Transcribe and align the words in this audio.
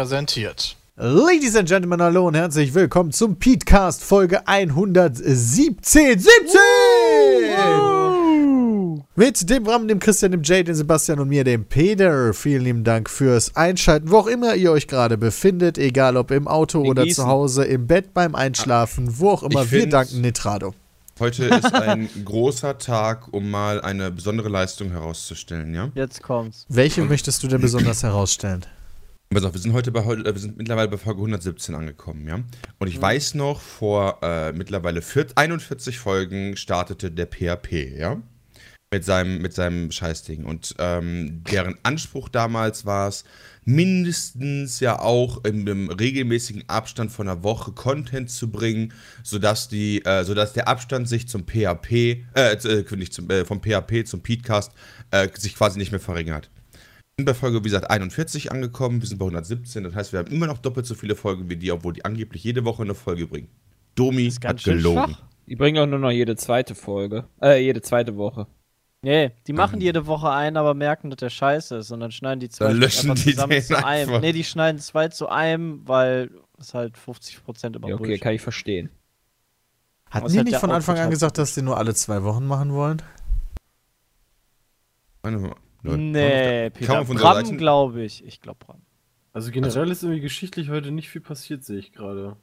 Präsentiert. 0.00 0.76
Ladies 0.96 1.56
and 1.56 1.66
Gentlemen, 1.66 2.02
hallo 2.02 2.26
und 2.28 2.34
herzlich 2.34 2.74
willkommen 2.74 3.12
zum 3.12 3.36
Petecast 3.36 4.04
Folge 4.04 4.46
117. 4.46 6.18
17! 6.18 6.26
Mit 9.14 9.48
dem 9.48 9.62
Bram, 9.62 9.88
dem 9.88 9.98
Christian, 9.98 10.32
dem 10.32 10.42
Jay, 10.42 10.62
dem 10.64 10.74
Sebastian 10.74 11.18
und 11.18 11.28
mir, 11.30 11.44
dem 11.44 11.64
Peter. 11.64 12.34
Vielen 12.34 12.62
lieben 12.64 12.84
Dank 12.84 13.08
fürs 13.08 13.56
Einschalten, 13.56 14.10
wo 14.10 14.18
auch 14.18 14.26
immer 14.26 14.54
ihr 14.54 14.70
euch 14.70 14.86
gerade 14.86 15.16
befindet, 15.16 15.78
egal 15.78 16.18
ob 16.18 16.30
im 16.30 16.46
Auto 16.46 16.82
In 16.82 16.90
oder 16.90 17.04
Gießen. 17.04 17.24
zu 17.24 17.30
Hause, 17.30 17.64
im 17.64 17.86
Bett, 17.86 18.12
beim 18.12 18.34
Einschlafen, 18.34 19.18
wo 19.18 19.30
auch 19.30 19.44
immer. 19.44 19.62
Ich 19.62 19.72
Wir 19.72 19.80
find- 19.80 19.94
danken 19.94 20.20
Nitrado. 20.20 20.74
Heute 21.18 21.46
ist 21.46 21.74
ein 21.74 22.10
großer 22.26 22.76
Tag, 22.76 23.32
um 23.32 23.50
mal 23.50 23.80
eine 23.80 24.10
besondere 24.10 24.50
Leistung 24.50 24.90
herauszustellen, 24.90 25.72
ja? 25.72 25.88
Jetzt 25.94 26.22
kommt's. 26.22 26.66
Welche 26.68 27.00
möchtest 27.00 27.42
du 27.42 27.48
denn 27.48 27.62
besonders 27.62 28.02
herausstellen? 28.02 28.66
Pass 29.30 29.42
auf, 29.42 29.54
wir 29.54 29.60
sind 29.60 29.72
heute 29.72 29.90
bei 29.90 30.00
äh, 30.00 30.24
wir 30.24 30.38
sind 30.38 30.56
mittlerweile 30.56 30.88
bei 30.88 30.98
Folge 30.98 31.20
117 31.20 31.74
angekommen, 31.74 32.28
ja? 32.28 32.44
Und 32.78 32.86
ich 32.86 33.00
weiß 33.00 33.34
noch, 33.34 33.60
vor 33.60 34.20
äh, 34.22 34.52
mittlerweile 34.52 35.02
vier- 35.02 35.26
41 35.34 35.98
Folgen 35.98 36.56
startete 36.56 37.10
der 37.10 37.26
PHP, 37.26 37.98
ja? 37.98 38.22
Mit 38.92 39.04
seinem, 39.04 39.42
mit 39.42 39.52
seinem 39.52 39.90
Scheißding. 39.90 40.44
Und 40.44 40.76
ähm, 40.78 41.42
deren 41.50 41.74
Anspruch 41.82 42.28
damals 42.28 42.86
war 42.86 43.08
es, 43.08 43.24
mindestens 43.64 44.78
ja 44.78 45.00
auch 45.00 45.44
in 45.44 45.62
einem 45.62 45.90
regelmäßigen 45.90 46.68
Abstand 46.68 47.10
von 47.10 47.28
einer 47.28 47.42
Woche 47.42 47.72
Content 47.72 48.30
zu 48.30 48.48
bringen, 48.48 48.94
sodass 49.24 49.68
die, 49.68 50.04
äh, 50.04 50.22
sodass 50.22 50.52
der 50.52 50.68
Abstand 50.68 51.08
sich 51.08 51.26
zum 51.26 51.44
PHP, 51.44 52.24
äh, 52.34 52.52
äh, 52.52 52.96
nicht 52.96 53.12
zum, 53.12 53.28
äh, 53.28 53.44
vom 53.44 53.60
PHP 53.60 54.06
zum 54.06 54.22
Podcast 54.22 54.70
äh, 55.10 55.28
sich 55.36 55.56
quasi 55.56 55.78
nicht 55.78 55.90
mehr 55.90 56.00
verringert. 56.00 56.48
Wir 57.18 57.22
sind 57.22 57.32
bei 57.32 57.40
Folge, 57.40 57.60
wie 57.60 57.68
gesagt, 57.70 57.88
41 57.88 58.52
angekommen, 58.52 59.00
wir 59.00 59.08
sind 59.08 59.16
bei 59.16 59.24
117, 59.24 59.84
das 59.84 59.94
heißt, 59.94 60.12
wir 60.12 60.18
haben 60.18 60.30
immer 60.30 60.46
noch 60.46 60.58
doppelt 60.58 60.84
so 60.84 60.94
viele 60.94 61.16
Folgen 61.16 61.48
wie 61.48 61.56
die, 61.56 61.72
obwohl 61.72 61.94
die 61.94 62.04
angeblich 62.04 62.44
jede 62.44 62.62
Woche 62.66 62.82
eine 62.82 62.94
Folge 62.94 63.26
bringen. 63.26 63.48
Domi 63.94 64.24
ist 64.26 64.38
ganz 64.42 64.60
hat 64.60 64.64
gelogen. 64.66 65.14
schwach. 65.14 65.22
Die 65.46 65.56
bringen 65.56 65.78
auch 65.78 65.86
nur 65.86 65.98
noch 65.98 66.10
jede 66.10 66.36
zweite 66.36 66.74
Folge. 66.74 67.24
Äh, 67.40 67.62
jede 67.64 67.80
zweite 67.80 68.16
Woche. 68.18 68.46
Nee, 69.00 69.30
die 69.46 69.54
machen 69.54 69.80
jede 69.80 70.06
Woche 70.06 70.28
einen, 70.28 70.58
aber 70.58 70.74
merken, 70.74 71.08
dass 71.08 71.16
der 71.16 71.30
scheiße 71.30 71.76
ist. 71.76 71.90
Und 71.90 72.00
dann 72.00 72.12
schneiden 72.12 72.40
die 72.40 72.50
zwei 72.50 72.66
Dann 72.66 72.76
löschen 72.76 73.14
die 73.14 73.30
zusammen 73.30 73.62
zu 73.62 73.76
einem. 73.78 73.86
einfach. 74.10 74.20
Nee, 74.20 74.32
die 74.32 74.44
schneiden 74.44 74.78
zwei 74.78 75.08
zu 75.08 75.30
einem, 75.30 75.88
weil 75.88 76.30
es 76.58 76.74
halt 76.74 76.96
50% 76.98 77.76
immer 77.76 77.88
Ja, 77.88 77.94
okay, 77.94 78.04
Bullshit. 78.04 78.20
kann 78.20 78.34
ich 78.34 78.42
verstehen. 78.42 78.90
Hatten 80.10 80.28
die 80.30 80.38
hat 80.38 80.44
nicht 80.44 80.58
von 80.58 80.70
Anfang 80.70 80.98
an 80.98 81.08
gesagt, 81.08 81.38
dass 81.38 81.54
die 81.54 81.62
nur 81.62 81.78
alle 81.78 81.94
zwei 81.94 82.22
Wochen 82.24 82.46
machen 82.46 82.74
wollen? 82.74 83.00
Leute, 85.86 85.98
Nee, 86.02 86.70
Peter 86.70 87.04
Bram, 87.04 87.56
glaube 87.56 88.02
ich. 88.02 88.24
Ich 88.24 88.40
glaube 88.40 88.58
Bram. 88.64 88.82
Also 89.32 89.50
generell 89.50 89.90
ist 89.90 90.02
irgendwie 90.02 90.20
geschichtlich 90.20 90.70
heute 90.70 90.90
nicht 90.90 91.08
viel 91.10 91.20
passiert, 91.20 91.64
sehe 91.64 91.78
ich 91.78 91.92
gerade. 91.92 92.36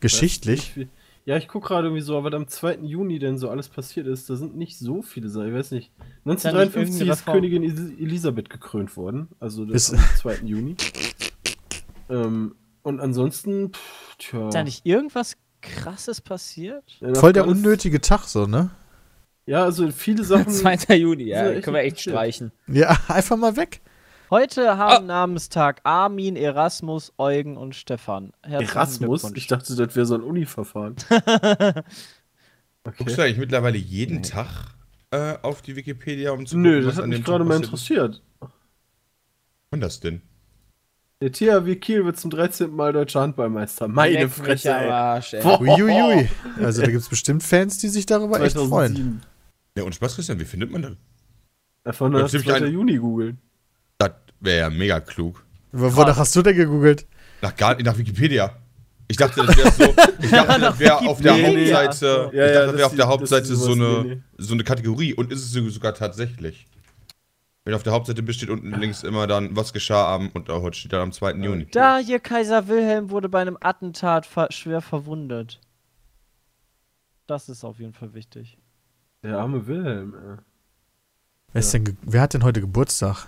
Geschichtlich? 0.00 0.72
Ja, 1.24 1.36
ich 1.36 1.46
gucke 1.46 1.68
gerade 1.68 1.86
irgendwie 1.86 2.02
so, 2.02 2.22
was 2.24 2.32
am 2.34 2.48
2. 2.48 2.78
Juni 2.82 3.18
denn 3.20 3.38
so 3.38 3.48
alles 3.48 3.68
passiert 3.68 4.08
ist. 4.08 4.28
Da 4.28 4.34
sind 4.34 4.56
nicht 4.56 4.76
so 4.78 5.02
viele 5.02 5.28
Sachen. 5.28 5.48
Ich 5.48 5.54
weiß 5.54 5.70
nicht. 5.70 5.92
Ist 6.24 6.44
ja 6.44 6.52
nicht 6.52 6.76
1953 6.76 7.00
irgendeine 7.00 7.12
ist. 7.12 7.26
Königin 7.26 7.62
Elis- 7.62 7.98
Elisabeth 8.00 8.50
gekrönt 8.50 8.96
worden. 8.96 9.28
Also 9.38 9.64
das 9.64 9.90
Ist- 9.90 9.94
am 9.98 10.16
2. 10.16 10.34
Juni. 10.44 10.76
Ähm, 12.08 12.54
und 12.82 13.00
ansonsten, 13.00 13.72
pff, 13.72 14.16
tja. 14.18 14.48
Ist 14.48 14.54
da 14.54 14.64
nicht 14.64 14.84
irgendwas 14.84 15.36
krasses 15.60 16.20
passiert? 16.20 16.82
Ja, 17.00 17.14
Voll 17.14 17.32
der 17.32 17.46
unnötige 17.46 18.00
Tag 18.00 18.24
so, 18.24 18.46
ne? 18.46 18.70
Ja, 19.46 19.64
also 19.64 19.90
viele 19.90 20.24
Sachen. 20.24 20.48
2. 20.50 20.94
Juni, 20.96 21.24
ja, 21.24 21.60
können 21.60 21.74
wir 21.76 21.82
echt 21.82 22.00
streichen. 22.00 22.52
Ja, 22.68 22.96
einfach 23.08 23.36
mal 23.36 23.56
weg. 23.56 23.80
Heute 24.30 24.78
haben 24.78 25.04
Ah. 25.04 25.06
Namenstag 25.26 25.80
Armin, 25.84 26.36
Erasmus, 26.36 27.12
Eugen 27.18 27.56
und 27.58 27.74
Stefan. 27.74 28.32
Herzlichen 28.42 28.72
Erasmus? 28.74 29.30
Ich 29.34 29.46
dachte, 29.46 29.74
das 29.76 29.94
wäre 29.94 30.06
so 30.06 30.14
ein 30.14 30.22
Uni-Verfahren. 30.22 30.96
Guckst 32.84 33.00
Okay. 33.02 33.14
du 33.14 33.22
eigentlich 33.22 33.38
mittlerweile 33.38 33.76
jeden 33.78 34.22
Tag 34.22 34.48
äh, 35.10 35.34
auf 35.42 35.60
die 35.62 35.76
Wikipedia, 35.76 36.32
um 36.32 36.46
zu 36.46 36.56
Nö, 36.58 36.70
gucken, 36.80 36.84
das 36.86 36.92
was 36.92 36.96
hat 36.96 37.04
an 37.04 37.10
mich 37.10 37.18
dem 37.20 37.24
gerade 37.24 37.44
mal 37.44 37.56
interessiert. 37.56 38.22
Und 39.70 39.80
das 39.80 40.00
denn? 40.00 40.22
Der 41.20 41.30
THW 41.30 41.76
Kiel 41.76 42.04
wird 42.04 42.18
zum 42.18 42.30
13. 42.30 42.74
Mal 42.74 42.92
deutscher 42.92 43.20
Handballmeister. 43.20 43.86
Meine 43.86 44.14
Leck 44.14 44.24
mich 44.24 44.32
Fresse, 44.34 44.70
ey. 44.70 44.88
Arsch, 44.90 45.34
ey. 45.34 45.44
Uiuiui. 45.44 46.28
Also 46.60 46.80
da 46.82 46.88
gibt 46.90 47.02
es 47.02 47.08
bestimmt 47.08 47.42
Fans, 47.44 47.78
die 47.78 47.88
sich 47.88 48.06
darüber 48.06 48.40
echt 48.40 48.56
freuen. 48.58 49.22
2007. 49.74 49.76
Ja, 49.76 49.82
und 49.84 49.94
Spaß, 49.94 50.14
Christian, 50.16 50.38
wie 50.40 50.44
findet 50.44 50.70
man 50.70 50.82
das? 50.82 50.92
Einfach 51.84 52.08
nur 52.08 52.20
das 52.20 52.30
ziemlich 52.30 52.48
2. 52.48 52.56
ein- 52.56 52.72
Juni 52.72 52.96
googeln. 52.96 53.38
Das 53.98 54.12
wäre 54.40 54.58
ja 54.60 54.70
mega 54.70 55.00
klug. 55.00 55.44
W- 55.72 55.94
Wonach 55.96 56.16
hast 56.16 56.34
du 56.36 56.42
denn 56.42 56.56
gegoogelt? 56.56 57.06
Nach, 57.40 57.54
gar, 57.56 57.80
nach 57.82 57.96
Wikipedia. 57.96 58.56
Ich 59.08 59.16
dachte, 59.18 59.44
das 59.44 59.56
wäre 59.56 59.70
so. 59.72 59.94
Ich 60.22 60.30
dachte, 60.30 60.60
das 60.60 60.78
wäre 60.78 60.98
auf 60.98 61.20
der. 61.20 61.32
Hauptseite. 61.34 62.30
Ja, 62.32 62.46
ich 62.46 62.52
ja, 62.52 62.52
dachte, 62.52 62.52
das 62.52 62.66
das 62.66 62.76
wäre 62.76 62.86
auf 62.86 62.92
ist- 62.92 62.98
der 62.98 63.08
Hauptseite 63.08 63.56
so 63.56 63.72
eine, 63.72 64.02
nee, 64.04 64.14
nee. 64.16 64.22
so 64.38 64.54
eine 64.54 64.64
Kategorie. 64.64 65.14
Und 65.14 65.32
ist 65.32 65.40
es 65.42 65.74
sogar 65.74 65.94
tatsächlich. 65.94 66.66
Wenn 67.64 67.74
auf 67.74 67.82
der 67.84 67.92
Hauptseite 67.92 68.22
besteht 68.24 68.50
unten 68.50 68.72
links 68.72 69.04
immer 69.04 69.26
dann, 69.28 69.54
was 69.54 69.72
geschah 69.72 70.12
am, 70.14 70.30
und 70.30 70.48
heute 70.48 70.76
steht 70.76 70.92
dann 70.92 71.00
am 71.00 71.12
2. 71.12 71.34
Juni. 71.34 71.66
Da 71.70 71.98
hier 71.98 72.18
Kaiser 72.18 72.66
Wilhelm 72.66 73.10
wurde 73.10 73.28
bei 73.28 73.40
einem 73.40 73.56
Attentat 73.60 74.26
ver 74.26 74.48
schwer 74.50 74.80
verwundet. 74.80 75.60
Das 77.28 77.48
ist 77.48 77.62
auf 77.64 77.78
jeden 77.78 77.92
Fall 77.92 78.14
wichtig. 78.14 78.58
Der 79.22 79.38
arme 79.38 79.66
Wilhelm, 79.66 80.14
ey. 80.14 80.36
Wer, 81.52 81.60
ist 81.60 81.72
denn 81.74 81.84
ge- 81.84 81.94
wer 82.02 82.22
hat 82.22 82.34
denn 82.34 82.42
heute 82.44 82.60
Geburtstag? 82.60 83.26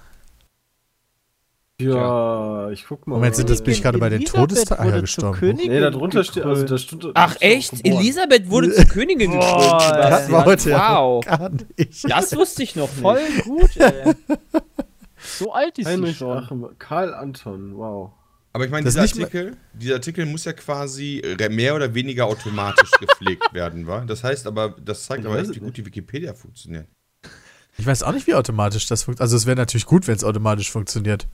Ja, 1.81 2.71
ich 2.71 2.87
guck 2.87 3.07
mal. 3.07 3.17
Moment, 3.17 3.35
sind 3.37 3.51
das- 3.51 3.63
bin 3.63 3.73
ich 3.75 3.83
gerade 3.83 3.99
bei 3.99 4.09
den 4.09 4.25
Todestagen 4.25 4.85
wurde 4.87 5.01
gestorben. 5.01 5.57
Nee, 5.57 5.81
da 5.81 5.91
drunter 5.91 6.23
steht, 6.23 6.45
also 6.45 6.65
da 6.65 6.79
steht. 6.79 7.05
Ach 7.15 7.37
echt? 7.41 7.83
geboren. 7.83 8.01
Elisabeth 8.01 8.49
wurde 8.49 8.73
zur 8.75 8.85
Königin 8.85 9.33
gekrönt. 9.33 9.83
Das 9.83 10.31
war 10.31 10.45
heute 10.45 10.71
ja 10.71 10.97
wow. 11.01 11.25
gar 11.25 11.51
nicht. 11.51 12.09
Das 12.11 12.35
wusste 12.37 12.63
ich 12.63 12.77
noch 12.77 12.89
nicht. 12.91 13.01
Voll 13.01 13.21
gut, 13.45 13.77
ey. 13.77 14.15
so 15.19 15.53
alt 15.53 15.79
ist 15.79 15.87
sie 15.87 15.93
Heinrich 15.93 16.17
schon. 16.17 16.39
Achim, 16.39 16.69
Karl 16.79 17.13
Anton, 17.13 17.77
wow. 17.77 18.13
Aber 18.55 18.65
ich 18.65 18.71
meine, 18.71 18.85
dieser 18.85 19.03
Artikel, 19.03 19.57
dieser 19.75 19.95
Artikel 19.97 20.25
muss 20.27 20.45
ja 20.45 20.53
quasi 20.53 21.21
re- 21.25 21.51
mehr 21.51 21.75
oder 21.75 21.93
weniger 21.93 22.25
automatisch 22.27 22.91
gepflegt 23.01 23.53
werden, 23.53 23.87
wa? 23.87 24.05
Das 24.07 24.23
heißt 24.25 24.47
aber, 24.47 24.77
das 24.83 25.05
zeigt 25.07 25.25
Ich 25.25 25.27
aber 25.29 25.41
echt, 25.41 25.55
wie 25.57 25.59
gut 25.61 25.77
die 25.77 25.85
Wikipedia 25.85 26.33
funktioniert. 26.35 26.87
Ich 27.77 27.85
weiß 27.85 28.05
auch 28.05 28.13
nicht, 28.13 28.27
wie 28.29 28.35
automatisch 28.35 28.87
das 28.87 29.03
funktioniert. 29.03 29.23
Also 29.23 29.37
es 29.37 29.47
wäre 29.47 29.57
natürlich 29.57 29.87
gut, 29.87 30.07
wenn 30.07 30.15
es 30.15 30.23
automatisch 30.23 30.71
funktioniert. 30.71 31.27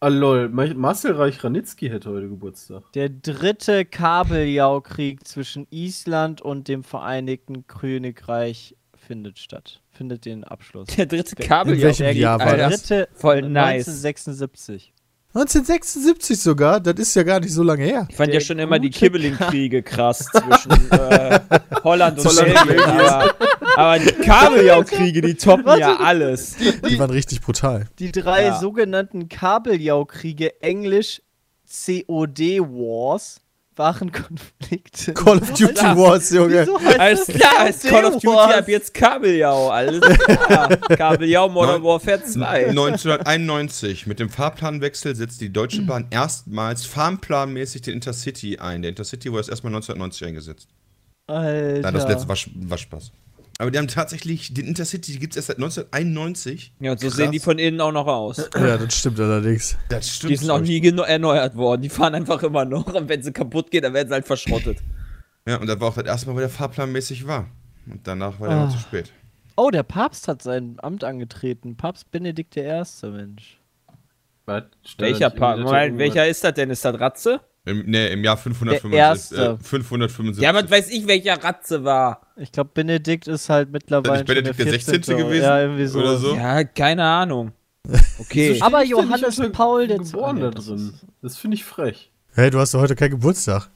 Ah 0.00 0.08
lol, 0.08 0.48
Ma- 0.48 0.74
Marcel 0.74 1.12
Reich-Ranitzky 1.12 1.88
hätte 1.90 2.10
heute 2.10 2.28
Geburtstag. 2.28 2.82
Der 2.92 3.08
dritte 3.08 3.84
Kabeljaukrieg 3.84 5.26
zwischen 5.26 5.66
Island 5.70 6.40
und 6.40 6.68
dem 6.68 6.82
Vereinigten 6.84 7.66
Königreich 7.68 8.76
findet 8.96 9.38
statt. 9.38 9.80
Findet 9.90 10.24
den 10.24 10.42
Abschluss. 10.44 10.88
Der 10.96 11.06
dritte 11.06 11.40
In 11.40 11.48
Kabel, 11.48 11.80
welchem 11.80 12.16
Jahr 12.16 12.38
war 12.40 12.56
der 12.56 12.70
das? 12.70 12.82
dritte 12.82 13.08
Voll 13.14 13.42
nice. 13.42 13.86
1976. 13.88 14.92
1976 15.40 16.40
sogar, 16.40 16.80
das 16.80 16.94
ist 16.98 17.14
ja 17.14 17.22
gar 17.22 17.38
nicht 17.40 17.52
so 17.52 17.62
lange 17.62 17.84
her. 17.84 18.06
Ich 18.10 18.16
fand 18.16 18.28
Der 18.32 18.40
ja 18.40 18.44
schon 18.44 18.58
immer 18.58 18.78
die 18.78 18.90
Kibbeling-Kriege 18.90 19.82
krass 19.82 20.24
zwischen 20.32 20.90
äh, 20.90 21.38
Holland 21.84 22.18
und 22.18 22.36
Belgien. 22.36 22.80
Aber, 22.80 23.34
aber 23.76 23.98
die 24.00 24.12
Kabeljau-Kriege, 24.12 25.20
die 25.20 25.34
toppen 25.34 25.78
ja 25.78 25.96
alles. 25.96 26.56
Die 26.88 26.98
waren 26.98 27.10
richtig 27.10 27.40
brutal. 27.40 27.86
Die 27.98 28.10
drei 28.12 28.46
Ja. 28.46 28.58
sogenannten 28.58 29.28
Kabeljau-Kriege, 29.28 30.60
englisch 30.60 31.22
COD 31.68 32.60
Wars, 32.60 33.40
waren 33.78 34.12
Konflikte. 34.12 35.14
Call 35.14 35.38
of 35.38 35.50
Duty 35.52 35.72
klar. 35.74 35.96
Wars, 35.96 36.30
Junge. 36.30 36.62
Wieso 36.62 36.80
heißt 36.80 37.00
Alles 37.00 37.26
das 37.26 37.36
klar, 37.36 37.68
ist 37.68 37.84
Call 37.86 38.04
of 38.04 38.14
Duty 38.14 38.26
Wars? 38.26 38.54
ab 38.56 38.68
jetzt 38.68 38.92
Kabeljau. 38.94 39.70
Alles 39.70 40.00
klar. 40.00 40.68
Kabeljau 40.96 41.48
Modern 41.48 41.80
Neun- 41.80 41.84
Warfare 41.84 42.22
2. 42.24 42.66
1991, 42.70 44.06
mit 44.06 44.18
dem 44.20 44.28
Fahrplanwechsel 44.28 45.14
setzt 45.16 45.40
die 45.40 45.52
Deutsche 45.52 45.82
Bahn 45.82 46.06
erstmals 46.10 46.84
fahrplanmäßig 46.86 47.82
den 47.82 47.94
Intercity 47.94 48.58
ein. 48.58 48.82
Der 48.82 48.90
Intercity 48.90 49.30
wurde 49.30 49.40
erst 49.40 49.50
erstmal 49.50 49.72
1990 49.74 50.26
eingesetzt. 50.28 50.68
Alter. 51.26 51.80
Nein, 51.82 51.94
das 51.94 52.08
letzte 52.08 52.28
war, 52.28 52.36
war 52.70 52.78
Spaß. 52.78 53.12
Aber 53.60 53.72
die 53.72 53.78
haben 53.78 53.88
tatsächlich, 53.88 54.54
den 54.54 54.66
Intercity 54.66 55.18
gibt 55.18 55.32
es 55.32 55.36
erst 55.36 55.48
seit 55.48 55.56
1991. 55.56 56.74
Ja, 56.78 56.92
und 56.92 57.00
so 57.00 57.08
Krass. 57.08 57.16
sehen 57.16 57.32
die 57.32 57.40
von 57.40 57.58
innen 57.58 57.80
auch 57.80 57.90
noch 57.90 58.06
aus. 58.06 58.48
Ja, 58.54 58.76
das 58.78 58.94
stimmt 58.96 59.18
allerdings. 59.18 59.76
Das 59.88 60.14
stimmt. 60.14 60.30
Die 60.32 60.36
sind 60.36 60.50
auch 60.50 60.60
nie 60.60 60.80
erneuert 60.86 61.56
worden. 61.56 61.82
Die 61.82 61.88
fahren 61.88 62.14
einfach 62.14 62.40
immer 62.44 62.64
noch. 62.64 62.86
Und 62.94 63.08
wenn 63.08 63.22
sie 63.22 63.32
kaputt 63.32 63.70
gehen, 63.72 63.82
dann 63.82 63.94
werden 63.94 64.08
sie 64.08 64.14
halt 64.14 64.26
verschrottet. 64.26 64.78
Ja, 65.46 65.56
und 65.56 65.66
das 65.66 65.80
war 65.80 65.88
auch 65.88 65.94
das 65.96 66.04
erste 66.06 66.28
Mal, 66.28 66.36
wo 66.36 66.38
der 66.40 66.48
fahrplanmäßig 66.50 67.26
war. 67.26 67.48
Und 67.86 68.06
danach 68.06 68.38
war 68.38 68.48
der 68.48 68.56
Ah. 68.58 68.62
immer 68.64 68.70
zu 68.72 68.78
spät. 68.78 69.12
Oh, 69.56 69.70
der 69.70 69.82
Papst 69.82 70.28
hat 70.28 70.40
sein 70.40 70.76
Amt 70.80 71.02
angetreten. 71.02 71.76
Papst 71.76 72.12
Benedikt 72.12 72.56
I., 72.56 72.82
Mensch. 73.02 73.58
Was? 74.46 74.62
Welcher 74.98 75.30
das- 75.30 75.98
welcher 75.98 76.28
ist 76.28 76.44
das 76.44 76.54
denn? 76.54 76.70
Ist 76.70 76.84
das 76.84 76.98
Ratze? 77.00 77.40
Im, 77.68 77.84
nee, 77.86 78.08
im 78.12 78.24
Jahr 78.24 78.36
575. 78.36 78.90
Der 78.90 78.98
erste. 78.98 79.58
Äh, 79.60 79.64
575. 79.64 80.42
Ja, 80.42 80.54
was 80.54 80.70
weiß 80.70 80.90
ich, 80.90 81.06
welcher 81.06 81.42
Ratze 81.42 81.84
war. 81.84 82.22
Ich 82.36 82.50
glaube, 82.50 82.70
Benedikt 82.72 83.28
ist 83.28 83.48
halt 83.48 83.70
mittlerweile 83.70 84.20
Ist 84.20 84.26
Benedikt 84.26 84.58
der 84.58 84.70
16. 84.70 85.02
gewesen? 85.16 85.42
Ja, 85.44 85.60
irgendwie 85.60 85.86
so. 85.86 85.98
Oder 86.00 86.16
so? 86.16 86.34
Ja, 86.34 86.64
keine 86.64 87.04
Ahnung. 87.04 87.52
Okay. 88.18 88.58
Aber 88.60 88.84
Johannes 88.84 89.40
Paul 89.52 89.86
der 89.86 89.98
geboren 89.98 90.36
Nee, 90.36 90.42
da 90.42 90.50
das 90.50 90.66
drin. 90.66 90.92
Das 91.22 91.36
finde 91.38 91.54
ich 91.54 91.64
frech. 91.64 92.10
Hey, 92.34 92.50
du 92.50 92.58
hast 92.58 92.74
doch 92.74 92.80
heute 92.80 92.94
keinen 92.94 93.12
Geburtstag. 93.12 93.70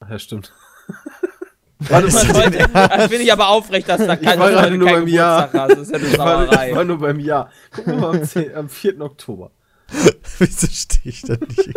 Ach 0.00 0.10
ja, 0.10 0.18
stimmt. 0.18 0.52
Warte 1.78 2.12
mal, 2.12 2.26
Leute, 2.26 2.68
das 2.72 3.02
finde 3.06 3.22
ich 3.22 3.32
aber 3.32 3.48
aufrecht, 3.48 3.88
dass 3.88 3.98
da 4.06 4.16
kein, 4.16 4.38
war 4.38 4.50
gerade 4.50 4.68
kein 4.70 4.78
nur 4.78 4.90
beim 4.90 5.08
Jahr. 5.08 5.48
Geburtstag 5.48 5.70
hast. 5.70 5.78
Das 5.78 5.88
ist 5.88 5.90
ja 5.90 5.98
eine 5.98 6.06
Ich 6.08 6.18
war, 6.18 6.44
ich 6.44 6.50
Sauerei. 6.50 6.76
war 6.76 6.84
nur 6.84 6.98
beim 6.98 7.20
Jahr. 7.20 7.50
Gucken 7.74 7.94
wir 7.94 8.00
mal 8.00 8.16
am, 8.18 8.24
10, 8.24 8.54
am 8.54 8.68
4. 8.68 9.00
Oktober. 9.00 9.50
Wieso 10.38 10.66
stehe 10.66 11.00
ich 11.04 11.22
da 11.22 11.34
nicht? 11.34 11.72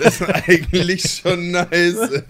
Das 0.00 0.20
ist 0.20 0.22
eigentlich 0.22 1.02
schon 1.02 1.50
nice. 1.50 2.22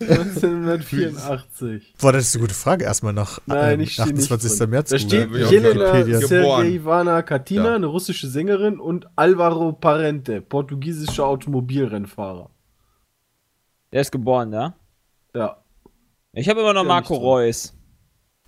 1984. 0.00 1.94
Boah, 2.00 2.12
das 2.12 2.26
ist 2.26 2.34
eine 2.34 2.42
gute 2.42 2.54
Frage. 2.54 2.84
Erstmal 2.84 3.12
nach 3.12 3.40
Nein, 3.46 3.74
ähm, 3.74 3.80
ich 3.80 3.92
stehe 3.94 4.08
nicht 4.12 4.30
28. 4.30 4.58
drin. 4.58 4.70
März. 4.70 4.90
Da 4.90 4.98
steht 4.98 5.28
auch 5.30 5.50
Jelena. 5.50 6.20
Sergejevna 6.26 7.22
Katina, 7.22 7.64
Ja. 7.66 7.74
eine 7.76 7.86
russische 7.86 8.28
Sängerin, 8.28 8.78
und 8.80 9.06
Alvaro 9.16 9.72
Parente, 9.72 10.40
portugiesischer 10.40 11.26
Automobilrennfahrer. 11.26 12.50
Der 13.92 14.00
ist 14.00 14.10
geboren, 14.12 14.52
ja? 14.52 14.74
Ja. 15.34 15.62
Ich 16.32 16.48
habe 16.48 16.60
immer 16.60 16.72
noch 16.72 16.82
Ja, 16.82 16.88
Marco 16.88 17.14
nicht. 17.14 17.22
Reus. 17.22 17.74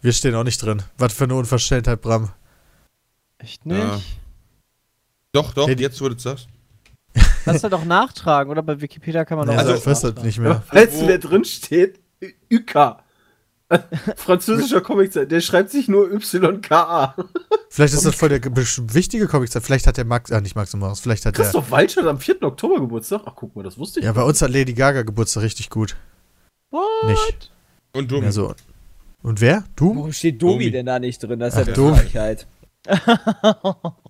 Wir 0.00 0.12
stehen 0.12 0.34
auch 0.34 0.44
nicht 0.44 0.60
drin. 0.60 0.82
Was 0.98 1.12
für 1.12 1.24
eine 1.24 1.34
Unverschämtheit, 1.36 2.00
Bram. 2.00 2.30
Echt 3.38 3.64
nicht? 3.64 3.78
Ja. 3.78 4.00
Doch, 5.36 5.54
doch, 5.54 5.66
die- 5.66 5.82
jetzt 5.82 6.00
wo 6.00 6.08
du 6.08 6.14
das 6.14 6.22
sagst. 6.24 6.48
Kannst 7.44 7.64
du 7.64 7.68
doch 7.68 7.84
nachtragen, 7.84 8.50
oder? 8.50 8.62
Bei 8.62 8.80
Wikipedia 8.80 9.24
kann 9.24 9.38
man 9.38 9.46
Nee, 9.48 9.54
auch 9.54 9.58
also, 9.58 9.72
also- 9.72 9.82
ich 9.82 9.86
weiß 9.86 10.00
das 10.14 10.24
nicht 10.24 10.38
mehr. 10.38 10.62
Weißt 10.70 11.00
du, 11.00 11.06
wer 11.08 11.18
drin 11.18 11.44
steht? 11.44 12.00
Yuka. 12.50 13.02
Französischer 14.16 14.80
Comic, 14.80 15.12
der 15.12 15.40
schreibt 15.40 15.70
sich 15.70 15.88
nur 15.88 16.08
YKA. 16.12 17.16
Vielleicht 17.68 17.94
ist 17.94 18.06
das 18.06 18.14
voll 18.14 18.28
der 18.28 18.40
wichtige 18.44 19.26
Comic. 19.26 19.50
Vielleicht 19.50 19.86
hat 19.88 19.96
der 19.96 20.04
Max, 20.04 20.30
ah, 20.30 20.40
nicht 20.40 20.54
Max 20.54 20.72
und 20.74 20.80
Maus, 20.80 21.00
vielleicht 21.00 21.26
hat 21.26 21.36
der. 21.36 21.44
Christoph 21.44 21.70
Waltz 21.72 21.96
hat 21.96 22.06
am 22.06 22.20
4. 22.20 22.42
Oktober 22.44 22.78
Geburtstag. 22.80 23.22
Ach, 23.24 23.32
guck 23.34 23.56
mal, 23.56 23.62
das 23.64 23.76
wusste 23.76 23.98
ich. 24.00 24.06
Ja, 24.06 24.12
bei 24.12 24.22
uns 24.22 24.40
hat 24.40 24.50
Lady 24.50 24.72
Gaga 24.72 25.02
Geburtstag 25.02 25.42
richtig 25.42 25.68
gut. 25.70 25.96
What? 26.70 26.82
Nicht. 27.06 27.50
Und 27.92 28.10
du. 28.10 28.22
Ja, 28.22 28.30
so. 28.30 28.54
Und 29.22 29.40
wer? 29.40 29.64
Du? 29.74 29.96
Warum 29.96 30.12
steht 30.12 30.40
Domi 30.40 30.52
Domi. 30.54 30.70
denn 30.70 30.86
da 30.86 30.98
nicht 31.00 31.20
drin? 31.22 31.40
Das 31.40 31.54
ist 31.56 31.66
ja 31.66 31.72
Ach, 31.72 31.74
Domi. 31.76 31.88
eine 31.92 31.98
Frechheit. 32.02 32.46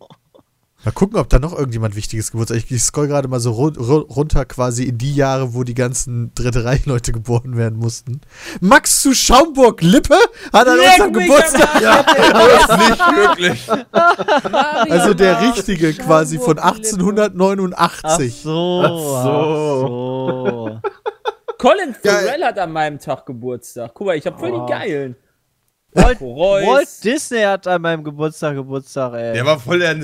Mal 0.87 0.93
gucken, 0.93 1.19
ob 1.19 1.29
da 1.29 1.41
noch 1.41 1.53
irgendjemand 1.53 1.97
wichtiges 1.97 2.31
Geburtstag. 2.31 2.59
Ich, 2.59 2.71
ich 2.71 2.81
scroll 2.81 3.09
gerade 3.09 3.27
mal 3.27 3.41
so 3.41 3.51
ru 3.51 3.71
ru 3.77 3.99
runter 4.03 4.45
quasi 4.45 4.85
in 4.85 4.99
die 4.99 5.17
Jahre, 5.17 5.53
wo 5.53 5.65
die 5.65 5.75
ganzen 5.75 6.31
dritte 6.37 6.65
Reihe-Leute 6.65 7.11
geboren 7.11 7.57
werden 7.57 7.77
mussten. 7.77 8.21
Max 8.61 9.03
zu 9.03 9.13
Schaumburg-Lippe 9.13 10.15
hat 10.53 10.69
an 10.69 10.79
unserem 10.79 11.13
Geburtstag. 11.13 11.83
am 11.83 12.79
Nicht 12.79 12.99
wirklich. 13.17 13.69
Also 14.91 15.13
der 15.15 15.41
richtige 15.43 15.93
quasi 15.93 16.39
von 16.39 16.59
Schaumburg-Lippe. 16.59 16.61
Ach 16.61 16.77
1889. 16.77 18.43
so. 18.43 18.83
Ach 18.85 18.89
so. 18.89 19.17
ach 19.17 20.51
so. 20.51 20.81
Colin. 21.59 21.95
Farrell 22.01 22.45
hat 22.45 22.59
an 22.61 22.71
meinem 22.71 23.01
Tag 23.01 23.27
Geburtstag. 23.27 23.91
Guck 23.93 24.07
mal, 24.07 24.17
ich 24.17 24.27
hab 24.27 24.39
voll 24.39 24.53
Oh. 24.53 24.65
die 24.67 24.71
geilen. 24.73 25.17
Walt. 25.97 26.21
Walt 26.21 26.89
Disney 27.05 27.41
hat 27.43 27.67
an 27.67 27.83
meinem 27.83 28.05
Geburtstag 28.05 28.55
Geburtstag, 28.55 29.15
ey. 29.15 29.33
Der 29.33 29.45
war 29.47 29.59
voll 29.59 29.79
der, 29.79 29.97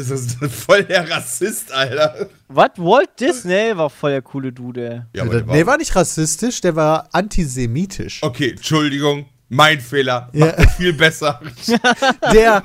voll 0.49 0.85
der 0.85 1.09
Rassist, 1.11 1.73
Alter. 1.73 2.29
Was? 2.49 2.71
Walt 2.77 3.11
Disney 3.21 3.77
war 3.77 3.91
voll 3.91 4.11
der 4.12 4.23
coole 4.23 4.53
Dude, 4.53 4.89
ey. 4.89 5.03
Ja, 5.15 5.23
aber 5.23 5.41
der 5.41 5.44
nee, 5.55 5.67
war 5.67 5.77
nicht 5.77 5.94
rassistisch, 5.94 6.61
der 6.61 6.77
war 6.77 7.09
antisemitisch. 7.12 8.23
Okay, 8.23 8.50
Entschuldigung. 8.50 9.27
Mein 9.55 9.83
Fehler. 9.83 10.31
Ja. 10.33 10.55
Viel 10.79 10.94
besser. 10.94 11.39
Der 12.33 12.62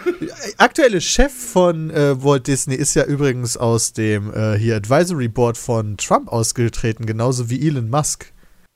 aktuelle 0.58 1.02
Chef 1.02 1.34
von 1.34 1.90
äh, 1.90 2.24
Walt 2.24 2.48
Disney 2.48 2.76
ist 2.76 2.94
ja 2.94 3.04
übrigens 3.04 3.58
aus 3.58 3.92
dem 3.92 4.34
äh, 4.34 4.58
hier 4.58 4.78
Advisory 4.78 5.28
Board 5.28 5.58
von 5.58 5.98
Trump 5.98 6.30
ausgetreten, 6.32 7.06
genauso 7.06 7.50
wie 7.50 7.68
Elon 7.68 7.90
Musk. 7.90 8.32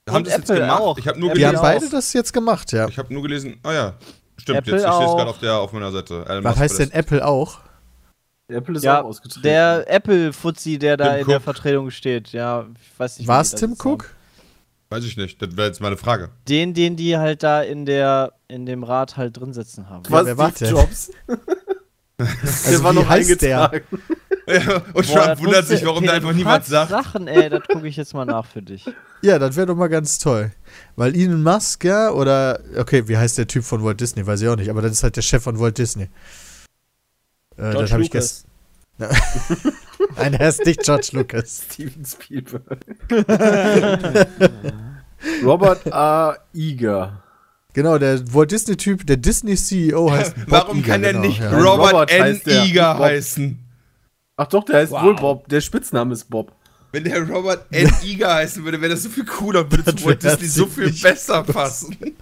Haben 0.10 0.26
das 0.26 0.34
jetzt 0.34 0.50
Apple 0.50 0.62
gemacht? 0.64 0.82
auch. 0.82 0.98
Ich 0.98 1.08
habe 1.08 1.20
nur 1.22 1.30
Apple 1.30 1.40
Die 1.40 1.46
haben 1.46 1.56
gelesen. 1.56 1.80
beide 1.80 1.90
das 1.90 2.12
jetzt 2.12 2.34
gemacht, 2.34 2.74
ja. 2.74 2.90
Ich 2.90 2.98
habe 2.98 3.14
nur 3.14 3.22
gelesen. 3.24 3.60
Ah 3.64 3.72
ja. 3.72 3.94
Stimmt, 4.42 4.58
Apple 4.60 4.74
jetzt 4.74 4.86
ich 4.86 4.92
stehe 4.92 5.04
es 5.06 5.10
auch. 5.12 5.18
gerade 5.18 5.30
auf, 5.30 5.40
der- 5.40 5.56
auf 5.60 5.72
meiner 5.74 5.92
Seite. 5.92 6.26
Elon 6.28 6.44
Was 6.44 6.52
Musk 6.56 6.60
heißt 6.62 6.80
denn. 6.80 6.92
Apple 6.92 7.26
auch? 7.26 7.60
Apple 8.48 8.76
ist 8.76 8.84
Ja, 8.84 9.02
auch 9.02 9.06
ausgetreten. 9.06 9.44
Der 9.44 9.86
Apple-Fuzzi, 9.90 10.78
der 10.78 10.98
da 10.98 11.12
Tim 11.14 11.22
in 11.22 11.28
der 11.28 11.38
Cook. 11.38 11.44
Vertretung 11.44 11.90
steht. 11.92 12.34
Ja, 12.34 12.66
ich 12.82 13.00
weiß 13.00 13.20
nicht. 13.20 13.28
War 13.28 13.42
es 13.42 13.52
Tim 13.56 13.74
Cook? 13.74 14.04
haben. 14.04 14.16
Weiß 14.90 15.06
ich 15.06 15.16
nicht. 15.16 15.42
Das 15.42 15.56
wäre 15.56 15.68
jetzt 15.68 15.80
meine 15.80 15.96
Frage. 15.96 16.30
Den, 16.50 16.74
den 16.74 16.98
die 16.98 17.18
halt 17.18 17.44
da 17.44 17.62
in 17.62 17.86
der 17.86 18.34
in 18.50 18.66
dem 18.66 18.84
Rat 18.84 19.16
halt 19.16 19.38
drin 19.40 19.54
sitzen 19.54 19.90
haben. 19.90 20.04
Ja, 20.06 20.12
Was, 20.12 20.26
wer 20.26 20.38
war 20.38 20.52
der? 20.52 20.70
Jobs? 20.70 21.12
Also 22.18 22.84
wie 22.84 23.06
heißt 23.08 23.42
der? 23.42 23.72
Und 24.94 25.08
Boah, 25.08 25.26
Trump 25.26 25.40
wundert 25.42 25.68
sich, 25.68 25.86
warum 25.86 26.06
da 26.06 26.14
einfach 26.14 26.34
niemand 26.34 26.66
sagt. 26.66 26.90
Sachen, 26.90 27.28
ey, 27.28 27.50
das 27.50 27.64
gucke 27.68 27.88
ich 27.88 27.96
jetzt 27.96 28.14
mal 28.14 28.26
nach 28.26 28.46
für 28.46 28.62
dich. 28.62 28.86
Ja, 29.24 29.38
das 29.38 29.56
wäre 29.56 29.68
doch 29.68 29.76
mal 29.76 29.88
ganz 29.88 30.18
toll. 30.18 30.52
Weil 30.96 31.16
Elon 31.16 31.44
Musk, 31.44 31.84
ja, 31.84 32.10
oder, 32.10 32.60
okay, 32.76 33.08
wie 33.08 33.18
heißt 33.18 33.38
der 33.38 33.46
Typ 33.46 33.64
von 33.64 33.84
Walt 33.84 34.02
Disney? 34.02 34.26
Weiß 34.26 34.42
ich 34.42 34.48
auch 34.48 34.56
nicht, 34.56 34.72
aber 34.72 34.82
das 34.82 34.94
ist 34.94 35.04
halt 35.04 35.16
der 35.16 35.22
Chef 35.22 35.44
von 35.44 35.60
Walt 35.60 35.78
Disney. 35.78 36.10
Äh, 37.56 37.72
das 37.72 37.92
habe 37.92 38.02
ich 38.02 38.10
gestern. 38.10 38.50
Nein, 40.18 40.34
er 40.34 40.50
ist 40.50 40.66
nicht 40.66 40.82
George 40.82 41.10
Lucas. 41.12 41.66
Steven 41.72 42.04
Spielberg. 42.04 42.80
Robert 45.44 45.94
A. 45.94 46.38
Iger. 46.54 47.22
Genau, 47.74 47.98
der 47.98 48.34
Walt 48.34 48.52
Disney-Typ, 48.52 49.08
der 49.08 49.18
Disney-CEO 49.18 50.12
heißt 50.12 50.36
Bob 50.36 50.46
Warum 50.48 50.80
Iger, 50.80 50.88
kann 50.88 51.02
der 51.04 51.14
genau, 51.14 51.26
nicht 51.26 51.40
ja. 51.40 51.52
Robert, 51.52 51.94
Robert 51.94 52.12
N. 52.12 52.42
Bob. 52.44 53.00
heißen? 53.00 53.60
Ach 54.38 54.48
doch, 54.48 54.64
der 54.64 54.78
heißt 54.78 54.92
Wow. 54.92 55.04
wohl 55.04 55.16
Bob. 55.16 55.48
Der 55.50 55.62
Spitzname 55.62 56.14
ist 56.14 56.30
Bob. 56.30 56.52
Wenn 56.92 57.04
der 57.06 57.28
Robert 57.28 57.66
N. 57.72 57.90
Iger 58.04 58.34
heißen 58.36 58.64
würde, 58.66 58.82
wäre 58.82 58.92
das 58.94 59.04
so 59.04 59.10
viel 59.10 59.26
cooler 59.26 59.62
und 59.62 59.72
würde 59.72 59.84
Das 59.84 59.96
zu 59.96 60.06
Walt 60.06 60.24
Disney 60.24 60.48
so 60.48 60.66
viel 60.66 60.92
besser 60.92 61.44
passen. 61.44 61.96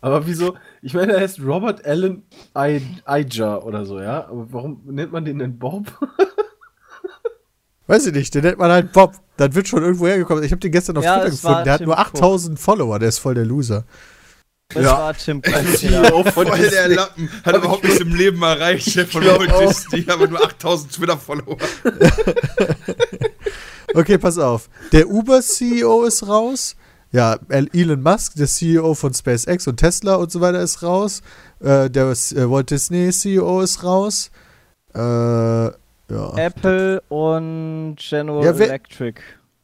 Aber 0.00 0.26
wieso? 0.26 0.56
Ich 0.82 0.94
meine, 0.94 1.12
er 1.12 1.20
heißt 1.20 1.40
Robert 1.40 1.84
Allen 1.84 2.22
I- 2.56 2.80
Iger 3.06 3.64
oder 3.66 3.84
so, 3.84 4.00
ja? 4.00 4.26
Aber 4.28 4.46
warum 4.52 4.80
nennt 4.86 5.12
man 5.12 5.24
den 5.26 5.38
denn 5.38 5.58
Bob? 5.58 5.92
Weiß 7.86 8.06
ich 8.06 8.14
nicht, 8.14 8.34
den 8.34 8.44
nennt 8.44 8.58
man 8.58 8.70
halt 8.70 8.92
Bob. 8.92 9.14
Das 9.36 9.54
wird 9.54 9.68
schon 9.68 9.82
irgendwo 9.82 10.06
hergekommen. 10.06 10.42
Ich 10.44 10.52
habe 10.52 10.60
den 10.60 10.72
gestern 10.72 10.96
auf 10.96 11.04
Ja, 11.04 11.16
Twitter 11.18 11.30
gefunden. 11.30 11.64
Der 11.64 11.72
hat 11.74 11.80
nur 11.82 11.94
Cook. 11.94 12.14
8000 12.14 12.58
Follower. 12.58 12.98
Der 12.98 13.08
ist 13.08 13.18
voll 13.18 13.34
der 13.34 13.44
Loser. 13.44 13.84
Das 14.72 14.84
Ja. 14.84 14.92
war 14.98 15.14
Tim. 15.14 15.42
CEO 15.42 16.22
von 16.24 16.46
Voll 16.46 16.58
der. 16.58 16.88
Lappen. 16.88 17.28
Hat 17.44 17.56
überhaupt 17.56 17.82
nichts 17.84 18.00
im 18.00 18.14
Leben 18.14 18.40
erreicht, 18.42 18.88
Chef 18.90 19.10
von 19.10 19.24
Walt. 19.24 19.50
Disney, 19.60 20.04
aber 20.08 20.28
nur 20.28 20.42
8000 20.44 20.92
Twitter-Follower. 20.92 21.56
Okay, 23.94 24.18
pass 24.18 24.38
auf. 24.38 24.68
Der 24.92 25.08
Uber-CEO 25.08 26.04
ist 26.04 26.26
raus. 26.28 26.76
Ja, 27.10 27.36
El- 27.48 27.68
Elon 27.72 28.00
Musk, 28.02 28.34
der 28.36 28.46
CEO 28.46 28.94
von 28.94 29.12
SpaceX 29.12 29.66
und 29.66 29.78
Tesla 29.78 30.14
und 30.14 30.30
so 30.30 30.40
weiter, 30.40 30.60
ist 30.60 30.84
raus. 30.84 31.22
Äh, 31.58 31.90
der 31.90 32.04
äh, 32.06 32.48
Walt 32.48 32.70
Disney 32.70 33.10
CEO 33.10 33.62
ist 33.62 33.82
raus. 33.82 34.30
Äh, 34.94 35.00
ja. 35.00 35.72
Apple 36.36 37.00
und 37.08 37.96
General 37.96 38.44
Ja, 38.44 38.58
wer- 38.58 38.68
Electric. 38.68 39.20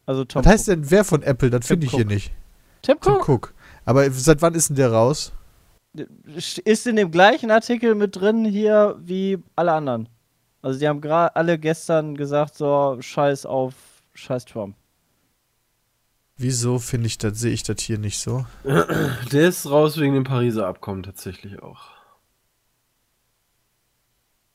Also 0.07 0.25
Tom 0.25 0.45
Was 0.45 0.53
heißt 0.53 0.69
denn 0.69 0.91
wer 0.91 1.05
von 1.05 1.23
Apple? 1.23 1.51
Das 1.51 1.61
Tim 1.61 1.69
finde 1.81 1.87
ich 1.87 1.93
hier 1.93 2.01
Cook. 2.01 2.09
nicht. 2.09 2.33
Tim 2.83 2.97
Tim 3.01 3.13
Cook 3.15 3.29
Cook. 3.29 3.55
Aber 3.87 4.11
seit 4.11 4.43
wann 4.43 4.55
ist 4.55 4.69
denn 4.69 4.77
der 4.77 4.93
raus? 4.93 5.33
ist 6.65 6.87
in 6.87 6.97
dem 6.97 7.11
gleichen 7.11 7.51
Artikel 7.51 7.95
mit 7.95 8.17
drin 8.17 8.45
hier 8.45 8.97
wie 9.01 9.39
alle 9.55 9.73
anderen. 9.73 10.11
Also 10.61 10.79
die 10.79 10.89
haben 10.89 11.01
gerade 11.01 11.35
alle 11.37 11.59
gestern 11.59 12.17
gesagt, 12.17 12.57
so 12.57 12.99
scheiß 13.01 13.47
auf 13.47 13.75
scheiß 14.13 14.45
Trump. 14.45 14.77
Wieso 16.37 16.79
finde 16.79 17.07
ich 17.07 17.17
das, 17.17 17.39
sehe 17.39 17.53
ich 17.53 17.63
das 17.63 17.81
hier 17.81 17.99
nicht 17.99 18.19
so? 18.19 18.45
Der 19.33 19.49
ist 19.49 19.71
raus 19.71 19.99
wegen 19.99 20.13
dem 20.15 20.25
Pariser 20.25 20.67
Abkommen 20.67 21.03
tatsächlich 21.03 21.63
auch. 21.63 21.93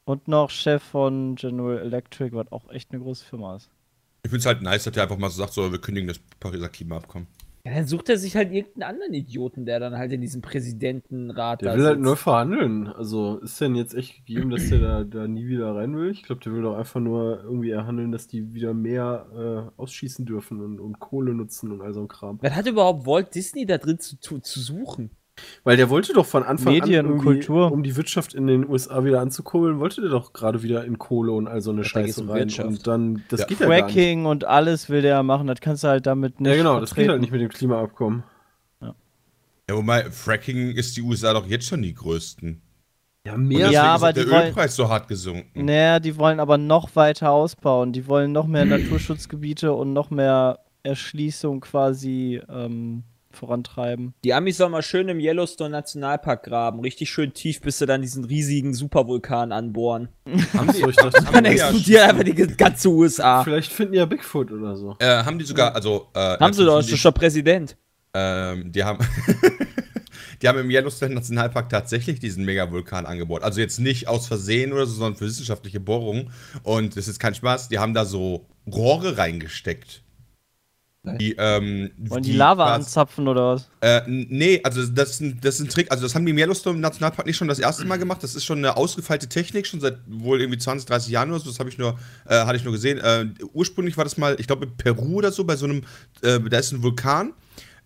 Und 0.03 0.27
noch 0.27 0.49
Chef 0.51 0.83
von 0.83 1.35
General 1.35 1.79
Electric, 1.79 2.35
was 2.35 2.51
auch 2.51 2.69
echt 2.69 2.91
eine 2.91 3.01
große 3.01 3.25
Firma 3.25 3.55
ist. 3.55 3.69
Ich 4.23 4.29
finde 4.29 4.39
es 4.39 4.45
halt 4.45 4.61
nice, 4.61 4.83
dass 4.83 4.93
der 4.93 5.03
einfach 5.03 5.17
mal 5.17 5.29
so 5.29 5.37
sagt, 5.37 5.53
so, 5.53 5.71
wir 5.71 5.81
kündigen 5.81 6.07
das 6.07 6.19
Pariser 6.39 6.69
Klimaabkommen. 6.69 7.27
Ja, 7.63 7.75
dann 7.75 7.85
sucht 7.85 8.09
er 8.09 8.17
sich 8.17 8.35
halt 8.35 8.51
irgendeinen 8.51 8.89
anderen 8.95 9.13
Idioten, 9.13 9.65
der 9.65 9.79
dann 9.79 9.95
halt 9.95 10.11
in 10.11 10.21
diesem 10.21 10.41
Präsidentenrat 10.41 11.61
Der 11.61 11.75
will 11.75 11.85
halt 11.85 11.95
sitzt. 11.97 12.03
neu 12.05 12.15
verhandeln. 12.15 12.87
Also 12.87 13.37
ist 13.37 13.61
denn 13.61 13.75
jetzt 13.75 13.93
echt 13.93 14.15
gegeben, 14.15 14.49
dass 14.49 14.69
der 14.69 14.79
da, 14.79 15.03
da 15.03 15.27
nie 15.27 15.47
wieder 15.47 15.75
rein 15.75 15.95
will? 15.95 16.09
Ich 16.09 16.23
glaube, 16.23 16.41
der 16.41 16.53
will 16.53 16.63
doch 16.63 16.75
einfach 16.75 16.99
nur 16.99 17.43
irgendwie 17.43 17.69
erhandeln, 17.69 18.11
dass 18.11 18.27
die 18.27 18.53
wieder 18.53 18.73
mehr 18.73 19.71
äh, 19.77 19.79
ausschießen 19.79 20.25
dürfen 20.25 20.59
und, 20.59 20.79
und 20.79 20.99
Kohle 20.99 21.33
nutzen 21.35 21.71
und 21.71 21.81
all 21.81 21.93
so 21.93 22.01
ein 22.01 22.07
Kram. 22.07 22.39
Was 22.41 22.55
hat 22.55 22.67
überhaupt 22.67 23.05
Walt 23.05 23.35
Disney 23.35 23.65
da 23.65 23.77
drin 23.77 23.99
zu, 23.99 24.19
zu, 24.19 24.39
zu 24.39 24.59
suchen? 24.59 25.11
Weil 25.63 25.77
der 25.77 25.89
wollte 25.89 26.13
doch 26.13 26.25
von 26.25 26.43
Anfang 26.43 26.73
Medien 26.73 27.05
an 27.05 27.11
und 27.13 27.17
irgendwie, 27.19 27.39
Kultur. 27.45 27.71
um 27.71 27.83
die 27.83 27.95
Wirtschaft 27.95 28.33
in 28.33 28.47
den 28.47 28.67
USA 28.67 29.03
wieder 29.03 29.21
anzukurbeln, 29.21 29.79
wollte 29.79 30.01
der 30.01 30.09
doch 30.09 30.33
gerade 30.33 30.63
wieder 30.63 30.83
in 30.85 30.97
Kohle 30.97 31.31
und 31.31 31.47
all 31.47 31.61
so 31.61 31.71
eine 31.71 31.81
Ja, 31.81 31.87
Scheiße 31.87 32.21
um 32.21 32.29
rein. 32.29 32.39
Wirtschaft. 32.39 32.67
Und 32.67 32.87
dann, 32.87 33.23
das 33.29 33.41
Ja. 33.41 33.45
geht 33.47 33.59
ja 33.59 33.67
gar 33.67 33.75
nicht. 33.75 33.83
Fracking 33.85 34.25
und 34.25 34.45
alles 34.45 34.89
will 34.89 35.01
der 35.01 35.21
machen, 35.23 35.47
das 35.47 35.59
kannst 35.61 35.83
du 35.83 35.87
halt 35.87 36.05
damit 36.05 36.39
nicht 36.41 36.49
Ja 36.49 36.55
genau, 36.57 36.79
das 36.79 36.89
geht 36.91 37.05
vertreten. 37.05 37.11
halt 37.11 37.21
nicht 37.21 37.31
mit 37.31 37.41
dem 37.41 37.49
Klimaabkommen. 37.49 38.23
Ja, 39.69 39.77
wobei, 39.77 40.09
Fracking 40.11 40.71
ist 40.71 40.97
die 40.97 41.01
USA 41.01 41.33
doch 41.33 41.47
jetzt 41.47 41.67
schon 41.67 41.81
die 41.81 41.93
größten. 41.93 42.61
Ja, 43.25 43.35
Und 43.35 43.47
mehr. 43.47 43.59
deswegen 43.59 43.73
Ja, 43.73 43.95
ist 43.95 44.01
aber 44.01 44.09
auch 44.09 44.13
der 44.13 44.25
die 44.25 44.31
wollen- 44.31 44.47
Ölpreis 44.47 44.75
so 44.75 44.89
hart 44.89 45.07
gesunken. 45.07 45.65
Naja, 45.65 45.99
die 45.99 46.17
wollen 46.17 46.39
aber 46.39 46.57
noch 46.57 46.95
weiter 46.95 47.31
ausbauen. 47.31 47.93
Die 47.93 48.07
wollen 48.07 48.31
noch 48.31 48.47
mehr 48.47 48.65
Naturschutzgebiete 48.65 49.71
und 49.73 49.93
noch 49.93 50.09
mehr 50.09 50.59
Erschließung 50.83 51.61
quasi 51.61 52.41
ähm, 52.49 53.03
vorantreiben. 53.35 54.13
Die 54.23 54.33
Amis 54.33 54.57
sollen 54.57 54.71
mal 54.71 54.81
schön 54.81 55.09
im 55.09 55.19
Yellowstone 55.19 55.69
Nationalpark 55.69 56.43
graben. 56.43 56.79
Richtig 56.81 57.09
schön 57.09 57.33
tief, 57.33 57.61
bis 57.61 57.79
sie 57.79 57.85
dann 57.85 58.01
diesen 58.01 58.25
riesigen 58.25 58.73
Supervulkan 58.73 59.51
anbohren. 59.51 60.09
Haben 60.53 60.67
dachte, 60.67 61.25
Dann 61.31 61.45
explodiert 61.45 62.01
einfach 62.01 62.23
die 62.23 62.33
ganze 62.33 62.89
USA. 62.89 63.43
vielleicht 63.43 63.71
finden 63.71 63.93
die 63.93 63.99
ja 63.99 64.05
Bigfoot 64.05 64.51
oder 64.51 64.75
so. 64.75 64.95
Äh, 64.99 65.23
haben 65.23 65.39
die 65.39 65.45
sogar, 65.45 65.75
also. 65.75 66.07
Äh, 66.13 66.37
Haben 66.37 66.53
sie 66.53 66.65
doch, 66.65 66.79
ist 66.79 67.03
der 67.03 67.11
Präsident. 67.11 67.77
Ähm, 68.13 68.71
die 68.71 68.83
haben. 68.83 68.99
die 70.41 70.47
haben 70.47 70.59
im 70.59 70.69
Yellowstone 70.69 71.13
Nationalpark 71.13 71.69
tatsächlich 71.69 72.19
diesen 72.19 72.45
Megavulkan 72.45 73.05
angebohrt. 73.05 73.43
Also 73.43 73.61
jetzt 73.61 73.79
nicht 73.79 74.07
aus 74.07 74.27
Versehen 74.27 74.73
oder 74.73 74.85
so, 74.85 74.93
sondern 74.93 75.15
für 75.15 75.25
wissenschaftliche 75.25 75.79
Bohrungen. 75.79 76.31
Und 76.63 76.97
das 76.97 77.07
ist 77.07 77.19
kein 77.19 77.35
Spaß, 77.35 77.69
die 77.69 77.79
haben 77.79 77.93
da 77.93 78.05
so 78.05 78.47
Rohre 78.71 79.17
reingesteckt. 79.17 80.03
Die, 81.03 81.33
ähm, 81.39 81.89
Wollen 81.97 82.21
die, 82.21 82.33
Lava 82.33 82.65
quasi- 82.65 82.75
anzapfen 82.75 83.27
oder 83.27 83.55
was? 83.55 83.69
Äh, 83.81 84.01
nee, 84.07 84.61
also 84.63 84.85
das 84.85 85.11
ist, 85.11 85.21
ein, 85.21 85.39
das 85.41 85.55
ist 85.55 85.61
ein 85.61 85.69
Trick. 85.69 85.89
Also 85.89 86.03
das 86.03 86.13
haben 86.13 86.25
die 86.27 86.31
im 86.31 86.37
Yellowstone 86.37 86.77
Nationalpark 86.77 87.25
nicht 87.25 87.37
schon 87.37 87.47
das 87.47 87.57
erste 87.57 87.85
Mal 87.85 87.97
gemacht. 87.97 88.21
Das 88.21 88.35
ist 88.35 88.45
schon 88.45 88.59
eine 88.59 88.77
ausgefeilte 88.77 89.27
Technik, 89.27 89.65
schon 89.65 89.79
seit 89.79 89.97
wohl 90.07 90.39
irgendwie 90.41 90.59
20, 90.59 90.87
30 90.87 91.09
Jahren 91.11 91.31
oder 91.31 91.39
so. 91.39 91.49
Das 91.49 91.57
habe 91.59 91.69
ich 91.69 91.79
nur, 91.79 91.97
äh, 92.27 92.45
hatte 92.45 92.55
ich 92.57 92.63
nur 92.63 92.73
gesehen. 92.73 92.99
Äh, 92.99 93.29
ursprünglich 93.53 93.97
war 93.97 94.03
das 94.03 94.17
mal, 94.17 94.35
ich 94.39 94.45
glaube 94.45 94.65
in 94.65 94.77
Peru 94.77 95.15
oder 95.15 95.31
so, 95.31 95.43
bei 95.43 95.55
so 95.55 95.65
einem, 95.65 95.83
äh, 96.21 96.39
da 96.39 96.59
ist 96.59 96.71
ein 96.71 96.83
Vulkan. 96.83 97.33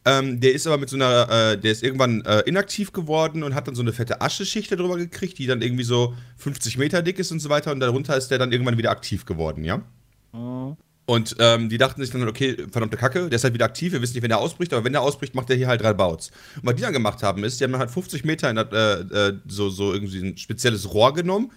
Ähm, 0.04 0.42
der 0.42 0.54
ist 0.54 0.68
aber 0.68 0.78
mit 0.78 0.90
so 0.90 0.98
einer, 0.98 1.30
äh, 1.54 1.58
der 1.58 1.72
ist 1.72 1.84
irgendwann 1.84 2.22
äh, 2.26 2.42
inaktiv 2.42 2.92
geworden 2.92 3.44
und 3.44 3.56
hat 3.56 3.68
dann 3.70 3.76
so 3.76 3.82
eine 3.82 3.94
fette 3.94 4.20
Ascheschicht 4.22 4.72
darüber 4.74 4.98
gekriegt, 4.98 5.38
die 5.40 5.48
dann 5.48 5.62
irgendwie 5.62 5.86
so 5.86 6.14
50 6.38 6.78
Meter 6.78 7.02
dick 7.02 7.18
ist 7.18 7.32
und 7.32 7.40
so 7.40 7.48
weiter. 7.50 7.72
Und 7.72 7.80
darunter 7.80 8.18
ist 8.18 8.28
der 8.28 8.40
dann 8.40 8.52
irgendwann 8.52 8.78
wieder 8.78 8.92
aktiv 8.92 9.26
geworden, 9.26 9.64
ja? 9.64 9.82
Mhm. 10.34 10.76
Und 11.08 11.36
ähm, 11.40 11.70
die 11.70 11.78
dachten 11.78 12.02
sich 12.02 12.10
dann, 12.12 12.28
okay, 12.28 12.58
verdammte 12.72 12.98
Kacke, 12.98 13.30
der 13.30 13.36
ist 13.36 13.44
halt 13.44 13.54
wieder 13.54 13.66
aktiv, 13.66 13.94
wir 13.94 14.02
wissen 14.02 14.14
nicht, 14.16 14.24
wenn 14.24 14.30
der 14.30 14.40
ausbricht, 14.40 14.74
aber 14.74 14.84
wenn 14.84 14.94
der 14.94 15.04
ausbricht, 15.04 15.36
macht 15.36 15.50
der 15.50 15.56
hier 15.56 15.68
halt 15.68 15.82
drei 15.82 15.94
Bouts. 15.94 16.32
Und 16.56 16.66
was 16.66 16.76
die 16.76 16.82
dann 16.82 16.94
gemacht 16.94 17.22
haben, 17.22 17.44
ist, 17.44 17.60
die 17.60 17.64
haben 17.64 17.72
dann 17.74 17.80
halt 17.82 17.92
50 17.92 18.26
Meter 18.26 18.50
in 18.50 18.58
äh, 18.58 18.62
äh, 19.02 19.34
so, 19.48 19.70
so 19.70 19.94
irgendwie 19.94 20.20
ein 20.30 20.38
spezielles 20.38 20.92
Rohr 20.92 21.14
genommen, 21.14 21.52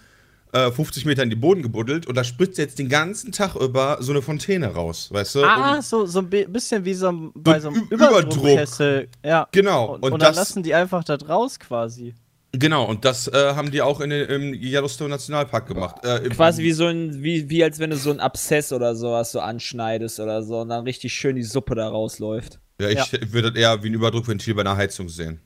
äh, 0.53 0.71
50 0.71 1.07
Meter 1.07 1.23
in 1.23 1.31
den 1.31 1.41
Boden 1.41 1.63
gebuddelt 1.63 2.07
und 2.07 2.15
da 2.15 2.25
spritzt 2.25 2.59
jetzt 2.59 2.79
den 2.79 2.91
ganzen 2.91 3.33
Tag 3.33 3.55
über 3.57 3.97
so 4.01 4.13
eine 4.13 4.21
Fontäne 4.21 4.67
raus, 4.69 5.09
weißt 5.13 5.37
du? 5.37 5.45
Ah, 5.45 5.77
Und, 5.77 5.85
so, 5.85 6.05
so 6.05 6.19
ein 6.19 6.29
bi- 6.29 6.47
bisschen 6.47 6.85
wie 6.85 6.95
so 6.95 7.09
ein, 7.09 7.31
bei 7.35 7.59
so 7.59 7.69
einem 7.69 7.85
Überdruck. 7.91 8.35
Überdruckkessel. 8.35 9.09
Ja. 9.25 9.49
genau, 9.53 9.95
Und, 9.95 10.03
und, 10.05 10.13
und 10.13 10.23
dann 10.23 10.31
das, 10.31 10.37
lassen 10.37 10.63
die 10.63 10.75
einfach 10.75 11.05
da 11.05 11.15
raus 11.15 11.59
quasi. 11.59 12.15
Genau, 12.53 12.85
und 12.85 13.05
das 13.05 13.29
äh, 13.29 13.55
haben 13.55 13.71
die 13.71 13.83
auch 13.83 14.01
in, 14.01 14.11
den- 14.11 14.29
im 14.29 14.55
Yellowstone 14.55 15.11
Nationalpark 15.11 15.67
gemacht. 15.67 15.97
Äh, 16.05 16.29
Quasi 16.31 16.63
wie 16.63 16.73
so 16.73 16.87
ein, 16.87 17.23
wie, 17.23 17.49
wie 17.51 17.63
als 17.65 17.79
wenn 17.79 17.91
du 17.91 17.97
so 17.97 18.11
ein 18.11 18.21
Abszess 18.21 18.73
oder 18.73 18.95
sowas 18.95 19.33
so 19.33 19.41
anschneidest 19.41 20.21
oder 20.21 20.43
so 20.43 20.61
und 20.61 20.69
dann 20.71 20.85
richtig 20.85 21.13
schön 21.13 21.37
die 21.37 21.43
Suppe 21.43 21.75
da 21.75 21.89
rausläuft. 21.89 22.61
Ja, 22.81 22.89
ich 22.91 23.33
würde 23.33 23.51
das 23.53 23.61
eher 23.61 23.83
wie 23.83 23.89
ein 23.89 23.95
Überdruckventil 23.95 24.55
bei 24.55 24.61
einer 24.63 24.77
Heizung 24.77 25.09
sehen. 25.09 25.41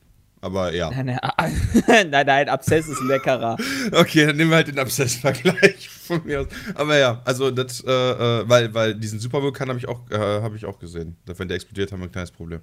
Aber 0.44 0.74
ja. 0.74 0.90
Nein, 0.90 1.06
nein, 1.06 1.20
nein, 2.10 2.26
nein, 2.26 2.48
Abszess 2.48 2.88
ist 2.88 3.00
leckerer. 3.02 3.56
Okay, 3.92 4.26
dann 4.26 4.36
nehmen 4.36 4.50
wir 4.50 4.56
halt 4.56 4.66
den 4.68 4.78
Abszess-Vergleich 4.78 5.88
von 6.06 6.20
mir 6.24 6.40
aus. 6.40 6.46
Aber 6.74 6.98
ja, 6.98 7.22
also 7.24 7.50
das, 7.52 7.80
äh, 7.84 7.90
äh, 7.90 8.48
weil, 8.48 8.74
weil 8.74 8.94
diesen 8.96 9.20
Supervulkan 9.20 9.68
habe 9.68 9.78
ich 9.78 9.86
auch, 9.88 10.00
äh, 10.10 10.18
habe 10.18 10.56
ich 10.56 10.66
auch 10.66 10.78
gesehen. 10.80 11.16
Wenn 11.26 11.46
der 11.46 11.54
explodiert, 11.54 11.92
haben 11.92 12.00
wir 12.00 12.06
ein 12.06 12.12
kleines 12.12 12.32
Problem. 12.32 12.60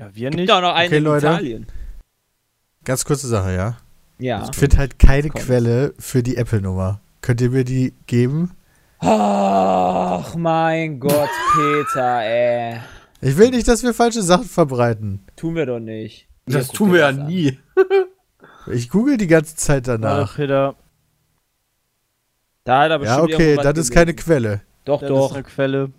Ja, 0.00 0.08
wir 0.14 0.30
Gibt 0.30 0.40
nicht. 0.40 0.50
auch 0.50 0.62
noch 0.62 0.74
einen 0.74 0.88
Okay, 0.88 0.96
in 0.98 1.04
Leute. 1.04 1.26
Italien. 1.26 1.66
Ganz 2.84 3.04
kurze 3.04 3.26
Sache, 3.28 3.54
ja. 3.54 3.76
Ja. 4.18 4.46
Ich 4.50 4.56
finde 4.56 4.76
halt 4.78 4.98
keine 4.98 5.28
Kommt. 5.30 5.44
Quelle 5.44 5.94
für 5.98 6.22
die 6.22 6.36
Apple-Nummer. 6.36 7.00
Könnt 7.20 7.40
ihr 7.40 7.50
mir 7.50 7.64
die 7.64 7.94
geben? 8.06 8.52
Ach, 8.98 10.34
mein 10.34 11.00
Gott, 11.00 11.30
Peter, 11.54 12.22
ey. 12.22 12.80
Ich 13.20 13.36
will 13.36 13.50
nicht, 13.50 13.66
dass 13.66 13.82
wir 13.82 13.94
falsche 13.94 14.22
Sachen 14.22 14.44
verbreiten. 14.44 15.24
Tun 15.36 15.54
wir 15.56 15.66
doch 15.66 15.80
nicht. 15.80 16.28
Das 16.46 16.66
Hier, 16.70 16.74
tun 16.74 16.92
wir 16.92 17.00
ja 17.00 17.12
das 17.12 17.26
nie. 17.26 17.58
Ich 18.66 18.88
google 18.88 19.18
die 19.18 19.26
ganze 19.26 19.56
Zeit 19.56 19.86
danach. 19.88 20.36
Peter, 20.36 20.74
Da 22.64 22.80
hat 22.82 22.90
er 22.92 22.98
bestimmt 22.98 23.28
Ja, 23.30 23.34
okay, 23.36 23.56
das 23.56 23.76
ist 23.78 23.90
keine. 23.90 24.14
Quelle. 24.14 24.62
Doch, 24.86 25.00
das 25.02 25.08
doch. 25.10 25.30
ist 25.30 25.34
eine 25.34 25.42
Quelle. 25.42 25.90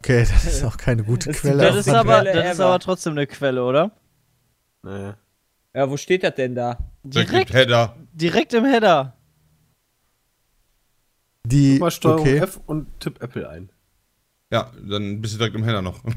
Okay, 0.00 0.26
das 0.28 0.44
ist 0.44 0.64
auch 0.64 0.76
keine 0.76 1.04
gute 1.04 1.28
Das 1.30 1.40
Quelle. 1.40 1.62
Das 1.62 1.76
ist, 1.76 1.88
aber, 1.88 2.24
das 2.24 2.54
ist 2.54 2.60
aber 2.60 2.80
trotzdem 2.80 3.12
eine 3.12 3.28
Quelle, 3.28 3.62
oder? 3.64 3.92
Naja. 4.82 5.16
Ja, 5.74 5.90
wo 5.90 5.96
steht 5.96 6.22
das 6.22 6.34
denn 6.34 6.54
da? 6.54 6.78
Direkt, 7.02 7.52
Header. 7.52 7.96
direkt 8.12 8.52
im 8.52 8.64
Header. 8.64 9.16
die, 11.46 11.78
Mal 11.78 11.90
Steuerung 11.90 12.20
okay. 12.20 12.38
F 12.38 12.60
und 12.66 12.86
tipp 13.00 13.22
Apple 13.22 13.48
ein. 13.48 13.70
Ja, 14.52 14.70
dann 14.86 15.22
bist 15.22 15.34
du 15.34 15.38
direkt 15.38 15.56
im 15.56 15.64
Header 15.64 15.82
noch. 15.82 16.02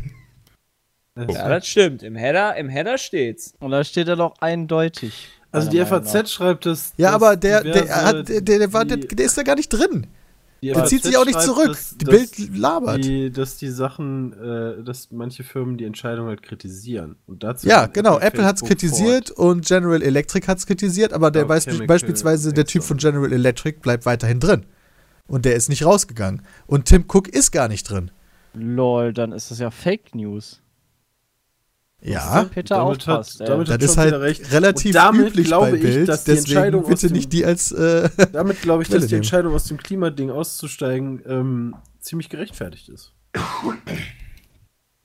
Ja, 1.18 1.48
das 1.48 1.66
stimmt. 1.66 2.04
Im 2.04 2.16
Header, 2.16 2.58
im 2.58 2.68
Header 2.68 2.98
steht's. 2.98 3.54
Und 3.62 3.72
da 3.72 3.86
steht 3.86 4.10
er 4.10 4.18
doch 4.18 4.34
eindeutig. 4.42 5.30
Also 5.50 5.70
die 5.70 5.80
FAZ 5.86 6.30
schreibt 6.30 6.66
es. 6.66 6.92
Ja, 6.98 7.12
aber 7.12 7.38
der, 7.38 7.64
der, 7.64 8.06
hat, 8.06 8.28
der, 8.28 8.42
der, 8.42 8.74
war, 8.74 8.84
der, 8.84 8.98
der 8.98 9.26
ist 9.26 9.38
da 9.38 9.44
gar 9.44 9.56
nicht 9.56 9.70
drin. 9.70 10.08
Die 10.62 10.72
Der 10.72 10.86
zieht 10.86 11.04
sich 11.04 11.16
auch 11.18 11.26
nicht 11.26 11.40
zurück. 11.42 11.68
dass- 11.68 11.96
die 11.98 12.06
dass 12.06 12.16
Bild 12.32 12.58
labert. 12.58 13.04
Die, 13.04 13.30
dass 13.32 13.58
die 13.58 13.70
Sachen, 13.70 14.34
äh, 14.34 14.84
dass 14.84 15.12
manche 15.12 15.44
Firmen 15.44 15.78
die 15.78 15.84
Entscheidung 15.86 16.28
halt 16.28 16.42
kritisieren. 16.42 17.18
Und 17.28 17.44
dazu 17.44 17.68
Ja, 17.68 17.86
genau. 17.88 18.18
Apple 18.20 18.44
hat's 18.46 18.62
Facebook 18.62 18.68
kritisiert 18.80 19.32
und 19.32 19.66
General 19.66 20.02
Electric 20.02 20.48
hat's 20.48 20.66
kritisiert, 20.66 21.14
aber 21.14 21.30
der 21.32 21.48
weiß, 21.48 21.68
beispielsweise 21.86 22.54
der 22.54 22.66
Typ 22.66 22.84
von. 22.84 22.98
General 22.98 23.32
Electric 23.32 23.80
bleibt 23.82 24.06
weiterhin 24.06 24.40
drin. 24.40 24.66
Und 25.28 25.46
der 25.46 25.56
ist 25.56 25.70
nicht 25.70 25.86
rausgegangen. 25.86 26.42
Und 26.68 26.86
Tim 26.86 27.06
Cook 27.12 27.28
ist 27.28 27.52
gar 27.52 27.68
nicht 27.68 27.90
drin. 27.90 28.12
Lol, 28.54 29.12
dann 29.14 29.32
ist 29.32 29.52
das 29.52 29.60
ja 29.60 29.72
Fake 29.72 30.16
News. 30.16 30.62
Ja, 32.08 32.44
Peter 32.44 32.76
Damit 32.78 33.08
hat- 33.08 33.18
aufpasst, 33.18 33.42
ey. 33.42 33.48
damit 33.48 33.68
das 33.68 33.74
hat 33.74 33.82
ist 33.84 33.98
halt 33.98 34.14
recht. 34.16 34.52
relativ 34.52 34.86
Und 34.88 34.96
damit 34.96 35.28
üblich 35.30 35.48
glaube 35.48 35.72
bei 35.72 35.78
ich, 35.78 35.82
Bild. 35.84 36.08
dass 36.10 36.24
die 36.24 36.32
Entscheidung 36.32 36.84
aus 36.84 36.90
bitte 36.90 37.08
dem- 37.08 37.14
nicht 37.14 37.34
die 37.34 37.46
als 37.46 37.72
äh, 37.72 38.10
Damit 38.32 38.62
glaube 38.62 38.84
ich, 38.84 38.90
dass 38.90 39.02
die 39.02 39.06
nehmen. 39.08 39.16
Entscheidung 39.24 39.54
aus 39.54 39.64
dem 39.66 39.78
Klimading 39.78 40.30
auszusteigen 40.30 41.22
ähm, 41.28 41.76
ziemlich 42.00 42.30
gerechtfertigt 42.30 42.90
ist. 42.90 43.14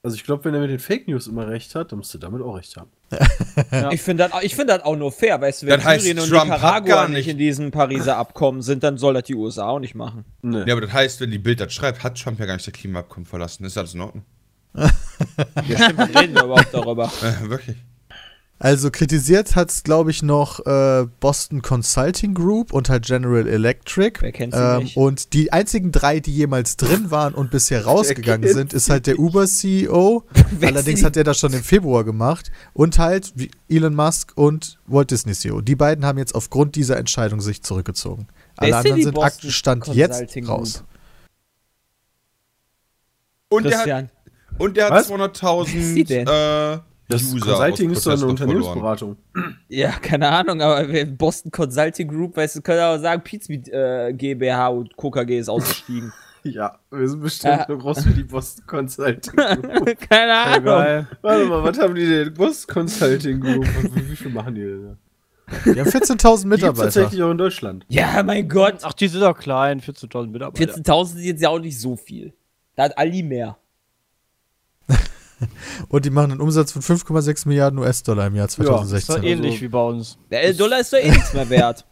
Also 0.03 0.17
ich 0.17 0.25
glaube, 0.25 0.45
wenn 0.45 0.55
er 0.55 0.61
mit 0.61 0.71
den 0.71 0.79
Fake 0.79 1.09
News 1.09 1.27
immer 1.27 1.47
recht 1.47 1.75
hat, 1.75 1.93
dann 1.93 1.99
musst 1.99 2.15
du 2.15 2.19
damit 2.19 2.41
auch 2.41 2.57
recht 2.57 2.77
haben. 2.77 2.91
Ja. 3.73 3.93
Ich 3.93 4.01
finde 4.03 4.29
das, 4.29 4.43
ich 4.43 4.55
find 4.57 4.69
das 4.71 4.83
auch 4.83 4.97
nur 4.97 5.13
fair, 5.13 5.41
weißt 5.41 5.63
du, 5.63 5.67
wenn 5.67 5.77
Das 5.77 5.85
heißt, 5.85 6.05
Syrien 6.05 6.21
und 6.23 6.29
Trump 6.31 6.51
hat 6.51 6.59
Nicaragua 6.61 6.89
gar 6.89 7.09
nicht 7.09 7.17
nicht- 7.19 7.29
in 7.29 7.39
diesem 7.39 7.71
Pariser 7.71 8.17
Abkommen 8.17 8.63
sind, 8.63 8.83
dann 8.83 8.97
soll 8.99 9.15
das 9.15 9.25
die 9.25 9.35
USA 9.35 9.69
auch 9.69 9.79
nicht 9.79 9.95
machen. 9.95 10.25
Nee. 10.43 10.65
ja, 10.67 10.73
aber 10.73 10.81
das 10.81 10.93
heißt, 10.93 11.21
wenn 11.21 11.31
die 11.31 11.39
Bild 11.39 11.61
das 11.61 11.73
schreibt, 11.73 12.03
hat 12.03 12.19
Trump 12.21 12.39
ja 12.41 12.47
gar 12.47 12.55
nicht 12.55 12.67
das 12.67 12.73
Klimaabkommen 12.75 13.27
verlassen. 13.27 13.65
Ist 13.65 13.77
alles 13.79 13.95
in 13.95 14.01
Ordnung? 14.01 14.25
Ja, 14.75 14.89
stimmt, 15.77 16.19
reden 16.19 16.35
wir 16.35 16.45
überhaupt 16.45 16.73
darüber? 16.73 17.11
Äh, 17.23 17.49
wirklich. 17.49 17.77
Also 18.63 18.91
kritisiert 18.91 19.57
hat's, 19.57 19.85
glaube 19.85 20.11
ich, 20.11 20.23
noch 20.23 20.61
äh, 20.67 21.07
Boston 21.19 21.63
Consulting 21.63 22.35
Group 22.35 22.75
und 22.75 22.91
halt 22.91 23.07
General 23.07 23.49
Electric. 23.49 24.21
Wer 24.21 24.33
kennt 24.33 24.53
sie 24.53 24.61
Ähm, 24.61 24.83
nicht? 24.83 24.99
und 24.99 25.33
die 25.33 25.51
einzigen 25.51 25.93
drei, 25.93 26.21
die 26.21 26.35
jemals 26.35 26.77
drin 26.77 27.11
waren 27.11 27.33
und 27.33 27.51
bisher 27.51 27.87
rausgegangen 27.87 28.53
sind, 28.53 28.75
ist 28.75 28.91
halt 28.91 29.07
der 29.07 29.19
Uber-CEO. 29.19 30.25
Allerdings 30.61 31.03
hat 31.03 31.17
der 31.17 31.25
das 31.25 31.39
schon 31.39 31.55
im 31.55 31.63
Februar 31.63 32.05
gemacht. 32.05 32.53
Und 32.75 32.99
halt 32.99 33.33
Elon 33.71 33.95
Musk 33.95 34.33
und 34.35 34.79
Walt 34.87 35.11
Disney 35.11 35.33
CEO. 35.33 35.63
Die 35.63 35.75
beiden 35.75 36.05
haben 36.05 36.19
jetzt 36.19 36.35
aufgrund 36.35 36.75
dieser 36.77 36.99
Entscheidung 36.99 37.41
sich 37.41 37.63
zurückgezogen. 37.63 38.29
Wer 38.59 38.75
Alle 38.75 38.77
anderen 38.77 39.03
sind 39.03 39.19
Aktenstand 39.19 39.87
jetzt 39.87 40.37
raus. 40.47 40.85
Und 43.49 43.65
der 43.65 43.73
hat, 43.73 43.79
Christian. 43.79 44.11
Und 44.61 44.77
der 44.77 44.87
hat 44.87 44.93
Was? 44.93 45.09
Wer 45.11 45.27
ist 45.27 45.95
die 45.97 46.05
200.000 46.05 46.09
denn? 46.09 46.27
äh, 46.27 46.79
Das 47.09 47.23
User 47.35 47.47
Consulting 47.55 47.91
ist 47.91 48.07
doch 48.07 48.13
eine. 48.13 48.27
Unternehmensberatung. 48.27 49.17
Ja, 49.69 49.91
keine 49.93 50.29
Ahnung, 50.29 50.61
aber 50.63 50.87
Boston 51.07 51.51
Consulting 51.51 52.09
Group, 52.09 52.37
weißt 52.37 52.57
du, 52.57 52.61
können 52.63 52.81
auch 52.81 52.99
sagen, 52.99 53.23
Pizmeet 53.23 53.69
äh, 53.69 54.13
GmbH 54.13 54.69
und 54.69 54.97
Coca 54.97 55.25
G 55.25 55.39
ist 55.39 55.49
ausgestiegen. 55.49 56.13
Ja, 56.43 56.79
wir 56.91 57.07
sind 57.07 57.21
bestimmt 57.21 57.53
Ja. 57.59 57.67
nur 57.69 57.79
groß 57.81 58.07
wie 58.07 58.15
die 58.15 58.23
Boston 58.25 58.65
Consulting 58.67 59.35
Group. 59.37 59.99
keine 60.09 60.33
Ahnung. 60.33 60.65
geil. 60.65 61.07
Warte 61.21 61.45
mal, 61.45 61.63
was 61.65 61.79
haben 61.79 61.95
die 61.95 62.07
denn? 62.09 62.33
Boston 62.33 62.73
Consulting 62.77 63.41
Group. 63.43 63.67
Wie, 63.95 64.11
wie 64.13 64.17
viel 64.17 64.31
machen 64.33 64.55
die 64.55 64.63
denn? 64.63 64.97
da? 65.45 65.73
Die 65.75 65.79
haben 65.79 65.91
14.000 65.91 65.91
Die 65.91 66.15
gibt's 66.15 66.45
Mitarbeiter. 66.45 66.85
tatsächlich 66.85 67.23
auch 67.23 67.31
in 67.33 67.37
Deutschland. 67.37 67.85
Ja, 67.91 68.23
mein 68.23 68.49
Gott. 68.49 68.79
Ach, 68.81 68.95
die 68.95 69.09
sind 69.09 69.21
doch 69.21 69.37
klein, 69.39 69.83
14.000 69.83 70.29
Mitarbeiter. 70.29 70.73
14.000 70.77 71.07
sind 71.09 71.23
jetzt 71.25 71.43
ja 71.43 71.51
auch 71.51 71.59
nicht 71.59 71.79
so 71.79 71.97
viel. 71.97 72.33
Da 72.75 72.85
hat 72.85 72.97
Ali 72.97 73.23
mehr. 73.23 73.59
Und 75.89 76.05
die 76.05 76.11
machen 76.11 76.33
einen 76.33 76.41
Umsatz 76.41 76.73
von 76.73 76.83
5,6 76.83 77.49
Milliarden 77.49 77.79
US-Dollar 77.79 78.27
im 78.27 78.35
Jahr 78.37 78.47
Das 78.47 78.59
ist 78.59 78.65
2016. 78.67 79.15
doch 79.17 79.23
ähnlich 79.23 79.53
Also- 79.53 79.63
wie 79.63 79.69
bei 79.69 79.83
uns. 79.83 80.19
Der 80.31 80.53
Dollar 80.53 80.81
ist 80.81 80.93
doch 80.93 80.99
eh 80.99 81.11
nichts 81.11 81.33
mehr 81.33 81.49
wert. 81.49 81.87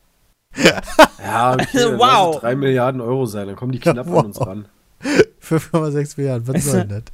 Ja, 0.57 1.55
okay, 1.55 1.67
dann 1.73 1.99
Wow. 1.99 2.01
lass 2.27 2.35
es 2.37 2.41
3 2.43 2.57
Milliarden 2.57 3.01
Euro 3.01 3.27
sein, 3.27 3.47
dann 3.47 3.57
kommen 3.57 3.73
die 3.73 3.81
knapp 3.81 4.07
Wow. 4.07 4.19
an 4.21 4.27
uns 4.27 4.41
ran. 4.41 4.69
5,6 5.41 6.15
Milliarden, 6.19 6.47
was 6.49 6.65
soll 6.65 6.85
denn 6.85 6.89
das? 7.05 7.13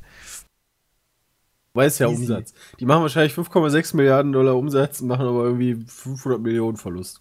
Weil 1.76 1.88
es 1.88 1.98
ja 1.98 2.08
Easy. 2.08 2.20
Umsatz. 2.22 2.54
Die 2.78 2.86
machen 2.86 3.02
wahrscheinlich 3.02 3.34
5,6 3.34 3.96
Milliarden 3.96 4.32
Dollar 4.32 4.56
Umsatz 4.56 5.00
und 5.00 5.08
machen 5.08 5.26
aber 5.26 5.44
irgendwie 5.44 5.74
500 5.86 6.40
Millionen 6.40 6.76
Verlust. 6.76 7.20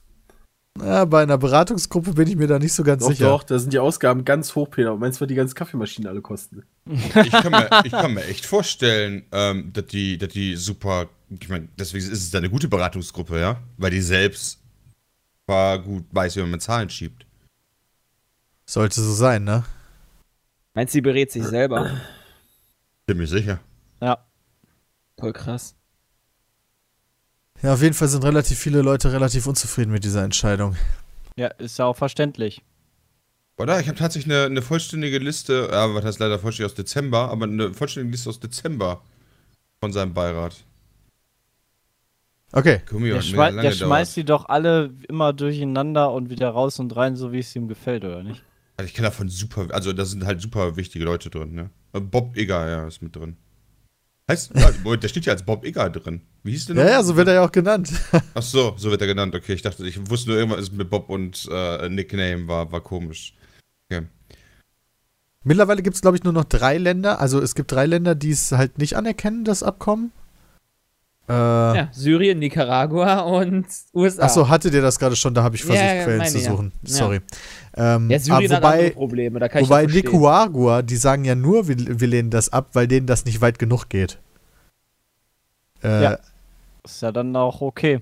Ja, 0.82 1.06
bei 1.06 1.22
einer 1.22 1.38
Beratungsgruppe 1.38 2.14
bin 2.14 2.28
ich 2.28 2.36
mir 2.36 2.48
da 2.48 2.58
nicht 2.58 2.74
so 2.74 2.84
ganz 2.84 3.04
Doch, 3.04 3.12
sicher. 3.12 3.26
doch, 3.26 3.44
da 3.44 3.60
sind 3.60 3.74
die 3.74 3.80
Ausgaben 3.80 4.26
ganz 4.26 4.56
hoch, 4.56 4.72
Peter. 4.72 4.96
Meinst 4.98 5.20
du, 5.20 5.24
was 5.24 5.28
die 5.28 5.36
ganzen 5.36 5.54
Kaffeemaschinen 5.54 6.10
alle 6.10 6.22
kosten? 6.22 6.64
Ich 6.86 7.32
kann 7.32 7.52
mir, 7.52 7.70
ich 7.86 7.92
kann 7.92 8.14
mir 8.14 8.26
echt 8.26 8.46
vorstellen, 8.46 9.24
ähm, 9.32 9.72
dass, 9.72 9.86
die, 9.86 10.18
dass 10.18 10.30
die 10.30 10.56
super. 10.56 11.10
Ich 11.30 11.48
meine, 11.48 11.68
deswegen 11.78 12.04
ist 12.04 12.12
es 12.12 12.32
da 12.32 12.40
eine 12.40 12.50
gute 12.50 12.68
Beratungsgruppe, 12.68 13.40
ja? 13.40 13.62
Weil 13.78 13.92
die 13.92 14.02
selbst 14.02 14.60
war 15.46 15.78
gut 15.80 16.06
weiß, 16.12 16.36
wie 16.38 16.42
man 16.42 16.52
mit 16.52 16.62
Zahlen 16.62 16.90
schiebt. 16.90 17.26
Sollte 18.66 19.00
so 19.02 19.14
sein, 19.14 19.44
ne? 19.44 19.64
Meinst 20.74 20.94
du, 20.94 20.98
sie 20.98 21.02
berät 21.02 21.32
sich 21.32 21.44
selber? 21.44 22.02
Bin 23.06 23.18
mir 23.18 23.28
sicher. 23.28 23.60
Ja. 24.02 24.26
Voll 25.20 25.34
krass. 25.34 25.76
Ja, 27.64 27.74
auf 27.74 27.82
jeden 27.82 27.94
Fall 27.94 28.10
sind 28.10 28.26
relativ 28.26 28.60
viele 28.60 28.82
Leute 28.82 29.14
relativ 29.14 29.48
unzufrieden 29.48 29.92
mit 29.92 30.04
dieser 30.04 30.22
Entscheidung. 30.22 30.76
Ja, 31.38 31.48
ist 31.48 31.80
ja 31.80 31.86
auch 31.86 31.96
verständlich. 31.96 32.62
Oder? 33.58 33.80
Ich 33.80 33.88
habe 33.88 33.98
tatsächlich 33.98 34.34
eine, 34.34 34.46
eine 34.46 34.62
vollständige 34.62 35.18
Liste, 35.18 35.70
ja, 35.72 35.96
was 35.96 36.04
heißt 36.04 36.20
leider 36.20 36.40
vollständig 36.40 36.72
aus 36.72 36.76
Dezember, 36.76 37.30
aber 37.30 37.46
eine 37.46 37.74
vollständige 37.74 38.12
Liste 38.12 38.30
aus 38.30 38.42
Dezember 38.42 39.02
von 39.80 39.94
seinem 39.94 40.14
Beirat. 40.14 40.66
Okay. 42.52 42.82
Der, 42.92 43.22
schmei 43.22 43.52
der 43.52 43.72
schmeißt 43.72 44.18
die 44.18 44.26
doch 44.26 44.50
alle 44.50 44.94
immer 45.08 45.32
durcheinander 45.32 46.12
und 46.12 46.30
wieder 46.30 46.50
raus 46.50 46.80
und 46.80 46.94
rein, 46.96 47.16
so 47.16 47.32
wie 47.32 47.40
es 47.40 47.56
ihm 47.56 47.70
gefällt, 47.70 48.04
oder 48.04 48.24
nicht? 48.24 48.44
Also 48.76 48.88
ich 48.88 48.94
kenne 48.94 49.08
davon 49.08 49.30
super, 49.30 49.68
also 49.72 49.94
da 49.94 50.04
sind 50.04 50.26
halt 50.26 50.42
super 50.42 50.76
wichtige 50.76 51.06
Leute 51.06 51.30
drin, 51.30 51.54
ne? 51.54 51.70
Bob 51.94 52.36
Egger, 52.36 52.68
ja, 52.68 52.88
ist 52.88 53.02
mit 53.02 53.16
drin. 53.16 53.38
Heißt, 54.30 54.52
der 54.56 55.08
steht 55.10 55.26
ja 55.26 55.34
als 55.34 55.44
Bob 55.44 55.66
Egger 55.66 55.90
drin. 55.90 56.22
Wie 56.44 56.52
hieß 56.52 56.68
der 56.68 56.78
Ja, 56.78 56.90
ja, 56.90 57.04
so 57.04 57.18
wird 57.18 57.28
er 57.28 57.34
ja 57.36 57.46
auch 57.46 57.52
genannt. 57.52 57.92
Ach 58.34 58.42
so, 58.42 58.74
so 58.78 58.90
wird 58.90 59.02
er 59.02 59.08
genannt. 59.08 59.36
Okay, 59.36 59.54
ich 59.54 59.62
dachte, 59.62 59.86
ich 59.86 60.10
wusste 60.10 60.30
nur 60.30 60.38
irgendwas 60.40 60.72
mit 60.72 60.90
Bob 60.90 61.10
und 61.10 61.48
äh, 61.52 61.90
Nickname 61.90 62.48
war, 62.48 62.72
war 62.72 62.82
komisch. 62.82 63.36
Okay. 63.92 64.08
Mittlerweile 65.44 65.82
gibt 65.82 65.96
es, 65.96 66.02
glaube 66.02 66.16
ich, 66.16 66.24
nur 66.24 66.32
noch 66.32 66.46
drei 66.46 66.78
Länder. 66.78 67.20
Also 67.20 67.42
es 67.42 67.54
gibt 67.54 67.72
drei 67.74 67.86
Länder, 67.86 68.16
die 68.16 68.32
es 68.32 68.54
halt 68.54 68.78
nicht 68.78 68.96
anerkennen, 68.96 69.44
das 69.44 69.62
Abkommen. 69.62 70.14
Äh, 71.30 71.32
Ja, 71.34 71.90
Syrien, 71.94 72.40
Nicaragua 72.40 73.20
und 73.22 73.66
USA. 73.94 74.24
Achso, 74.24 74.50
hattet 74.50 74.74
ihr 74.74 74.82
das 74.82 75.00
gerade 75.00 75.16
schon? 75.16 75.34
Da 75.34 75.44
habe 75.44 75.56
ich 75.56 75.64
versucht, 75.64 75.84
Ja, 75.86 76.04
Quellen 76.04 76.18
meine 76.18 76.30
zu 76.32 76.38
ich, 76.38 76.44
ja. 76.46 76.52
suchen. 76.52 76.72
Ja. 76.84 76.90
Sorry. 76.94 77.22
Ähm, 77.76 78.10
ja, 78.12 78.20
Syrien 78.20 78.52
aber 78.52 78.68
hat 78.68 78.74
andere 78.74 78.84
wobei, 78.88 78.94
Probleme, 78.94 79.40
da 79.40 79.48
kann 79.50 79.64
ich 79.64 79.70
wobei 79.70 79.84
verstehen. 79.88 80.12
Nicaragua, 80.12 80.82
die 80.82 80.96
sagen 80.98 81.24
ja 81.26 81.36
nur, 81.36 81.68
wir, 81.68 81.78
wir 82.00 82.08
lehnen 82.08 82.30
das 82.30 82.52
ab, 82.52 82.70
weil 82.74 82.88
denen 82.88 83.08
das 83.08 83.26
nicht 83.26 83.42
weit 83.42 83.58
genug 83.58 83.90
geht. 83.90 84.20
Äh, 85.84 86.04
Ja. 86.04 86.18
Ist 86.86 87.02
ja 87.02 87.12
dann 87.14 87.34
auch 87.36 87.62
okay. 87.62 88.02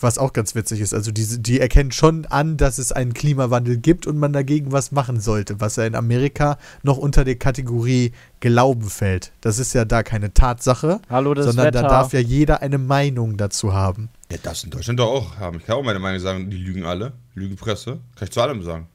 Was 0.00 0.18
auch 0.18 0.32
ganz 0.32 0.54
witzig 0.54 0.80
ist. 0.80 0.94
Also 0.94 1.10
die, 1.10 1.42
die 1.42 1.58
erkennen 1.58 1.90
schon 1.90 2.26
an, 2.26 2.56
dass 2.56 2.78
es 2.78 2.92
einen 2.92 3.14
Klimawandel 3.14 3.78
gibt 3.78 4.06
und 4.06 4.16
man 4.16 4.32
dagegen 4.32 4.70
was 4.70 4.92
machen 4.92 5.20
sollte, 5.20 5.60
was 5.60 5.76
ja 5.76 5.84
in 5.86 5.94
Amerika 5.96 6.58
noch 6.82 6.98
unter 6.98 7.24
die 7.24 7.36
Kategorie 7.36 8.12
Glauben 8.40 8.88
fällt. 8.88 9.32
Das 9.40 9.58
ist 9.58 9.72
ja 9.74 9.84
da 9.84 10.04
keine 10.04 10.32
Tatsache, 10.32 11.00
Hallo, 11.10 11.34
das 11.34 11.46
sondern 11.46 11.66
Wetter. 11.66 11.82
da 11.82 11.88
darf 11.88 12.12
ja 12.12 12.20
jeder 12.20 12.62
eine 12.62 12.78
Meinung 12.78 13.36
dazu 13.36 13.72
haben. 13.72 14.08
Ja, 14.30 14.38
das 14.42 14.62
in 14.62 14.70
Deutschland 14.70 15.00
doch 15.00 15.10
auch 15.10 15.36
haben. 15.38 15.58
Ich 15.58 15.66
kann 15.66 15.76
auch 15.76 15.82
meine 15.82 15.98
Meinung 15.98 16.20
sagen, 16.20 16.50
die 16.50 16.58
lügen 16.58 16.84
alle. 16.84 17.12
Lügenpresse. 17.34 17.98
Kann 18.14 18.28
ich 18.28 18.30
zu 18.30 18.40
allem 18.40 18.62
sagen. 18.62 18.86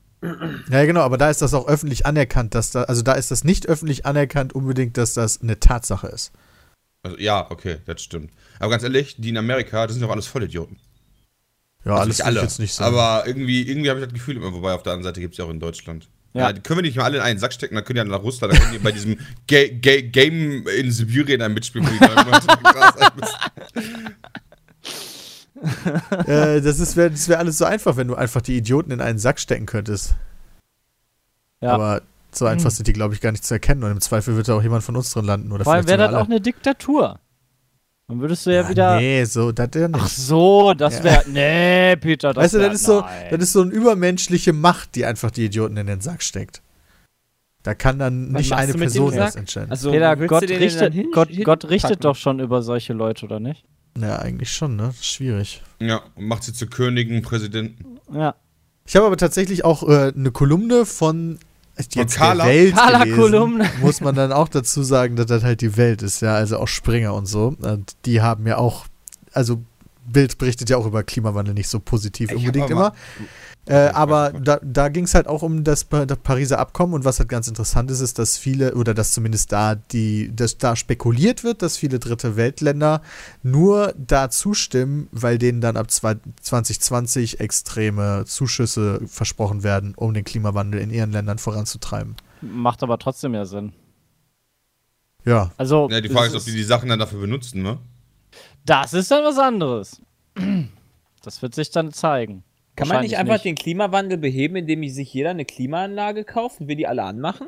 Ja, 0.70 0.86
genau, 0.86 1.02
aber 1.02 1.18
da 1.18 1.30
ist 1.30 1.42
das 1.42 1.54
auch 1.54 1.68
öffentlich 1.68 2.06
anerkannt, 2.06 2.56
dass 2.56 2.72
da, 2.72 2.84
also 2.84 3.02
da 3.02 3.12
ist 3.14 3.30
das 3.30 3.44
nicht 3.44 3.68
öffentlich 3.68 4.06
anerkannt 4.06 4.54
unbedingt, 4.54 4.98
dass 4.98 5.14
das 5.14 5.42
eine 5.42 5.60
Tatsache 5.60 6.08
ist. 6.08 6.32
Also, 7.04 7.18
ja, 7.18 7.52
okay, 7.52 7.80
das 7.86 8.02
stimmt. 8.02 8.32
Aber 8.60 8.72
ganz 8.72 8.84
ehrlich, 8.84 9.18
die 9.18 9.30
in 9.30 9.38
Amerika, 9.38 9.86
das 9.86 9.96
sind 9.96 10.02
doch 10.02 10.12
alles 10.12 10.28
Vollidioten. 10.28 10.78
Ja, 11.86 11.92
Also 11.96 12.02
alles 12.04 12.20
nicht 12.20 12.28
ich 12.38 12.42
jetzt 12.42 12.60
nicht 12.60 12.74
sagen. 12.74 12.96
Aber 12.96 13.28
irgendwie, 13.28 13.68
irgendwie 13.70 13.90
habe 13.90 14.00
ich 14.00 14.06
das 14.06 14.14
Gefühl 14.14 14.38
immer, 14.38 14.54
wobei 14.54 14.74
auf 14.74 14.84
der 14.84 14.94
anderen 14.94 15.12
Seite 15.12 15.20
gibt 15.22 15.34
es 15.34 15.38
ja 15.38 15.46
auch 15.46 15.50
in 15.50 15.60
Deutschland. 15.60 16.08
Ja. 16.34 16.44
Ja. 16.44 16.54
die 16.54 16.62
können 16.62 16.80
wir 16.80 16.84
nicht 16.84 16.98
mal 16.98 17.04
alle 17.04 17.18
in 17.18 17.24
einen 17.24 17.40
Sack 17.40 17.54
stecken, 17.54 17.76
dann 17.76 17.84
können 17.84 17.96
die 17.96 18.00
ja 18.10 18.18
nach 18.18 18.24
Russland, 18.24 18.54
dann 18.54 18.60
können 18.60 18.74
die 18.74 18.80
bei 18.80 18.92
diesem 18.92 19.18
Ga 19.48 19.68
Ga 19.82 20.02
Game 20.02 20.66
in 20.68 20.92
Sibirien 20.92 21.42
ein 21.42 21.54
mitspielen, 21.54 21.88
äh, 26.28 26.62
das 26.62 26.80
ist 26.80 26.96
wär, 26.98 27.10
das 27.10 27.28
wäre 27.30 27.40
alles 27.40 27.58
so 27.58 27.66
einfach, 27.66 27.96
wenn 27.96 28.08
du 28.08 28.16
einfach 28.16 28.42
die 28.42 28.58
Idioten 28.58 28.92
in 28.92 29.02
einen 29.02 29.20
Sack 29.20 29.40
stecken 29.40 29.66
könntest. 29.66 30.16
Ja. 31.62 31.72
Aber 31.74 32.02
so 32.32 32.46
einfach 32.46 32.70
Hm. 32.72 32.76
sind 32.76 32.88
die, 32.88 32.94
glaube 32.94 33.14
ich, 33.14 33.22
gar 33.22 33.32
nicht 33.32 33.46
zu 33.46 33.54
erkennen. 33.54 33.84
Und 33.84 33.92
im 33.92 34.02
Zweifel 34.02 34.36
wird 34.36 34.48
da 34.48 34.56
auch 34.56 34.64
jemand 34.64 34.84
von 34.84 34.96
uns 34.96 35.12
drin 35.12 35.26
landen. 35.26 35.52
Oder 35.52 35.64
Vor 35.64 35.74
allem 35.74 35.88
wäre 35.88 36.00
das 36.00 36.10
auch 36.14 36.18
alle. 36.18 36.26
eine 36.26 36.42
Diktatur. 36.42 37.20
Dann 38.08 38.20
würdest 38.20 38.46
du 38.46 38.50
ja, 38.54 38.62
Ja, 38.64 38.70
wieder. 38.70 38.96
Nee, 39.00 39.24
so, 39.24 39.52
das 39.52 39.70
ja 39.76 39.88
nicht. 39.88 40.00
Ach 40.02 40.08
so, 40.10 40.74
das 40.74 40.98
Ja. 41.00 41.04
wäre. 41.06 41.24
Nee, 41.30 41.96
Peter, 41.96 42.34
das 42.34 42.44
weißt 42.44 42.54
du, 42.56 42.60
das 42.60 42.74
ist, 42.76 42.84
so, 42.86 43.04
das 43.32 43.42
ist 43.42 43.54
so 43.54 43.62
eine 43.62 43.72
übermenschliche 43.72 44.52
Macht, 44.54 44.96
die 44.96 45.06
einfach 45.06 45.32
die 45.32 45.46
Idioten 45.46 45.78
in 45.78 45.88
den 45.88 46.02
Sack 46.02 46.22
steckt. 46.22 46.62
Da 47.64 47.74
kann 47.74 47.98
dann 47.98 48.34
Was 48.34 48.42
nicht 48.42 48.54
eine 48.54 48.74
Person 48.74 49.16
das 49.16 49.38
entscheiden. 49.38 49.72
Also, 49.72 49.92
Peter, 49.92 50.18
Gott 50.18 50.44
richtet, 50.44 50.94
hin- 50.94 51.12
Gott, 51.14 51.30
hin- 51.30 51.46
Gott 51.46 51.70
richtet 51.70 52.04
doch 52.04 52.18
schon 52.18 52.40
über 52.42 52.62
solche 52.62 52.92
Leute, 52.94 53.26
oder 53.26 53.40
nicht? 53.40 53.64
ja, 53.98 54.18
eigentlich 54.20 54.52
schon, 54.52 54.76
ne? 54.76 54.88
Das 54.88 54.96
ist 54.96 55.06
schwierig. 55.06 55.62
Ja, 55.80 56.02
und 56.16 56.26
macht 56.28 56.44
sie 56.44 56.52
zu 56.52 56.68
Königen, 56.68 57.22
Präsidenten. 57.22 58.00
Ja. 58.12 58.36
Ich 58.86 58.98
habe 58.98 59.06
aber 59.06 59.16
tatsächlich 59.16 59.64
auch 59.64 59.88
äh, 59.88 60.12
eine 60.14 60.32
Kolumne 60.32 60.86
von 60.86 61.40
jetzt 61.78 61.94
Von 61.94 62.06
der 62.08 62.16
Carla? 62.16 62.46
Welt 62.46 62.76
Carla 62.76 63.04
gelesen. 63.04 63.20
Kolumne. 63.20 63.70
Muss 63.82 64.02
man 64.02 64.16
dann 64.16 64.32
auch 64.32 64.50
dazu 64.50 64.84
sagen, 64.84 65.16
dass 65.16 65.26
das 65.26 65.44
halt 65.44 65.62
die 65.62 65.78
Welt 65.78 66.02
ist, 66.02 66.22
ja, 66.22 66.36
also 66.36 66.60
auch 66.60 66.68
Springer 66.68 67.14
und 67.14 67.26
so. 67.26 67.56
Und 67.62 67.94
die 68.06 68.22
haben 68.22 68.48
ja 68.48 68.58
auch, 68.58 68.86
also 69.34 69.64
Bild 70.06 70.38
berichtet 70.38 70.70
ja 70.70 70.78
auch 70.78 70.86
über 70.86 71.04
Klimawandel 71.04 71.54
nicht 71.54 71.70
so 71.70 71.80
positiv 71.80 72.32
Ich 72.32 72.38
unbedingt 72.38 72.70
immer. 72.70 72.94
Äh, 73.66 73.92
aber 73.94 74.34
da, 74.34 74.60
da 74.62 74.90
ging 74.90 75.06
es 75.06 75.16
halt 75.16 75.28
auch 75.28 75.42
um 75.42 75.64
das, 75.64 75.88
das 75.88 76.18
Pariser 76.18 76.60
Abkommen 76.60 76.94
und 76.94 77.06
was 77.06 77.20
halt 77.20 77.30
ganz 77.30 77.48
interessant 77.48 77.90
ist, 77.92 78.02
ist, 78.02 78.20
dass 78.20 78.38
viele, 78.38 78.76
oder 78.76 78.94
dass 78.94 79.12
zumindest 79.14 79.54
da 79.54 79.76
die, 79.76 80.36
dass 80.36 80.58
da 80.58 80.76
spekuliert 80.76 81.46
wird, 81.46 81.62
dass 81.62 81.78
viele 81.78 82.00
dritte 82.00 82.36
Weltländer 82.36 83.02
nur 83.42 83.94
da 83.98 84.30
zustimmen, 84.30 85.08
weil 85.12 85.38
denen 85.38 85.62
dann 85.62 85.78
ab 85.78 85.92
zwei- 85.92 86.18
2020 86.42 87.40
extreme 87.40 88.26
Zuschüsse 88.26 89.00
versprochen 89.06 89.64
werden, 89.64 89.94
um 89.96 90.14
den 90.14 90.26
Klimawandel 90.26 90.82
in 90.82 90.90
ihren 90.90 91.12
Ländern 91.14 91.38
voranzutreiben. 91.38 92.18
Macht 92.42 92.84
aber 92.84 93.00
trotzdem 93.00 93.34
ja 93.34 93.46
Sinn. 93.46 93.72
Ja. 95.24 95.52
Also, 95.56 95.88
Ja, 95.90 96.02
die 96.02 96.10
Frage 96.10 96.28
ist, 96.28 96.36
ob 96.36 96.44
die 96.44 96.52
die 96.52 96.64
Sachen 96.64 96.90
dann 96.90 97.00
dafür 97.00 97.22
benutzen, 97.22 97.62
ne? 97.62 97.78
Das 98.66 98.94
ist 98.94 99.10
dann 99.10 99.24
was 99.24 99.38
anderes. 99.38 100.02
Das 101.22 101.42
wird 101.42 101.56
sich 101.56 101.72
dann 101.72 101.94
zeigen. 101.94 102.44
Kann 102.76 102.88
man 102.88 103.02
nicht 103.02 103.18
einfach 103.18 103.40
den 103.40 103.56
Klimawandel 103.56 104.18
beheben, 104.18 104.56
indem 104.56 104.88
sich 104.90 105.14
jeder 105.14 105.30
eine 105.30 105.46
Klimaanlage 105.46 106.24
kauft 106.24 106.60
und 106.62 106.68
wir 106.68 106.76
die 106.76 106.88
alle 106.88 107.04
anmachen? 107.04 107.48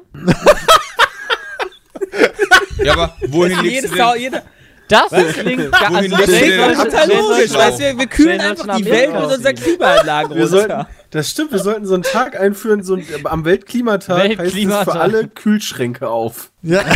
Ja, 2.84 2.94
aber 2.94 3.16
wohin 3.28 3.58
denn, 3.64 4.18
jeder. 4.18 4.44
Das 4.88 5.10
klingt 5.10 5.72
gar 5.72 5.96
also, 5.96 6.16
Total 6.16 7.10
Jay 7.10 7.18
logisch, 7.18 7.54
weißt 7.54 7.80
du, 7.80 7.98
wir 7.98 8.08
kühlen 8.08 8.40
einfach 8.40 8.78
die 8.78 8.86
Welt 8.86 9.14
mit 9.14 9.24
unseren 9.24 9.58
fliegen. 9.58 9.78
Klimaanlagen 9.78 10.38
Wir 10.38 10.48
sollten, 10.48 10.72
runter. 10.72 10.90
das 11.10 11.30
stimmt, 11.32 11.52
wir 11.54 11.60
sollten 11.60 11.88
so 11.88 11.96
einen 11.96 12.04
Tag 12.04 12.40
einführen, 12.40 12.84
so 12.84 12.96
ein, 12.96 13.06
am 13.24 13.46
Weltklimatag 13.46 14.20
heißt 14.20 14.32
es 14.34 14.38
Weltklimatag. 14.38 14.94
für 14.94 15.00
alle 15.00 15.28
Kühlschränke 15.28 16.08
auf. 16.08 16.52
ja. 16.62 16.84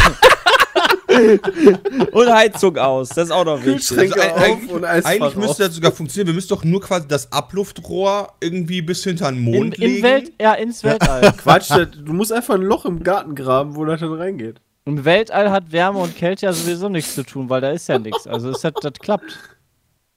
Und 2.11 2.33
Heizung 2.33 2.77
aus, 2.77 3.09
das 3.09 3.25
ist 3.25 3.31
auch 3.31 3.45
noch 3.45 3.63
wichtig. 3.63 3.97
Also, 3.97 4.13
auf 4.15 4.37
eigentlich- 4.37 5.05
eigentlich 5.05 5.21
auf. 5.21 5.35
müsste 5.35 5.63
das 5.63 5.75
sogar 5.75 5.91
funktionieren. 5.91 6.27
Wir 6.27 6.33
müssen 6.33 6.49
doch 6.49 6.63
nur 6.63 6.81
quasi 6.81 7.07
das 7.07 7.31
Abluftrohr 7.31 8.33
irgendwie 8.39 8.81
bis 8.81 9.03
hinter 9.03 9.31
den 9.31 9.41
Mond 9.41 9.75
in 9.75 9.81
legen. 9.91 10.03
Welt, 10.03 10.33
ja, 10.41 10.53
ins 10.53 10.83
Weltall. 10.83 11.33
Quatsch, 11.37 11.71
du 11.71 12.13
musst 12.13 12.31
einfach 12.31 12.55
ein 12.55 12.61
Loch 12.61 12.85
im 12.85 13.03
Garten 13.03 13.35
graben, 13.35 13.75
wo 13.75 13.85
das 13.85 13.99
dann 13.99 14.13
reingeht. 14.13 14.61
Im 14.85 15.05
Weltall 15.05 15.51
hat 15.51 15.71
Wärme 15.71 15.99
und 15.99 16.15
Kälte 16.15 16.45
ja 16.47 16.53
sowieso 16.53 16.89
nichts 16.89 17.13
zu 17.15 17.23
tun, 17.23 17.49
weil 17.49 17.61
da 17.61 17.69
ist 17.71 17.87
ja 17.89 17.99
nichts. 17.99 18.25
Also 18.25 18.51
das, 18.51 18.61
das 18.61 18.93
klappt. 18.99 19.37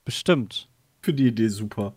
Bestimmt. 0.05 0.69
Für 1.01 1.13
die 1.13 1.27
Idee 1.29 1.49
super. 1.49 1.95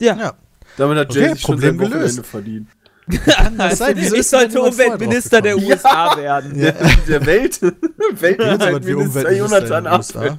ja. 0.00 0.34
Damit 0.76 0.98
hat 0.98 1.10
Okay, 1.10 1.20
Jay 1.20 1.28
sich 1.32 1.40
schon 1.40 1.54
Problem 1.54 1.70
sein 1.78 1.78
Wochenende 1.86 2.08
gelöst. 2.10 2.26
verdient. 2.26 2.68
Kann 3.08 3.56
das 3.58 3.78
sein? 3.78 3.96
Wieso 3.96 4.16
ich 4.16 4.26
sollte 4.26 4.60
Umweltminister 4.60 5.40
der 5.40 5.56
USA 5.56 6.16
werden. 6.16 6.58
Ja. 6.58 6.72
Der 7.08 7.24
Welt? 7.26 7.60
Ja, 8.10 8.20
Weltminister 8.20 8.84
wie 8.86 8.94
Umweltminister 8.94 9.36
Jonathan. 9.36 9.86
Apfel. 9.86 10.36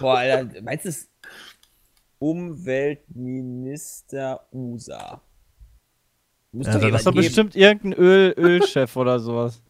Boah, 0.00 0.18
Alter, 0.18 0.62
meinst 0.62 0.84
du 0.84 0.88
es? 0.88 1.08
Umweltminister 2.18 4.40
USA. 4.52 5.20
Muss 6.52 6.66
Ja, 6.66 6.72
doch 6.72 6.80
das 6.80 6.90
Das 6.90 7.00
ist 7.00 7.06
doch 7.06 7.14
bestimmt 7.14 7.54
irgendein 7.56 7.92
Öl, 7.92 8.34
Ölchef 8.38 8.96
oder 8.96 9.20
sowas. 9.20 9.62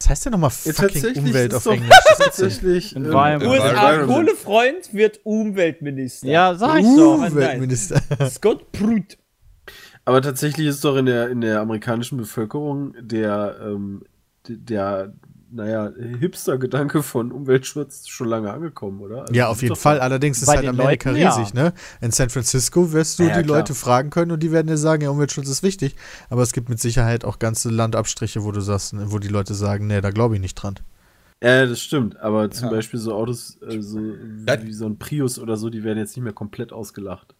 Was 0.00 0.08
heißt 0.10 0.26
denn 0.26 0.32
nochmal 0.32 0.50
Ja, 0.64 0.72
fucking 0.72 1.16
Umwelt 1.18 1.54
auf 1.54 1.64
Englisch? 1.66 1.90
Tatsächlich. 2.18 2.94
Ähm, 2.96 3.06
USA. 3.06 4.04
Kohlefreund 4.04 4.92
wird 4.92 5.20
Umweltminister. 5.24 6.26
Ja, 6.28 6.54
sag 6.54 6.80
ich 6.80 6.86
doch. 6.96 7.14
Umweltminister. 7.14 8.00
Scott 8.28 8.70
Pruitt. 8.72 9.16
Aber 10.06 10.22
tatsächlich 10.22 10.66
ist 10.68 10.84
doch 10.84 10.96
in 10.96 11.06
der, 11.06 11.28
in 11.30 11.40
der 11.42 11.60
amerikanischen 11.60 12.16
Bevölkerung 12.16 12.94
der, 13.00 13.56
ähm, 13.60 14.04
der 14.48 15.12
naja, 15.50 15.90
Hipster-Gedanke 16.20 17.02
von 17.02 17.32
Umweltschutz 17.32 18.06
schon 18.08 18.28
lange 18.28 18.52
angekommen, 18.52 19.00
oder? 19.00 19.22
Also 19.22 19.34
Ja, 19.34 19.48
auf 19.48 19.62
jeden 19.62 19.76
Fall. 19.76 20.00
Allerdings 20.00 20.42
ist 20.42 20.48
halt 20.48 20.66
Amerika 20.66 21.10
Leuten, 21.10 21.22
ja. 21.22 21.34
riesig, 21.34 21.54
ne? 21.54 21.72
In 22.00 22.12
San 22.12 22.30
Francisco 22.30 22.92
wirst 22.92 23.18
du 23.18 23.24
Ja, 23.24 23.30
ja, 23.30 23.36
die 23.38 23.44
klar. 23.44 23.58
Leute 23.58 23.74
fragen 23.74 24.10
können 24.10 24.30
und 24.32 24.42
die 24.42 24.52
werden 24.52 24.66
dir 24.68 24.76
sagen, 24.76 25.02
ja, 25.02 25.10
Umweltschutz 25.10 25.48
ist 25.48 25.62
wichtig. 25.62 25.96
Aber 26.30 26.42
es 26.42 26.52
gibt 26.52 26.68
mit 26.68 26.80
Sicherheit 26.80 27.24
auch 27.24 27.38
ganze 27.38 27.70
Landabstriche, 27.70 28.44
wo 28.44 28.52
du 28.52 28.60
sagst, 28.60 28.94
ne, 28.94 29.10
wo 29.10 29.18
die 29.18 29.28
Leute 29.28 29.54
sagen, 29.54 29.86
nee, 29.86 30.00
da 30.00 30.10
glaube 30.10 30.34
ich 30.36 30.40
nicht 30.40 30.54
dran. 30.54 30.76
Ja, 31.42 31.66
das 31.66 31.80
stimmt. 31.80 32.16
Aber 32.20 32.50
zum 32.50 32.66
Ja. 32.66 32.70
Beispiel 32.72 32.98
so 33.00 33.14
Autos, 33.14 33.58
äh, 33.62 33.80
so 33.80 33.98
wie 33.98 34.72
so 34.72 34.86
ein 34.86 34.98
Prius 34.98 35.38
oder 35.38 35.56
so, 35.56 35.68
die 35.70 35.84
werden 35.84 35.98
jetzt 35.98 36.16
nicht 36.16 36.24
mehr 36.24 36.32
komplett 36.32 36.72
ausgelacht. 36.72 37.34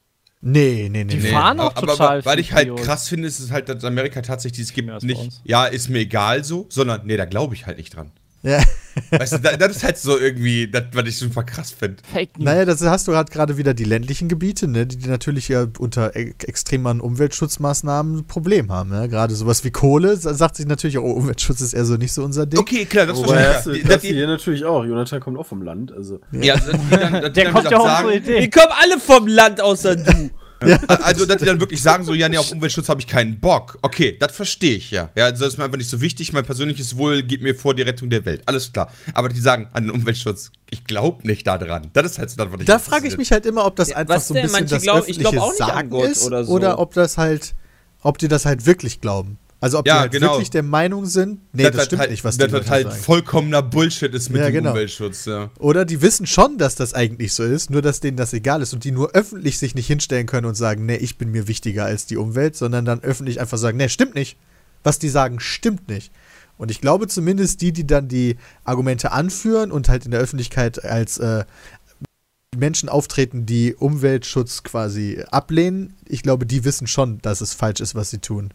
Nee, 0.49 0.89
nee, 0.89 1.03
nee. 1.03 1.15
Die 1.17 1.17
nee. 1.17 1.33
fahren 1.33 1.59
auch 1.59 1.75
aber, 1.75 1.89
total 1.89 2.19
aber, 2.19 2.25
weil 2.25 2.39
ich 2.39 2.53
halt 2.53 2.75
krass 2.77 3.09
finde, 3.09 3.27
ist 3.27 3.41
es 3.41 3.51
halt, 3.51 3.69
dass 3.69 3.83
Amerika 3.83 4.23
tatsächlich, 4.23 4.69
es 4.69 4.73
gibt 4.73 5.03
nicht, 5.03 5.41
ja, 5.43 5.67
ist 5.67 5.89
mir 5.89 5.99
egal 5.99 6.45
so, 6.45 6.67
sondern, 6.69 7.05
nee, 7.05 7.17
da 7.17 7.25
glaube 7.25 7.55
ich 7.55 7.67
halt 7.67 7.79
nicht 7.79 7.97
dran. 7.97 8.13
Ja. 8.47 8.63
Weißt 9.11 9.35
du, 9.35 9.39
da, 9.41 9.57
das 9.59 9.77
ist 9.77 9.85
halt 9.85 9.99
so 9.99 10.19
irgendwie, 10.19 10.71
das, 10.71 10.85
was 10.93 11.07
ich 11.07 11.19
super 11.19 11.43
krass 11.45 11.71
finde. 11.71 11.97
Fake 12.11 12.39
News. 12.39 12.45
Naja, 12.47 12.65
das 12.65 12.81
hast 12.81 13.07
du 13.09 13.15
halt 13.15 13.31
gerade 13.31 13.59
wieder 13.59 13.75
die 13.75 13.85
ländlichen 13.85 14.29
Gebiete, 14.29 14.69
ne, 14.69 14.87
die, 14.87 14.97
die 14.97 15.09
natürlich 15.09 15.49
ja 15.49 15.67
unter 15.79 16.17
e 16.17 16.33
extremen 16.47 17.01
Umweltschutzmaßnahmen 17.03 18.19
ein 18.21 18.27
Problem 18.27 18.73
haben. 18.73 18.91
Ne? 18.91 19.09
Gerade 19.09 19.35
sowas 19.35 19.65
wie 19.65 19.71
Kohle 19.71 20.17
sa- 20.17 20.33
sagt 20.33 20.57
sich 20.57 20.67
natürlich, 20.67 20.97
oh, 20.99 21.11
Umweltschutz 21.13 21.61
ist 21.61 21.75
eher 21.75 21.85
so 21.85 21.97
nicht 21.97 22.13
so 22.13 22.25
unser 22.25 22.47
Ding. 22.47 22.59
Okay, 22.61 22.87
klar, 22.87 23.05
das 23.07 23.19
Wobei, 23.19 23.43
verstehe 23.45 23.75
ich. 23.77 23.83
das 23.85 24.03
Ja. 24.03 24.11
du 24.11 24.17
hier 24.17 24.27
natürlich 24.29 24.65
auch. 24.65 24.85
Jonathan 24.85 25.21
kommt 25.21 25.39
auch 25.39 25.47
vom 25.47 25.61
Land. 25.63 25.93
Also, 25.93 26.21
Ja, 26.33 26.55
dass 26.57 26.65
die 26.71 26.71
dann, 26.97 27.13
die 27.15 27.21
Der 27.33 27.45
dann 27.45 27.53
kommt 27.53 27.71
ja 27.71 27.79
auch 27.79 27.85
sagen, 27.87 28.03
so 28.05 28.09
eine 28.13 28.17
Idee. 28.19 28.41
Die 28.41 28.51
kommen 28.51 28.73
alle 28.83 28.99
vom 28.99 29.27
Land 29.27 29.61
außer 29.61 29.97
du. 29.97 30.31
Also, 30.89 31.27
dass 31.27 31.39
die 31.39 31.45
dann 31.45 31.61
wirklich 31.61 31.83
sagen, 31.83 32.05
so, 32.05 32.15
ja, 32.15 32.29
nee, 32.29 32.39
auf 32.39 32.51
Umweltschutz 32.51 32.89
habe 32.89 33.01
ich 33.01 33.07
keinen 33.07 33.39
Bock. 33.41 33.79
Okay, 33.83 34.17
das 34.19 34.35
verstehe 34.35 34.77
ich 34.77 34.91
ja. 34.91 35.11
Ja, 35.15 35.27
also 35.27 35.45
das 35.45 35.53
ist 35.55 35.59
mir 35.59 35.65
einfach 35.65 35.77
nicht 35.79 35.91
so 35.91 36.01
wichtig. 36.01 36.33
Mein 36.33 36.45
persönliches 36.45 36.97
Wohl 36.97 37.23
geht 37.23 37.43
mir 37.43 37.55
vor 37.55 37.75
die 37.75 37.83
Rettung 37.83 38.09
der 38.11 38.25
Welt. 38.25 38.43
Alles 38.47 38.73
klar. 38.73 38.91
Aber 39.15 39.29
die 39.29 39.41
sagen 39.41 39.69
an 39.73 39.85
den 39.85 39.91
Umweltschutz, 39.91 40.51
ich 40.71 40.85
glaube 40.85 41.27
nicht 41.27 41.47
daran. 41.47 41.89
Das 41.93 42.07
ist 42.13 42.19
halt 42.19 42.31
so 42.31 42.37
das, 42.37 42.53
was 42.53 42.61
ich 42.61 42.67
Da 42.67 42.79
frage 42.79 43.07
ich 43.09 43.17
mich 43.19 43.31
halt 43.33 43.45
immer, 43.47 43.67
ob 43.67 43.77
das 43.77 43.91
Ja, 43.91 43.97
einfach 43.97 44.21
so 44.21 44.35
ein 44.35 44.37
denn? 44.37 44.43
bisschen 44.45 44.61
Manche 44.61 44.75
das 44.75 44.83
glaub- 44.83 45.09
ich 45.09 45.19
glaub 45.19 45.35
öffentliche 45.35 45.43
auch 45.43 45.53
nicht 45.53 45.63
an 45.63 45.91
Sagen 45.91 46.11
ist 46.11 46.25
oder 46.25 46.45
so. 46.45 46.53
oder 46.53 46.79
ob 46.79 46.95
das 46.95 47.19
halt, 47.19 47.55
ob 48.03 48.19
die 48.19 48.29
das 48.29 48.45
halt 48.47 48.67
wirklich 48.67 49.01
glauben. 49.01 49.39
Also 49.61 49.79
ob 49.79 49.87
Ja, 49.87 49.95
die 49.95 50.01
halt 50.01 50.13
genau. 50.13 50.33
wirklich 50.33 50.51
der 50.51 50.63
Meinung 50.63 51.07
sind, 51.07 51.41
nee, 51.53 51.71
das, 51.71 51.87
stimmt 51.87 52.01
halt, 52.01 52.11
nicht, 52.11 52.25
was 52.25 52.37
die 52.37 52.43
das 52.45 52.53
Leute 52.53 52.69
halt 52.69 52.89
sagen. 52.89 53.03
vollkommener 53.03 53.63
Bullshit 53.63 54.13
ist 54.15 54.29
mit 54.29 54.41
Ja, 54.41 54.49
dem 54.49 54.55
genau. 54.55 54.71
Umweltschutz, 54.71 55.25
ja. 55.25 55.51
Oder 55.59 55.85
die 55.87 56.03
wissen 56.03 56.27
schon, 56.27 56.59
dass 56.59 56.75
das 56.75 56.93
eigentlich 56.93 57.33
so 57.33 57.43
ist, 57.43 57.71
nur 57.71 57.81
dass 57.81 58.01
denen 58.01 58.19
das 58.19 58.35
egal 58.35 58.61
ist 58.61 58.75
und 58.75 58.85
die 58.85 58.93
nur 58.93 59.13
öffentlich 59.13 59.59
sich 59.59 59.75
nicht 59.75 59.87
hinstellen 59.87 60.27
können 60.27 60.47
und 60.47 60.57
sagen, 60.57 60.85
nee, 60.85 60.97
ich 60.97 61.17
bin 61.17 61.31
mir 61.31 61.49
wichtiger 61.49 61.87
als 61.87 62.05
die 62.07 62.19
Umwelt, 62.19 62.55
sondern 62.55 62.85
dann 62.85 63.01
öffentlich 63.03 63.41
einfach 63.41 63.59
sagen, 63.59 63.79
nee, 63.79 63.89
stimmt 63.89 64.15
nicht. 64.15 64.37
Was 64.83 64.99
die 64.99 65.09
sagen, 65.09 65.41
stimmt 65.41 65.89
nicht. 65.89 66.13
Und 66.59 66.71
ich 66.71 66.81
glaube 66.81 67.09
zumindest 67.09 67.61
die, 67.63 67.73
die 67.73 67.87
dann 67.87 68.09
die 68.09 68.37
Argumente 68.65 69.13
anführen 69.13 69.73
und 69.73 69.89
halt 69.89 70.05
in 70.05 70.11
der 70.11 70.21
Öffentlichkeit 70.21 70.85
als 70.85 71.19
äh, 71.19 71.45
Menschen 72.57 72.89
auftreten, 72.89 73.47
die 73.47 73.75
Umweltschutz 73.75 74.63
quasi 74.63 75.23
ablehnen, 75.31 75.95
ich 76.07 76.23
glaube, 76.23 76.47
die 76.47 76.65
wissen 76.65 76.87
schon, 76.87 77.19
dass 77.23 77.41
es 77.41 77.53
falsch 77.55 77.81
ist, 77.81 77.95
was 77.95 78.11
sie 78.11 78.19
tun. 78.19 78.53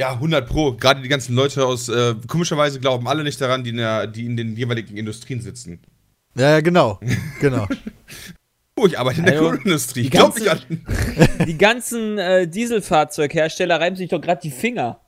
Ja, 0.00 0.12
100 0.14 0.48
Pro. 0.48 0.72
Gerade 0.72 1.02
die 1.02 1.08
ganzen 1.08 1.34
Leute 1.34 1.66
aus, 1.66 1.90
äh, 1.90 2.14
komischerweise 2.26 2.80
glauben 2.80 3.06
alle 3.06 3.22
nicht 3.22 3.38
daran, 3.38 3.62
die 3.64 3.70
in, 3.70 3.76
der, 3.76 4.06
die 4.06 4.24
in 4.24 4.34
den 4.34 4.56
jeweiligen 4.56 4.96
Industrien 4.96 5.42
sitzen. 5.42 5.78
Ja, 6.34 6.52
ja, 6.52 6.60
genau. 6.60 6.98
genau. 7.40 7.66
Oh, 8.76 8.86
ich 8.86 8.98
arbeite 8.98 9.18
in 9.18 9.26
der 9.26 9.34
Also, 9.34 9.44
Kohlenindustrie. 9.44 10.00
die 10.00 10.06
Ich 10.06 10.10
glaube 10.10 10.38
nicht 10.38 10.48
an. 10.48 10.60
Die 11.46 11.58
ganzen 11.58 12.16
äh, 12.16 12.48
Dieselfahrzeughersteller 12.48 13.78
reiben 13.78 13.94
sich 13.96 14.08
doch 14.08 14.22
gerade 14.22 14.40
die 14.40 14.50
Finger, 14.50 15.00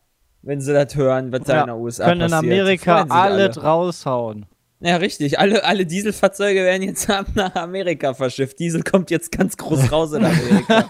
wenn 0.43 0.61
sie 0.61 0.75
das 0.75 0.95
hören, 0.95 1.33
was 1.33 1.45
da 1.45 1.55
Ja, 1.55 1.61
in 1.63 1.67
den 1.69 1.77
USA 1.77 2.05
können 2.05 2.21
in 2.21 2.31
passiert. 2.33 2.53
Amerika 2.53 2.95
Freuen 2.97 3.09
sich 3.09 3.17
alle 3.17 3.43
alle. 3.45 3.59
raushauen. 3.63 4.47
Ja, 4.83 4.97
richtig. 4.97 5.39
Alle, 5.39 5.65
alle 5.65 5.87
Dieselfahrzeuge 5.87 6.61
werden 6.65 6.83
jetzt 6.83 7.09
ab 7.09 7.27
nach 7.35 7.55
Amerika 7.55 8.15
verschifft. 8.15 8.59
Diesel 8.59 8.83
kommt 8.83 9.11
jetzt 9.11 9.31
ganz 9.31 9.57
groß 9.57 9.93
raus 9.93 10.13
in 10.13 10.25
Amerika. 10.25 10.89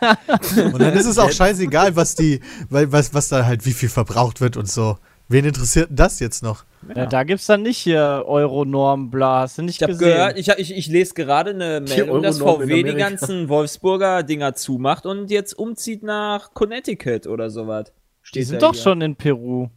Und 0.73 0.81
dann 0.81 0.95
ist 0.95 1.07
es 1.07 1.19
auch 1.19 1.31
scheißegal, 1.31 1.95
was 1.95 2.15
die, 2.15 2.41
weil, 2.71 2.91
was, 2.91 3.13
was 3.13 3.29
da 3.29 3.45
halt 3.45 3.67
wie 3.67 3.73
viel 3.73 3.91
verbraucht 3.91 4.41
wird 4.41 4.57
und 4.57 4.69
so. 4.69 4.97
Wen 5.29 5.45
interessiert 5.45 5.91
denn 5.91 5.97
das 5.97 6.21
jetzt 6.21 6.43
noch? 6.43 6.65
Ja, 6.95 7.07
da 7.07 7.23
gibt's 7.23 7.47
dann 7.47 7.63
nicht 7.63 7.79
hier 7.79 8.25
Euronorm, 8.27 9.11
bla. 9.11 9.41
Hast 9.41 9.59
du 9.59 9.63
nicht 9.63 9.77
Ich 9.77 9.83
habe 9.83 9.93
gesehen? 9.93 10.09
gehört, 10.09 10.39
ich, 10.39 10.49
ich, 10.49 10.77
ich 10.77 10.87
lese 10.89 11.15
gerade 11.15 11.51
eine 11.51 11.81
Meldung, 11.81 12.23
dass 12.23 12.39
VW 12.39 12.83
die 12.83 12.95
ganzen 12.95 13.49
Wolfsburger 13.49 14.23
Dinger 14.25 14.55
zumacht 14.55 15.07
und 15.07 15.31
jetzt 15.31 15.55
umzieht 15.59 16.03
nach 16.03 16.55
Connecticut 16.55 17.27
oder 17.27 17.51
sowas. 17.51 17.93
Die 18.35 18.43
sind 18.43 18.63
doch 18.63 18.75
hier. 18.75 18.83
schon 18.83 19.01
in 19.01 19.17
Peru. 19.17 19.69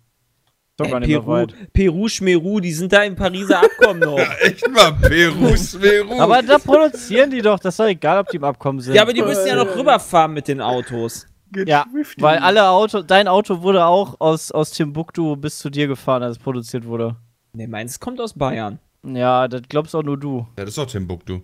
Doch 0.77 0.89
gar 0.89 0.97
Äh, 0.97 0.99
nicht 1.01 1.09
mehr 1.09 1.19
Peru, 1.21 1.31
weit. 1.31 1.73
Peru, 1.73 2.07
Schmeru, 2.09 2.59
die 2.59 2.73
sind 2.73 2.91
da 2.91 3.03
im 3.03 3.15
Pariser 3.15 3.59
Abkommen 3.63 4.01
noch. 4.01 4.17
Echt 4.41 4.69
mal, 4.69 4.91
Peru, 4.93 5.53
Peru. 5.79 6.19
Aber 6.19 6.41
da 6.41 6.57
produzieren 6.57 7.31
die 7.31 7.41
doch, 7.41 7.59
das 7.59 7.75
ist 7.75 7.79
doch 7.79 7.85
egal, 7.85 8.19
ob 8.19 8.27
die 8.29 8.37
im 8.37 8.43
Abkommen 8.43 8.81
sind. 8.81 8.93
Ja, 8.93 9.01
aber 9.03 9.13
die 9.13 9.21
müssen 9.21 9.47
ja 9.47 9.55
noch 9.55 9.75
rüberfahren 9.75 10.33
mit 10.33 10.47
den 10.47 10.59
Autos. 10.61 11.27
Ja, 11.65 11.85
weil 12.17 12.39
alle 12.39 12.67
Auto, 12.67 13.01
dein 13.01 13.29
Auto 13.29 13.61
wurde 13.61 13.85
auch 13.85 14.19
aus, 14.19 14.51
aus 14.51 14.71
Timbuktu 14.71 15.37
bis 15.37 15.59
zu 15.59 15.69
dir 15.69 15.87
gefahren, 15.87 16.23
als 16.23 16.37
es 16.37 16.43
produziert 16.43 16.85
wurde. 16.85 17.15
Ne, 17.53 17.67
meins 17.67 17.97
kommt 17.99 18.19
aus 18.19 18.33
Bayern. 18.33 18.79
Ja, 19.03 19.47
das 19.47 19.61
glaubst 19.69 19.95
auch 19.95 20.03
nur 20.03 20.17
du. 20.17 20.39
Ja, 20.57 20.65
das 20.65 20.69
ist 20.69 20.77
doch 20.77 20.87
Timbuktu. 20.87 21.39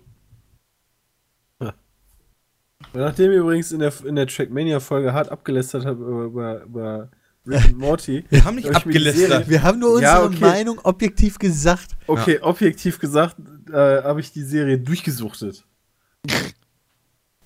Nachdem 2.94 3.30
ihr 3.32 3.38
übrigens 3.38 3.72
in 3.72 3.78
der, 3.78 3.92
in 4.04 4.16
der 4.16 4.26
Trackmania-Folge 4.26 5.12
hart 5.14 5.30
abgelästert 5.30 5.86
habt 5.86 6.00
über, 6.00 6.24
über, 6.24 6.62
über 6.64 7.08
Rick 7.46 7.64
und 7.66 7.78
Morty. 7.78 8.24
Wir 8.28 8.44
haben 8.44 8.54
nicht 8.56 8.74
abgelästert. 8.74 9.48
Wir 9.48 9.62
haben 9.62 9.78
nur 9.80 9.90
unsere 9.94 10.04
Ja, 10.12 10.24
okay. 10.24 10.38
Meinung 10.40 10.78
objektiv 10.84 11.38
gesagt. 11.38 11.96
Okay, 12.06 12.38
objektiv 12.40 12.98
gesagt, 13.00 13.36
äh, 13.72 14.02
habe 14.02 14.20
ich 14.20 14.32
die 14.32 14.42
Serie 14.44 14.78
durchgesuchtet. 14.78 15.64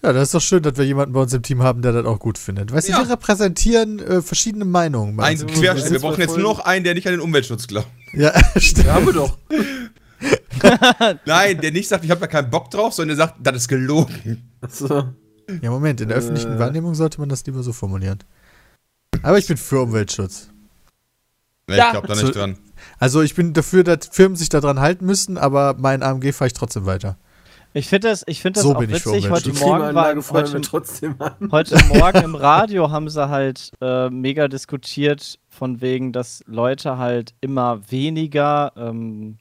Ja, 0.02 0.12
das 0.12 0.24
ist 0.24 0.34
doch 0.34 0.40
schön, 0.42 0.62
dass 0.62 0.76
wir 0.76 0.84
jemanden 0.84 1.14
bei 1.14 1.20
uns 1.20 1.32
im 1.32 1.42
Team 1.42 1.62
haben, 1.62 1.80
der 1.82 1.92
das 1.92 2.04
auch 2.04 2.18
gut 2.18 2.36
findet. 2.38 2.72
Weißt 2.72 2.88
du, 2.88 2.92
Ja. 2.92 2.98
wir 2.98 3.10
repräsentieren 3.10 3.98
äh, 3.98 4.20
verschiedene 4.22 4.64
Meinungen. 4.66 5.16
bei 5.16 5.24
Ein 5.24 5.38
Team. 5.38 5.46
Querschnitt. 5.48 5.90
Wir 5.92 5.98
brauchen 6.00 6.20
jetzt 6.20 6.36
nur 6.36 6.42
noch 6.54 6.60
einen, 6.60 6.84
der 6.84 6.94
nicht 6.94 7.06
an 7.06 7.14
den 7.14 7.20
Umweltschutz 7.20 7.66
glaubt. 7.66 7.88
Ja, 8.12 8.32
stimmt. 8.56 8.86
Ja, 8.86 8.94
haben 8.94 9.06
wir 9.06 9.12
doch. 9.14 9.38
Nein, 11.26 11.60
der 11.60 11.72
nicht 11.72 11.88
sagt, 11.88 12.04
ich 12.04 12.10
habe 12.10 12.20
da 12.20 12.26
keinen 12.26 12.50
Bock 12.50 12.70
drauf, 12.70 12.92
sondern 12.94 13.16
der 13.16 13.26
sagt, 13.26 13.38
das 13.42 13.56
ist 13.56 13.68
gelogen. 13.68 14.50
Also, 14.60 15.04
Ja, 15.62 15.70
Moment, 15.70 16.00
in 16.00 16.08
der 16.08 16.16
Äh. 16.16 16.20
öffentlichen 16.20 16.58
Wahrnehmung 16.58 16.94
sollte 16.94 17.18
man 17.20 17.28
das 17.28 17.44
lieber 17.46 17.62
so 17.62 17.72
formulieren. 17.72 18.18
Aber 19.22 19.38
ich 19.38 19.46
bin 19.46 19.56
für 19.56 19.80
Umweltschutz. 19.80 20.50
Nee, 21.68 21.76
Ja. 21.76 21.86
ich 21.86 21.90
glaube 21.92 22.06
da 22.08 22.14
nicht 22.14 22.34
dran. 22.34 22.58
Also 22.98 23.22
ich 23.22 23.34
bin 23.34 23.52
dafür, 23.52 23.82
dass 23.84 24.08
Firmen 24.12 24.36
sich 24.36 24.48
daran 24.48 24.80
halten 24.80 25.04
müssen, 25.06 25.38
aber 25.38 25.74
mein 25.78 26.02
AMG 26.02 26.32
fahre 26.32 26.46
ich 26.46 26.52
trotzdem 26.52 26.86
weiter. 26.86 27.16
Ich 27.72 27.88
finde 27.88 28.08
das, 28.08 28.22
ich 28.26 28.40
find 28.40 28.56
das 28.56 28.62
So 28.62 28.74
auch 28.74 28.78
bin 28.78 28.88
ich 28.88 29.02
für 29.02 29.12
witzig. 29.12 29.28
Heute. 29.30 29.52
Morgen, 29.52 29.94
war, 29.94 30.14
heute, 30.14 30.60
trotzdem 30.62 31.14
an. 31.18 31.50
heute 31.52 31.76
Morgen 31.88 32.22
im 32.24 32.34
Radio 32.34 32.90
haben 32.90 33.08
sie 33.10 33.28
halt 33.28 33.70
äh, 33.82 34.08
mega 34.08 34.48
diskutiert, 34.48 35.38
von 35.48 35.80
wegen, 35.82 36.12
dass 36.12 36.42
Leute 36.46 36.96
halt 36.96 37.34
immer 37.42 37.80
weniger 37.90 38.72
ähm, 38.76 39.36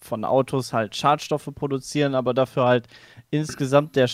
von 0.00 0.24
Autos 0.24 0.72
halt 0.74 0.96
Schadstoffe 0.96 1.48
produzieren, 1.54 2.14
aber 2.14 2.34
dafür 2.34 2.64
halt 2.66 2.88
insgesamt 3.30 3.96
der 3.96 4.06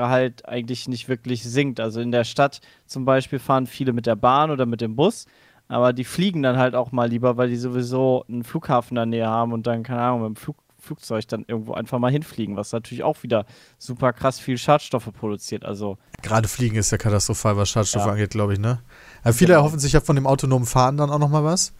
Schadstoffgehalt 0.00 0.48
eigentlich 0.48 0.88
nicht 0.88 1.08
wirklich 1.08 1.42
sinkt. 1.42 1.80
Also 1.80 2.00
in 2.00 2.12
der 2.12 2.24
Stadt 2.24 2.60
zum 2.86 3.04
Beispiel 3.04 3.38
fahren 3.38 3.66
viele 3.66 3.92
mit 3.92 4.06
der 4.06 4.16
Bahn 4.16 4.50
oder 4.50 4.66
mit 4.66 4.80
dem 4.80 4.96
Bus, 4.96 5.26
aber 5.68 5.92
die 5.92 6.04
fliegen 6.04 6.42
dann 6.42 6.56
halt 6.56 6.74
auch 6.74 6.92
mal 6.92 7.08
lieber, 7.08 7.36
weil 7.36 7.48
die 7.48 7.56
sowieso 7.56 8.24
einen 8.28 8.44
Flughafen 8.44 8.90
in 8.92 8.96
der 8.96 9.06
Nähe 9.06 9.26
haben 9.26 9.52
und 9.52 9.66
dann, 9.66 9.82
keine 9.82 10.00
Ahnung, 10.02 10.22
mit 10.22 10.28
dem 10.28 10.36
Flug, 10.36 10.56
Flugzeug 10.78 11.28
dann 11.28 11.44
irgendwo 11.46 11.74
einfach 11.74 11.98
mal 11.98 12.10
hinfliegen, 12.10 12.56
was 12.56 12.72
natürlich 12.72 13.02
auch 13.04 13.22
wieder 13.22 13.44
super 13.78 14.12
krass 14.14 14.40
viel 14.40 14.56
Schadstoffe 14.56 15.10
produziert. 15.12 15.64
Also 15.64 15.98
Gerade 16.22 16.48
Fliegen 16.48 16.76
ist 16.76 16.90
ja 16.90 16.96
katastrophal, 16.98 17.56
was 17.56 17.68
Schadstoffe 17.68 18.06
Ja. 18.06 18.12
angeht, 18.12 18.30
glaube 18.30 18.54
ich, 18.54 18.58
ne? 18.58 18.80
Aber 19.22 19.34
viele 19.34 19.48
Genau. 19.48 19.60
erhoffen 19.60 19.78
sich 19.78 19.92
ja 19.92 20.00
von 20.00 20.16
dem 20.16 20.26
autonomen 20.26 20.66
Fahren 20.66 20.96
dann 20.96 21.10
auch 21.10 21.18
nochmal 21.18 21.44
was. 21.44 21.74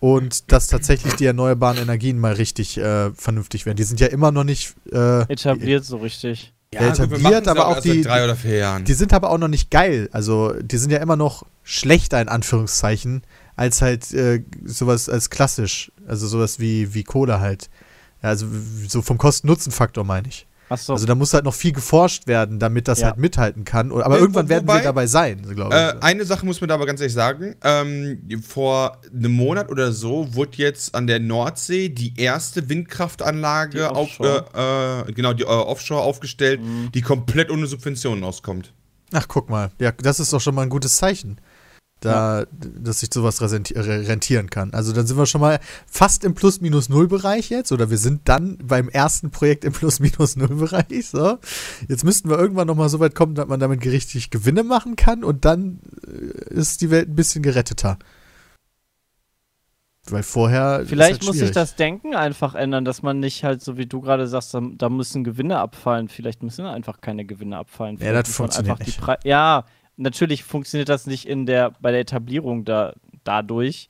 Und 0.00 0.50
dass 0.50 0.66
tatsächlich 0.66 1.14
die 1.16 1.26
erneuerbaren 1.26 1.76
Energien 1.76 2.18
mal 2.18 2.32
richtig 2.32 2.78
äh, 2.78 3.10
vernünftig 3.12 3.66
werden. 3.66 3.76
Die 3.76 3.82
sind 3.82 4.00
ja 4.00 4.06
immer 4.06 4.32
noch 4.32 4.44
nicht 4.44 4.74
äh, 4.90 5.30
etabliert 5.30 5.84
so 5.84 5.98
richtig. 5.98 6.54
Ja, 6.72 6.82
etabliert, 6.88 7.48
aber 7.48 7.66
auch 7.66 7.74
erst 7.76 7.84
die- 7.84 8.02
Seit 8.02 8.04
drei 8.12 8.24
oder 8.24 8.36
vier 8.36 8.56
Jahren. 8.58 8.84
Die 8.84 8.94
sind 8.94 9.12
aber 9.12 9.30
auch 9.30 9.38
noch 9.38 9.48
nicht 9.48 9.70
geil. 9.70 10.08
Also, 10.12 10.52
die 10.60 10.76
sind 10.78 10.90
ja 10.92 10.98
immer 10.98 11.16
noch 11.16 11.44
schlechter 11.64 12.20
in 12.20 12.28
Anführungszeichen 12.28 13.22
als 13.56 13.82
halt 13.82 14.12
äh, 14.12 14.44
sowas 14.64 15.08
als 15.08 15.30
klassisch. 15.30 15.90
Also 16.06 16.28
sowas 16.28 16.60
wie, 16.60 16.94
wie 16.94 17.02
Kohle 17.02 17.40
halt. 17.40 17.68
Ja, 18.22 18.28
also 18.30 18.46
so 18.86 19.02
vom 19.02 19.18
Kosten-Nutzen-Faktor 19.18 20.04
meine 20.04 20.28
ich. 20.28 20.46
Achso, 20.70 20.92
Also 20.94 21.04
da 21.04 21.14
muss 21.14 21.34
halt 21.34 21.44
noch 21.44 21.52
viel 21.54 21.72
geforscht 21.72 22.26
werden, 22.28 22.58
damit 22.60 22.88
das 22.88 23.00
Ja. 23.00 23.08
halt 23.08 23.18
mithalten 23.18 23.64
kann. 23.64 23.90
Aber 23.92 24.14
Ja, 24.14 24.20
irgendwann 24.20 24.46
wo- 24.46 24.50
werden 24.50 24.66
wir 24.68 24.80
dabei 24.80 25.06
sein, 25.06 25.42
glaube 25.54 25.74
Äh, 25.74 25.96
ich. 25.96 26.02
eine 26.02 26.24
Sache 26.24 26.46
muss 26.46 26.60
man 26.60 26.68
da 26.68 26.76
aber 26.76 26.86
ganz 26.86 27.00
ehrlich 27.00 27.12
sagen. 27.12 27.56
Ähm, 27.62 28.22
vor 28.46 28.98
einem 29.12 29.32
Monat 29.32 29.68
oder 29.68 29.92
so 29.92 30.32
wurde 30.34 30.52
jetzt 30.58 30.94
an 30.94 31.06
der 31.08 31.18
Nordsee 31.20 31.88
die 31.88 32.14
erste 32.18 32.62
Die 32.62 32.68
Windkraftanlage 32.68 33.90
auf, 33.90 34.20
Offshore. 34.20 35.04
äh, 35.06 35.10
äh, 35.10 35.12
genau, 35.12 35.32
die 35.32 35.42
äh, 35.42 35.46
Offshore 35.46 36.02
aufgestellt, 36.02 36.60
Mhm. 36.62 36.92
die 36.92 37.02
komplett 37.02 37.50
ohne 37.50 37.66
Subventionen 37.66 38.24
auskommt. 38.24 38.72
Ach, 39.12 39.26
guck 39.26 39.50
mal. 39.50 39.70
Ja, 39.80 39.90
das 39.90 40.20
ist 40.20 40.32
doch 40.32 40.40
schon 40.40 40.54
mal 40.54 40.62
ein 40.62 40.68
gutes 40.68 40.96
Zeichen. 40.96 41.38
Da, 42.00 42.46
dass 42.50 43.00
sich 43.00 43.10
sowas 43.12 43.40
re- 43.40 44.08
rentieren 44.08 44.50
kann. 44.50 44.72
Also 44.72 44.92
dann 44.92 45.06
sind 45.06 45.16
wir 45.16 45.26
schon 45.26 45.40
mal 45.40 45.60
fast 45.86 46.24
im 46.24 46.34
Plus-Minus-Null-Bereich 46.34 47.50
jetzt 47.50 47.72
oder 47.72 47.90
wir 47.90 47.98
sind 47.98 48.28
dann 48.28 48.58
beim 48.58 48.88
ersten 48.88 49.30
Projekt 49.30 49.64
im 49.64 49.72
Plus-Minus-Null-Bereich. 49.72 51.08
So. 51.08 51.38
Jetzt 51.88 52.04
müssten 52.04 52.30
wir 52.30 52.38
irgendwann 52.38 52.66
nochmal 52.66 52.88
so 52.88 53.00
weit 53.00 53.14
kommen, 53.14 53.34
dass 53.34 53.46
man 53.46 53.60
damit 53.60 53.84
richtig 53.84 54.30
Gewinne 54.30 54.64
machen 54.64 54.96
kann 54.96 55.24
und 55.24 55.44
dann 55.44 55.80
äh, 56.06 56.54
ist 56.54 56.80
die 56.80 56.90
Welt 56.90 57.08
ein 57.08 57.14
bisschen 57.16 57.42
geretteter. 57.42 57.98
Weil 60.08 60.22
vorher. 60.22 60.80
ist 60.80 60.88
Vielleicht 60.88 61.20
halt 61.20 61.24
muss 61.26 61.36
sich 61.36 61.50
das 61.50 61.76
Denken 61.76 62.14
einfach 62.14 62.54
ändern, 62.54 62.86
dass 62.86 63.02
man 63.02 63.20
nicht 63.20 63.44
halt, 63.44 63.62
so 63.62 63.76
wie 63.76 63.86
du 63.86 64.00
gerade 64.00 64.26
sagst, 64.26 64.54
da, 64.54 64.62
da 64.72 64.88
müssen 64.88 65.24
Gewinne 65.24 65.58
abfallen. 65.58 66.08
Vielleicht 66.08 66.42
müssen 66.42 66.64
einfach 66.64 67.02
keine 67.02 67.26
Gewinne 67.26 67.58
abfallen. 67.58 67.98
Ja, 68.00 68.12
das 68.14 68.34
funktioniert 68.34 68.80
nicht. 68.80 68.98
Ja, 69.24 69.66
natürlich 70.00 70.42
funktioniert 70.44 70.88
das 70.88 71.06
nicht 71.06 71.26
in 71.26 71.46
der, 71.46 71.72
bei 71.80 71.90
der 71.92 72.00
Etablierung 72.00 72.64
da, 72.64 72.94
dadurch. 73.24 73.88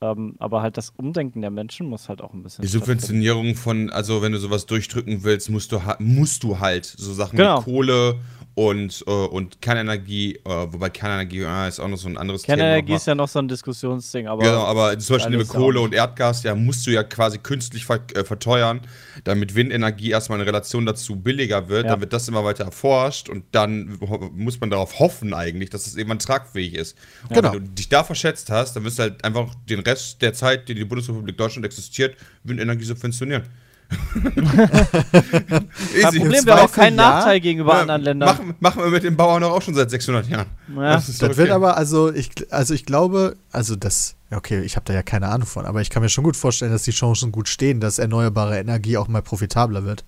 Ähm, 0.00 0.36
aber 0.38 0.62
halt 0.62 0.76
das 0.76 0.90
Umdenken 0.96 1.40
der 1.40 1.50
Menschen 1.50 1.88
muss 1.88 2.08
halt 2.08 2.20
auch 2.22 2.32
ein 2.32 2.44
bisschen. 2.44 2.62
Die. 2.62 2.68
Subventionierung 2.68 3.56
von, 3.56 3.90
also 3.90 4.22
wenn 4.22 4.30
du 4.30 4.38
sowas 4.38 4.64
durchdrücken 4.66 5.24
willst, 5.24 5.50
musst 5.50 5.72
du, 5.72 5.82
ha- 5.84 5.96
musst 5.98 6.44
du 6.44 6.60
halt 6.60 6.84
so 6.84 7.12
Sachen 7.12 7.36
Genau. 7.36 7.60
wie 7.60 7.64
Kohle 7.64 8.14
und, 8.58 9.04
äh, 9.06 9.10
und 9.12 9.62
Kernenergie, 9.62 10.34
äh, 10.34 10.42
wobei 10.44 10.90
Kernenergie 10.90 11.42
äh, 11.42 11.68
ist 11.68 11.78
auch 11.78 11.86
noch 11.86 11.96
so 11.96 12.08
ein 12.08 12.16
anderes 12.16 12.42
Kernenergie 12.42 12.86
Thema. 12.86 12.96
ist 12.96 13.06
ja 13.06 13.14
noch 13.14 13.28
so 13.28 13.38
ein 13.38 13.46
Diskussionsding, 13.46 14.26
aber. 14.26 14.42
genau, 14.42 14.64
aber 14.64 14.98
zum 14.98 15.14
Beispiel 15.14 15.36
mit 15.36 15.46
Kohle 15.46 15.80
und 15.80 15.94
Erdgas, 15.94 16.42
ja, 16.42 16.56
musst 16.56 16.84
du 16.84 16.90
ja 16.90 17.04
quasi 17.04 17.38
künstlich 17.38 17.86
ver 17.86 18.00
äh, 18.16 18.24
verteuern, 18.24 18.80
damit 19.22 19.54
Windenergie 19.54 20.10
erstmal 20.10 20.40
in 20.40 20.44
Relation 20.44 20.84
dazu 20.86 21.14
billiger 21.14 21.68
wird. 21.68 21.84
Ja. 21.84 21.92
Dann 21.92 22.00
wird 22.00 22.12
das 22.12 22.26
immer 22.26 22.42
weiter 22.42 22.64
erforscht 22.64 23.28
und 23.28 23.44
dann 23.52 23.96
muss 24.34 24.58
man 24.58 24.70
darauf 24.70 24.98
hoffen 24.98 25.34
eigentlich, 25.34 25.70
dass 25.70 25.86
es 25.86 25.94
irgendwann 25.94 26.18
tragfähig 26.18 26.74
ist. 26.74 26.96
Und 27.28 27.36
Genau. 27.36 27.54
Wenn 27.54 27.64
du 27.64 27.70
dich 27.70 27.88
da 27.88 28.02
verschätzt 28.02 28.50
hast, 28.50 28.74
dann 28.74 28.82
wirst 28.82 28.98
du 28.98 29.04
halt 29.04 29.22
einfach 29.22 29.54
den 29.68 29.78
Rest 29.78 30.20
der 30.20 30.32
Zeit, 30.32 30.68
die 30.68 30.74
die 30.74 30.84
Bundesrepublik 30.84 31.36
Deutschland 31.36 31.64
existiert, 31.64 32.16
Windenergie 32.42 32.84
subventionieren. 32.84 33.44
Kein 33.88 35.66
Easy. 35.94 36.20
Problem, 36.20 36.44
wir 36.44 36.56
haben 36.56 36.68
auch 36.68 36.76
ja. 36.76 36.90
Nachteil 36.90 37.40
gegenüber 37.40 37.74
Ja, 37.74 37.80
anderen 37.80 38.02
Ländern. 38.02 38.28
Machen, 38.28 38.54
machen 38.60 38.82
wir 38.82 38.90
mit 38.90 39.02
den 39.02 39.16
Bauern 39.16 39.42
auch 39.44 39.62
schon 39.62 39.74
seit 39.74 39.90
600 39.90 40.28
Jahren. 40.28 40.46
Ja. 40.74 40.94
Das 40.94 41.08
ist 41.08 41.22
doch 41.22 41.28
Das 41.28 41.36
wird 41.36 41.48
okay. 41.48 41.54
aber, 41.54 41.76
also 41.76 42.12
ich, 42.12 42.30
also 42.50 42.74
ich 42.74 42.84
glaube, 42.84 43.36
also 43.50 43.76
das, 43.76 44.16
ja, 44.30 44.36
okay, 44.36 44.60
ich 44.62 44.76
habe 44.76 44.84
da 44.84 44.92
ja 44.92 45.02
keine 45.02 45.28
Ahnung 45.28 45.46
von, 45.46 45.64
aber 45.64 45.80
ich 45.80 45.90
kann 45.90 46.02
mir 46.02 46.08
schon 46.08 46.24
gut 46.24 46.36
vorstellen, 46.36 46.72
dass 46.72 46.82
die 46.82 46.90
Chancen 46.90 47.32
gut 47.32 47.48
stehen, 47.48 47.80
dass 47.80 47.98
erneuerbare 47.98 48.58
Energie 48.58 48.96
auch 48.98 49.08
mal 49.08 49.22
profitabler 49.22 49.84
wird. 49.84 50.04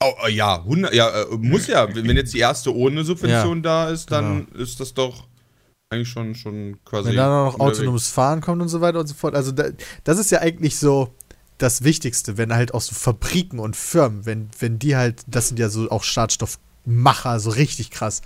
Oh, 0.00 0.26
äh, 0.26 0.32
ja, 0.32 0.56
100, 0.56 0.92
ja 0.92 1.08
äh, 1.08 1.26
muss 1.38 1.68
ja. 1.68 1.86
Wenn 1.94 2.16
jetzt 2.16 2.34
die 2.34 2.40
erste 2.40 2.74
ohne 2.74 3.04
Subvention 3.04 3.62
da 3.62 3.88
ist, 3.88 4.10
dann 4.10 4.48
ist 4.48 4.80
das 4.80 4.94
doch 4.94 5.26
eigentlich 5.92 6.08
schon, 6.08 6.34
schon 6.34 6.78
quasi. 6.84 7.10
Wenn 7.10 7.16
dann 7.16 7.30
auch 7.30 7.44
noch 7.46 7.54
unterwegs. 7.54 7.78
autonomes 7.78 8.08
Fahren 8.08 8.40
kommt 8.40 8.62
und 8.62 8.68
so 8.68 8.80
weiter 8.80 8.98
und 8.98 9.06
so 9.06 9.14
fort. 9.14 9.34
Also 9.34 9.52
da, 9.52 9.64
das 10.04 10.18
ist 10.18 10.30
ja 10.30 10.40
eigentlich 10.40 10.76
so 10.76 11.14
das 11.62 11.84
Wichtigste, 11.84 12.36
wenn 12.38 12.54
halt 12.54 12.74
auch 12.74 12.80
so 12.80 12.94
Fabriken 12.94 13.58
und 13.58 13.76
Firmen, 13.76 14.26
wenn, 14.26 14.48
wenn 14.58 14.78
die 14.78 14.96
halt, 14.96 15.22
das 15.26 15.48
sind 15.48 15.58
ja 15.58 15.68
so 15.68 15.90
auch 15.90 16.04
Schadstoffmacher, 16.04 17.40
so 17.40 17.50
richtig 17.50 17.90
krass. 17.90 18.22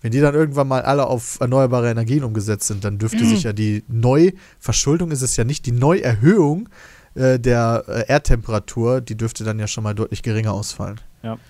Wenn 0.00 0.12
die 0.12 0.20
dann 0.20 0.34
irgendwann 0.34 0.68
mal 0.68 0.82
alle 0.82 1.06
auf 1.06 1.38
erneuerbare 1.40 1.90
Energien 1.90 2.24
umgesetzt 2.24 2.66
sind, 2.66 2.84
dann 2.84 2.98
dürfte 2.98 3.24
sich 3.24 3.44
ja 3.44 3.54
die 3.54 3.84
Neuverschuldung 3.88 5.10
ist 5.10 5.22
es 5.22 5.36
ja 5.36 5.44
nicht, 5.44 5.64
die 5.64 5.72
Neuerhöhung 5.72 6.68
äh, 7.14 7.38
der 7.38 7.84
äh, 7.88 8.04
Erdtemperatur, 8.08 9.00
die 9.00 9.16
dürfte 9.16 9.44
dann 9.44 9.58
ja 9.58 9.66
schon 9.66 9.82
mal 9.82 9.94
deutlich 9.94 10.22
geringer 10.22 10.52
ausfallen. 10.52 11.00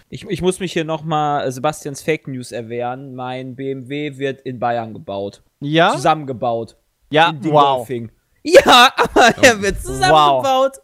Ich, 0.08 0.24
ich 0.28 0.40
muss 0.40 0.60
mich 0.60 0.72
hier 0.72 0.84
nochmal 0.84 1.50
Sebastians 1.50 2.00
Fake 2.00 2.28
News 2.28 2.52
erwehren. 2.52 3.14
Mein 3.14 3.56
BMW 3.56 4.18
wird 4.18 4.40
in 4.42 4.60
Bayern 4.60 4.92
gebaut. 4.92 5.42
Ja? 5.60 5.92
Zusammengebaut. 5.92 6.76
Ja, 7.10 7.30
in 7.30 7.36
wow. 7.36 7.42
Dingolfing. 7.42 8.12
Ja, 8.42 8.92
aber 8.96 9.36
er 9.42 9.62
wird 9.62 9.80
zusammengebaut. 9.80 10.76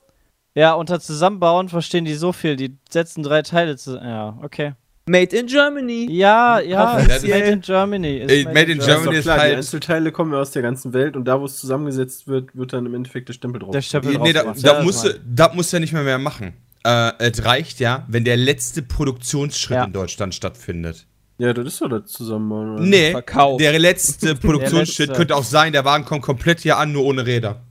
Ja, 0.55 0.73
unter 0.75 0.99
Zusammenbauen 1.01 1.69
verstehen 1.69 2.05
die 2.05 2.15
so 2.15 2.33
viel. 2.33 2.57
Die 2.57 2.77
setzen 2.91 3.23
drei 3.23 3.43
Teile 3.43 3.77
zusammen. 3.77 4.07
Ja, 4.09 4.39
okay. 4.43 4.73
Made 5.07 5.35
in 5.37 5.47
Germany. 5.47 6.07
Ja, 6.11 6.61
ja, 6.61 6.99
ist 6.99 7.23
made 7.27 7.39
in 7.45 7.61
Germany. 7.63 8.19
Ist 8.19 8.31
Ey, 8.31 8.45
made 8.45 8.71
in 8.73 8.79
Das 8.79 8.87
Germany 8.87 9.13
ist 9.13 9.19
ist 9.21 9.25
klar, 9.25 9.37
die 9.37 9.43
halt- 9.43 9.57
Einzelteile 9.57 10.13
kommen 10.13 10.33
ja 10.33 10.39
aus 10.41 10.51
der 10.53 10.63
ganzen 10.63 10.93
Welt 10.93 11.17
und 11.17 11.25
da, 11.25 11.41
wo 11.41 11.47
es 11.47 11.59
zusammengesetzt 11.59 12.29
wird, 12.29 12.55
wird 12.57 12.73
dann 12.73 12.87
im 12.87 12.95
Endeffekt 12.95 13.29
der 13.29 13.33
Stempel 13.33 13.61
drauf. 13.61 13.71
Der 13.73 13.81
Stempel 13.83 14.19
Nee, 14.19 14.33
da, 14.33 14.43
drauf 14.45 14.53
gemacht. 14.55 14.67
da, 14.67 14.79
Ja, 14.79 14.83
musst 14.85 15.05
das 15.05 15.13
du, 15.15 15.21
da 15.27 15.53
musst 15.55 15.73
du 15.73 15.77
ja 15.77 15.81
nicht 15.81 15.93
mehr 15.93 16.03
mehr 16.03 16.19
machen. 16.19 16.53
Äh, 16.85 17.13
es 17.19 17.45
reicht 17.45 17.81
ja, 17.81 18.05
wenn 18.09 18.25
der 18.25 18.37
letzte 18.37 18.83
Produktionsschritt 18.83 19.77
Ja. 19.77 19.85
in 19.85 19.93
Deutschland 19.93 20.35
stattfindet. 20.35 21.07
Ja, 21.39 21.55
das 21.55 21.67
ist 21.67 21.81
doch 21.81 21.89
das 21.89 22.07
Zusammenbauen. 22.07 22.75
oder? 22.75 22.83
Nee, 22.85 23.11
Verkauf. 23.13 23.59
der 23.59 23.79
letzte 23.79 24.35
Produktionsschritt 24.37 25.09
letzte. 25.09 25.13
könnte 25.19 25.35
auch 25.37 25.45
sein, 25.45 25.73
der 25.73 25.85
Wagen 25.85 26.05
kommt 26.05 26.23
komplett 26.23 26.61
hier 26.61 26.77
an, 26.79 26.93
nur 26.93 27.05
ohne 27.05 27.27
Räder. 27.27 27.63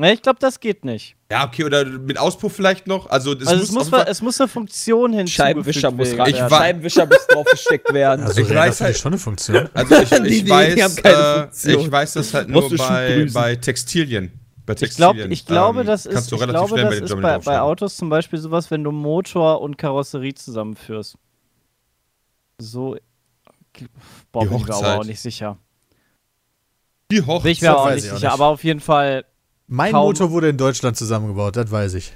Nee, 0.00 0.12
ich 0.12 0.22
glaube, 0.22 0.38
das 0.38 0.60
geht 0.60 0.84
nicht. 0.84 1.16
Ja, 1.30 1.44
okay, 1.46 1.64
oder 1.64 1.84
mit 1.84 2.18
Auspuff 2.18 2.52
vielleicht 2.54 2.86
noch. 2.86 3.10
Also, 3.10 3.32
es 3.34 3.46
also 3.48 3.62
es 3.62 3.72
muss, 3.72 3.78
auf 3.78 3.84
jeden 3.92 3.96
Fall- 4.04 4.06
es 4.12 4.22
muss 4.22 4.40
eine 4.40 4.48
Funktion 4.48 5.12
hinzugefügt 5.12 5.34
Scheibenwischer 5.34 5.90
muss 5.90 6.08
rein. 6.16 6.26
Ich 6.30 6.36
ja, 6.36 6.50
war- 6.50 6.60
Scheibenwischer 6.60 7.06
muss 7.06 7.26
draufgesteckt 7.26 7.92
werden. 7.92 8.24
Also 8.24 8.40
Ich 8.40 8.48
Räder 8.48 8.60
weiß 8.60 8.80
halt- 8.80 8.96
schon 8.96 9.12
eine 9.12 9.18
Funktion. 9.18 9.68
Also 9.74 9.96
ich, 9.96 10.08
Die- 10.10 10.28
ich 10.28 10.44
die- 10.44 10.50
weiß, 10.50 10.74
die 10.76 10.82
haben 10.84 10.96
keine 10.96 11.14
äh, 11.16 11.40
Funktion. 11.42 11.80
ich 11.80 11.92
weiß 11.92 12.12
das 12.14 12.34
halt 12.34 12.48
nur 12.48 12.70
bei, 12.76 13.26
bei 13.32 13.56
Textilien. 13.56 14.32
Bei 14.64 14.74
Ich, 14.80 14.96
glaub, 14.96 15.16
ich 15.16 15.46
glaube, 15.46 15.80
ähm, 15.80 15.86
das 15.86 16.04
kannst 16.04 16.18
ist, 16.18 16.30
du 16.30 16.36
ich 16.36 16.42
relativ 16.42 16.58
glaube, 16.58 16.68
schnell 16.80 17.00
das 17.00 17.10
den 17.10 17.18
ist 17.18 17.22
bei, 17.22 17.38
bei. 17.38 17.60
Autos 17.60 17.96
zum 17.96 18.08
Beispiel 18.10 18.38
sowas, 18.38 18.70
wenn 18.70 18.84
du 18.84 18.92
Motor 18.92 19.60
und 19.62 19.78
Karosserie 19.78 20.34
zusammenführst. 20.34 21.16
So. 22.60 22.96
Boah, 24.30 24.42
Die 24.44 24.48
bin 24.48 24.58
ich 24.58 24.66
mir 24.66 24.74
aber 24.74 24.98
auch 24.98 25.04
nicht 25.04 25.20
sicher. 25.20 25.56
Die 27.10 27.22
Hochzeit. 27.22 27.42
Bin 27.44 27.52
ich 27.52 27.62
mir 27.62 27.76
auch 27.76 27.86
weiß 27.86 28.02
nicht 28.04 28.14
sicher, 28.14 28.32
aber 28.32 28.46
auf 28.46 28.62
jeden 28.64 28.80
Fall. 28.80 29.24
Mein 29.68 29.92
Kaum- 29.92 30.06
Motor 30.06 30.30
wurde 30.30 30.48
in 30.48 30.56
Deutschland 30.56 30.96
zusammengebaut, 30.96 31.56
das 31.56 31.70
weiß 31.70 31.94
ich. 31.94 32.12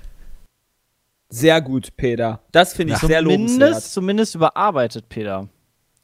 Sehr 1.29 1.61
gut, 1.63 1.97
Peter. 1.97 2.41
Das 2.53 2.73
finde 2.75 2.95
ich 2.95 2.99
sehr 3.01 3.21
Zumindest, 3.23 3.59
lobenswert. 3.59 3.83
zumindest 3.85 4.35
überarbeitet, 4.35 5.09
Peter. 5.09 5.49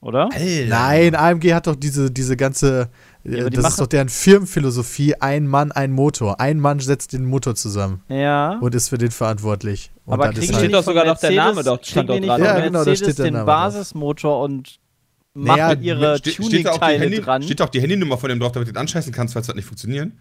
Oder? 0.00 0.28
Alter. 0.32 0.66
Nein, 0.68 1.14
AMG 1.16 1.52
hat 1.54 1.66
doch 1.66 1.74
diese, 1.74 2.10
diese 2.10 2.36
ganze, 2.36 2.88
Ja, 3.24 3.46
äh, 3.46 3.50
die 3.50 3.56
das 3.56 3.70
ist 3.70 3.80
doch 3.80 3.86
deren 3.88 4.08
Firmenphilosophie, 4.08 5.16
ein 5.16 5.46
Mann, 5.46 5.72
ein 5.72 5.90
Motor. 5.90 6.40
Ein 6.40 6.60
Mann 6.60 6.78
setzt 6.78 7.12
den 7.12 7.24
Motor 7.24 7.56
zusammen 7.56 8.02
Ja. 8.08 8.58
und 8.60 8.74
ist 8.76 8.88
für 8.90 8.96
den 8.98 9.10
verantwortlich. 9.10 9.90
Und 10.06 10.14
aber 10.14 10.26
dann 10.26 10.34
kriegen 10.34 10.44
steht 10.44 10.54
halt, 10.56 10.64
nicht 10.66 10.74
doch 10.74 10.84
sogar 10.84 11.04
noch 11.04 11.18
der 11.18 11.32
Name 11.32 11.62
dort, 11.64 11.84
stand 11.86 12.08
dort 12.08 12.20
nicht 12.20 12.28
dran. 12.30 12.42
Ja, 12.44 12.60
genau, 12.60 12.84
da 12.84 12.94
steht 12.94 13.18
der 13.18 13.24
den 13.26 13.34
Name 13.34 13.44
drauf. 13.44 13.72
Basismotor 13.74 14.40
und 14.44 14.78
Naja, 15.34 15.68
machen 15.68 15.82
ihre 15.82 16.16
steht, 16.18 16.38
auch 16.40 16.42
die 16.42 16.62
Tuning-Teile 16.62 17.20
dran. 17.20 17.42
steht 17.42 17.60
auch 17.60 17.68
die 17.68 17.80
Handynummer 17.80 18.16
von 18.18 18.28
dem 18.30 18.38
drauf, 18.38 18.52
damit 18.52 18.68
du 18.68 18.72
den 18.72 18.78
anscheißen 18.78 19.12
kannst, 19.12 19.34
falls 19.34 19.48
das 19.48 19.56
nicht 19.56 19.66
funktioniert. 19.66 20.12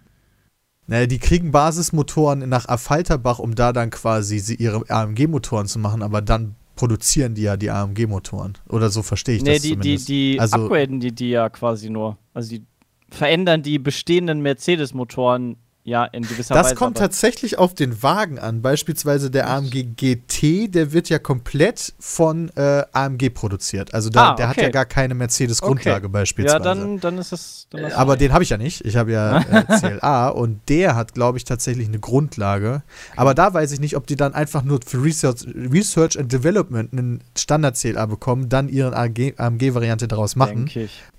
Naja, 0.87 1.05
die 1.05 1.19
kriegen 1.19 1.51
Basismotoren 1.51 2.47
nach 2.49 2.67
Affalterbach, 2.67 3.39
um 3.39 3.55
da 3.55 3.73
dann 3.73 3.89
quasi 3.89 4.39
sie 4.39 4.55
ihre 4.55 4.83
AMG-Motoren 4.89 5.67
zu 5.67 5.79
machen, 5.79 6.01
aber 6.01 6.21
dann 6.21 6.55
produzieren 6.75 7.33
die 7.35 7.41
ja 7.43 7.57
die 7.57 7.69
AMG-Motoren. 7.71 8.53
Oder 8.69 8.89
so 8.89 9.01
verstehe 9.01 9.35
ich 9.35 9.43
nee, 9.43 9.53
das 9.55 9.61
die, 9.63 9.69
die, 9.69 9.75
zumindest. 9.75 10.07
die 10.09 10.37
Also- 10.39 10.57
upgraden 10.63 10.99
die, 10.99 11.11
die 11.13 11.29
ja 11.29 11.49
quasi 11.49 11.89
nur. 11.89 12.17
Also 12.33 12.49
die 12.55 12.63
verändern 13.09 13.63
die 13.63 13.79
bestehenden 13.79 14.41
Mercedes-Motoren 14.41 15.57
ja 15.87 16.03
in 16.05 16.21
gewisser 16.23 16.53
Das 16.53 16.65
Weise. 16.67 16.75
kommt 16.75 16.97
aber- 16.97 17.05
tatsächlich 17.05 17.57
auf 17.57 17.73
den 17.73 18.03
Wagen 18.03 18.37
an. 18.39 18.61
Beispielsweise 18.61 19.31
der 19.31 19.49
AMG 19.49 19.83
GT, 19.95 20.67
der 20.67 20.91
wird 20.91 21.07
ja 21.09 21.17
komplett 21.17 21.93
von 21.99 22.49
äh, 22.57 22.83
AMG 22.91 23.29
produziert. 23.29 23.93
Also 23.93 24.09
da, 24.09 24.31
Ah, 24.31 24.35
der 24.35 24.49
hat 24.49 24.57
okay. 24.57 24.65
ja 24.65 24.69
gar 24.71 24.85
keine 24.85 25.15
Mercedes-Grundlage 25.15 26.07
Okay. 26.07 26.11
beispielsweise. 26.11 26.57
Ja, 26.57 26.59
dann, 26.59 26.99
dann 26.99 27.17
ist 27.17 27.31
es. 27.31 27.67
Dann 27.69 27.85
ist 27.85 27.93
Aber 27.95 28.17
den 28.17 28.33
habe 28.33 28.43
ich 28.43 28.49
ja 28.49 28.57
nicht. 28.57 28.83
Ich 28.85 28.97
habe 28.97 29.13
ja 29.13 29.39
äh, 29.39 29.63
CLA 29.79 30.27
und 30.29 30.59
der 30.67 30.95
hat, 30.95 31.13
glaube 31.13 31.37
ich, 31.37 31.45
tatsächlich 31.45 31.87
eine 31.87 31.99
Grundlage. 31.99 32.83
Aber 33.15 33.33
da 33.33 33.53
weiß 33.53 33.71
ich 33.71 33.79
nicht, 33.79 33.95
ob 33.95 34.05
die 34.07 34.17
dann 34.17 34.33
einfach 34.33 34.63
nur 34.63 34.79
für 34.85 35.01
Research, 35.01 35.45
Research 35.55 36.19
and 36.19 36.31
Development 36.33 36.91
einen 36.91 37.23
Standard-CLA 37.37 38.05
bekommen, 38.07 38.49
dann 38.49 38.67
ihren 38.67 38.93
AMG-Variante 38.93 40.07
daraus 40.09 40.35
machen 40.35 40.69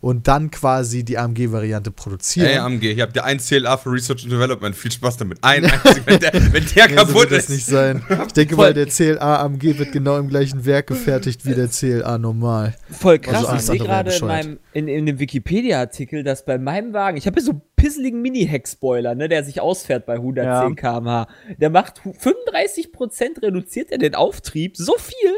und 0.03 0.29
dann 0.29 0.51
quasi 0.51 1.05
die 1.05 1.17
AMG-Variante 1.19 1.91
produzieren. 1.91 2.47
Ey, 2.49 2.59
AMG, 2.59 2.95
hier 2.95 3.03
habt 3.05 3.17
ihr 3.17 3.25
ein 3.25 3.39
CLA 3.39 3.77
für 3.79 3.91
Research 3.91 4.25
and 4.25 4.33
Development. 4.33 4.58
Viel 4.75 4.93
Spaß 4.93 5.17
damit. 5.17 5.39
Ein 5.43 5.65
einziger. 5.65 6.07
wenn 6.07 6.21
der, 6.21 6.33
wenn 6.35 6.53
der 6.53 6.87
Nee, 6.89 6.91
so 6.91 6.97
kaputt 6.97 7.15
wird 7.15 7.33
das 7.33 7.39
ist. 7.45 7.49
nicht 7.51 7.67
sein. 7.67 8.03
Ich 8.27 8.33
denke 8.33 8.57
mal, 8.57 8.75
der 8.75 8.87
CLA 8.87 9.43
AMG 9.43 9.79
wird 9.79 9.93
genau 9.93 10.19
im 10.19 10.29
gleichen 10.29 10.65
Werk 10.65 10.87
gefertigt 10.89 11.45
wie 11.47 11.55
der 11.55 11.69
CLA 11.69 12.19
normal. 12.19 12.75
Voll 12.91 13.19
krass. 13.19 13.45
Also 13.47 13.55
ich 13.57 13.63
sehe 13.63 13.79
gerade 13.87 14.13
in, 14.15 14.27
meinem, 14.27 14.59
in, 14.73 14.89
in 14.89 15.07
dem 15.07 15.19
Wikipedia-Artikel, 15.19 16.23
dass 16.23 16.45
bei 16.45 16.59
meinem 16.59 16.93
Wagen, 16.93 17.17
ich 17.17 17.27
habe 17.27 17.35
hier 17.35 17.45
so 17.45 17.53
einen 17.53 17.63
pisseligen 17.77 18.21
Mini-Heck-Spoiler, 18.23 19.15
ne, 19.15 19.29
der 19.29 19.45
sich 19.45 19.61
ausfährt 19.61 20.05
bei 20.07 20.15
110 20.15 20.75
km/h. 20.77 21.29
Der 21.59 21.71
macht 21.71 22.05
hu- 22.05 22.13
35% 22.13 23.43
reduziert 23.43 23.91
er 23.91 23.99
den 23.99 24.15
Auftrieb. 24.15 24.77
So 24.77 24.95
viel. 24.99 25.33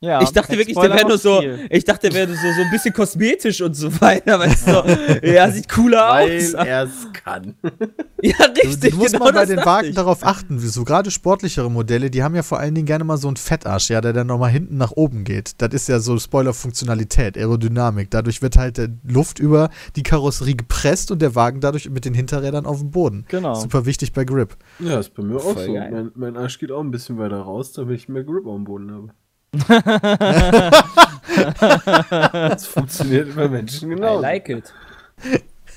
Ja, 0.00 0.22
ich 0.22 0.30
dachte 0.30 0.56
wirklich, 0.56 0.76
der 0.76 0.90
wäre 0.90 1.08
nur 1.08 1.18
so, 1.18 1.40
viel. 1.40 1.66
ich 1.70 1.84
dachte, 1.84 2.08
der 2.08 2.14
wäre 2.14 2.28
so, 2.32 2.52
so 2.52 2.62
ein 2.62 2.70
bisschen 2.70 2.94
kosmetisch 2.94 3.60
und 3.60 3.74
so 3.74 3.88
weiter, 4.00 4.38
weißt 4.38 4.68
du? 4.68 5.26
ja, 5.26 5.50
sieht 5.50 5.68
cooler 5.68 6.08
Weil 6.10 6.38
aus. 6.38 6.54
er 6.54 6.82
es 6.84 7.12
kann. 7.24 7.54
Ja, 8.20 8.34
richtig, 8.46 8.90
du 8.90 8.96
musst 8.96 9.12
genau 9.12 9.26
mal 9.26 9.32
bei 9.32 9.46
den 9.46 9.64
Wagen 9.64 9.90
ich. 9.90 9.94
darauf 9.94 10.26
achten, 10.26 10.58
so 10.58 10.82
gerade 10.82 11.08
sportlichere 11.08 11.70
Modelle, 11.70 12.10
die 12.10 12.24
haben 12.24 12.34
ja 12.34 12.42
vor 12.42 12.58
allen 12.58 12.74
Dingen 12.74 12.86
gerne 12.86 13.04
mal 13.04 13.16
so 13.16 13.28
einen 13.28 13.36
Fettarsch, 13.36 13.90
ja, 13.90 14.00
der 14.00 14.12
dann 14.12 14.26
nochmal 14.26 14.50
hinten 14.50 14.76
nach 14.76 14.90
oben 14.90 15.22
geht. 15.22 15.52
Das 15.58 15.72
ist 15.72 15.88
ja 15.88 16.00
so 16.00 16.18
Spoiler-Funktionalität, 16.18 17.36
Aerodynamik. 17.36 18.10
Dadurch 18.10 18.42
wird 18.42 18.56
halt 18.56 18.76
der 18.76 18.88
Luft 19.06 19.38
über 19.38 19.70
die 19.94 20.02
Karosserie 20.02 20.56
gepresst 20.56 21.12
und 21.12 21.22
der 21.22 21.36
Wagen 21.36 21.60
dadurch 21.60 21.88
mit 21.90 22.04
den 22.04 22.14
Hinterrädern 22.14 22.66
auf 22.66 22.80
dem 22.80 22.90
Boden. 22.90 23.24
Genau. 23.28 23.54
Super 23.54 23.86
wichtig 23.86 24.12
bei 24.12 24.24
Grip. 24.24 24.56
Ja, 24.80 24.98
ist 24.98 25.14
bei 25.14 25.22
mir 25.22 25.36
auch 25.36 25.52
Voll 25.52 25.66
so. 25.66 25.74
Mein, 25.74 26.10
mein 26.16 26.36
Arsch 26.36 26.58
geht 26.58 26.72
auch 26.72 26.80
ein 26.80 26.90
bisschen 26.90 27.18
weiter 27.18 27.38
raus, 27.38 27.70
damit 27.70 28.00
ich 28.00 28.08
mehr 28.08 28.24
Grip 28.24 28.48
am 28.48 28.64
Boden 28.64 28.90
habe. 28.90 29.10
Das 32.22 32.66
funktioniert 32.66 33.34
bei 33.34 33.48
Menschen 33.48 33.90
I 33.92 33.94
genau. 33.94 34.20
like 34.20 34.48
it. 34.48 34.72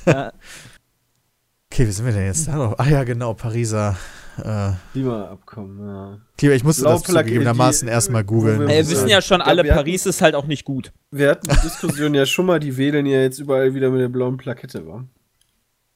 Okay, 0.05 1.87
wie 1.87 1.91
sind 1.91 2.05
wir 2.05 2.13
denn 2.13 2.25
jetzt 2.25 2.47
da 2.47 2.55
noch? 2.55 2.75
Ach 2.77 2.87
ja, 2.87 3.03
genau, 3.03 3.33
Pariser. 3.33 3.95
Äh, 4.43 4.71
Klimaabkommen, 4.93 5.87
ja. 5.87 6.17
Klima, 6.37 6.53
ich 6.55 6.63
musste 6.63 6.83
das 6.83 7.03
Blauplacke- 7.03 7.23
zugegebenermaßen 7.25 7.87
erstmal 7.87 8.23
googeln. 8.23 8.61
wir- 8.67 8.89
wissen 8.89 9.07
ja 9.09 9.21
schon 9.21 9.41
alle, 9.41 9.63
wir 9.63 9.73
Paris 9.73 10.05
ist 10.05 10.21
halt 10.21 10.35
auch 10.35 10.45
nicht 10.47 10.63
gut. 10.65 10.91
Wir 11.11 11.31
hatten 11.31 11.47
die 11.47 11.61
Diskussion 11.61 12.13
ja 12.13 12.25
schon 12.25 12.45
mal, 12.45 12.59
die 12.59 12.75
wählen 12.77 13.05
ja 13.05 13.21
jetzt 13.21 13.39
überall 13.39 13.73
wieder 13.73 13.89
mit 13.89 13.99
der 14.01 14.07
blauen 14.09 14.37
Plakette, 14.37 14.87
wa? 14.87 15.03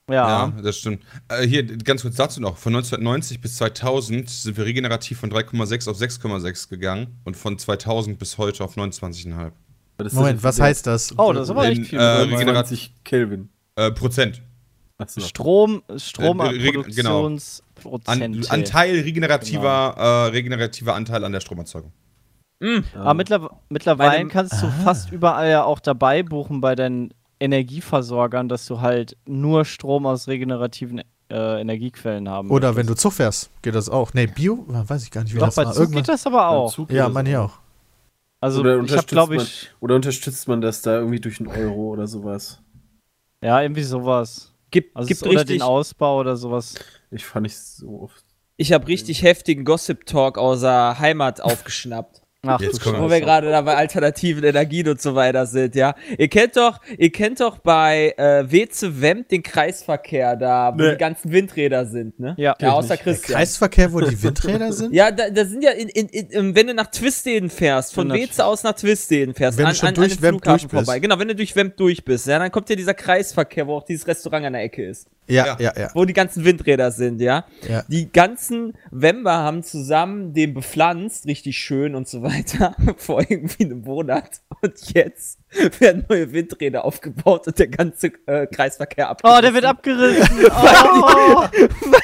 Ja. 0.10 0.28
Ja, 0.28 0.54
das 0.62 0.78
stimmt. 0.78 1.02
Äh, 1.30 1.48
hier, 1.48 1.66
ganz 1.66 2.04
kurz 2.04 2.16
dazu 2.16 2.40
noch. 2.40 2.58
Von 2.58 2.76
1990 2.76 3.42
bis 3.42 3.56
2000 3.58 4.30
sind 4.30 4.56
wir 4.56 4.64
regenerativ 4.66 5.20
von 5.20 5.32
3,6 5.32 5.90
auf 5.90 5.98
6,6 5.98 6.70
gegangen 6.70 7.08
und 7.24 7.36
von 7.36 7.58
2000 7.58 8.20
bis 8.20 8.38
heute 8.38 8.64
auf 8.64 8.78
29,5 8.78 9.52
Was 9.98 10.08
ist 10.08 10.14
Moment, 10.14 10.44
was 10.44 10.62
heißt 10.62 10.86
das? 10.86 11.18
Oh, 11.18 11.34
das 11.34 11.46
ist 11.46 11.50
aber 11.50 11.68
echt 11.70 11.88
viel. 11.88 11.98
äh, 11.98 12.02
Wert? 12.02 12.30
Regenerat- 12.30 12.68
20 12.68 12.94
Kelvin. 13.04 13.50
äh, 13.78 13.90
Prozent. 13.92 14.44
Achso. 15.00 15.22
Strom, 15.22 15.82
Äh, 15.88 15.98
Stromproduktionsprozent. 16.00 18.08
An, 18.08 18.46
Anteil 18.50 19.00
regenerativer, 19.02 19.96
äh, 19.98 20.30
regenerativer 20.32 20.96
Anteil 20.96 21.24
an 21.24 21.32
der 21.32 21.40
Stromerzeugung. 21.42 21.92
Aber 22.96 23.14
mittler 23.14 23.50
mittlerweile 23.70 24.28
kannst 24.28 24.62
du 24.64 24.68
fast 24.84 25.12
überall 25.12 25.50
ja 25.50 25.64
auch 25.64 25.80
dabei 25.80 26.24
buchen 26.24 26.62
bei 26.62 26.74
deinen 26.76 27.14
Energieversorgern, 27.40 28.50
dass 28.50 28.66
du 28.66 28.82
halt 28.82 29.18
nur 29.26 29.66
Strom 29.66 30.06
aus 30.06 30.28
regenerativen 30.28 31.02
äh, 31.30 31.62
Energiequellen 31.62 32.30
haben 32.30 32.50
Oder 32.52 32.70
wenn 32.76 32.86
möchtest. 32.86 32.90
du 33.06 33.10
Zug 33.10 33.14
fährst, 33.14 33.50
geht 33.62 33.76
das 33.76 33.90
auch. 33.90 34.14
Nee, 34.14 34.28
Bio? 34.28 34.64
Weiß 34.68 35.04
ich 35.04 35.12
gar 35.12 35.24
nicht, 35.24 35.34
wie 35.34 35.40
Doch, 35.40 35.48
das 35.48 35.56
bei 35.56 35.66
war. 35.66 35.74
Zug 35.74 35.92
geht 35.92 36.08
das 36.08 36.26
aber 36.28 36.48
auch. 36.50 36.74
Zug 36.74 36.92
ja, 36.92 37.06
geht 37.06 37.14
meine 37.14 37.30
ich 37.32 37.38
auch. 37.38 37.60
Also 38.42 38.60
Oder 38.60 38.70
ich 38.72 38.74
habe, 38.76 38.82
unterstützt 38.82 39.10
glaube 39.10 39.36
man- 39.36 39.46
ich, 39.46 39.70
Oder 39.80 39.96
unterstützt 39.96 40.48
man 40.48 40.62
das 40.62 40.82
da 40.82 40.98
irgendwie 40.98 41.20
durch 41.20 41.40
einen 41.40 41.50
Euro 41.50 41.90
oder 41.94 42.06
sowas? 42.08 42.62
ja, 43.42 43.62
irgendwie 43.62 43.84
sowas. 43.84 44.54
Gibt, 44.72 44.96
Also 44.96 45.08
gibt 45.08 45.22
oder 45.24 45.32
richtig, 45.32 45.58
den 45.58 45.62
Ausbau 45.62 46.20
oder 46.20 46.36
sowas. 46.36 46.76
Ich 47.12 47.26
fand 47.26 47.48
ich 47.48 47.58
so 47.58 48.02
oft. 48.02 48.24
ich 48.58 48.72
habe 48.74 48.88
richtig 48.88 49.24
heftigen 49.24 49.64
Gossip-Talk 49.66 50.38
aus 50.38 50.62
der 50.62 51.00
Heimat 51.00 51.42
aufgeschnappt. 51.42 52.22
Ach, 52.48 52.60
Jetzt 52.62 52.86
du 52.86 52.98
Wo 53.00 53.10
wir 53.10 53.20
gerade 53.22 53.50
da 53.50 53.62
bei 53.62 53.76
alternativen 53.76 54.44
Energien 54.44 54.88
und 54.90 55.02
so 55.02 55.16
weiter 55.16 55.46
sind, 55.46 55.76
ja. 55.76 55.96
Ihr 56.18 56.28
kennt 56.28 56.56
doch, 56.58 56.80
ihr 56.98 57.12
kennt 57.12 57.40
doch 57.40 57.58
bei 57.60 58.14
äh, 58.18 58.44
Weze 58.50 59.02
Wemp 59.02 59.30
den 59.30 59.44
Kreisverkehr 59.44 60.36
da, 60.36 60.74
wo 60.74 60.82
Nee. 60.84 60.92
die 60.92 60.98
ganzen 60.98 61.32
Windräder 61.32 61.86
sind, 61.86 62.20
ne? 62.20 62.36
Ja. 62.38 62.56
ja 62.60 62.72
außer 62.74 62.94
nicht. 62.94 63.04
Christian. 63.04 63.38
Kreisverkehr, 63.38 63.92
wo 63.94 64.00
die 64.02 64.22
Windräder 64.22 64.72
sind? 64.72 64.94
Ja, 64.96 65.12
da, 65.12 65.30
da 65.30 65.46
sind 65.46 65.64
ja, 65.64 65.72
in, 65.72 65.90
in, 65.90 66.08
in, 66.08 66.28
in, 66.30 66.56
wenn 66.56 66.68
du 66.68 66.74
nach 66.74 66.88
Twisteden 66.88 67.50
fährst, 67.50 67.94
von 67.94 68.08
Ja, 68.10 68.16
Weze 68.16 68.46
aus 68.46 68.64
nach 68.64 68.74
Twisteden 68.74 69.34
fährst, 69.34 69.58
Wenn 69.58 69.66
du 69.66 69.70
an, 69.70 69.76
schon 69.76 69.90
an, 69.90 69.96
durch 69.96 70.12
an 70.14 70.18
Flughafen 70.20 70.42
durch 70.44 70.62
bist. 70.72 70.86
vorbei. 70.86 71.00
Genau, 71.00 71.20
wenn 71.20 71.28
du 71.28 71.36
durch 71.36 71.56
Wemp 71.56 71.76
durch 71.78 72.04
bist, 72.06 72.28
ja, 72.28 72.40
dann 72.40 72.52
kommt 72.52 72.70
ja 72.70 72.76
dieser 72.76 72.94
Kreisverkehr, 72.94 73.68
wo 73.68 73.76
auch 73.78 73.84
dieses 73.84 74.08
Restaurant 74.08 74.46
an 74.46 74.54
der 74.54 74.64
Ecke 74.64 74.86
ist. 74.86 75.08
Ja, 75.28 75.46
Ja. 75.46 75.58
ja, 75.60 75.74
ja. 75.78 75.90
Wo 75.94 76.06
die 76.06 76.14
ganzen 76.14 76.46
Windräder 76.46 76.92
sind, 76.92 77.20
ja. 77.22 77.46
Ja. 77.68 77.84
Die 77.88 78.12
ganzen 78.12 78.74
Wember 78.92 79.34
haben 79.34 79.64
zusammen 79.64 80.34
den 80.34 80.54
bepflanzt, 80.54 81.26
richtig 81.26 81.58
schön 81.58 81.96
und 81.96 82.08
so 82.08 82.22
weiter, 82.22 82.76
vor 82.98 83.22
irgendwie 83.22 83.66
einem 83.66 83.82
Monat. 83.82 84.42
Und 84.62 84.94
jetzt 84.94 85.40
werden 85.80 86.06
neue 86.10 86.32
Windräder 86.32 86.86
aufgebaut 86.86 87.48
und 87.48 87.58
der 87.60 87.68
ganze 87.68 88.12
äh, 88.28 88.46
Kreisverkehr 88.48 89.10
abgerissen. 89.10 89.38
Oh, 89.38 89.42
der 89.42 89.54
wird 89.54 89.66
abgerissen. 89.66 90.46
Oh. 90.98 91.44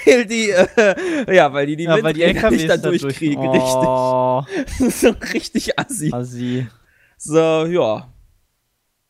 Weil 0.06 0.26
die, 0.26 0.50
äh, 0.50 1.36
ja, 1.36 1.52
weil 1.54 1.66
die 1.68 1.76
die 1.76 1.84
ja, 1.84 2.02
weil 2.04 2.14
die 2.14 2.22
Windräder 2.22 2.42
LKWs 2.42 2.52
nicht 2.52 2.70
da 2.70 2.78
da 2.78 2.90
durch- 2.90 3.02
durchkriegen, 3.02 3.46
oh. 3.48 4.40
richtig. 4.40 4.96
so 4.96 5.10
richtig 5.34 5.80
assi. 5.80 6.12
Assi. 6.14 6.68
So, 7.18 7.66
ja. 7.66 8.11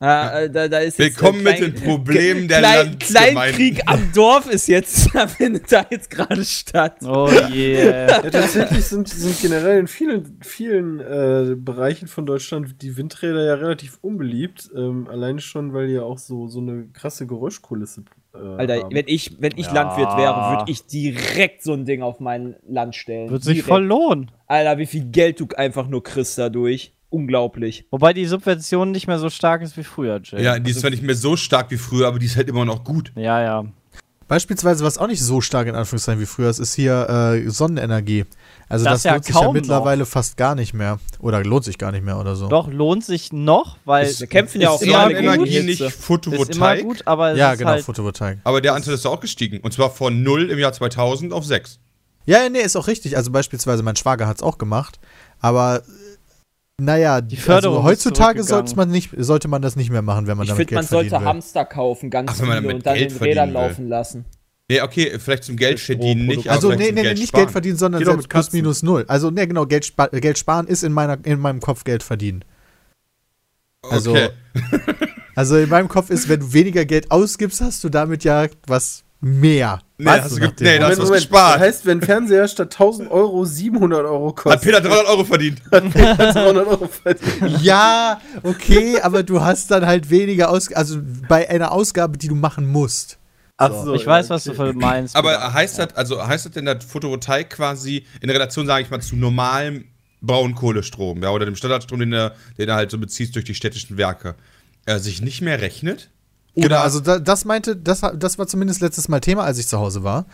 Ja, 0.01 0.39
äh, 0.39 0.49
da, 0.49 0.67
da 0.67 0.79
ist 0.79 0.97
jetzt, 0.97 1.21
Willkommen 1.21 1.45
äh, 1.45 1.51
mit 1.51 1.59
den 1.59 1.75
Problemen 1.75 2.47
der 2.47 2.57
Klein, 2.57 2.87
Landsgemeinden. 2.87 3.35
Kleinkrieg 3.35 3.81
am 3.85 4.11
Dorf 4.15 4.49
ist 4.49 4.67
jetzt, 4.67 5.09
da 5.13 5.27
findet 5.27 5.71
da 5.71 5.85
jetzt 5.91 6.09
gerade 6.09 6.43
statt. 6.43 6.97
Oh 7.03 7.29
yeah. 7.53 7.91
Ja, 8.23 8.29
tatsächlich 8.29 8.83
sind, 8.85 9.07
sind 9.09 9.39
generell 9.39 9.79
in 9.79 9.87
vielen, 9.87 10.39
vielen 10.41 10.99
äh, 10.99 11.55
Bereichen 11.55 12.07
von 12.07 12.25
Deutschland 12.25 12.81
die 12.81 12.97
Windräder 12.97 13.45
ja 13.45 13.53
relativ 13.53 13.99
unbeliebt. 14.01 14.71
Ähm, 14.75 15.07
alleine 15.07 15.39
schon, 15.39 15.71
weil 15.73 15.87
die 15.87 15.93
ja 15.93 16.01
auch 16.01 16.17
so, 16.17 16.47
so 16.47 16.59
eine 16.59 16.87
krasse 16.93 17.27
Geräuschkulisse 17.27 18.05
äh, 18.33 18.37
Alter, 18.37 18.81
haben. 18.81 18.95
wenn 18.95 19.05
ich, 19.07 19.39
wenn 19.39 19.53
ich 19.55 19.67
Ja. 19.67 19.73
Landwirt 19.73 20.17
wäre, 20.17 20.57
würde 20.57 20.71
ich 20.71 20.87
direkt 20.87 21.61
so 21.61 21.73
ein 21.73 21.85
Ding 21.85 22.01
auf 22.01 22.19
mein 22.19 22.55
Land 22.67 22.95
stellen. 22.95 23.29
Wird 23.29 23.43
sich 23.43 23.61
voll 23.61 23.85
lohnen. 23.85 24.31
Alter, 24.47 24.79
wie 24.79 24.87
viel 24.87 25.05
Geld 25.05 25.39
du 25.39 25.47
einfach 25.55 25.87
nur 25.87 26.01
kriegst 26.01 26.39
dadurch. 26.39 26.91
Unglaublich. 27.11 27.85
Wobei 27.91 28.13
die 28.13 28.25
Subvention 28.25 28.91
nicht 28.91 29.05
mehr 29.05 29.19
so 29.19 29.29
stark 29.29 29.61
ist 29.61 29.77
wie 29.77 29.83
früher, 29.83 30.19
Jay. 30.23 30.41
Ja, 30.41 30.57
die 30.57 30.71
ist 30.71 30.79
zwar 30.79 30.89
nicht 30.89 31.03
mehr 31.03 31.15
so 31.15 31.35
stark 31.35 31.69
wie 31.69 31.77
früher, 31.77 32.07
aber 32.07 32.17
die 32.19 32.25
ist 32.25 32.37
halt 32.37 32.47
immer 32.49 32.65
noch 32.65 32.83
gut. 32.83 33.11
Ja, 33.15 33.41
ja. 33.41 33.65
Beispielsweise, 34.29 34.85
was 34.85 34.97
auch 34.97 35.07
nicht 35.07 35.21
so 35.21 35.41
stark 35.41 35.67
in 35.67 35.75
Anführungszeichen 35.75 36.21
wie 36.21 36.25
früher 36.25 36.49
ist, 36.49 36.59
ist 36.59 36.73
hier 36.73 37.09
äh, 37.09 37.49
Sonnenenergie. 37.49 38.23
Also 38.69 38.85
Das 38.85 38.93
das, 38.93 39.03
ja 39.03 39.11
lohnt 39.11 39.25
sich 39.25 39.35
ja 39.35 39.51
mittlerweile 39.51 40.05
fast 40.05 40.37
gar 40.37 40.55
nicht 40.55 40.73
mehr. 40.73 40.99
Oder 41.19 41.43
lohnt 41.43 41.65
sich 41.65 41.77
gar 41.77 41.91
nicht 41.91 42.05
mehr 42.05 42.17
oder 42.17 42.37
so. 42.37 42.47
Doch, 42.47 42.71
lohnt 42.71 43.03
sich 43.03 43.33
noch, 43.33 43.75
weil 43.83 44.07
Wir 44.07 44.27
kämpfen 44.27 44.61
ja 44.61 44.69
auch 44.69 44.81
ist 44.81 44.87
immer 44.87 45.09
gegen 45.09 45.19
gut. 45.19 45.33
Energie 45.33 45.51
Hitze. 45.51 45.65
nicht 45.65 45.81
ist 45.81 45.81
immer 45.81 45.89
Photovoltaik, 45.91 46.83
gut, 46.83 47.01
aber 47.05 47.31
es 47.33 47.39
ja, 47.39 47.51
ist 47.51 47.59
genau, 47.59 47.71
halt 47.71 47.83
Photovoltaik. 47.83 48.39
aber 48.45 48.61
der 48.61 48.73
Anteil 48.73 48.93
ist 48.93 49.05
auch 49.05 49.19
gestiegen. 49.19 49.59
Und 49.59 49.73
zwar 49.73 49.89
von 49.89 50.23
0 50.23 50.49
im 50.49 50.59
Jahr 50.59 50.71
2000 50.71 51.33
auf 51.33 51.43
6. 51.45 51.79
Ja, 52.25 52.41
ja, 52.41 52.47
nee, 52.49 52.59
ist 52.61 52.77
auch 52.77 52.87
richtig. 52.87 53.17
Also 53.17 53.31
beispielsweise 53.31 53.83
mein 53.83 53.97
Schwager 53.97 54.27
hat 54.27 54.37
es 54.37 54.43
auch 54.43 54.57
gemacht. 54.57 55.01
Aber 55.41 55.81
naja, 56.83 57.21
Die 57.21 57.35
Förderung 57.37 57.77
also 57.77 57.89
heutzutage 57.89 58.43
sollte 58.43 58.75
man, 58.75 58.89
nicht, 58.89 59.11
sollte 59.17 59.47
man 59.47 59.61
das 59.61 59.75
nicht 59.75 59.89
mehr 59.89 60.01
machen, 60.01 60.27
wenn 60.27 60.37
man 60.37 60.45
Ich 60.45 60.49
damit 60.49 60.67
finde, 60.69 60.81
Geld 60.81 60.91
man 60.91 61.09
sollte 61.09 61.11
will. 61.11 61.27
Hamster 61.27 61.65
kaufen, 61.65 62.09
ganz 62.09 62.31
Ach, 62.31 62.35
viele, 62.43 62.73
und 62.73 62.85
dann 62.85 62.95
Geld 62.97 63.11
in 63.11 63.17
Rädern 63.17 63.51
laufen 63.53 63.87
lassen. 63.87 64.25
Nee, 64.69 64.81
okay, 64.81 65.19
vielleicht 65.19 65.43
zum 65.43 65.57
Geld 65.57 65.79
verdienen 65.79 66.27
nicht, 66.27 66.49
Also 66.49 66.69
nee, 66.69 66.77
nee, 66.77 66.91
nee, 66.91 67.01
Geld 67.01 67.17
nicht 67.17 67.27
sparen. 67.29 67.43
Geld 67.43 67.51
verdienen, 67.51 67.77
sondern 67.77 67.99
Geht 67.99 68.07
selbst 68.07 68.29
plus 68.29 68.53
minus 68.53 68.83
null. 68.83 69.03
Also 69.07 69.29
nee, 69.29 69.45
genau, 69.45 69.65
Geld, 69.65 69.85
spa 69.85 70.07
Geld 70.07 70.37
sparen 70.37 70.65
ist 70.67 70.83
in, 70.83 70.93
meiner, 70.93 71.17
in 71.25 71.39
meinem 71.39 71.59
Kopf 71.59 71.83
Geld 71.83 72.03
verdienen. 72.03 72.45
Also, 73.89 74.11
Okay. 74.11 74.29
also 75.35 75.57
in 75.57 75.69
meinem 75.69 75.87
Kopf 75.87 76.09
ist, 76.09 76.29
wenn 76.29 76.39
du 76.39 76.53
weniger 76.53 76.85
Geld 76.85 77.11
ausgibst, 77.11 77.61
hast 77.61 77.83
du 77.83 77.89
damit 77.89 78.23
ja 78.23 78.47
was 78.67 79.03
mehr. 79.19 79.81
Nee, 80.01 80.07
Weißt 80.07 80.23
hast 80.23 80.35
du, 80.35 80.39
ge- 80.39 80.51
nee, 80.61 80.79
da 80.79 80.89
hast 80.89 80.99
was 80.99 81.11
gespart. 81.11 81.55
Das 81.57 81.61
heißt, 81.61 81.85
wenn 81.85 82.01
Fernseher 82.01 82.47
statt 82.47 82.73
1000 82.73 83.11
Euro 83.11 83.45
700 83.45 84.03
Euro 84.03 84.29
Hat 84.29 84.35
kostet, 84.35 84.61
Peter 84.63 84.81
300 84.81 85.05
Euro 85.09 85.23
verdient. 85.23 85.61
hat 85.71 85.83
Peter 85.93 86.15
300 86.33 86.67
Euro 86.67 86.87
verdient. 86.87 87.61
Ja, 87.61 88.19
okay, 88.41 88.99
aber 88.99 89.21
du 89.21 89.41
hast 89.41 89.69
dann 89.69 89.85
halt 89.85 90.09
weniger 90.09 90.49
aus, 90.49 90.73
also 90.73 90.99
bei 91.29 91.47
einer 91.47 91.71
Ausgabe, 91.71 92.17
die 92.17 92.29
du 92.29 92.33
machen 92.33 92.67
musst. 92.67 93.19
Ach 93.57 93.71
so, 93.71 93.93
ich 93.93 94.01
ja, 94.01 94.07
weiß, 94.07 94.31
was 94.31 94.49
okay. 94.49 94.71
du 94.71 94.79
meinst. 94.79 95.15
Aber 95.15 95.53
heißt 95.53 95.77
das, 95.77 95.93
also 95.93 96.25
heißt 96.25 96.45
das 96.47 96.53
denn, 96.53 96.65
dass 96.65 96.83
Photovoltaik 96.83 97.51
quasi 97.51 98.03
in 98.21 98.31
Relation, 98.31 98.65
sage 98.65 98.81
ich 98.83 98.89
mal, 98.89 99.01
zu 99.01 99.15
normalem 99.15 99.85
Braunkohlestrom, 100.21 101.21
ja, 101.21 101.29
oder 101.29 101.45
dem 101.45 101.55
Standardstrom, 101.55 101.99
den 101.99 102.09
du, 102.09 102.33
den 102.57 102.65
du 102.65 102.73
halt 102.73 102.89
so 102.89 102.97
beziehst 102.97 103.35
durch 103.35 103.45
die 103.45 103.53
städtischen 103.53 103.97
Werke, 103.97 104.33
äh, 104.87 104.97
sich 104.97 105.21
nicht 105.21 105.41
mehr 105.41 105.61
rechnet? 105.61 106.09
Genau, 106.55 106.79
also 106.79 106.99
da, 106.99 107.19
das 107.19 107.45
meinte, 107.45 107.75
das, 107.75 108.01
das 108.15 108.37
war 108.37 108.47
zumindest 108.47 108.81
letztes 108.81 109.07
Mal 109.07 109.19
Thema, 109.19 109.43
als 109.43 109.57
ich 109.57 109.67
zu 109.67 109.79
Hause 109.79 110.03
war. 110.03 110.25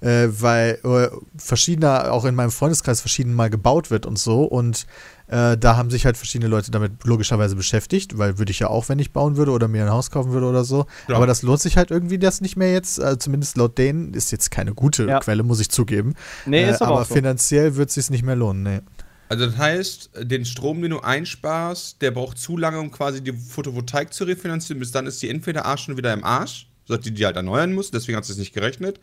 Äh, 0.00 0.28
weil 0.30 0.78
äh, 0.84 1.08
verschiedener, 1.36 2.12
auch 2.12 2.24
in 2.24 2.36
meinem 2.36 2.52
Freundeskreis 2.52 3.00
verschieden 3.00 3.34
mal 3.34 3.50
gebaut 3.50 3.90
wird 3.90 4.06
und 4.06 4.16
so. 4.16 4.44
Und 4.44 4.86
äh, 5.26 5.58
da 5.58 5.76
haben 5.76 5.90
sich 5.90 6.06
halt 6.06 6.16
verschiedene 6.16 6.48
Leute 6.48 6.70
damit 6.70 6.92
logischerweise 7.02 7.56
beschäftigt, 7.56 8.16
weil 8.16 8.38
würde 8.38 8.52
ich 8.52 8.60
ja 8.60 8.68
auch, 8.68 8.88
wenn 8.88 9.00
ich 9.00 9.12
bauen 9.12 9.36
würde 9.36 9.50
oder 9.50 9.66
mir 9.66 9.82
ein 9.82 9.90
Haus 9.90 10.12
kaufen 10.12 10.30
würde 10.30 10.46
oder 10.46 10.62
so. 10.62 10.86
Ja. 11.08 11.16
Aber 11.16 11.26
das 11.26 11.42
lohnt 11.42 11.60
sich 11.60 11.76
halt 11.76 11.90
irgendwie 11.90 12.18
das 12.18 12.40
nicht 12.40 12.56
mehr 12.56 12.72
jetzt, 12.72 13.00
äh, 13.00 13.18
zumindest 13.18 13.56
laut 13.56 13.76
denen, 13.76 14.14
ist 14.14 14.30
jetzt 14.30 14.52
keine 14.52 14.72
gute 14.72 15.04
Ja. 15.06 15.18
Quelle, 15.18 15.42
muss 15.42 15.58
ich 15.58 15.68
zugeben. 15.68 16.14
nee, 16.46 16.62
äh, 16.62 16.70
ist 16.70 16.80
aber, 16.80 16.92
aber 16.92 17.00
auch 17.02 17.06
so. 17.06 17.14
finanziell 17.14 17.74
wird 17.74 17.88
es 17.88 17.96
sich 17.96 18.08
nicht 18.08 18.22
mehr 18.22 18.36
lohnen, 18.36 18.62
nee. 18.62 18.80
Also 19.28 19.46
das 19.46 19.58
heißt, 19.58 20.10
den 20.22 20.44
Strom, 20.44 20.80
den 20.80 20.92
du 20.92 21.00
einsparst, 21.00 22.00
der 22.00 22.10
braucht 22.10 22.38
zu 22.38 22.56
lange, 22.56 22.80
um 22.80 22.90
quasi 22.90 23.22
die 23.22 23.32
Photovoltaik 23.32 24.12
zu 24.12 24.24
refinanzieren. 24.24 24.80
Bis 24.80 24.92
dann 24.92 25.06
ist 25.06 25.20
die 25.22 25.28
entweder 25.28 25.66
A 25.66 25.76
schon 25.76 25.96
wieder 25.96 26.12
im 26.14 26.24
Arsch, 26.24 26.68
sodass 26.86 27.04
die 27.04 27.12
die 27.12 27.26
halt 27.26 27.36
erneuern 27.36 27.74
muss, 27.74 27.90
deswegen 27.90 28.16
hat 28.16 28.24
sie 28.24 28.32
es 28.32 28.38
nicht 28.38 28.54
gerechnet. 28.54 29.00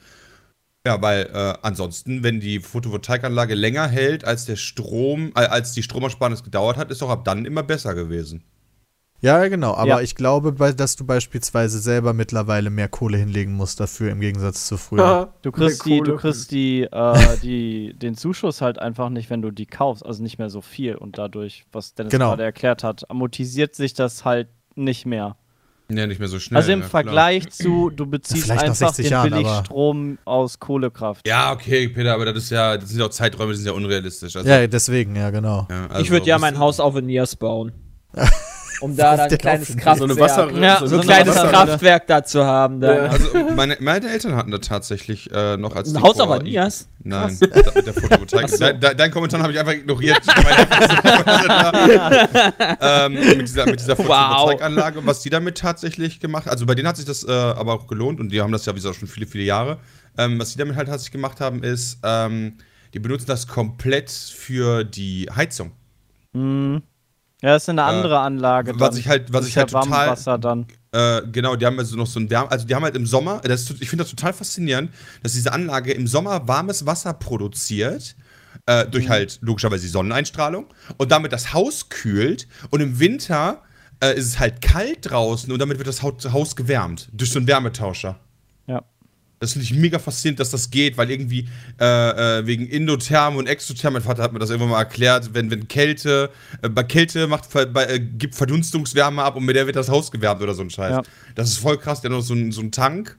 Ja, 0.86 1.02
weil 1.02 1.26
äh, 1.34 1.54
ansonsten, 1.64 2.22
wenn 2.24 2.40
die 2.40 2.60
Photovoltaikanlage 2.60 3.56
länger 3.56 3.88
hält, 3.88 4.24
als 4.24 4.46
der 4.46 4.56
Strom, 4.56 5.32
äh, 5.36 5.46
als 5.46 5.74
die 5.74 5.82
Stromersparnis 5.82 6.44
gedauert 6.44 6.78
hat, 6.78 6.92
ist 6.92 7.02
doch 7.02 7.10
ab 7.10 7.26
dann 7.26 7.46
immer 7.46 7.64
besser 7.64 7.96
gewesen. 7.96 8.44
Ja, 9.26 9.48
genau. 9.48 9.74
Aber 9.74 9.88
Ja. 9.88 10.02
ich 10.02 10.14
glaube, 10.14 10.54
dass 10.54 10.96
du 10.96 11.04
beispielsweise 11.04 11.80
selber 11.80 12.14
mittlerweile 12.14 12.70
mehr 12.70 12.88
Kohle 12.88 13.18
hinlegen 13.18 13.54
musst 13.54 13.80
dafür 13.80 14.12
im 14.12 14.20
Gegensatz 14.20 14.68
zu 14.68 14.78
früher. 14.78 15.34
Du 15.42 15.52
kriegst, 15.52 15.84
die, 15.86 16.00
du 16.00 16.16
kriegst 16.16 16.52
die, 16.52 16.84
äh, 16.84 17.38
die, 17.42 17.96
den 17.98 18.16
Zuschuss 18.16 18.62
halt 18.62 18.78
einfach 18.78 19.10
nicht, 19.10 19.32
wenn 19.32 19.42
du 19.42 19.50
die 19.50 19.66
kaufst, 19.66 20.06
also 20.06 20.22
nicht 20.22 20.38
mehr 20.38 20.52
so 20.52 20.62
viel. 20.62 20.94
Und 20.96 21.18
dadurch, 21.18 21.66
was 21.72 21.96
Dennis 21.96 22.12
Genau. 22.12 22.30
gerade 22.30 22.44
erklärt 22.44 22.84
hat, 22.84 23.10
amortisiert 23.10 23.74
sich 23.74 23.96
das 23.96 24.26
halt 24.26 24.48
nicht 24.76 25.08
mehr. 25.08 25.38
Ja, 25.90 26.06
nicht 26.08 26.20
mehr 26.20 26.28
so 26.28 26.40
schnell. 26.40 26.58
also 26.58 26.72
im 26.72 26.82
ja, 26.82 26.88
Vergleich 26.88 27.50
zu, 27.50 27.90
du 27.92 28.06
beziehst 28.06 28.48
nach 28.48 28.58
einfach 28.58 28.76
60 28.76 29.06
den 29.06 29.12
Jahren, 29.12 29.30
Billigstrom 29.32 30.18
aus 30.26 30.60
Kohlekraft. 30.60 31.24
Klar. 31.24 31.48
Ja, 31.48 31.54
okay, 31.54 31.90
Peter, 31.90 32.14
aber 32.14 32.26
das 32.26 32.44
ist 32.46 32.50
ja, 32.52 32.78
das 32.78 32.90
sind 32.90 33.00
ja 33.00 33.06
auch 33.06 33.10
Zeiträume, 33.12 33.52
die 33.54 33.58
sind 33.58 33.68
ja 33.68 33.74
unrealistisch. 33.74 34.36
Also, 34.36 34.48
Ja, 34.48 34.66
deswegen, 34.68 35.16
ja, 35.16 35.30
genau. 35.32 35.68
ja, 35.70 35.86
ich 35.86 35.92
also 35.92 36.10
würde 36.12 36.26
ja 36.28 36.38
mein 36.40 36.58
Haus 36.60 36.80
auf 36.80 36.94
Niers 37.02 37.36
bauen. 37.36 37.72
Um 38.82 38.96
da 38.96 39.16
dann 39.16 39.32
ein 39.32 39.38
kleines 39.38 39.76
Kraftwerk, 39.78 40.12
So 40.12 40.20
Wasser, 40.20 40.52
Ja, 40.52 40.80
so 40.80 40.88
so 40.88 40.96
ein 40.96 41.02
eine 41.02 41.08
kleines 41.08 41.36
Kraftwerk 41.36 42.08
da 42.08 42.24
zu 42.24 42.46
haben. 42.46 42.82
Dann. 42.82 42.96
Ja. 42.98 43.04
Also 43.10 43.30
meine, 43.56 43.78
meine 43.80 44.10
Eltern 44.10 44.36
hatten 44.36 44.52
da 44.52 44.58
tatsächlich 44.58 45.32
äh, 45.34 45.58
noch 45.58 45.76
als 45.76 45.94
Ein 45.96 46.02
Haus 46.02 46.20
auf 46.20 46.42
Niers? 46.42 46.88
Nein, 47.04 47.38
da, 47.40 47.72
mit 47.76 47.86
der 47.86 47.94
Photovoltaik. 47.94 48.50
So. 48.50 48.58
Dein, 48.58 48.80
dein, 48.80 48.98
dein 48.98 49.12
Kommentar 49.12 49.42
habe 49.42 49.54
ich 49.54 49.60
einfach 49.60 49.74
ignoriert. 49.74 50.22
Meine- 50.26 50.68
ähm, 52.82 53.14
mit 53.14 53.42
dieser, 53.42 53.66
mit 53.66 53.80
dieser 53.80 53.98
Wow. 53.98 54.08
Photovoltaikanlage. 54.08 55.00
Und 55.00 55.06
was 55.06 55.22
die 55.22 55.30
damit 55.30 55.58
tatsächlich 55.58 56.20
gemacht 56.20 56.48
Also 56.48 56.66
bei 56.66 56.76
denen 56.76 56.88
hat 56.88 56.98
sich 56.98 57.06
das 57.06 57.24
äh, 57.24 57.32
aber 57.32 57.74
auch 57.74 57.88
gelohnt 57.88 58.20
und 58.20 58.30
die 58.32 58.42
haben 58.42 58.52
das 58.52 58.66
ja 58.66 58.74
wie 58.74 58.78
gesagt 58.78 58.96
schon 58.98 59.08
viele, 59.08 59.28
viele 59.28 59.44
Jahre. 59.44 59.78
Ähm, 60.18 60.40
was 60.40 60.52
die 60.54 60.58
damit 60.58 60.76
halt 60.76 60.88
tatsächlich 60.88 61.12
gemacht 61.12 61.40
haben, 61.42 61.64
ist, 61.64 62.00
ähm, 62.04 62.58
die 62.94 63.00
benutzen 63.00 63.28
das 63.28 63.48
komplett 63.48 64.10
für 64.10 64.84
die 64.84 65.30
Heizung. 65.36 65.72
Hm. 66.34 66.82
Ja, 67.46 67.52
das 67.54 67.64
ist 67.64 67.70
eine 67.70 67.84
andere 67.84 68.18
Anlage. 68.20 68.74
was 68.80 68.90
dann. 68.90 69.00
ich 69.00 69.08
halt- 69.08 69.32
was 69.32 69.42
Das 69.42 69.50
ich 69.50 69.58
halt 69.58 69.72
ja 69.72 69.82
total- 69.82 70.40
dann. 70.40 70.66
Äh, 70.92 71.22
genau, 71.32 71.56
die 71.56 71.64
haben 71.68 71.78
also 71.78 71.96
noch 71.96 72.08
so 72.08 72.20
ein 72.20 72.28
Wärme, 72.32 72.50
also 72.50 72.66
die 72.66 72.74
haben 72.74 72.82
halt 72.84 72.96
im 72.96 73.06
Sommer, 73.06 73.40
das 73.44 73.70
ist, 73.70 73.82
ich 73.84 73.88
finde 73.90 74.04
das 74.04 74.10
total 74.10 74.34
faszinierend, 74.34 74.90
dass 75.22 75.34
diese 75.34 75.54
Anlage 75.54 75.92
im 75.94 76.08
Sommer 76.08 76.48
warmes 76.48 76.88
Wasser 76.88 77.14
produziert, 77.14 78.16
äh, 78.66 78.88
durch 78.88 79.10
halt 79.10 79.38
logischerweise 79.42 79.84
die 79.84 79.90
Sonneneinstrahlung 79.90 80.66
und 80.98 81.12
damit 81.12 81.34
das 81.34 81.54
Haus 81.54 81.90
kühlt 81.90 82.48
und 82.72 82.82
im 82.82 83.00
Winter 83.00 83.62
äh, 84.04 84.18
ist 84.18 84.26
es 84.26 84.40
halt 84.40 84.62
kalt 84.64 85.00
draußen 85.12 85.52
und 85.52 85.60
damit 85.60 85.78
wird 85.78 85.88
das 85.88 86.02
Haus, 86.02 86.26
Haus 86.34 86.56
gewärmt 86.56 87.10
durch 87.14 87.32
so 87.32 87.38
einen 87.38 87.48
Wärmetauscher. 87.48 88.16
Das 89.46 89.54
finde 89.54 89.66
ich 89.66 89.74
mega 89.74 90.00
faszinierend, 90.00 90.40
dass 90.40 90.50
das 90.50 90.72
geht, 90.72 90.98
weil 90.98 91.12
irgendwie 91.12 91.48
äh, 91.80 92.40
äh, 92.40 92.48
wegen 92.48 92.68
Endotherm 92.68 93.36
und 93.36 93.48
Exotherm, 93.48 93.94
mein 93.94 94.02
Vater 94.02 94.24
hat 94.24 94.34
mir 94.34 94.40
das 94.40 94.50
irgendwann 94.50 94.72
mal 94.72 94.80
erklärt, 94.80 95.34
wenn, 95.34 95.52
wenn 95.52 95.68
Kälte, 95.68 96.32
äh, 96.64 96.70
bei 96.70 96.84
Kälte 96.84 97.28
macht, 97.28 97.48
bei, 97.52 97.86
äh, 97.86 98.00
gibt 98.00 98.34
Verdunstungswärme 98.34 99.22
ab 99.22 99.36
und 99.36 99.46
mit 99.46 99.56
der 99.56 99.68
wird 99.68 99.76
das 99.76 99.90
Haus 99.90 100.12
gewärmt 100.12 100.42
oder 100.42 100.56
so 100.56 100.64
ein 100.64 100.72
Scheiß. 100.72 100.92
Ja. 100.92 101.04
Das 101.36 101.50
ist 101.50 101.60
voll 101.60 101.78
krass, 101.78 102.02
der 102.02 102.10
hat 102.10 102.18
noch 102.18 102.24
so 102.24 102.34
einen 102.34 102.52
so 102.52 102.64
Tank 102.70 103.18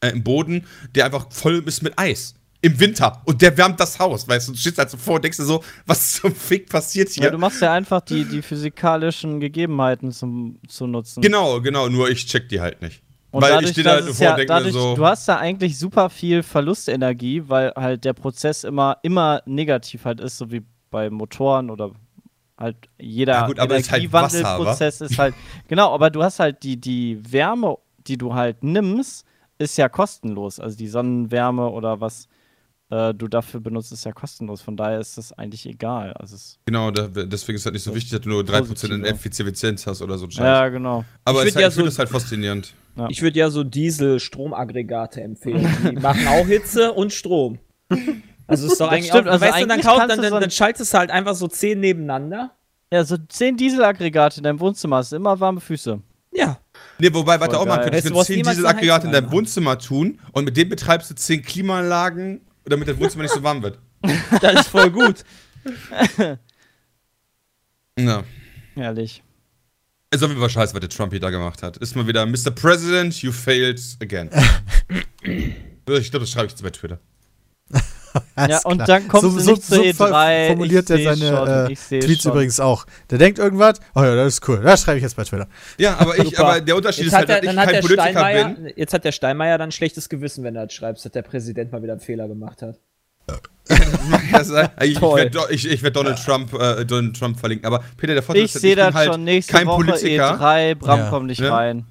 äh, 0.00 0.10
im 0.10 0.22
Boden, 0.22 0.64
der 0.94 1.06
einfach 1.06 1.26
voll 1.32 1.62
ist 1.66 1.82
mit 1.82 1.98
Eis. 1.98 2.34
Im 2.64 2.78
Winter. 2.78 3.20
Und 3.24 3.42
der 3.42 3.56
wärmt 3.56 3.80
das 3.80 3.98
Haus, 3.98 4.28
weißt 4.28 4.46
du? 4.46 4.52
Du 4.52 4.58
stehst 4.58 4.78
halt 4.78 4.88
so 4.88 4.96
vor 4.96 5.16
und 5.16 5.24
denkst 5.24 5.38
dir 5.38 5.44
so, 5.44 5.64
was 5.84 6.12
zum 6.12 6.32
Fick 6.32 6.68
passiert 6.68 7.08
hier? 7.08 7.24
Ja, 7.24 7.30
du 7.30 7.38
machst 7.38 7.60
ja 7.60 7.72
einfach 7.72 8.00
die, 8.02 8.24
die 8.24 8.40
physikalischen 8.40 9.40
Gegebenheiten 9.40 10.12
zum, 10.12 10.60
zu 10.68 10.86
nutzen. 10.86 11.22
genau, 11.22 11.60
genau, 11.60 11.88
nur 11.88 12.08
ich 12.08 12.26
check 12.26 12.48
die 12.48 12.60
halt 12.60 12.80
nicht. 12.80 13.02
Und 13.32 13.42
weil 13.42 13.50
dadurch, 13.50 13.64
ich 13.66 13.72
stehe 13.72 13.84
dass 13.84 13.98
da 14.00 14.04
halt 14.06 14.14
vor 14.16 14.26
ja, 14.26 14.44
dadurch, 14.44 14.72
so. 14.74 14.94
du 14.94 15.06
hast 15.06 15.26
da 15.28 15.38
eigentlich 15.38 15.78
super 15.78 16.08
viel 16.10 16.42
Verlustenergie, 16.42 17.42
weil 17.48 17.72
halt 17.74 18.04
der 18.04 18.12
Prozess 18.12 18.62
immer, 18.64 18.98
immer 19.02 19.42
negativ 19.46 20.04
halt 20.04 20.20
ist, 20.20 20.38
so 20.38 20.50
wie 20.52 20.62
bei 20.90 21.10
Motoren 21.10 21.70
oder 21.70 21.92
halt 22.58 22.76
jeder 23.00 23.32
Ja 23.32 23.46
gut, 23.46 23.58
aber 23.58 23.74
es 23.76 23.82
ist 23.82 23.90
halt 23.92 24.02
Energiewandelprozess 24.04 25.00
ist 25.00 25.18
halt, 25.18 25.34
genau, 25.68 25.92
aber 25.94 26.10
du 26.10 26.22
hast 26.22 26.38
halt 26.38 26.62
die, 26.62 26.78
die 26.80 27.20
Wärme, 27.32 27.76
die 28.06 28.18
du 28.18 28.34
halt 28.34 28.62
nimmst, 28.62 29.24
ist 29.58 29.78
ja 29.78 29.88
kostenlos. 29.88 30.60
Also 30.60 30.76
die 30.76 30.88
Sonnenwärme 30.88 31.70
oder 31.70 32.00
was 32.00 32.28
äh, 32.90 33.14
du 33.14 33.28
dafür 33.28 33.60
benutzt, 33.60 33.92
ist 33.92 34.04
ja 34.04 34.12
kostenlos. 34.12 34.60
Von 34.60 34.76
daher 34.76 35.00
ist 35.00 35.16
das 35.16 35.32
eigentlich 35.32 35.64
egal. 35.66 36.12
Also 36.14 36.36
Genau, 36.66 36.90
da, 36.90 37.08
deswegen 37.08 37.56
ist 37.56 37.64
halt 37.64 37.72
nicht 37.74 37.82
so 37.84 37.90
Das 37.90 37.96
wichtig, 37.96 38.10
dass 38.12 38.20
du 38.20 38.28
nur 38.28 38.42
3% 38.42 38.90
in. 38.94 39.04
Effizienz 39.04 39.86
hast 39.86 40.02
oder 40.02 40.18
so 40.18 40.28
Scheiß. 40.28 40.38
ja, 40.44 40.68
genau. 40.68 41.04
Aber 41.24 41.40
Ich 41.44 41.48
es 41.48 41.50
ist 41.50 41.54
würd 41.56 41.64
halt, 41.64 41.64
ja 41.64 41.70
finde 41.70 41.90
so- 41.90 41.96
das 41.96 41.98
halt 41.98 42.08
faszinierend. 42.10 42.74
Ich 43.08 43.22
würde 43.22 43.38
ja 43.38 43.48
so 43.50 43.64
Diesel-Stromaggregate 43.64 45.20
empfehlen. 45.22 45.66
Die 45.90 45.92
machen 46.00 46.26
auch 46.28 46.46
Hitze 46.46 46.92
und 46.92 47.12
Strom. 47.12 47.58
Also 48.46 48.66
ist 48.66 48.80
doch 48.80 48.86
Das 48.86 48.94
eigentlich 48.94 49.06
stimmt, 49.10 49.28
auch, 49.28 49.32
also 49.32 49.44
weißt 49.44 49.54
du, 49.56 49.60
dann, 49.66 49.70
eigentlich 49.70 49.84
dann, 49.86 50.08
du 50.08 50.16
dann, 50.22 50.28
so 50.30 50.34
ein- 50.36 50.40
dann 50.42 50.50
schaltest 50.50 50.92
du 50.92 50.98
halt 50.98 51.10
einfach 51.10 51.34
so 51.34 51.48
zehn 51.48 51.80
nebeneinander. 51.80 52.52
Ja, 52.92 53.04
so 53.04 53.16
zehn 53.16 53.56
Dieselaggregate 53.56 54.38
in 54.38 54.44
deinem 54.44 54.60
Wohnzimmer 54.60 54.96
hast 54.96 55.12
du 55.12 55.16
immer 55.16 55.38
warme 55.40 55.60
Füße. 55.60 56.00
Ja. 56.34 56.58
Nee, 56.98 57.12
wobei, 57.12 57.40
warte 57.40 57.54
Voll 57.56 57.62
auch 57.62 57.66
mal, 57.66 57.82
könntest 57.82 58.10
du, 58.10 58.14
was 58.14 58.26
10 58.26 58.36
niemals 58.36 58.56
eine 58.58 58.62
Dieselaggregate 58.80 59.06
in 59.06 59.12
deinem? 59.12 59.32
Wohnzimmer 59.32 59.78
tun 59.78 60.18
und 60.32 60.44
mit 60.44 60.56
dem 60.56 60.68
betreibst 60.68 61.10
du 61.10 61.14
10 61.14 61.42
Klimaanlagen, 61.42 62.40
damit 62.64 62.88
das 62.88 62.98
Wohnzimmer 62.98 63.22
nicht 63.24 63.34
so 63.34 63.42
warm 63.42 63.62
wird. 63.62 63.78
Das 64.40 64.54
ist 64.60 64.68
voll 64.68 64.90
gut. 64.90 65.24
Ja. 67.98 68.24
Herrlich. 68.74 69.22
Ist 70.12 70.22
auf 70.22 70.28
jeden 70.28 70.40
Fall 70.40 70.50
scheiße, 70.50 70.74
was 70.74 70.80
der 70.80 70.90
Trump 70.90 71.10
hier 71.12 71.20
da 71.20 71.30
gemacht 71.30 71.62
hat. 71.62 71.78
Ist 71.78 71.96
mal 71.96 72.06
wieder, 72.06 72.26
Mr. 72.26 72.50
President, 72.54 73.22
you 73.22 73.32
failed 73.32 73.80
again. 74.02 74.28
ich 75.22 76.10
glaube, 76.10 76.20
das 76.20 76.30
schreibe 76.30 76.46
ich 76.46 76.52
jetzt 76.52 76.62
bei 76.62 76.70
Twitter. 76.70 77.00
Ja, 78.36 78.60
und 78.64 78.76
klar. 78.76 78.86
dann 78.86 79.08
kommst 79.08 79.40
so, 79.40 79.54
so, 79.54 79.76
so 79.76 79.82
E3. 79.82 80.48
formuliert 80.48 80.90
ich 80.90 81.06
er 81.06 81.16
seine 81.16 81.36
schon, 81.36 81.48
äh, 81.48 82.00
Tweets 82.00 82.22
schon. 82.24 82.32
übrigens 82.32 82.60
auch. 82.60 82.84
Der 83.08 83.16
denkt 83.16 83.38
irgendwas, 83.38 83.80
oh 83.94 84.02
ja, 84.02 84.14
das 84.14 84.34
ist 84.34 84.48
cool. 84.48 84.60
Das 84.62 84.82
schreibe 84.82 84.98
ich 84.98 85.02
jetzt 85.02 85.16
bei 85.16 85.24
Twitter. 85.24 85.48
Ja, 85.78 85.96
aber 85.98 86.18
ich, 86.18 86.38
aber 86.38 86.60
der 86.60 86.76
Unterschied 86.76 87.04
Jetzt 87.04 87.12
ist 87.12 87.16
halt, 87.16 87.30
hat, 87.30 87.42
dass 87.42 87.54
der, 87.54 87.54
ich 87.54 87.56
kein 87.56 87.72
der 87.72 87.80
Politiker 87.80 88.54
bin. 88.54 88.72
jetzt 88.76 88.92
hat 88.92 89.04
der 89.04 89.12
Steinmeier 89.12 89.56
dann 89.56 89.72
schlechtes 89.72 90.10
Gewissen, 90.10 90.44
wenn 90.44 90.56
er 90.56 90.66
das 90.66 90.74
schreibt, 90.74 91.02
dass 91.02 91.10
der 91.10 91.22
Präsident 91.22 91.72
mal 91.72 91.82
wieder 91.82 91.92
einen 91.92 92.00
Fehler 92.00 92.28
gemacht 92.28 92.60
hat. 92.60 92.78
Ich, 94.80 94.90
ich 94.96 95.00
werde 95.00 95.38
ich, 95.50 95.70
ich 95.70 95.82
werd 95.82 95.96
Donald, 95.96 96.18
Trump, 96.24 96.52
äh, 96.54 96.84
Donald 96.84 97.18
Trump 97.18 97.38
verlinken. 97.38 97.66
Aber 97.66 97.82
Peter, 97.96 98.14
der 98.14 98.22
Vorteil 98.22 98.44
Ich 98.44 98.54
ist, 98.54 98.60
sehe 98.60 98.74
bin 98.76 98.92
halt 98.92 99.12
schon 99.12 99.24
nächste 99.24 99.52
kein 99.52 99.66
Woche 99.66 99.84
Politiker. 99.84 100.34
E3. 100.40 100.74
Bram 100.74 100.98
Ja. 101.00 101.10
kommt 101.10 101.26
nicht 101.28 101.40
Ja. 101.40 101.54
rein. 101.54 101.86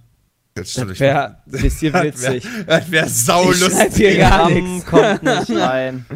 Das 0.54 0.72
stimmt, 0.72 0.92
ich- 0.92 1.02
ein 1.02 1.36
bisschen 1.46 1.94
witzig. 2.04 2.46
Das 2.68 2.92
wäre 2.92 3.06
Ich 3.08 3.14
saulustig. 3.14 3.96
hier 3.96 4.18
gar 4.18 4.50
Bram 4.50 4.54
nichts. 4.54 4.86
kommt 4.86 5.24
nicht 5.24 5.52
rein. 5.52 6.06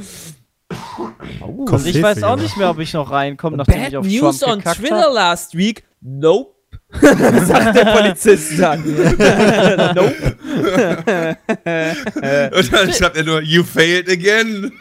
Oh. 1.41 1.65
Also 1.71 1.85
ich 1.87 2.01
weiß 2.01 2.23
auch 2.23 2.37
nicht 2.37 2.57
mehr, 2.57 2.69
ob 2.71 2.79
ich 2.79 2.91
noch 2.93 3.11
reinkomme, 3.11 3.55
nachdem 3.57 3.75
ich 3.75 3.83
Bad 3.83 3.95
auf 3.95 4.05
News 4.07 4.39
Trump 4.39 4.51
on 4.53 4.57
gekackt 4.59 4.79
Twitter 4.79 5.01
hab. 5.03 5.13
last 5.13 5.55
week. 5.55 5.83
Nope. 6.01 6.54
sagt 7.45 7.75
der 7.75 7.85
Polizist 7.85 8.59
dann. 8.59 8.83
nope. 9.95 10.35
Und 12.55 12.73
dann 12.73 12.93
schreibt 12.93 13.17
er 13.17 13.23
nur, 13.23 13.41
you 13.41 13.63
failed 13.63 14.09
again. 14.09 14.71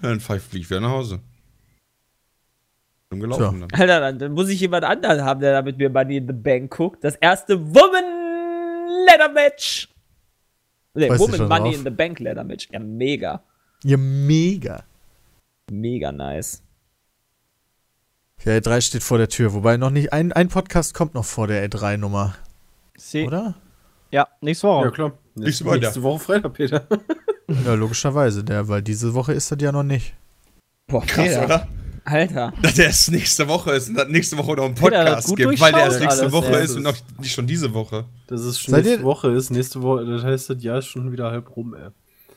dann 0.00 0.20
fahr 0.20 0.36
ich, 0.36 0.70
wieder 0.70 0.80
nach 0.80 0.90
Hause. 0.90 1.20
Gelaufen 3.10 3.60
dann. 3.60 3.70
Alter, 3.72 4.00
dann, 4.00 4.18
dann 4.18 4.32
muss 4.32 4.48
ich 4.48 4.60
jemand 4.60 4.84
anderen 4.84 5.22
haben, 5.22 5.40
der 5.40 5.52
da 5.52 5.62
mit 5.62 5.76
mir 5.76 5.90
Money 5.90 6.16
in 6.16 6.26
the 6.26 6.32
Bank 6.32 6.74
guckt. 6.74 7.04
Das 7.04 7.16
erste 7.16 7.60
Woman 7.60 8.04
Ladder 9.06 9.32
Match. 9.32 9.88
Nee, 10.94 11.10
Woman 11.10 11.48
Money 11.48 11.70
drauf? 11.70 11.74
in 11.74 11.84
the 11.84 11.90
Bank 11.90 12.20
Ladder 12.20 12.44
Match. 12.44 12.68
Ja, 12.70 12.78
mega. 12.78 13.42
Ja, 13.84 13.96
mega. 13.96 14.84
Mega 15.70 16.12
nice. 16.12 16.62
Ja, 18.44 18.52
E3 18.54 18.80
steht 18.80 19.02
vor 19.04 19.18
der 19.18 19.28
Tür, 19.28 19.52
wobei 19.52 19.76
noch 19.76 19.90
nicht, 19.90 20.12
ein, 20.12 20.32
ein 20.32 20.48
Podcast 20.48 20.94
kommt 20.94 21.14
noch 21.14 21.24
vor 21.24 21.46
der 21.46 21.68
E3-Nummer, 21.68 22.34
Sie- 22.96 23.24
oder? 23.26 23.54
Ja, 24.10 24.26
nächste 24.40 24.66
Woche. 24.66 24.84
Ja, 24.86 24.90
klar. 24.90 25.12
Nächste 25.34 25.40
Nächste, 25.44 25.64
Woche, 25.64 25.78
nächste 25.78 26.02
Woche 26.02 26.18
Freitag, 26.24 26.52
Peter. 26.54 26.86
Ja, 27.66 27.74
logischerweise, 27.74 28.42
der, 28.44 28.66
weil 28.68 28.80
diese 28.82 29.12
Woche 29.12 29.32
ist 29.34 29.50
das 29.52 29.58
ja 29.60 29.72
noch 29.72 29.82
nicht. 29.82 30.14
Boah, 30.86 31.04
Krass, 31.04 31.26
Peter. 31.28 31.44
oder? 31.44 31.68
Alter. 32.04 32.52
Dass 32.62 32.74
der 32.74 32.86
erst 32.86 33.10
nächste 33.10 33.46
Woche 33.46 33.72
ist 33.72 33.88
und 33.90 33.94
dann 33.96 34.10
nächste 34.10 34.38
Woche 34.38 34.52
noch 34.54 34.64
einen 34.64 34.74
Peter, 34.74 34.90
das 34.90 35.26
Podcast 35.26 35.28
gut 35.28 35.36
gibt, 35.38 35.60
weil 35.60 35.72
der 35.72 35.82
erst 35.82 36.00
nächste 36.00 36.20
alles, 36.22 36.32
Woche 36.32 36.52
ja. 36.52 36.58
ist 36.58 36.76
und 36.76 36.82
noch 36.82 36.96
nicht 37.18 37.32
schon 37.32 37.46
diese 37.46 37.74
Woche. 37.74 38.06
Dass 38.26 38.40
es 38.40 38.58
schon 38.58 38.72
Seid 38.72 38.84
nächste 38.84 39.04
Woche 39.04 39.30
ist. 39.32 39.50
Nächste 39.50 39.82
Woche, 39.82 40.06
das 40.06 40.22
heißt, 40.22 40.50
das 40.50 40.62
Jahr 40.62 40.78
ist 40.78 40.86
schon 40.86 41.12
wieder 41.12 41.30
halb 41.30 41.54
rum, 41.54 41.74
ey. 41.74 41.90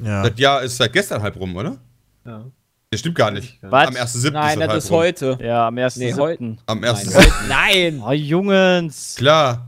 Ja. 0.05 0.27
Das 0.27 0.37
Jahr 0.39 0.63
ist 0.63 0.75
seit 0.77 0.91
gestern 0.91 1.21
halb 1.21 1.39
rum, 1.39 1.55
oder? 1.55 1.77
Ja. 2.25 2.45
Das 2.91 2.99
stimmt 3.01 3.15
gar 3.15 3.31
nicht. 3.31 3.57
Was? 3.61 3.87
Am 3.87 3.93
1.7. 3.95 4.31
Nein, 4.31 4.59
halb 4.59 4.69
das 4.71 4.85
ist 4.85 4.91
rum. 4.91 4.97
heute. 4.99 5.37
Ja, 5.41 5.67
am 5.67 5.75
1.7. 5.75 5.99
Nee, 6.39 6.57
Am 6.65 6.79
Nein, 6.79 6.89
1. 6.95 7.15
heute. 7.15 7.31
Nein. 7.49 8.01
Oh, 8.05 8.11
Jungens. 8.11 9.15
Klar. 9.17 9.67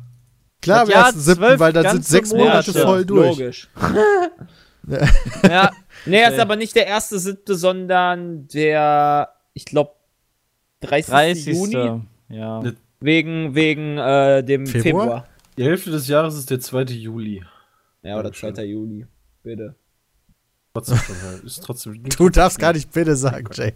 Klar, 0.61 0.82
am 0.82 0.88
Das 0.88 0.93
Jahr 0.95 1.09
1.7., 1.09 1.36
zwölf 1.36 1.59
weil 1.59 1.74
da 1.74 1.91
sind 1.91 2.05
sechs 2.05 2.32
Monate 2.32 2.72
Monate. 2.72 2.86
voll 2.88 3.05
durch. 3.05 3.38
Logisch. 3.39 3.70
Ja, 5.43 5.72
Nee, 6.05 6.20
er 6.22 6.30
ist 6.30 6.36
Nee. 6.36 6.41
aber 6.41 6.55
nicht 6.55 6.76
der 6.76 6.88
erste 6.88 7.20
siebte, 7.20 7.55
sondern 7.55 8.47
der, 8.47 9.30
ich 9.53 9.65
glaube, 9.65 9.91
30. 10.82 11.11
30. 11.11 11.45
Juni. 11.57 12.01
Ja. 12.30 12.63
Wegen, 13.01 13.53
wegen 13.55 13.97
äh, 13.97 14.43
dem 14.43 14.65
Februar? 14.65 14.84
Februar. 15.03 15.28
Die 15.57 15.63
Hälfte 15.65 15.91
des 15.91 16.07
Jahres 16.07 16.36
ist 16.36 16.49
der 16.49 16.59
2. 16.61 16.84
Juli. 16.84 17.43
Ja, 18.03 18.13
oder 18.13 18.24
Dankeschön. 18.24 18.55
2. 18.55 18.63
Juli. 18.63 19.05
Bitte. 19.43 19.76
Trotzdem 20.78 20.98
schon 20.98 21.22
halt. 21.22 21.44
Ist 21.44 21.64
trotzdem. 21.64 22.04
Du 22.18 22.30
darfst 22.30 22.60
gar 22.60 22.74
nicht 22.74 22.92
bitte 22.92 23.16
sagen, 23.16 23.48
Jay. 23.54 23.74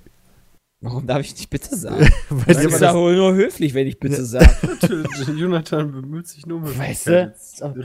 Warum 0.84 1.06
darf 1.06 1.20
ich 1.20 1.36
nicht 1.36 1.50
bitte 1.50 1.76
sagen? 1.76 2.10
Weil 2.30 2.46
Das 2.46 2.58
dir 2.58 2.70
ist 2.70 2.80
mal 2.80 2.88
ja 2.88 2.96
wohl 2.96 3.16
nur 3.16 3.36
höflich, 3.36 3.76
wenn 3.76 3.86
ich 3.86 4.00
bitte 4.00 4.26
sage. 4.26 4.50
Jonathan 5.36 5.92
bemüht 5.92 6.28
sich 6.28 6.46
nur 6.48 6.58
um 6.58 6.78
Weißt 6.78 7.08
du? 7.08 7.34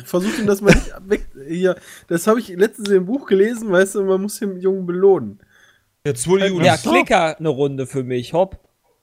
Versucht 0.07 0.39
ihm 0.39 0.47
das 0.47 0.63
mal 0.63 0.75
nicht 0.75 0.93
weg. 1.07 1.27
Hier, 1.47 1.77
das 2.09 2.27
habe 2.27 2.41
ich 2.41 2.49
letztens 2.49 2.89
im 2.89 3.05
Buch 3.05 3.27
gelesen, 3.27 3.71
weißt 3.71 3.97
du, 3.97 4.05
man 4.05 4.23
muss 4.23 4.39
den 4.39 4.59
Jungen 4.59 4.87
belohnen. 4.87 5.41
Jetzt 6.07 6.27
wurde 6.27 6.51
die 6.51 6.65
Ja, 6.65 6.77
Klicker 6.79 7.39
eine 7.39 7.49
Runde 7.51 7.87
für 7.87 8.03
mich. 8.03 8.33
Hopp. 8.33 8.61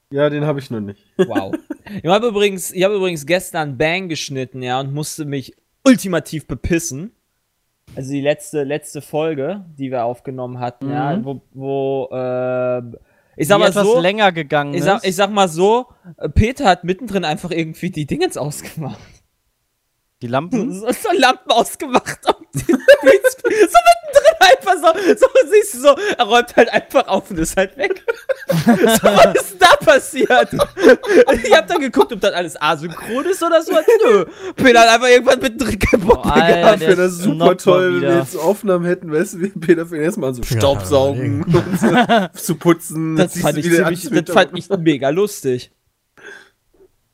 Ja, 0.09 0.29
den 0.29 0.45
habe 0.45 0.59
ich 0.59 0.71
noch 0.71 0.79
nicht. 0.79 1.05
Wow. 1.17 1.53
ich 2.01 2.09
habe 2.09 2.27
übrigens, 2.27 2.71
ich 2.71 2.83
habe 2.83 2.95
übrigens 2.95 3.25
gestern 3.27 3.77
Bang 3.77 4.09
geschnitten, 4.09 4.63
ja, 4.63 4.79
und 4.79 4.93
musste 4.93 5.25
mich 5.25 5.55
ultimativ 5.85 6.47
bepissen. 6.47 7.11
Also 7.95 8.11
die 8.11 8.21
letzte, 8.21 8.63
letzte 8.63 9.01
Folge, 9.01 9.63
die 9.77 9.91
wir 9.91 10.03
aufgenommen 10.05 10.59
hatten, 10.59 10.89
ja, 10.89 11.15
Mhm. 11.15 11.25
wo, 11.25 11.41
wo 11.53 12.09
äh, 12.11 12.79
ich 13.35 13.47
sag 13.47 13.57
Die 13.57 13.61
mal 13.63 13.69
etwas 13.69 13.83
so, 13.87 13.99
länger 13.99 14.31
gegangen 14.31 14.73
ich 14.73 14.83
sag, 14.83 14.97
ist. 14.97 15.05
ich 15.07 15.15
sag 15.15 15.31
mal 15.31 15.47
so, 15.47 15.85
Peter 16.35 16.65
hat 16.65 16.83
mittendrin 16.83 17.23
einfach 17.25 17.51
irgendwie 17.51 17.89
die 17.89 18.05
Dingens 18.05 18.37
ausgemacht. 18.37 18.99
Die 20.23 20.27
Lampen. 20.27 20.73
So, 20.73 20.87
so 20.87 21.09
Lampen 21.17 21.51
ausgemacht 21.51 22.19
und 22.27 22.47
die 22.55 22.73
Greenscreen- 22.73 23.69
so 23.69 23.77
mittendrin 23.89 24.35
einfach 24.39 24.73
so, 24.75 25.15
so 25.15 25.27
siehst 25.51 25.73
du 25.75 25.79
so, 25.79 25.95
er 26.17 26.25
räumt 26.25 26.55
halt 26.55 26.69
einfach 26.71 27.07
auf 27.07 27.29
und 27.29 27.39
ist 27.39 27.55
halt 27.57 27.75
weg. 27.77 28.03
so, 28.47 28.55
was 28.65 29.35
ist 29.35 29.55
da 29.61 29.75
passiert? 29.77 30.49
ich 31.43 31.55
hab 31.55 31.67
dann 31.67 31.81
geguckt, 31.81 32.13
ob 32.13 32.21
das 32.21 32.33
alles 32.33 32.61
asynchron 32.61 33.25
ist 33.25 33.43
oder 33.43 33.61
so. 33.61 33.73
Nö. 34.05 34.25
Peter 34.55 34.81
hat 34.81 34.89
einfach 34.89 35.07
irgendwann 35.09 35.39
mittendrin 35.39 35.79
mehr 35.91 35.99
Boah, 35.99 36.23
gehabt. 36.23 36.81
der 36.81 36.87
wäre 36.89 36.95
das 36.95 37.11
ist 37.13 37.23
super 37.23 37.57
toll, 37.57 37.85
wenn 37.95 38.01
wir 38.01 38.07
wieder. 38.09 38.19
jetzt 38.19 38.37
Aufnahmen 38.37 38.85
hätten, 38.85 39.11
weißt 39.11 39.33
du, 39.35 39.41
wie 39.41 39.49
Peter 39.49 39.85
fängt 39.85 40.03
erstmal 40.03 40.33
so 40.33 40.41
Ja, 40.41 40.57
Staubsaugen 40.57 41.43
und 41.43 41.79
so, 41.79 42.27
zu 42.41 42.55
putzen. 42.55 43.15
Das 43.15 43.33
siehst 43.33 43.45
fand, 43.45 43.57
ich 43.57 43.65
ziemlich, 43.65 44.23
das 44.25 44.33
fand 44.33 44.57
ich 44.57 44.69
mega 44.69 45.09
lustig. 45.09 45.71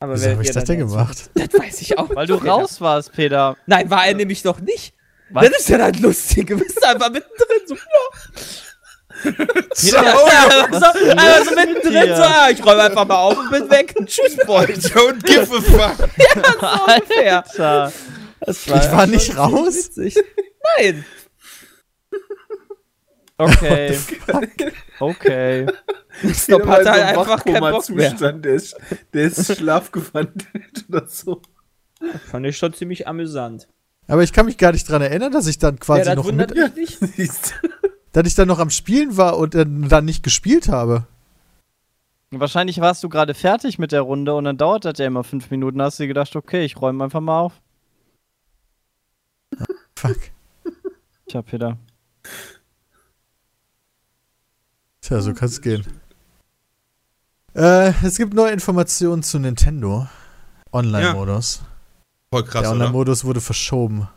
Aber 0.01 0.13
Wieso 0.13 0.29
habe 0.31 0.41
ich 0.41 0.47
das 0.51 0.63
dann 0.63 0.77
denn 0.77 0.87
gemacht? 0.87 1.29
Das 1.33 1.49
weiß 1.53 1.81
ich 1.81 1.97
auch. 1.97 2.09
Weil 2.15 2.27
du 2.27 2.35
raus 2.35 2.79
warst, 2.79 3.11
Peter. 3.13 3.57
Nein, 3.65 3.89
war 3.89 4.05
er 4.05 4.13
nämlich 4.13 4.43
noch 4.43 4.59
nicht. 4.61 4.93
Was? 5.31 5.49
Das 5.49 5.59
ist 5.59 5.69
ja 5.69 5.77
das 5.77 5.99
Lustige. 6.01 6.55
Du 6.55 6.63
bist 6.63 6.83
einfach 6.83 7.11
mittendrin 7.11 7.61
so. 7.65 7.75
Peter, 9.21 10.03
Ja, 10.03 10.67
so, 10.71 10.85
einfach 10.85 11.45
so 11.45 11.55
mittendrin 11.55 11.91
hier? 12.03 12.15
so, 12.15 12.23
ah, 12.23 12.49
ich 12.49 12.65
räume 12.65 12.83
einfach 12.83 13.05
mal 13.05 13.17
auf 13.17 13.37
und 13.37 13.51
bin 13.51 13.69
weg. 13.69 13.93
Tschüss, 14.05 14.35
Freund. 14.45 14.77
Don't 14.77 15.21
give 15.25 15.41
a 15.41 15.61
fuck. 15.61 15.97
So 15.97 16.93
ungefähr. 16.93 17.37
Alter. 17.45 17.93
Das 18.39 18.65
Ich 18.65 18.71
war 18.71 19.05
nicht 19.05 19.37
raus? 19.37 19.75
Witzig. 19.75 20.15
Nein. 20.77 21.05
Okay. 23.37 23.99
Okay. 24.99 25.67
Stop 26.33 26.67
hat 26.67 26.83
so 26.83 26.89
halt 26.89 27.03
einfach 27.03 27.43
keinen 27.43 27.59
Bock 27.59 27.89
mehr. 27.89 28.11
Wachkoma-Zustand, 28.11 28.45
Der 28.45 28.53
ist, 28.53 28.77
der 29.13 29.23
ist 29.23 29.57
schlafgewandelt 29.57 30.85
oder 30.89 31.07
so. 31.07 31.41
Fand 32.29 32.45
ich 32.45 32.57
schon 32.57 32.73
ziemlich 32.73 33.07
amüsant. 33.07 33.67
Aber 34.07 34.23
ich 34.23 34.33
kann 34.33 34.45
mich 34.45 34.57
gar 34.57 34.71
nicht 34.71 34.89
dran 34.89 35.01
erinnern, 35.01 35.31
dass 35.31 35.47
ich 35.47 35.59
dann 35.59 35.79
quasi 35.79 36.09
ja, 36.09 36.15
das 36.15 36.25
noch 36.25 36.31
mit, 36.31 36.55
mich 36.55 36.75
nicht. 36.75 36.99
Siehst 37.15 37.53
dass 38.11 38.25
ich 38.27 38.35
dann 38.35 38.47
noch 38.47 38.59
am 38.59 38.71
Spielen 38.71 39.17
war 39.17 39.37
und 39.37 39.53
dann, 39.53 39.87
dann 39.87 40.05
nicht 40.05 40.23
gespielt 40.23 40.67
habe. 40.67 41.05
Wahrscheinlich 42.31 42.79
warst 42.79 43.03
du 43.03 43.09
gerade 43.09 43.33
fertig 43.33 43.79
mit 43.79 43.91
der 43.91 44.01
Runde 44.01 44.33
und 44.35 44.43
dann 44.43 44.57
dauert 44.57 44.85
das 44.85 44.97
ja 44.97 45.05
immer 45.05 45.23
fünf 45.23 45.49
Minuten. 45.51 45.81
Hast 45.81 45.99
du 45.99 46.03
dir 46.03 46.09
gedacht, 46.09 46.35
okay, 46.35 46.63
ich 46.63 46.79
räume 46.79 47.03
einfach 47.03 47.21
mal 47.21 47.39
auf. 47.39 47.61
Fuck. 49.95 50.17
Tja, 51.27 51.41
Peter. 51.41 51.77
Tja, 55.09 55.21
so 55.21 55.33
kann 55.33 55.47
es 55.49 55.59
gehen. 55.59 55.83
Äh, 57.55 57.93
es 58.03 58.17
gibt 58.17 58.35
neue 58.35 58.51
Informationen 58.51 59.23
zu 59.23 59.39
Nintendo. 59.39 60.07
Online-Modus. 60.71 61.63
Voll 62.31 62.43
krass, 62.43 62.61
Der? 62.61 62.71
Online-Modus 62.73 63.25
wurde 63.25 63.41
verschoben. 63.41 64.07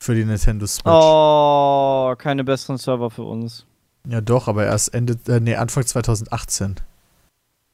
Für 0.00 0.16
die 0.16 0.24
Nintendo 0.24 0.66
Switch. 0.66 0.86
Oh, 0.86 2.16
keine 2.18 2.42
besseren 2.42 2.78
Server 2.78 3.10
für 3.10 3.22
uns. 3.22 3.64
Ja, 4.08 4.20
doch, 4.20 4.48
aber 4.48 4.64
erst 4.66 4.92
Ende, 4.92 5.16
äh, 5.28 5.38
nee, 5.38 5.54
Anfang 5.54 5.86
2018. 5.86 6.80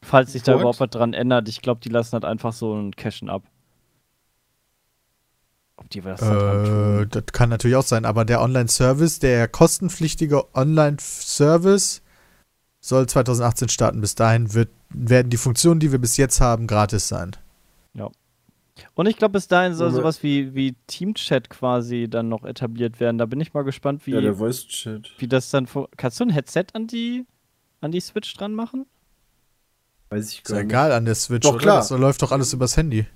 Falls 0.02 0.32
sich 0.32 0.42
da 0.42 0.52
überhaupt 0.56 0.80
was 0.80 0.90
dran 0.90 1.14
ändert, 1.14 1.48
ich 1.48 1.62
glaube, 1.62 1.80
die 1.82 1.88
lassen 1.88 2.12
halt 2.12 2.26
einfach 2.26 2.52
so 2.52 2.74
ein 2.74 2.94
Cashen 2.94 3.30
ab. 3.30 3.42
Ob 5.76 5.88
die 5.88 6.04
was 6.04 6.20
da 6.20 6.34
dran 6.34 6.64
Äh, 6.64 6.66
tun? 6.66 7.08
das 7.10 7.24
kann 7.32 7.48
natürlich 7.48 7.76
auch 7.76 7.84
sein, 7.84 8.04
aber 8.04 8.26
der 8.26 8.42
Online-Service, 8.42 9.18
der 9.20 9.48
kostenpflichtige 9.48 10.54
Online-Service 10.54 12.02
soll 12.86 13.06
2018 13.06 13.68
starten. 13.68 14.00
Bis 14.00 14.14
dahin 14.14 14.52
wird, 14.54 14.68
werden 14.90 15.30
die 15.30 15.36
Funktionen, 15.36 15.80
die 15.80 15.90
wir 15.92 15.98
bis 15.98 16.16
jetzt 16.16 16.40
haben, 16.40 16.66
gratis 16.66 17.08
sein. 17.08 17.32
Und 18.96 19.06
ich 19.06 19.16
glaube, 19.16 19.32
bis 19.32 19.46
dahin 19.46 19.74
soll 19.74 19.92
sowas 19.92 20.24
wie, 20.24 20.52
wie 20.54 20.74
Teamchat 20.88 21.48
quasi 21.48 22.08
dann 22.10 22.28
noch 22.28 22.44
etabliert 22.44 22.98
werden. 22.98 23.18
Da 23.18 23.26
bin 23.26 23.40
ich 23.40 23.54
mal 23.54 23.62
gespannt, 23.62 24.04
wie, 24.06 24.10
Ja, 24.12 24.20
der 24.20 24.34
Voice-Chat. 24.34 25.12
wie 25.18 25.28
das 25.28 25.50
dann. 25.50 25.68
Kannst 25.96 26.18
du 26.18 26.24
ein 26.24 26.30
Headset 26.30 26.66
an 26.72 26.88
die, 26.88 27.24
an 27.80 27.92
die 27.92 28.00
Switch 28.00 28.34
dran 28.34 28.52
machen? 28.52 28.86
Weiß 30.10 30.32
ich 30.32 30.42
Ist 30.42 30.48
ja 30.50 30.56
gar 30.56 30.62
nicht. 30.62 30.70
egal 30.72 30.92
an 30.92 31.04
der 31.04 31.14
Switch, 31.14 31.44
Doch, 31.44 31.54
oder? 31.54 31.62
klar. 31.62 31.76
Das 31.78 31.90
läuft 31.90 32.22
doch 32.22 32.32
alles 32.32 32.52
übers 32.52 32.76
Handy. 32.76 33.06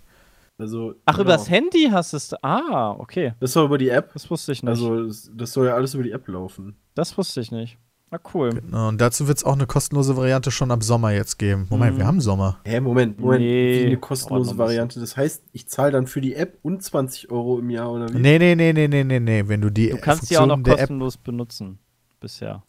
Also, 0.59 0.95
Ach, 1.05 1.15
genau. 1.17 1.25
übers 1.25 1.51
Handy 1.51 1.89
hast 1.91 2.13
du 2.13 2.19
es. 2.19 2.35
Ah, 2.43 2.93
okay. 2.93 3.35
Das 3.41 3.55
war 3.57 3.65
über 3.65 3.79
die 3.79 3.89
App. 3.89 4.13
Das 4.13 4.31
wusste 4.31 4.53
ich 4.53 4.63
nicht. 4.63 4.71
Also, 4.71 5.09
das 5.35 5.53
soll 5.53 5.67
ja 5.67 5.75
alles 5.75 5.95
über 5.95 6.05
die 6.05 6.13
App 6.13 6.27
laufen. 6.29 6.77
das 6.95 7.19
wusste 7.19 7.41
ich 7.41 7.51
nicht. 7.51 7.79
Na 8.11 8.19
cool. 8.33 8.51
Genau, 8.51 8.89
Und 8.89 9.01
dazu 9.01 9.29
wird 9.29 9.37
es 9.39 9.45
auch 9.45 9.53
eine 9.53 9.67
kostenlose 9.67 10.17
Variante 10.17 10.51
schon 10.51 10.71
ab 10.71 10.83
Sommer 10.83 11.11
jetzt 11.13 11.39
geben. 11.39 11.67
Moment, 11.69 11.95
Mhm. 11.95 11.99
wir 11.99 12.07
haben 12.07 12.21
Sommer. 12.23 12.59
Hä, 12.65 12.81
Moment, 12.81 13.21
Moment. 13.21 13.41
Nee, 13.43 13.83
wie 13.83 13.87
eine 13.87 13.97
kostenlose 13.99 14.57
Variante. 14.57 14.99
Das 14.99 15.17
heißt, 15.17 15.43
ich 15.53 15.69
zahle 15.69 15.93
dann 15.93 16.07
für 16.07 16.23
die 16.23 16.35
App 16.35 16.59
und 16.63 16.83
20 16.83 17.31
Euro 17.31 17.59
im 17.59 17.69
Jahr 17.69 17.93
oder 17.93 18.09
wie? 18.09 18.19
Nee, 18.19 18.39
nee, 18.39 18.55
nee, 18.55 18.73
nee, 18.73 18.89
nee, 18.89 19.05
nee, 19.05 19.21
nee. 19.21 19.45
Wenn 19.47 19.61
du 19.61 19.69
die 19.71 19.91
Du 19.91 19.99
kannst 19.99 20.31
die 20.31 20.39
auch 20.39 20.47
noch 20.47 20.63
der 20.63 20.75
App. 20.75 20.79
kostenlos 20.81 21.19
benutzen. 21.19 21.79
Bisher. 22.21 22.63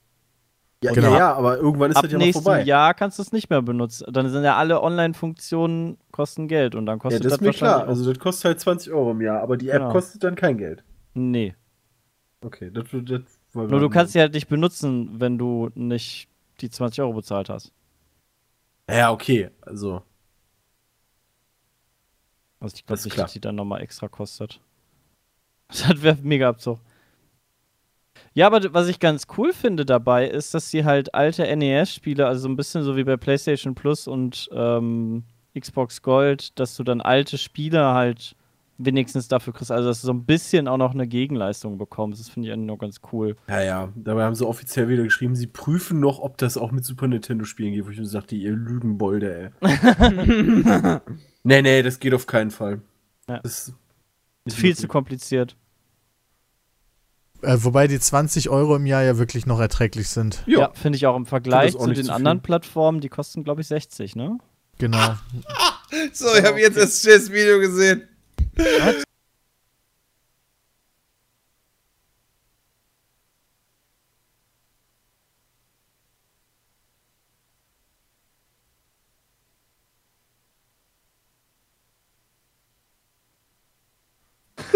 Ja, 0.83 0.91
Genau. 0.93 1.13
ja, 1.17 1.33
aber 1.33 1.57
irgendwann 1.57 1.91
ist 1.91 1.97
Ab 1.97 2.03
das 2.03 2.11
ja 2.11 2.17
mal 2.17 2.25
nächstem 2.25 2.43
vorbei. 2.43 2.63
Jahr 2.63 2.93
kannst 2.93 3.17
du 3.17 3.23
es 3.23 3.31
nicht 3.33 3.49
mehr 3.49 3.61
benutzen. 3.61 4.05
Dann 4.13 4.29
sind 4.29 4.43
ja 4.43 4.55
alle 4.57 4.81
Online-Funktionen 4.81 5.97
kosten 6.11 6.47
Geld 6.47 6.75
und 6.75 6.85
dann 6.85 6.97
ja, 6.97 7.01
kostet 7.01 7.25
das 7.25 7.33
ist 7.33 7.41
mir 7.41 7.51
klar. 7.51 7.87
Also, 7.87 8.09
das 8.11 8.19
kostet 8.19 8.45
halt 8.45 8.59
20 8.59 8.91
Euro 8.93 9.11
im 9.11 9.21
Jahr, 9.21 9.41
aber 9.41 9.57
die 9.57 9.69
App 9.69 9.79
Genau. 9.79 9.91
kostet 9.91 10.23
dann 10.23 10.35
kein 10.35 10.57
Geld. 10.57 10.83
Nee. 11.13 11.53
Okay, 12.41 12.71
das, 12.73 12.85
das 12.91 13.21
Nur 13.53 13.79
du 13.79 13.89
kannst 13.89 14.13
sie 14.13 14.19
halt 14.19 14.33
nicht 14.33 14.47
benutzen, 14.47 15.19
wenn 15.19 15.37
du 15.37 15.69
nicht 15.75 16.27
die 16.61 16.69
20 16.69 17.01
Euro 17.01 17.13
bezahlt 17.13 17.49
hast. 17.49 17.71
Ja, 18.89 19.11
okay, 19.11 19.49
also. 19.61 20.01
Also 22.59 22.75
ich 22.75 22.85
glaube 22.85 23.01
nicht, 23.03 23.17
dass 23.17 23.33
die 23.33 23.41
dann 23.41 23.55
nochmal 23.55 23.81
extra 23.81 24.07
kostet. 24.07 24.59
Das 25.71 26.01
wäre 26.01 26.17
mega 26.23 26.49
Abzug. 26.49 26.79
Ja, 28.33 28.47
aber 28.47 28.73
was 28.73 28.87
ich 28.87 28.99
ganz 28.99 29.27
cool 29.37 29.53
finde 29.53 29.85
dabei, 29.85 30.27
ist, 30.27 30.55
dass 30.55 30.71
sie 30.71 30.83
halt 30.83 31.13
alte 31.13 31.45
NES-Spiele, 31.55 32.25
also 32.25 32.41
so 32.41 32.49
ein 32.49 32.55
bisschen 32.55 32.83
so 32.83 32.95
wie 32.97 33.03
bei 33.03 33.17
PlayStation 33.17 33.75
Plus 33.75 34.07
und 34.07 34.49
ähm, 34.51 35.23
Xbox 35.57 36.01
Gold, 36.01 36.57
dass 36.59 36.75
du 36.75 36.83
dann 36.83 37.01
alte 37.01 37.37
Spiele 37.37 37.93
halt 37.93 38.35
wenigstens 38.79 39.27
dafür 39.27 39.53
kriegst, 39.53 39.71
also 39.71 39.89
dass 39.89 40.01
du 40.01 40.07
so 40.07 40.13
ein 40.13 40.25
bisschen 40.25 40.67
auch 40.67 40.77
noch 40.77 40.93
eine 40.93 41.05
Gegenleistung 41.07 41.77
bekommst. 41.77 42.19
Das 42.19 42.29
finde 42.29 42.47
ich 42.47 42.53
eigentlich 42.53 42.67
noch 42.67 42.77
ganz 42.77 43.01
cool. 43.11 43.35
Ja, 43.47 43.61
ja, 43.61 43.89
dabei 43.95 44.23
haben 44.23 44.35
sie 44.35 44.47
offiziell 44.47 44.87
wieder 44.87 45.03
geschrieben, 45.03 45.35
sie 45.35 45.47
prüfen 45.47 45.99
noch, 45.99 46.19
ob 46.19 46.37
das 46.37 46.57
auch 46.57 46.71
mit 46.71 46.85
Super 46.85 47.07
Nintendo-Spielen 47.07 47.73
geht, 47.73 47.85
wo 47.85 47.89
ich 47.89 47.99
mir 47.99 48.05
sagte, 48.05 48.35
ihr 48.35 48.53
Lügenbolde, 48.53 49.51
ey. 49.61 50.99
nee, 51.43 51.61
nee, 51.61 51.83
das 51.83 51.99
geht 51.99 52.13
auf 52.13 52.25
keinen 52.25 52.51
Fall. 52.51 52.81
Ja. 53.27 53.39
Das 53.43 53.73
Ist 54.45 54.57
viel 54.57 54.75
zu 54.75 54.87
kompliziert. 54.87 55.55
Äh, 57.41 57.57
wobei 57.59 57.87
die 57.87 57.99
20 57.99 58.49
Euro 58.49 58.75
im 58.75 58.85
Jahr 58.85 59.03
ja 59.03 59.17
wirklich 59.17 59.45
noch 59.45 59.59
erträglich 59.59 60.09
sind. 60.09 60.43
Ja, 60.45 60.59
Ja, 60.59 60.71
finde 60.73 60.97
ich 60.97 61.05
auch 61.05 61.15
im 61.15 61.25
Vergleich 61.25 61.75
auch 61.75 61.85
zu 61.85 61.93
den 61.93 62.05
zu 62.05 62.13
anderen. 62.13 62.41
Plattformen, 62.41 63.01
die 63.01 63.09
kosten, 63.09 63.43
glaube 63.43 63.61
ich, 63.61 63.67
60, 63.67 64.15
ne? 64.15 64.37
Genau. 64.77 65.15
So, 66.13 66.27
ich 66.35 66.45
habe 66.45 66.59
jetzt 66.59 66.77
das 66.77 67.31
Video 67.31 67.59
gesehen. 67.59 68.08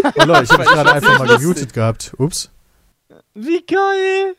Oh 0.03 0.25
Leute, 0.25 0.43
ich 0.43 0.51
habe 0.51 0.63
gerade 0.63 0.93
einfach 0.93 1.19
mal 1.19 1.37
gemutet 1.37 1.73
gehabt. 1.73 2.13
Ups. 2.17 2.49
Wie 3.33 3.65
geil! 3.65 4.35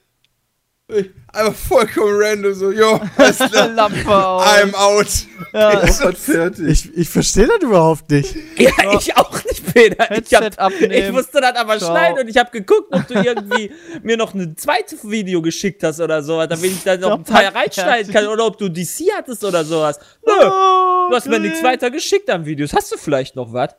Einfach 1.32 1.55
vollkommen 1.55 2.12
random, 2.20 2.53
so, 2.53 2.70
jo, 2.70 3.01
alles 3.16 3.39
klar. 3.39 3.68
Lampe 3.68 4.07
aus. 4.14 4.45
I'm 4.47 4.74
out. 4.74 5.07
Ja, 5.55 5.80
Aufwand 5.80 6.18
fertig. 6.18 6.66
Ich, 6.68 6.95
ich 6.99 7.09
verstehe 7.09 7.47
das 7.47 7.57
überhaupt 7.62 8.11
nicht. 8.11 8.35
Ja, 8.59 8.70
ich 8.99 9.16
auch 9.16 9.32
nicht, 9.45 9.72
Peter. 9.72 10.11
Ich, 10.14 10.35
hab, 10.35 10.72
ich 10.78 11.11
musste 11.11 11.41
das 11.41 11.57
aber 11.57 11.78
Ciao. 11.78 11.91
schneiden 11.91 12.18
und 12.20 12.28
ich 12.28 12.37
habe 12.37 12.51
geguckt, 12.51 12.89
ob 12.95 13.07
du 13.09 13.14
irgendwie 13.14 13.72
mir 14.03 14.18
noch 14.18 14.35
ein 14.35 14.59
zweites 14.59 15.09
Video 15.09 15.41
geschickt 15.41 15.82
hast 15.82 16.01
oder 16.01 16.22
sowas, 16.22 16.49
damit 16.51 16.70
ich 16.72 16.82
da 16.85 16.99
noch 16.99 17.09
Ja, 17.09 17.14
einen 17.14 17.24
Teil 17.24 17.45
Mann, 17.45 17.57
reinschneiden 17.62 18.12
kann 18.12 18.26
oder 18.26 18.45
ob 18.45 18.59
du 18.59 18.68
DC 18.68 19.11
hattest 19.16 19.43
oder 19.43 19.64
sowas. 19.64 19.99
Nö, 20.26 20.32
Oh, 20.51 21.09
du 21.09 21.16
hast 21.16 21.28
mir 21.28 21.41
nichts 21.41 21.62
weiter 21.62 21.91
geschickt 21.91 22.28
an 22.28 22.45
Videos. 22.45 22.74
Hast 22.74 22.93
du 22.93 22.99
vielleicht 22.99 23.37
noch 23.37 23.55
was? 23.55 23.70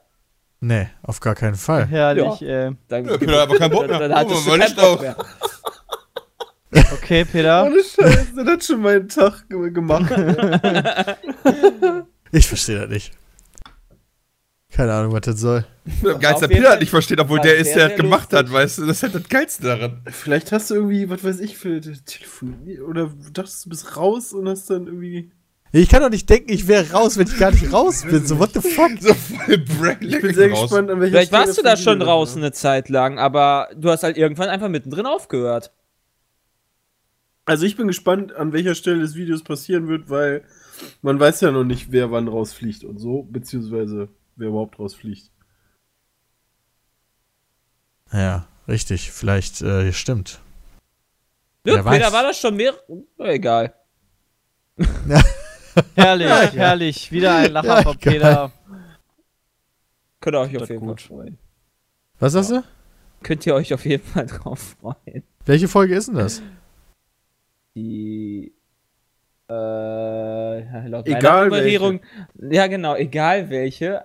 Nee, 0.61 0.87
auf 1.03 1.19
gar 1.19 1.35
keinen 1.35 1.55
Fall. 1.55 1.85
Herrlich, 1.85 2.41
ey. 2.41 2.71
Dann, 2.87 3.05
Ja, 3.05 3.17
Peter 3.17 3.43
aber 3.43 3.57
keinen 3.57 3.71
Bock 3.71 3.87
mehr. 3.87 3.99
Dann, 3.99 4.09
dann 4.09 4.19
hattest 4.19 4.47
Oh, 4.47 4.51
du 4.51 4.57
keinen 4.57 4.75
Bock 4.75 5.01
mehr. 5.01 5.15
Okay, 6.93 7.25
Peter. 7.25 7.63
Ohne 7.67 7.81
Scheiß, 7.83 8.27
das 8.35 8.45
hat 8.47 8.63
schon 8.63 8.81
meinen 8.81 9.07
Tag 9.07 9.47
ge- 9.49 9.71
gemacht. 9.71 10.11
Ich 12.31 12.47
verstehe 12.47 12.79
das 12.79 12.89
nicht. 12.89 13.11
Keine 14.73 14.91
Ahnung, 14.93 15.13
was 15.13 15.21
das 15.21 15.39
soll. 15.39 15.65
Der 16.03 16.15
Geilste 16.15 16.45
Auf 16.45 16.51
jeden 16.51 16.63
Peter 16.63 16.71
hat 16.73 16.79
nicht 16.81 16.89
versteht, 16.89 17.19
obwohl 17.21 17.39
der 17.39 17.55
ist, 17.55 17.73
der 17.75 17.89
das 17.89 17.97
gemacht 17.97 18.33
hat, 18.33 18.51
weißt 18.51 18.79
du? 18.79 18.85
Das 18.87 18.97
ist 18.97 19.03
halt 19.03 19.15
das 19.15 19.29
Geilste 19.29 19.63
daran. 19.63 20.01
Vielleicht 20.09 20.51
hast 20.51 20.69
du 20.69 20.75
irgendwie, 20.75 21.09
was 21.09 21.23
weiß 21.23 21.39
ich, 21.39 21.57
für 21.57 21.79
Telefon 21.79 22.55
oder 22.85 23.09
dachtest 23.31 23.65
du 23.65 23.69
bist 23.69 23.95
raus 23.95 24.33
und 24.33 24.49
hast 24.49 24.69
dann 24.69 24.87
irgendwie. 24.87 25.31
Ich 25.71 25.87
kann 25.87 26.01
doch 26.01 26.09
nicht 26.09 26.29
denken, 26.29 26.51
ich 26.51 26.67
wäre 26.67 26.91
raus, 26.91 27.17
wenn 27.17 27.27
ich 27.27 27.37
gar 27.37 27.51
nicht 27.51 27.71
raus 27.71 28.03
bin. 28.03 28.25
So, 28.25 28.37
what 28.37 28.51
the 28.53 28.59
fuck? 28.61 28.91
So 28.99 29.13
voll 29.13 29.57
Brain 29.59 29.97
Ich 30.01 30.19
bin 30.21 30.33
sehr 30.33 30.49
gespannt, 30.49 30.89
an 30.89 30.99
welcher 30.99 31.11
Vielleicht 31.11 31.27
Stelle 31.29 31.45
warst 31.45 31.57
du 31.57 31.61
da 31.63 31.77
schon 31.77 31.99
draußen 31.99 32.41
eine 32.41 32.51
Zeit 32.51 32.89
lang, 32.89 33.17
aber 33.17 33.69
du 33.77 33.89
hast 33.89 34.03
halt 34.03 34.17
irgendwann 34.17 34.49
einfach 34.49 34.67
mittendrin 34.69 35.05
aufgehört. 35.05 35.71
Also 37.45 37.65
ich 37.65 37.75
bin 37.77 37.87
gespannt, 37.87 38.33
an 38.33 38.53
welcher 38.53 38.73
Stelle 38.75 38.99
des 38.99 39.15
Videos 39.15 39.43
passieren 39.43 39.87
wird, 39.87 40.09
weil 40.09 40.43
man 41.01 41.19
weiß 41.19 41.41
ja 41.41 41.51
noch 41.51 41.63
nicht, 41.63 41.91
wer 41.91 42.11
wann 42.11 42.27
rausfliegt 42.27 42.83
und 42.83 42.97
so, 42.97 43.23
beziehungsweise 43.23 44.09
wer 44.35 44.49
überhaupt 44.49 44.79
rausfliegt. 44.79 45.31
Ja, 48.11 48.47
richtig. 48.67 49.11
Vielleicht 49.11 49.61
äh, 49.61 49.91
stimmt. 49.93 50.39
Ja, 51.65 51.81
Peter, 51.83 52.11
war 52.13 52.23
das 52.23 52.39
schon 52.39 52.55
mehr? 52.55 52.73
Na, 53.17 53.27
egal. 53.31 53.73
Herrlich, 55.95 56.53
herrlich. 56.53 57.11
Wieder 57.11 57.35
ein 57.35 57.51
Lacher 57.51 57.67
Ja, 57.67 57.81
von 57.83 57.97
geil. 57.99 58.13
Peter. 58.13 58.51
Könnt 60.21 60.35
ihr 60.35 60.39
euch 60.39 60.55
auf 60.55 60.61
Das 60.61 60.69
jeden 60.69 60.87
gut. 60.87 61.01
Fall 61.01 61.07
freuen. 61.17 61.37
Was 62.19 62.33
sagst 62.33 62.51
du? 62.51 62.63
Könnt 63.23 63.45
ihr 63.45 63.55
euch 63.55 63.73
auf 63.73 63.85
jeden 63.85 64.03
Fall 64.03 64.25
drauf 64.25 64.75
freuen. 64.79 65.23
Welche 65.45 65.67
Folge 65.67 65.95
ist 65.95 66.07
denn 66.07 66.15
das? 66.15 66.41
Die. 67.75 68.53
Äh, 69.49 70.87
laut 70.87 71.07
Egal 71.07 71.45
Nummerierung. 71.45 71.99
Ja, 72.49 72.67
genau, 72.67 72.95
egal 72.95 73.49
welche. 73.49 74.03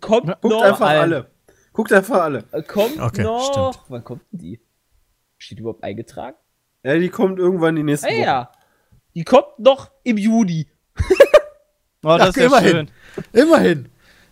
Kommt 0.00 0.26
Guckt 0.26 0.44
noch. 0.44 0.62
einfach 0.62 0.88
ein- 0.88 1.00
alle. 1.00 1.30
Guckt 1.72 1.92
einfach 1.92 2.22
alle. 2.22 2.42
Kommt 2.66 2.98
Okay, 3.00 3.22
noch. 3.22 3.72
stimmt. 3.72 3.84
Wann 3.90 4.04
kommt 4.04 4.22
denn 4.32 4.38
die? 4.40 4.60
Steht 5.38 5.58
überhaupt 5.60 5.82
eingetragen? 5.84 6.36
Ja, 6.82 6.96
die 6.98 7.08
kommt 7.08 7.38
irgendwann 7.38 7.76
die 7.76 7.82
nächste 7.82 8.08
Ah 8.08 8.10
Woche. 8.10 8.20
ja. 8.20 8.52
Die 9.14 9.24
kommt 9.24 9.58
noch 9.58 9.90
im 10.04 10.16
Juni. 10.18 10.66
Oh, 12.02 12.16
das 12.16 12.20
Ach, 12.22 12.28
ist 12.28 12.36
ja 12.36 12.46
immerhin. 12.46 12.70
schön. 12.70 12.90
Immerhin. 13.42 13.88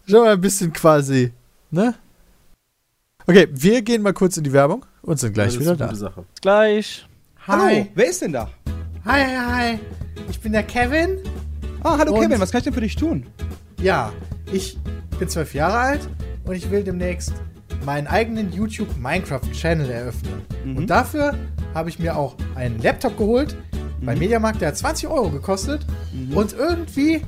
Schon 0.09 0.21
mal 0.25 0.33
ein 0.33 0.41
bisschen 0.41 0.73
quasi, 0.73 1.35
ne? 1.71 1.95
Okay, 3.27 3.47
wir 3.51 3.83
gehen 3.83 4.01
mal 4.01 4.15
kurz 4.15 4.39
in 4.39 4.45
die 4.45 4.55
Werbung 4.55 4.87
und 5.03 5.19
sind 5.21 5.35
gleich 5.35 5.53
das 5.53 5.61
wieder 5.61 5.77
da. 5.77 5.95
Sache. 5.95 6.25
Gleich. 6.41 7.07
Hallo, 7.49 7.87
wer 7.95 8.07
ist 8.11 8.21
denn 8.23 8.33
da? 8.33 8.51
Hi, 9.05 9.25
hi, 9.25 9.37
hi. 9.73 9.79
Ich 10.29 10.39
bin 10.41 10.53
der 10.53 10.63
Kevin. 10.65 11.19
Ah, 11.83 11.97
hallo 11.99 12.13
Und- 12.15 12.21
Kevin, 12.23 12.41
was 12.41 12.51
kann 12.51 12.59
ich 12.59 12.65
denn 12.65 12.75
für 12.75 12.81
dich 12.83 12.97
tun? 12.97 13.27
Ja, 13.81 14.13
ich 14.53 14.79
bin 15.19 15.29
zwölf 15.29 15.55
Jahre 15.55 15.79
alt 15.79 16.09
und 16.45 16.55
ich 16.55 16.71
will 16.71 16.83
demnächst 16.85 17.33
meinen 17.85 18.07
eigenen 18.07 18.53
YouTube 18.53 18.89
Minecraft 18.99 19.41
Channel 19.53 19.89
eröffnen. 19.91 20.43
Mhm. 20.65 20.77
Und 20.77 20.91
dafür 20.91 21.35
habe 21.75 21.89
ich 21.89 21.99
mir 21.99 22.17
auch 22.17 22.37
einen 22.55 22.81
Laptop 22.83 23.17
geholt 23.17 23.57
bei 24.03 24.13
Mhm. 24.15 24.19
Mediamarkt, 24.21 24.61
der 24.61 24.69
hat 24.69 24.77
20 24.77 25.09
Euro 25.09 25.31
gekostet. 25.31 25.87
Und 26.35 26.53
irgendwie 26.53 27.23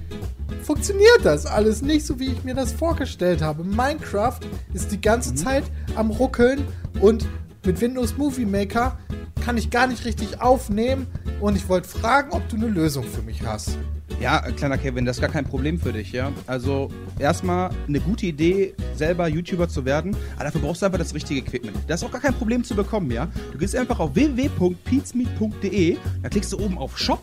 funktioniert 0.62 1.20
das 1.24 1.46
alles 1.46 1.80
nicht 1.80 2.04
so, 2.04 2.18
wie 2.18 2.26
ich 2.32 2.44
mir 2.44 2.54
das 2.54 2.72
vorgestellt 2.72 3.40
habe. 3.40 3.64
Minecraft 3.64 4.40
ist 4.74 4.90
die 4.92 4.96
Mhm. 4.96 5.00
ganze 5.02 5.34
Zeit 5.34 5.64
am 5.94 6.10
Ruckeln 6.10 6.64
und 7.00 7.26
mit 7.64 7.80
Windows 7.80 8.16
Movie 8.16 8.46
Maker 8.46 8.98
kann 9.44 9.56
ich 9.56 9.70
gar 9.70 9.86
nicht 9.86 10.04
richtig 10.04 10.40
aufnehmen. 10.40 11.06
Und 11.40 11.56
ich 11.56 11.68
wollte 11.68 11.88
fragen, 11.88 12.30
ob 12.32 12.48
du 12.48 12.56
eine 12.56 12.68
Lösung 12.68 13.04
für 13.04 13.22
mich 13.22 13.42
hast. 13.42 13.78
Ja, 14.18 14.40
kleiner 14.40 14.76
Kevin, 14.76 15.04
das 15.04 15.16
ist 15.16 15.20
gar 15.20 15.30
kein 15.30 15.44
Problem 15.44 15.78
für 15.78 15.92
dich, 15.92 16.12
ja. 16.12 16.32
Also 16.46 16.88
erstmal 17.18 17.70
eine 17.88 18.00
gute 18.00 18.26
Idee, 18.26 18.74
selber 18.94 19.28
YouTuber 19.28 19.68
zu 19.68 19.84
werden, 19.84 20.16
aber 20.34 20.44
dafür 20.44 20.60
brauchst 20.60 20.82
du 20.82 20.86
einfach 20.86 20.98
das 20.98 21.14
richtige 21.14 21.40
Equipment. 21.40 21.76
Das 21.86 22.02
ist 22.02 22.06
auch 22.06 22.12
gar 22.12 22.20
kein 22.20 22.34
Problem 22.34 22.64
zu 22.64 22.74
bekommen, 22.74 23.10
ja. 23.10 23.28
Du 23.52 23.58
gehst 23.58 23.74
einfach 23.76 23.98
auf 23.98 24.14
www.peatsmeet.de, 24.14 25.96
da 26.22 26.28
klickst 26.28 26.52
du 26.52 26.58
oben 26.58 26.76
auf 26.76 26.98
Shop 26.98 27.22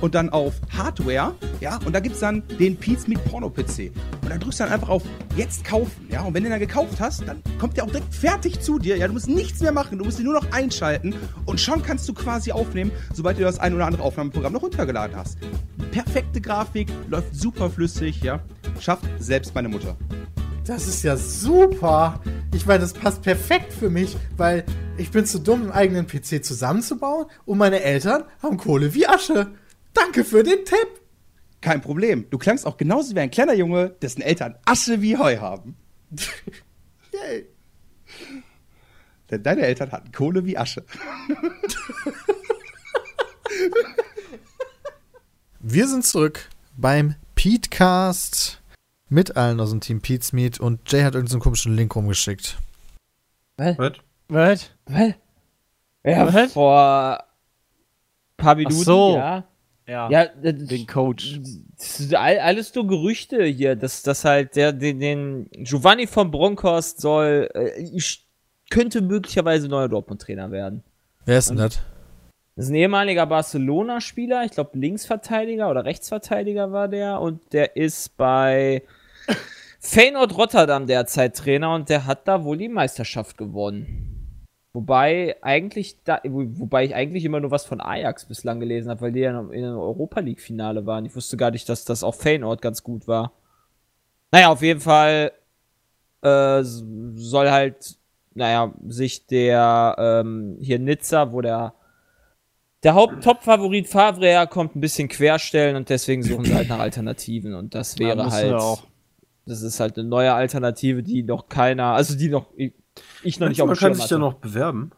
und 0.00 0.14
dann 0.14 0.30
auf 0.30 0.54
Hardware, 0.76 1.34
ja, 1.60 1.78
und 1.84 1.92
da 1.92 2.00
gibt's 2.00 2.20
dann 2.20 2.42
den 2.60 2.76
Peatsmeet 2.76 3.24
Porno 3.24 3.50
PC. 3.50 3.90
Und 4.22 4.30
dann 4.30 4.40
drückst 4.40 4.60
du 4.60 4.64
dann 4.64 4.72
einfach 4.72 4.88
auf 4.88 5.02
Jetzt 5.36 5.64
kaufen, 5.64 6.06
ja. 6.10 6.22
Und 6.22 6.34
wenn 6.34 6.44
du 6.44 6.50
dann 6.50 6.60
gekauft 6.60 7.00
hast, 7.00 7.26
dann 7.26 7.42
kommt 7.58 7.76
der 7.76 7.84
auch 7.84 7.90
direkt 7.90 8.14
fertig 8.14 8.60
zu 8.60 8.78
dir, 8.78 8.96
ja. 8.96 9.06
Du 9.06 9.12
musst 9.12 9.28
nichts 9.28 9.60
mehr 9.60 9.72
machen, 9.72 9.98
du 9.98 10.04
musst 10.04 10.18
ihn 10.18 10.24
nur 10.24 10.34
noch 10.34 10.52
einschalten 10.52 11.14
und 11.44 11.60
schon 11.60 11.82
kannst 11.82 12.08
du 12.08 12.14
quasi 12.14 12.52
aufnehmen, 12.52 12.90
sobald 13.12 13.38
du 13.38 13.42
das 13.42 13.58
ein 13.58 13.74
oder 13.74 13.86
andere 13.86 14.02
Aufnahmeprogramm 14.02 14.52
noch 14.52 14.62
runtergeladen 14.62 15.16
hast. 15.16 15.38
Perfekte 16.26 16.40
Grafik, 16.40 16.88
läuft 17.08 17.36
super 17.36 17.70
flüssig, 17.70 18.20
ja. 18.20 18.42
Schafft 18.80 19.04
selbst 19.18 19.54
meine 19.54 19.68
Mutter. 19.68 19.96
Das 20.66 20.88
ist 20.88 21.04
ja 21.04 21.16
super. 21.16 22.20
Ich 22.52 22.66
meine, 22.66 22.80
das 22.80 22.92
passt 22.92 23.22
perfekt 23.22 23.72
für 23.72 23.90
mich, 23.90 24.16
weil 24.36 24.64
ich 24.98 25.12
bin 25.12 25.24
zu 25.24 25.38
dumm, 25.38 25.62
einen 25.62 25.70
eigenen 25.70 26.08
PC 26.08 26.44
zusammenzubauen 26.44 27.26
und 27.44 27.58
meine 27.58 27.80
Eltern 27.80 28.24
haben 28.42 28.56
Kohle 28.56 28.92
wie 28.92 29.06
Asche. 29.06 29.52
Danke 29.94 30.24
für 30.24 30.42
den 30.42 30.64
Tipp. 30.64 31.00
Kein 31.60 31.80
Problem. 31.80 32.26
Du 32.30 32.38
klangst 32.38 32.66
auch 32.66 32.76
genauso 32.76 33.14
wie 33.14 33.20
ein 33.20 33.30
kleiner 33.30 33.54
Junge, 33.54 33.90
dessen 34.02 34.20
Eltern 34.20 34.56
Asche 34.64 35.02
wie 35.02 35.16
Heu 35.16 35.38
haben. 35.38 35.76
Yay. 37.12 37.46
Denn 39.30 39.44
deine 39.44 39.62
Eltern 39.62 39.92
hatten 39.92 40.10
Kohle 40.10 40.44
wie 40.44 40.58
Asche. 40.58 40.84
Wir 45.68 45.88
sind 45.88 46.04
zurück 46.06 46.48
beim 46.76 47.16
Petecast 47.34 48.62
mit 49.08 49.36
allen 49.36 49.58
aus 49.58 49.70
dem 49.70 49.80
Team 49.80 50.00
Pete's 50.00 50.32
Meet 50.32 50.60
und 50.60 50.80
Jay 50.92 51.02
hat 51.02 51.16
irgendeinen 51.16 51.40
komischen 51.40 51.74
Link 51.74 51.96
rumgeschickt. 51.96 52.56
Was? 53.56 53.76
Was? 54.28 54.70
Was? 54.86 55.14
Ja, 56.04 56.32
Was? 56.32 56.52
vor 56.52 57.24
paar 58.36 58.54
Minuten, 58.54 58.76
so. 58.76 59.16
ja. 59.16 59.44
Ja. 59.88 60.08
Ja, 60.08 60.26
Den 60.26 60.86
Coach. 60.86 61.40
alles 62.16 62.72
nur 62.72 62.86
Gerüchte 62.86 63.42
hier, 63.42 63.74
dass 63.74 64.04
das 64.04 64.24
halt 64.24 64.54
der 64.54 64.72
den, 64.72 65.00
den 65.00 65.50
Giovanni 65.50 66.06
von 66.06 66.30
Bronckhorst 66.30 67.00
soll 67.00 67.48
äh, 67.54 68.00
könnte 68.70 69.00
möglicherweise 69.00 69.66
neuer 69.66 69.88
Dortmund-Trainer 69.88 70.52
werden. 70.52 70.84
Wer 71.24 71.38
ist 71.38 71.50
denn 71.50 71.56
das? 71.56 71.80
Das 72.56 72.64
ist 72.64 72.70
ein 72.70 72.76
ehemaliger 72.76 73.26
Barcelona-Spieler, 73.26 74.44
ich 74.44 74.52
glaube 74.52 74.78
Linksverteidiger 74.78 75.70
oder 75.70 75.84
Rechtsverteidiger 75.84 76.72
war 76.72 76.88
der 76.88 77.20
und 77.20 77.52
der 77.52 77.76
ist 77.76 78.16
bei 78.16 78.82
Feyenoord 79.78 80.38
Rotterdam 80.38 80.86
derzeit 80.86 81.36
Trainer 81.36 81.74
und 81.74 81.90
der 81.90 82.06
hat 82.06 82.26
da 82.26 82.44
wohl 82.44 82.56
die 82.56 82.70
Meisterschaft 82.70 83.36
gewonnen. 83.36 84.46
Wobei 84.72 85.36
eigentlich 85.42 86.02
da, 86.04 86.20
wo, 86.24 86.44
wobei 86.58 86.86
ich 86.86 86.94
eigentlich 86.94 87.26
immer 87.26 87.40
nur 87.40 87.50
was 87.50 87.66
von 87.66 87.82
Ajax 87.82 88.24
bislang 88.24 88.58
gelesen 88.58 88.88
habe, 88.88 89.02
weil 89.02 89.12
die 89.12 89.20
ja 89.20 89.38
in 89.38 89.64
einem 89.64 89.78
Europa 89.78 90.20
League 90.20 90.40
Finale 90.40 90.86
waren. 90.86 91.04
Ich 91.04 91.14
wusste 91.14 91.36
gar 91.36 91.50
nicht, 91.50 91.68
dass 91.68 91.84
das 91.84 92.02
auch 92.02 92.14
Feyenoord 92.14 92.62
ganz 92.62 92.82
gut 92.82 93.06
war. 93.06 93.32
Naja, 94.32 94.48
auf 94.48 94.62
jeden 94.62 94.80
Fall 94.80 95.32
äh, 96.22 96.62
soll 96.62 97.50
halt, 97.50 97.98
naja, 98.32 98.72
sich 98.88 99.26
der 99.26 99.94
ähm, 99.98 100.56
hier 100.58 100.78
Nizza, 100.78 101.32
wo 101.32 101.42
der 101.42 101.74
der 102.86 102.94
Haupt-Top-Favorit 102.94 103.88
Favre 103.88 104.26
herkommt, 104.26 104.76
ein 104.76 104.80
bisschen 104.80 105.08
querstellen 105.08 105.74
und 105.74 105.90
deswegen 105.90 106.22
suchen 106.22 106.44
sie 106.44 106.54
halt 106.54 106.68
nach 106.68 106.78
Alternativen 106.78 107.54
und 107.54 107.74
das 107.74 107.98
wäre 107.98 108.16
müssen 108.16 108.30
halt 108.30 108.78
das 109.44 109.62
ist 109.62 109.80
halt 109.80 109.98
eine 109.98 110.06
neue 110.08 110.32
Alternative, 110.32 111.02
die 111.02 111.24
noch 111.24 111.48
keiner, 111.48 111.86
also 111.86 112.16
die 112.16 112.28
noch 112.28 112.52
ich, 112.56 112.74
ich 113.24 113.40
noch 113.40 113.48
nicht 113.48 113.60
auf 113.60 113.66
man 113.66 113.74
dem 113.74 113.80
kann 113.80 113.94
Schirm 113.94 114.02
sich 114.02 114.10
ja 114.10 114.18
noch 114.18 114.34
bewerben. 114.34 114.92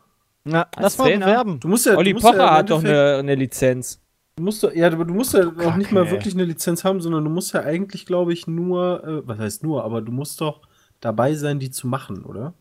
Na, 0.44 0.66
lass 0.78 0.98
mal 0.98 1.04
Trainer? 1.04 1.26
bewerben. 1.26 1.60
Du 1.60 1.68
musst 1.68 1.86
ja, 1.86 1.96
Olli 1.96 2.10
du 2.10 2.16
musst 2.16 2.26
ja 2.26 2.32
Pocher 2.32 2.44
im 2.44 2.50
hat 2.50 2.70
doch 2.70 2.84
eine, 2.84 3.16
eine 3.16 3.34
Lizenz. 3.34 4.02
Du 4.36 4.42
musst 4.42 4.62
doch, 4.62 4.74
ja, 4.74 4.86
aber 4.86 5.06
du 5.06 5.14
musst 5.14 5.32
ja 5.32 5.46
auch 5.46 5.76
nicht 5.76 5.90
mal 5.90 6.10
wirklich 6.10 6.34
eine 6.34 6.44
Lizenz 6.44 6.84
haben, 6.84 7.00
sondern 7.00 7.24
du 7.24 7.30
musst 7.30 7.54
ja 7.54 7.62
eigentlich, 7.62 8.04
glaube 8.04 8.34
ich, 8.34 8.46
nur, 8.46 9.02
äh, 9.02 9.26
was 9.26 9.38
heißt 9.38 9.62
nur, 9.62 9.82
aber 9.84 10.02
du 10.02 10.12
musst 10.12 10.42
doch 10.42 10.60
dabei 11.00 11.34
sein, 11.34 11.58
die 11.58 11.70
zu 11.70 11.86
machen, 11.86 12.22
oder? 12.24 12.52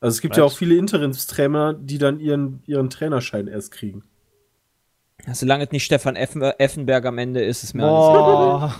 Also 0.00 0.16
es 0.16 0.20
gibt 0.20 0.36
ja 0.36 0.44
Was? 0.44 0.52
auch 0.52 0.56
viele 0.58 0.76
Interimstrainer, 0.76 1.72
die 1.72 1.96
dann 1.96 2.20
ihren, 2.20 2.62
ihren 2.66 2.90
Trainerschein 2.90 3.46
erst 3.46 3.70
kriegen. 3.70 4.04
Solange 5.32 5.64
es 5.64 5.70
nicht 5.72 5.84
Stefan 5.84 6.16
Effen 6.16 6.42
Effenberg 6.42 7.06
am 7.06 7.18
Ende 7.18 7.42
ist, 7.42 7.62
ist 7.64 7.74
mir 7.74 7.84
alles 7.84 7.94
egal. 8.10 8.24
Boah. 8.24 8.74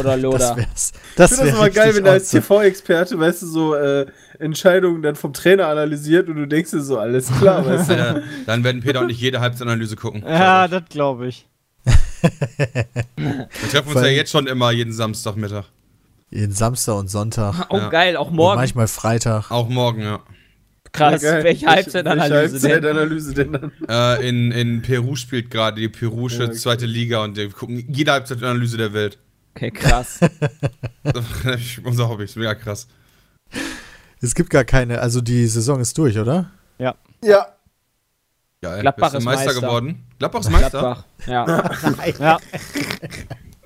Oder 0.00 0.12
Das 0.14 0.20
Loda. 0.20 0.56
wär's. 0.56 0.92
Das 1.16 1.30
Ich 1.32 1.36
finde 1.38 1.50
das 1.52 1.60
immer 1.60 1.70
geil, 1.70 1.94
wenn 1.94 2.06
er 2.06 2.12
als. 2.12 2.30
TV-Experte, 2.30 3.18
weißt 3.18 3.42
du, 3.42 3.46
so 3.46 3.74
äh, 3.74 4.06
Entscheidungen 4.40 5.02
dann 5.02 5.14
vom 5.16 5.32
Trainer 5.32 5.68
analysiert 5.68 6.28
und 6.28 6.36
du 6.36 6.46
denkst 6.46 6.72
dir 6.72 6.80
so, 6.80 6.98
alles 6.98 7.30
klar, 7.30 7.64
weißt 7.66 7.90
du. 7.90 7.94
Äh, 7.94 8.22
dann 8.46 8.64
werden 8.64 8.80
Peter 8.82 9.00
und 9.00 9.10
ich 9.10 9.20
jede 9.20 9.40
Halbzeitanalyse 9.40 9.96
gucken. 9.96 10.24
Ja, 10.26 10.66
das 10.66 10.82
glaube 10.88 11.28
ich. 11.28 11.46
Wir 11.84 13.14
treffen 13.70 13.88
uns 13.88 13.92
Vor 13.92 14.02
ja 14.02 14.08
jetzt 14.08 14.30
schon 14.30 14.46
immer 14.46 14.70
jeden 14.72 14.92
Samstagmittag. 14.92 15.66
Jeden 16.30 16.52
Samstag 16.52 16.94
und 16.96 17.08
Sonntag. 17.08 17.66
Oh, 17.70 17.76
Ja. 17.76 17.88
geil, 17.90 18.16
auch 18.16 18.28
Und 18.28 18.36
morgen. 18.36 18.56
manchmal 18.58 18.88
Freitag. 18.88 19.50
Auch 19.50 19.68
morgen, 19.68 20.00
ja. 20.02 20.20
Krass, 20.94 21.22
Ja, 21.22 21.42
welche 21.44 21.66
Halbzeitanalyse 21.66 22.32
Welche 22.32 22.58
denn? 22.60 22.72
Halbzeitanalyse 22.84 23.34
denn 23.34 23.52
dann? 23.52 23.72
Äh, 23.88 24.28
in, 24.28 24.52
in 24.52 24.80
Peru 24.82 25.16
spielt 25.16 25.50
gerade 25.50 25.80
die 25.80 25.88
perusche 25.88 26.44
Ja, 26.44 26.48
okay. 26.48 26.54
zweite 26.56 26.86
Liga 26.86 27.22
und 27.24 27.36
wir 27.36 27.50
gucken 27.50 27.84
jede 27.92 28.12
Halbzeitanalyse 28.12 28.76
der 28.76 28.92
Welt. 28.92 29.18
Okay, 29.56 29.70
krass. 29.70 30.20
Unser 31.84 32.08
Hobby 32.08 32.24
ist 32.24 32.36
mega 32.36 32.54
krass. 32.54 32.86
Es 34.20 34.34
gibt 34.34 34.50
gar 34.50 34.64
keine, 34.64 35.00
also 35.00 35.20
die 35.20 35.46
Saison 35.46 35.80
ist 35.80 35.98
durch, 35.98 36.18
oder? 36.18 36.50
Ja. 36.78 36.94
Geil. 38.62 38.80
Gladbach 38.80 39.14
ist 39.14 39.24
Meister, 39.24 39.44
Meister. 39.46 39.60
geworden. 39.60 40.06
Gladbach 40.18 40.40
ist 40.40 40.50
Meister. 40.50 40.70
Gladbach. 40.70 41.04
Ja. 41.26 41.70
Ja. 42.18 42.38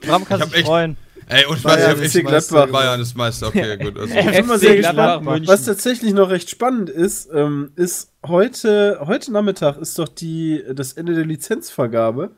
Bram 0.06 0.24
kann 0.24 0.40
Ich 0.40 0.46
sich 0.46 0.54
echt- 0.56 0.66
freuen. 0.66 0.96
Ey, 1.28 1.44
und 1.46 1.58
ich 1.58 1.62
Bayern 1.62 1.98
weiß, 1.98 2.14
ich 2.14 2.24
ist 2.24 2.26
Gladbach. 2.26 2.72
Bayern 2.72 3.00
ist 3.00 3.14
Meister. 3.14 3.48
Okay, 3.48 3.76
gut. 3.76 3.98
Also, 3.98 4.14
Ich 4.18 4.30
bin 4.30 4.46
mal 4.46 4.58
sehr 4.58 4.76
gespannt. 4.76 5.46
Was 5.46 5.64
tatsächlich 5.64 6.14
noch 6.14 6.30
recht 6.30 6.48
spannend 6.48 6.88
ist, 6.88 7.28
ähm, 7.32 7.72
ist 7.76 8.12
heute, 8.26 8.98
heute 9.04 9.32
Nachmittag 9.32 9.76
ist 9.76 9.98
doch 9.98 10.08
die, 10.08 10.64
das 10.72 10.94
Ende 10.94 11.14
der 11.14 11.26
Lizenzvergabe. 11.26 12.30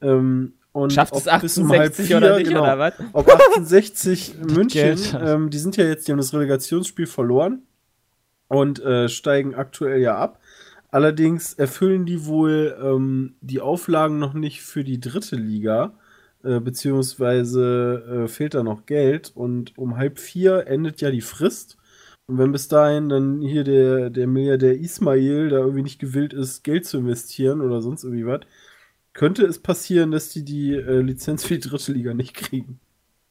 Ähm, 0.00 0.54
und 0.72 0.92
Schafft 0.92 1.14
es 1.14 1.26
ob 1.26 1.40
bis 1.40 1.58
um 1.58 1.68
halb 1.68 1.90
68 1.90 2.06
vier, 2.06 2.16
oder 2.16 2.38
nicht, 2.38 2.48
genau, 2.48 2.62
oder 2.62 2.78
was? 2.78 2.94
Ob 3.12 3.28
1860 3.28 4.36
München, 4.38 4.98
ähm, 5.20 5.50
die 5.50 5.58
sind 5.58 5.76
ja 5.76 5.84
jetzt, 5.84 6.08
die 6.08 6.12
haben 6.12 6.18
das 6.18 6.32
Relegationsspiel 6.32 7.06
verloren 7.06 7.62
und 8.48 8.80
äh, 8.80 9.08
steigen 9.08 9.54
aktuell 9.54 10.00
ja 10.00 10.16
ab. 10.16 10.40
Allerdings 10.90 11.54
erfüllen 11.54 12.06
die 12.06 12.24
wohl 12.24 12.76
ähm, 12.82 13.34
die 13.40 13.60
Auflagen 13.60 14.18
noch 14.18 14.32
nicht 14.32 14.62
für 14.62 14.82
die 14.82 15.00
dritte 15.00 15.36
Liga, 15.36 15.92
äh, 16.44 16.60
beziehungsweise 16.60 18.24
äh, 18.24 18.28
fehlt 18.28 18.54
da 18.54 18.62
noch 18.62 18.86
Geld 18.86 19.32
und 19.34 19.76
um 19.76 19.96
halb 19.96 20.18
vier 20.18 20.66
endet 20.66 21.00
ja 21.00 21.10
die 21.10 21.20
Frist. 21.20 21.76
Und 22.26 22.38
wenn 22.38 22.52
bis 22.52 22.68
dahin 22.68 23.08
dann 23.08 23.40
hier 23.40 23.64
der, 23.64 24.08
der 24.08 24.26
Milliardär 24.26 24.78
Ismail 24.78 25.48
da 25.48 25.58
irgendwie 25.58 25.82
nicht 25.82 25.98
gewillt 25.98 26.32
ist, 26.32 26.62
Geld 26.62 26.86
zu 26.86 26.98
investieren 26.98 27.60
oder 27.60 27.82
sonst 27.82 28.04
irgendwie 28.04 28.26
was, 28.26 28.40
könnte 29.12 29.44
es 29.44 29.58
passieren, 29.58 30.12
dass 30.12 30.28
die 30.30 30.44
die 30.44 30.74
äh, 30.74 31.00
Lizenz 31.00 31.44
für 31.44 31.58
die 31.58 31.68
dritte 31.68 31.92
Liga 31.92 32.14
nicht 32.14 32.34
kriegen. 32.34 32.80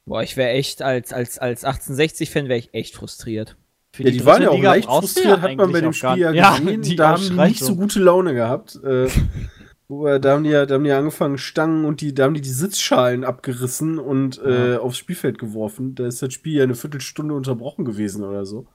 Boah, 0.06 0.22
ich 0.22 0.38
wäre 0.38 0.50
echt, 0.50 0.82
als, 0.82 1.14
als, 1.14 1.40
als 1.40 1.66
1860-Fan 1.66 2.50
wäre 2.50 2.60
ich 2.60 2.74
echt 2.74 2.96
frustriert. 2.96 3.56
Für 3.94 4.04
Ja, 4.04 4.12
die, 4.12 4.26
waren 4.26 4.42
ja 4.42 4.50
auch 4.50 4.56
Liga 4.56 4.72
leicht 4.72 4.88
frustriert, 4.88 5.42
hat 5.42 5.56
man 5.56 5.72
bei 5.72 5.82
dem 5.82 5.94
Spiel 5.94 6.18
ja 6.18 6.32
gesehen. 6.32 6.82
die 6.82 6.96
da 6.96 7.14
haben 7.14 7.24
die 7.24 7.34
nicht 7.34 7.64
so 7.64 7.76
gute 7.76 8.00
Laune 8.00 8.34
gehabt. 8.34 8.80
Äh, 8.84 9.08
da, 9.90 10.34
haben 10.34 10.44
die 10.44 10.52
ja, 10.52 10.66
da 10.68 10.76
haben 10.76 10.84
die 10.84 10.92
ja 10.92 11.00
angefangen, 11.00 11.38
Stangen 11.40 11.84
und 11.86 12.02
die, 12.02 12.14
da 12.14 12.26
haben 12.26 12.36
die 12.36 12.42
die 12.42 12.50
Sitzschalen 12.50 13.24
abgerissen 13.24 13.98
und 13.98 14.40
äh, 14.44 14.78
aufs 14.78 14.98
Spielfeld 14.98 15.40
geworfen. 15.40 15.96
Da 15.96 16.06
ist 16.06 16.22
das 16.22 16.32
Spiel 16.34 16.58
ja 16.58 16.64
eine 16.64 16.76
Viertelstunde 16.76 17.34
unterbrochen 17.34 17.86
gewesen 17.86 18.24
oder 18.24 18.46
so. 18.46 18.68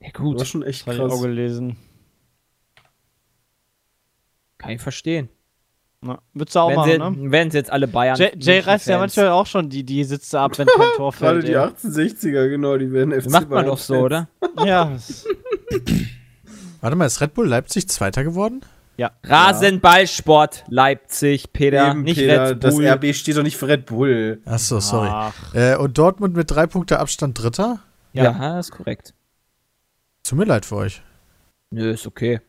Ja, 0.00 0.08
Das 0.12 0.20
war 0.20 0.24
gut. 0.32 0.46
schon 0.46 0.62
echt 0.62 0.82
Das 0.82 0.88
hab 0.88 0.94
ich 0.94 1.00
auch 1.00 1.08
krass. 1.08 1.22
gelesen. 1.22 1.76
Kann 4.58 4.72
ich 4.72 4.80
verstehen. 4.82 5.28
Na, 6.02 6.20
würdest 6.32 6.54
du 6.56 6.60
auch 6.60 6.70
Werden 6.70 6.84
sie, 6.92 6.98
machen, 6.98 7.22
ne? 7.24 7.30
werden 7.32 7.50
sie 7.50 7.58
jetzt 7.58 7.70
alle 7.70 7.86
Bayern. 7.88 8.18
Jay, 8.38 8.58
reißt 8.60 8.86
ja 8.88 8.98
manchmal 8.98 9.28
auch 9.28 9.46
schon 9.46 9.68
die, 9.68 9.84
die 9.84 10.04
Sitze 10.04 10.40
ab, 10.40 10.58
wenn 10.58 10.66
kein 10.76 10.88
Tor 10.96 11.12
Gerade 11.12 11.42
fällt. 11.42 11.48
die 11.48 11.52
ey. 11.52 11.58
1860er, 11.58 12.48
genau, 12.48 12.76
die 12.78 12.90
werden 12.92 13.18
FC 13.18 13.30
Macht 13.30 13.50
man 13.50 13.66
doch 13.66 13.76
so, 13.78 13.94
Fans. 13.94 14.04
oder? 14.04 14.28
Ja, 14.66 14.92
Warte 16.80 16.96
mal, 16.96 17.04
ist 17.06 17.20
Red 17.20 17.34
Bull 17.34 17.46
Leipzig 17.48 17.88
Zweiter 17.88 18.24
geworden? 18.24 18.62
Rasenballsport 19.24 20.64
Leipzig, 20.68 21.52
Peter, 21.52 21.90
Eben, 21.90 22.02
nicht 22.02 22.16
Peter, 22.18 22.50
Red 22.50 22.64
das 22.64 22.74
Bull. 22.74 22.86
RB 22.86 23.14
steht 23.14 23.36
doch 23.36 23.42
nicht 23.42 23.56
für 23.56 23.68
Red 23.68 23.86
Bull. 23.86 24.40
Achso, 24.44 24.80
sorry. 24.80 25.08
Ach, 25.10 25.54
Äh, 25.54 25.76
und 25.76 25.96
Dortmund 25.96 26.36
mit 26.36 26.50
drei 26.50 26.66
Punkte 26.66 26.98
Abstand 26.98 27.40
Dritter? 27.40 27.80
ja. 28.12 28.58
ist 28.58 28.72
korrekt. 28.72 29.14
Tut 30.22 30.38
mir 30.38 30.44
leid 30.44 30.66
für 30.66 30.76
euch. 30.76 31.02
Nö, 31.70 31.92
ist 31.92 32.06
okay. 32.06 32.40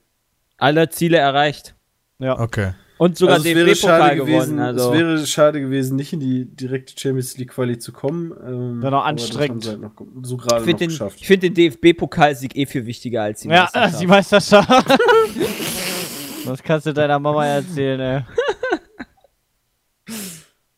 Alle 0.58 0.90
Ziele 0.90 1.18
erreicht. 1.18 1.76
Okay. 2.20 2.74
Und 2.98 3.18
sogar 3.18 3.36
Also 3.38 3.46
DFB-Pokal 3.46 4.16
gewesen, 4.16 4.58
gewonnen. 4.58 4.60
Also. 4.60 4.94
Es 4.94 5.00
wäre 5.00 5.26
schade 5.26 5.60
gewesen, 5.60 5.96
nicht 5.96 6.14
in 6.14 6.20
die 6.20 6.46
direkte 6.46 6.94
Champions 7.00 7.36
League 7.38 7.50
Quali 7.50 7.80
zu 7.80 7.92
kommen. 7.94 8.32
Ähm, 8.46 8.82
Wäre 8.84 8.92
noch 8.92 9.04
aber 9.06 9.14
das 9.14 9.24
anstrengend. 9.24 9.68
halt 9.68 9.82
noch, 9.82 9.92
so 10.22 10.38
gerade 10.38 10.60
ich 10.70 10.78
finde 10.78 10.88
den, 10.88 11.10
find 11.10 11.44
den 11.44 11.54
DFB-Pokalsieg 11.56 12.56
eh 12.56 12.68
viel 12.68 12.86
wichtiger 12.86 13.24
als 13.24 13.42
die 13.42 13.48
ja, 13.50 13.64
Meisterschaft. 13.64 14.02
die 14.02 14.08
Meisterschaft. 14.08 15.00
das 16.46 16.64
kannst 16.64 16.86
du 16.86 16.94
deiner 16.94 17.20
Mama 17.20 17.46
erzählen, 17.46 18.00
ey. 18.00 18.26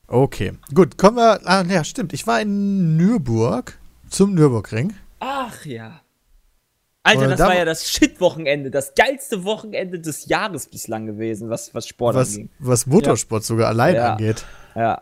Okay. 0.08 0.54
Gut, 0.74 0.98
kommen 0.98 1.18
wir. 1.18 1.40
Ah, 1.46 1.64
ja, 1.64 1.84
stimmt. 1.84 2.14
Ich 2.14 2.28
war 2.28 2.42
in 2.42 2.98
Nürburg 2.98 3.78
zum 4.10 4.34
Nürburgring. 4.36 4.94
Ach 5.20 5.66
ja. 5.66 6.02
Alter, 7.06 7.22
Und 7.24 7.30
das 7.32 7.38
da- 7.40 7.48
war 7.48 7.56
ja 7.58 7.66
das 7.66 7.90
Shit-Wochenende, 7.90 8.72
das 8.72 8.94
geilste 8.96 9.44
Wochenende 9.44 10.00
des 10.00 10.28
Jahres 10.28 10.68
bislang 10.68 11.06
gewesen, 11.06 11.50
was, 11.50 11.74
was 11.74 11.88
Sport 11.88 12.16
Was, 12.16 12.30
anging. 12.34 12.50
was 12.60 12.86
Motorsport 12.86 13.44
sogar 13.44 13.68
allein 13.68 13.96
Ja. 13.96 14.12
angeht, 14.14 14.46
Ja. 14.76 15.02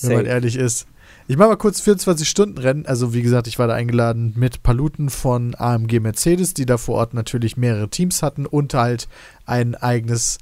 wenn 0.00 0.12
man 0.12 0.18
Safe. 0.24 0.28
ehrlich 0.28 0.56
ist. 0.56 0.88
Ich 1.28 1.36
mache 1.36 1.48
mal 1.48 1.56
kurz 1.56 1.80
24-Stunden-Rennen. 1.80 2.86
Also, 2.86 3.12
wie 3.12 3.22
gesagt, 3.22 3.48
ich 3.48 3.58
war 3.58 3.66
da 3.66 3.74
eingeladen 3.74 4.32
mit 4.36 4.62
Paluten 4.62 5.10
von 5.10 5.56
AMG 5.56 5.98
Mercedes, 5.98 6.54
die 6.54 6.66
da 6.66 6.78
vor 6.78 6.94
Ort 6.94 7.14
natürlich 7.14 7.56
mehrere 7.56 7.88
Teams 7.88 8.22
hatten 8.22 8.46
und 8.46 8.74
halt 8.74 9.08
ein 9.44 9.74
eigenes, 9.74 10.38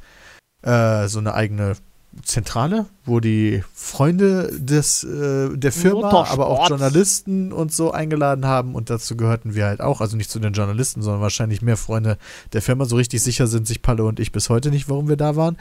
äh, 0.60 1.08
so 1.08 1.20
eine 1.20 1.32
eigene 1.32 1.76
Zentrale, 2.22 2.86
wo 3.04 3.20
die 3.20 3.62
Freunde 3.74 4.50
des, 4.58 5.04
äh, 5.04 5.56
der 5.56 5.72
Firma, 5.72 6.10
aber 6.30 6.46
auch 6.46 6.68
Journalisten 6.68 7.52
und 7.52 7.72
so 7.72 7.90
eingeladen 7.90 8.46
haben. 8.46 8.74
Und 8.74 8.90
dazu 8.90 9.16
gehörten 9.16 9.54
wir 9.54 9.66
halt 9.66 9.80
auch, 9.80 10.00
also 10.00 10.16
nicht 10.16 10.30
zu 10.30 10.38
den 10.38 10.52
Journalisten, 10.52 11.02
sondern 11.02 11.20
wahrscheinlich 11.20 11.62
mehr 11.62 11.76
Freunde 11.76 12.18
der 12.52 12.62
Firma. 12.62 12.84
So 12.84 12.96
richtig 12.96 13.22
sicher 13.22 13.46
sind 13.46 13.66
sich 13.66 13.82
Palle 13.82 14.04
und 14.04 14.20
ich 14.20 14.32
bis 14.32 14.48
heute 14.48 14.70
nicht, 14.70 14.88
warum 14.88 15.08
wir 15.08 15.16
da 15.16 15.36
waren. 15.36 15.56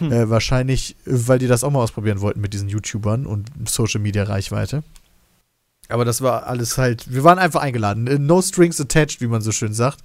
Äh, 0.00 0.28
wahrscheinlich, 0.28 0.96
weil 1.04 1.38
die 1.38 1.46
das 1.46 1.64
auch 1.64 1.70
mal 1.70 1.80
ausprobieren 1.80 2.20
wollten 2.20 2.40
mit 2.40 2.54
diesen 2.54 2.68
YouTubern 2.68 3.26
und 3.26 3.50
Social 3.68 4.00
Media 4.00 4.24
Reichweite. 4.24 4.82
Aber 5.88 6.04
das 6.04 6.20
war 6.20 6.46
alles 6.46 6.76
halt, 6.78 7.12
wir 7.12 7.24
waren 7.24 7.38
einfach 7.38 7.62
eingeladen. 7.62 8.06
Äh, 8.06 8.18
No 8.18 8.42
strings 8.42 8.80
attached, 8.80 9.20
wie 9.20 9.26
man 9.26 9.40
so 9.40 9.52
schön 9.52 9.72
sagt. 9.72 10.00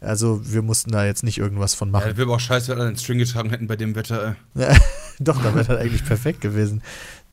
Also 0.00 0.40
wir 0.44 0.62
mussten 0.62 0.90
da 0.92 1.04
jetzt 1.04 1.24
nicht 1.24 1.38
irgendwas 1.38 1.74
von 1.74 1.88
Ja, 1.88 1.92
machen. 1.92 2.08
das 2.08 2.16
wäre 2.16 2.26
aber 2.28 2.36
auch 2.36 2.40
scheiße, 2.40 2.70
wenn 2.70 2.78
wir 2.78 2.84
einen 2.86 2.96
String 2.96 3.18
getragen 3.18 3.50
hätten 3.50 3.66
bei 3.66 3.76
dem 3.76 3.94
Wetter. 3.94 4.36
Doch, 5.18 5.42
da 5.42 5.54
wäre 5.54 5.64
das 5.64 5.76
eigentlich 5.78 6.04
perfekt 6.04 6.40
gewesen. 6.40 6.82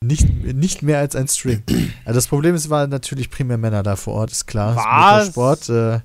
Nicht, 0.04 0.28
nicht 0.44 0.82
mehr 0.82 1.00
als 1.00 1.16
ein 1.16 1.28
String. 1.28 1.64
Also 2.06 2.18
das 2.18 2.28
Problem 2.28 2.56
ist, 2.56 2.70
waren 2.70 2.90
natürlich 2.90 3.30
primär 3.30 3.58
Männer 3.58 3.84
da 3.84 3.96
vor 3.96 4.16
Ort, 4.16 4.32
ist 4.32 4.46
klar. 4.48 4.76
Was? 4.76 5.28
Ist 5.30 5.36
Motorsport. 5.36 5.70
Äh, 5.70 6.02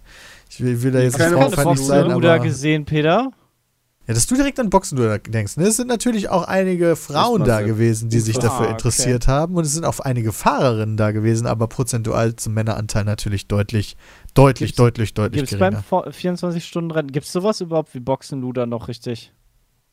ich 0.51 0.61
will, 0.61 0.83
will 0.83 0.93
da 0.93 1.01
jetzt 1.01 1.17
Keine 1.17 1.37
nicht 1.37 1.43
frauenfeindlich 1.55 1.87
sein, 1.87 2.05
du 2.07 2.13
aber... 2.13 2.21
da 2.23 2.39
gesehen, 2.39 2.85
Peter? 2.85 3.31
Ja, 4.07 4.15
dass 4.15 4.27
du 4.27 4.35
direkt 4.35 4.59
an 4.59 4.71
Boxen 4.71 4.99
denkst. 5.29 5.57
Ne? 5.57 5.65
Es 5.69 5.77
sind 5.77 5.87
natürlich 5.87 6.31
auch 6.31 6.43
einige 6.49 6.97
Frauen 6.97 7.45
da 7.45 7.61
gewesen, 7.61 8.09
die 8.09 8.19
sich 8.19 8.39
Ah, 8.39 8.41
dafür 8.41 8.63
okay. 8.67 8.73
interessiert 8.73 9.29
haben. 9.29 9.55
Und 9.55 9.65
es 9.65 9.73
sind 9.73 9.85
auch 9.85 10.01
einige 10.01 10.33
Fahrerinnen 10.33 10.97
da 10.97 11.13
gewesen, 11.13 11.47
aber 11.47 11.69
prozentual 11.69 12.35
zum 12.35 12.55
Männeranteil 12.55 13.05
natürlich 13.05 13.47
deutlich, 13.47 13.97
deutlich, 14.35 14.71
Gibt's- 14.71 14.77
deutlich, 14.77 15.15
deutlich 15.15 15.41
Gibt 15.43 15.53
es 15.53 15.59
beim 15.59 15.75
geringer. 15.75 16.11
24-Stunden-Rennen, 16.13 17.13
gibt 17.13 17.27
es 17.27 17.33
sowas 17.33 17.61
überhaupt 17.61 17.95
wie 17.95 18.01
Boxenluder 18.01 18.67
noch 18.67 18.89
richtig? 18.89 19.33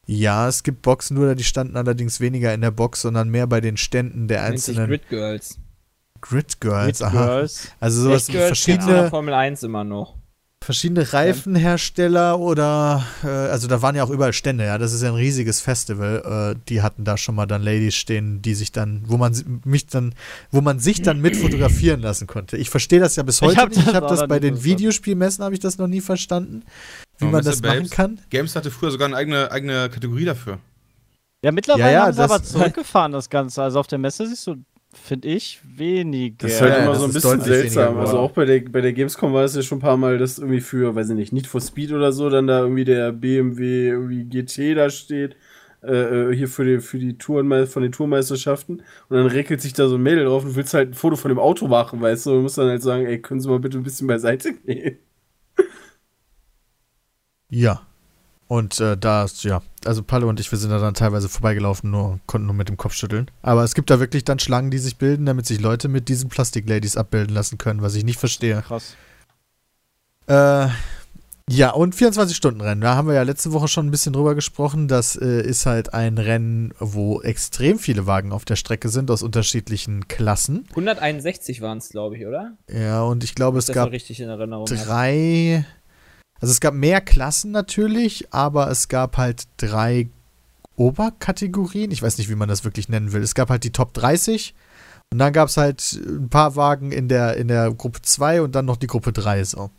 Ja, 0.06 0.48
es 0.48 0.64
gibt 0.64 0.82
Boxen, 0.84 1.16
nur 1.18 1.36
die 1.36 1.44
standen 1.44 1.76
allerdings 1.76 2.20
weniger 2.22 2.54
in 2.54 2.62
der 2.62 2.72
Box, 2.72 3.02
sondern 3.02 3.30
mehr 3.30 3.46
bei 3.48 3.60
den 3.62 3.76
Ständen 3.78 4.28
der 4.28 4.44
einzelnen 4.44 4.88
Grid 4.88 5.10
Girls. 5.10 5.60
Grid 6.22 6.60
Girls. 6.62 7.00
Mit 7.00 7.08
aha. 7.10 7.26
Girls. 7.26 7.72
Also 7.80 8.04
sowas 8.04 8.22
Echt 8.24 8.28
wie 8.30 8.32
Girls 8.34 8.48
verschiedene, 8.48 9.10
Formel 9.10 9.34
1 9.34 9.64
immer 9.64 9.84
noch. 9.84 10.16
Verschiedene 10.68 11.14
Reifenhersteller 11.14 12.38
oder 12.40 13.02
äh, 13.24 13.28
also 13.28 13.68
da 13.70 13.82
waren 13.82 13.96
ja 13.96 14.04
auch 14.04 14.10
überall 14.10 14.34
Stände, 14.34 14.66
ja, 14.66 14.78
das 14.78 14.92
ist 14.92 15.02
ja 15.02 15.08
ein 15.08 15.16
riesiges 15.16 15.62
Festival. 15.62 16.56
Äh, 16.58 16.60
die 16.68 16.82
hatten 16.82 17.06
da 17.06 17.16
schon 17.16 17.36
mal 17.36 17.46
dann 17.46 17.64
Ladies 17.64 17.96
stehen, 17.96 18.42
die 18.42 18.54
sich 18.54 18.74
dann, 18.74 19.04
wo 19.08 19.16
man 19.16 19.34
mich 19.64 19.88
dann, 19.88 20.14
wo 20.52 20.60
man 20.60 20.80
sich 20.80 21.02
dann 21.02 21.22
mit 21.22 21.38
fotografieren 21.38 22.02
lassen 22.02 22.28
konnte. 22.28 22.58
Ich 22.58 22.70
verstehe 22.70 23.00
das 23.00 23.16
ja 23.16 23.24
bis 23.24 23.38
Ich 23.42 23.48
heute 23.48 23.62
hab 23.62 23.70
nicht. 23.70 23.80
Ich 23.80 23.86
das 23.86 23.94
habe 23.96 24.06
auch 24.08 24.10
das 24.10 24.28
bei 24.28 24.40
den. 24.42 24.62
Videospielmessen 24.66 25.42
habe 25.42 25.54
ich 25.54 25.62
das 25.62 25.78
noch 25.78 25.88
nie 25.88 26.02
verstanden, 26.02 26.64
wie 27.20 27.26
man 27.26 27.36
Mr. 27.36 27.42
das 27.44 27.62
machen 27.62 27.78
Babes? 27.78 27.92
kann. 27.92 28.20
Games 28.30 28.54
hatte 28.58 28.70
früher 28.70 28.92
sogar 28.92 29.08
eine 29.08 29.16
eigene, 29.16 29.50
eigene 29.50 29.90
Kategorie 29.90 30.26
dafür. 30.26 30.60
Ja, 31.46 31.54
mittlerweile 31.54 31.86
Ja, 31.86 31.92
ja, 31.92 32.02
haben 32.08 32.12
sie 32.12 32.18
das- 32.18 32.30
aber 32.32 32.44
zurückgefahren, 32.44 33.14
das 33.14 33.30
Ganze. 33.30 33.64
Also 33.64 33.80
auf 33.80 33.88
der 33.88 34.00
Messe 34.00 34.28
siehst 34.28 34.46
du, 34.48 34.58
finde 34.94 35.28
ich, 35.30 35.60
weniger. 35.64 36.36
Das 36.40 36.54
ist 36.54 36.62
halt 36.62 36.74
Ja, 36.74 36.80
immer 36.84 36.96
so 36.96 37.06
ein 37.06 37.14
bisschen 37.14 37.42
seltsam. 37.42 37.98
Also 37.98 38.18
auch 38.20 38.32
bei 38.32 38.46
der, 38.46 38.62
bei 38.62 38.82
der 38.82 38.94
Gamescom 38.94 39.34
war 39.34 39.44
es 39.46 39.56
ja 39.56 39.62
schon 39.62 39.78
ein 39.80 39.82
paar 39.82 39.98
Mal, 39.98 40.18
dass 40.18 40.40
irgendwie 40.40 40.62
für, 40.62 40.96
weiß 40.96 41.10
ich 41.10 41.16
nicht, 41.16 41.34
Need 41.34 41.48
for 41.48 41.62
Speed 41.62 41.92
oder 41.92 42.12
so, 42.12 42.30
dann 42.30 42.48
da 42.48 42.62
irgendwie 42.62 42.86
der 42.86 43.12
BMW 43.12 43.90
irgendwie 43.90 44.24
GT 44.26 44.76
da 44.76 44.90
steht. 44.90 45.36
äh, 45.84 46.32
hier 46.34 46.48
für 46.50 46.66
die, 46.66 46.80
für 46.82 47.00
die 47.00 47.18
Touren, 47.18 47.68
von 47.68 47.84
den 47.84 47.92
Tourmeisterschaften 47.92 48.82
und 49.10 49.18
dann 49.18 49.28
regelt 49.28 49.62
sich 49.62 49.74
da 49.74 49.88
so 49.88 49.96
ein 49.96 50.02
Mädel 50.04 50.26
drauf 50.26 50.44
und 50.44 50.56
willst 50.56 50.74
halt 50.74 50.90
ein 50.92 50.94
Foto 50.96 51.16
von 51.16 51.30
dem 51.30 51.40
Auto 51.40 51.68
machen, 51.68 52.02
weißt 52.02 52.26
du, 52.26 52.34
und 52.34 52.42
musst 52.44 52.58
dann 52.58 52.68
halt 52.70 52.82
sagen, 52.82 53.06
ey, 53.06 53.22
können 53.22 53.40
Sie 53.42 53.48
mal 53.50 53.60
bitte 53.60 53.78
ein 53.78 53.84
bisschen 53.84 54.08
beiseite 54.08 54.54
gehen. 54.66 54.98
Ja. 57.50 57.88
Und 58.48 58.80
äh, 58.80 58.98
da 58.98 59.26
ist, 59.26 59.44
ja, 59.44 59.62
also 59.86 60.04
Palle 60.04 60.26
und 60.26 60.40
ich, 60.40 60.50
wir 60.52 60.58
sind 60.58 60.70
da 60.70 60.80
dann 60.80 60.94
teilweise 60.94 61.28
vorbeigelaufen, 61.28 61.92
nur 61.92 62.20
konnten 62.28 62.48
nur 62.48 62.56
mit 62.56 62.70
dem 62.70 62.78
Kopf 62.78 62.94
schütteln. 62.94 63.30
Aber 63.42 63.64
es 63.64 63.76
gibt 63.76 63.90
da 63.90 64.00
wirklich 64.00 64.24
dann 64.24 64.40
Schlangen, 64.40 64.72
die 64.72 64.78
sich 64.78 64.98
bilden, 64.98 65.26
damit 65.26 65.46
sich 65.46 65.60
Leute 65.60 65.90
mit 65.90 66.08
diesen 66.08 66.30
Plastikladies 66.30 66.96
abbilden 66.96 67.36
lassen 67.36 67.58
können, 67.58 67.82
was 67.82 67.96
ich 67.96 68.06
nicht 68.06 68.20
verstehe. 68.20 68.64
Krass. 68.66 68.96
Äh, 70.28 70.68
ja, 71.50 71.72
und 71.72 71.96
24-Stunden-Rennen. 71.96 72.82
Da 72.82 72.96
haben 72.96 73.08
wir 73.08 73.16
ja 73.16 73.24
letzte 73.24 73.54
Woche 73.54 73.70
schon 73.70 73.88
ein 73.88 73.92
bisschen 73.92 74.12
drüber 74.12 74.36
gesprochen. 74.36 74.90
Das 74.90 75.16
äh, 75.16 75.42
ist 75.42 75.66
halt 75.66 75.94
ein 75.94 76.18
Rennen, 76.18 76.74
wo 76.80 77.22
extrem 77.22 77.80
viele 77.80 78.06
Wagen 78.06 78.34
auf 78.34 78.44
der 78.44 78.58
Strecke 78.58 78.90
sind, 78.90 79.10
aus 79.10 79.24
unterschiedlichen 79.24 80.10
Klassen. 80.10 80.66
161 80.72 81.62
waren 81.62 81.78
es, 81.78 81.88
glaube 81.88 82.18
ich, 82.18 82.26
oder? 82.26 82.58
Ja, 82.70 83.04
und 83.04 83.24
ich 83.24 83.34
glaube, 83.34 83.60
es 83.60 83.68
gab 83.68 83.92
richtig 83.92 84.20
in 84.20 84.28
Erinnerung. 84.28 84.68
habe. 84.68 84.76
drei. 84.76 85.66
Also 86.40 86.52
es 86.52 86.60
gab 86.60 86.74
mehr 86.74 87.02
Klassen 87.02 87.52
natürlich, 87.52 88.34
aber 88.34 88.70
es 88.70 88.88
gab 88.88 89.18
halt 89.18 89.44
drei 89.58 90.10
Oberkategorien. 90.76 91.92
Ich 91.92 92.02
weiß 92.02 92.18
nicht, 92.18 92.30
wie 92.30 92.36
man 92.36 92.50
das 92.50 92.64
wirklich 92.64 92.90
nennen 92.90 93.12
will. 93.12 93.24
Es 93.24 93.36
gab 93.36 93.50
halt 93.50 93.64
die 93.64 93.72
Top 93.72 93.94
30 93.94 94.54
und 95.12 95.20
dann 95.20 95.34
gab 95.34 95.50
es 95.50 95.58
halt 95.58 95.94
ein 95.94 96.30
paar 96.30 96.56
Wagen 96.56 96.92
in 96.92 97.08
der, 97.08 97.38
in 97.38 97.48
der 97.48 97.74
Gruppe 97.74 98.02
2 98.02 98.42
und 98.42 98.54
dann 98.54 98.66
noch 98.66 98.78
die 98.78 98.88
Gruppe 98.88 99.14
3 99.14 99.44
so. 99.44 99.72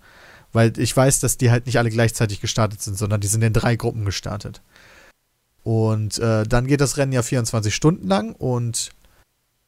Weil 0.52 0.72
ich 0.78 0.96
weiß, 0.96 1.20
dass 1.20 1.36
die 1.36 1.50
halt 1.50 1.66
nicht 1.66 1.78
alle 1.78 1.90
gleichzeitig 1.90 2.40
gestartet 2.40 2.80
sind, 2.80 2.96
sondern 2.96 3.20
die 3.20 3.26
sind 3.26 3.42
in 3.42 3.52
drei 3.52 3.76
Gruppen 3.76 4.04
gestartet. 4.04 4.62
Und 5.62 6.18
äh, 6.18 6.44
dann 6.44 6.66
geht 6.66 6.80
das 6.80 6.96
Rennen 6.96 7.12
ja 7.12 7.22
24 7.22 7.74
Stunden 7.74 8.09
lang 8.09 8.32
und 8.32 8.90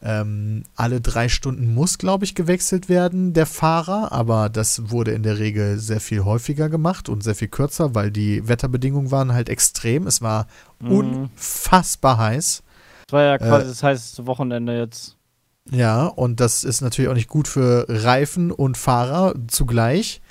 ähm, 0.02 0.64
alle 0.76 1.00
drei 1.00 1.28
Stunden 1.28 1.74
muss, 1.74 1.98
glaube 1.98 2.24
ich, 2.24 2.34
gewechselt 2.34 2.88
werden, 2.88 3.32
der 3.34 3.46
Fahrer, 3.46 4.12
aber 4.12 4.48
das 4.48 4.90
wurde 4.90 5.10
in 5.12 5.22
der 5.22 5.38
Regel 5.38 5.78
sehr 5.78 6.00
viel 6.00 6.24
häufiger 6.24 6.68
gemacht 6.70 7.08
und 7.08 7.22
sehr 7.22 7.34
viel 7.34 7.48
kürzer, 7.48 7.94
weil 7.94 8.10
die 8.10 8.48
Wetterbedingungen 8.48 9.10
waren 9.10 9.32
halt 9.34 9.48
extrem. 9.48 10.06
Es 10.06 10.22
war 10.22 10.46
Mhm. 10.80 10.90
unfassbar 10.92 12.16
heiß. 12.18 12.62
Das 13.06 13.12
war 13.12 13.22
ja 13.24 13.38
quasi 13.38 13.64
Äh, 13.66 13.68
das 13.68 13.82
heißeste 13.82 14.26
Wochenende 14.26 14.78
jetzt. 14.78 15.16
Ja, 15.70 16.06
und 16.06 16.40
das 16.40 16.64
ist 16.64 16.80
natürlich 16.80 17.10
auch 17.10 17.14
nicht 17.14 17.28
gut 17.28 17.46
für 17.46 17.84
Reifen 17.88 18.50
und 18.50 18.78
Fahrer 18.78 19.34
zugleich. 19.48 20.22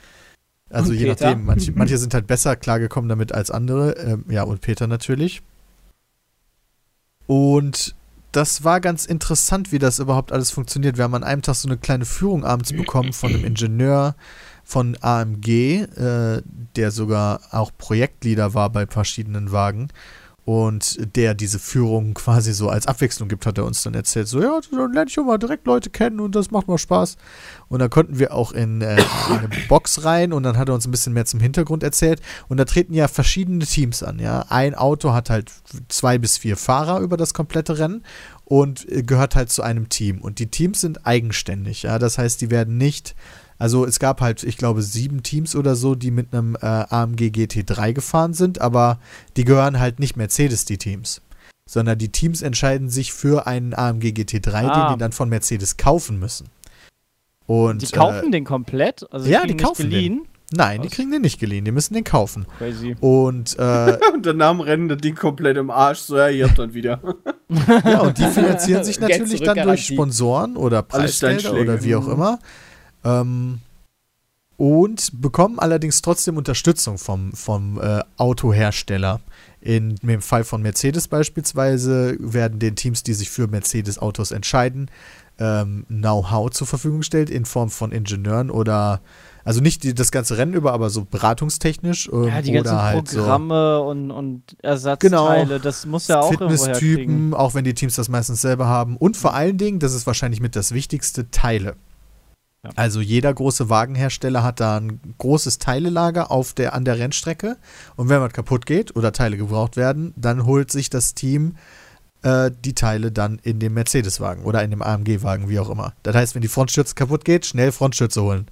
Also 0.72 0.92
Und 0.92 0.98
je 0.98 1.06
Peter. 1.06 1.26
nachdem, 1.30 1.46
manche, 1.46 1.72
manche 1.76 1.98
sind 2.00 2.14
halt 2.16 2.26
besser 2.28 2.56
klargekommen 2.56 3.08
damit 3.10 3.32
als 3.34 3.52
andere. 3.52 3.92
Ähm, 3.98 4.26
ja, 4.30 4.44
und 4.44 4.62
Peter 4.62 4.88
natürlich. 4.88 5.42
Und 7.28 7.96
das 8.32 8.64
war 8.64 8.80
ganz 8.80 9.06
interessant, 9.06 9.72
wie 9.72 9.80
das 9.80 10.00
überhaupt 10.00 10.32
alles 10.32 10.52
funktioniert. 10.52 10.98
Wir 10.98 11.04
haben 11.04 11.16
an 11.16 11.24
einem 11.24 11.42
Tag 11.42 11.56
so 11.56 11.68
eine 11.68 11.78
kleine 11.78 12.06
Führung 12.06 12.44
abends 12.44 12.72
bekommen 12.74 13.14
von 13.14 13.34
einem 13.34 13.46
Ingenieur 13.46 14.16
von 14.64 14.96
AMG, 15.02 15.82
äh, 15.82 16.44
der 16.76 16.92
sogar 16.92 17.42
auch 17.52 17.72
Projektleader 17.76 18.54
war 18.54 18.70
bei 18.70 18.86
verschiedenen 18.86 19.52
Wagen. 19.52 19.88
Und 20.50 21.16
der 21.16 21.36
diese 21.36 21.60
Führung 21.60 22.16
quasi 22.16 22.54
so 22.54 22.70
als 22.70 22.88
Abwechslung 22.88 23.30
gibt, 23.30 23.45
hat 23.45 23.60
er 23.60 23.66
uns 23.66 23.84
dann 23.84 23.93
erzählt. 23.93 24.28
So, 24.28 24.41
ja, 24.41 24.60
dann 24.72 24.93
lerne 24.93 25.08
ich 25.08 25.20
auch 25.20 25.24
mal 25.24 25.38
direkt 25.38 25.68
Leute 25.68 25.91
kennen 25.91 26.20
und 26.20 26.34
das 26.34 26.50
macht 26.50 26.68
mal 26.68 26.80
Spaß. 26.80 27.18
Und 27.68 27.78
dann 27.78 27.91
konnten 27.91 28.18
wir 28.18 28.34
auch 28.34 28.52
in, 28.52 28.82
äh, 28.82 28.95
in 28.95 29.38
eine 29.38 29.50
Box 29.68 30.06
rein 30.06 30.34
und 30.34 30.41
dann 30.41 30.58
hat 30.58 30.68
er 30.68 30.74
uns 30.74 30.88
ein 30.88 30.91
bisschen 30.91 31.14
mehr 31.14 31.26
zum 31.26 31.39
Hintergrund 31.39 31.84
erzählt. 31.84 32.20
Und 32.47 32.58
da 32.58 32.66
treten 32.66 32.95
ja 32.95 33.08
verschiedene 33.08 33.64
Teams 33.64 34.02
an, 34.02 34.18
ja. 34.18 34.43
Ein 34.50 34.74
Auto 34.74 35.14
hat 35.14 35.30
halt 35.30 35.52
zwei 35.88 36.18
bis 36.18 36.39
vier 36.39 36.58
Fahrer 36.58 37.00
über 37.02 37.16
das 37.16 37.36
komplette 37.36 37.78
Rennen 37.78 38.04
und 38.43 38.91
äh, 38.91 39.04
gehört 39.04 39.36
halt 39.36 39.52
zu 39.52 39.62
einem 39.62 39.88
Team. 39.89 40.20
Und 40.20 40.39
die 40.39 40.47
Teams 40.47 40.82
sind 40.82 41.06
eigenständig, 41.06 41.84
ja. 41.84 42.00
Das 42.00 42.18
heißt, 42.18 42.41
die 42.41 42.50
werden 42.50 42.76
nicht. 42.76 43.14
Also 43.60 43.86
es 43.86 43.99
gab 43.99 44.22
halt, 44.22 44.43
ich 44.43 44.57
glaube, 44.57 44.82
sieben 44.82 45.22
Teams 45.22 45.55
oder 45.55 45.76
so, 45.76 45.93
die 45.93 46.12
mit 46.12 46.34
einem 46.34 46.55
äh, 46.55 46.66
AMG 46.66 47.28
GT3 47.30 47.93
gefahren 47.93 48.34
sind, 48.34 48.62
aber 48.62 48.99
die 49.38 49.43
gehören 49.43 49.80
halt 49.80 49.99
nicht 49.99 50.16
Mercedes, 50.16 50.66
die 50.66 50.78
Teams. 50.78 51.22
Sondern 51.68 51.99
die 51.99 52.10
Teams 52.10 52.41
entscheiden 52.41 52.89
sich 52.89 53.14
für 53.14 53.45
einen 53.45 53.74
AMG 53.76 54.07
GT3, 54.14 54.53
Ah. 54.53 54.88
den 54.88 54.95
die 54.95 54.99
dann 54.99 55.12
von 55.12 55.30
Mercedes 55.30 55.78
kaufen 55.78 56.18
müssen. 56.18 56.47
Und, 57.45 57.82
Die 57.82 57.88
kaufen 57.95 58.30
äh, 58.30 58.32
den 58.32 58.45
komplett? 58.45 59.05
Also 59.12 59.30
ja, 59.30 59.41
die 59.45 59.53
nicht 59.53 59.64
kaufen 59.66 59.84
den. 59.84 59.89
geliehen? 59.91 60.22
Nein, 60.51 60.82
die 60.82 60.88
Was? 60.88 60.95
kriegen 60.95 61.12
den 61.12 61.22
nicht 61.22 61.39
geliehen, 61.39 61.64
die 61.66 61.72
müssen 61.72 61.93
den 61.93 62.03
kaufen. 62.03 62.47
Crazy. 62.57 62.95
Und, 63.01 63.57
äh, 63.60 63.97
Und 64.14 64.26
danach 64.26 64.57
rennen 64.66 64.88
das 64.88 64.99
Ding 64.99 65.16
komplett 65.16 65.57
im 65.57 65.70
Arsch. 65.70 65.99
So, 65.99 66.18
ja, 66.18 66.30
ihr 66.30 66.47
habt 66.47 66.57
dann 66.57 66.74
wieder. 66.74 66.99
ja, 67.86 67.99
und 68.01 68.18
die 68.18 68.26
finanzieren 68.26 68.84
sich 68.84 68.99
natürlich 68.99 69.41
dann 69.41 69.57
durch. 69.62 69.86
Sponsoren 69.88 70.57
oder 70.57 70.82
Preisgelder 70.82 71.53
oder 71.53 71.84
wie 71.84 71.95
auch 71.95 72.07
immer. 72.07 72.39
Ähm, 73.04 73.60
und 74.58 75.22
bekommen 75.22 75.58
allerdings 75.58 76.02
trotzdem 76.02 76.36
Unterstützung 76.36 76.97
vom, 76.97 77.32
vom 77.32 77.80
äh, 77.80 78.02
Autohersteller. 78.18 79.22
In 79.62 79.95
dem 79.95 80.22
Fall 80.22 80.43
von 80.43 80.62
Mercedes 80.62 81.08
beispielsweise 81.08 82.18
werden 82.20 82.60
den 82.60 82.76
Teams, 82.76 83.04
die 83.04 83.14
sich 83.14 83.30
für 83.30 83.47
Mercedes-Autos 83.47 84.32
entscheiden, 84.32 84.91
ähm, 85.38 85.86
Know-how 85.88 86.50
zur 86.50 86.68
Verfügung 86.68 87.00
gestellt 87.00 87.30
in 87.30 87.45
Form 87.45 87.70
von 87.70 87.93
Ingenieuren 87.93 88.50
oder, 88.50 89.00
also 89.45 89.62
nicht 89.62 89.84
die, 89.84 89.95
das 89.95 90.12
ganze 90.12 90.38
Rennen 90.38 90.54
über, 90.54 90.74
aber 90.74 90.89
so 90.89 91.06
beratungstechnisch 91.06 92.10
ähm, 92.12 92.26
Ja, 92.26 92.41
die 92.41 92.52
ganzen 92.52 92.74
oder 92.74 92.84
halt 92.84 93.08
so 93.08 93.20
Programme 93.20 93.80
und, 93.82 94.12
und 94.12 94.43
Ersatzteile, 94.62 95.45
Genau. 95.45 95.58
das 95.60 95.86
muss 95.86 96.10
ja 96.10 96.20
auch. 96.20 96.32
Fitnesstypen, 96.32 97.34
auch 97.34 97.54
wenn 97.54 97.64
die 97.64 97.74
Teams 97.74 97.95
das 97.95 98.10
meistens 98.10 98.41
selber 98.41 98.68
haben. 98.68 98.97
Und 98.97 99.16
vor 99.16 99.34
allen 99.34 99.58
Dingen, 99.58 99.80
das 99.80 99.93
ist 99.93 100.06
wahrscheinlich 100.06 100.41
mit 100.41 100.58
das 100.58 100.74
Wichtigste, 100.74 101.32
Teile. 101.32 101.76
Ja. 102.64 102.72
Also 102.76 102.99
jeder 102.99 103.34
große 103.34 103.70
Wagenhersteller 103.70 104.43
hat 104.43 104.60
da 104.60 104.78
ein 104.78 104.99
großes 105.18 105.60
Teilelager 105.60 106.30
auf 106.30 106.53
der, 106.53 106.74
an 106.74 106.84
der 106.84 106.99
Rennstrecke. 106.99 107.57
Und 107.95 108.10
wenn 108.10 108.22
was 108.22 108.34
kaputt 108.34 108.66
geht 108.66 108.95
oder 108.95 109.14
Teile 109.14 109.38
gebraucht 109.38 109.78
werden, 109.78 110.14
dann 110.18 110.45
holt 110.45 110.72
sich 110.72 110.89
das 110.89 111.14
Team 111.14 111.55
äh, 112.22 112.51
die 112.66 112.76
Teile 112.76 113.12
dann 113.12 113.39
in 113.43 113.60
dem 113.60 113.74
Mercedes-Wagen 113.76 114.43
oder 114.43 114.62
in 114.64 114.72
dem 114.72 114.82
AMG-Wagen, 114.82 115.47
wie 115.47 115.60
auch 115.60 115.70
immer. 115.70 115.93
Das 116.03 116.16
heißt, 116.16 116.36
wenn 116.36 116.41
die 116.41 116.49
Frontstütze 116.49 116.95
kaputt 116.95 117.24
geht, 117.24 117.45
schnell 117.45 117.72
Frontstütze 117.72 118.22
holen. 118.22 118.47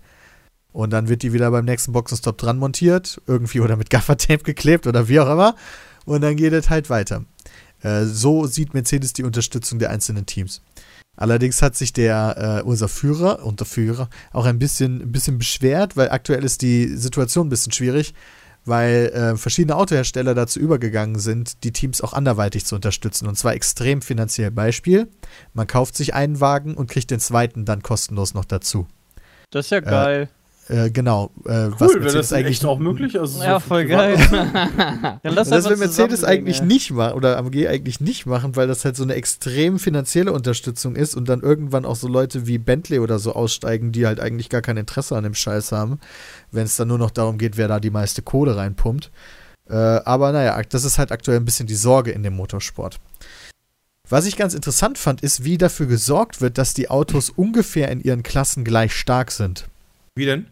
Und 0.71 0.91
dann 0.91 1.09
wird 1.09 1.23
die 1.23 1.33
wieder 1.33 1.51
beim 1.51 1.65
nächsten 1.65 1.91
Boxenstopp 1.91 2.37
dran 2.37 2.59
montiert, 2.59 3.21
irgendwie 3.25 3.59
oder 3.59 3.75
mit 3.75 3.89
Gaffertape 3.89 4.43
geklebt 4.43 4.87
oder 4.87 5.09
wie 5.09 5.19
auch 5.19 5.29
immer. 5.29 5.55
Und 6.05 6.21
dann 6.21 6.37
geht 6.37 6.53
es 6.53 6.69
halt 6.69 6.89
weiter. 6.89 7.25
Äh, 7.81 8.05
so 8.05 8.47
sieht 8.47 8.73
Mercedes 8.73 9.11
die 9.11 9.23
Unterstützung 9.23 9.79
der 9.79 9.89
einzelnen 9.89 10.25
Teams. 10.25 10.61
Allerdings 11.17 11.61
hat 11.61 11.75
sich 11.75 11.91
der 11.91 12.61
äh, 12.61 12.65
unser 12.65 12.87
Führer 12.87 13.43
und 13.43 13.59
der 13.59 13.67
Führer 13.67 14.09
auch 14.31 14.45
ein 14.45 14.59
bisschen, 14.59 15.01
ein 15.01 15.11
bisschen 15.11 15.37
beschwert, 15.37 15.97
weil 15.97 16.09
aktuell 16.11 16.45
ist 16.45 16.61
die 16.61 16.95
Situation 16.95 17.47
ein 17.47 17.49
bisschen 17.49 17.73
schwierig, 17.73 18.13
weil 18.65 19.07
äh, 19.07 19.35
verschiedene 19.35 19.75
Autohersteller 19.75 20.35
dazu 20.35 20.59
übergegangen 20.59 21.19
sind, 21.19 21.63
die 21.63 21.71
Teams 21.71 22.01
auch 22.01 22.13
anderweitig 22.13 22.65
zu 22.65 22.75
unterstützen 22.75 23.27
und 23.27 23.37
zwar 23.37 23.55
extrem 23.55 24.01
finanziell. 24.01 24.51
Beispiel: 24.51 25.07
Man 25.53 25.67
kauft 25.67 25.97
sich 25.97 26.13
einen 26.13 26.39
Wagen 26.39 26.75
und 26.75 26.89
kriegt 26.89 27.09
den 27.09 27.19
zweiten 27.19 27.65
dann 27.65 27.81
kostenlos 27.81 28.33
noch 28.33 28.45
dazu. 28.45 28.87
Das 29.49 29.65
ist 29.65 29.71
ja 29.71 29.79
geil. 29.79 30.23
Äh, 30.23 30.37
genau. 30.91 31.31
Äh, 31.45 31.69
was 31.77 31.81
Cool, 31.81 31.87
wäre 31.87 31.99
Mercedes 31.99 32.13
das 32.13 32.33
eigentlich 32.33 32.57
echt 32.57 32.65
auch 32.65 32.79
möglich? 32.79 33.19
Also 33.19 33.41
ja, 33.41 33.59
voll 33.59 33.85
geil. 33.85 34.17
Dann 35.23 35.33
lass 35.33 35.49
das 35.49 35.69
will 35.69 35.77
Mercedes 35.77 36.23
eigentlich 36.23 36.59
ey. 36.59 36.67
nicht 36.67 36.91
machen 36.91 37.13
oder 37.13 37.37
AMG 37.37 37.67
eigentlich 37.67 38.01
nicht 38.01 38.25
machen, 38.25 38.55
weil 38.55 38.67
das 38.67 38.83
halt 38.83 38.97
so 38.97 39.03
eine 39.03 39.13
extrem 39.13 39.79
finanzielle 39.79 40.33
Unterstützung 40.33 40.95
ist 40.95 41.15
und 41.15 41.29
dann 41.29 41.41
irgendwann 41.41 41.85
auch 41.85 41.95
so 41.95 42.07
Leute 42.07 42.47
wie 42.47 42.57
Bentley 42.57 42.99
oder 42.99 43.17
so 43.19 43.33
aussteigen, 43.33 43.93
die 43.93 44.05
halt 44.05 44.19
eigentlich 44.19 44.49
gar 44.49 44.61
kein 44.61 44.77
Interesse 44.77 45.15
an 45.15 45.23
dem 45.23 45.33
Scheiß 45.33 45.71
haben, 45.71 45.99
wenn 46.51 46.65
es 46.65 46.75
dann 46.75 46.89
nur 46.89 46.97
noch 46.97 47.11
darum 47.11 47.37
geht, 47.37 47.55
wer 47.55 47.69
da 47.69 47.79
die 47.79 47.89
meiste 47.89 48.21
Kohle 48.21 48.57
reinpumpt. 48.57 49.09
Äh, 49.69 49.73
aber 49.73 50.31
naja, 50.33 50.61
das 50.69 50.83
ist 50.83 50.97
halt 50.97 51.11
aktuell 51.11 51.37
ein 51.37 51.45
bisschen 51.45 51.67
die 51.67 51.75
Sorge 51.75 52.11
in 52.11 52.23
dem 52.23 52.35
Motorsport. 52.35 52.99
Was 54.09 54.25
ich 54.25 54.37
ganz 54.37 54.53
interessant 54.53 54.97
fand, 54.97 55.21
ist, 55.21 55.43
wie 55.43 55.57
dafür 55.57 55.85
gesorgt 55.85 56.39
wird, 56.39 56.57
dass 56.57 56.73
die 56.73 56.89
Autos 56.89 57.29
ungefähr 57.29 57.89
in 57.89 57.99
ihren 57.99 58.23
Klassen 58.23 58.63
gleich 58.63 58.93
stark 58.93 59.31
sind. 59.31 59.67
Wie 60.15 60.25
denn? 60.25 60.47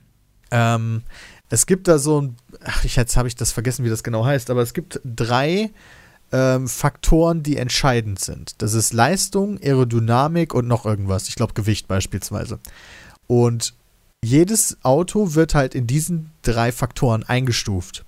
Ähm, 0.51 1.03
es 1.49 1.65
gibt 1.65 1.87
da 1.87 1.97
so 1.97 2.21
ein, 2.21 2.35
ach, 2.63 2.83
jetzt 2.83 3.17
habe 3.17 3.27
ich 3.27 3.35
das 3.35 3.51
vergessen, 3.51 3.85
wie 3.85 3.89
das 3.89 4.03
genau 4.03 4.25
heißt, 4.25 4.49
aber 4.49 4.61
es 4.61 4.73
gibt 4.73 4.99
drei 5.03 5.71
ähm, 6.31 6.67
Faktoren, 6.67 7.43
die 7.43 7.57
entscheidend 7.57 8.19
sind. 8.19 8.55
Das 8.61 8.73
ist 8.73 8.93
Leistung, 8.93 9.59
Aerodynamik 9.61 10.53
und 10.53 10.67
noch 10.67 10.85
irgendwas. 10.85 11.27
Ich 11.27 11.35
glaube 11.35 11.53
Gewicht 11.53 11.87
beispielsweise. 11.87 12.59
Und 13.27 13.73
jedes 14.23 14.77
Auto 14.83 15.35
wird 15.35 15.53
halt 15.53 15.75
in 15.75 15.85
diesen 15.85 16.31
drei 16.41 16.71
Faktoren 16.71 17.23
eingestuft. 17.23 18.03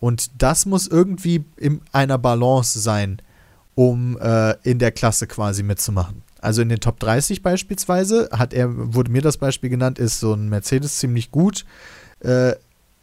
Und 0.00 0.42
das 0.42 0.66
muss 0.66 0.88
irgendwie 0.88 1.44
in 1.56 1.80
einer 1.92 2.18
Balance 2.18 2.80
sein, 2.80 3.22
um 3.76 4.18
äh, 4.18 4.56
in 4.68 4.80
der 4.80 4.90
Klasse 4.90 5.28
quasi 5.28 5.62
mitzumachen. 5.62 6.23
Also 6.44 6.62
in 6.62 6.68
den 6.68 6.80
Top 6.80 7.00
30 7.00 7.42
beispielsweise 7.42 8.28
hat 8.32 8.52
er, 8.52 8.94
wurde 8.94 9.10
mir 9.10 9.22
das 9.22 9.38
Beispiel 9.38 9.70
genannt, 9.70 9.98
ist 9.98 10.20
so 10.20 10.34
ein 10.34 10.48
Mercedes 10.48 10.98
ziemlich 10.98 11.30
gut 11.30 11.64
äh, 12.20 12.54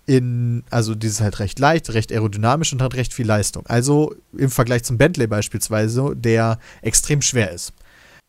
in, 0.06 0.64
also 0.70 0.96
die 0.96 1.08
ist 1.08 1.22
halt 1.22 1.40
recht 1.40 1.60
leicht, 1.60 1.94
recht 1.94 2.12
aerodynamisch 2.12 2.74
und 2.74 2.82
hat 2.82 2.96
recht 2.96 3.14
viel 3.14 3.26
Leistung. 3.26 3.66
Also 3.68 4.16
im 4.38 4.50
Vergleich 4.50 4.84
zum 4.84 4.98
Bentley 4.98 5.28
beispielsweise, 5.28 6.16
der 6.16 6.60
extrem 6.82 7.22
schwer 7.22 7.52
ist. 7.52 7.74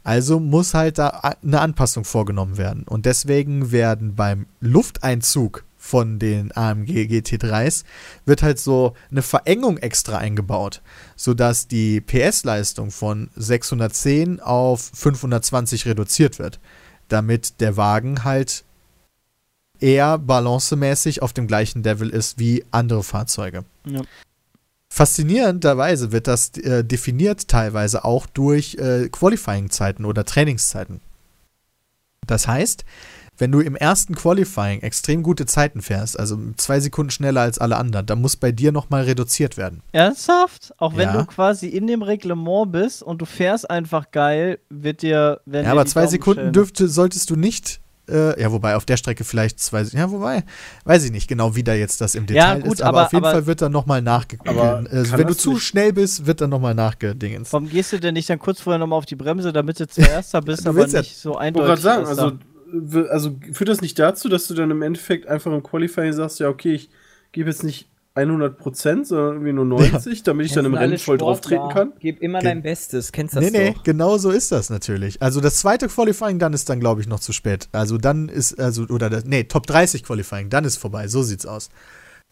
Also 0.05 0.41
muss 0.41 0.75
halt 0.75 0.99
da 0.99 1.09
eine 1.43 1.61
Anpassung 1.61 2.05
vorgenommen 2.05 2.57
werden. 2.57 2.85
Und 2.85 3.07
deswegen 3.07 3.71
werden 3.71 4.15
beim 4.15 4.47
Lufteinzug 4.61 5.65
von 5.83 6.21
den 6.21 6.57
AMG 6.57 7.07
GT3s 7.07 7.83
wird 8.25 8.45
halt 8.45 8.61
so 8.61 8.95
eine 9.11 9.21
Verengung 9.21 9.79
extra 9.79 10.17
eingebaut, 10.17 10.81
sodass 11.17 11.67
die 11.67 12.01
PS-Leistung 12.01 12.93
von 12.93 13.31
610 13.35 14.39
auf 14.39 14.93
520 14.95 15.87
reduziert 15.87 16.39
wird, 16.39 16.61
damit 17.09 17.61
der 17.61 17.77
Wagen 17.77 18.23
halt 18.23 18.63
eher 19.81 20.19
balancemäßig 20.19 21.21
auf 21.21 21.33
dem 21.33 21.49
gleichen 21.49 21.83
Level 21.83 22.11
ist 22.11 22.39
wie 22.39 22.65
andere 22.71 23.03
Fahrzeuge. 23.03 23.65
Ja. 23.85 24.03
Faszinierenderweise 24.89 26.13
wird 26.13 26.29
das 26.29 26.51
äh, 26.59 26.85
definiert 26.85 27.49
teilweise 27.49 28.05
auch 28.05 28.27
durch 28.27 28.77
äh, 28.77 29.09
Qualifying-Zeiten 29.09 30.05
oder 30.05 30.25
Trainingszeiten. 30.25 31.01
Das 32.25 32.47
heißt, 32.47 32.85
wenn 33.39 33.51
du 33.51 33.61
im 33.61 33.75
ersten 33.75 34.15
Qualifying 34.15 34.81
extrem 34.83 35.23
gute 35.23 35.47
Zeiten 35.47 35.81
fährst, 35.83 36.19
also 36.19 36.39
zwei 36.57 36.81
Sekunden 36.81 37.11
schneller 37.11 37.41
als 37.41 37.59
alle 37.59 37.77
anderen, 37.77 38.07
dann 38.07 38.21
muss 38.21 38.37
bei 38.37 38.53
dir 38.53 38.73
nochmal 38.73 39.03
reduziert 39.05 39.57
werden. 39.57 39.83
Ernsthaft? 39.93 40.73
Auch 40.79 40.97
wenn 40.97 41.09
Ja. 41.09 41.17
du 41.19 41.25
quasi 41.27 41.69
in 41.69 41.87
dem 41.87 42.03
Reglement 42.03 42.71
bist 42.73 43.03
und 43.03 43.21
du 43.23 43.25
fährst 43.25 43.69
einfach 43.71 44.11
geil, 44.11 44.59
wird 44.69 45.03
dir. 45.03 45.41
werden 45.47 45.65
Ja, 45.67 45.73
dir 45.75 45.81
aber 45.81 45.87
zwei 45.87 46.01
Daumen 46.03 46.11
Sekunden 46.11 46.53
dürfte, 46.53 46.89
solltest 46.89 47.31
du 47.31 47.37
nicht. 47.37 47.81
Äh, 48.11 48.41
ja, 48.41 48.51
wobei 48.51 48.75
auf 48.77 48.85
der 48.85 48.97
Strecke 48.97 49.23
vielleicht 49.25 49.61
zwei. 49.61 49.83
Ja, 49.85 50.11
wobei, 50.11 50.43
weiß 50.85 51.05
ich 51.05 51.13
nicht 51.13 51.29
genau, 51.29 51.55
wie 51.55 51.63
da 51.63 51.73
jetzt 51.73 52.01
das 52.01 52.17
im 52.17 52.27
Ja, 52.27 52.55
Detail 52.57 52.63
gut, 52.69 52.75
ist, 52.75 52.83
aber, 52.83 52.99
aber- 52.99 53.07
auf 53.07 53.13
jeden 53.13 53.25
aber- 53.25 53.33
Fall 53.33 53.47
wird 53.47 53.63
dann 53.63 53.71
nochmal 53.73 54.03
nachgeguckt. 54.03 54.49
Aber 54.51 54.81
Äh, 54.91 55.11
wenn 55.13 55.27
du 55.29 55.35
zu 55.37 55.53
nicht- 55.55 55.63
schnell 55.63 55.93
bist, 55.93 56.27
wird 56.27 56.41
dann 56.41 56.51
nochmal 56.51 56.75
nachgedingens. 56.75 57.53
Warum 57.53 57.69
gehst 57.69 57.93
du 57.93 58.01
denn 58.01 58.15
nicht 58.15 58.29
dann 58.29 58.41
kurz 58.41 58.61
vorher 58.61 58.79
nochmal 58.79 58.99
auf 58.99 59.07
die 59.07 59.15
Bremse, 59.17 59.53
damit 59.53 59.79
du 59.79 59.87
zuerst 59.87 60.35
da 60.35 60.41
bist, 60.41 60.65
Du 60.67 60.71
aber 60.71 60.79
willst 60.81 60.95
ja- 60.95 61.01
nicht 61.01 61.17
so 61.17 61.31
Ich 61.31 61.35
wollte 61.35 61.41
eindeutig? 61.47 61.67
gerade 61.69 61.81
sagen, 61.81 62.07
also, 62.07 62.33
also 63.11 63.37
führt 63.53 63.69
das 63.69 63.81
nicht 63.81 63.99
dazu, 63.99 64.29
dass 64.29 64.47
du 64.49 64.55
dann 64.55 64.71
im 64.71 64.83
Endeffekt 64.83 65.27
einfach 65.27 65.53
im 65.53 65.63
Qualifying 65.63 66.13
sagst, 66.13 66.41
ja, 66.41 66.49
okay, 66.49 66.75
ich 66.75 66.91
gebe 67.33 67.51
jetzt 67.51 67.65
nicht 67.65 67.89
100%, 68.15 69.05
sondern 69.07 69.33
irgendwie 69.35 69.53
nur 69.53 69.65
90, 69.65 70.23
damit 70.23 70.47
ich 70.47 70.53
dann 70.53 70.67
im 70.67 70.75
Rennen 70.75 70.99
voll 70.99 71.17
drauf 71.17 71.41
treten 71.41 71.71
kann? 71.71 71.93
Gib 71.99 72.21
immer 72.21 72.41
Ge- 72.41 72.49
dein 72.51 72.63
Bestes, 72.63 73.11
kennst 73.11 73.35
das 73.35 73.45
Nee, 73.45 73.51
nee, 73.51 73.73
doch. 73.73 73.83
genau 73.85 74.19
so 74.19 74.31
ist 74.31 74.53
das 74.53 74.69
natürlich. 74.69 75.23
Also 75.23 75.41
das 75.41 75.59
zweite 75.61 75.89
Qualifying, 75.89 76.39
dann 76.39 76.53
ist 76.53 76.69
dann, 76.69 76.79
glaube 76.79 77.01
ich, 77.01 77.07
noch 77.07 77.21
zu 77.21 77.33
spät. 77.33 77.69
Also 77.73 77.97
dann 77.97 78.29
ist, 78.29 78.61
also, 78.61 78.83
oder, 78.85 79.09
das, 79.09 79.25
nee, 79.25 79.45
Top 79.45 79.67
30 79.67 80.05
Qualifying, 80.05 80.51
dann 80.51 80.65
ist 80.67 80.77
vorbei. 80.77 81.09
So 81.09 81.23
sieht's 81.23 81.47
aus. 81.47 81.71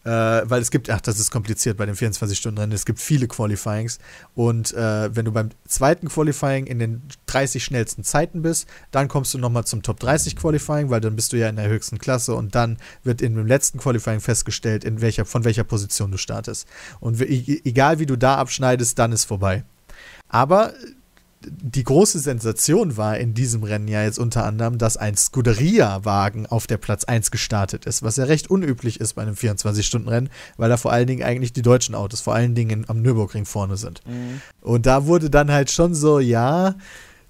Äh, 0.03 0.09
weil 0.09 0.61
es 0.61 0.71
gibt, 0.71 0.89
ach, 0.89 1.01
das 1.01 1.19
ist 1.19 1.29
kompliziert 1.29 1.77
bei 1.77 1.85
den 1.85 1.95
24-Stunden-Rennen, 1.95 2.71
es 2.71 2.85
gibt 2.85 2.99
viele 2.99 3.27
Qualifyings. 3.27 3.99
Und 4.33 4.73
äh, 4.73 5.15
wenn 5.15 5.25
du 5.25 5.31
beim 5.31 5.49
zweiten 5.67 6.09
Qualifying 6.09 6.65
in 6.65 6.79
den 6.79 7.03
30 7.27 7.63
schnellsten 7.63 8.03
Zeiten 8.03 8.41
bist, 8.41 8.67
dann 8.89 9.07
kommst 9.07 9.33
du 9.33 9.37
nochmal 9.37 9.65
zum 9.65 9.83
Top 9.83 9.99
30 9.99 10.35
Qualifying, 10.35 10.89
weil 10.89 11.01
dann 11.01 11.15
bist 11.15 11.33
du 11.33 11.37
ja 11.37 11.49
in 11.49 11.55
der 11.55 11.69
höchsten 11.69 11.99
Klasse 11.99 12.33
und 12.33 12.55
dann 12.55 12.77
wird 13.03 13.21
in 13.21 13.35
dem 13.35 13.45
letzten 13.45 13.77
Qualifying 13.77 14.21
festgestellt, 14.21 14.83
in 14.83 15.01
welcher, 15.01 15.25
von 15.25 15.43
welcher 15.43 15.63
Position 15.63 16.11
du 16.11 16.17
startest. 16.17 16.67
Und 16.99 17.21
egal 17.21 17.99
wie 17.99 18.07
du 18.07 18.15
da 18.15 18.35
abschneidest, 18.35 18.97
dann 18.97 19.11
ist 19.11 19.25
vorbei. 19.25 19.63
Aber 20.29 20.73
die 21.43 21.83
große 21.83 22.19
Sensation 22.19 22.97
war 22.97 23.17
in 23.17 23.33
diesem 23.33 23.63
Rennen 23.63 23.87
ja 23.87 24.03
jetzt 24.03 24.19
unter 24.19 24.45
anderem, 24.45 24.77
dass 24.77 24.97
ein 24.97 25.17
Scuderia-Wagen 25.17 26.45
auf 26.45 26.67
der 26.67 26.77
Platz 26.77 27.03
1 27.03 27.31
gestartet 27.31 27.85
ist, 27.85 28.03
was 28.03 28.17
ja 28.17 28.25
recht 28.25 28.49
unüblich 28.49 28.99
ist 28.99 29.13
bei 29.13 29.23
einem 29.23 29.35
24-Stunden-Rennen, 29.35 30.29
weil 30.57 30.69
da 30.69 30.77
vor 30.77 30.91
allen 30.91 31.07
Dingen 31.07 31.23
eigentlich 31.23 31.53
die 31.53 31.61
deutschen 31.61 31.95
Autos 31.95 32.21
vor 32.21 32.35
allen 32.35 32.55
Dingen 32.55 32.81
in, 32.81 32.89
am 32.89 33.01
Nürburgring 33.01 33.45
vorne 33.45 33.77
sind. 33.77 34.01
Mhm. 34.05 34.41
Und 34.61 34.85
da 34.85 35.05
wurde 35.05 35.29
dann 35.29 35.51
halt 35.51 35.71
schon 35.71 35.95
so, 35.95 36.19
ja, 36.19 36.75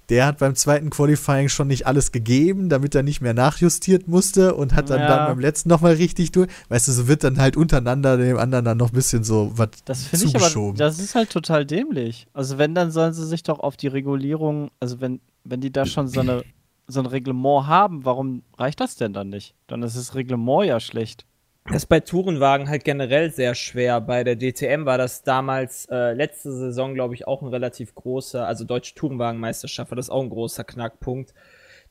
der 0.08 0.26
hat 0.26 0.38
beim 0.38 0.54
zweiten 0.54 0.90
Qualifying 0.90 1.48
schon 1.48 1.68
nicht 1.68 1.86
alles 1.86 2.12
gegeben, 2.12 2.68
damit 2.68 2.94
er 2.94 3.02
nicht 3.02 3.20
mehr 3.20 3.34
nachjustiert 3.34 4.08
musste 4.08 4.54
und 4.54 4.74
hat 4.74 4.90
dann, 4.90 5.00
Ja. 5.00 5.06
dann 5.08 5.26
beim 5.28 5.38
letzten 5.38 5.68
nochmal 5.68 5.94
richtig 5.94 6.32
durch. 6.32 6.48
Weißt 6.68 6.88
du, 6.88 6.92
so 6.92 7.08
wird 7.08 7.24
dann 7.24 7.38
halt 7.38 7.56
untereinander 7.56 8.16
dem 8.16 8.36
anderen 8.36 8.64
dann 8.64 8.76
noch 8.78 8.90
ein 8.90 8.94
bisschen 8.94 9.24
so 9.24 9.52
was 9.54 9.68
Das 9.84 10.04
finde 10.04 10.26
ich 10.26 10.34
aber, 10.34 10.44
zugeschoben. 10.44 10.76
das 10.76 10.98
ist 10.98 11.14
halt 11.14 11.30
total 11.30 11.64
dämlich. 11.64 12.26
Also 12.34 12.58
wenn, 12.58 12.74
dann 12.74 12.90
sollen 12.90 13.12
sie 13.14 13.26
sich 13.26 13.42
doch 13.42 13.60
auf 13.60 13.76
die 13.76 13.88
Regulierung, 13.88 14.70
also 14.80 15.00
wenn, 15.00 15.20
wenn 15.44 15.60
die 15.60 15.72
da 15.72 15.86
schon 15.86 16.08
so, 16.08 16.20
eine, 16.20 16.42
so 16.88 17.00
ein 17.00 17.06
Reglement 17.06 17.66
haben, 17.66 18.04
warum 18.04 18.42
reicht 18.58 18.80
das 18.80 18.96
denn 18.96 19.12
dann 19.12 19.30
nicht? 19.30 19.54
Dann 19.68 19.82
ist 19.82 19.96
das 19.96 20.14
Reglement 20.14 20.66
ja 20.66 20.80
schlecht. 20.80 21.24
Das 21.66 21.76
ist 21.76 21.86
bei 21.86 22.00
Tourenwagen 22.00 22.68
halt 22.68 22.82
generell 22.82 23.30
sehr 23.30 23.54
schwer. 23.54 24.00
Bei 24.00 24.24
der 24.24 24.36
DTM 24.36 24.84
war 24.84 24.98
das 24.98 25.22
damals 25.22 25.86
äh, 25.90 26.12
letzte 26.12 26.50
Saison, 26.50 26.94
glaube 26.94 27.14
ich, 27.14 27.28
auch 27.28 27.40
ein 27.40 27.48
relativ 27.48 27.94
großer, 27.94 28.46
also 28.46 28.64
Deutsche 28.64 28.94
Tourenwagenmeisterschaft 28.96 29.90
war 29.90 29.96
das 29.96 30.10
auch 30.10 30.22
ein 30.22 30.30
großer 30.30 30.64
Knackpunkt. 30.64 31.32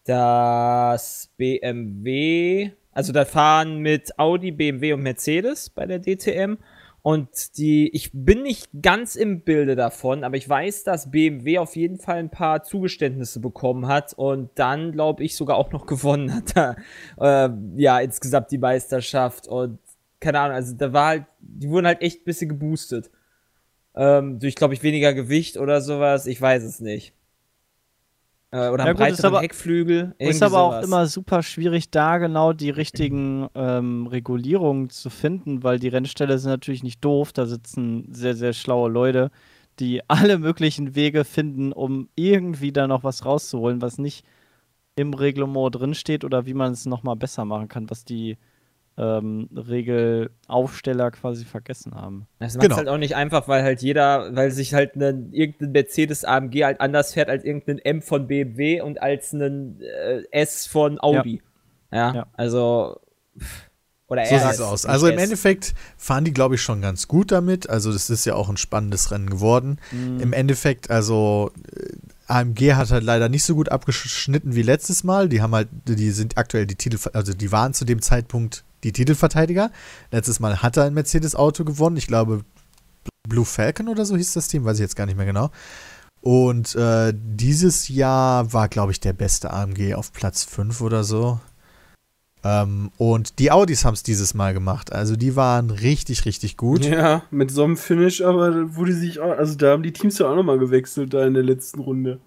Das 0.03 1.31
BMW, 1.37 2.71
also 2.91 3.13
da 3.13 3.23
fahren 3.23 3.79
mit 3.79 4.19
Audi, 4.19 4.51
BMW 4.51 4.93
und 4.93 5.03
Mercedes 5.03 5.69
bei 5.69 5.85
der 5.85 5.99
DTM. 5.99 6.57
Und 7.03 7.57
die, 7.57 7.89
ich 7.95 8.11
bin 8.13 8.43
nicht 8.43 8.69
ganz 8.79 9.15
im 9.15 9.41
Bilde 9.41 9.75
davon, 9.75 10.23
aber 10.23 10.37
ich 10.37 10.47
weiß, 10.47 10.83
dass 10.83 11.09
BMW 11.09 11.57
auf 11.57 11.75
jeden 11.75 11.97
Fall 11.97 12.17
ein 12.17 12.29
paar 12.29 12.63
Zugeständnisse 12.63 13.39
bekommen 13.39 13.87
hat 13.87 14.13
und 14.13 14.51
dann, 14.55 14.91
glaube 14.91 15.23
ich, 15.23 15.35
sogar 15.35 15.57
auch 15.57 15.71
noch 15.71 15.85
gewonnen 15.87 16.33
hat. 16.33 16.55
da, 16.55 16.75
äh, 17.19 17.49
ja, 17.75 17.99
insgesamt 17.99 18.51
die 18.51 18.59
Meisterschaft 18.59 19.47
und 19.47 19.79
keine 20.19 20.39
Ahnung, 20.39 20.55
also 20.55 20.75
da 20.75 20.93
war 20.93 21.07
halt, 21.07 21.25
die 21.39 21.69
wurden 21.69 21.87
halt 21.87 22.01
echt 22.01 22.21
ein 22.21 22.25
bisschen 22.25 22.49
geboostet. 22.49 23.09
Ähm, 23.95 24.39
durch, 24.39 24.55
glaube 24.55 24.75
ich, 24.75 24.83
weniger 24.83 25.13
Gewicht 25.13 25.57
oder 25.57 25.81
sowas, 25.81 26.27
ich 26.27 26.39
weiß 26.39 26.63
es 26.63 26.79
nicht. 26.79 27.13
Äh, 28.51 28.67
oder 28.69 28.85
Ja 28.85 28.93
gut, 28.93 29.23
aber- 29.23 29.41
Heckflügel. 29.41 30.13
Ist 30.19 30.43
aber 30.43 30.59
auch 30.61 30.71
sowas. 30.73 30.85
immer 30.85 31.05
super 31.07 31.41
schwierig, 31.43 31.89
da 31.89 32.17
genau 32.17 32.51
die 32.53 32.69
richtigen 32.69 33.47
ähm, 33.55 34.07
Regulierungen 34.07 34.89
zu 34.89 35.09
finden, 35.09 35.63
weil 35.63 35.79
die 35.79 35.87
Rennställe 35.87 36.37
sind 36.37 36.51
natürlich 36.51 36.83
nicht 36.83 37.03
doof. 37.03 37.31
Da 37.33 37.45
sitzen 37.45 38.07
sehr, 38.13 38.35
sehr 38.35 38.53
schlaue 38.53 38.89
Leute, 38.89 39.31
die 39.79 40.01
alle 40.09 40.37
möglichen 40.37 40.95
Wege 40.95 41.23
finden, 41.23 41.71
um 41.71 42.09
irgendwie 42.15 42.71
da 42.73 42.87
noch 42.87 43.03
was 43.03 43.25
rauszuholen, 43.25 43.81
was 43.81 43.97
nicht 43.97 44.25
im 44.97 45.13
Reglement 45.13 45.73
drinsteht 45.75 46.25
oder 46.25 46.45
wie 46.45 46.53
man 46.53 46.73
es 46.73 46.85
nochmal 46.85 47.15
besser 47.15 47.45
machen 47.45 47.69
kann, 47.69 47.89
was 47.89 48.03
die 48.03 48.37
ähm, 48.97 49.49
Regelaufsteller 49.55 51.11
quasi 51.11 51.45
vergessen 51.45 51.95
haben. 51.95 52.27
Das 52.39 52.55
macht 52.55 52.63
Genau. 52.63 52.77
halt 52.77 52.87
auch 52.89 52.97
nicht 52.97 53.15
einfach, 53.15 53.47
weil 53.47 53.63
halt 53.63 53.81
jeder, 53.81 54.35
weil 54.35 54.51
sich 54.51 54.73
halt 54.73 54.95
ein, 54.95 55.31
irgendein 55.31 55.71
Mercedes 55.71 56.25
AMG 56.25 56.63
halt 56.63 56.81
anders 56.81 57.13
fährt 57.13 57.29
als 57.29 57.43
irgendein 57.43 57.79
M 57.79 58.01
von 58.01 58.27
BMW 58.27 58.81
und 58.81 59.01
als 59.01 59.33
ein 59.33 59.79
äh, 59.81 60.23
S 60.31 60.67
von 60.67 60.99
Audi. 61.01 61.41
Ja, 61.91 62.13
Ja. 62.13 62.27
also 62.33 62.99
pff, 63.39 63.69
oder 64.07 64.25
So 64.25 64.35
RS, 64.35 64.43
sieht's 64.43 64.61
aus. 64.61 64.85
Also 64.85 65.07
im 65.07 65.17
S. 65.17 65.23
Endeffekt 65.23 65.73
fahren 65.97 66.25
die, 66.25 66.33
glaube 66.33 66.55
ich, 66.55 66.61
schon 66.61 66.81
ganz 66.81 67.07
gut 67.07 67.31
damit. 67.31 67.69
Also 67.69 67.93
das 67.93 68.09
ist 68.09 68.25
ja 68.25 68.35
auch 68.35 68.49
ein 68.49 68.57
spannendes 68.57 69.09
Rennen 69.11 69.29
geworden. 69.29 69.79
Mhm. 69.91 70.19
Im 70.19 70.33
Endeffekt, 70.33 70.91
also 70.91 71.51
äh, 71.73 71.93
AMG 72.27 72.73
hat 72.75 72.91
halt 72.91 73.03
leider 73.05 73.29
nicht 73.29 73.43
so 73.45 73.55
gut 73.55 73.69
abgeschnitten 73.69 74.53
wie 74.53 74.61
letztes 74.63 75.03
Mal. 75.05 75.29
Die 75.29 75.41
haben 75.41 75.55
halt, 75.55 75.69
die 75.87 76.11
sind 76.11 76.37
aktuell 76.37 76.65
die 76.67 76.75
Titel, 76.75 76.97
also 77.13 77.33
die 77.33 77.51
waren 77.53 77.73
zu 77.73 77.85
dem 77.85 78.01
Zeitpunkt 78.01 78.65
die 78.83 78.91
Titelverteidiger. 78.91 79.71
Letztes 80.11 80.39
Mal 80.39 80.61
hat 80.61 80.77
er 80.77 80.85
ein 80.85 80.93
Mercedes-Auto 80.93 81.63
gewonnen. 81.63 81.97
Ich 81.97 82.07
glaube, 82.07 82.43
Blue 83.27 83.45
Falcon 83.45 83.87
oder 83.87 84.05
so 84.05 84.17
hieß 84.17 84.33
das 84.33 84.47
Team, 84.47 84.65
weiß 84.65 84.77
ich 84.77 84.81
jetzt 84.81 84.95
gar 84.95 85.05
nicht 85.05 85.17
mehr 85.17 85.25
genau. 85.25 85.51
Und 86.21 86.75
äh, 86.75 87.13
dieses 87.15 87.87
Jahr 87.87 88.53
war, 88.53 88.67
glaube 88.67 88.91
ich, 88.91 88.99
der 88.99 89.13
beste 89.13 89.51
AMG 89.51 89.95
auf 89.95 90.13
Platz 90.13 90.43
5 90.43 90.81
oder 90.81 91.03
so. 91.03 91.39
Ähm, 92.43 92.91
und 92.97 93.39
die 93.39 93.51
Audis 93.51 93.85
haben 93.85 93.93
es 93.93 94.03
dieses 94.03 94.33
Mal 94.33 94.53
gemacht. 94.53 94.91
Also 94.91 95.15
die 95.15 95.35
waren 95.35 95.69
richtig, 95.69 96.25
richtig 96.25 96.57
gut. 96.57 96.85
Ja, 96.85 97.23
mit 97.31 97.51
so 97.51 97.63
einem 97.63 97.77
Finish, 97.77 98.21
aber 98.21 98.75
wo 98.75 98.85
sich 98.85 99.19
auch, 99.19 99.37
also 99.37 99.55
da 99.55 99.71
haben 99.71 99.83
die 99.83 99.93
Teams 99.93 100.17
ja 100.17 100.29
auch 100.29 100.35
nochmal 100.35 100.59
gewechselt 100.59 101.13
da 101.13 101.25
in 101.25 101.33
der 101.33 101.43
letzten 101.43 101.79
Runde. 101.79 102.19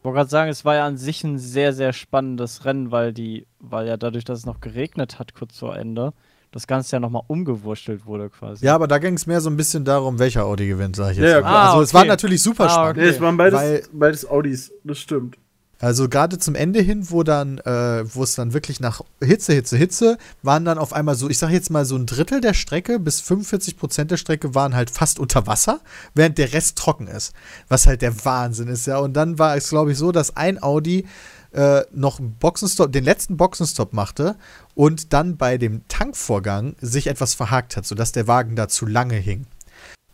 Ich 0.00 0.04
wollte 0.04 0.16
gerade 0.16 0.30
sagen, 0.30 0.50
es 0.50 0.64
war 0.64 0.76
ja 0.76 0.86
an 0.86 0.96
sich 0.96 1.22
ein 1.24 1.38
sehr, 1.38 1.74
sehr 1.74 1.92
spannendes 1.92 2.64
Rennen, 2.64 2.90
weil 2.90 3.12
die, 3.12 3.46
weil 3.58 3.86
ja 3.86 3.98
dadurch, 3.98 4.24
dass 4.24 4.38
es 4.38 4.46
noch 4.46 4.60
geregnet 4.60 5.18
hat, 5.18 5.34
kurz 5.34 5.58
vor 5.58 5.76
Ende, 5.76 6.14
das 6.52 6.66
Ganze 6.66 6.96
ja 6.96 7.00
nochmal 7.00 7.22
umgewurschtelt 7.26 8.06
wurde 8.06 8.30
quasi. 8.30 8.64
Ja, 8.64 8.74
aber 8.74 8.88
da 8.88 8.96
ging 8.98 9.12
es 9.14 9.26
mehr 9.26 9.42
so 9.42 9.50
ein 9.50 9.58
bisschen 9.58 9.84
darum, 9.84 10.18
welcher 10.18 10.46
Audi 10.46 10.66
gewinnt, 10.68 10.96
sage 10.96 11.12
ich 11.12 11.18
jetzt. 11.18 11.26
Ja, 11.26 11.30
ja, 11.36 11.40
mal. 11.42 11.48
klar. 11.48 11.64
also 11.66 11.78
Ah, 11.78 11.82
es 11.82 11.92
war 11.94 12.00
okay. 12.00 12.08
natürlich 12.08 12.42
super 12.42 12.64
Ah, 12.64 12.68
spannend. 12.70 12.96
okay. 12.96 13.00
Nee, 13.02 13.14
es 13.14 13.20
waren 13.20 13.36
beides, 13.36 13.60
Weil- 13.60 13.82
beides 13.92 14.28
Audis, 14.30 14.72
das 14.84 14.98
stimmt. 14.98 15.36
Also 15.80 16.10
gerade 16.10 16.38
zum 16.38 16.54
Ende 16.54 16.80
hin, 16.82 17.10
wo 17.10 17.22
dann, 17.22 17.58
äh, 17.58 18.04
wo 18.14 18.22
es 18.22 18.34
dann 18.34 18.52
wirklich 18.52 18.80
nach 18.80 19.00
Hitze, 19.22 19.54
Hitze, 19.54 19.78
Hitze, 19.78 20.18
waren 20.42 20.66
dann 20.66 20.76
auf 20.76 20.92
einmal 20.92 21.14
so, 21.14 21.30
ich 21.30 21.38
sage 21.38 21.54
jetzt 21.54 21.70
mal 21.70 21.86
so 21.86 21.96
ein 21.96 22.04
Drittel 22.04 22.42
der 22.42 22.52
Strecke 22.52 22.98
bis 22.98 23.20
45 23.20 23.78
Prozent 23.78 24.10
der 24.10 24.18
Strecke 24.18 24.54
waren 24.54 24.74
halt 24.74 24.90
fast 24.90 25.18
unter 25.18 25.46
Wasser, 25.46 25.80
während 26.14 26.36
der 26.36 26.52
Rest 26.52 26.76
trocken 26.76 27.06
ist. 27.06 27.32
Was 27.68 27.86
halt 27.86 28.02
der 28.02 28.24
Wahnsinn 28.26 28.68
ist, 28.68 28.86
ja. 28.86 28.98
Und 28.98 29.14
dann 29.14 29.38
war 29.38 29.56
es, 29.56 29.70
glaube 29.70 29.92
ich, 29.92 29.98
so, 29.98 30.12
dass 30.12 30.36
ein 30.36 30.62
Audi 30.62 31.06
äh, 31.52 31.82
noch 31.92 32.20
Boxenstopp, 32.20 32.92
den 32.92 33.04
letzten 33.04 33.38
Boxenstopp 33.38 33.94
machte 33.94 34.36
und 34.74 35.14
dann 35.14 35.38
bei 35.38 35.56
dem 35.56 35.88
Tankvorgang 35.88 36.76
sich 36.82 37.06
etwas 37.06 37.32
verhakt 37.32 37.78
hat, 37.78 37.86
sodass 37.86 38.12
der 38.12 38.26
Wagen 38.28 38.54
da 38.54 38.68
zu 38.68 38.84
lange 38.84 39.16
hing. 39.16 39.46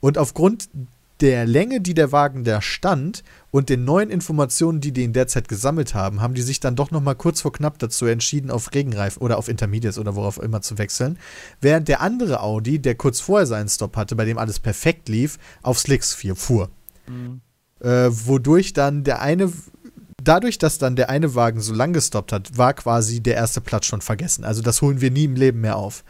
Und 0.00 0.16
aufgrund 0.16 0.68
der 1.20 1.46
Länge, 1.46 1.80
die 1.80 1.94
der 1.94 2.12
Wagen 2.12 2.44
da 2.44 2.60
stand 2.60 3.24
und 3.50 3.68
den 3.68 3.84
neuen 3.84 4.10
Informationen, 4.10 4.80
die 4.80 4.92
die 4.92 5.04
in 5.04 5.12
der 5.12 5.28
Zeit 5.28 5.48
gesammelt 5.48 5.94
haben, 5.94 6.20
haben 6.20 6.34
die 6.34 6.42
sich 6.42 6.60
dann 6.60 6.76
doch 6.76 6.90
noch 6.90 7.00
mal 7.00 7.14
kurz 7.14 7.40
vor 7.40 7.52
knapp 7.52 7.78
dazu 7.78 8.04
entschieden, 8.06 8.50
auf 8.50 8.74
Regenreifen 8.74 9.22
oder 9.22 9.38
auf 9.38 9.48
Intermediates 9.48 9.98
oder 9.98 10.14
worauf 10.14 10.38
immer 10.42 10.60
zu 10.60 10.76
wechseln. 10.78 11.18
Während 11.60 11.88
der 11.88 12.00
andere 12.02 12.42
Audi, 12.42 12.78
der 12.78 12.96
kurz 12.96 13.20
vorher 13.20 13.46
seinen 13.46 13.68
Stop 13.68 13.96
hatte, 13.96 14.14
bei 14.14 14.26
dem 14.26 14.36
alles 14.36 14.60
perfekt 14.60 15.08
lief, 15.08 15.38
auf 15.62 15.78
Slicks 15.78 16.12
4 16.12 16.36
fuhr. 16.36 16.70
Äh, 17.80 18.08
wodurch 18.10 18.74
dann 18.74 19.04
der 19.04 19.22
eine, 19.22 19.50
dadurch, 20.22 20.58
dass 20.58 20.78
dann 20.78 20.96
der 20.96 21.08
eine 21.08 21.34
Wagen 21.34 21.60
so 21.60 21.72
lang 21.72 21.94
gestoppt 21.94 22.32
hat, 22.32 22.58
war 22.58 22.74
quasi 22.74 23.20
der 23.20 23.36
erste 23.36 23.62
Platz 23.62 23.86
schon 23.86 24.02
vergessen. 24.02 24.44
Also 24.44 24.60
das 24.60 24.82
holen 24.82 25.00
wir 25.00 25.10
nie 25.10 25.24
im 25.24 25.34
Leben 25.34 25.62
mehr 25.62 25.76
auf. 25.76 26.04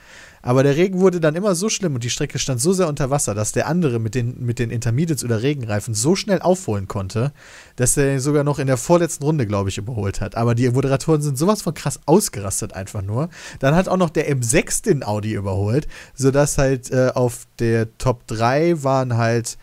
Aber 0.46 0.62
der 0.62 0.76
Regen 0.76 1.00
wurde 1.00 1.18
dann 1.18 1.34
immer 1.34 1.56
so 1.56 1.68
schlimm 1.68 1.96
und 1.96 2.04
die 2.04 2.10
Strecke 2.10 2.38
stand 2.38 2.60
so 2.60 2.72
sehr 2.72 2.86
unter 2.86 3.10
Wasser, 3.10 3.34
dass 3.34 3.50
der 3.50 3.66
andere 3.66 3.98
mit 3.98 4.14
den, 4.14 4.36
mit 4.38 4.60
den 4.60 4.70
Intermediates 4.70 5.24
oder 5.24 5.42
Regenreifen 5.42 5.92
so 5.92 6.14
schnell 6.14 6.40
aufholen 6.40 6.86
konnte, 6.86 7.32
dass 7.74 7.96
er 7.96 8.14
ihn 8.14 8.20
sogar 8.20 8.44
noch 8.44 8.60
in 8.60 8.68
der 8.68 8.76
vorletzten 8.76 9.24
Runde, 9.24 9.44
glaube 9.44 9.70
ich, 9.70 9.78
überholt 9.78 10.20
hat. 10.20 10.36
Aber 10.36 10.54
die 10.54 10.70
Moderatoren 10.70 11.20
sind 11.20 11.36
sowas 11.36 11.62
von 11.62 11.74
krass 11.74 11.98
ausgerastet 12.06 12.74
einfach 12.74 13.02
nur. 13.02 13.28
Dann 13.58 13.74
hat 13.74 13.88
auch 13.88 13.96
noch 13.96 14.08
der 14.08 14.32
M6 14.32 14.84
den 14.84 15.02
Audi 15.02 15.32
überholt, 15.32 15.88
sodass 16.14 16.58
halt 16.58 16.92
äh, 16.92 17.10
auf 17.12 17.48
der 17.58 17.98
Top 17.98 18.24
3 18.28 18.84
waren 18.84 19.16
halt 19.16 19.58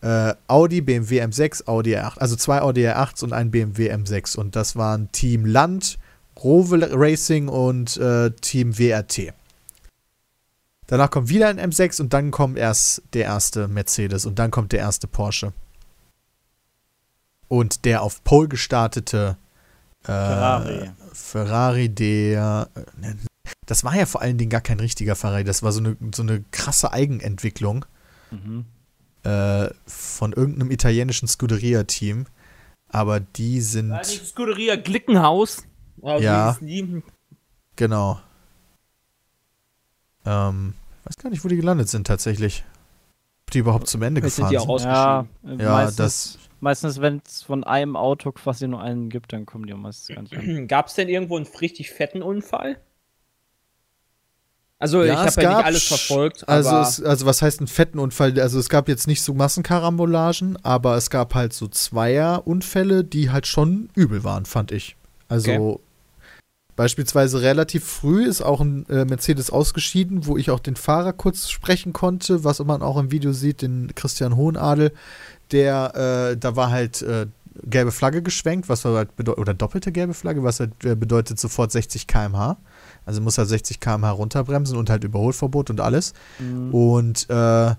äh, 0.00 0.32
Audi, 0.48 0.80
BMW 0.80 1.20
M6, 1.24 1.66
Audi 1.66 1.94
R8. 1.94 2.16
Also 2.16 2.36
zwei 2.36 2.62
Audi 2.62 2.86
R8s 2.86 3.22
und 3.22 3.34
ein 3.34 3.50
BMW 3.50 3.92
M6. 3.92 4.38
Und 4.38 4.56
das 4.56 4.76
waren 4.76 5.12
Team 5.12 5.44
Land, 5.44 5.98
Rowe 6.42 6.88
Racing 6.90 7.48
und 7.48 7.98
äh, 7.98 8.30
Team 8.30 8.78
WRT. 8.78 9.34
Danach 10.92 11.10
kommt 11.10 11.30
wieder 11.30 11.48
ein 11.48 11.58
M6 11.58 12.02
und 12.02 12.12
dann 12.12 12.30
kommt 12.30 12.58
erst 12.58 13.00
der 13.14 13.24
erste 13.24 13.66
Mercedes 13.66 14.26
und 14.26 14.38
dann 14.38 14.50
kommt 14.50 14.72
der 14.72 14.80
erste 14.80 15.06
Porsche. 15.06 15.54
Und 17.48 17.86
der 17.86 18.02
auf 18.02 18.22
Pole 18.24 18.48
gestartete 18.48 19.38
äh, 20.02 20.04
Ferrari. 20.08 20.90
Ferrari, 21.14 21.88
der. 21.88 22.68
Das 23.64 23.84
war 23.84 23.96
ja 23.96 24.04
vor 24.04 24.20
allen 24.20 24.36
Dingen 24.36 24.50
gar 24.50 24.60
kein 24.60 24.80
richtiger 24.80 25.16
Ferrari, 25.16 25.44
das 25.44 25.62
war 25.62 25.72
so 25.72 25.80
eine, 25.80 25.96
so 26.14 26.22
eine 26.22 26.44
krasse 26.50 26.92
Eigenentwicklung 26.92 27.86
Mhm. 28.30 28.66
äh, 29.22 29.70
von 29.86 30.34
irgendeinem 30.34 30.70
italienischen 30.70 31.26
Scuderia-Team. 31.26 32.26
Aber 32.90 33.18
die 33.20 33.62
sind. 33.62 33.88
War 33.88 34.00
nicht 34.00 34.26
Scuderia 34.26 34.76
Glickenhaus. 34.76 35.62
Also 36.02 36.22
Ja. 36.22 36.58
die. 36.60 37.02
Genau. 37.76 38.20
Ähm, 40.26 40.74
weiß 41.04 41.16
gar 41.16 41.30
nicht, 41.30 41.44
wo 41.44 41.48
die 41.48 41.56
gelandet 41.56 41.88
sind 41.88 42.06
tatsächlich. 42.06 42.64
Ob 43.46 43.50
die 43.52 43.58
überhaupt 43.58 43.88
zum 43.88 44.02
Ende 44.02 44.20
Vielleicht 44.20 44.36
sind 44.36 44.48
gefahren 44.48 44.66
die 44.66 44.72
auch 44.72 44.78
sind. 44.78 44.88
Ja, 44.88 45.26
Ja, 45.64 45.72
meistens, 45.72 45.96
das. 45.96 46.38
meistens 46.60 47.00
wenn 47.00 47.22
es 47.26 47.42
von 47.42 47.64
einem 47.64 47.96
Auto 47.96 48.32
quasi 48.32 48.66
nur 48.68 48.80
einen 48.80 49.08
gibt, 49.10 49.32
dann 49.32 49.46
kommen 49.46 49.66
die 49.66 49.74
meistens 49.74 50.14
gar 50.14 50.22
nicht 50.22 50.36
an. 50.36 50.66
Gab 50.68 50.86
es 50.86 50.94
denn 50.94 51.08
irgendwo 51.08 51.36
einen 51.36 51.46
richtig 51.60 51.90
fetten 51.90 52.22
Unfall? 52.22 52.80
Also 54.78 55.04
Ja, 55.04 55.12
ich 55.24 55.30
habe 55.36 55.42
ja 55.42 55.54
nicht 55.56 55.64
alles 55.64 55.84
verfolgt, 55.84 56.48
Also, 56.48 56.70
aber 56.70 56.80
es, 56.80 57.00
also 57.00 57.24
was 57.24 57.40
heißt 57.40 57.60
einen 57.60 57.68
fetten 57.68 58.00
Unfall? 58.00 58.38
Also 58.40 58.58
es 58.58 58.68
gab 58.68 58.88
jetzt 58.88 59.06
nicht 59.06 59.22
so 59.22 59.32
Massenkarambolagen, 59.32 60.58
aber 60.64 60.96
es 60.96 61.08
gab 61.08 61.36
halt 61.36 61.52
so 61.52 61.68
Zweierunfälle, 61.68 63.04
die 63.04 63.30
halt 63.30 63.46
schon 63.46 63.90
übel 63.94 64.24
waren, 64.24 64.44
fand 64.44 64.72
ich. 64.72 64.96
Also 65.28 65.52
Okay. 65.52 65.82
Beispielsweise 66.76 67.42
relativ 67.42 67.84
früh 67.84 68.24
ist 68.24 68.42
auch 68.42 68.60
ein 68.60 68.86
äh, 68.88 69.04
Mercedes 69.04 69.50
ausgeschieden, 69.50 70.26
wo 70.26 70.36
ich 70.36 70.50
auch 70.50 70.60
den 70.60 70.76
Fahrer 70.76 71.12
kurz 71.12 71.50
sprechen 71.50 71.92
konnte, 71.92 72.44
was 72.44 72.58
man 72.64 72.82
auch 72.82 72.96
im 72.96 73.10
Video 73.10 73.32
sieht, 73.32 73.62
den 73.62 73.94
Christian 73.94 74.36
Hohenadel, 74.36 74.92
der, 75.50 76.30
äh, 76.32 76.36
da 76.36 76.56
war 76.56 76.70
halt 76.70 77.02
äh, 77.02 77.26
gelbe 77.64 77.92
Flagge 77.92 78.22
geschwenkt, 78.22 78.68
was 78.68 78.84
halt 78.84 79.14
bedeutet, 79.16 79.40
oder 79.40 79.54
doppelte 79.54 79.92
gelbe 79.92 80.14
Flagge, 80.14 80.42
was 80.42 80.60
halt 80.60 80.84
äh, 80.84 80.94
bedeutet 80.94 81.38
sofort 81.38 81.70
60 81.72 82.06
km/h. 82.06 82.56
Also 83.04 83.20
muss 83.20 83.38
er 83.38 83.46
60 83.46 83.80
km/h 83.80 84.10
runterbremsen 84.10 84.76
und 84.78 84.88
halt 84.88 85.04
Überholverbot 85.04 85.70
und 85.70 85.80
alles. 85.80 86.14
Und 86.72 87.28
äh, 87.28 87.74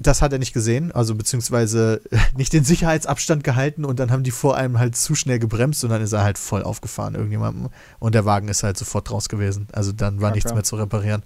das 0.00 0.22
hat 0.22 0.32
er 0.32 0.38
nicht 0.38 0.52
gesehen, 0.52 0.92
also 0.92 1.14
beziehungsweise 1.14 2.00
nicht 2.36 2.52
den 2.52 2.64
Sicherheitsabstand 2.64 3.42
gehalten 3.44 3.84
und 3.84 3.98
dann 3.98 4.10
haben 4.10 4.22
die 4.22 4.30
vor 4.30 4.56
einem 4.56 4.78
halt 4.78 4.96
zu 4.96 5.14
schnell 5.14 5.38
gebremst 5.38 5.82
und 5.84 5.90
dann 5.90 6.02
ist 6.02 6.12
er 6.12 6.22
halt 6.22 6.38
voll 6.38 6.62
aufgefahren 6.62 7.14
irgendjemandem 7.14 7.68
und 7.98 8.14
der 8.14 8.24
Wagen 8.24 8.48
ist 8.48 8.62
halt 8.62 8.78
sofort 8.78 9.10
raus 9.10 9.28
gewesen. 9.28 9.66
Also 9.72 9.92
dann 9.92 10.20
war 10.20 10.28
Kacke. 10.30 10.36
nichts 10.36 10.54
mehr 10.54 10.62
zu 10.64 10.76
reparieren. 10.76 11.22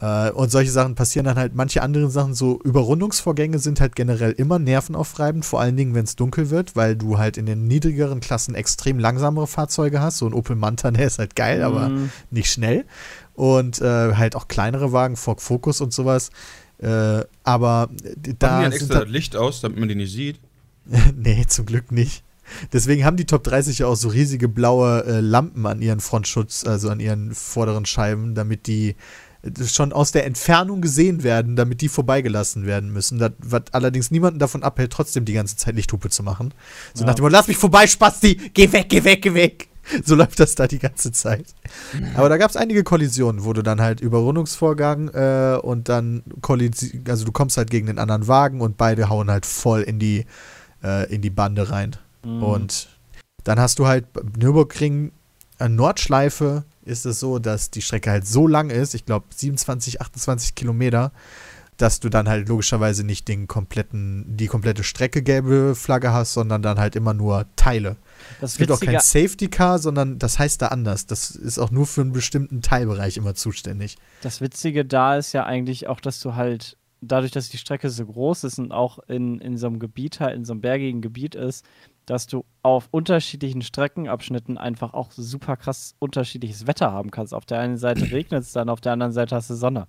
Äh, 0.00 0.30
und 0.30 0.50
solche 0.50 0.70
Sachen 0.72 0.94
passieren 0.96 1.24
dann 1.26 1.36
halt, 1.36 1.54
manche 1.54 1.80
andere 1.82 2.10
Sachen, 2.10 2.34
so 2.34 2.60
Überrundungsvorgänge 2.62 3.58
sind 3.60 3.80
halt 3.80 3.94
generell 3.94 4.32
immer 4.32 4.58
nervenaufreibend, 4.58 5.44
vor 5.44 5.60
allen 5.60 5.76
Dingen, 5.76 5.94
wenn 5.94 6.04
es 6.04 6.16
dunkel 6.16 6.50
wird, 6.50 6.74
weil 6.74 6.96
du 6.96 7.18
halt 7.18 7.36
in 7.36 7.46
den 7.46 7.68
niedrigeren 7.68 8.18
Klassen 8.20 8.54
extrem 8.56 8.98
langsamere 8.98 9.46
Fahrzeuge 9.46 10.00
hast. 10.00 10.18
So 10.18 10.26
ein 10.26 10.34
Opel 10.34 10.56
Manta, 10.56 10.90
der 10.92 11.06
ist 11.06 11.18
halt 11.18 11.36
geil, 11.36 11.62
aber 11.62 11.88
Mhm. 11.90 12.10
nicht 12.30 12.50
schnell. 12.50 12.84
Und 13.34 13.80
äh, 13.80 14.14
halt 14.14 14.34
auch 14.36 14.48
kleinere 14.48 14.92
Wagen, 14.92 15.16
Ford 15.16 15.40
Focus 15.40 15.80
und 15.80 15.92
sowas. 15.92 16.30
Äh, 16.82 17.24
aber 17.44 17.88
die 18.16 18.36
da 18.38 18.62
dann 18.62 18.72
sind 18.72 18.80
extra 18.80 18.94
da, 18.94 19.00
das 19.04 19.10
Licht 19.10 19.36
aus, 19.36 19.60
damit 19.60 19.78
man 19.78 19.88
die 19.88 19.94
nicht 19.94 20.12
sieht? 20.12 20.38
nee, 21.16 21.44
zum 21.46 21.64
Glück 21.66 21.92
nicht. 21.92 22.24
Deswegen 22.72 23.04
haben 23.04 23.16
die 23.16 23.24
Top 23.24 23.44
30 23.44 23.78
ja 23.78 23.86
auch 23.86 23.94
so 23.94 24.08
riesige 24.08 24.48
blaue 24.48 25.04
äh, 25.04 25.20
Lampen 25.20 25.64
an 25.66 25.80
ihren 25.80 26.00
Frontschutz, 26.00 26.64
also 26.66 26.90
an 26.90 26.98
ihren 27.00 27.34
vorderen 27.34 27.86
Scheiben, 27.86 28.34
damit 28.34 28.66
die 28.66 28.96
äh, 29.42 29.64
schon 29.64 29.92
aus 29.92 30.10
der 30.10 30.26
Entfernung 30.26 30.80
gesehen 30.80 31.22
werden, 31.22 31.54
damit 31.54 31.80
die 31.80 31.88
vorbeigelassen 31.88 32.66
werden 32.66 32.92
müssen. 32.92 33.18
Das, 33.18 33.30
was 33.38 33.62
allerdings 33.70 34.10
niemanden 34.10 34.40
davon 34.40 34.64
abhält, 34.64 34.92
trotzdem 34.92 35.24
die 35.24 35.32
ganze 35.34 35.56
Zeit 35.56 35.76
Lichthupe 35.76 36.10
zu 36.10 36.24
machen. 36.24 36.52
So 36.94 37.04
Ja. 37.04 37.06
nach 37.06 37.14
dem 37.14 37.22
Motto, 37.22 37.32
lass 37.32 37.46
mich 37.48 37.56
vorbei, 37.56 37.86
Spasti, 37.86 38.34
geh 38.52 38.70
weg, 38.72 38.86
geh 38.88 39.04
weg, 39.04 39.22
geh 39.22 39.34
weg. 39.34 39.68
So 40.04 40.14
läuft 40.14 40.40
das 40.40 40.54
da 40.54 40.66
die 40.66 40.78
ganze 40.78 41.12
Zeit. 41.12 41.46
Aber 42.14 42.28
da 42.28 42.36
gab 42.36 42.50
es 42.50 42.56
einige 42.56 42.84
Kollisionen, 42.84 43.44
wo 43.44 43.52
du 43.52 43.62
dann 43.62 43.80
halt 43.80 44.00
Überrundungsvorgang 44.00 45.08
äh, 45.08 45.58
und 45.60 45.88
dann 45.88 46.22
Kollisi 46.40 47.02
also 47.08 47.24
du 47.24 47.32
kommst 47.32 47.56
halt 47.56 47.70
gegen 47.70 47.86
den 47.86 47.98
anderen 47.98 48.28
Wagen 48.28 48.60
und 48.60 48.76
beide 48.76 49.08
hauen 49.08 49.30
halt 49.30 49.44
voll 49.44 49.82
in 49.82 49.98
die, 49.98 50.24
äh, 50.82 51.12
in 51.12 51.20
die 51.20 51.30
Bande 51.30 51.70
rein. 51.70 51.96
Mhm. 52.24 52.42
Und 52.42 52.88
dann 53.44 53.58
hast 53.58 53.78
du 53.78 53.86
halt 53.86 54.06
Nürburgring 54.36 55.12
an 55.58 55.76
Nordschleife 55.76 56.64
ist 56.84 57.06
es 57.06 57.20
so, 57.20 57.38
dass 57.38 57.70
die 57.70 57.82
Strecke 57.82 58.10
halt 58.10 58.26
so 58.26 58.46
lang 58.46 58.70
ist, 58.70 58.94
ich 58.94 59.04
glaube 59.04 59.26
27, 59.34 60.00
28 60.00 60.54
Kilometer, 60.54 61.12
dass 61.76 62.00
du 62.00 62.08
dann 62.08 62.28
halt 62.28 62.48
logischerweise 62.48 63.04
nicht 63.04 63.28
den 63.28 63.48
kompletten, 63.48 64.24
die 64.36 64.46
komplette 64.46 64.84
Strecke 64.84 65.22
gelbe 65.22 65.74
Flagge 65.74 66.12
hast, 66.12 66.34
sondern 66.34 66.62
dann 66.62 66.78
halt 66.78 66.96
immer 66.96 67.14
nur 67.14 67.46
Teile. 67.56 67.96
Das 68.40 68.52
Es 68.52 68.58
gibt 68.58 68.72
auch 68.72 68.80
kein 68.80 69.00
Safety 69.00 69.48
Car, 69.48 69.78
sondern 69.78 70.18
das 70.18 70.38
heißt 70.38 70.62
da 70.62 70.68
anders. 70.68 71.06
Das 71.06 71.30
ist 71.30 71.58
auch 71.58 71.70
nur 71.70 71.86
für 71.86 72.00
einen 72.00 72.12
bestimmten 72.12 72.62
Teilbereich 72.62 73.16
immer 73.16 73.34
zuständig. 73.34 73.96
das 74.22 74.40
Witzige 74.40 74.84
da 74.84 75.16
ist 75.16 75.32
ja 75.32 75.44
eigentlich 75.44 75.88
auch, 75.88 76.00
dass 76.00 76.20
du 76.20 76.34
halt, 76.34 76.76
dadurch, 77.00 77.32
dass 77.32 77.48
die 77.48 77.58
Strecke 77.58 77.90
so 77.90 78.06
groß 78.06 78.44
ist 78.44 78.58
und 78.58 78.72
auch 78.72 78.98
in, 79.08 79.40
in 79.40 79.56
so 79.56 79.66
einem 79.66 79.78
Gebiet 79.78 80.20
halt, 80.20 80.36
in 80.36 80.44
so 80.44 80.52
einem 80.52 80.60
bergigen 80.60 81.00
Gebiet 81.00 81.34
ist, 81.34 81.64
dass 82.06 82.26
du 82.26 82.44
auf 82.62 82.88
unterschiedlichen 82.90 83.62
Streckenabschnitten 83.62 84.58
einfach 84.58 84.94
auch 84.94 85.10
super 85.12 85.56
krass 85.56 85.94
unterschiedliches 85.98 86.66
Wetter 86.66 86.92
haben 86.92 87.10
kannst. 87.10 87.34
Auf 87.34 87.44
der 87.44 87.60
einen 87.60 87.76
Seite 87.76 88.10
regnet 88.10 88.42
es 88.42 88.52
dann, 88.52 88.68
auf 88.68 88.80
der 88.80 88.92
anderen 88.92 89.12
Seite 89.12 89.36
hast 89.36 89.50
du 89.50 89.54
Sonne. 89.54 89.86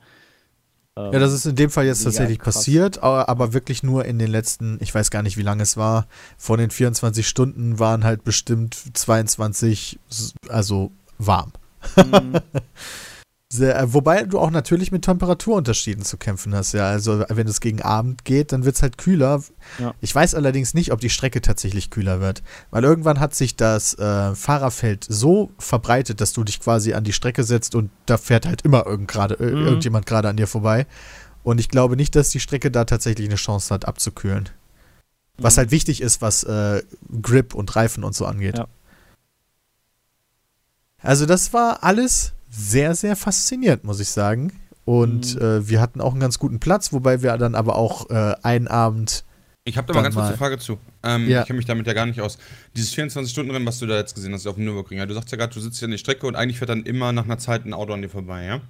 Ähm, 0.96 1.12
Ja, 1.14 1.20
das 1.20 1.34
ist 1.34 1.46
in 1.46 1.56
dem 1.56 1.70
Fall 1.70 1.86
jetzt 1.86 2.04
tatsächlich 2.04 2.40
krass. 2.40 2.56
passiert, 2.56 3.02
aber, 3.02 3.28
aber 3.30 3.54
wirklich 3.54 3.82
nur 3.84 4.06
in 4.06 4.20
den 4.20 4.30
letzten, 4.30 4.78
ich 4.82 4.94
weiß 4.94 5.10
gar 5.12 5.24
nicht, 5.24 5.38
wie 5.38 5.42
lange 5.42 5.64
es 5.64 5.76
war. 5.78 6.08
Vor 6.38 6.58
den 6.58 6.70
24 6.70 7.28
Stunden 7.28 7.80
waren 7.80 8.04
halt 8.04 8.24
bestimmt 8.24 8.78
22, 8.94 10.00
s- 10.10 10.34
also 10.50 10.92
warm. 11.18 11.52
Mhm. 11.98 12.34
Sehr, 13.56 13.80
äh, 13.80 13.94
wobei 13.94 14.24
du 14.24 14.40
auch 14.40 14.50
natürlich 14.50 14.92
mit 14.92 15.04
Temperaturunterschieden 15.06 16.04
zu 16.04 16.18
kämpfen 16.18 16.56
hast, 16.56 16.74
ja. 16.74 16.88
Also 16.90 17.24
wenn 17.30 17.48
es 17.48 17.62
gegen 17.62 17.84
Abend 17.84 18.26
geht, 18.26 18.52
dann 18.52 18.66
wird 18.66 18.76
es 18.78 18.82
halt 18.82 18.98
kühler. 18.98 19.44
Ja. 19.78 19.94
Ich 20.02 20.14
weiß 20.16 20.34
allerdings 20.34 20.74
nicht, 20.74 20.92
ob 20.92 21.00
die 21.00 21.12
Strecke 21.12 21.40
tatsächlich 21.40 21.92
kühler 21.92 22.20
wird. 22.20 22.42
Weil 22.72 22.84
irgendwann 22.84 23.20
hat 23.20 23.36
sich 23.36 23.56
das 23.56 23.94
äh, 24.00 24.34
Fahrerfeld 24.34 25.06
so 25.08 25.52
verbreitet, 25.60 26.20
dass 26.20 26.34
du 26.34 26.44
dich 26.44 26.60
quasi 26.62 26.94
an 26.96 27.04
die 27.04 27.14
Strecke 27.14 27.44
setzt 27.44 27.76
und 27.76 27.92
da 28.08 28.18
fährt 28.18 28.48
halt 28.48 28.64
immer 28.64 28.88
irgend 28.88 29.08
grade, 29.08 29.36
äh, 29.36 29.52
Mhm. 29.52 29.66
irgendjemand 29.68 30.08
gerade 30.08 30.30
an 30.30 30.38
dir 30.38 30.48
vorbei. 30.48 30.88
Und 31.44 31.60
ich 31.60 31.70
glaube 31.70 31.96
nicht, 31.96 32.16
dass 32.16 32.30
die 32.30 32.40
Strecke 32.40 32.72
da 32.72 32.86
tatsächlich 32.86 33.28
eine 33.28 33.36
Chance 33.36 33.72
hat, 33.72 33.86
abzukühlen. 33.88 34.50
Was 35.38 35.56
Mhm. 35.56 35.60
halt 35.60 35.72
wichtig 35.72 36.02
ist, 36.02 36.24
was 36.24 36.44
äh, 36.44 36.82
Grip 37.22 37.54
und 37.54 37.76
Reifen 37.76 38.04
und 38.04 38.16
so 38.16 38.26
angeht. 38.26 38.58
Ja. 38.58 38.66
Also 41.02 41.26
das 41.28 41.54
war 41.54 41.84
alles 41.84 42.34
sehr, 42.56 42.94
sehr 42.96 43.16
faszinierend, 43.16 43.84
muss 43.84 44.00
ich 44.00 44.10
sagen. 44.10 44.54
Und 44.86 45.36
Mhm. 45.36 45.42
äh, 45.42 45.68
wir 45.70 45.82
hatten 45.82 46.02
auch 46.02 46.12
einen 46.12 46.20
ganz 46.20 46.38
guten 46.40 46.60
Platz, 46.60 46.92
wobei 46.94 47.22
wir 47.24 47.38
dann 47.38 47.56
aber 47.56 47.76
auch 47.78 48.10
äh, 48.10 48.36
einen 48.44 48.68
Abend 48.68 49.24
Ich 49.66 49.78
habe 49.78 49.88
da 49.88 49.94
mal 49.94 50.02
ganz 50.04 50.14
kurz 50.16 50.28
eine 50.28 50.38
Frage 50.38 50.58
zu. 50.60 50.78
Ähm, 51.04 51.30
Ja. 51.30 51.40
Ich 51.42 51.48
kenne 51.48 51.58
mich 51.58 51.66
damit 51.66 51.88
ja 51.88 51.94
gar 51.94 52.06
nicht 52.06 52.20
aus. 52.20 52.38
Dieses 52.76 52.94
24-Stunden-Rennen, 52.94 53.66
was 53.66 53.80
du 53.80 53.86
da 53.88 53.96
jetzt 53.96 54.14
gesehen 54.14 54.34
hast 54.34 54.46
auf 54.46 54.56
dem 54.56 54.66
Nürburgring, 54.66 54.98
ja, 55.00 55.06
du 55.06 55.14
sagst 55.14 55.32
ja 55.32 55.38
gerade, 55.38 55.54
du 55.54 55.62
sitzt 55.62 55.80
hier 55.80 55.86
an 55.86 55.92
der 55.92 55.98
Strecke 56.00 56.28
und 56.28 56.36
eigentlich 56.36 56.58
fährt 56.60 56.70
dann 56.70 56.84
immer 56.84 57.14
nach 57.14 57.24
einer 57.24 57.38
Zeit 57.38 57.66
ein 57.66 57.74
Auto 57.74 57.94
an 57.94 58.02
dir 58.02 58.10
vorbei, 58.10 58.44
ja? 58.46 58.62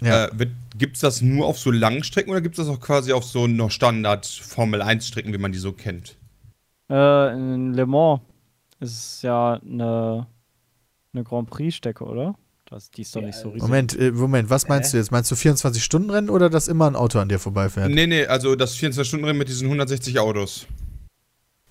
Ja. 0.00 0.24
Äh, 0.26 0.46
gibt 0.78 0.94
es 0.96 1.02
das 1.02 1.20
nur 1.20 1.44
auf 1.46 1.58
so 1.58 1.70
langen 1.70 2.02
Strecken 2.02 2.30
oder 2.30 2.40
gibt 2.40 2.58
es 2.58 2.64
das 2.66 2.74
auch 2.74 2.80
quasi 2.80 3.12
auf 3.12 3.24
so 3.24 3.46
noch 3.46 3.70
Standard-Formel-1-Strecken, 3.70 5.32
wie 5.34 5.38
man 5.38 5.52
die 5.52 5.58
so 5.58 5.72
kennt? 5.72 6.16
Äh, 6.90 7.32
in 7.34 7.74
Le 7.74 7.84
Mans 7.84 8.20
ist 8.80 8.92
es 9.16 9.22
ja 9.22 9.54
eine, 9.62 10.26
eine 11.12 11.24
Grand 11.24 11.50
Prix-Strecke, 11.50 12.04
oder? 12.04 12.34
Das, 12.70 12.90
die 12.90 13.02
ist 13.02 13.16
doch 13.16 13.22
nicht 13.22 13.36
so 13.36 13.48
riesig. 13.48 13.62
Moment, 13.62 13.98
äh, 13.98 14.10
Moment, 14.10 14.50
was 14.50 14.68
meinst 14.68 14.92
du 14.92 14.98
jetzt? 14.98 15.10
Meinst 15.10 15.30
du 15.30 15.34
24-Stunden-Rennen 15.34 16.28
oder 16.28 16.50
dass 16.50 16.68
immer 16.68 16.86
ein 16.86 16.96
Auto 16.96 17.18
an 17.18 17.28
dir 17.28 17.38
vorbeifährt? 17.38 17.90
Nee, 17.90 18.06
nee, 18.06 18.26
also 18.26 18.56
das 18.56 18.76
24-Stunden-Rennen 18.76 19.38
mit 19.38 19.48
diesen 19.48 19.66
160 19.66 20.18
Autos. 20.18 20.66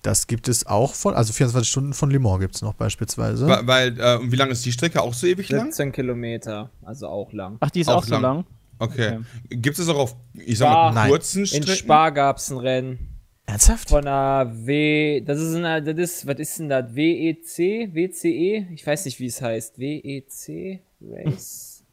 Das 0.02 0.26
gibt 0.26 0.48
es 0.48 0.66
auch 0.66 0.94
von, 0.94 1.14
also 1.14 1.32
24 1.32 1.68
Stunden 1.68 1.92
von 1.92 2.10
Le 2.10 2.18
Mans 2.18 2.40
gibt 2.40 2.54
es 2.56 2.62
noch 2.62 2.74
beispielsweise. 2.74 3.46
Weil, 3.46 3.66
weil 3.66 4.00
äh, 4.00 4.16
und 4.16 4.32
wie 4.32 4.36
lang 4.36 4.50
ist 4.50 4.64
die 4.64 4.72
Strecke? 4.72 5.02
Auch 5.02 5.14
so 5.14 5.26
ewig 5.26 5.48
lang? 5.50 5.66
17 5.66 5.92
Kilometer, 5.92 6.70
also 6.82 7.08
auch 7.08 7.32
lang. 7.32 7.58
Ach, 7.60 7.70
die 7.70 7.80
ist 7.80 7.88
Auch 7.88 7.96
auch, 7.98 8.04
so 8.04 8.14
lang. 8.14 8.22
lang? 8.22 8.44
Okay. 8.80 9.18
Okay. 9.18 9.56
Gibt 9.56 9.78
es 9.78 9.88
auch 9.88 9.98
auf, 9.98 10.16
ich 10.34 10.58
sag 10.58 10.72
mal, 10.72 10.92
Nein. 10.92 11.10
kurzen 11.10 11.40
In 11.40 11.46
Strecken? 11.46 11.74
Spa 11.74 12.10
gab's 12.10 12.50
ein 12.50 12.58
Rennen 12.58 12.98
Ernsthaft? 13.46 13.88
von 13.88 14.06
einer 14.06 14.52
W, 14.66 15.20
das 15.20 15.40
ist 15.40 15.54
eine, 15.54 15.82
das 15.82 15.98
ist, 15.98 16.26
was 16.26 16.38
ist 16.38 16.58
denn 16.58 16.68
das? 16.68 16.94
WEC? 16.94 17.92
WCE? 17.94 18.68
Ich 18.72 18.86
weiß 18.86 19.04
nicht, 19.04 19.18
wie 19.18 19.26
es 19.26 19.42
heißt. 19.42 19.78
WEC 19.78 20.80
Race. 21.00 21.84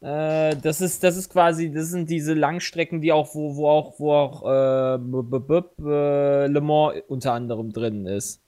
Äh, 0.00 0.56
das 0.56 0.82
ist, 0.82 1.02
das 1.02 1.16
ist 1.16 1.30
quasi, 1.30 1.70
das 1.70 1.88
sind 1.88 2.10
diese 2.10 2.34
Langstrecken, 2.34 3.00
die 3.00 3.10
auch, 3.10 3.34
wo, 3.34 3.56
wo 3.56 3.68
auch, 3.68 3.98
wo 3.98 4.12
auch 4.12 4.42
äh, 4.42 4.98
b 4.98 5.18
-b 5.18 5.62
-b 5.78 5.90
äh, 5.90 6.46
Le 6.46 6.60
Mans 6.60 7.02
unter 7.08 7.32
anderem 7.32 7.72
drin 7.72 8.06
ist. 8.06 8.42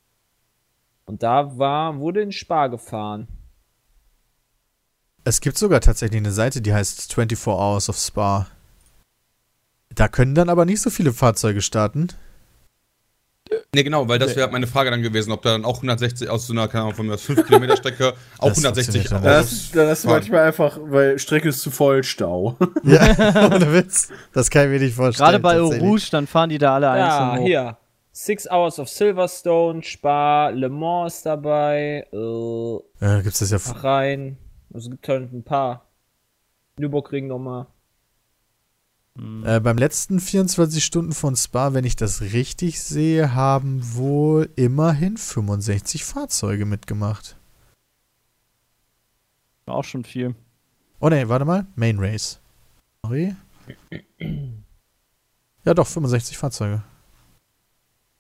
Und 1.07 1.23
da 1.23 1.57
war, 1.57 1.99
wurde 1.99 2.21
in 2.21 2.33
Spa 2.33 2.67
gefahren. 2.67 3.29
Es 5.25 5.41
gibt 5.41 5.57
sogar 5.57 5.81
tatsächlich 5.81 6.19
eine 6.19 6.33
Seite, 6.33 6.61
die 6.61 6.75
heißt 6.75 7.15
24 7.15 7.47
Hours 7.47 7.89
of 7.89 7.97
Spa. 7.97 8.49
Da 9.95 10.09
können 10.09 10.35
dann 10.35 10.51
aber 10.51 10.67
nicht 10.67 10.83
so 10.83 10.91
viele 10.91 11.13
Fahrzeuge 11.13 11.63
starten. 11.63 12.09
Nee, 13.75 13.83
genau, 13.85 14.09
weil 14.09 14.19
das 14.19 14.35
wäre 14.37 14.51
meine 14.51 14.67
Frage 14.67 14.91
dann 14.91 15.03
gewesen, 15.03 15.31
ob 15.33 15.43
da 15.43 15.53
dann 15.53 15.65
auch 15.65 15.77
160 15.77 16.29
aus 16.31 16.47
so 16.47 16.53
einer, 16.53 16.67
keine 16.69 16.85
Ahnung, 16.85 16.95
von 16.95 17.07
mir 17.07 17.15
aus 17.15 17.23
5 17.23 17.47
Kilometer 17.47 17.77
Strecke 17.77 18.15
auch 18.39 18.49
Das 18.49 18.59
160 18.59 19.09
funktioniert 19.09 19.13
dann 19.13 19.23
Da 19.23 19.39
Autos 19.41 19.53
ist, 19.53 19.77
da 19.77 19.93
ist 19.93 20.05
manchmal 20.07 20.41
einfach, 20.45 20.79
weil 20.83 21.19
Strecke 21.19 21.51
ist 21.51 21.61
zu 21.61 21.71
voll, 21.71 22.03
Stau. 22.03 22.57
Ja, 22.85 23.03
ohne 23.47 23.73
Witz. 23.73 24.09
Das 24.33 24.51
kann 24.51 24.65
ich 24.65 24.71
mir 24.81 24.85
nicht 24.87 24.97
vorstellen. 24.97 25.29
Gerade 25.31 25.41
bei. 25.41 25.59
Rouge, 25.61 26.09
dann 26.11 26.27
fahren 26.27 26.49
die 26.51 26.59
da 26.59 26.75
alle 26.75 26.87
Ja, 26.87 27.31
einzeln 27.31 27.43
hoch. 27.43 27.47
hier. 27.47 27.77
Six 28.13 28.51
Hours 28.51 28.79
of 28.79 28.89
Silverstone, 28.89 29.83
Spa, 29.83 30.49
Le 30.49 30.71
Mans 30.71 31.17
ist 31.17 31.27
dabei, 31.27 32.07
äh, 32.11 32.79
Ja, 33.05 33.21
gibt's 33.21 33.41
das 33.41 33.51
ja. 33.51 33.59
rein. 33.73 34.39
Also 34.73 34.87
es 34.89 34.91
gibt 34.93 35.07
halt 35.09 35.33
ein 35.33 35.43
paar. 35.45 35.83
Nürburgring 36.79 37.27
nochmal. 37.27 37.67
Äh, 39.45 39.61
beim 39.61 39.79
letzten 39.79 40.21
24 40.21 40.85
Stunden 40.85 41.13
von 41.13 41.37
Spa, 41.37 41.73
wenn 41.73 41.85
ich 41.85 41.97
das 41.97 42.21
richtig 42.21 42.83
sehe, 42.83 43.35
haben 43.35 43.81
wohl 43.95 44.51
immerhin 44.57 45.17
65 45.17 46.05
Fahrzeuge 46.05 46.67
mitgemacht. 46.67 47.37
Auch 49.67 49.85
schon 49.85 50.05
viel. 50.05 50.35
Oh 51.01 51.09
ne, 51.09 51.29
warte 51.29 51.45
mal. 51.45 51.67
Main 51.75 51.99
Race. 51.99 52.41
Sorry. 53.03 53.35
Ja, 55.65 55.75
doch, 55.75 55.87
65 55.87 56.37
Fahrzeuge. 56.37 56.83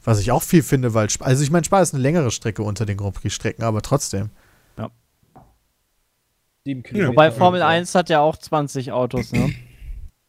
Was 0.02 0.20
ich 0.20 0.32
auch 0.32 0.42
viel 0.42 0.62
finde, 0.62 0.94
weil. 0.94 1.10
Spa 1.10 1.26
also, 1.26 1.42
ich 1.42 1.50
meine, 1.50 1.64
Spa 1.64 1.80
ist 1.80 1.94
eine 1.94 2.02
längere 2.02 2.30
Strecke 2.30 2.62
unter 2.62 2.86
den 2.86 2.96
Grand 2.96 3.14
Prix-Strecken, 3.14 3.64
aber 3.64 3.82
trotzdem. 3.82 4.30
Sieben 6.66 6.82
Kilometer. 6.82 7.10
Wobei 7.10 7.30
Formel 7.30 7.60
Fall. 7.60 7.70
1 7.70 7.94
hat 7.94 8.08
ja 8.08 8.18
auch 8.18 8.36
20 8.36 8.90
Autos, 8.90 9.30
ne? 9.30 9.54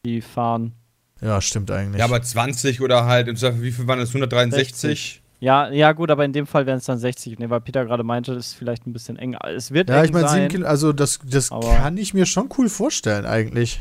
Die 0.05 0.21
fahren. 0.21 0.73
Ja, 1.21 1.41
stimmt 1.41 1.71
eigentlich. 1.71 1.99
Ja, 1.99 2.05
aber 2.05 2.21
20 2.21 2.81
oder 2.81 3.05
halt, 3.05 3.27
im 3.27 3.35
Zweifel, 3.35 3.61
wie 3.61 3.71
viel 3.71 3.87
waren 3.87 3.99
das? 3.99 4.09
163? 4.09 5.21
Ja, 5.39 5.69
ja, 5.69 5.91
gut, 5.91 6.09
aber 6.09 6.25
in 6.25 6.33
dem 6.33 6.47
Fall 6.47 6.65
wären 6.65 6.77
es 6.77 6.85
dann 6.85 6.97
60. 6.97 7.37
Ne, 7.39 7.49
weil 7.49 7.61
Peter 7.61 7.85
gerade 7.85 8.03
meinte, 8.03 8.33
das 8.33 8.47
ist 8.47 8.53
vielleicht 8.53 8.87
ein 8.87 8.93
bisschen 8.93 9.17
eng. 9.17 9.35
Es 9.55 9.71
wird 9.71 9.89
ja, 9.89 9.99
eng 9.99 10.05
ich 10.05 10.13
meine, 10.13 10.27
sieben 10.27 10.41
sein. 10.41 10.49
Kilo, 10.49 10.67
also 10.67 10.93
das, 10.93 11.19
das 11.23 11.49
kann 11.49 11.97
ich 11.97 12.13
mir 12.13 12.25
schon 12.25 12.49
cool 12.57 12.69
vorstellen, 12.69 13.25
eigentlich. 13.25 13.79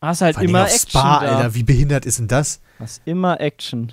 Hast 0.00 0.20
halt 0.20 0.36
Vor 0.36 0.44
immer 0.44 0.62
auf 0.62 0.72
Action 0.72 0.90
Spa, 0.90 1.20
da. 1.20 1.36
Alter, 1.36 1.54
wie 1.54 1.62
behindert 1.62 2.06
ist 2.06 2.18
denn 2.18 2.28
das? 2.28 2.60
Hast 2.78 3.02
immer 3.04 3.40
Action. 3.40 3.92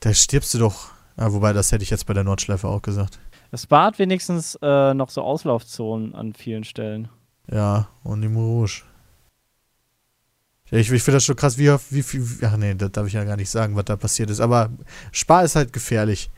Da 0.00 0.12
stirbst 0.12 0.52
du 0.54 0.58
doch. 0.58 0.90
Ja, 1.18 1.32
wobei, 1.32 1.52
das 1.54 1.72
hätte 1.72 1.82
ich 1.82 1.90
jetzt 1.90 2.06
bei 2.06 2.12
der 2.12 2.24
Nordschleife 2.24 2.68
auch 2.68 2.82
gesagt. 2.82 3.18
Das 3.50 3.62
Spa 3.62 3.86
hat 3.86 3.98
wenigstens 3.98 4.58
äh, 4.60 4.92
noch 4.92 5.08
so 5.08 5.22
Auslaufzonen 5.22 6.14
an 6.14 6.34
vielen 6.34 6.64
Stellen. 6.64 7.08
Ja, 7.50 7.88
und 8.02 8.20
die 8.20 8.26
Rouge. 8.26 8.82
Ja, 10.70 10.78
ich, 10.78 10.90
ich 10.90 11.02
finde 11.02 11.16
das 11.16 11.24
schon 11.24 11.36
krass, 11.36 11.58
wie, 11.58 11.70
wie 11.90 12.02
viel. 12.02 12.26
Ach 12.42 12.56
nee, 12.56 12.74
das 12.74 12.92
darf 12.92 13.06
ich 13.06 13.12
ja 13.12 13.24
gar 13.24 13.36
nicht 13.36 13.50
sagen, 13.50 13.76
was 13.76 13.84
da 13.84 13.96
passiert 13.96 14.30
ist. 14.30 14.40
Aber 14.40 14.70
Spa 15.12 15.42
ist 15.42 15.56
halt 15.56 15.72
gefährlich. 15.72 16.30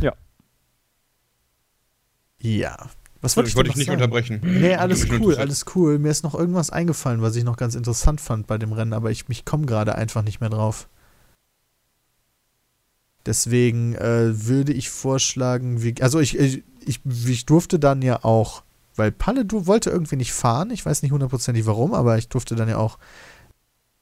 Ja. 0.00 0.14
Ja. 2.40 2.90
Was 3.20 3.36
wollte 3.36 3.48
Ich 3.48 3.52
ich, 3.52 3.56
wollte 3.56 3.70
noch 3.70 3.76
nicht 3.76 3.86
sagen? 3.86 3.96
unterbrechen. 4.02 4.40
Nee, 4.42 4.74
alles 4.74 5.08
Mich 5.08 5.20
cool, 5.20 5.36
alles 5.36 5.64
cool. 5.74 5.98
Mir 5.98 6.10
ist 6.10 6.24
noch 6.24 6.34
irgendwas 6.34 6.70
eingefallen, 6.70 7.22
was 7.22 7.36
ich 7.36 7.44
noch 7.44 7.56
ganz 7.56 7.74
interessant 7.74 8.20
fand 8.20 8.46
bei 8.46 8.58
dem 8.58 8.72
Rennen, 8.72 8.92
aber 8.92 9.10
ich, 9.10 9.24
ich 9.28 9.44
komme 9.46 9.64
gerade 9.66 9.94
einfach 9.94 10.22
nicht 10.22 10.40
mehr 10.40 10.50
drauf. 10.50 10.88
Deswegen 13.24 13.94
äh, 13.94 14.46
würde 14.46 14.74
ich 14.74 14.90
vorschlagen, 14.90 15.82
wie, 15.82 15.94
also 16.02 16.20
ich, 16.20 16.38
ich, 16.38 16.62
ich, 16.84 17.00
ich 17.06 17.46
durfte 17.46 17.78
dann 17.78 18.02
ja 18.02 18.22
auch, 18.22 18.62
weil 18.96 19.12
Palle 19.12 19.44
du 19.44 19.66
wollte 19.66 19.90
irgendwie 19.90 20.16
nicht 20.16 20.32
fahren, 20.32 20.70
ich 20.70 20.84
weiß 20.86 21.02
nicht 21.02 21.12
hundertprozentig 21.12 21.66
warum, 21.66 21.94
aber 21.94 22.16
ich 22.18 22.28
durfte 22.28 22.54
dann 22.54 22.68
ja 22.68 22.76
auch 22.78 22.98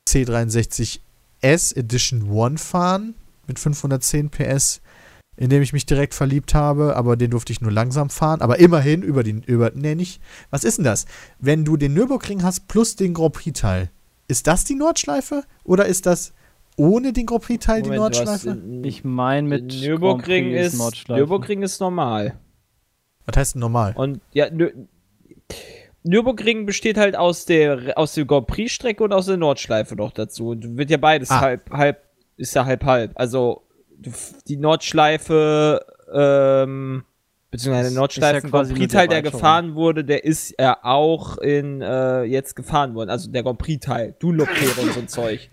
C63S 0.09 1.77
Edition 1.77 2.31
1 2.39 2.63
fahren 2.63 3.15
mit 3.47 3.59
510 3.59 4.31
PS, 4.31 4.81
in 5.37 5.51
dem 5.51 5.63
ich 5.63 5.73
mich 5.73 5.87
direkt 5.87 6.15
verliebt 6.15 6.55
habe, 6.55 6.97
aber 6.97 7.17
den 7.17 7.31
durfte 7.31 7.53
ich 7.53 7.61
nur 7.61 7.73
langsam 7.73 8.11
fahren, 8.11 8.41
aber 8.41 8.59
immerhin 8.59 9.03
über 9.03 9.23
den, 9.23 9.43
über, 9.43 9.71
nee, 9.75 9.95
nicht, 9.95 10.21
was 10.51 10.65
ist 10.65 10.79
denn 10.79 10.85
das? 10.85 11.07
Wenn 11.39 11.65
du 11.65 11.77
den 11.77 11.95
Nürburgring 11.95 12.43
hast 12.43 12.69
plus 12.69 12.97
den 12.97 13.15
Grand 13.15 13.33
Prix-Teil, 13.35 13.91
ist 14.29 14.47
das 14.47 14.65
die 14.65 14.75
Nordschleife 14.75 15.45
oder 15.65 15.87
ist 15.87 16.07
das 16.07 16.33
ohne 16.77 17.13
den 17.13 17.27
Grand 17.27 17.43
Prix-Teil 17.45 17.83
die 17.83 17.91
hast 17.91 17.97
Nordschleife? 17.97 18.51
in- 18.51 18.85
Ich 18.85 19.05
meine 19.05 19.49
mit 19.49 19.73
Nürburgring 19.73 20.45
Grand 20.51 20.57
Prix 20.61 20.75
ist, 20.75 20.79
Nordschleife. 20.79 21.21
Nürburgring 21.21 21.63
ist 21.63 21.81
normal. 21.81 22.39
Was 23.27 23.37
heißt 23.37 23.55
denn 23.55 23.61
normal? 23.61 23.93
Und 23.97 24.21
ja, 24.33 24.51
Nür 24.51 24.73
Nürburgring 26.05 26.67
besteht 26.67 26.97
halt 26.99 27.15
aus 27.15 27.45
der 27.45 27.93
aus 27.97 28.15
der 28.15 28.25
Grand 28.25 28.49
Prix 28.49 28.73
Strecke 28.73 29.05
und 29.05 29.13
aus 29.13 29.27
der 29.27 29.37
Nordschleife 29.37 29.95
noch 29.95 30.11
dazu. 30.13 30.49
Und 30.49 30.77
wird 30.77 30.91
ja 30.91 30.97
beides 30.97 31.31
Ah. 31.31 31.41
halb 31.41 31.71
halb 31.71 32.03
ist 32.37 32.55
ja 32.55 32.65
halb 32.65 32.85
halb. 32.85 33.13
Also 33.15 33.63
die 34.49 34.57
Nordschleife 34.57 35.85
ähm, 36.13 37.05
beziehungsweise 37.53 37.91
der 37.91 37.99
Nordschleifen 38.01 38.51
ja 38.51 38.51
Grand 38.51 38.75
Prix 38.75 38.93
Teil, 38.93 39.07
der 39.07 39.23
gefahren 39.23 39.75
wurde, 39.77 40.05
der 40.05 40.25
ist 40.25 40.55
ja 40.59 40.77
auch 40.83 41.39
in 41.39 41.81
äh, 41.83 42.23
jetzt 42.25 42.57
gefahren 42.57 42.95
worden. 42.97 43.11
Also 43.11 43.31
der 43.31 43.45
Grand 43.45 43.59
Prix 43.59 43.87
Teil, 43.87 44.17
Dunlop-Kehre 44.19 44.81
und 44.81 44.93
so 44.95 45.01
ein 45.01 45.09
Zeug. 45.09 45.51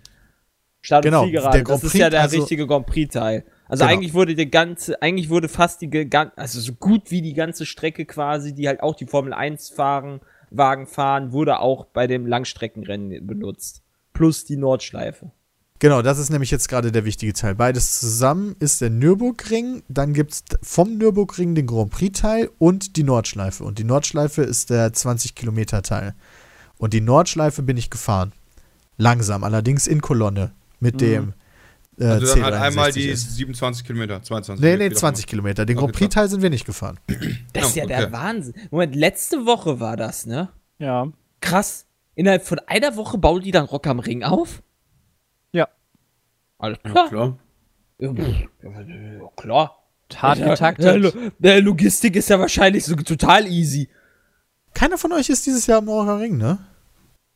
Start 0.80 1.04
Genau, 1.04 1.22
und 1.24 1.32
der 1.32 1.62
das 1.62 1.84
ist 1.84 1.94
ja 1.94 2.10
der 2.10 2.22
also- 2.22 2.38
richtige 2.38 2.66
Grand 2.66 2.86
Prix 2.86 3.12
Teil. 3.12 3.44
Also 3.70 3.84
Genau. 3.84 3.94
eigentlich 3.96 4.14
wurde 4.14 4.34
die 4.34 4.50
ganze, 4.50 5.00
eigentlich 5.00 5.30
wurde 5.30 5.48
fast 5.48 5.80
die, 5.80 6.08
also 6.36 6.60
so 6.60 6.72
gut 6.72 7.10
wie 7.10 7.22
die 7.22 7.34
ganze 7.34 7.64
Strecke 7.66 8.04
quasi, 8.04 8.52
die 8.52 8.66
halt 8.66 8.82
auch 8.82 8.96
die 8.96 9.06
Formel 9.06 9.32
1 9.32 9.70
fahren, 9.70 10.20
Wagen 10.50 10.86
fahren, 10.88 11.32
wurde 11.32 11.60
auch 11.60 11.84
bei 11.86 12.08
dem 12.08 12.26
Langstreckenrennen 12.26 13.24
benutzt. 13.26 13.82
Plus 14.12 14.44
die 14.44 14.56
Nordschleife. 14.56 15.30
Genau, 15.78 16.02
das 16.02 16.18
ist 16.18 16.30
nämlich 16.30 16.50
jetzt 16.50 16.68
gerade 16.68 16.90
der 16.92 17.04
wichtige 17.04 17.32
Teil. 17.32 17.54
Beides 17.54 18.00
zusammen 18.00 18.54
ist 18.58 18.80
der 18.80 18.90
Nürburgring, 18.90 19.82
dann 19.88 20.12
gibt 20.12 20.32
es 20.32 20.44
vom 20.62 20.98
Nürburgring 20.98 21.54
den 21.54 21.66
Grand 21.66 21.90
Prix-Teil 21.90 22.50
und 22.58 22.96
die 22.96 23.04
Nordschleife. 23.04 23.64
Und 23.64 23.78
die 23.78 23.84
Nordschleife 23.84 24.42
ist 24.42 24.68
der 24.70 24.92
20-Kilometer-Teil. 24.92 26.14
Und 26.76 26.92
die 26.92 27.00
Nordschleife 27.00 27.62
bin 27.62 27.76
ich 27.76 27.88
gefahren. 27.88 28.32
Langsam, 28.98 29.44
allerdings 29.44 29.86
in 29.86 30.02
Kolonne 30.02 30.50
mit 30.80 30.96
Mhm. 30.96 30.98
dem 30.98 31.32
äh, 32.00 32.04
Also 32.04 32.34
dann 32.34 32.44
halt 32.44 32.54
C63 32.54 32.60
einmal 32.60 32.92
die 32.92 33.06
ist. 33.08 33.36
27 33.36 33.84
Kilometer, 33.84 34.22
22 34.22 34.62
Nee, 34.64 34.76
nee, 34.76 34.88
viel 34.88 34.96
auch 34.96 35.00
20 35.00 35.26
Kilometer. 35.26 35.66
Den 35.66 35.76
Okay, 35.76 35.84
Grand 35.86 35.96
Prix-Teil 35.96 36.28
sind 36.28 36.42
wir 36.42 36.50
nicht 36.50 36.64
gefahren. 36.64 36.98
Das 37.52 37.68
ist 37.68 37.76
ja 37.76 37.84
Oh, 37.84 37.88
der 37.88 38.04
okay. 38.04 38.12
Wahnsinn. 38.12 38.54
Moment, 38.70 38.94
letzte 38.96 39.46
Woche 39.46 39.78
war 39.80 39.96
das, 39.96 40.26
ne? 40.26 40.48
Ja. 40.78 41.08
Krass. 41.40 41.86
Innerhalb 42.14 42.44
von 42.44 42.58
einer 42.66 42.96
Woche 42.96 43.18
bauen 43.18 43.42
die 43.42 43.50
dann 43.50 43.64
Rock 43.66 43.86
am 43.86 43.98
Ring 44.00 44.22
auf? 44.24 44.62
Ja. 45.52 45.68
Alles 46.58 46.78
Ja, 46.84 46.90
klar. 46.90 47.08
klar. 47.08 47.38
Ja, 47.98 48.12
pff, 48.14 48.28
ja, 48.62 49.28
klar. 49.36 49.76
Hart 50.16 50.38
getaktet. 50.42 51.14
Der 51.38 51.60
Logistik 51.60 52.16
ist 52.16 52.28
ja 52.30 52.40
wahrscheinlich 52.40 52.84
so 52.84 52.96
total 52.96 53.46
easy. 53.46 53.88
Keiner 54.74 54.98
von 54.98 55.12
euch 55.12 55.28
ist 55.28 55.46
dieses 55.46 55.66
Jahr 55.66 55.80
im 55.80 55.88
Rocker 55.88 56.18
Ring, 56.18 56.36
ne? 56.36 56.58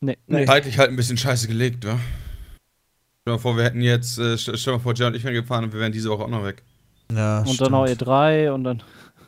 Nee. 0.01 0.19
Nee. 0.27 0.45
Zeitlich 0.45 0.79
halt 0.79 0.91
ein 0.91 0.97
bisschen 0.97 1.17
scheiße 1.17 1.47
gelegt, 1.49 1.87
wa? 1.87 1.99
Stell 3.27 3.33
dir 3.33 3.39
mal 3.39 3.43
vor, 3.43 3.57
wir 3.57 3.65
hätten 3.65 3.81
jetzt, 3.81 4.19
äh, 4.19 4.37
stell 4.37 4.55
dir 4.55 4.73
mal 4.73 4.79
vor, 4.81 4.95
Jay 4.95 5.07
und 5.07 5.17
ich 5.17 5.25
wären 5.25 5.33
gefahren 5.33 5.65
und 5.65 5.73
wir 5.73 5.81
wären 5.81 5.93
diese 5.93 6.11
Woche 6.11 6.25
auch 6.25 6.29
noch 6.29 6.45
weg. 6.45 6.63
Ja, 7.11 7.39
Und 7.41 7.47
stimmt. 7.55 7.61
dann 7.63 7.73
noch 7.73 7.87
E3 7.87 8.51
und 8.53 8.65
dann. 8.65 8.83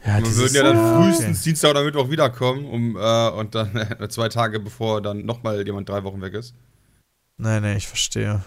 Ja, 0.05 0.19
wir 0.19 0.37
würden 0.37 0.55
ja 0.55 0.63
dann 0.63 0.77
Ja, 0.77 0.83
frühestens 0.95 1.43
Dienstag 1.43 1.71
oder 1.71 1.83
Mittwoch 1.83 2.11
wiederkommen, 2.11 2.67
um, 2.67 2.97
äh, 2.97 3.29
und 3.31 3.55
dann 3.55 3.75
äh, 4.01 4.09
zwei 4.11 4.29
Tage 4.29 4.61
bevor 4.61 5.01
dann 5.01 5.25
nochmal 5.25 5.65
jemand 5.67 5.89
drei 5.89 6.05
Wochen 6.05 6.21
weg 6.21 6.35
ist. 6.35 6.55
Nein, 7.39 7.63
nein, 7.63 7.77
ich 7.79 7.87
verstehe. 7.89 8.45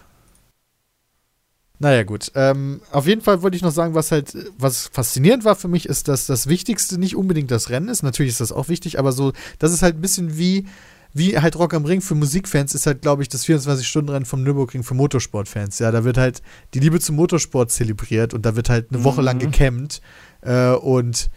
Naja, 1.82 2.04
gut. 2.04 2.32
Ähm, 2.36 2.82
auf 2.92 3.08
jeden 3.08 3.22
Fall 3.22 3.42
wollte 3.42 3.56
ich 3.56 3.64
noch 3.64 3.72
sagen, 3.72 3.96
was 3.96 4.12
halt, 4.12 4.36
was 4.58 4.88
faszinierend 4.92 5.46
war 5.46 5.56
für 5.56 5.70
mich, 5.70 5.86
ist, 5.88 6.10
dass 6.10 6.26
das 6.26 6.48
Wichtigste 6.48 7.00
nicht 7.00 7.16
unbedingt 7.16 7.52
das 7.52 7.70
Rennen 7.70 7.88
ist. 7.88 8.04
Natürlich 8.04 8.34
ist 8.34 8.42
das 8.42 8.52
auch 8.52 8.68
wichtig, 8.68 9.00
aber 9.00 9.14
so, 9.14 9.32
das 9.60 9.72
ist 9.72 9.82
halt 9.82 9.96
ein 9.96 10.02
bisschen 10.02 10.38
wie, 10.38 10.68
wie 11.14 11.38
halt 11.38 11.58
Rock 11.58 11.74
am 11.74 11.86
Ring 11.86 12.02
für 12.02 12.16
Musikfans 12.16 12.76
ist 12.76 12.86
halt, 12.86 13.02
glaube 13.02 13.22
ich, 13.24 13.30
das 13.30 13.46
24-Stunden-Rennen 13.46 14.26
vom 14.26 14.44
Nürburgring 14.44 14.84
für 14.84 14.94
Motorsportfans. 14.94 15.80
Ja, 15.80 15.92
da 15.92 16.04
wird 16.04 16.18
halt 16.18 16.42
die 16.74 16.80
Liebe 16.80 17.00
zum 17.00 17.16
Motorsport 17.16 17.72
zelebriert 17.72 18.34
und 18.34 18.46
da 18.46 18.56
wird 18.56 18.70
halt 18.70 18.92
eine 18.92 19.04
Woche 19.04 19.22
lang 19.22 19.38
Mhm. 19.38 19.52
gecampt 19.52 20.02
äh, 20.42 20.72
und 20.72 21.30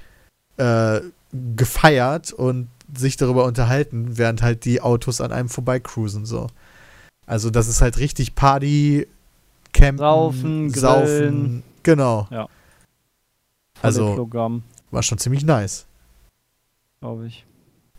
äh, 0.59 1.01
gefeiert 1.57 2.33
und 2.33 2.69
sich 2.95 3.17
darüber 3.17 3.45
unterhalten, 3.47 4.19
während 4.19 4.43
halt 4.43 4.65
die 4.67 4.83
Autos 4.83 5.21
an 5.23 5.33
einem 5.33 5.49
vorbeicruisen, 5.49 6.27
so. 6.27 6.49
Also 7.27 7.49
das 7.51 7.69
ist 7.69 7.81
halt 7.81 7.99
richtig 7.99 8.35
Party, 8.35 9.07
Campen, 9.73 9.99
Saufen, 9.99 10.71
Saufen. 10.71 11.07
Grillen. 11.07 11.63
Genau. 11.83 12.27
Volle 12.29 12.49
Also- 13.81 14.29
War 14.91 15.03
schon 15.03 15.17
ziemlich 15.19 15.45
nice. 15.45 15.87
glaube 17.01 17.27
ich. 17.27 17.47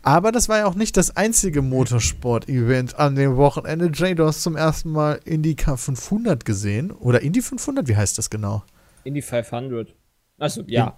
Aber 0.04 0.32
das 0.32 0.50
war 0.50 0.58
ja 0.58 0.66
auch 0.66 0.74
nicht 0.74 0.96
das 0.98 1.16
einzige 1.16 1.62
Motorsport-Event 1.62 2.98
an 2.98 3.14
dem 3.16 3.36
Wochenende. 3.36 3.90
Jay, 3.94 4.14
du 4.14 4.26
hast 4.26 4.42
zum 4.42 4.54
ersten 4.54 4.90
Mal 4.90 5.18
Indycar 5.24 5.78
500 5.78 6.44
gesehen. 6.44 6.90
Oder 6.90 7.22
Indy 7.22 7.40
500? 7.40 7.88
Wie 7.88 7.96
heißt 7.96 8.18
das 8.18 8.28
genau? 8.28 8.62
Indy 9.04 9.22
500. 9.22 9.94
Achso, 10.38 10.62
ja. 10.66 10.96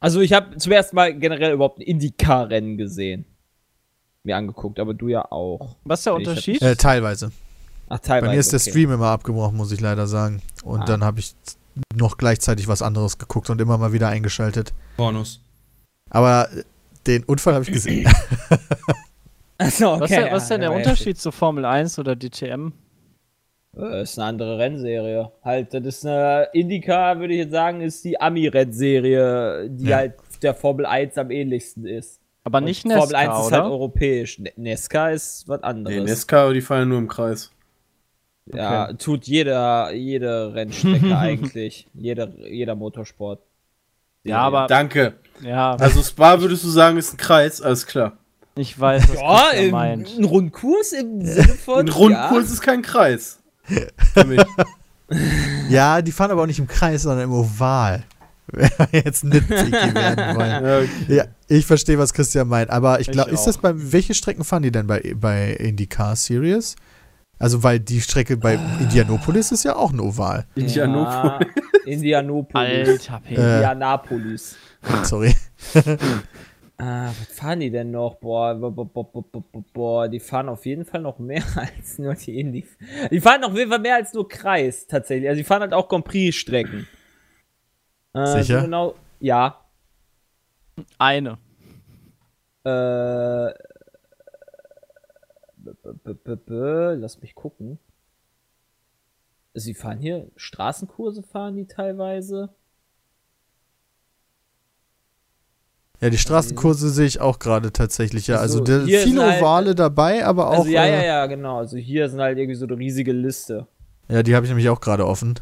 Also 0.00 0.20
ich 0.20 0.34
habe 0.34 0.56
zum 0.58 0.70
ersten 0.72 0.96
Mal 0.96 1.14
generell 1.18 1.52
überhaupt 1.54 1.78
ein 1.78 1.82
Indycar-Rennen 1.82 2.76
gesehen. 2.76 3.24
Mir 4.22 4.36
angeguckt, 4.36 4.78
aber 4.78 4.92
du 4.92 5.08
ja 5.08 5.30
auch. 5.32 5.76
Was 5.84 6.00
ist 6.00 6.06
der 6.06 6.14
Unterschied? 6.14 6.60
Äh, 6.60 6.76
teilweise. 6.76 7.32
Ach, 7.88 7.98
teilweise. 8.00 8.26
Bei 8.26 8.32
mir 8.34 8.40
ist 8.40 8.52
der 8.52 8.60
okay. 8.60 8.70
Stream 8.70 8.90
immer 8.92 9.08
abgebrochen, 9.08 9.56
muss 9.56 9.72
ich 9.72 9.80
leider 9.80 10.06
sagen. 10.06 10.42
Und 10.62 10.82
Ah. 10.82 10.84
dann 10.84 11.04
habe 11.04 11.20
ich 11.20 11.34
noch 11.94 12.18
gleichzeitig 12.18 12.68
was 12.68 12.82
anderes 12.82 13.16
geguckt 13.16 13.48
und 13.48 13.60
immer 13.62 13.78
mal 13.78 13.92
wieder 13.94 14.08
eingeschaltet. 14.08 14.74
Pornos. 14.98 15.40
Aber 16.10 16.48
den 17.06 17.24
Unfall 17.24 17.54
habe 17.54 17.64
ich 17.64 17.72
gesehen. 17.72 18.08
Achso, 19.58 19.94
okay. 19.94 20.00
was, 20.02 20.10
ist 20.10 20.32
was 20.32 20.42
ist 20.44 20.48
denn 20.50 20.62
ja, 20.62 20.68
der 20.68 20.76
ja, 20.78 20.84
Unterschied 20.84 21.18
zu 21.18 21.30
Formel 21.30 21.64
1 21.64 21.98
oder 21.98 22.16
DTM? 22.16 22.72
Äh, 23.76 24.02
ist 24.02 24.18
eine 24.18 24.28
andere 24.28 24.58
Rennserie. 24.58 25.30
Halt, 25.42 25.74
das 25.74 25.82
ist 25.84 26.06
eine 26.06 26.48
Indycar, 26.52 27.18
würde 27.20 27.34
ich 27.34 27.40
jetzt 27.40 27.52
sagen, 27.52 27.80
ist 27.80 28.04
die 28.04 28.20
Ami-Rennserie, 28.20 29.68
die 29.70 29.86
Ja. 29.88 29.96
halt 29.98 30.14
der 30.42 30.54
Formel 30.54 30.86
1 30.86 31.16
am 31.18 31.30
ähnlichsten 31.30 31.86
ist. 31.86 32.20
Aber 32.42 32.58
Und 32.58 32.64
nicht 32.64 32.82
Formel 32.82 32.98
Nesca, 32.98 33.18
1 33.18 33.38
ist 33.40 33.46
oder? 33.46 33.62
halt 33.62 33.72
europäisch. 33.72 34.38
Ne- 34.38 34.52
Nesca 34.56 35.10
ist 35.10 35.48
was 35.48 35.60
Nee, 35.60 35.66
anderes. 35.66 36.04
Nesca, 36.04 36.52
die 36.52 36.60
fahren 36.60 36.88
nur 36.88 36.98
im 36.98 37.08
Kreis. 37.08 37.50
ja, 38.52 38.92
tut 38.92 39.26
jeder, 39.26 39.92
jede 39.92 40.52
Rennstrecke 40.54 41.16
eigentlich. 41.18 41.86
Jeder, 41.94 42.28
jeder 42.40 42.74
Motorsport. 42.74 43.40
ja, 44.24 44.38
aber 44.38 44.66
Danke. 44.66 45.14
Ja, 45.40 45.74
Also 45.76 46.02
Spa 46.02 46.40
würdest 46.40 46.64
du 46.64 46.68
sagen, 46.68 46.96
ist 46.98 47.14
ein 47.14 47.16
Kreis, 47.16 47.60
alles 47.60 47.86
klar. 47.86 48.12
ich 48.56 48.78
weiß, 48.78 49.08
was 49.08 49.16
Ja, 49.20 49.38
Christian 49.48 49.64
im, 49.66 49.70
meint. 49.72 50.18
ein 50.18 50.24
Rundkurs 50.24 50.92
im 50.92 51.24
Sinne 51.24 51.48
von. 51.54 51.80
Ein 51.80 51.88
Rundkurs 51.88 52.50
ist 52.50 52.60
kein 52.62 52.82
Kreis. 52.82 53.38
Für 54.14 54.24
mich. 54.24 54.40
ja, 55.68 56.02
die 56.02 56.12
fahren 56.12 56.30
aber 56.30 56.42
auch 56.42 56.46
nicht 56.46 56.58
im 56.58 56.66
Kreis, 56.66 57.02
sondern 57.02 57.24
im 57.24 57.32
Oval. 57.32 58.02
Wenn 58.46 58.70
wir 58.90 59.00
jetzt 59.04 59.24
nitpicky 59.24 59.72
werden 59.94 60.36
wollen. 60.36 60.64
Ja, 60.64 60.78
okay. 60.78 60.88
Ja, 61.16 61.24
ich 61.48 61.64
verstehe, 61.66 61.98
was 61.98 62.12
Christian 62.12 62.46
meint. 62.48 62.70
Aber 62.70 63.00
ich 63.00 63.10
glaube, 63.10 63.30
ist 63.30 63.44
das 63.44 63.56
bei, 63.58 63.72
welche 63.74 64.12
Strecken 64.14 64.44
fahren 64.44 64.62
die 64.62 64.70
denn 64.70 64.86
bei, 64.86 65.14
bei 65.18 65.52
IndyCar 65.54 66.14
Series? 66.14 66.76
Also, 67.38 67.62
weil 67.62 67.80
die 67.80 68.00
Strecke 68.00 68.36
bei 68.36 68.54
Indianapolis 68.80 69.52
ist 69.52 69.64
ja 69.64 69.76
auch 69.76 69.92
ein 69.92 70.00
Oval. 70.00 70.46
Indianopolis. 70.54 71.14
Ja, 71.14 71.90
Indianapolis. 71.92 72.88
Alter, 72.88 73.20
Peter. 73.26 73.42
Äh. 73.42 73.54
Indianapolis. 73.56 74.56
Sorry. 75.02 75.34
Ah, 76.76 77.06
was 77.20 77.28
fahren 77.38 77.60
die 77.60 77.70
denn 77.70 77.92
noch? 77.92 78.16
Boah, 78.16 78.52
bo- 78.56 78.68
bo- 78.72 78.84
bo- 78.84 79.04
bo- 79.04 79.22
bo- 79.22 79.40
bo- 79.52 79.64
boah, 79.72 80.08
die 80.08 80.18
fahren 80.18 80.48
auf 80.48 80.66
jeden 80.66 80.84
Fall 80.84 81.02
noch 81.02 81.20
mehr 81.20 81.44
als 81.54 81.98
nur 81.98 82.14
die 82.14 82.40
Indy. 82.40 82.66
Die 83.12 83.20
fahren 83.20 83.44
auf 83.44 83.54
jeden 83.54 83.70
Fall 83.70 83.78
mehr 83.78 83.94
als 83.94 84.12
nur 84.12 84.28
Kreis, 84.28 84.84
tatsächlich. 84.88 85.28
Also 85.28 85.38
die 85.38 85.44
fahren 85.44 85.60
halt 85.62 85.72
auch 85.72 85.88
Grand 85.88 86.04
Prix-Strecken. 86.04 86.88
Äh, 88.14 88.26
Sicher? 88.26 88.58
So 88.58 88.64
genau, 88.64 88.94
ja. 89.20 89.60
Eine. 90.98 91.38
Äh, 92.64 93.50
lass 96.04 97.20
mich 97.20 97.34
gucken. 97.34 97.78
Sie 99.54 99.74
fahren 99.74 99.98
hier 99.98 100.28
Straßenkurse 100.36 101.22
fahren 101.22 101.56
die 101.56 101.66
teilweise. 101.66 102.50
Ja, 106.00 106.10
die 106.10 106.18
Straßenkurse 106.18 106.90
sehe 106.90 107.06
ich 107.06 107.20
auch 107.20 107.38
gerade 107.38 107.72
tatsächlich. 107.72 108.26
Ja, 108.26 108.36
also 108.38 108.58
So, 108.58 108.64
da, 108.64 108.84
hier 108.84 109.00
viele 109.00 109.24
halt- 109.24 109.40
Ovale 109.40 109.74
dabei, 109.74 110.26
aber 110.26 110.48
auch. 110.48 110.58
Also 110.58 110.70
ja, 110.70 110.84
ja, 110.86 111.00
äh, 111.00 111.06
ja, 111.06 111.26
genau. 111.26 111.58
Also 111.58 111.76
hier 111.76 112.08
sind 112.08 112.20
halt 112.20 112.36
irgendwie 112.36 112.56
so 112.56 112.66
eine 112.66 112.76
riesige 112.76 113.12
Liste 113.12 113.68
ja, 114.08 114.22
die 114.22 114.34
habe 114.34 114.44
ich 114.46 114.50
nämlich 114.50 114.68
auch 114.68 114.80
gerade 114.80 115.06
offen. 115.06 115.40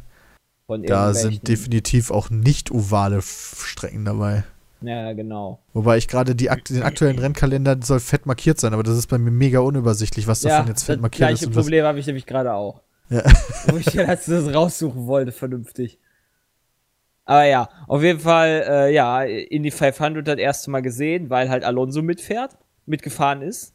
Da 0.69 1.13
sind 1.13 1.49
definitiv 1.49 2.11
auch 2.11 2.31
nicht 2.31 2.71
ovale 2.71 3.21
Strecken 3.21 4.05
dabei. 4.05 4.45
Ja, 4.83 5.13
genau. 5.13 5.61
Wobei 5.73 5.97
ich 5.97 6.09
gerade 6.09 6.35
die 6.35 6.51
akt 6.51 6.71
den 6.71 6.83
aktuellen 6.83 7.19
Rennkalender 7.19 7.79
soll 7.83 8.01
fett 8.01 8.27
markiert 8.27 8.61
sein, 8.61 8.73
aber 8.73 8.83
das 8.83 8.97
ist 8.97 9.07
bei 9.07 9.19
mir 9.19 9.31
mega 9.31 9.61
unübersichtlich, 9.61 10.27
was 10.27 10.41
davon 10.41 10.69
jetzt 10.69 10.85
fett 10.85 10.97
das 10.97 11.03
markiert 11.03 11.29
gleiche 11.29 11.45
ist. 11.45 11.47
Und 11.47 11.57
was, 11.57 11.65
Problem 11.65 11.85
habe 11.85 11.99
ich 11.99 12.07
nämlich 12.07 12.27
gerade 12.27 12.53
auch. 12.53 12.83
Ja. 13.09 13.23
Wo 13.67 13.77
ich 13.77 13.93
ja 13.93 14.07
das 14.07 14.27
das 14.27 14.53
raussuchen 14.55 15.07
wollte, 15.07 15.33
vernünftig. 15.33 15.99
Aber 17.25 17.45
ja, 17.45 17.69
auf 17.87 18.03
jeden 18.03 18.21
Fall, 18.21 18.65
äh, 18.69 18.93
ja, 18.93 19.23
Indy 19.23 19.71
500 19.71 20.27
das 20.27 20.39
erste 20.39 20.71
Mal 20.71 20.83
gesehen, 20.83 21.31
weil 21.31 21.49
halt 21.49 21.65
Alonso 21.65 22.03
mitfährt, 22.03 22.57
mitgefahren 22.87 23.43
ist. 23.43 23.75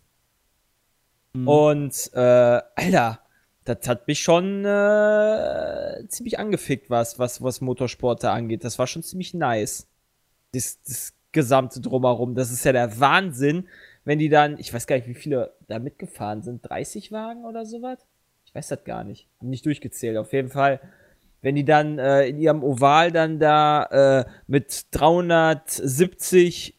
Mhm. 1.34 1.48
Und, 1.48 2.12
äh, 2.14 2.62
Alter, 2.76 3.20
das 3.64 3.88
hat 3.88 4.08
mich 4.08 4.22
schon 4.22 4.66
äh, 4.66 6.08
ziemlich 6.08 6.40
angefickt, 6.40 6.90
was, 6.90 7.20
was, 7.20 7.42
was 7.42 7.62
Motorsport 7.62 8.24
da 8.24 8.34
angeht. 8.34 8.64
Das 8.64 8.80
war 8.80 8.88
schon 8.88 9.04
ziemlich 9.04 9.34
nice. 9.34 9.88
Das, 10.54 10.82
das 10.84 11.14
gesamte 11.32 11.82
Drumherum. 11.82 12.36
Das 12.36 12.52
ist 12.52 12.66
ja 12.66 12.72
der 12.72 13.00
Wahnsinn, 13.00 13.68
wenn 14.06 14.20
die 14.20 14.30
dann, 14.30 14.58
ich 14.58 14.74
weiß 14.74 14.88
gar 14.88 14.96
nicht, 14.96 15.08
wie 15.08 15.14
viele 15.14 15.54
da 15.68 15.80
mitgefahren 15.80 16.42
sind. 16.42 16.62
30 16.68 17.12
Wagen 17.12 17.46
oder 17.46 17.66
sowas? 17.66 18.00
Ich 18.46 18.56
weiß 18.56 18.70
das 18.70 18.84
gar 18.84 19.04
nicht. 19.04 19.28
Hab 19.40 19.48
nicht 19.48 19.66
durchgezählt. 19.66 20.18
Auf 20.18 20.34
jeden 20.34 20.50
Fall, 20.50 20.80
wenn 21.42 21.56
die 21.56 21.66
dann 21.66 22.00
äh, 22.00 22.28
in 22.28 22.40
ihrem 22.40 22.64
Oval 22.64 23.12
dann 23.12 23.40
da 23.40 23.84
äh, 24.22 24.26
mit 24.48 24.86
370 24.92 26.74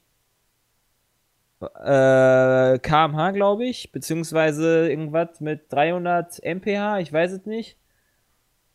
äh, 1.60 2.78
kmh, 2.78 3.30
glaube 3.32 3.66
ich, 3.66 3.92
beziehungsweise 3.92 4.88
irgendwas 4.88 5.40
mit 5.40 5.72
300 5.72 6.42
mph, 6.42 7.00
ich 7.00 7.12
weiß 7.12 7.32
es 7.32 7.46
nicht, 7.46 7.76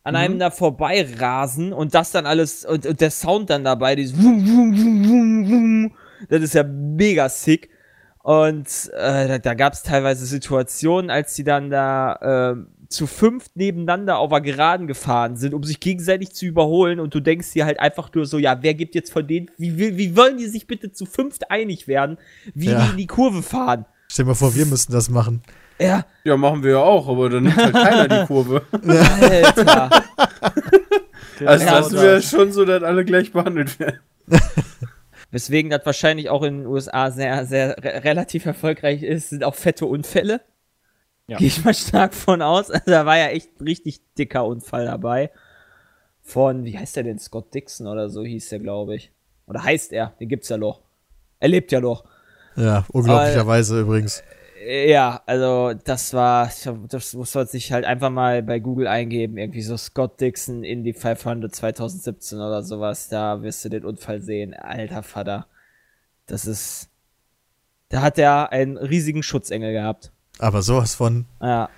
an 0.04 0.16
einem 0.16 0.38
da 0.38 0.50
vorbei 0.50 1.06
rasen 1.18 1.72
und 1.72 1.94
das 1.94 2.12
dann 2.12 2.26
alles 2.26 2.64
und, 2.64 2.86
und 2.86 3.00
der 3.00 3.10
Sound 3.10 3.50
dann 3.50 3.64
dabei, 3.64 3.96
dieses 3.96 4.16
Wum, 4.22 4.46
Wum, 4.46 4.76
Wum, 4.78 5.08
Wum, 5.08 5.50
Wum, 5.50 5.92
das 6.28 6.42
ist 6.42 6.54
ja 6.54 6.62
mega 6.62 7.28
sick. 7.28 7.70
Und 8.22 8.66
äh, 8.96 9.28
da, 9.28 9.38
da 9.38 9.54
gab 9.54 9.74
es 9.74 9.82
teilweise 9.82 10.24
Situationen, 10.24 11.10
als 11.10 11.34
die 11.34 11.44
dann 11.44 11.68
da 11.70 12.54
äh, 12.54 12.86
zu 12.88 13.06
fünft 13.06 13.56
nebeneinander 13.56 14.16
auf 14.18 14.30
der 14.30 14.40
Geraden 14.40 14.86
gefahren 14.86 15.36
sind, 15.36 15.52
um 15.52 15.62
sich 15.62 15.78
gegenseitig 15.80 16.32
zu 16.32 16.46
überholen 16.46 17.00
und 17.00 17.14
du 17.14 17.20
denkst 17.20 17.52
dir 17.52 17.66
halt 17.66 17.80
einfach 17.80 18.10
nur 18.14 18.24
so, 18.24 18.38
ja, 18.38 18.62
wer 18.62 18.72
gibt 18.74 18.94
jetzt 18.94 19.12
von 19.12 19.26
denen, 19.26 19.50
wie, 19.58 19.76
wie, 19.78 19.96
wie 19.98 20.16
wollen 20.16 20.38
die 20.38 20.46
sich 20.46 20.66
bitte 20.66 20.90
zu 20.92 21.04
fünft 21.04 21.50
einig 21.50 21.86
werden, 21.86 22.16
wie 22.54 22.70
Ja. 22.70 22.82
die 22.84 22.90
in 22.92 22.96
die 22.96 23.06
Kurve 23.06 23.42
fahren? 23.42 23.84
Stell 24.08 24.24
dir 24.24 24.30
mal 24.30 24.34
vor, 24.34 24.54
wir 24.54 24.66
müssten 24.66 24.92
das 24.92 25.10
machen. 25.10 25.42
Ja, 25.78 26.04
Ja, 26.22 26.36
machen 26.36 26.62
wir 26.62 26.72
ja 26.72 26.78
auch, 26.78 27.08
aber 27.08 27.30
dann 27.30 27.44
nimmt 27.44 27.56
halt 27.56 27.72
keiner 27.74 28.08
die 28.08 28.26
Kurve. 28.26 28.62
Alter. 28.72 29.90
Also 31.44 31.64
Ja, 31.66 31.80
das 31.80 31.92
wäre 31.92 32.22
schon 32.22 32.52
so, 32.52 32.64
dass 32.64 32.82
alle 32.82 33.04
gleich 33.04 33.32
behandelt 33.32 33.78
werden. 33.80 33.98
Weswegen 35.30 35.70
das 35.70 35.84
wahrscheinlich 35.84 36.30
auch 36.30 36.44
in 36.44 36.58
den 36.58 36.66
USA 36.66 37.10
sehr, 37.10 37.44
sehr 37.44 37.76
re 37.82 38.04
relativ 38.04 38.46
erfolgreich 38.46 39.02
ist, 39.02 39.30
sind 39.30 39.42
auch 39.42 39.56
fette 39.56 39.86
Unfälle. 39.86 40.40
Ja. 41.26 41.38
Gehe 41.38 41.48
ich 41.48 41.64
mal 41.64 41.74
stark 41.74 42.14
von 42.14 42.40
aus. 42.40 42.70
Also 42.70 42.84
da 42.86 43.04
war 43.04 43.18
ja 43.18 43.28
echt 43.28 43.60
ein 43.60 43.64
richtig 43.64 44.00
dicker 44.16 44.46
Unfall 44.46 44.86
dabei. 44.86 45.30
Von, 46.22 46.64
wie 46.64 46.78
heißt 46.78 46.96
der 46.96 47.02
denn? 47.02 47.18
Scott 47.18 47.52
Dixon 47.52 47.86
oder 47.86 48.10
so 48.10 48.22
hieß 48.24 48.48
der, 48.50 48.60
glaube 48.60 48.94
ich. 48.94 49.10
Oder 49.46 49.64
heißt 49.64 49.92
er? 49.92 50.14
Den 50.20 50.28
gibt's 50.28 50.48
ja 50.48 50.56
noch. 50.56 50.82
Er 51.40 51.48
lebt 51.48 51.72
ja 51.72 51.80
noch. 51.80 52.04
Ja, 52.56 52.84
unglaublicherweise 52.92 53.80
übrigens. 53.80 54.22
Ja, 54.66 55.22
also 55.26 55.74
das 55.84 56.14
war, 56.14 56.50
das 56.88 57.12
muss 57.12 57.34
man 57.34 57.46
sich 57.46 57.70
halt 57.70 57.84
einfach 57.84 58.08
mal 58.08 58.42
bei 58.42 58.60
Google 58.60 58.86
eingeben, 58.86 59.36
irgendwie 59.36 59.60
so 59.60 59.76
Scott 59.76 60.20
Dixon 60.20 60.64
Indy 60.64 60.94
500 60.94 61.54
2017 61.54 62.38
oder 62.38 62.62
sowas, 62.62 63.08
da 63.08 63.42
wirst 63.42 63.64
du 63.64 63.68
den 63.68 63.84
Unfall 63.84 64.22
sehen. 64.22 64.54
Alter 64.54 65.02
Vater. 65.02 65.46
Das 66.26 66.46
ist, 66.46 66.88
da 67.90 68.00
hat 68.00 68.18
er 68.18 68.52
einen 68.52 68.78
riesigen 68.78 69.22
Schutzengel 69.22 69.72
gehabt. 69.72 70.12
Aber 70.38 70.62
sowas 70.62 70.94
von. 70.94 71.26
Ja. 71.42 71.68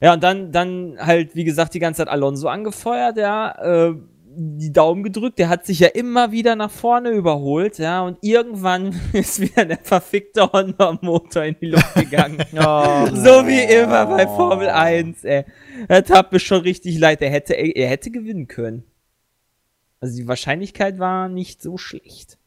Ja, 0.00 0.12
und 0.12 0.22
dann, 0.22 0.52
dann 0.52 0.96
halt, 0.98 1.34
wie 1.36 1.44
gesagt, 1.44 1.72
die 1.74 1.78
ganze 1.78 1.98
Zeit 1.98 2.08
Alonso 2.08 2.48
angefeuert, 2.48 3.16
ja, 3.16 3.50
äh, 3.62 3.94
die 4.38 4.72
Daumen 4.72 5.02
gedrückt, 5.02 5.38
der 5.38 5.48
hat 5.48 5.64
sich 5.66 5.80
ja 5.80 5.88
immer 5.88 6.30
wieder 6.30 6.54
nach 6.56 6.70
vorne 6.70 7.10
überholt, 7.10 7.78
ja, 7.78 8.02
und 8.02 8.18
irgendwann 8.20 8.94
ist 9.12 9.40
wieder 9.40 9.64
der 9.64 9.78
verfickte 9.82 10.52
Honda-Motor 10.52 11.44
in 11.44 11.56
die 11.60 11.66
Luft 11.66 11.94
gegangen. 11.94 12.38
Oh. 12.58 13.06
so 13.14 13.46
wie 13.46 13.60
immer 13.62 14.06
bei 14.06 14.26
Formel 14.26 14.68
1, 14.68 15.24
ey. 15.24 15.44
Er 15.88 16.04
tat 16.04 16.32
mir 16.32 16.38
schon 16.38 16.60
richtig 16.62 16.98
leid, 16.98 17.20
er 17.22 17.30
hätte, 17.30 17.54
er 17.54 17.88
hätte 17.88 18.10
gewinnen 18.10 18.46
können. 18.48 18.84
Also 20.00 20.16
die 20.16 20.28
Wahrscheinlichkeit 20.28 20.98
war 20.98 21.28
nicht 21.28 21.62
so 21.62 21.76
schlecht. 21.78 22.38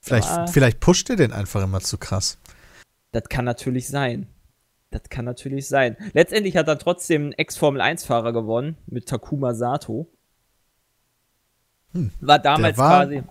Vielleicht, 0.00 0.28
Aber- 0.28 0.48
vielleicht 0.48 0.80
pusht 0.80 1.10
er 1.10 1.16
den 1.16 1.32
einfach 1.32 1.62
immer 1.62 1.80
zu 1.80 1.98
krass. 1.98 2.38
Das 3.12 3.24
kann 3.28 3.44
natürlich 3.44 3.88
sein. 3.88 4.26
Das 4.90 5.02
kann 5.08 5.24
natürlich 5.24 5.68
sein. 5.68 5.96
Letztendlich 6.14 6.56
hat 6.56 6.66
er 6.68 6.78
trotzdem 6.78 7.22
einen 7.22 7.32
Ex-Formel-1-Fahrer 7.32 8.32
gewonnen 8.32 8.76
mit 8.86 9.06
Takuma 9.08 9.54
Sato. 9.54 10.08
War 12.20 12.38
damals 12.38 12.78
war- 12.78 13.04
quasi. 13.06 13.22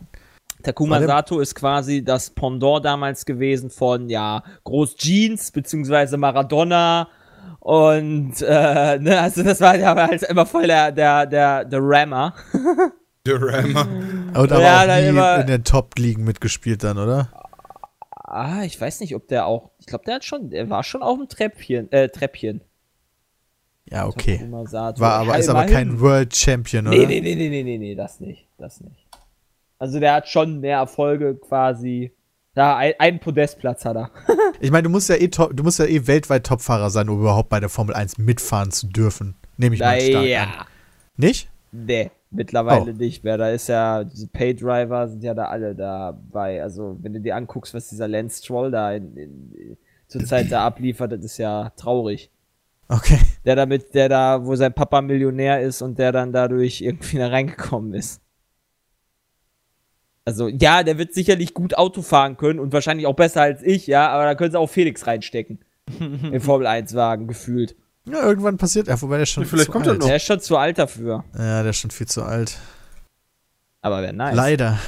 Takuma 0.61 1.01
Sato 1.01 1.39
ist 1.39 1.55
quasi 1.55 2.03
das 2.03 2.29
Pendant 2.31 2.83
damals 2.83 3.25
gewesen 3.25 3.69
von, 3.69 4.09
ja, 4.09 4.43
Groß 4.65 4.95
Jeans, 4.97 5.51
beziehungsweise 5.51 6.17
Maradona. 6.17 7.07
Und, 7.61 8.41
äh, 8.41 8.99
ne, 8.99 9.19
also 9.21 9.41
das 9.43 9.61
war 9.61 9.77
ja 9.77 9.95
halt 9.95 10.23
immer 10.23 10.45
voll 10.45 10.67
der, 10.67 10.91
der, 10.91 11.25
der, 11.25 11.65
der 11.65 11.79
Rammer. 11.81 12.33
Der 13.25 13.41
Rammer. 13.41 13.81
Und 13.85 14.51
aber 14.51 14.61
Ja, 14.61 14.81
auch 14.81 14.85
dann 14.87 15.01
nie 15.03 15.09
immer- 15.09 15.41
in 15.41 15.47
den 15.47 15.63
Top-Ligen 15.65 16.23
mitgespielt 16.23 16.83
dann, 16.85 16.97
oder? 16.97 17.29
Ah, 18.13 18.63
ich 18.63 18.79
weiß 18.79 19.01
nicht, 19.01 19.13
ob 19.13 19.27
der 19.27 19.45
auch, 19.45 19.71
ich 19.79 19.87
glaube, 19.87 20.05
der 20.05 20.15
hat 20.15 20.23
schon, 20.23 20.49
der 20.49 20.69
war 20.69 20.83
schon 20.83 21.03
auf 21.03 21.17
dem 21.17 21.27
Treppchen, 21.27 21.91
äh, 21.91 22.07
Treppchen. 22.09 22.61
Ja, 23.91 24.07
okay. 24.07 24.45
War 24.49 25.13
aber, 25.13 25.31
Ja, 25.31 25.35
ist 25.37 25.49
aber 25.49 25.65
kein 25.65 25.99
World 25.99 26.35
Champion, 26.35 26.87
oder? 26.87 26.97
Nee, 26.97 27.05
nee, 27.05 27.21
nee, 27.21 27.35
nee, 27.35 27.63
nee, 27.63 27.77
nee, 27.77 27.95
das 27.95 28.19
nicht. 28.19 28.45
Das 28.57 28.81
nicht. 28.81 29.07
Also 29.79 29.99
der 29.99 30.13
hat 30.13 30.27
schon 30.27 30.59
mehr 30.59 30.77
Erfolge 30.77 31.35
quasi. 31.35 32.11
Da 32.53 32.75
ein, 32.77 32.93
einen 32.99 33.19
Podestplatz 33.19 33.85
hat 33.85 33.95
er. 33.95 34.11
Ich 34.61 34.71
meine, 34.71 34.83
du 34.83 34.89
musst 34.89 35.07
ja 35.07 35.15
eh 35.15 35.29
top, 35.29 35.55
du 35.55 35.63
musst 35.63 35.79
ja 35.79 35.85
eh 35.85 36.05
weltweit 36.05 36.45
Topfahrer 36.45 36.89
sein, 36.89 37.07
um 37.07 37.21
überhaupt 37.21 37.47
bei 37.47 37.61
der 37.61 37.69
Formel 37.69 37.95
1 37.95 38.17
mitfahren 38.17 38.71
zu 38.71 38.87
dürfen. 38.87 39.35
Nehme 39.55 39.75
ich 39.75 39.79
mal 39.81 40.01
stark 40.01 40.15
an. 40.23 40.27
ja. 40.27 40.47
Nicht? 41.15 41.49
Nee, 41.71 42.11
mittlerweile 42.29 42.91
Oh. 42.91 42.93
nicht 42.93 43.23
mehr. 43.23 43.37
Da 43.37 43.49
ist 43.51 43.69
ja, 43.69 44.03
diese 44.03 44.27
Paydriver 44.27 45.07
sind 45.07 45.23
ja 45.23 45.33
da 45.33 45.45
alle 45.45 45.75
dabei. 45.75 46.61
Also, 46.61 46.97
wenn 47.01 47.13
du 47.13 47.21
dir 47.21 47.37
anguckst, 47.37 47.73
was 47.73 47.87
dieser 47.87 48.09
Lance 48.09 48.43
Stroll 48.43 48.71
da 48.71 48.91
in, 48.93 49.15
in, 49.15 49.77
zur 50.07 50.25
Zeit 50.25 50.51
da 50.51 50.65
abliefert, 50.65 51.13
das 51.13 51.23
ist 51.23 51.37
ja 51.37 51.71
traurig. 51.77 52.29
Okay. 52.89 53.19
Der 53.45 53.55
damit, 53.55 53.93
der 53.93 54.09
da, 54.09 54.45
wo 54.45 54.55
sein 54.55 54.73
Papa 54.73 55.01
Millionär 55.01 55.61
ist 55.61 55.81
und 55.81 55.99
der 55.99 56.11
dann 56.11 56.33
dadurch 56.33 56.81
irgendwie 56.81 57.17
da 57.17 57.27
reingekommen 57.27 57.93
ist. 57.93 58.21
Also, 60.25 60.47
ja, 60.47 60.83
der 60.83 60.97
wird 60.97 61.13
sicherlich 61.13 61.53
gut 61.53 61.75
Auto 61.77 62.01
fahren 62.01 62.35
können 62.37 62.59
und 62.59 62.73
wahrscheinlich 62.73 63.07
auch 63.07 63.15
besser 63.15 63.41
als 63.41 63.63
ich, 63.63 63.87
ja, 63.87 64.09
aber 64.09 64.25
da 64.25 64.35
können 64.35 64.51
sie 64.51 64.59
auch 64.59 64.69
Felix 64.69 65.07
reinstecken. 65.07 65.59
Im 65.99 66.41
Formel 66.41 66.67
1-Wagen, 66.67 67.27
gefühlt. 67.27 67.75
Ja, 68.05 68.21
irgendwann 68.23 68.57
passiert 68.57 68.87
er, 68.87 69.01
wobei 69.01 69.15
der 69.15 69.23
ist 69.23 69.29
schon 69.29 69.45
vielleicht 69.45 69.67
zu 69.67 69.71
kommt 69.71 69.85
er 69.85 69.91
alt. 69.91 69.99
noch. 70.01 70.07
Der 70.07 70.15
ist 70.15 70.25
schon 70.25 70.39
zu 70.39 70.57
alt 70.57 70.77
dafür. 70.77 71.23
Ja, 71.37 71.61
der 71.61 71.69
ist 71.71 71.77
schon 71.77 71.91
viel 71.91 72.07
zu 72.07 72.23
alt. 72.23 72.57
Aber 73.81 74.01
wäre 74.01 74.13
nice. 74.13 74.35
Leider. 74.35 74.79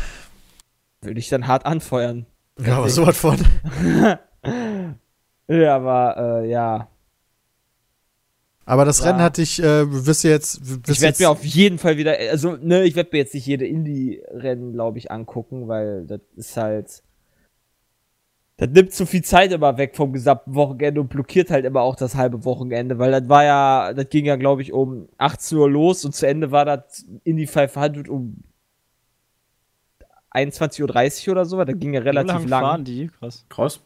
Würde 1.01 1.19
ich 1.19 1.29
dann 1.29 1.47
hart 1.47 1.65
anfeuern. 1.65 2.25
Ja, 2.59 2.77
aber 2.77 2.89
so 2.89 3.05
was 3.05 3.17
von. 3.17 3.37
Ja, 5.47 5.75
aber, 5.75 6.41
äh, 6.43 6.49
ja. 6.49 6.87
Aber 8.71 8.85
das 8.85 8.99
Ja. 8.99 9.07
Rennen 9.07 9.19
hatte 9.19 9.41
ich, 9.41 9.61
äh, 9.61 9.83
wirst 10.05 10.23
du 10.23 10.29
jetzt. 10.29 10.61
Wirst 10.61 10.87
Ich 10.87 11.01
werde 11.01 11.09
jetzt 11.09 11.19
mir 11.19 11.29
auf 11.29 11.43
jeden 11.43 11.77
Fall 11.77 11.97
wieder, 11.97 12.15
also, 12.17 12.55
ne, 12.55 12.85
ich 12.85 12.95
werde 12.95 13.09
mir 13.11 13.17
jetzt 13.17 13.33
nicht 13.33 13.45
jede 13.45 13.67
Indie-Rennen, 13.67 14.71
glaube 14.71 14.97
ich, 14.97 15.11
angucken, 15.11 15.67
weil 15.67 16.05
das 16.07 16.21
ist 16.37 16.55
halt. 16.55 17.03
Das 18.55 18.69
nimmt 18.69 18.93
zu 18.93 19.05
viel 19.05 19.25
Zeit 19.25 19.51
immer 19.51 19.77
weg 19.77 19.97
vom 19.97 20.13
gesamten 20.13 20.55
Wochenende 20.55 21.01
und 21.01 21.09
blockiert 21.09 21.49
halt 21.49 21.65
immer 21.65 21.81
auch 21.81 21.97
das 21.97 22.15
halbe 22.15 22.45
Wochenende, 22.45 22.97
weil 22.97 23.11
das 23.11 23.27
war 23.27 23.43
ja, 23.43 23.93
das 23.93 24.07
ging 24.07 24.23
ja, 24.23 24.37
glaube 24.37 24.61
ich, 24.61 24.71
um 24.71 25.09
18 25.17 25.57
Uhr 25.57 25.69
los 25.69 26.05
und 26.05 26.15
zu 26.15 26.25
Ende 26.25 26.51
war 26.51 26.63
das 26.63 27.05
Indie 27.25 27.47
500 27.47 28.07
um 28.07 28.37
21.30 30.33 31.27
Uhr 31.27 31.31
oder 31.33 31.43
so, 31.43 31.61
das 31.61 31.77
ging 31.77 31.93
ja 31.93 31.99
relativ 31.99 32.35
lang, 32.35 32.47
lang. 32.47 32.61
fahren 32.61 32.85
die? 32.85 33.09
Krass. 33.19 33.43
Krass. 33.49 33.81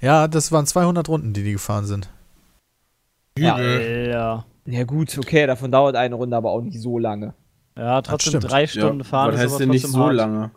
Ja, 0.00 0.28
das 0.28 0.52
waren 0.52 0.66
200 0.66 1.08
Runden, 1.08 1.32
die 1.32 1.42
die 1.42 1.52
gefahren 1.52 1.86
sind. 1.86 2.08
Ja. 3.38 3.58
Ja. 3.60 4.44
Ja, 4.64 4.84
gut, 4.84 5.16
okay, 5.18 5.46
davon 5.46 5.70
dauert 5.72 5.96
eine 5.96 6.14
Runde 6.14 6.36
aber 6.36 6.50
auch 6.52 6.60
nicht 6.60 6.80
so 6.80 6.98
lange. 6.98 7.34
Ja, 7.76 8.00
trotzdem 8.02 8.40
drei 8.40 8.66
Stunden 8.66 8.98
ja, 9.00 9.04
fahren 9.04 9.28
Was 9.28 9.36
ist 9.36 9.40
heißt 9.42 9.52
aber 9.54 9.58
denn 9.60 9.68
nicht 9.70 9.86
so 9.88 9.98
hart. 9.98 10.14
lange? 10.14 10.50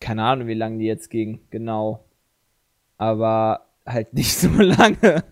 Keine 0.00 0.22
Ahnung, 0.24 0.46
wie 0.48 0.54
lange 0.54 0.78
die 0.78 0.86
jetzt 0.86 1.10
ging, 1.10 1.40
genau. 1.50 2.04
Aber 2.98 3.66
halt 3.86 4.14
nicht 4.14 4.34
so 4.38 4.48
lange. 4.48 5.24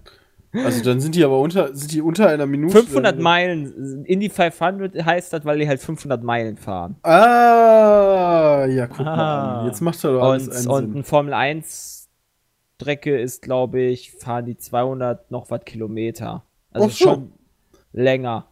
Also 0.52 0.82
dann 0.82 1.01
sind 1.01 1.14
die 1.14 1.24
aber 1.24 1.39
unter, 1.39 1.74
sind 1.77 1.93
die 1.93 2.01
unter 2.02 2.28
einer 2.28 2.44
Minute. 2.47 2.77
500 2.77 3.14
dann- 3.16 3.22
Meilen, 3.22 4.05
Indy 4.05 4.28
500 4.28 5.05
heißt 5.05 5.32
das, 5.32 5.44
weil 5.44 5.60
die 5.60 5.68
halt 5.68 5.81
500 5.81 6.22
Meilen 6.24 6.56
fahren. 6.56 6.97
Ah, 7.05 8.66
ja, 8.68 8.86
guck 8.89 8.98
mal 9.06 9.18
Ah. 9.18 9.60
an. 9.60 9.66
Jetzt 9.66 9.81
macht 9.81 10.02
er 10.05 10.12
doch 10.12 10.22
alles 10.22 10.48
Und, 10.48 10.56
einen 10.56 10.66
und 10.68 10.82
Sinn. 10.86 10.94
eine 10.97 11.05
Formel 11.05 11.35
1 11.35 11.99
Strecke 12.81 13.19
ist, 13.19 13.43
glaube 13.43 13.81
ich, 13.81 14.12
fahren 14.12 14.47
die 14.47 14.57
200 14.57 15.31
noch 15.31 15.51
was 15.51 15.65
Kilometer. 15.65 16.44
Also 16.73 16.86
Ach 16.89 16.93
so. 16.93 17.05
schon 17.05 17.32
länger. 17.93 18.47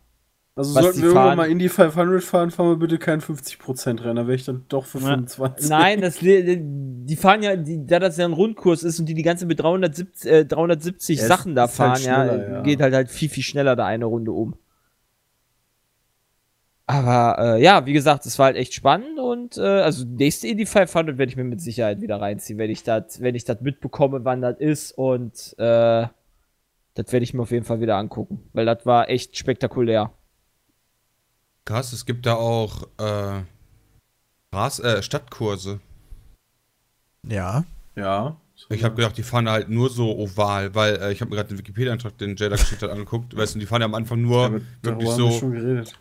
Also 0.55 0.75
was 0.75 0.83
sollten 0.83 0.97
die 0.97 1.03
wir 1.03 1.09
irgendwann 1.11 1.25
fahren- 1.29 1.37
mal 1.37 1.51
Indy 1.51 1.69
500 1.69 2.25
fahren, 2.25 2.51
fahren 2.51 2.69
wir 2.71 2.77
bitte 2.77 2.99
keinen 2.99 3.21
50% 3.21 4.03
Rennen, 4.03 4.17
da 4.17 4.27
wäre 4.27 4.35
ich 4.35 4.45
dann 4.45 4.65
doch 4.69 4.87
für 4.87 4.99
Ja. 4.99 5.05
25. 5.07 5.71
Nein, 5.71 6.01
das, 6.01 6.19
die 6.21 7.17
fahren 7.17 7.43
ja, 7.45 7.55
die, 7.55 7.87
da 7.87 8.01
das 8.01 8.17
ja 8.17 8.25
ein 8.25 8.33
Rundkurs 8.33 8.83
ist 8.83 8.99
und 8.99 9.07
die 9.07 9.15
die 9.15 9.23
ganze 9.23 9.47
mit 9.47 9.61
370, 9.61 10.29
äh, 10.31 10.45
370 10.45 11.21
Ja, 11.21 11.27
Sachen 11.27 11.55
da 11.55 11.63
halt 11.63 11.71
fahren, 11.71 12.03
ja, 12.03 12.25
schneller, 12.27 12.51
ja. 12.55 12.63
geht 12.63 12.81
halt 12.81 12.93
halt 12.95 13.09
viel, 13.09 13.29
viel 13.29 13.45
schneller 13.45 13.77
da 13.77 13.87
eine 13.87 14.07
Runde 14.07 14.33
um. 14.33 14.57
Aber 16.89 17.37
äh, 17.39 17.63
ja, 17.63 17.85
wie 17.85 17.93
gesagt, 17.93 18.25
es 18.25 18.39
war 18.39 18.47
halt 18.47 18.57
echt 18.57 18.73
spannend 18.73 19.19
und 19.19 19.59
äh, 19.59 19.61
also 19.61 20.07
nächste 20.07 20.49
Indy 20.49 20.65
500 20.65 21.19
werde 21.19 21.29
ich 21.29 21.37
mir 21.37 21.45
mit 21.45 21.61
Sicherheit 21.61 22.01
wieder 22.01 22.19
reinziehen, 22.19 22.59
wenn 22.59 22.71
ich 22.71 22.83
das, 22.83 23.21
wenn 23.21 23.35
ich 23.35 23.45
das 23.45 23.61
mitbekomme, 23.61 24.25
wann 24.25 24.41
das 24.41 24.59
ist 24.59 24.93
und 24.93 25.55
äh, 25.59 26.07
das 26.95 27.13
werde 27.13 27.25
ich 27.25 27.35
mir 27.35 27.43
auf 27.43 27.51
jeden 27.51 27.67
Fall 27.67 27.83
wieder 27.83 27.97
angucken, 27.97 28.41
weil 28.55 28.65
das 28.65 28.87
war 28.87 29.11
echt 29.11 29.37
spektakulär. 29.37 30.15
Krass, 31.67 31.93
es 31.93 32.07
gibt 32.07 32.25
da 32.25 32.37
auch 32.37 32.85
äh, 32.99 33.43
Gras, 34.51 34.81
äh, 34.81 35.03
Stadtkurse. 35.03 35.81
Ja. 37.29 37.65
Ja. 37.97 38.39
Ich 38.71 38.83
habe 38.83 38.95
gedacht, 38.95 39.19
die 39.19 39.23
fahren 39.23 39.51
halt 39.51 39.69
nur 39.69 39.91
so 39.91 40.17
oval, 40.17 40.75
weil 40.75 40.97
äh, 40.97 41.13
ich 41.13 41.21
habe 41.21 41.29
mir 41.29 41.37
gerade 41.37 41.51
den 41.51 41.59
Wikipedia-Eintrag, 41.59 42.17
den 42.17 42.35
Jada 42.35 42.57
geschickt 42.57 42.81
hat, 42.81 42.91
angeguckt. 42.91 43.37
Weißt 43.37 43.55
du, 43.55 43.59
die 43.59 43.67
fahren 43.67 43.83
ja 43.83 43.85
am 43.85 43.95
Anfang 43.95 44.23
nur 44.23 44.49
darüber 44.49 44.63
wirklich 44.83 45.11
haben 45.11 45.19
wir 45.19 45.31
so. 45.31 45.39
schon 45.39 45.53
geredet. 45.53 45.95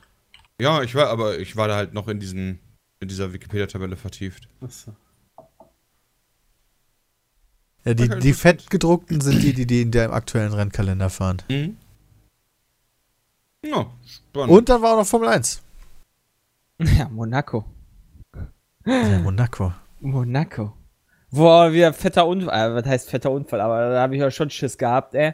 Ja, 0.60 0.82
ich 0.82 0.96
war, 0.96 1.08
aber 1.08 1.38
ich 1.40 1.56
war 1.56 1.68
da 1.68 1.76
halt 1.76 1.94
noch 1.94 2.08
in 2.08 2.20
diesen, 2.20 2.60
in 3.00 3.08
dieser 3.08 3.32
Wikipedia-Tabelle 3.34 3.96
vertieft. 3.96 4.50
Achso. 4.62 4.96
ja 7.86 7.94
die, 7.94 8.10
die 8.20 8.34
fettgedruckten 8.34 9.22
sind 9.22 9.44
die, 9.44 9.54
die, 9.54 9.68
die 9.68 9.82
in 9.84 9.92
der 9.92 10.12
aktuellen 10.14 10.54
Rennkalender 10.54 11.10
fahren. 11.10 11.42
Mhm. 11.50 11.78
Ja, 13.64 13.92
spannend. 14.06 14.52
Und 14.52 14.70
dann 14.70 14.82
war 14.82 14.94
auch 14.94 14.98
noch 14.98 15.08
Formel 15.08 15.30
1. 15.30 15.64
Ja, 16.80 17.10
Monaco. 17.10 17.66
Ja, 18.86 19.20
Monaco. 19.20 19.74
Monaco. 20.00 20.74
Boah, 21.32 21.74
wieder 21.74 21.92
fetter 21.92 22.28
Unfall. 22.28 22.72
Äh, 22.72 22.76
was 22.76 22.86
heißt 22.86 23.10
fetter 23.10 23.32
Unfall? 23.32 23.62
Aber 23.62 23.90
da 23.90 24.02
habe 24.02 24.16
ich 24.16 24.22
ja 24.22 24.30
schon 24.30 24.50
Schiss 24.50 24.78
gehabt, 24.78 25.16
ey. 25.16 25.34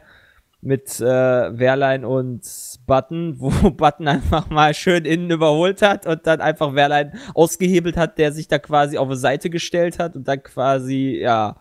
Mit 0.65 0.99
äh, 1.02 1.03
Wehrlein 1.03 2.06
und 2.06 2.41
Button, 2.88 3.35
wo 3.40 3.49
Button 3.72 4.07
einfach 4.07 4.49
mal 4.49 4.73
schön 4.73 5.06
innen 5.06 5.30
überholt 5.30 5.81
hat 5.81 6.07
und 6.07 6.26
dann 6.26 6.41
einfach 6.41 6.73
Wehrlein 6.73 7.14
ausgehebelt 7.34 7.98
hat, 7.98 8.18
der 8.18 8.31
sich 8.31 8.48
da 8.48 8.60
quasi 8.60 8.98
auf 8.98 9.10
die 9.10 9.18
Seite 9.18 9.49
gestellt 9.49 9.99
hat 9.99 10.15
und 10.15 10.27
dann 10.27 10.41
quasi, 10.41 11.19
ja. 11.22 11.57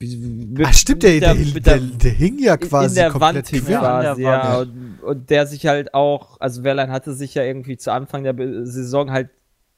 Mit, 0.00 0.66
Ach, 0.66 0.74
stimmt, 0.74 1.02
der, 1.02 1.18
der, 1.18 1.34
mit 1.34 1.66
der, 1.66 1.78
der 1.78 2.10
hing 2.10 2.38
ja 2.38 2.56
quasi 2.56 2.88
in 2.88 2.94
der 2.94 3.10
komplett 3.10 3.36
Wand 3.36 3.48
hing 3.48 3.64
quer. 3.64 3.80
Der 3.80 3.80
quasi, 3.80 4.22
ja. 4.22 4.58
Und, 4.58 4.98
und 5.02 5.30
der 5.30 5.46
sich 5.46 5.66
halt 5.66 5.94
auch, 5.94 6.40
also 6.40 6.62
Wehrlein 6.62 6.90
hatte 6.90 7.14
sich 7.14 7.34
ja 7.34 7.42
irgendwie 7.42 7.76
zu 7.76 7.92
Anfang 7.92 8.22
der 8.24 8.34
Saison 8.66 9.10
halt 9.10 9.30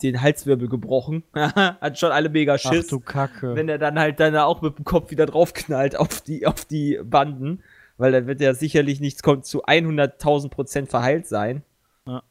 den 0.02 0.20
Halswirbel 0.20 0.68
gebrochen. 0.68 1.22
Hat 1.34 1.98
schon 1.98 2.12
alle 2.12 2.28
mega 2.28 2.54
Ach 2.54 2.58
Schiss. 2.58 2.88
du 2.88 3.00
Kacke. 3.00 3.54
wenn 3.54 3.68
er 3.68 3.78
dann 3.78 3.98
halt 3.98 4.20
dann 4.20 4.36
auch 4.36 4.62
mit 4.62 4.78
dem 4.78 4.84
Kopf 4.84 5.10
wieder 5.10 5.26
draufknallt 5.26 5.96
auf 5.96 6.20
die, 6.20 6.46
auf 6.46 6.64
die 6.64 7.00
Banden, 7.02 7.62
weil 7.98 8.12
dann 8.12 8.26
wird 8.26 8.40
ja 8.40 8.54
sicherlich 8.54 9.00
nichts 9.00 9.22
kommt 9.22 9.46
zu 9.46 9.64
100.000 9.64 10.50
Prozent 10.50 10.88
verheilt 10.88 11.26
sein. 11.26 11.62
Ja. 12.06 12.22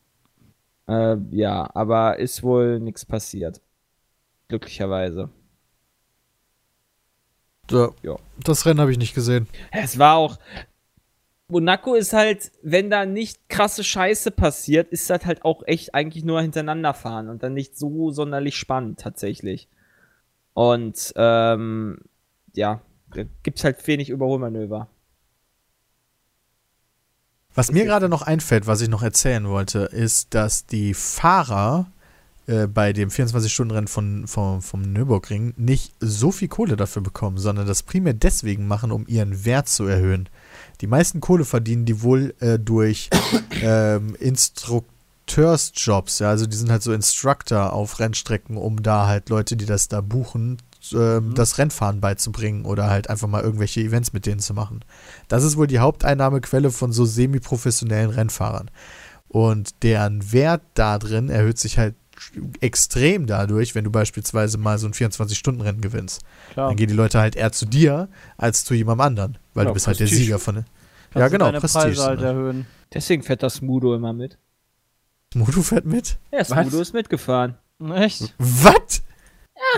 Äh, 0.87 1.17
ja, 1.31 1.69
aber 1.73 2.19
ist 2.19 2.43
wohl 2.43 2.79
nichts 2.79 3.05
passiert. 3.05 3.61
Glücklicherweise. 4.47 5.29
Ja. 7.71 7.89
Ja. 8.03 8.15
Das 8.43 8.65
Rennen 8.65 8.79
habe 8.79 8.91
ich 8.91 8.97
nicht 8.97 9.15
gesehen. 9.15 9.47
Es 9.71 9.97
war 9.97 10.17
auch. 10.17 10.37
Monaco 11.47 11.93
ist 11.93 12.13
halt, 12.13 12.51
wenn 12.63 12.89
da 12.89 13.05
nicht 13.05 13.49
krasse 13.49 13.83
Scheiße 13.83 14.31
passiert, 14.31 14.89
ist 14.89 15.09
das 15.11 15.25
halt 15.25 15.45
auch 15.45 15.61
echt 15.67 15.93
eigentlich 15.93 16.23
nur 16.23 16.41
hintereinander 16.41 16.95
fahren 16.95 17.29
und 17.29 17.43
dann 17.43 17.53
nicht 17.53 17.77
so 17.77 18.09
sonderlich 18.09 18.55
spannend 18.57 18.99
tatsächlich. 18.99 19.67
Und 20.55 21.13
ähm, 21.15 21.99
ja, 22.55 22.81
da 23.13 23.23
gibt's 23.43 23.63
halt 23.63 23.85
wenig 23.87 24.09
Überholmanöver. 24.09 24.87
Was 27.55 27.71
mir 27.71 27.85
gerade 27.85 28.09
noch 28.09 28.21
einfällt, 28.21 28.67
was 28.67 28.81
ich 28.81 28.89
noch 28.89 29.01
erzählen 29.01 29.47
wollte, 29.47 29.79
ist, 29.79 30.33
dass 30.33 30.65
die 30.65 30.93
Fahrer 30.93 31.87
äh, 32.47 32.67
bei 32.67 32.91
dem 32.91 33.09
24-Stunden-Rennen 33.09 33.87
von, 33.87 34.27
vom, 34.27 34.61
vom 34.61 34.81
Nürburgring 34.81 35.53
nicht 35.55 35.93
so 36.01 36.31
viel 36.31 36.49
Kohle 36.49 36.75
dafür 36.75 37.01
bekommen, 37.01 37.37
sondern 37.37 37.65
das 37.65 37.81
primär 37.81 38.13
deswegen 38.13 38.67
machen, 38.67 38.91
um 38.91 39.07
ihren 39.07 39.45
Wert 39.45 39.69
zu 39.69 39.85
erhöhen. 39.85 40.27
Die 40.81 40.87
meisten 40.87 41.21
Kohle 41.21 41.45
verdienen 41.45 41.85
die 41.85 42.01
wohl 42.01 42.35
äh, 42.41 42.59
durch 42.59 43.09
ähm, 43.61 44.15
Instrukteursjobs, 44.19 46.19
ja, 46.19 46.29
also 46.29 46.45
die 46.45 46.57
sind 46.57 46.69
halt 46.69 46.83
so 46.83 46.91
Instructor 46.91 47.71
auf 47.71 47.99
Rennstrecken, 47.99 48.57
um 48.57 48.83
da 48.83 49.07
halt 49.07 49.29
Leute, 49.29 49.55
die 49.55 49.65
das 49.65 49.87
da 49.87 50.01
buchen, 50.01 50.57
ähm, 50.93 51.33
das 51.35 51.57
Rennfahren 51.57 52.01
beizubringen 52.01 52.65
oder 52.65 52.89
halt 52.89 53.09
einfach 53.09 53.27
mal 53.27 53.43
irgendwelche 53.43 53.81
Events 53.81 54.13
mit 54.13 54.25
denen 54.25 54.39
zu 54.39 54.53
machen. 54.53 54.83
Das 55.27 55.43
ist 55.43 55.57
wohl 55.57 55.67
die 55.67 55.79
Haupteinnahmequelle 55.79 56.71
von 56.71 56.91
so 56.91 57.05
semi-professionellen 57.05 58.09
Rennfahrern. 58.09 58.69
Und 59.27 59.83
deren 59.83 60.31
Wert 60.31 60.61
da 60.75 60.97
drin 60.97 61.29
erhöht 61.29 61.57
sich 61.57 61.77
halt 61.77 61.95
extrem 62.61 63.25
dadurch, 63.27 63.75
wenn 63.75 63.83
du 63.83 63.91
beispielsweise 63.91 64.57
mal 64.57 64.77
so 64.77 64.87
ein 64.87 64.93
24-Stunden-Rennen 64.93 65.81
gewinnst. 65.81 66.21
Klar. 66.53 66.69
Dann 66.69 66.77
gehen 66.77 66.87
die 66.87 66.93
Leute 66.93 67.19
halt 67.19 67.35
eher 67.35 67.51
zu 67.51 67.65
dir 67.65 68.07
als 68.37 68.63
zu 68.63 68.73
jemandem 68.73 69.05
anderen, 69.05 69.37
weil 69.53 69.65
Ja, 69.65 69.69
du 69.69 69.73
bist 69.73 69.87
halt 69.87 69.99
der 69.99 70.05
Prestige. 70.05 70.23
Sieger 70.25 70.39
von. 70.39 70.55
Kannst 70.55 70.67
ja, 71.15 71.27
genau, 71.27 71.51
Prestige. 71.59 72.01
Halt 72.03 72.21
ne? 72.21 72.27
erhöhen. 72.27 72.65
Deswegen 72.93 73.23
fährt 73.23 73.43
das 73.43 73.55
Smudo 73.55 73.95
immer 73.95 74.13
mit. 74.13 74.37
Modu 75.33 75.61
fährt 75.61 75.85
mit? 75.85 76.17
Ja, 76.31 76.39
Was? 76.39 76.47
Smudo 76.47 76.81
ist 76.81 76.93
mitgefahren. 76.93 77.55
Echt? 77.93 78.33
Was? 78.37 79.03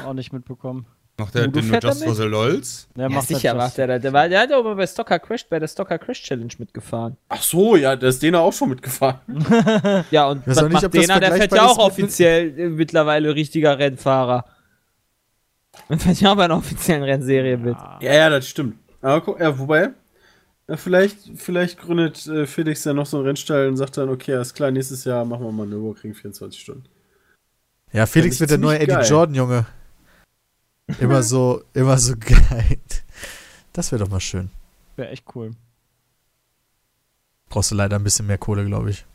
Auch 0.03 0.13
nicht 0.13 0.31
mitbekommen. 0.31 0.85
Macht 1.19 1.33
der 1.33 1.47
Udo 1.47 1.61
den 1.61 1.69
nur 1.69 1.79
Just 1.79 2.03
for 2.03 2.13
the 2.13 2.23
LOLs? 2.23 2.87
Der 2.95 3.03
Ja, 3.03 3.09
macht 3.09 3.27
sicher 3.27 3.55
macht 3.55 3.75
der 3.77 3.87
das. 3.87 4.01
Der, 4.03 4.13
war, 4.13 4.29
der 4.29 4.39
hat 4.41 4.51
ja 4.51 4.57
auch 4.57 4.63
mal 4.63 4.75
bei 4.75 4.85
Stocker 4.85 5.17
Crash, 5.17 5.47
bei 5.49 5.57
der 5.57 5.67
Stocker 5.67 5.97
Crash 5.97 6.21
Challenge 6.21 6.53
mitgefahren. 6.59 7.17
Ach 7.29 7.41
so, 7.41 7.75
ja, 7.75 7.95
da 7.95 8.07
ist 8.07 8.21
Dena 8.21 8.39
auch 8.39 8.53
schon 8.53 8.69
mitgefahren. 8.69 9.19
Ja, 10.11 10.27
und 10.29 10.45
was 10.45 10.59
auch 10.59 10.63
nicht, 10.69 10.73
macht 10.73 10.93
Dena? 10.93 11.19
Der 11.19 11.31
fährt 11.33 11.53
ja 11.53 11.65
auch 11.65 11.77
mit- 11.77 11.85
offiziell 11.87 12.59
äh, 12.59 12.69
mittlerweile 12.69 13.33
richtiger 13.33 13.79
Rennfahrer. 13.79 14.45
Der 15.89 15.97
fährt 15.99 16.21
ja 16.21 16.31
auch 16.31 16.35
bei 16.35 16.45
einer 16.45 16.57
offiziellen 16.57 17.03
Rennserie 17.03 17.57
mit. 17.57 17.75
Ja, 17.99 18.13
ja, 18.13 18.29
das 18.29 18.47
stimmt. 18.47 18.75
Aber 19.01 19.21
guck, 19.21 19.39
ja, 19.39 19.57
wobei, 19.57 19.89
ja, 20.67 20.77
vielleicht, 20.77 21.17
vielleicht 21.35 21.79
gründet 21.79 22.27
äh, 22.27 22.45
Felix 22.45 22.83
ja 22.83 22.93
noch 22.93 23.05
so 23.07 23.17
einen 23.17 23.25
Rennstall 23.25 23.67
und 23.67 23.77
sagt 23.77 23.97
dann, 23.97 24.09
okay, 24.09 24.35
alles 24.35 24.53
klar, 24.53 24.69
nächstes 24.69 25.03
Jahr 25.05 25.25
machen 25.25 25.43
wir 25.45 25.51
mal 25.51 25.65
Nürburgring 25.65 26.13
24 26.13 26.59
Stunden. 26.61 26.83
Ja, 27.91 28.05
Felix 28.05 28.39
wird 28.39 28.51
der 28.51 28.57
neue 28.59 28.77
ziemlich 28.77 28.89
Eddie 28.93 29.01
geil. 29.01 29.09
Jordan, 29.09 29.35
Junge. 29.35 29.65
Immer 30.99 31.21
so, 31.23 31.63
immer 31.73 31.97
so 31.97 32.15
geil. 32.19 32.79
Das 33.73 33.91
wäre 33.91 34.03
doch 34.03 34.09
mal 34.09 34.19
schön. 34.19 34.49
Wäre 34.95 35.09
echt 35.09 35.25
cool. 35.35 35.51
Brauchst 37.49 37.71
du 37.71 37.75
leider 37.75 37.97
ein 37.97 38.03
bisschen 38.03 38.27
mehr 38.27 38.37
Kohle, 38.37 38.65
glaube 38.65 38.89
ich. 38.89 39.05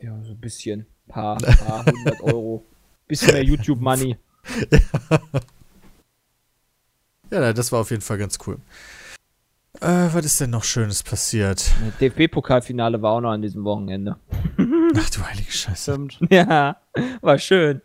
Ja, 0.00 0.20
so 0.22 0.32
ein 0.32 0.40
bisschen. 0.40 0.86
Paar, 1.06 1.36
paar 1.66 1.84
hundert 1.86 2.20
Euro. 2.22 2.64
Bisschen 3.06 3.32
mehr 3.32 3.44
YouTube-Money. 3.44 4.16
Ja, 7.30 7.52
das 7.52 7.70
war 7.72 7.80
auf 7.80 7.90
jeden 7.90 8.00
Fall 8.02 8.16
ganz 8.16 8.38
cool. 8.46 8.58
Äh, 9.80 10.08
was 10.12 10.24
ist 10.24 10.40
denn 10.40 10.48
noch 10.48 10.64
Schönes 10.64 11.02
passiert? 11.02 11.70
DFB-Pokalfinale 12.00 13.02
war 13.02 13.12
auch 13.12 13.20
noch 13.20 13.32
an 13.32 13.42
diesem 13.42 13.64
Wochenende. 13.64 14.16
Ach 14.96 15.10
du 15.10 15.22
heilige 15.22 15.52
Scheiße. 15.52 15.92
Stimmt. 15.92 16.18
Ja, 16.30 16.80
war 17.20 17.38
schön. 17.38 17.82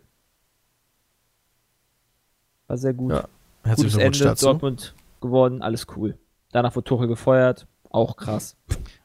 War 2.66 2.78
sehr 2.78 2.94
gut. 2.94 3.12
Ja, 3.12 3.28
Herzlichen 3.64 3.76
Gutes 3.76 3.92
Glückwunsch 3.94 4.16
Ende, 4.20 4.24
dazu. 4.30 4.46
Dortmund 4.46 4.94
gewonnen, 5.20 5.62
alles 5.62 5.86
cool. 5.96 6.18
Danach 6.52 6.74
wurde 6.76 6.84
Tuchel 6.84 7.08
gefeuert, 7.08 7.66
auch 7.90 8.16
krass. 8.16 8.56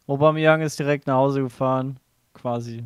Aubameyang 0.07 0.61
ist 0.61 0.77
direkt 0.79 1.07
nach 1.07 1.15
Hause 1.15 1.41
gefahren. 1.41 1.99
Quasi. 2.33 2.83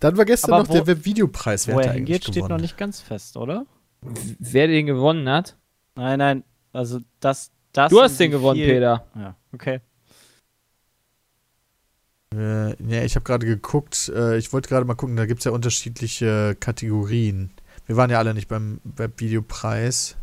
Dann 0.00 0.16
war 0.16 0.24
gestern 0.24 0.52
Aber 0.54 0.62
noch 0.62 0.68
wo- 0.70 0.72
der 0.74 0.86
Webvideopreis. 0.86 1.66
Wer 1.66 1.78
er 1.80 1.92
hingeht, 1.92 2.22
steht 2.22 2.36
gewonnen? 2.36 2.54
noch 2.54 2.60
nicht 2.60 2.76
ganz 2.78 3.00
fest, 3.00 3.36
oder? 3.36 3.66
Wer 4.38 4.66
den 4.66 4.86
gewonnen 4.86 5.28
hat? 5.28 5.56
Nein, 5.94 6.18
nein. 6.18 6.44
Also 6.72 7.00
das, 7.20 7.50
das. 7.72 7.90
Du 7.90 8.00
hast 8.00 8.18
den 8.18 8.30
gewonnen, 8.30 8.58
viel- 8.58 8.66
Peter. 8.74 9.04
Ja, 9.14 9.36
okay. 9.52 9.80
Äh, 12.34 12.70
ja, 12.90 13.02
ich 13.02 13.14
habe 13.16 13.24
gerade 13.24 13.44
geguckt. 13.46 14.10
Äh, 14.14 14.38
ich 14.38 14.52
wollte 14.52 14.68
gerade 14.68 14.86
mal 14.86 14.94
gucken, 14.94 15.16
da 15.16 15.26
gibt 15.26 15.40
es 15.40 15.44
ja 15.44 15.52
unterschiedliche 15.52 16.56
Kategorien. 16.58 17.50
Wir 17.90 17.96
waren 17.96 18.08
ja 18.08 18.18
alle 18.18 18.34
nicht 18.34 18.46
beim 18.46 18.80
Webvideopreis. 18.84 20.16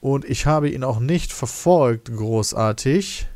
Und 0.00 0.24
ich 0.24 0.46
habe 0.46 0.68
ihn 0.68 0.82
auch 0.82 0.98
nicht 0.98 1.32
verfolgt, 1.32 2.10
großartig. 2.10 3.28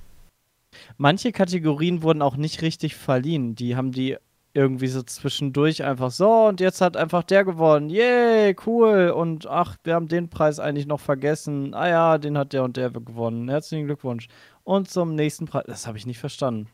Manche 0.96 1.30
Kategorien 1.30 2.02
wurden 2.02 2.22
auch 2.22 2.36
nicht 2.36 2.62
richtig 2.62 2.96
verliehen. 2.96 3.54
Die 3.54 3.76
haben 3.76 3.92
die 3.92 4.16
irgendwie 4.52 4.88
so 4.88 5.04
zwischendurch 5.04 5.84
einfach 5.84 6.10
so 6.10 6.48
und 6.48 6.58
jetzt 6.58 6.80
hat 6.80 6.96
einfach 6.96 7.22
der 7.22 7.44
gewonnen. 7.44 7.88
Yay, 7.88 8.56
cool. 8.66 9.10
Und 9.10 9.46
ach, 9.46 9.76
wir 9.84 9.94
haben 9.94 10.08
den 10.08 10.28
Preis 10.28 10.58
eigentlich 10.58 10.88
noch 10.88 10.98
vergessen. 10.98 11.72
Ah 11.72 11.88
ja, 11.88 12.18
den 12.18 12.36
hat 12.36 12.52
der 12.52 12.64
und 12.64 12.76
der 12.76 12.90
gewonnen. 12.90 13.48
Herzlichen 13.48 13.86
Glückwunsch. 13.86 14.26
Und 14.64 14.90
zum 14.90 15.14
nächsten 15.14 15.46
Preis. 15.46 15.66
Das 15.68 15.86
habe 15.86 15.98
ich 15.98 16.06
nicht 16.06 16.18
verstanden. 16.18 16.68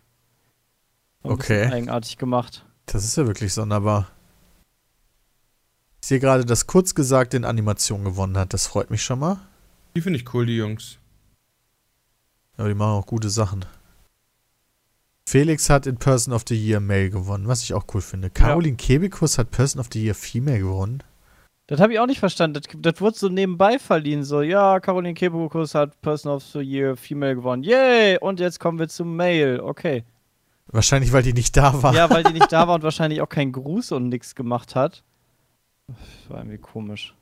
Bisschen 1.21 1.35
Okay. 1.35 1.67
Eigenartig 1.67 2.17
gemacht. 2.17 2.65
Das 2.87 3.05
ist 3.05 3.19
ja 3.19 3.27
wirklich 3.27 3.53
sonderbar. 3.53 4.09
Ich 6.03 6.09
sehe 6.09 6.19
gerade, 6.19 6.45
dass 6.45 6.67
kurz 6.67 6.97
gesagt 6.97 7.33
in 7.33 7.45
Animation 7.45 8.03
gewonnen 8.03 8.37
hat. 8.37 8.53
Das 8.53 8.67
freut 8.67 8.91
mich 8.91 9.05
schon 9.05 9.21
mal. 9.21 9.39
Die 9.95 10.01
finde 10.01 10.19
ich 10.19 10.35
cool, 10.35 10.47
die 10.47 10.57
Jungs. 10.57 10.99
Aber 12.57 12.69
die 12.69 12.75
machen 12.75 12.99
auch 12.99 13.07
gute 13.07 13.31
Sachen. 13.31 13.65
Felix 15.29 15.71
hat 15.71 15.87
in 15.87 15.97
Person 15.99 16.35
of 16.35 16.43
the 16.49 16.57
Year 16.57 16.81
Male 16.81 17.11
gewonnen, 17.11 17.47
was 17.47 17.63
ich 17.63 17.73
auch 17.73 17.85
cool 17.95 18.01
finde. 18.01 18.31
Caroline 18.31 18.77
Kebekus 18.77 19.39
hat 19.39 19.53
Person 19.53 19.81
of 19.81 19.89
the 19.93 20.03
Year 20.03 20.17
Female 20.17 20.59
gewonnen. 20.59 21.05
Das 21.69 21.81
habe 21.81 21.93
ich 21.93 22.01
auch 22.01 22.07
nicht 22.07 22.19
verstanden. 22.19 22.61
Das, 22.61 22.65
das 22.77 23.01
wurde 23.01 23.17
so 23.17 23.29
nebenbei 23.29 23.79
verliehen. 23.79 24.25
So, 24.25 24.43
ja, 24.43 24.81
Caroline 24.81 25.15
Kebekus 25.15 25.77
hat 25.77 26.01
Person 26.03 26.33
of 26.33 26.43
the 26.43 26.59
Year 26.59 26.97
Female 26.97 27.37
gewonnen. 27.37 27.63
Yay! 27.63 28.19
Und 28.19 28.41
jetzt 28.41 28.59
kommen 28.59 28.81
wir 28.81 28.89
zum 28.89 29.15
Male. 29.15 29.63
Okay. 29.63 30.03
Wahrscheinlich, 30.67 31.13
weil 31.13 31.23
die 31.23 31.33
nicht 31.33 31.57
da 31.57 31.81
war. 31.81 31.95
Ja, 31.95 32.11
weil 32.11 32.25
die 32.25 32.33
nicht 32.33 32.51
da 32.53 32.67
war 32.67 32.75
und 32.75 32.83
wahrscheinlich 32.83 33.21
auch 33.21 33.29
keinen 33.29 33.53
Gruß 33.53 33.93
und 33.93 34.09
nichts 34.09 34.35
gemacht 34.35 34.75
hat. 34.75 35.05
Das 35.89 35.97
war 36.31 36.39
irgendwie 36.39 36.59
komisch. 36.59 37.15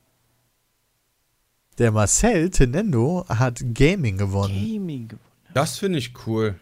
Der 1.78 1.92
Marcel 1.92 2.50
Tenendo 2.50 3.24
hat 3.28 3.62
Gaming 3.74 4.18
gewonnen. 4.18 4.52
Gaming 4.54 5.08
gewonnen. 5.08 5.24
Das 5.54 5.78
finde 5.78 5.98
ich 5.98 6.12
cool. 6.26 6.54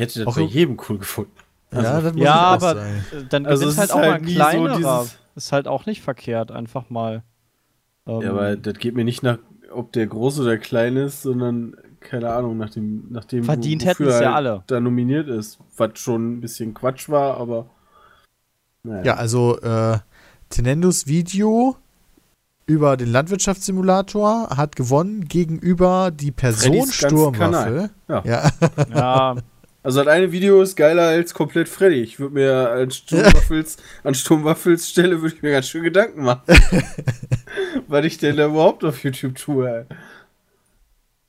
Ich 0.00 0.04
hätte 0.04 0.20
das 0.20 0.28
Auch 0.28 0.36
bei 0.36 0.42
so- 0.42 0.46
jedem 0.46 0.78
cool 0.88 0.98
gefunden. 0.98 1.32
ja, 1.72 1.78
Also- 1.78 2.02
das 2.02 2.14
muss 2.14 2.22
Ja, 2.22 2.34
aber 2.34 2.76
äh, 2.86 3.00
dann 3.30 3.46
Also 3.46 3.62
gewinnt 3.66 3.72
es 3.72 3.78
halt 3.78 3.88
ist 3.90 3.94
auch 3.96 3.98
halt 4.00 4.22
mal 4.22 4.28
so 4.28 4.34
kleinerer. 4.36 4.76
dieses- 4.76 5.18
ist 5.34 5.50
halt 5.52 5.66
auch 5.66 5.86
nicht 5.86 6.02
verkehrt, 6.02 6.52
einfach 6.52 6.88
mal. 6.88 7.24
Ähm, 8.06 8.20
Ja, 8.22 8.30
aber 8.30 8.56
das 8.56 8.74
geht 8.74 8.94
mir 8.94 9.04
nicht 9.04 9.24
nach, 9.24 9.38
ob 9.72 9.92
der 9.92 10.06
groß 10.06 10.38
oder 10.38 10.56
klein 10.56 10.96
ist, 10.96 11.22
sondern, 11.22 11.76
keine 11.98 12.32
Ahnung, 12.32 12.56
nach 12.58 12.70
dem, 12.70 13.08
nach 13.10 13.24
dem 13.24 13.42
Verdient 13.42 13.82
wo- 13.82 13.88
wofür 13.88 14.06
hätten's 14.06 14.20
ja 14.20 14.30
er 14.30 14.34
alle. 14.36 14.62
da 14.68 14.78
nominiert 14.78 15.26
ist. 15.26 15.58
Was 15.76 15.98
schon 15.98 16.34
ein 16.34 16.40
bisschen 16.40 16.74
Quatsch 16.74 17.08
war, 17.08 17.36
aber. 17.36 17.68
Naja. 18.84 19.02
Ja, 19.04 19.14
also 19.16 19.58
äh, 19.60 19.98
Tenendos 20.50 21.06
Video 21.06 21.76
über 22.66 22.96
den 22.96 23.10
Landwirtschaftssimulator 23.12 24.50
hat 24.56 24.76
gewonnen 24.76 25.26
gegenüber 25.26 26.10
die 26.10 26.32
Person. 26.32 27.32
Kanal. 27.32 27.90
Ja. 28.08 28.22
ja, 28.94 29.36
Also 29.82 30.00
das 30.02 30.08
eine 30.08 30.32
Video 30.32 30.60
ist 30.60 30.76
geiler 30.76 31.04
als 31.04 31.32
komplett 31.32 31.68
Freddy. 31.68 32.02
Ich 32.02 32.18
würde 32.18 32.34
mir 32.34 32.70
an 32.70 32.90
Sturmwaffels, 32.90 33.76
an 34.04 34.14
Sturmwaffels 34.14 34.88
Stelle 34.90 35.22
würde 35.22 35.36
ich 35.36 35.42
mir 35.42 35.52
ganz 35.52 35.68
schön 35.68 35.82
Gedanken 35.82 36.24
machen. 36.24 36.42
Was 37.88 38.04
ich 38.04 38.18
denn 38.18 38.36
da 38.36 38.46
überhaupt 38.46 38.84
auf 38.84 39.02
YouTube 39.02 39.36
tue. 39.36 39.86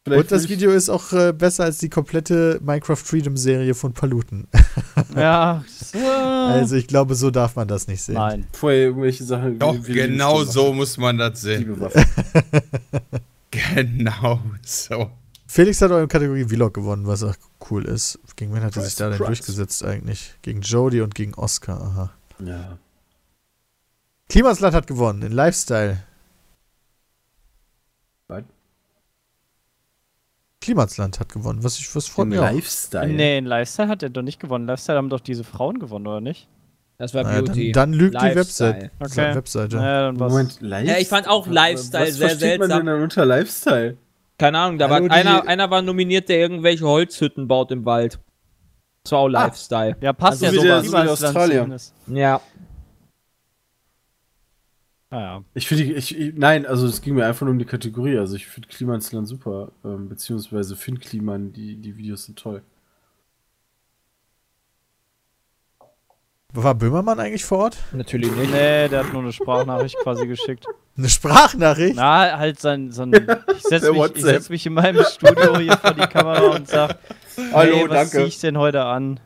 Vielleicht 0.10 0.32
Und 0.32 0.32
das 0.32 0.50
Video 0.50 0.72
ist 0.72 0.90
auch 0.90 1.12
äh, 1.14 1.34
besser 1.34 1.64
als 1.66 1.78
die 1.80 1.90
komplette 1.90 2.60
Minecraft 2.64 2.96
Freedom 2.98 3.38
Serie 3.38 3.74
von 3.74 3.94
Paluten. 3.94 4.48
ja? 5.16 5.64
Also 5.94 6.76
ich 6.76 6.88
glaube, 6.88 7.16
so 7.16 7.32
darf 7.32 7.56
man 7.56 7.68
das 7.68 7.88
nicht 7.88 8.02
sehen. 8.02 8.16
Nein. 8.16 8.48
Vorher 8.54 8.80
irgendwelche 8.88 9.24
Sachen. 9.24 9.58
Doch, 9.60 9.74
wie- 9.76 9.88
wie 9.88 9.94
genau 9.94 10.44
so 10.44 10.74
muss 10.74 10.98
man 10.98 11.18
das 11.18 11.42
sehen. 11.42 11.78
Genau 13.52 14.40
so. 14.64 15.10
Felix 15.48 15.82
hat 15.82 15.90
eure 15.92 16.08
Kategorie 16.08 16.46
Vlog 16.46 16.74
gewonnen, 16.76 17.08
was 17.08 17.24
auch 17.24 17.34
cool 17.72 17.86
ist. 17.86 18.20
Gegen 18.36 18.54
wen 18.54 18.62
hat 18.62 18.76
er 18.78 18.84
sich 18.84 18.96
da 18.96 19.10
denn 19.10 19.18
durchgesetzt 19.18 19.84
eigentlich? 19.84 20.36
Gegen 20.44 20.62
Jody 20.62 21.02
und 21.02 21.16
gegen 21.16 21.34
Oscar. 21.34 21.82
Aha. 21.82 22.12
ja. 22.46 22.78
Klimasland 24.30 24.76
hat 24.76 24.86
gewonnen 24.86 25.24
in 25.24 25.32
Lifestyle. 25.32 26.04
Was? 28.28 28.44
Klimasland 30.62 31.20
hat 31.20 31.30
gewonnen. 31.32 31.64
Was 31.64 31.78
ich 31.80 31.94
was 31.96 32.08
freut 32.08 32.24
Im 32.24 32.30
mich 32.30 32.40
auch. 32.40 32.52
Lifestyle. 32.52 33.08
Nee, 33.08 33.38
in 33.38 33.46
Lifestyle 33.46 33.88
hat 33.88 34.04
er 34.04 34.10
doch 34.10 34.22
nicht 34.22 34.40
gewonnen. 34.40 34.68
Lifestyle 34.68 34.98
haben 34.98 35.10
doch 35.10 35.22
diese 35.22 35.44
Frauen 35.44 35.80
gewonnen, 35.80 36.06
oder 36.08 36.22
nicht? 36.22 36.48
Das 36.98 37.14
war 37.14 37.24
Naja, 37.24 37.42
Beauty. 37.42 37.72
dann, 37.72 37.92
dann 37.94 38.00
lügt 38.00 38.16
die 38.22 38.26
Lifestyle. 38.26 38.74
Website. 38.74 38.92
Okay. 39.00 39.36
Webseite. 39.36 39.76
Ja, 39.78 40.02
dann 40.08 40.20
war's. 40.20 40.32
Moment, 40.34 40.62
Lifestyle. 40.62 40.86
Ja, 40.96 41.02
ich 41.02 41.08
fand 41.08 41.28
auch 41.30 41.48
Lifestyle 41.48 42.08
Was 42.08 42.16
sehr 42.16 42.28
versteht 42.30 42.60
man 42.60 42.68
seltsam. 42.70 42.78
denn 42.80 42.86
dann 42.94 43.02
unter 43.04 43.26
Lifestyle? 43.26 43.98
Keine 44.38 44.58
Ahnung, 44.60 44.78
da 44.78 44.90
Hallo, 44.90 45.06
war 45.10 45.12
einer, 45.16 45.42
die- 45.42 45.48
einer 45.48 45.70
war 45.72 45.82
nominiert, 45.82 46.28
der 46.28 46.40
irgendwelche 46.40 46.86
Holzhütten 46.86 47.48
baut 47.48 47.72
im 47.72 47.86
Wald. 47.86 48.20
Das 49.04 49.14
war 49.14 49.20
auch 49.20 49.28
Lifestyle. 49.30 49.96
Ja, 50.02 50.12
passt 50.12 50.44
Also 50.44 50.46
ja 50.46 50.52
wie 50.52 50.56
so 50.58 50.62
der- 50.64 50.76
bei 50.92 51.08
so 51.16 51.28
wie 51.28 51.34
zumindest. 51.58 51.94
Ja. 52.08 52.42
Ah, 55.12 55.20
ja. 55.20 55.44
Ich 55.56 55.68
finde, 55.68 55.86
die- 55.86 55.94
ich, 55.94 56.16
ich, 56.18 56.34
nein, 56.36 56.66
also 56.68 56.86
es 56.86 57.02
ging 57.02 57.16
mir 57.16 57.26
einfach 57.26 57.42
nur 57.46 57.52
um 57.54 57.60
die 57.60 57.66
Kategorie. 57.66 58.18
Also 58.18 58.36
ich 58.36 58.46
finde 58.48 58.68
Klimansland 58.70 59.28
super, 59.28 59.72
ähm, 59.84 60.08
beziehungsweise 60.08 60.76
finde 60.76 61.02
Kliman, 61.02 61.52
die, 61.52 61.76
die 61.78 61.98
Videos 61.98 62.26
sind 62.26 62.38
toll. 62.38 62.62
War 66.54 66.74
Böhmermann 66.74 67.20
eigentlich 67.20 67.46
vor 67.46 67.60
Ort? 67.60 67.78
Natürlich 67.92 68.32
nicht. 68.32 68.52
Nee, 68.52 68.88
der 68.90 69.06
hat 69.06 69.14
nur 69.14 69.22
eine 69.22 69.32
Sprachnachricht 69.32 69.98
quasi 70.04 70.26
geschickt. 70.26 70.66
Eine 70.98 71.08
Sprachnachricht? 71.10 71.96
Na, 71.96 72.38
halt 72.40 72.60
sein, 72.60 72.92
sein 72.92 73.14
ich 73.56 73.62
setze 73.64 73.92
mich, 73.94 74.16
ich 74.16 74.22
setz 74.24 74.50
mich 74.50 74.66
in 74.66 74.74
meinem 74.74 75.04
Studio 75.06 75.58
hier 75.60 75.78
vor 75.78 75.94
die 75.94 76.08
Kamera 76.08 76.56
und 76.56 76.68
sag, 76.68 76.98
Hallo, 77.54 77.76
hey, 77.78 77.90
was 77.90 78.12
danke. 78.12 78.18
zieh 78.18 78.24
ich 78.30 78.40
denn 78.40 78.58
heute 78.58 78.84
an? 78.84 79.20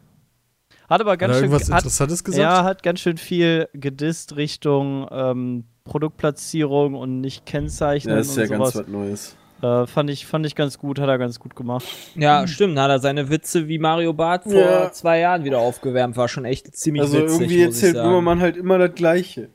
Hat 0.89 0.99
aber 0.99 1.11
Hat 1.13 1.19
ganz 1.19 1.31
er 1.31 1.39
schön, 1.39 1.43
irgendwas 1.49 1.69
hat, 1.71 1.79
Interessantes 1.79 2.23
gesagt? 2.25 2.41
ja, 2.43 2.63
hat 2.65 2.83
ganz 2.83 2.99
schön 2.99 3.17
viel 3.17 3.69
gedisst 3.73 4.35
Richtung 4.35 5.07
ähm, 5.09 5.63
Produktplatzierung 5.85 6.95
und 6.95 7.21
nicht 7.21 7.45
kennzeichnen 7.45 8.15
Ja, 8.15 8.21
ist 8.21 8.37
und 8.37 8.43
ja 8.43 8.47
ganz 8.57 8.73
sowas. 8.73 8.75
was 8.75 8.87
Neues. 8.87 9.37
Äh, 9.61 9.87
fand, 9.87 10.09
ich, 10.09 10.25
fand 10.25 10.45
ich 10.45 10.55
ganz 10.55 10.77
gut, 10.77 10.99
hat 10.99 11.07
er 11.07 11.17
ganz 11.17 11.39
gut 11.39 11.55
gemacht. 11.55 11.85
Ja, 12.15 12.45
stimmt. 12.47 12.77
Hat 12.77 12.89
er 12.89 12.99
seine 12.99 13.29
Witze 13.29 13.67
wie 13.69 13.79
Mario 13.79 14.11
Barth 14.13 14.43
vor 14.43 14.53
Ja. 14.55 14.91
zwei 14.91 15.19
Jahren 15.19 15.45
wieder 15.45 15.59
aufgewärmt. 15.59 16.17
War 16.17 16.27
schon 16.27 16.43
echt 16.45 16.75
ziemlich 16.75 17.01
Also 17.03 17.17
witzig. 17.17 17.31
irgendwie 17.41 17.65
muss 17.65 17.77
ich 17.77 17.83
erzählt. 17.83 18.03
Böhmermann 18.03 18.41
halt 18.41 18.57
immer 18.57 18.77
das 18.77 18.93
Gleiche. 18.93 19.49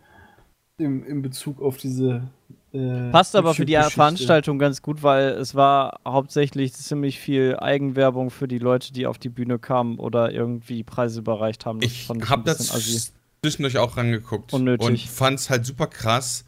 Im, 0.78 1.05
in 1.05 1.20
Bezug 1.22 1.60
auf 1.60 1.76
diese. 1.76 2.22
Äh, 2.72 3.10
Passt 3.10 3.34
aber 3.36 3.52
für 3.52 3.66
die. 3.66 3.74
Veranstaltung 3.74 4.59
ganz 4.59 4.80
gut, 4.80 5.02
weil 5.02 5.30
es 5.30 5.55
war 5.55 6.00
hauptsächlich 6.06 6.72
ziemlich 6.72 7.18
viel 7.18 7.56
Eigenwerbung 7.59 8.30
für 8.30 8.46
die 8.48 8.59
Leute, 8.59 8.92
die 8.92 9.06
auf 9.06 9.18
die 9.18 9.28
Bühne 9.28 9.59
kamen 9.59 9.98
oder 9.98 10.30
irgendwie 10.32 10.84
Preise 10.84 11.20
überreicht 11.20 11.66
haben. 11.66 11.80
Das 11.80 11.90
Ich 11.90 12.09
habe 12.09 12.44
das 12.44 12.72
assi. 12.72 13.12
Zwischendurch 13.43 13.78
auch 13.78 13.97
rangeguckt 13.97 14.52
Unnötig. 14.52 14.86
und 14.86 15.01
fand 15.01 15.39
es 15.39 15.51
halt 15.51 15.65
super 15.66 15.86
krass, 15.86 16.44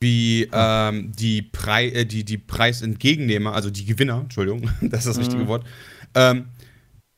wie 0.00 0.48
ähm, 0.52 1.12
die, 1.12 1.42
Prei 1.42 1.88
äh, 1.88 2.04
die, 2.04 2.24
die 2.24 2.38
Preisentgegennehmer, 2.38 3.52
also 3.52 3.70
die 3.70 3.84
Gewinner, 3.84 4.20
Entschuldigung, 4.20 4.70
das 4.80 5.00
ist 5.00 5.08
das 5.08 5.18
richtige 5.18 5.42
Mhm. 5.44 5.48
Wort, 5.48 5.66
ähm, 6.14 6.46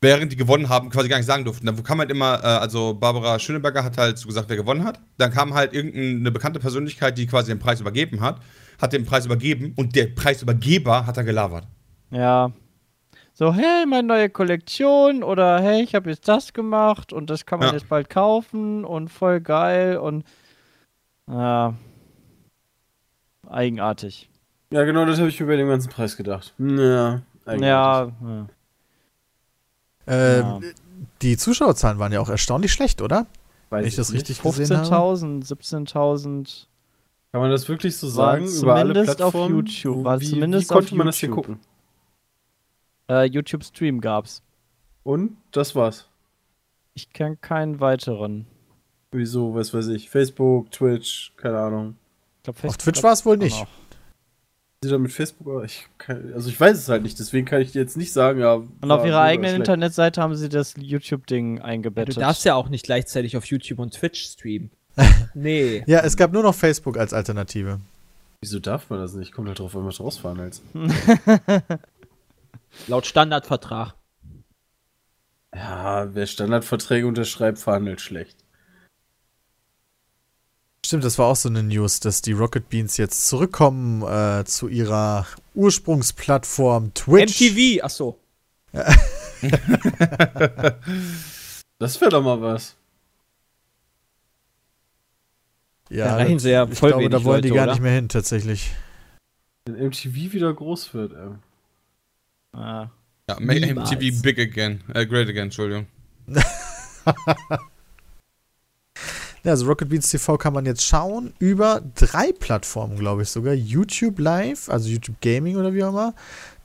während 0.01 0.31
die 0.31 0.35
gewonnen 0.35 0.67
haben, 0.69 0.89
quasi 0.89 1.07
gar 1.07 1.17
nicht 1.17 1.27
sagen 1.27 1.45
durften. 1.45 1.67
Dann 1.67 1.81
kam 1.83 1.99
halt 1.99 2.09
immer, 2.09 2.39
äh, 2.43 2.47
also 2.47 2.95
Barbara 2.95 3.37
Schöneberger 3.37 3.83
hat 3.83 3.97
halt 3.97 4.17
so 4.17 4.27
gesagt, 4.27 4.49
wer 4.49 4.57
gewonnen 4.57 4.83
hat. 4.83 4.99
Dann 5.17 5.31
kam 5.31 5.53
halt 5.53 5.73
irgendeine 5.73 6.31
bekannte 6.31 6.59
Persönlichkeit, 6.59 7.17
die 7.17 7.27
quasi 7.27 7.51
den 7.51 7.59
Preis 7.59 7.79
übergeben 7.81 8.21
hat, 8.21 8.41
hat 8.81 8.93
den 8.93 9.05
Preis 9.05 9.25
übergeben 9.27 9.73
und 9.75 9.95
der 9.95 10.07
Preisübergeber 10.07 11.05
hat 11.05 11.17
da 11.17 11.21
gelabert. 11.21 11.67
Ja. 12.09 12.51
So, 13.41 13.51
hey, 13.55 13.87
meine 13.87 14.07
neue 14.07 14.29
Kollektion 14.29 15.23
oder 15.23 15.59
hey, 15.61 15.81
ich 15.81 15.95
habe 15.95 16.11
jetzt 16.11 16.27
das 16.27 16.53
gemacht 16.53 17.11
und 17.11 17.31
das 17.31 17.47
kann 17.47 17.57
man 17.57 17.69
Ja. 17.69 17.73
jetzt 17.73 17.89
bald 17.89 18.07
kaufen 18.07 18.85
und 18.85 19.09
voll 19.09 19.41
geil 19.41 19.97
und 19.97 20.23
ja. 21.27 21.73
Eigenartig. 23.49 24.29
Ja, 24.69 24.83
genau, 24.83 25.05
das 25.05 25.17
habe 25.17 25.29
ich 25.29 25.39
bei 25.39 25.55
dem 25.55 25.67
ganzen 25.69 25.89
Preis 25.89 26.15
gedacht. 26.17 26.53
Ja, 26.59 27.23
eigentlich. 27.47 27.67
Ja, 27.67 28.11
ja. 28.21 28.45
Ähm, 30.05 30.45
Ja. 30.45 30.59
Die 31.23 31.35
Zuschauerzahlen 31.35 31.97
waren 31.97 32.11
ja 32.11 32.19
auch 32.19 32.29
erstaunlich 32.29 32.71
schlecht, 32.71 33.01
oder? 33.01 33.25
Weiß 33.71 33.81
Wenn 33.81 33.87
ich 33.87 33.95
das 33.95 34.11
nicht. 34.11 34.29
richtig 34.29 34.43
gesehen 34.43 34.77
habe. 34.77 34.85
15.000, 34.87 35.47
17.000. 35.47 36.67
Kann 37.31 37.41
man 37.41 37.49
das 37.49 37.67
wirklich 37.67 37.97
so 37.97 38.05
War 38.15 38.37
sagen? 38.37 38.45
Über 38.45 38.75
alle 38.75 38.93
zumindest 38.93 39.09
auf 39.23 39.31
Plattformen? 39.31 39.55
YouTube, 39.55 40.03
war 40.03 40.21
wie, 40.21 40.29
zumindest 40.29 40.69
wie 40.69 40.73
konnte 40.75 40.91
auf 40.91 40.97
man 40.99 41.07
das 41.07 41.17
hier 41.17 41.29
YouTube. 41.29 41.45
gucken? 41.47 41.59
Äh, 43.11 43.25
YouTube 43.25 43.63
Stream 43.65 43.99
gab's. 43.99 44.41
Und 45.03 45.35
das 45.51 45.75
war's. 45.75 46.07
Ich 46.93 47.11
kenne 47.11 47.35
keinen 47.35 47.81
weiteren. 47.81 48.45
Wieso, 49.11 49.53
was 49.53 49.73
weiß 49.73 49.87
ich. 49.87 50.09
Facebook, 50.09 50.71
Twitch, 50.71 51.33
keine 51.35 51.59
Ahnung. 51.59 51.95
Ich 52.37 52.43
glaub, 52.43 52.55
Auf 52.55 52.61
Facebook 52.61 52.79
Twitch 52.83 52.95
gab's 52.95 53.03
war 53.03 53.11
es 53.13 53.25
wohl 53.25 53.37
nicht. 53.37 53.67
da 54.81 54.97
mit 54.97 55.11
Facebook? 55.11 55.65
Ich 55.65 55.87
kann, 55.97 56.31
also 56.33 56.49
ich 56.49 56.57
weiß 56.57 56.77
es 56.77 56.87
halt 56.87 57.03
nicht, 57.03 57.19
deswegen 57.19 57.45
kann 57.45 57.61
ich 57.61 57.73
dir 57.73 57.81
jetzt 57.81 57.97
nicht 57.97 58.13
sagen, 58.13 58.39
ja. 58.39 58.53
Und 58.53 58.91
auf 58.91 59.05
ihrer 59.05 59.21
eigenen 59.21 59.49
schlecht. 59.49 59.59
Internetseite 59.67 60.21
haben 60.21 60.35
sie 60.35 60.47
das 60.47 60.75
YouTube-Ding 60.77 61.57
Du 61.57 61.63
eingebettet. 61.65 62.17
darfst 62.17 62.45
ja 62.45 62.55
auch 62.55 62.69
nicht 62.69 62.85
gleichzeitig 62.85 63.35
auf 63.35 63.43
YouTube 63.45 63.79
und 63.79 63.93
Twitch 63.93 64.23
streamen. 64.23 64.71
nee. 65.33 65.83
Ja, 65.85 65.99
es 65.99 66.15
gab 66.15 66.31
nur 66.31 66.43
noch 66.43 66.55
Facebook 66.55 66.97
als 66.97 67.13
Alternative. 67.13 67.81
Wieso 68.41 68.59
darf 68.59 68.89
man 68.89 68.99
das 68.99 69.13
nicht? 69.13 69.33
Kommt 69.33 69.49
halt 69.49 69.59
drauf, 69.59 69.75
wenn 69.75 69.83
man 69.83 69.91
rausverhandelt. 69.91 70.61
Laut 72.87 73.05
Standardvertrag. 73.05 73.93
Ja, 75.53 76.13
wer 76.13 76.27
Standardverträge 76.27 77.05
unterschreibt, 77.07 77.59
verhandelt 77.59 77.99
schlecht. 78.01 78.37
Stimmt, 80.85 81.03
das 81.03 81.17
war 81.17 81.27
auch 81.27 81.35
so 81.35 81.49
eine 81.49 81.63
News, 81.63 81.99
dass 81.99 82.21
die 82.21 82.31
Rocket 82.31 82.69
Beans 82.69 82.97
jetzt 82.97 83.27
zurückkommen 83.27 84.01
äh, 84.01 84.45
zu 84.45 84.67
ihrer 84.67 85.27
Ursprungsplattform 85.53 86.93
Twitch. 86.93 87.39
MTV, 87.41 87.83
achso. 87.83 88.17
Das 91.81 91.99
wäre 91.99 92.11
doch 92.11 92.21
mal 92.21 92.39
was. 92.39 92.75
Ja, 95.89 96.23
Da 96.23 96.37
sie 96.39 96.51
ja 96.51 96.67
ich 96.69 96.77
voll 96.77 96.91
glaube, 96.91 97.09
da 97.09 97.23
wollen 97.23 97.41
die 97.41 97.47
Leute, 97.47 97.55
gar 97.57 97.63
oder? 97.63 97.73
nicht 97.73 97.81
mehr 97.81 97.93
hin, 97.93 98.07
tatsächlich. 98.07 98.69
Wenn 99.65 99.87
MTV 99.87 100.13
wieder 100.31 100.53
groß 100.53 100.93
wird, 100.93 101.13
ey. 101.13 101.31
Ah. 102.53 102.89
Ja, 103.29 103.37
make 103.39 103.61
Niemals. 103.61 103.91
MTV 103.91 104.21
big 104.21 104.39
again. 104.39 104.81
Äh, 104.93 105.05
great 105.05 105.29
again, 105.29 105.45
Entschuldigung. 105.45 105.87
Ja, 109.43 109.53
also 109.53 109.65
Rocket 109.65 109.89
Beans 109.89 110.07
TV 110.09 110.37
kann 110.37 110.53
man 110.53 110.67
jetzt 110.67 110.85
schauen 110.85 111.33
über 111.39 111.81
drei 111.95 112.31
Plattformen, 112.31 112.95
glaube 112.97 113.23
ich 113.23 113.29
sogar. 113.29 113.55
YouTube 113.55 114.19
Live, 114.19 114.69
also 114.69 114.87
YouTube 114.87 115.19
Gaming 115.21 115.57
oder 115.57 115.73
wie 115.73 115.83
auch 115.83 115.89
immer. 115.89 116.13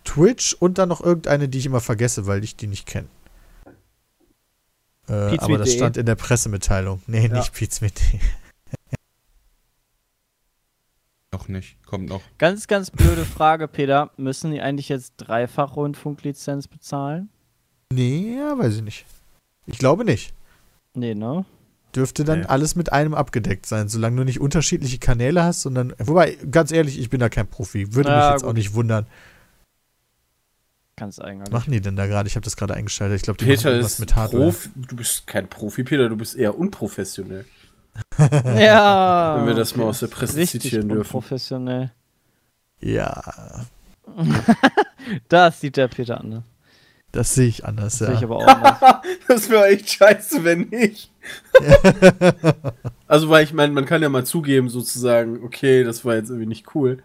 Twitch 0.05 0.55
und 0.61 0.77
dann 0.77 0.91
noch 0.91 1.01
irgendeine, 1.03 1.49
die 1.49 1.57
ich 1.59 1.65
immer 1.67 1.81
vergesse, 1.81 2.27
weil 2.27 2.45
ich 2.45 2.55
die 2.55 2.67
nicht 2.67 2.87
kenne. 2.87 3.09
Äh, 5.09 5.39
aber 5.39 5.57
das 5.57 5.73
stand 5.73 5.97
in 5.97 6.05
der 6.05 6.17
Pressemitteilung. 6.17 7.01
Nee, 7.07 7.29
Ja. 7.29 7.39
nicht 7.39 7.55
Pizza 7.55 7.83
mit 7.83 7.99
D. 7.99 8.21
Noch 11.37 11.49
nicht, 11.49 11.77
kommt 11.85 12.09
noch. 12.09 12.23
Ganz, 12.39 12.67
ganz 12.67 12.91
blöde 12.91 13.27
Frage, 13.27 13.69
Peter. 13.69 14.11
Müssen 14.17 14.53
die 14.53 14.63
eigentlich 14.63 14.89
jetzt 14.89 15.13
dreifach 15.19 15.77
Rundfunklizenz 15.77 16.67
bezahlen? 16.67 17.29
Nee, 17.93 18.37
ja, 18.39 18.59
weiß 18.59 18.77
ich 18.77 18.83
nicht. 18.83 19.05
Ich 19.67 19.77
glaube 19.79 20.07
nicht. 20.07 20.33
Nee, 20.95 21.15
ne? 21.15 21.45
Dürfte 21.95 22.25
dann 22.25 22.41
Nee. 22.41 22.47
alles 22.47 22.75
mit 22.75 22.91
einem 22.91 23.13
abgedeckt 23.15 23.67
sein, 23.67 23.89
solange 23.89 24.17
du 24.17 24.25
nicht 24.25 24.41
unterschiedliche 24.41 24.99
Kanäle 24.99 25.43
hast, 25.45 25.61
sondern. 25.61 25.93
Wobei, 25.99 26.39
ganz 26.51 26.73
ehrlich, 26.73 26.99
ich 26.99 27.11
bin 27.11 27.21
da 27.21 27.29
kein 27.29 27.47
Profi. 27.47 27.93
Würde 27.95 28.09
mich 28.09 28.17
Ja, 28.19 28.33
jetzt 28.33 28.43
auch 28.43 28.49
gut. 28.49 28.57
nicht 28.57 28.73
wundern. 28.73 29.07
Ganz 30.97 31.19
eigentlich. 31.19 31.53
Was 31.53 31.61
machen 31.61 31.73
die 31.73 31.83
denn 31.83 31.97
da 31.97 32.07
gerade? 32.07 32.27
Ich 32.29 32.37
habe 32.37 32.45
das 32.45 32.57
gerade 32.57 32.73
eingeschaltet. 32.73 33.17
Ich 33.17 33.23
glaube, 33.23 33.37
die 33.37 33.45
machen 33.45 33.57
Peter 33.57 33.71
irgendwas 33.73 33.93
ist 33.95 33.99
mit 34.01 34.17
Hardware. 34.17 34.45
Profi. 34.45 34.71
Du 34.75 34.97
bist 34.97 35.27
kein 35.27 35.47
Profi, 35.49 35.85
Peter, 35.85 36.09
du 36.09 36.17
bist 36.17 36.35
eher 36.35 36.57
unprofessionell. 36.59 37.45
Ja. 38.59 39.37
Wenn 39.39 39.47
wir 39.49 39.55
das 39.55 39.77
mal 39.77 39.85
aus 39.85 40.01
der 40.01 40.07
Presse 40.09 40.37
Richtig 40.37 40.63
zitieren 40.63 40.89
dürfen. 40.89 41.11
professionell. 41.11 41.91
Ja, 42.81 43.65
Das 45.29 45.61
sieht 45.61 45.77
der 45.77 45.89
Peter 45.89 46.21
an. 46.21 46.29
Ne? 46.29 46.43
das 47.13 47.35
sehe 47.35 47.49
ich 47.49 47.65
anders, 47.65 47.99
Das 47.99 48.01
ja. 48.01 48.07
sehe 48.09 48.15
ich 48.17 48.25
aber 48.25 48.37
auch 48.37 48.47
anders. 48.47 48.97
Das 49.29 49.49
wäre 49.49 49.67
echt 49.69 49.89
scheiße, 49.91 50.45
wenn 50.45 50.69
nicht. 50.69 51.11
also, 53.07 53.31
weil 53.31 53.45
ich 53.45 53.53
meine, 53.55 53.73
man 53.73 53.87
kann 53.87 54.03
ja 54.03 54.09
mal 54.09 54.27
zugeben, 54.27 54.69
sozusagen, 54.69 55.43
okay, 55.43 55.85
das 55.85 56.05
war 56.05 56.15
jetzt 56.17 56.29
irgendwie 56.29 56.47
nicht 56.47 56.75
cool. 56.75 56.99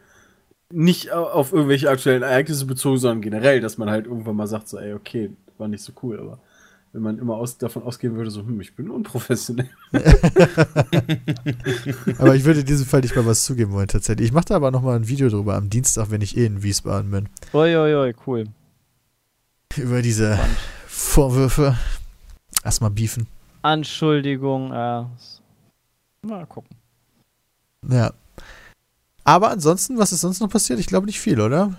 Nicht 0.69 1.11
au- 1.11 1.27
auf 1.29 1.53
irgendwelche 1.53 1.89
aktuellen 1.89 2.23
Ereignisse 2.23 2.65
bezogen, 2.65 2.97
sondern 2.97 3.21
generell, 3.21 3.61
dass 3.61 3.77
man 3.77 3.89
halt 3.89 4.05
irgendwann 4.05 4.35
mal 4.35 4.47
sagt, 4.47 4.67
so, 4.67 4.77
ey, 4.79 4.93
okay, 4.93 5.31
war 5.57 5.67
nicht 5.67 5.83
so 5.83 5.93
cool, 6.03 6.19
aber 6.19 6.39
wenn 6.93 7.01
man 7.01 7.17
immer 7.19 7.35
aus, 7.35 7.57
davon 7.57 7.83
ausgehen 7.83 8.15
würde, 8.15 8.31
so, 8.31 8.41
hm, 8.41 8.59
ich 8.59 8.75
bin 8.75 8.89
unprofessionell. 8.89 9.69
Aber 12.17 12.35
ich 12.35 12.43
würde 12.43 12.59
in 12.61 12.65
diesem 12.65 12.85
Fall 12.85 12.99
nicht 13.01 13.15
mal 13.15 13.25
was 13.25 13.45
zugeben 13.45 13.71
wollen, 13.71 13.87
tatsächlich. 13.87 14.27
Ich 14.27 14.33
mache 14.33 14.45
da 14.45 14.55
aber 14.55 14.71
nochmal 14.71 14.97
ein 14.97 15.07
Video 15.07 15.29
drüber 15.29 15.55
am 15.55 15.69
Dienstag, 15.69 16.11
wenn 16.11 16.21
ich 16.21 16.35
eh 16.35 16.45
in 16.45 16.63
Wiesbaden 16.63 17.11
bin. 17.11 17.29
Uiuiui, 17.53 18.13
cool. 18.27 18.45
Über 19.77 20.01
diese 20.01 20.37
Vorwürfe. 20.87 21.77
Erstmal 22.63 22.91
beefen. 22.91 23.27
Anschuldigung, 23.61 24.73
äh, 24.73 25.05
mal 26.23 26.45
gucken. 26.47 26.75
Ja. 27.89 28.11
Aber 29.23 29.49
ansonsten, 29.49 29.97
was 29.97 30.11
ist 30.11 30.21
sonst 30.21 30.41
noch 30.41 30.49
passiert? 30.49 30.79
Ich 30.79 30.87
glaube 30.87 31.05
nicht 31.05 31.19
viel, 31.19 31.39
oder? 31.39 31.73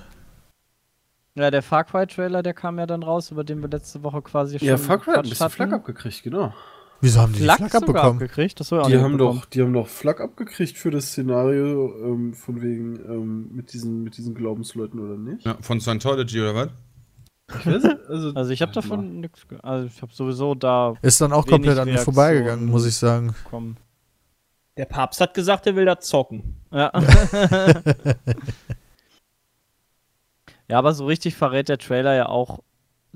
Ja, 1.34 1.50
der 1.50 1.62
Far 1.62 1.84
Cry 1.84 2.06
Trailer, 2.06 2.42
der 2.42 2.52
kam 2.52 2.78
ja 2.78 2.86
dann 2.86 3.02
raus, 3.02 3.30
über 3.30 3.42
den 3.42 3.62
wir 3.62 3.68
letzte 3.68 4.02
Woche 4.02 4.20
quasi 4.20 4.58
schon 4.58 4.68
Ja, 4.68 4.76
Far 4.76 4.98
Cry 4.98 5.12
hat 5.12 5.24
ein 5.24 5.30
bisschen 5.30 5.50
Flak 5.50 5.72
abgekriegt, 5.72 6.22
genau. 6.22 6.52
Wieso 7.00 7.20
haben 7.20 7.32
die 7.32 7.40
Flak 7.40 7.74
abbekommen? 7.74 8.12
abgekriegt? 8.12 8.60
Das 8.60 8.70
war 8.70 8.82
ja 8.82 8.88
Die 8.88 9.02
haben, 9.02 9.18
doch, 9.18 9.46
die 9.46 9.62
haben 9.62 9.72
doch 9.72 9.88
Flak 9.88 10.20
abgekriegt 10.20 10.76
für 10.76 10.90
das 10.90 11.06
Szenario 11.06 11.92
ähm, 12.04 12.34
von 12.34 12.62
wegen 12.62 12.96
ähm, 13.06 13.50
mit, 13.52 13.72
diesen, 13.72 14.04
mit 14.04 14.16
diesen 14.16 14.34
Glaubensleuten 14.34 15.00
oder 15.00 15.16
nicht? 15.16 15.44
Ja, 15.44 15.56
von 15.60 15.80
Scientology 15.80 16.40
oder 16.40 16.54
was? 16.54 16.68
Ich 17.58 17.66
weiß 17.66 17.82
nicht, 17.82 17.98
also, 18.08 18.32
Also 18.34 18.50
ich 18.52 18.62
habe 18.62 18.72
davon 18.72 19.20
nichts, 19.20 19.44
also 19.62 19.86
ich 19.86 20.00
habe 20.00 20.12
sowieso 20.14 20.54
da 20.54 20.94
Ist 21.02 21.20
dann 21.20 21.32
auch 21.32 21.46
Wenig 21.46 21.50
komplett 21.50 21.78
an 21.78 21.88
mir 21.88 21.98
vorbeigegangen, 21.98 22.66
muss 22.66 22.86
ich 22.86 22.94
sagen. 22.94 23.34
Der 24.76 24.84
Papst 24.84 25.20
hat 25.20 25.34
gesagt, 25.34 25.66
er 25.66 25.76
will 25.76 25.86
da 25.86 25.98
zocken. 25.98 26.56
Ja. 26.70 26.92
ja, 30.72 30.78
aber 30.78 30.94
so 30.94 31.04
richtig 31.04 31.34
verrät 31.34 31.68
der 31.68 31.76
Trailer 31.76 32.14
ja 32.14 32.30
auch, 32.30 32.60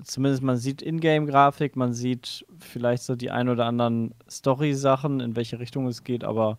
zumindest 0.04 0.42
man 0.42 0.58
sieht 0.58 0.82
Ingame-Grafik, 0.82 1.74
man 1.74 1.94
sieht 1.94 2.44
vielleicht 2.58 3.02
so 3.02 3.16
die 3.16 3.30
ein 3.30 3.48
oder 3.48 3.64
anderen 3.64 4.14
Story-Sachen, 4.28 5.20
in 5.20 5.36
welche 5.36 5.58
Richtung 5.58 5.86
es 5.86 6.04
geht, 6.04 6.22
aber 6.22 6.58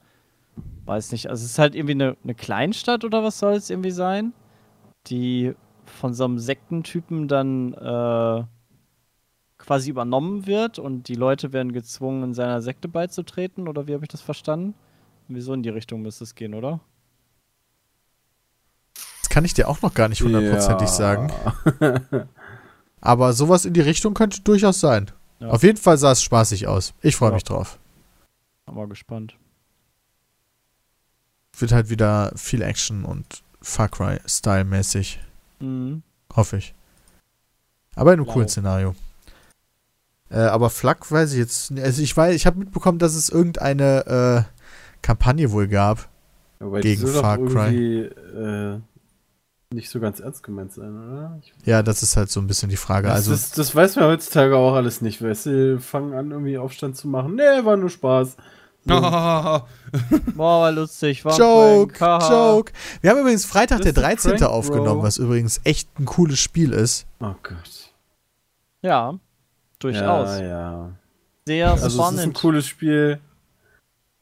weiß 0.86 1.12
nicht. 1.12 1.30
Also 1.30 1.46
es 1.46 1.52
ist 1.52 1.60
halt 1.60 1.76
irgendwie 1.76 1.92
eine, 1.92 2.18
eine 2.24 2.34
Kleinstadt 2.34 3.06
oder 3.06 3.24
was 3.24 3.38
soll 3.38 3.54
es 3.54 3.70
irgendwie 3.70 3.92
sein, 3.92 4.34
die 5.06 5.54
von 5.86 6.16
so 6.16 6.26
einem 6.26 6.40
Sektentypen 6.40 7.28
dann 7.28 7.74
äh, 7.76 8.44
quasi 9.60 9.92
übernommen 9.92 10.48
wird 10.48 10.80
und 10.80 11.10
die 11.10 11.14
Leute 11.14 11.54
werden 11.54 11.74
gezwungen, 11.74 12.24
in 12.24 12.34
seiner 12.34 12.64
Sekte 12.64 12.88
beizutreten, 12.88 13.68
oder 13.68 13.88
wie 13.88 13.94
habe 13.94 14.06
ich 14.06 14.10
das 14.10 14.22
verstanden? 14.22 14.74
Wieso 15.28 15.54
in 15.54 15.62
die 15.62 15.70
Richtung 15.70 16.02
müsste 16.02 16.24
es 16.24 16.34
gehen, 16.34 16.56
oder? 16.56 16.80
Kann 19.38 19.46
ich 19.46 19.54
dir 19.54 19.68
auch 19.68 19.84
noch 19.84 19.94
gar 19.94 20.10
nicht 20.10 20.24
hundertprozentig 20.24 20.88
Ja. 20.90 20.94
sagen. 20.96 21.32
Aber 23.02 23.34
sowas 23.34 23.66
in 23.66 23.74
die 23.76 23.82
Richtung 23.82 24.16
könnte 24.16 24.42
durchaus 24.42 24.80
sein. 24.80 25.12
Ja. 25.40 25.50
Auf 25.50 25.62
jeden 25.62 25.78
Fall 25.78 26.00
sah 26.00 26.12
es 26.14 26.24
spaßig 26.24 26.66
aus. 26.68 26.96
Ich 27.04 27.16
freue 27.18 27.30
Ja. 27.30 27.34
mich 27.36 27.44
drauf. 27.44 27.78
Mal 28.66 28.88
gespannt. 28.88 29.36
Wird 31.56 31.72
halt 31.72 31.92
wieder 31.92 32.32
viel 32.36 32.64
Action 32.64 33.06
und 33.06 33.44
Far 33.62 33.90
Cry-Style-mäßig. 33.90 35.20
Mhm. 35.60 36.02
Hoffe 36.36 36.58
ich. 36.58 36.74
Aber 37.96 38.14
in 38.14 38.18
einem 38.20 38.26
Blau. 38.26 38.34
coolen 38.34 38.50
Szenario. 38.50 38.96
Äh, 40.32 40.40
aber 40.40 40.72
Flak 40.72 41.12
weiß 41.12 41.34
ich 41.34 41.38
jetzt. 41.38 41.70
nicht. 41.70 41.84
Also 41.84 42.02
ich 42.02 42.18
weiß, 42.18 42.34
ich 42.34 42.48
habe 42.48 42.58
mitbekommen, 42.58 42.98
dass 42.98 43.14
es 43.14 43.30
irgendeine 43.30 44.48
äh, 44.48 45.04
Kampagne 45.04 45.52
wohl 45.52 45.68
gab. 45.68 46.10
Aber 46.60 46.82
gegen 46.82 47.06
Far 47.06 47.38
Cry. 47.38 48.06
äh, 48.06 48.80
nicht 49.74 49.90
so 49.90 50.00
ganz 50.00 50.20
ernst 50.20 50.44
gemeint 50.44 50.72
sein, 50.74 50.96
oder? 50.96 51.40
Ja, 51.66 51.84
das 51.84 52.02
ist 52.04 52.16
halt 52.16 52.30
so 52.32 52.40
ein 52.40 52.48
bisschen 52.48 52.70
die 52.70 52.78
Frage. 52.78 53.08
das, 53.08 53.16
Also, 53.18 53.32
das, 53.32 53.52
das 53.52 53.76
weiß 53.76 53.96
man 53.98 54.06
heutzutage 54.06 54.56
auch 54.56 54.74
alles 54.74 55.02
nicht, 55.02 55.22
weißt 55.22 55.46
du? 55.48 55.80
Fangen 55.80 56.14
an, 56.14 56.32
irgendwie 56.32 56.58
Aufstand 56.58 56.96
zu 56.96 57.08
machen. 57.08 57.36
Nee, 57.36 57.64
war 57.66 57.76
nur 57.78 57.90
Spaß. 57.90 58.38
So. 58.86 58.94
Boah, 58.94 59.68
war 60.38 60.72
lustig. 60.72 61.26
War 61.26 61.34
ein 61.34 61.38
Joke, 61.40 61.94
Prank. 61.98 62.24
Joke. 62.30 62.72
Wir 63.02 63.10
haben 63.12 63.20
übrigens 63.20 63.44
Freitag 63.46 63.80
Das 63.80 63.86
der 63.86 63.92
ist 63.92 63.98
ein 63.98 64.04
13. 64.04 64.32
Prank, 64.38 64.52
aufgenommen, 64.54 65.00
Bro. 65.02 65.04
was 65.04 65.18
übrigens 65.18 65.60
echt 65.66 65.90
ein 66.00 66.06
cooles 66.06 66.40
Spiel 66.40 66.72
ist. 66.72 67.06
Oh 67.20 67.36
Gott. 67.44 67.94
Ja, 68.82 69.20
durchaus. 69.80 70.40
Ja, 70.40 70.46
ja. 70.48 70.92
Sehr 71.46 71.72
Also 71.72 71.88
es 71.88 71.94
ist 71.94 72.00
ein 72.00 72.14
spannend. 72.16 72.34
cooles 72.38 72.66
Spiel, 72.68 73.20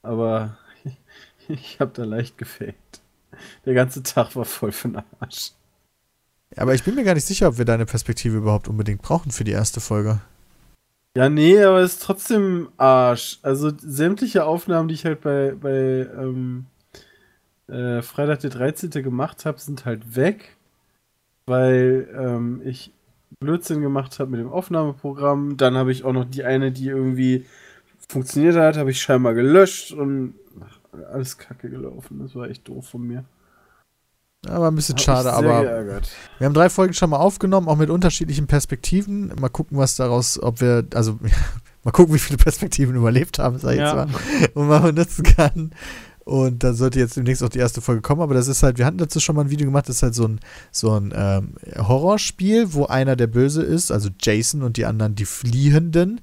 aber 0.01 0.57
ich 1.47 1.79
habe 1.79 1.91
da 1.93 2.03
leicht 2.03 2.37
gefaked. 2.39 3.01
Der 3.65 3.73
ganze 3.73 4.03
Tag 4.03 4.35
war 4.35 4.45
voll 4.45 4.71
für 4.71 4.89
den 4.89 5.01
Arsch. 5.19 5.51
Aber 6.55 6.73
ich 6.73 6.83
bin 6.83 6.95
mir 6.95 7.03
gar 7.03 7.15
nicht 7.15 7.25
sicher, 7.25 7.49
ob 7.49 7.57
wir 7.57 7.65
deine 7.65 7.85
Perspektive 7.85 8.37
überhaupt 8.37 8.67
unbedingt 8.67 9.01
brauchen 9.01 9.31
für 9.31 9.43
die 9.43 9.51
erste 9.51 9.81
Folge. 9.81 10.21
Ja, 11.17 11.29
nee, 11.29 11.61
aber 11.61 11.79
es 11.79 11.93
ist 11.93 12.03
trotzdem 12.03 12.69
Arsch. 12.77 13.39
Also 13.41 13.71
sämtliche 13.77 14.45
Aufnahmen, 14.45 14.87
die 14.87 14.95
ich 14.95 15.05
halt 15.05 15.21
bei, 15.21 15.53
bei 15.59 16.07
ähm, 16.17 16.65
äh, 17.67 18.01
Freitag 18.01 18.41
der 18.41 18.49
13. 18.49 18.89
gemacht 18.89 19.45
habe, 19.45 19.59
sind 19.59 19.85
halt 19.85 20.15
weg, 20.15 20.57
weil 21.45 22.09
ähm, 22.17 22.61
ich 22.65 22.91
Blödsinn 23.39 23.81
gemacht 23.81 24.19
habe 24.19 24.31
mit 24.31 24.39
dem 24.39 24.51
Aufnahmeprogramm. 24.51 25.57
Dann 25.57 25.75
habe 25.75 25.91
ich 25.91 26.03
auch 26.03 26.13
noch 26.13 26.25
die 26.25 26.43
eine, 26.43 26.71
die 26.71 26.87
irgendwie 26.87 27.45
funktioniert 28.09 28.55
hat, 28.55 28.77
habe 28.77 28.91
ich 28.91 29.01
scheinbar 29.01 29.33
gelöscht 29.33 29.91
und 29.91 30.35
alles 31.03 31.37
kacke 31.37 31.69
gelaufen. 31.69 32.19
Das 32.19 32.35
war 32.35 32.49
echt 32.49 32.67
doof 32.67 32.87
von 32.89 33.05
mir. 33.05 33.25
Aber 34.47 34.67
ein 34.67 34.75
bisschen 34.75 34.95
Hat 34.95 35.01
schade, 35.01 35.23
sehr 35.29 35.33
aber 35.33 35.61
geärgert. 35.63 36.09
wir 36.37 36.45
haben 36.45 36.53
drei 36.53 36.69
Folgen 36.69 36.93
schon 36.93 37.09
mal 37.09 37.17
aufgenommen, 37.17 37.67
auch 37.67 37.77
mit 37.77 37.89
unterschiedlichen 37.89 38.45
Perspektiven. 38.47 39.31
Mal 39.39 39.49
gucken, 39.49 39.77
was 39.77 39.95
daraus, 39.95 40.41
ob 40.41 40.61
wir, 40.61 40.85
also 40.93 41.17
mal 41.83 41.91
gucken, 41.91 42.13
wie 42.13 42.19
viele 42.19 42.37
Perspektiven 42.37 42.95
überlebt 42.95 43.39
haben, 43.39 43.57
sag 43.57 43.71
ich 43.73 43.79
Ja. 43.79 44.05
jetzt 44.05 44.13
mal, 44.13 44.49
und 44.53 44.67
man 44.67 44.95
nutzen 44.95 45.23
kann. 45.23 45.71
Und 46.25 46.63
dann 46.63 46.73
sollte 46.75 46.99
jetzt 46.99 47.15
demnächst 47.17 47.43
auch 47.43 47.49
die 47.49 47.59
erste 47.59 47.81
Folge 47.81 48.01
kommen, 48.01 48.21
aber 48.21 48.33
das 48.33 48.47
ist 48.47 48.63
halt, 48.63 48.79
wir 48.79 48.85
hatten 48.87 48.97
dazu 48.97 49.19
schon 49.19 49.35
mal 49.35 49.43
ein 49.43 49.51
Video 49.51 49.67
gemacht, 49.67 49.87
das 49.89 49.97
ist 49.97 50.03
halt 50.03 50.15
so 50.15 50.27
ein, 50.27 50.39
so 50.71 50.91
ein 50.99 51.13
ähm, 51.15 51.53
Horrorspiel, 51.77 52.73
wo 52.73 52.85
einer 52.85 53.15
der 53.15 53.27
Böse 53.27 53.61
ist, 53.61 53.91
also 53.91 54.09
Jason 54.19 54.63
und 54.63 54.77
die 54.77 54.85
anderen 54.85 55.13
die 55.13 55.25
Fliehenden. 55.25 56.21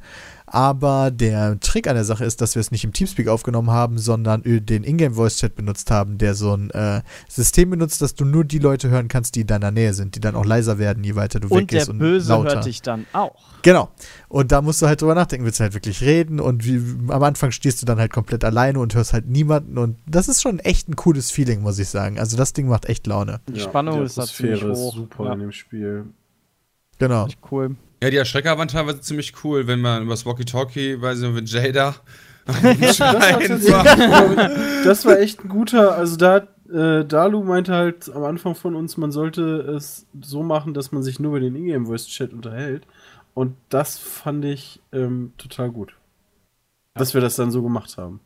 Aber 0.54 1.10
der 1.10 1.58
Trick 1.60 1.88
an 1.88 1.94
der 1.94 2.04
Sache 2.04 2.26
ist, 2.26 2.42
dass 2.42 2.54
wir 2.56 2.60
es 2.60 2.70
nicht 2.70 2.84
im 2.84 2.92
Teamspeak 2.92 3.26
aufgenommen 3.26 3.70
haben, 3.70 3.96
sondern 3.96 4.42
den 4.44 4.84
Ingame 4.84 5.14
Voice 5.14 5.38
Chat 5.38 5.54
benutzt 5.56 5.90
haben, 5.90 6.18
der 6.18 6.34
so 6.34 6.54
ein 6.54 6.68
äh, 6.72 7.00
System 7.26 7.70
benutzt, 7.70 8.02
dass 8.02 8.14
du 8.14 8.26
nur 8.26 8.44
die 8.44 8.58
Leute 8.58 8.90
hören 8.90 9.08
kannst, 9.08 9.34
die 9.34 9.40
in 9.40 9.46
deiner 9.46 9.70
Nähe 9.70 9.94
sind, 9.94 10.14
die 10.14 10.20
dann 10.20 10.34
auch 10.34 10.44
leiser 10.44 10.76
werden, 10.78 11.04
je 11.04 11.14
weiter 11.14 11.40
du 11.40 11.48
und 11.48 11.52
der 11.52 11.60
weggehst 11.62 11.88
und 11.88 11.98
Böse 12.00 12.28
lauter. 12.28 12.56
hört 12.56 12.66
dich 12.66 12.82
dann 12.82 13.06
auch. 13.14 13.34
Genau. 13.62 13.88
Und 14.28 14.52
da 14.52 14.60
musst 14.60 14.82
du 14.82 14.86
halt 14.86 15.00
drüber 15.00 15.14
nachdenken, 15.14 15.46
willst 15.46 15.58
du 15.58 15.62
halt 15.62 15.72
wirklich 15.72 16.02
reden 16.02 16.38
und 16.38 16.66
wie, 16.66 16.82
am 17.10 17.22
Anfang 17.22 17.50
stehst 17.50 17.80
du 17.80 17.86
dann 17.86 17.98
halt 17.98 18.12
komplett 18.12 18.44
alleine 18.44 18.78
und 18.78 18.94
hörst 18.94 19.14
halt 19.14 19.26
niemanden 19.26 19.78
und 19.78 19.96
das 20.06 20.28
ist 20.28 20.42
schon 20.42 20.58
echt 20.58 20.86
ein 20.86 20.96
cooles 20.96 21.30
Feeling, 21.30 21.62
muss 21.62 21.78
ich 21.78 21.88
sagen. 21.88 22.18
Also 22.18 22.36
das 22.36 22.52
Ding 22.52 22.68
macht 22.68 22.84
echt 22.90 23.06
Laune. 23.06 23.40
Die 23.48 23.58
Spannung 23.58 24.00
die 24.00 24.04
ist 24.04 24.18
ist 24.18 24.38
hoch. 24.42 24.94
super 24.94 25.24
Ja. 25.24 25.32
in 25.32 25.38
dem 25.38 25.52
Spiel. 25.52 26.04
Genau. 26.98 27.26
Cool. 27.50 27.76
Ja, 28.02 28.10
die 28.10 28.16
Erschrecker 28.16 28.58
waren 28.58 28.66
teilweise 28.66 29.00
ziemlich 29.00 29.32
cool, 29.44 29.68
wenn 29.68 29.80
man 29.80 30.02
übers 30.02 30.26
Walkie-Talkie, 30.26 31.00
weiß 31.00 31.20
ich 31.20 31.24
nicht, 31.24 31.34
mit 31.34 31.48
Jada 31.48 31.94
schreien 32.92 33.62
war. 33.62 34.50
Das 34.82 35.06
war 35.06 35.20
echt 35.20 35.44
ein 35.44 35.48
guter, 35.48 35.94
also 35.94 36.16
da 36.16 36.32
hat, 36.32 36.48
äh, 36.68 37.04
Dalu 37.04 37.44
meinte 37.44 37.72
halt 37.72 38.12
am 38.12 38.24
Anfang 38.24 38.56
von 38.56 38.74
uns, 38.74 38.96
man 38.96 39.12
sollte 39.12 39.60
es 39.60 40.08
so 40.20 40.42
machen, 40.42 40.74
dass 40.74 40.90
man 40.90 41.04
sich 41.04 41.20
nur 41.20 41.30
über 41.30 41.38
den 41.38 41.54
Ingame 41.54 41.86
Voice 41.86 42.08
Chat 42.08 42.32
unterhält. 42.32 42.88
Und 43.34 43.54
das 43.68 44.00
fand 44.00 44.44
ich 44.46 44.80
ähm, 44.90 45.32
total 45.38 45.70
gut. 45.70 45.94
Dass 46.94 47.14
wir 47.14 47.20
das 47.20 47.36
dann 47.36 47.52
so 47.52 47.62
gemacht 47.62 47.96
haben. 47.98 48.18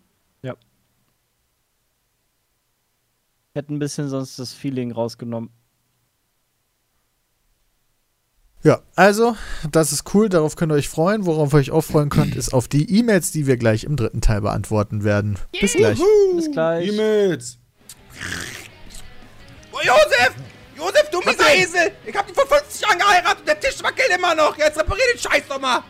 Hätte 3.53 3.75
ein 3.75 3.79
bisschen 3.79 4.09
sonst 4.09 4.39
das 4.39 4.55
Feeling 4.55 4.91
rausgenommen. 4.91 5.51
Ja, 8.67 8.81
also, 8.97 9.37
das 9.71 9.93
ist 9.93 10.13
cool, 10.13 10.29
darauf 10.29 10.57
könnt 10.57 10.73
ihr 10.73 10.75
euch 10.75 10.89
freuen. 10.89 11.25
Worauf 11.25 11.53
ihr 11.53 11.59
euch 11.59 11.71
auch 11.71 11.83
freuen 11.83 12.09
könnt, 12.09 12.35
ist 12.35 12.53
auf 12.53 12.67
die 12.67 12.99
E-Mails, 12.99 13.31
die 13.31 13.47
wir 13.47 13.59
gleich 13.59 13.85
im 13.85 13.95
dritten 13.95 14.21
Teil 14.21 14.41
beantworten 14.41 15.05
werden. 15.05 15.39
Bis 15.61 15.75
gleich. 15.75 16.01
Bis 16.35 16.51
gleich. 16.51 16.89
E-Mails. 16.89 17.59
Oh, 19.71 19.79
Josef! 19.85 20.35
Josef, 20.77 21.11
du 21.13 21.21
mieser 21.21 21.55
Esel! 21.55 21.93
Ich 22.05 22.17
hab 22.17 22.27
dich 22.27 22.35
vor 22.35 22.45
50 22.45 22.81
Jahren 22.81 22.99
geheiratet 22.99 23.39
und 23.39 23.47
der 23.47 23.61
Tisch 23.61 23.81
wackelt 23.85 24.11
immer 24.13 24.35
noch! 24.35 24.59
Jetzt 24.59 24.77
reparier 24.77 25.05
den 25.15 25.21
Scheiß 25.21 25.45
doch 25.49 25.61
mal! 25.61 25.85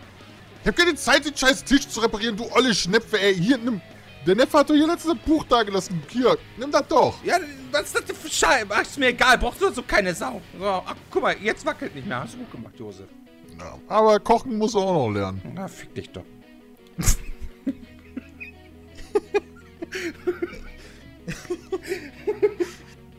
Ich 0.60 0.68
hab 0.68 0.76
keine 0.76 0.94
Zeit, 0.96 1.24
den 1.24 1.34
scheiß 1.34 1.64
Tisch 1.64 1.88
zu 1.88 2.00
reparieren, 2.00 2.36
du 2.36 2.44
olle 2.52 2.74
Schnepfe, 2.74 3.18
ey. 3.18 3.36
Hier, 3.36 3.56
nimm. 3.56 3.80
Der 4.26 4.34
Neffe 4.34 4.58
hat 4.58 4.68
doch 4.68 4.74
hier 4.74 4.88
letztes 4.88 5.14
Buch 5.24 5.44
da 5.44 5.62
gelassen. 5.62 6.02
Hier, 6.08 6.36
nimm 6.56 6.72
das 6.72 6.88
doch. 6.88 7.22
Ja, 7.22 7.38
was 7.70 7.94
ist 7.94 8.10
das 8.10 8.18
für 8.18 8.28
Scheiße? 8.28 8.66
Ach, 8.68 8.82
ist 8.82 8.98
mir 8.98 9.08
egal, 9.08 9.38
brauchst 9.38 9.60
du 9.60 9.70
so 9.70 9.82
keine 9.82 10.12
Sau. 10.14 10.42
So, 10.58 10.66
ach, 10.66 10.96
guck 11.10 11.22
mal, 11.22 11.36
jetzt 11.40 11.64
wackelt 11.64 11.94
nicht 11.94 12.08
mehr. 12.08 12.20
Hast 12.20 12.34
du 12.34 12.38
gut 12.38 12.50
gemacht, 12.50 12.74
Josef. 12.76 13.06
Ja, 13.58 13.78
aber 13.86 14.18
kochen 14.18 14.58
muss 14.58 14.74
er 14.74 14.80
auch 14.80 15.08
noch 15.08 15.14
lernen. 15.14 15.40
Na, 15.54 15.68
fick 15.68 15.94
dich 15.94 16.10
doch. 16.10 16.24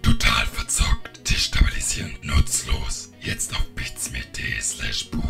Total 0.01 0.45
verzockt, 0.45 1.29
destabilisierend, 1.29 2.21
nutzlos. 2.23 3.11
Jetzt 3.21 3.53
auf 3.53 3.65
bitsme.de 3.75 4.59
slash 4.61 5.09
Buch. 5.09 5.23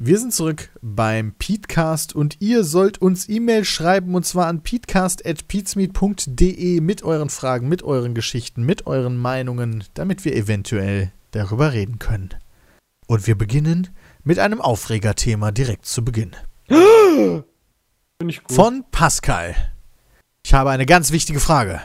Wir 0.00 0.20
sind 0.20 0.32
zurück 0.32 0.70
beim 0.80 1.32
Petecast 1.32 2.14
und 2.14 2.36
ihr 2.38 2.62
sollt 2.62 2.98
uns 2.98 3.28
E-Mail 3.28 3.64
schreiben 3.64 4.14
und 4.14 4.24
zwar 4.24 4.46
an 4.46 4.62
peatcast.peatsmeet.de 4.62 6.80
mit 6.80 7.02
euren 7.02 7.30
Fragen, 7.30 7.68
mit 7.68 7.82
euren 7.82 8.14
Geschichten, 8.14 8.62
mit 8.62 8.86
euren 8.86 9.16
Meinungen, 9.16 9.82
damit 9.94 10.24
wir 10.24 10.36
eventuell 10.36 11.10
darüber 11.32 11.72
reden 11.72 11.98
können. 11.98 12.28
Und 13.08 13.26
wir 13.26 13.36
beginnen 13.36 13.88
mit 14.22 14.38
einem 14.38 14.60
Aufregerthema 14.60 15.50
direkt 15.50 15.86
zu 15.86 16.04
Beginn. 16.04 16.30
Von 18.48 18.84
Pascal. 18.92 19.56
Ich 20.46 20.54
habe 20.54 20.70
eine 20.70 20.86
ganz 20.86 21.10
wichtige 21.10 21.40
Frage. 21.40 21.80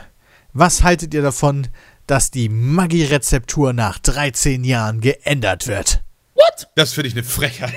Was 0.52 0.84
haltet 0.84 1.12
ihr 1.14 1.22
davon, 1.22 1.66
dass 2.06 2.30
die 2.30 2.48
Maggi-Rezeptur 2.48 3.72
nach 3.72 3.98
13 3.98 4.62
Jahren 4.62 5.00
geändert 5.00 5.66
wird? 5.66 6.03
Das 6.74 6.92
finde 6.92 7.08
ich 7.08 7.14
eine 7.14 7.24
Frechheit. 7.24 7.72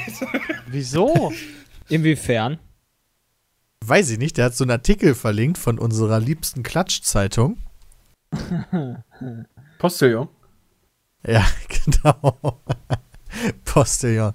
Wieso? 0.68 1.32
Inwiefern? 1.90 2.60
Weiß 3.86 4.10
ich 4.10 4.18
nicht, 4.18 4.38
der 4.38 4.46
hat 4.46 4.56
so 4.56 4.64
einen 4.64 4.72
Artikel 4.72 5.16
verlinkt 5.16 5.58
von 5.58 5.80
unserer 5.80 6.20
liebsten 6.20 6.64
Klatschzeitung. 6.64 7.58
Postillon. 9.80 10.28
Ja, 11.26 11.46
genau. 11.86 12.38
Postillon. 13.66 14.34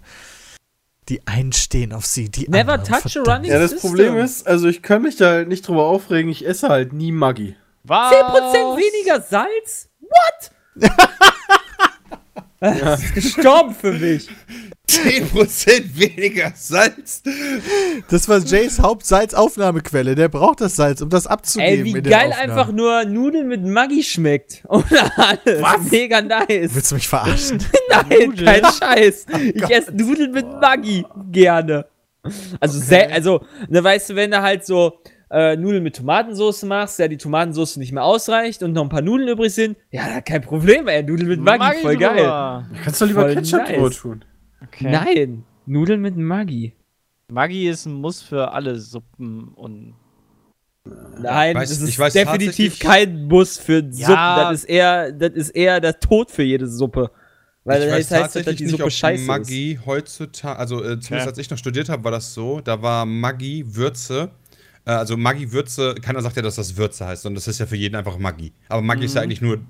Die 1.09 1.27
einen 1.27 1.53
stehen 1.53 1.93
auf 1.93 2.07
sie, 2.07 2.29
die 2.31 2.49
Never 2.49 2.75
anderen. 2.75 2.85
touch 2.85 3.05
a 3.05 3.09
verdammt. 3.09 3.29
running 3.39 3.51
Ja, 3.51 3.59
das 3.59 3.73
system. 3.73 3.91
Problem 3.91 4.17
ist, 4.19 4.47
also 4.47 4.69
ich 4.69 4.83
kann 4.83 5.03
mich 5.03 5.17
da 5.17 5.31
halt 5.31 5.49
nicht 5.49 5.67
drüber 5.67 5.85
aufregen, 5.85 6.31
ich 6.31 6.47
esse 6.47 6.69
halt 6.69 6.93
nie 6.93 7.11
Maggi. 7.13 7.57
Was? 7.83 8.13
10% 8.13 8.77
weniger 8.77 9.21
Salz? 9.21 9.89
What? 10.01 10.91
Das 12.63 13.03
ist 13.15 13.15
gestorben 13.15 13.75
für 13.75 13.93
mich. 13.93 14.29
10% 14.89 15.83
weniger 15.97 16.53
Salz. 16.55 17.23
Das 18.11 18.29
war 18.29 18.39
Jays 18.39 18.79
Hauptsalzaufnahmequelle. 18.79 20.15
Der 20.15 20.29
braucht 20.29 20.61
das 20.61 20.77
Salz, 20.77 21.01
um 21.01 21.09
das 21.09 21.27
abzugeben. 21.27 21.87
Ey, 21.87 21.95
wie 21.95 22.03
geil 22.03 22.33
einfach 22.33 22.71
nur 22.71 23.05
Nudeln 23.05 23.49
mit 23.49 23.65
Maggi 23.65 24.03
schmeckt. 24.03 24.63
Oder 24.69 25.11
alles. 25.17 25.63
Was? 25.63 25.91
Mega 25.91 26.21
nice. 26.21 26.75
Willst 26.75 26.91
du 26.91 26.95
mich 26.97 27.09
verarschen? 27.09 27.59
Nein, 27.91 28.37
kein 28.37 28.63
Scheiß. 28.65 29.27
Ich 29.55 29.71
esse 29.71 29.93
Nudeln 29.93 30.33
mit 30.33 30.47
Maggi 30.61 31.05
gerne. 31.31 31.87
Also, 32.61 32.79
sel- 32.79 33.11
also, 33.11 33.45
ne, 33.69 33.83
weißt 33.83 34.11
du, 34.11 34.15
wenn 34.15 34.31
du 34.31 34.41
halt 34.43 34.65
so 34.65 35.01
äh, 35.33 35.57
Nudeln 35.57 35.83
mit 35.83 35.97
Tomatensauce 35.97 36.63
machst, 36.65 36.99
ja, 36.99 37.09
die 37.09 37.17
Tomatensauce 37.17 37.79
nicht 37.79 37.91
mehr 37.93 38.05
ausreicht 38.05 38.63
und 38.63 38.73
noch 38.75 38.83
ein 38.83 38.89
paar 38.91 39.01
Nudeln 39.03 39.29
übrig 39.31 39.53
sind, 39.55 39.77
ja, 39.91 40.21
kein 40.21 40.43
Problem, 40.43 40.87
ey, 40.89 41.03
Nudeln 41.03 41.29
mit 41.29 41.41
Maggi, 41.41 41.81
voll 41.81 41.97
geil. 41.97 42.17
drüber. 42.19 42.67
Kannst 42.85 43.01
du 43.01 43.05
lieber 43.07 43.23
Voll 43.23 43.35
Ketchup 43.37 43.61
nice. 43.61 43.71
drüber 43.73 43.91
tun. 43.91 44.25
Okay. 44.63 44.91
Nein, 44.91 45.45
Nudeln 45.67 46.01
mit 46.03 46.17
Maggi. 46.17 46.75
Maggi 47.29 47.69
ist 47.69 47.87
ein 47.87 47.95
Muss 47.95 48.21
für 48.23 48.53
alle 48.53 48.79
Suppen 48.79 49.49
und. 49.55 49.95
Nein, 51.19 51.57
Weiß- 51.57 51.61
das 51.61 51.71
ist 51.81 51.89
ich 51.89 51.99
weiß 51.99 52.13
definitiv 52.13 52.79
kein 52.81 53.27
Muss 53.29 53.57
für 53.57 53.79
Suppen. 53.81 53.99
Ja. 53.99 54.51
Das 54.51 54.61
ist 54.61 54.65
eher, 54.65 55.13
das 55.13 55.31
ist 55.33 55.51
eher 55.51 55.81
der 55.81 55.99
Tod 56.01 56.31
für 56.31 56.43
jede 56.43 56.67
Suppe. 56.67 57.11
Weil 57.65 57.83
ich 57.83 57.85
das 57.89 57.95
weiß 57.95 57.99
heißt, 57.99 58.11
dass 58.11 58.21
tatsächlich 58.33 58.57
die 58.57 58.65
nicht, 58.65 58.71
Suppe 58.73 58.85
ob 58.85 58.91
scheiße 58.91 59.23
ist. 59.23 59.29
Maggi 59.29 59.79
heutzutage, 59.87 60.59
also 60.59 60.79
äh, 60.79 60.81
zumindest 60.99 61.11
Okay. 61.13 61.23
als 61.29 61.39
ich 61.39 61.49
noch 61.51 61.59
studiert 61.59 61.89
habe, 61.89 62.03
war 62.03 62.11
das 62.11 62.35
so, 62.35 62.61
da 62.61 62.83
war 62.83 63.07
Maggi 63.07 63.65
Würze, 63.77 64.31
also 64.91 65.17
Maggi 65.17 65.53
Würze, 65.53 65.95
keiner 65.95 66.23
sagt 66.23 66.37
ja, 66.37 66.43
dass 66.43 66.57
das 66.57 66.77
Würze 66.77 67.07
heißt, 67.07 67.23
sondern 67.23 67.37
das 67.37 67.49
ist 67.49 67.61
ja 67.61 67.67
für 67.67 67.77
jeden 67.77 67.95
einfach 67.95 68.19
Maggi. 68.19 68.53
Aber 68.69 68.83
Maggi 68.83 69.05
ist 69.05 69.15
ja 69.15 69.23
eigentlich 69.23 69.41
nur 69.41 69.61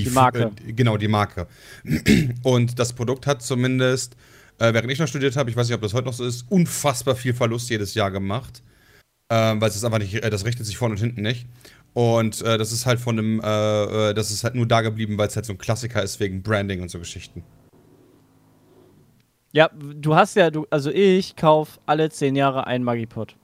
Die 0.00 0.06
F- 0.06 0.14
Marke. 0.14 0.50
Äh, 0.66 0.72
genau, 0.72 0.96
die 0.96 1.08
Marke. 1.08 1.46
Und 2.42 2.78
das 2.78 2.92
Produkt 2.92 3.26
hat 3.26 3.42
zumindest, 3.42 4.16
äh, 4.58 4.72
während 4.74 4.90
ich 4.90 4.98
noch 4.98 5.08
studiert 5.08 5.36
habe, 5.36 5.48
ich 5.50 5.56
weiß 5.56 5.68
nicht, 5.68 5.74
ob 5.74 5.82
das 5.82 5.94
heute 5.94 6.06
noch 6.06 6.12
so 6.12 6.24
ist, 6.24 6.44
unfassbar 6.50 7.14
viel 7.16 7.34
Verlust 7.34 7.70
jedes 7.70 7.94
Jahr 7.94 8.10
gemacht. 8.10 8.62
Ähm, 9.30 9.60
weil 9.60 9.68
es 9.70 9.76
ist 9.76 9.84
einfach 9.84 9.98
nicht, 9.98 10.14
äh, 10.14 10.30
das 10.30 10.44
rechnet 10.44 10.66
sich 10.66 10.76
vorne 10.76 10.94
und 10.94 11.00
hinten 11.00 11.22
nicht. 11.22 11.46
Und 11.94 12.42
äh, 12.42 12.58
das 12.58 12.72
ist 12.72 12.84
halt 12.86 13.00
von 13.00 13.18
einem, 13.18 13.40
äh, 13.40 14.10
äh, 14.10 14.14
das 14.14 14.30
ist 14.30 14.44
halt 14.44 14.54
nur 14.54 14.66
da 14.66 14.82
geblieben, 14.82 15.16
weil 15.18 15.28
es 15.28 15.36
halt 15.36 15.46
so 15.46 15.52
ein 15.52 15.58
Klassiker 15.58 16.02
ist 16.02 16.20
wegen 16.20 16.42
Branding 16.42 16.82
und 16.82 16.90
so 16.90 16.98
Geschichten. 16.98 17.42
Ja, 19.52 19.70
du 19.72 20.14
hast 20.14 20.36
ja, 20.36 20.50
du, 20.50 20.66
also 20.70 20.90
ich 20.90 21.36
kauf 21.36 21.80
alle 21.86 22.10
zehn 22.10 22.36
Jahre 22.36 22.66
einen 22.66 22.84
Maggi-Pot. 22.84 23.36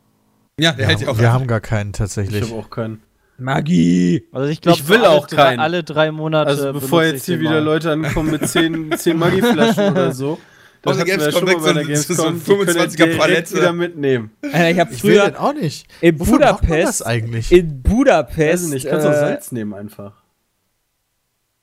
Ja, 0.62 0.72
der 0.72 0.86
hält 0.86 0.98
sich 0.98 1.06
Ja, 1.06 1.12
auch 1.12 1.18
wir 1.18 1.32
haben 1.32 1.46
gar 1.46 1.60
keinen 1.60 1.90
Ich 1.90 1.98
tatsächlich. 1.98 2.42
habe 2.42 2.54
auch 2.60 2.70
keinen. 2.70 3.02
Maggi! 3.38 4.24
Also 4.32 4.48
ich 4.48 4.60
glaube, 4.60 4.78
Ich 4.78 4.88
will 4.88 4.98
alle 4.98 5.10
auch 5.10 5.26
drei, 5.26 5.36
keinen. 5.36 5.60
alle 5.60 5.82
drei 5.82 6.12
Monate. 6.12 6.48
Also 6.50 6.72
bevor 6.72 7.02
jetzt 7.04 7.20
ich 7.20 7.24
hier 7.26 7.40
wieder 7.40 7.50
mal. 7.50 7.62
Leute 7.64 7.90
ankommen 7.90 8.30
mit 8.30 8.48
10, 8.48 8.92
10 8.96 9.18
Maggi-Flaschen 9.18 9.90
oder 9.92 10.12
so. 10.12 10.38
Der 10.84 10.94
hatten 10.96 11.06
wir 11.06 11.16
ja 11.16 11.30
schon 11.30 11.44
mal 11.44 11.50
weg, 11.52 11.58
bei 11.62 11.72
der 11.84 11.96
so- 11.96 12.14
so 12.14 12.22
Gamescom. 12.24 12.44
Können 12.44 12.68
25er 12.68 12.96
direkt 12.96 13.18
Palette. 13.18 13.54
wieder 13.56 13.72
mitnehmen. 13.72 14.30
Alter, 14.42 14.70
ich 14.70 14.78
habe 14.80 14.92
Ich 14.94 15.04
will 15.04 15.14
den 15.14 15.20
früher 15.34 15.40
auch 15.40 15.54
nicht. 15.54 15.86
in 16.00 16.18
Wofür 16.20 16.38
braucht 16.38 16.40
man 16.40 16.50
das 16.50 16.98
Budapest, 16.98 17.06
eigentlich? 17.06 17.52
in 17.52 17.82
Budapest, 17.82 18.38
Weiß 18.38 18.64
ich 18.64 18.70
nicht, 18.74 18.88
kannst 18.88 19.06
auch 19.06 19.10
äh, 19.12 19.14
Salz 19.14 19.52
nehmen 19.52 19.74
einfach. 19.74 20.21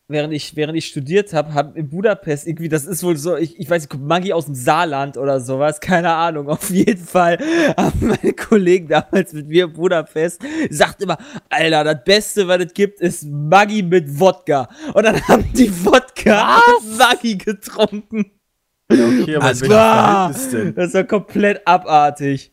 Während 0.09 0.33
ich, 0.33 0.55
während 0.55 0.75
ich 0.75 0.87
studiert 0.87 1.33
habe, 1.33 1.53
hab 1.53 1.77
in 1.77 1.89
Budapest 1.89 2.47
irgendwie, 2.47 2.67
das 2.67 2.85
ist 2.85 3.03
wohl 3.03 3.15
so, 3.15 3.37
ich, 3.37 3.59
ich 3.59 3.69
weiß 3.69 3.83
nicht, 3.83 4.01
Maggi 4.01 4.33
aus 4.33 4.45
dem 4.45 4.55
Saarland 4.55 5.17
oder 5.17 5.39
sowas, 5.39 5.79
keine 5.81 6.11
Ahnung. 6.11 6.49
Auf 6.49 6.69
jeden 6.69 7.05
Fall 7.05 7.37
haben 7.77 8.07
meine 8.07 8.33
Kollegen 8.33 8.87
damals 8.87 9.31
mit 9.33 9.47
mir 9.47 9.65
in 9.65 9.73
Budapest 9.73 10.41
sagt 10.69 11.03
immer, 11.03 11.17
Alter, 11.49 11.83
das 11.83 12.03
Beste, 12.03 12.47
was 12.47 12.65
es 12.65 12.73
gibt, 12.73 12.99
ist 12.99 13.25
Maggi 13.25 13.83
mit 13.83 14.19
Wodka. 14.19 14.67
Und 14.93 15.05
dann 15.05 15.21
haben 15.27 15.45
die 15.53 15.71
Wodka 15.85 16.59
Maggi 16.97 17.37
getrunken. 17.37 18.31
Ja, 18.91 19.05
okay, 19.05 19.35
aber 19.35 19.45
welchem 19.45 19.67
klar. 19.67 20.33
Das 20.75 20.93
war 20.95 21.03
komplett 21.03 21.65
abartig. 21.67 22.51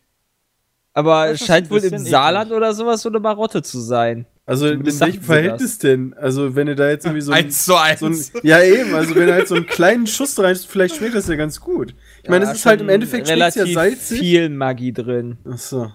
Aber 0.92 1.30
es 1.30 1.44
scheint 1.44 1.66
ein 1.66 1.70
wohl 1.70 1.84
im 1.84 1.98
Saarland 1.98 2.52
oder 2.52 2.74
sowas 2.74 3.02
so 3.02 3.08
eine 3.08 3.20
Marotte 3.20 3.62
zu 3.62 3.80
sein. 3.80 4.26
Also 4.48 4.68
in 4.68 4.86
welchem 4.86 5.23
Verhältnis 5.23 5.78
denn? 5.78 6.14
Also 6.14 6.55
wenn 6.55 6.68
du 6.68 6.77
da 6.77 6.89
jetzt 6.89 7.05
irgendwie 7.05 7.20
so 7.20 7.32
ein, 7.32 7.47
Eins 7.47 7.64
zu 7.64 7.74
eins. 7.77 7.98
so 7.98 8.06
ein 8.06 8.16
Ja 8.44 8.62
eben, 8.62 8.94
also 8.94 9.12
wenn 9.16 9.27
du 9.27 9.32
halt 9.35 9.48
so 9.48 9.56
einen 9.56 9.66
kleinen 9.66 10.06
Schuss 10.06 10.39
rein, 10.39 10.55
vielleicht 10.55 10.97
schmeckt 10.97 11.16
das 11.16 11.27
ja 11.27 11.35
ganz 11.35 11.60
gut. 11.60 11.94
Ich 12.23 12.28
meine, 12.31 12.44
Ja, 12.44 12.52
es 12.52 12.59
ist 12.59 12.66
halt 12.66 12.81
im 12.81 12.89
Endeffekt 12.89 13.28
relativ 13.28 13.66
ja 13.66 13.74
salzig. 13.74 14.20
viel 14.20 14.48
Maggi 14.48 14.93
drin. 14.93 15.39
Achso. 15.44 15.93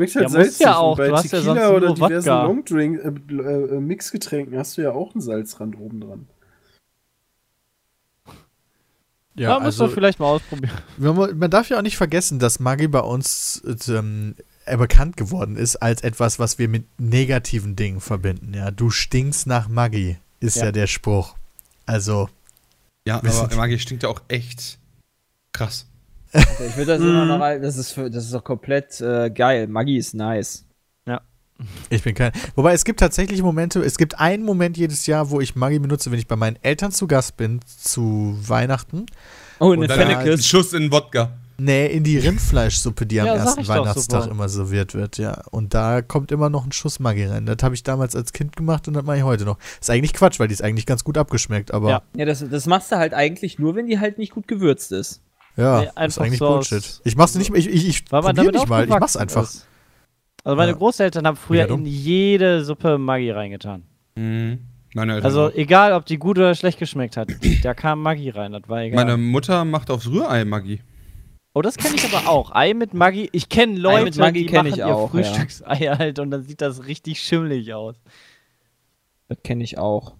Schmeckt 0.00 0.16
halt 0.16 0.22
Ja, 0.24 0.28
muss 0.30 0.32
salzig. 0.32 0.60
ja 0.60 0.78
und 0.78 0.82
auch, 0.84 0.96
bei 0.96 1.08
du 1.08 1.14
hast 1.14 1.30
ja 1.30 1.38
Tequila 1.38 1.68
sonst 1.68 1.76
oder 1.84 1.94
diversen. 1.94 2.28
Longdrink, 2.28 2.98
äh, 3.04 3.06
äh, 3.06 3.80
Mixgetränken 3.80 4.58
hast 4.58 4.76
du 4.76 4.82
ja 4.82 4.90
auch 4.90 5.14
einen 5.14 5.20
Salzrand 5.20 5.78
oben 5.78 6.00
dran. 6.00 6.26
Ja, 9.34 9.50
Ja, 9.50 9.54
muss 9.60 9.66
also 9.66 9.84
man 9.84 9.94
vielleicht 9.94 10.18
mal 10.18 10.26
ausprobieren. 10.26 10.72
man 10.98 11.38
man 11.38 11.50
darf 11.50 11.68
ja 11.68 11.78
auch 11.78 11.82
nicht 11.82 11.96
vergessen, 11.96 12.38
dass 12.40 12.58
Maggi 12.58 12.88
bei 12.88 13.00
uns 13.00 13.62
ähm, 13.88 14.34
äh, 14.38 14.42
bekannt 14.66 15.16
geworden 15.16 15.56
ist 15.56 15.76
als 15.76 16.02
etwas, 16.02 16.38
was 16.38 16.58
wir 16.58 16.68
mit 16.68 16.84
negativen 16.98 17.76
Dingen 17.76 18.00
verbinden. 18.00 18.54
Ja, 18.54 18.70
du 18.70 18.90
stinkst 18.90 19.46
nach 19.46 19.68
Maggi, 19.68 20.16
ist 20.40 20.56
ja, 20.56 20.66
Ja. 20.66 20.72
der 20.72 20.86
Spruch. 20.86 21.34
Also, 21.86 22.28
Ja, 23.06 23.16
aber 23.18 23.56
Maggi 23.56 23.78
stinkt 23.78 24.02
ja 24.04 24.08
auch 24.08 24.22
echt 24.28 24.78
krass. 25.52 25.86
Also 26.32 26.64
ich 26.64 26.76
würde 26.76 26.92
das 26.92 27.00
immer 27.00 27.26
noch, 27.26 27.38
mal- 27.38 27.60
das 27.60 27.76
ist, 27.76 27.92
für, 27.92 28.08
das 28.10 28.24
ist 28.24 28.32
doch 28.32 28.44
komplett 28.44 29.00
äh, 29.00 29.28
geil. 29.30 29.66
Maggi 29.66 29.96
ist 29.98 30.14
nice. 30.14 30.64
ich 31.90 32.02
bin 32.02 32.14
kein. 32.14 32.32
Wobei 32.56 32.72
es 32.72 32.84
gibt 32.84 32.98
tatsächlich 33.00 33.40
Momente, 33.42 33.80
es 33.84 33.96
gibt 33.96 34.18
einen 34.18 34.42
Moment 34.44 34.76
jedes 34.76 35.06
Jahr, 35.06 35.30
wo 35.30 35.40
ich 35.40 35.54
Maggi 35.54 35.78
benutze, 35.78 36.10
wenn 36.10 36.18
ich 36.18 36.26
bei 36.26 36.34
meinen 36.36 36.56
Eltern 36.62 36.90
zu 36.90 37.06
Gast 37.06 37.36
bin, 37.36 37.60
zu 37.66 38.36
Weihnachten. 38.46 39.06
Oh, 39.60 39.66
Und 39.70 39.78
eine 39.78 39.86
dann- 39.88 40.00
Ein 40.00 40.08
Fennekes. 40.22 40.46
Schuss 40.46 40.72
in 40.72 40.90
Wodka. 40.90 41.30
Nee, 41.64 41.86
in 41.86 42.02
die 42.02 42.18
Rindfleischsuppe, 42.26 43.06
die 43.06 43.20
am 43.20 43.26
Ja, 43.26 43.34
ersten 43.36 43.66
Weihnachtstag 43.68 44.26
immer 44.28 44.48
serviert 44.48 44.94
wird, 44.94 45.16
ja. 45.18 45.42
Und 45.50 45.74
da 45.74 46.02
kommt 46.02 46.32
immer 46.32 46.50
noch 46.50 46.66
ein 46.66 46.72
Schuss 46.72 46.98
Maggi 46.98 47.24
rein. 47.24 47.46
Das 47.46 47.58
habe 47.62 47.74
ich 47.74 47.84
damals 47.84 48.16
als 48.16 48.32
Kind 48.32 48.56
gemacht 48.56 48.88
und 48.88 48.94
das 48.94 49.04
mache 49.04 49.18
ich 49.18 49.22
heute 49.22 49.44
noch. 49.44 49.58
Ist 49.80 49.88
eigentlich 49.88 50.12
Quatsch, 50.12 50.40
weil 50.40 50.48
die 50.48 50.54
ist 50.54 50.62
eigentlich 50.62 50.86
ganz 50.86 51.04
gut 51.04 51.16
abgeschmeckt, 51.16 51.72
aber 51.72 51.88
Ja. 51.90 52.02
Ja, 52.16 52.24
das, 52.24 52.44
das 52.48 52.66
machst 52.66 52.90
du 52.90 52.96
halt 52.96 53.14
eigentlich 53.14 53.58
nur, 53.60 53.76
wenn 53.76 53.86
die 53.86 54.00
halt 54.00 54.18
nicht 54.18 54.32
gut 54.32 54.48
gewürzt 54.48 54.90
ist. 54.92 55.20
ja, 55.56 55.80
Nee, 55.80 55.86
ist 55.86 55.96
einfach 55.96 56.22
eigentlich 56.24 56.38
so 56.40 56.48
Bullshit. 56.48 57.00
Ich 57.04 57.16
mach's 57.16 57.34
nicht 57.36 57.50
mehr, 57.50 57.60
ich, 57.60 57.68
ich, 57.68 57.88
ich 57.88 58.04
probier 58.06 58.50
nicht 58.50 58.68
mal, 58.68 58.84
ich 58.84 58.90
mach's 58.90 59.16
einfach. 59.16 59.44
Ist. 59.44 59.66
Also 60.42 60.56
meine 60.56 60.72
Ja. 60.72 60.78
Großeltern 60.78 61.26
haben 61.26 61.36
früher 61.36 61.68
in 61.68 61.86
jede 61.86 62.64
Suppe 62.64 62.98
Maggi 62.98 63.30
reingetan. 63.30 63.84
Mhm. 64.16 64.58
Also 64.94 65.46
auch. 65.46 65.54
egal, 65.54 65.92
ob 65.94 66.04
die 66.06 66.18
gut 66.18 66.38
oder 66.38 66.54
schlecht 66.54 66.78
geschmeckt 66.78 67.16
hat, 67.16 67.28
da 67.62 67.72
kam 67.72 68.02
Maggi 68.02 68.30
rein, 68.30 68.52
das 68.52 68.62
war 68.68 68.80
egal. 68.82 69.04
Meine 69.04 69.16
Mutter 69.16 69.64
macht 69.64 69.90
aufs 69.90 70.08
Rührei 70.08 70.44
Maggi. 70.44 70.80
Oh, 71.54 71.62
das 71.62 71.76
kenne 71.76 71.94
ich 71.96 72.04
aber 72.14 72.28
auch. 72.28 72.52
Ei 72.54 72.74
mit 72.74 72.94
Maggi. 72.94 73.28
Ich 73.32 73.48
kenne 73.48 73.78
Leute, 73.78 74.04
mit 74.04 74.16
Maggi 74.16 74.40
die 74.40 74.46
kenn 74.46 74.56
machen 74.64 74.68
ich 74.68 74.76
ihr 74.78 74.86
auch, 74.88 75.12
ja. 75.14 75.22
Frühstücksei 75.22 75.76
halt 75.98 76.18
und 76.18 76.30
dann 76.30 76.42
sieht 76.44 76.60
das 76.60 76.86
richtig 76.86 77.20
schimmelig 77.20 77.72
aus. 77.74 77.96
Das 79.28 79.38
kenne 79.42 79.64
ich 79.64 79.78
auch. 79.78 80.14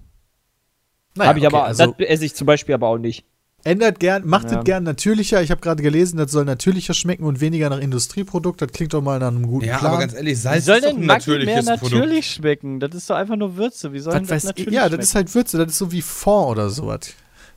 Naja, 1.15 1.31
Hab 1.31 1.37
ich 1.37 1.47
okay, 1.47 1.55
aber, 1.55 1.65
also 1.67 1.87
das 1.99 2.09
esse 2.09 2.25
ich 2.25 2.35
zum 2.35 2.47
Beispiel 2.47 2.75
aber 2.75 2.89
auch 2.89 2.97
nicht. 2.99 3.25
ändert 3.65 4.01
gern, 4.01 4.27
macht 4.27 4.51
Ja. 4.51 4.59
es 4.61 4.65
gern 4.65 4.83
natürlicher. 4.83 5.43
Ich 5.43 5.51
habe 5.51 5.61
gerade 5.61 5.83
gelesen, 5.83 6.17
das 6.17 6.33
soll 6.33 6.45
natürlicher 6.47 6.95
schmecken 6.95 7.25
und 7.25 7.41
weniger 7.41 7.69
nach 7.71 7.79
Industrieprodukt. 7.79 8.61
Das 8.63 8.73
klingt 8.73 8.93
doch 8.95 9.03
mal 9.03 9.19
nach 9.19 9.29
einem 9.29 9.47
guten 9.47 9.67
Ja, 9.67 9.79
Plan. 9.79 9.91
aber 9.93 10.01
ganz 10.01 10.15
ehrlich, 10.15 10.33
Wie 10.33 10.37
Salz 10.37 10.65
soll 10.65 10.77
ist 10.77 10.85
doch 10.85 10.91
denn 10.91 11.01
ein 11.03 11.07
Maggi 11.07 11.31
mehr 11.31 11.39
natürliches 11.39 11.67
natürlich 11.67 12.09
Produkt. 12.09 12.25
schmecken? 12.25 12.81
Das 12.81 12.95
ist 12.95 13.11
doch 13.11 13.15
einfach 13.17 13.37
nur 13.37 13.57
Würze. 13.57 13.93
Wie 13.93 13.99
soll 14.01 14.15
das 14.21 14.23
ich, 14.39 14.45
natürlich 14.45 14.73
ja, 14.75 14.81
das 14.83 14.89
schmecken? 14.91 15.03
ist 15.03 15.15
halt 15.15 15.35
Würze, 15.35 15.59
das 15.59 15.69
ist 15.69 15.79
so 15.79 15.93
wie 15.93 16.03
Fond 16.03 16.53
oder 16.53 16.71
sowas. 16.71 17.01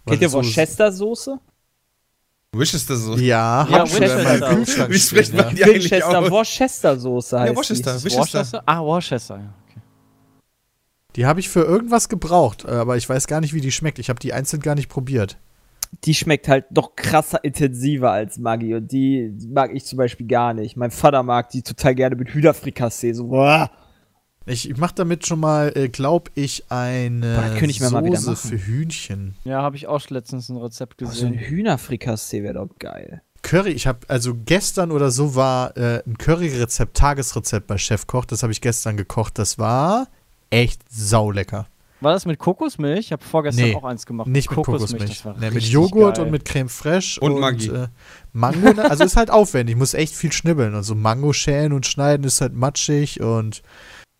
Kennt 0.06 0.22
ihr 0.22 0.30
so, 0.30 0.38
Worcester-Soße? 0.43 1.39
Worcester 2.57 2.95
so. 2.95 3.15
Ja, 3.18 3.68
Ja. 3.69 3.84
Kühlschrank 3.86 4.90
Wie 4.91 4.99
spricht 4.99 5.34
man 5.34 5.48
ja. 5.48 5.52
die 5.53 5.64
eigentlich 5.64 5.91
Winchester 5.91 6.19
aus? 6.19 6.32
Worcester 6.32 6.99
Soße 6.99 7.40
heißt 7.40 7.49
Ja, 7.52 7.56
Worcester. 7.56 8.03
Worcester. 8.18 8.64
Ah, 8.65 8.80
Worcester. 8.82 9.38
ja. 9.38 9.53
Okay. 9.69 9.80
Die 11.15 11.26
habe 11.26 11.40
ich 11.40 11.49
für 11.49 11.61
irgendwas 11.61 12.10
gebraucht, 12.10 12.65
äh, 12.65 12.72
aber 12.72 12.98
ich 12.98 13.07
weiß 13.07 13.27
gar 13.27 13.41
nicht, 13.41 13.53
wie 13.53 13.61
die 13.61 13.72
schmeckt. 13.72 13.99
Ich 13.99 14.10
habe 14.10 14.19
die 14.19 14.34
einzeln 14.34 14.61
gar 14.61 14.76
nicht 14.76 14.90
probiert. 14.90 15.38
Die 16.03 16.14
schmeckt 16.14 16.48
halt 16.49 16.72
noch 16.72 16.95
krasser 16.95 17.41
intensiver 17.44 18.11
als 18.11 18.38
Maggi 18.38 18.76
und 18.76 18.91
die 18.91 19.32
mag 19.49 19.73
ich 19.73 19.86
zum 19.86 19.98
Beispiel 19.98 20.27
gar 20.27 20.53
nicht. 20.53 20.76
Mein 20.76 20.91
Vater 20.91 21.23
mag 21.23 21.49
die 21.49 21.61
total 21.61 21.95
gerne 21.95 22.15
mit 22.18 22.30
Hühnerfrikassee. 22.30 23.14
So, 23.14 23.27
boah. 23.27 23.72
Ich, 24.47 24.69
ich 24.69 24.77
mache 24.77 24.93
damit 24.95 25.26
schon 25.26 25.39
mal, 25.39 25.72
äh, 25.76 25.89
glaube 25.89 26.30
ich, 26.35 26.65
eine 26.69 27.35
Boah, 27.35 27.63
ich 27.69 27.80
mir 27.81 27.89
mal 27.89 28.05
wieder 28.05 28.17
Soße 28.17 28.47
machen. 28.47 28.59
für 28.59 28.65
Hühnchen. 28.65 29.35
Ja, 29.43 29.61
habe 29.63 29.76
ich 29.76 29.88
auch 29.88 30.07
letztens 30.09 30.49
ein 30.49 30.57
Rezept 30.57 30.99
So 30.99 31.05
ein 31.05 31.11
gesehen. 31.11 31.34
Hühnerfrikassee 31.34 32.43
wäre 32.43 32.53
doch 32.55 32.69
geil. 32.80 33.22
Curry, 33.41 33.72
ich 33.72 33.85
habe, 33.88 33.99
also 34.07 34.34
gestern 34.45 34.91
oder 34.91 35.11
so 35.11 35.35
war 35.35 35.76
äh, 35.77 36.01
ein 36.05 36.17
Curry-Rezept, 36.17 36.95
Tagesrezept 36.97 37.67
bei 37.67 37.77
Chefkoch. 37.77 38.26
Das 38.26 38.43
habe 38.43 38.51
ich 38.51 38.61
gestern 38.61 38.97
gekocht. 38.97 39.38
Das 39.39 39.57
war 39.59 40.07
echt 40.49 40.81
saulecker. 40.91 41.67
War 42.01 42.11
das 42.11 42.26
mit 42.26 42.38
Kokosmilch? 42.39 42.99
Ich 42.99 43.11
habe 43.13 43.23
vorgestern 43.23 43.65
Nee, 43.69 43.76
auch 43.76 43.84
eins 43.84 44.05
gemacht. 44.05 44.27
Nicht 44.27 44.49
mit 44.51 44.55
Kokosmilch. 44.63 45.09
das 45.09 45.26
war 45.26 45.35
Nee, 45.39 45.49
mit 45.51 45.63
Joghurt 45.63 46.17
geil. 46.17 46.26
und 46.26 46.31
mit 46.31 46.45
Creme 46.45 46.69
fraiche 46.69 47.19
Und 47.22 47.39
Maggi. 47.39 47.67
Äh, 47.69 47.88
Mango, 48.34 48.80
also 48.81 49.03
ist 49.05 49.15
halt 49.15 49.31
aufwendig, 49.31 49.76
muss 49.77 49.93
echt 49.93 50.13
viel 50.13 50.31
schnibbeln 50.31 50.76
und 50.76 50.84
so 50.84 50.93
Mango 50.93 51.31
schälen 51.31 51.72
und 51.72 51.85
schneiden 51.85 52.23
ist 52.26 52.41
halt 52.41 52.53
matschig 52.53 53.22
und 53.22 53.61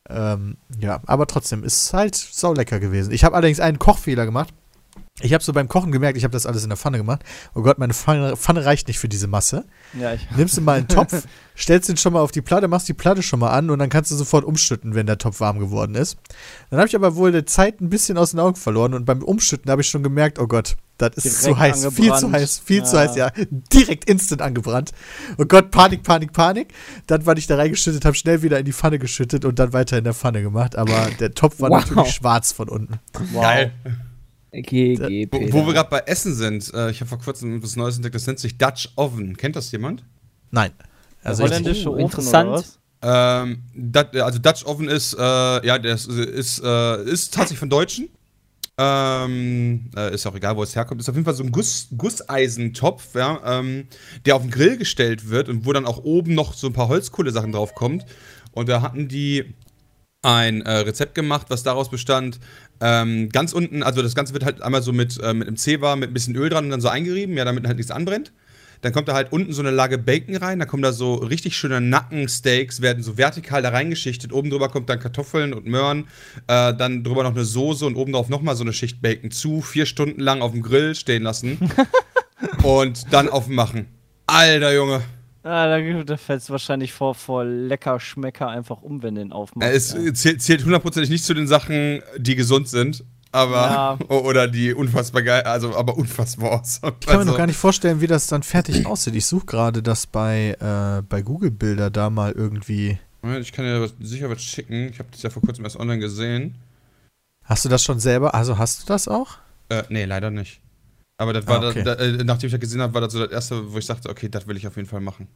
ähm, 0.10 0.58
ja, 0.80 1.02
aber 1.06 1.28
trotzdem 1.28 1.64
ist 1.64 1.94
halt 1.94 2.16
saulecker 2.16 2.80
gewesen. 2.80 3.12
Ich 3.12 3.24
habe 3.24 3.36
allerdings 3.36 3.60
einen 3.60 3.80
Kochfehler 3.80 4.26
gemacht. 4.26 4.54
Ich 5.22 5.34
habe 5.34 5.42
so 5.42 5.54
beim 5.54 5.70
Kochen 5.70 5.94
gemerkt, 5.94 6.18
ich 6.18 6.26
habe 6.26 6.34
das 6.34 6.46
alles 6.46 6.64
in 6.64 6.70
der 6.70 6.76
Pfanne 6.78 6.98
gemacht. 6.98 7.22
Oh 7.54 7.62
Gott, 7.62 7.78
meine 7.78 7.94
Pfanne, 7.94 8.36
Pfanne 8.36 8.66
reicht 8.66 8.90
nicht 8.90 9.00
für 9.00 9.08
diese 9.08 9.28
Masse. 9.28 9.64
Ja, 9.98 10.14
ich, 10.14 10.28
Nimmst 10.36 10.58
du 10.58 10.62
mal 10.62 10.78
einen 10.78 10.90
Topf, 10.90 11.24
stellst 11.58 11.88
den 11.88 11.96
schon 11.96 12.12
mal 12.12 12.20
auf 12.20 12.32
die 12.32 12.42
Platte, 12.42 12.68
machst 12.68 12.90
die 12.90 12.94
Platte 12.94 13.24
schon 13.24 13.40
mal 13.40 13.52
an 13.52 13.70
und 13.70 13.80
dann 13.80 13.90
kannst 13.90 14.12
du 14.12 14.16
sofort 14.18 14.44
umschütten, 14.44 14.94
wenn 14.94 15.06
der 15.06 15.18
Topf 15.18 15.40
warm 15.40 15.60
geworden 15.60 15.96
ist. 15.96 16.18
Dann 16.70 16.80
habe 16.80 16.90
ich 16.90 16.96
aber 16.98 17.16
wohl 17.16 17.32
die 17.32 17.46
Zeit 17.46 17.80
ein 17.80 17.90
bisschen 17.90 18.18
aus 18.18 18.32
den 18.32 18.42
Augen 18.42 18.58
verloren 18.58 18.94
und 18.94 19.06
beim 19.06 19.24
Umschütten 19.24 19.72
habe 19.72 19.82
ich 19.84 19.88
schon 19.88 20.04
gemerkt, 20.04 20.38
oh 20.38 20.48
Gott, 20.48 20.76
das 20.98 21.16
ist 21.16 21.24
Direkt 21.24 21.38
zu 21.44 21.58
heiß, 21.60 21.86
viel 21.86 21.92
zu 21.92 22.12
angebrannt. 22.12 22.34
heiß, 22.36 22.60
viel 22.60 22.84
zu 22.84 22.96
Ja. 22.98 23.02
heiß, 23.04 23.16
ja. 23.16 23.32
Direkt 23.72 24.10
instant 24.10 24.42
angebrannt. 24.42 24.92
Oh 25.38 25.46
Gott, 25.46 25.72
Panik, 25.72 26.04
Panik, 26.04 26.34
Panik. 26.34 26.74
Dann, 27.08 27.26
weil 27.26 27.38
ich 27.38 27.48
da 27.48 27.56
reingeschüttet 27.56 28.04
habe, 28.04 28.16
schnell 28.18 28.42
wieder 28.42 28.60
in 28.60 28.66
die 28.66 28.74
Pfanne 28.74 29.00
geschüttet 29.00 29.46
und 29.46 29.60
dann 29.60 29.72
weiter 29.72 29.98
in 29.98 30.04
der 30.04 30.14
Pfanne 30.14 30.42
gemacht. 30.42 30.76
Aber 30.78 31.10
der 31.22 31.34
Topf 31.34 31.62
war 31.62 31.70
Wow. 31.70 31.86
natürlich 31.90 32.12
schwarz 32.16 32.52
von 32.52 32.68
unten. 32.68 33.00
Geil. 33.34 33.72
GG, 34.62 35.30
Wo, 35.32 35.54
wo 35.54 35.68
wir 35.68 35.74
gerade 35.74 35.90
bei 35.90 36.00
Essen 36.00 36.34
sind, 36.34 36.74
äh, 36.74 36.92
ich 36.92 37.02
habe 37.02 37.10
vor 37.10 37.20
kurzem 37.20 37.62
was 37.62 37.76
Neues 37.76 37.96
entdeckt, 37.96 38.16
das 38.16 38.28
nennt 38.28 38.40
sich 38.40 38.58
Dutch 38.58 38.90
Oven. 38.96 39.38
Kennt 39.38 39.56
das 39.56 39.72
jemand? 39.72 40.04
Nein. 40.52 40.72
Also 41.24 41.44
holländische 41.44 41.92
oh, 41.92 41.96
interessant. 41.96 42.50
oder 42.50 42.58
was? 42.60 42.80
Ähm, 43.02 43.64
Dat, 43.76 44.16
also 44.16 44.40
Dutch 44.40 44.66
Oven 44.66 44.90
ist, 44.90 45.14
äh, 45.14 45.20
ja, 45.66 45.78
das 45.78 46.08
ist, 46.08 46.62
äh, 46.64 47.04
ist 47.04 47.34
tatsächlich 47.34 47.60
von 47.60 47.70
Deutschen. 47.70 48.10
Ähm, 48.78 49.90
äh, 49.96 50.14
ist 50.14 50.26
auch 50.28 50.36
egal, 50.36 50.58
wo 50.58 50.64
es 50.64 50.76
herkommt. 50.76 51.00
Ist 51.00 51.08
auf 51.08 51.16
jeden 51.16 51.26
Fall 51.26 51.34
so 51.34 51.44
ein 51.44 51.52
Guss, 51.52 51.88
Gusseisentopf, 51.98 53.16
ja, 53.16 53.60
ähm, 53.60 53.88
der 54.26 54.36
auf 54.36 54.42
den 54.42 54.52
Grill 54.52 54.78
gestellt 54.78 55.30
wird 55.30 55.48
und 55.48 55.66
wo 55.66 55.72
dann 55.72 55.86
auch 55.86 56.04
oben 56.04 56.34
noch 56.34 56.54
so 56.54 56.68
ein 56.68 56.74
paar 56.74 56.90
Holzkohlesachen 56.90 57.54
drauf 57.54 57.74
kommt. 57.74 58.06
Und 58.52 58.68
da 58.68 58.82
hatten 58.82 59.08
die 59.08 59.54
ein 60.26 60.64
äh, 60.64 60.78
Rezept 60.78 61.14
gemacht, 61.14 61.48
was 61.50 61.62
daraus 61.62 61.90
bestand, 61.90 62.40
ähm, 62.82 63.30
ganz 63.30 63.54
unten, 63.54 63.84
also 63.84 64.02
das 64.02 64.16
Ganze 64.16 64.34
wird 64.34 64.44
halt 64.44 64.62
einmal 64.62 64.82
so 64.82 64.92
mit, 64.92 65.22
äh, 65.22 65.34
mit 65.34 65.48
einem 65.48 65.56
Zewa 65.56 65.96
mit 65.96 66.10
ein 66.10 66.14
bisschen 66.14 66.36
Öl 66.36 66.50
dran 66.50 66.66
und 66.66 66.72
dann 66.72 66.82
so 66.82 66.90
eingerieben, 66.90 67.38
ja, 67.38 67.46
damit 67.46 67.68
halt 67.68 67.78
nichts 67.78 67.92
anbrennt. 67.92 68.34
Dann 68.82 68.92
kommt 68.92 69.08
da 69.08 69.14
halt 69.14 69.32
unten 69.32 69.54
so 69.54 69.62
eine 69.62 69.72
Lage 69.72 69.98
Bacon 69.98 70.36
rein, 70.36 70.60
da 70.60 70.66
kommen 70.66 70.84
da 70.84 70.92
so 70.92 71.16
richtig 71.16 71.56
schöne 71.56 71.80
Nackensteaks, 71.80 72.82
werden 72.82 73.04
so 73.04 73.18
vertikal 73.18 73.62
da 73.62 73.70
reingeschichtet. 73.70 74.34
Oben 74.34 74.50
drüber 74.50 74.70
kommt 74.70 74.90
dann 74.90 75.00
Kartoffeln 75.00 75.54
und 75.54 75.66
Möhren, 75.68 76.08
äh, 76.48 76.74
dann 76.74 77.04
drüber 77.04 77.24
noch 77.24 77.36
eine 77.36 77.46
Soße 77.46 77.86
und 77.86 77.96
oben 77.96 78.12
drauf 78.12 78.28
nochmal 78.28 78.56
so 78.56 78.64
eine 78.64 78.74
Schicht 78.74 79.02
Bacon 79.02 79.32
zu, 79.32 79.62
vier 79.62 79.86
Stunden 79.86 80.22
lang 80.22 80.42
auf 80.42 80.52
dem 80.52 80.64
Grill 80.64 80.96
stehen 80.96 81.24
lassen 81.24 81.72
und 82.64 83.14
dann 83.14 83.30
aufmachen. 83.30 83.88
Alter 84.28 84.74
Junge, 84.74 85.04
Ah, 85.46 85.68
da, 85.68 86.04
da 86.04 86.18
fällt 86.18 86.42
es 86.42 86.50
wahrscheinlich 86.50 86.92
vor, 86.92 87.14
vor 87.14 87.46
lecker 87.46 88.00
Schmecker 88.00 88.50
einfach 88.50 88.82
um, 88.82 89.04
wenn 89.04 89.14
den 89.14 89.32
aufmachst. 89.32 89.72
äh, 89.72 89.76
es 89.76 89.94
ja. 89.94 90.14
zählt, 90.14 90.42
zählt 90.42 90.66
hundertprozentig 90.66 91.12
nicht 91.12 91.24
zu 91.24 91.36
den 91.36 91.48
Sachen, 91.48 92.02
die 92.18 92.36
gesund 92.36 92.68
sind. 92.68 93.04
Aber, 93.32 93.98
Ja. 94.00 94.00
oder 94.10 94.48
die 94.48 94.74
unfassbar 94.74 95.22
geil, 95.22 95.44
also, 95.44 95.76
aber 95.76 95.98
unfassbar 95.98 96.54
awesome. 96.54 96.96
Ich 97.00 97.06
kann 97.06 97.16
mir 97.16 97.20
also, 97.20 97.32
noch 97.32 97.38
gar 97.38 97.46
nicht 97.46 97.60
vorstellen, 97.60 98.02
wie 98.02 98.08
das 98.08 98.26
dann 98.26 98.42
fertig 98.42 98.86
aussieht. 98.88 99.14
Ich 99.14 99.28
suche 99.28 99.46
gerade 99.46 99.84
das 99.84 100.08
bei, 100.08 100.56
äh, 100.60 101.04
bei 101.08 101.22
Google 101.22 101.52
Bilder 101.52 101.92
da 101.92 102.10
mal 102.10 102.32
irgendwie. 102.32 102.98
Moment, 103.22 103.44
Ich 103.46 103.52
kann 103.52 103.66
dir 103.66 103.82
was, 103.82 103.94
sicher 104.00 104.32
was 104.32 104.42
schicken. 104.42 104.90
Ich 104.90 104.98
habe 104.98 105.10
das 105.12 105.22
ja 105.22 105.30
vor 105.30 105.44
kurzem 105.44 105.64
erst 105.64 105.78
online 105.80 106.00
gesehen. 106.00 106.56
Hast 107.44 107.64
du 107.66 107.70
das 107.70 107.84
schon 107.84 108.00
selber? 108.00 108.34
Also 108.34 108.58
hast 108.58 108.82
du 108.82 108.88
das 108.88 109.08
auch? 109.08 109.38
Äh, 109.70 109.84
nee, 109.90 110.06
leider 110.06 110.32
nicht. 110.32 110.60
Aber 111.18 111.32
das 111.34 111.48
war, 111.48 111.64
Ah, 111.64 111.70
okay. 111.70 111.84
da, 111.84 111.96
da, 111.96 112.04
äh, 112.04 112.24
nachdem 112.24 112.48
ich 112.48 112.52
das 112.52 112.60
gesehen 112.60 112.82
habe, 112.82 112.94
war 112.94 113.02
das 113.02 113.14
so 113.14 113.20
das 113.20 113.32
erste, 113.32 113.72
wo 113.72 113.78
ich 113.78 113.86
sagte, 113.86 114.10
okay, 114.10 114.28
das 114.30 114.48
will 114.48 114.58
ich 114.58 114.68
auf 114.68 114.76
jeden 114.76 114.88
Fall 114.88 115.00
machen. 115.02 115.28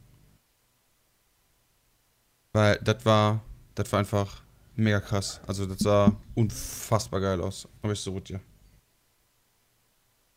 Weil 2.52 2.76
das 2.82 3.04
war, 3.06 3.40
das 3.74 3.90
war 3.92 4.00
einfach 4.00 4.42
mega 4.76 5.00
krass. 5.00 5.40
Also 5.46 5.66
das 5.66 5.78
sah 5.78 6.12
unfassbar 6.34 7.20
geil 7.20 7.40
aus. 7.40 7.66
Aber 7.82 7.92
ich 7.92 8.00
so 8.00 8.12
gut, 8.12 8.28
ja. 8.28 8.40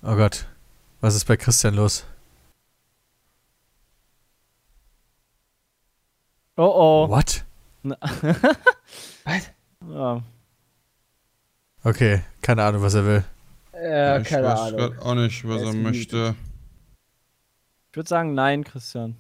Oh 0.02 0.16
Gott. 0.16 0.46
Was 1.02 1.16
ist 1.16 1.26
bei 1.26 1.36
Christian 1.38 1.74
los? 1.76 2.06
Oh 6.56 6.64
oh. 6.64 7.10
What? 7.10 7.44
Ja. 9.90 10.24
Okay, 11.84 12.22
keine 12.42 12.64
Ahnung, 12.64 12.82
was 12.84 12.94
er 12.94 13.06
will. 13.06 13.24
Ja, 13.74 14.20
ich 14.20 14.28
keine 14.28 14.48
weiß 14.48 14.60
Ahnung. 14.60 14.78
grad 14.78 15.00
auch 15.02 15.16
nicht, 15.16 15.48
was 15.48 15.62
Er 15.62 15.68
er 15.68 15.74
möchte. 15.74 16.36
Ich 17.92 17.96
würde 17.98 18.10
sagen, 18.10 18.34
nein, 18.34 18.64
Christian. 18.64 19.16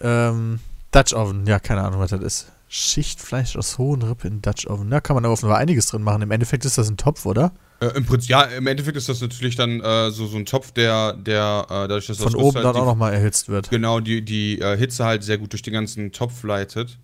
Ähm, 0.00 0.60
Dutch 0.92 1.12
Oven, 1.14 1.46
ja, 1.46 1.58
keine 1.58 1.82
Ahnung, 1.82 2.00
was 2.00 2.10
das 2.10 2.20
ist. 2.22 2.52
Schichtfleisch 2.68 3.56
aus 3.56 3.78
hohen 3.78 4.02
Rippen 4.02 4.30
in 4.34 4.42
Dutch 4.42 4.66
Oven. 4.68 4.90
Da 4.90 5.00
kann 5.00 5.14
man 5.14 5.26
offenbar 5.26 5.58
einiges 5.58 5.86
drin 5.86 6.02
machen. 6.02 6.22
Im 6.22 6.30
Endeffekt 6.30 6.64
ist 6.64 6.78
das 6.78 6.88
ein 6.88 6.96
Topf, 6.96 7.26
oder? 7.26 7.52
Äh, 7.80 7.88
Im 7.96 8.06
Prinzip, 8.06 8.30
ja, 8.30 8.42
im 8.42 8.66
Endeffekt 8.66 8.96
ist 8.96 9.08
das 9.08 9.20
natürlich 9.20 9.56
dann 9.56 9.80
äh, 9.80 10.10
so, 10.10 10.26
so 10.26 10.36
ein 10.36 10.46
Topf, 10.46 10.70
der, 10.72 11.14
der 11.14 11.66
äh, 11.68 11.72
dadurch, 11.88 12.06
dass 12.06 12.18
Von 12.18 12.32
das 12.32 12.34
oben 12.42 12.56
halt 12.56 12.64
dann 12.66 12.74
die- 12.74 12.80
auch 12.80 12.84
nochmal 12.86 13.12
erhitzt 13.12 13.48
wird. 13.48 13.70
Genau, 13.70 14.00
die, 14.00 14.22
die 14.24 14.60
äh, 14.60 14.76
Hitze 14.76 15.04
halt 15.04 15.24
sehr 15.24 15.38
gut 15.38 15.52
durch 15.52 15.62
den 15.62 15.72
ganzen 15.72 16.12
Topf 16.12 16.42
leitet. 16.44 16.98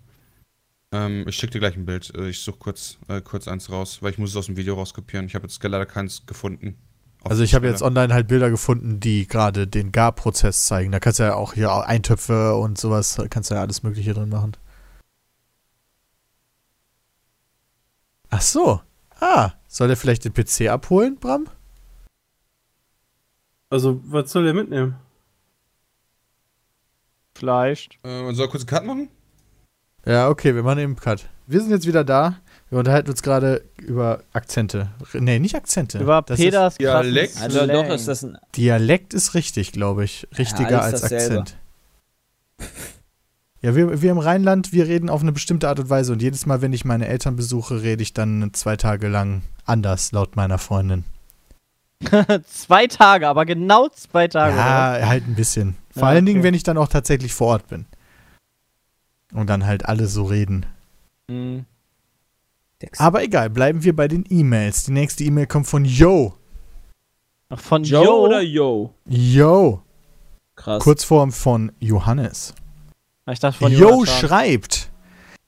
Ähm, 0.91 1.25
ich 1.27 1.35
schicke 1.35 1.53
dir 1.53 1.59
gleich 1.59 1.75
ein 1.75 1.85
Bild. 1.85 2.13
Äh, 2.15 2.29
Ich 2.29 2.41
suche 2.41 2.57
kurz, 2.57 2.97
äh, 3.07 3.21
kurz 3.21 3.47
eins 3.47 3.69
raus, 3.69 4.01
weil 4.01 4.11
ich 4.11 4.17
muss 4.17 4.31
es 4.31 4.35
aus 4.35 4.45
dem 4.45 4.57
Video 4.57 4.75
rauskopieren. 4.75 5.25
Ich 5.25 5.35
habe 5.35 5.47
jetzt 5.47 5.61
leider 5.61 5.85
keins 5.85 6.25
gefunden. 6.25 6.77
Also 7.23 7.43
ich 7.43 7.55
habe 7.55 7.67
jetzt 7.67 7.81
online 7.81 8.13
halt 8.13 8.27
Bilder 8.27 8.49
gefunden, 8.49 8.99
die 9.01 9.27
gerade 9.27 9.67
den 9.67 9.91
Garprozess 9.91 10.65
zeigen. 10.65 10.91
Da 10.91 10.99
kannst 10.99 11.19
du 11.19 11.23
ja 11.23 11.33
auch 11.35 11.53
hier 11.53 11.71
Eintöpfe 11.71 12.55
und 12.55 12.77
sowas, 12.77 13.15
da 13.15 13.27
kannst 13.27 13.49
du 13.51 13.55
ja 13.55 13.61
alles 13.61 13.83
mögliche 13.83 14.13
drin 14.13 14.29
machen. 14.29 14.55
Ach 18.29 18.41
so. 18.41 18.81
Ah, 19.19 19.53
soll 19.67 19.87
der 19.87 19.97
vielleicht 19.97 20.23
den 20.25 20.33
PC 20.33 20.69
abholen, 20.69 21.17
Bram? 21.17 21.47
Also, 23.69 23.99
was 24.05 24.31
soll 24.31 24.47
er 24.47 24.53
mitnehmen? 24.53 24.95
Vielleicht. 27.35 27.97
Äh, 28.03 28.23
man 28.23 28.35
soll 28.35 28.47
kurz 28.47 28.61
einen 28.61 28.69
Cut 28.69 28.85
machen? 28.85 29.09
Ja, 30.07 30.29
okay, 30.29 30.55
wir 30.55 30.63
machen 30.63 30.79
eben 30.79 30.91
einen 30.93 30.99
Cut. 30.99 31.25
Wir 31.47 31.59
sind 31.61 31.69
jetzt 31.71 31.85
wieder 31.87 32.03
da. 32.03 32.37
Wir 32.69 32.79
unterhalten 32.79 33.09
uns 33.09 33.21
gerade 33.21 33.63
über 33.77 34.21
Akzente. 34.33 34.89
Nee, 35.13 35.39
nicht 35.39 35.55
Akzente. 35.55 35.99
Über 35.99 36.21
Das 36.21 36.37
Peters 36.37 36.77
krassen 36.77 37.13
Dialekt. 37.13 37.41
Also 37.41 37.65
doch 37.67 37.87
ist 37.89 38.07
das 38.07 38.23
ein. 38.23 38.31
Ist, 38.35 38.57
Dialekt 38.57 39.13
ist 39.13 39.33
richtig, 39.33 39.71
glaube 39.71 40.03
ich. 40.03 40.27
Richtiger 40.37 40.81
alles 40.81 41.03
als 41.03 41.11
dasselbe. 41.13 41.39
Akzent. 41.39 41.57
Ja, 43.61 43.75
wir, 43.75 44.01
wir 44.01 44.11
im 44.11 44.17
Rheinland, 44.17 44.71
wir 44.71 44.87
reden 44.87 45.09
auf 45.09 45.21
eine 45.21 45.31
bestimmte 45.31 45.67
Art 45.67 45.79
und 45.79 45.89
Weise 45.89 46.13
und 46.13 46.21
jedes 46.21 46.45
Mal, 46.45 46.61
wenn 46.61 46.73
ich 46.73 46.85
meine 46.85 47.07
Eltern 47.07 47.35
besuche, 47.35 47.81
rede 47.81 48.03
ich 48.03 48.13
dann 48.13 48.51
zwei 48.53 48.75
Tage 48.75 49.07
lang 49.07 49.41
anders, 49.65 50.11
laut 50.11 50.35
meiner 50.35 50.57
Freundin. 50.57 51.05
zwei 52.45 52.85
Tage, 52.87 53.27
aber 53.27 53.45
genau 53.45 53.89
zwei 53.89 54.27
Tage. 54.27 54.53
oder? 54.53 54.99
Ja, 54.99 55.07
halt 55.07 55.27
ein 55.27 55.35
bisschen. 55.35 55.75
Vor 55.91 56.03
Ja, 56.03 56.09
allen 56.09 56.25
Dingen, 56.25 56.39
okay. 56.39 56.47
wenn 56.47 56.53
ich 56.53 56.63
dann 56.63 56.77
auch 56.77 56.87
tatsächlich 56.89 57.33
vor 57.33 57.47
Ort 57.47 57.67
bin. 57.67 57.85
Und 59.33 59.47
dann 59.49 59.65
halt 59.65 59.85
alle 59.85 60.07
so 60.07 60.23
reden. 60.25 60.65
Mhm. 61.27 61.65
Aber 62.97 63.23
egal, 63.23 63.49
bleiben 63.49 63.83
wir 63.83 63.95
bei 63.95 64.07
den 64.07 64.23
E-Mails. 64.29 64.83
Die 64.85 64.91
nächste 64.91 65.23
E-Mail 65.23 65.47
kommt 65.47 65.67
von 65.67 65.83
Yo. 65.83 66.33
Ach, 67.49 67.59
Von 67.59 67.83
Joe 67.83 68.03
Joe 68.05 68.19
oder 68.19 68.41
Yo? 68.41 68.93
Yo. 69.05 69.81
Krass. 70.55 70.83
Kurzform 70.83 71.31
von 71.31 71.71
Johannes. 71.79 72.53
Ah, 73.25 73.31
Ich 73.31 73.39
dachte 73.39 73.57
von 73.59 73.71
Yo 73.71 73.89
Jonathan. 73.89 74.29
schreibt. 74.29 74.91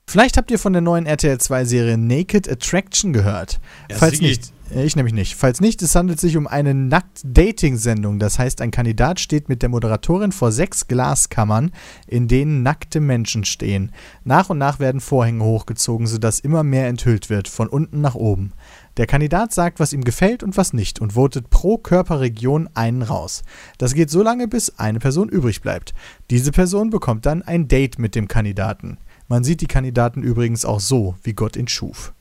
Vielleicht 0.07 0.37
habt 0.37 0.49
ihr 0.49 0.57
von 0.59 0.73
der 0.73 0.81
neuen 0.81 1.05
RTL 1.05 1.37
2 1.39 1.65
Serie 1.65 1.97
Naked 1.97 2.49
Attraction 2.49 3.13
gehört. 3.13 3.59
Ja, 3.91 3.97
Falls 3.97 4.13
Sigi. 4.17 4.27
nicht, 4.29 4.53
Ich 4.71 4.95
nämlich 4.95 5.15
nicht. 5.15 5.35
Falls 5.35 5.61
nicht, 5.61 5.81
es 5.81 5.95
handelt 5.95 6.19
sich 6.19 6.37
um 6.37 6.45
eine 6.45 6.75
Nackt-Dating-Sendung. 6.75 8.19
Das 8.19 8.37
heißt, 8.37 8.61
ein 8.61 8.69
Kandidat 8.69 9.19
steht 9.19 9.49
mit 9.49 9.63
der 9.63 9.69
Moderatorin 9.69 10.31
vor 10.31 10.51
sechs 10.51 10.87
Glaskammern, 10.87 11.71
in 12.05 12.27
denen 12.27 12.61
nackte 12.61 12.99
Menschen 12.99 13.45
stehen. 13.45 13.91
Nach 14.23 14.51
und 14.51 14.59
nach 14.59 14.77
werden 14.79 15.01
Vorhänge 15.01 15.43
hochgezogen, 15.43 16.05
sodass 16.05 16.39
immer 16.39 16.61
mehr 16.63 16.87
enthüllt 16.87 17.31
wird, 17.31 17.47
von 17.47 17.67
unten 17.67 18.01
nach 18.01 18.13
oben. 18.13 18.53
Der 18.97 19.07
Kandidat 19.07 19.53
sagt, 19.53 19.79
was 19.79 19.91
ihm 19.91 20.03
gefällt 20.03 20.43
und 20.43 20.55
was 20.55 20.71
nicht 20.71 20.99
und 21.01 21.13
votet 21.13 21.49
pro 21.49 21.79
Körperregion 21.79 22.69
einen 22.75 23.01
raus. 23.01 23.41
Das 23.79 23.95
geht 23.95 24.11
so 24.11 24.21
lange, 24.21 24.47
bis 24.47 24.77
eine 24.77 24.99
Person 24.99 25.29
übrig 25.29 25.61
bleibt. 25.61 25.95
Diese 26.29 26.51
Person 26.51 26.91
bekommt 26.91 27.25
dann 27.25 27.41
ein 27.41 27.67
Date 27.67 27.97
mit 27.97 28.13
dem 28.13 28.27
Kandidaten. 28.27 28.99
Man 29.27 29.43
sieht 29.43 29.61
die 29.61 29.67
Kandidaten 29.67 30.21
übrigens 30.21 30.63
auch 30.63 30.79
so, 30.79 31.15
wie 31.23 31.33
Gott 31.33 31.55
ihn 31.55 31.67
schuf. 31.67 32.13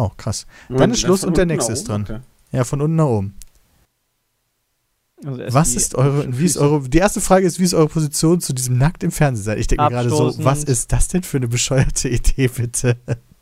Oh, 0.00 0.10
krass. 0.16 0.46
Dann 0.68 0.92
ist 0.92 1.00
Schluss 1.00 1.24
und 1.24 1.36
der 1.36 1.46
nächste 1.46 1.72
ist 1.72 1.88
dran. 1.88 2.02
okay. 2.02 2.20
Ja, 2.52 2.62
von 2.64 2.80
unten 2.80 2.96
nach 2.96 3.06
oben. 3.06 3.34
Also 5.24 5.42
Was 5.48 5.72
die- 5.72 5.76
ist 5.78 5.96
eure, 5.96 6.38
wie 6.38 6.44
ist 6.44 6.56
eure, 6.56 6.88
die 6.88 6.98
erste 6.98 7.20
Frage 7.20 7.44
ist, 7.46 7.58
wie 7.58 7.64
ist 7.64 7.74
eure 7.74 7.88
Position 7.88 8.40
zu 8.40 8.52
diesem 8.52 8.78
nackt 8.78 9.02
im 9.02 9.10
Fernsehen 9.10 9.44
sein? 9.44 9.58
Ich 9.58 9.66
denke 9.66 9.82
mir 9.82 9.90
gerade 9.90 10.08
so, 10.10 10.32
was 10.44 10.62
ist 10.62 10.92
das 10.92 11.08
denn 11.08 11.24
für 11.24 11.38
eine 11.38 11.48
bescheuerte 11.48 12.08
Idee, 12.18 12.46
bitte? 12.46 12.96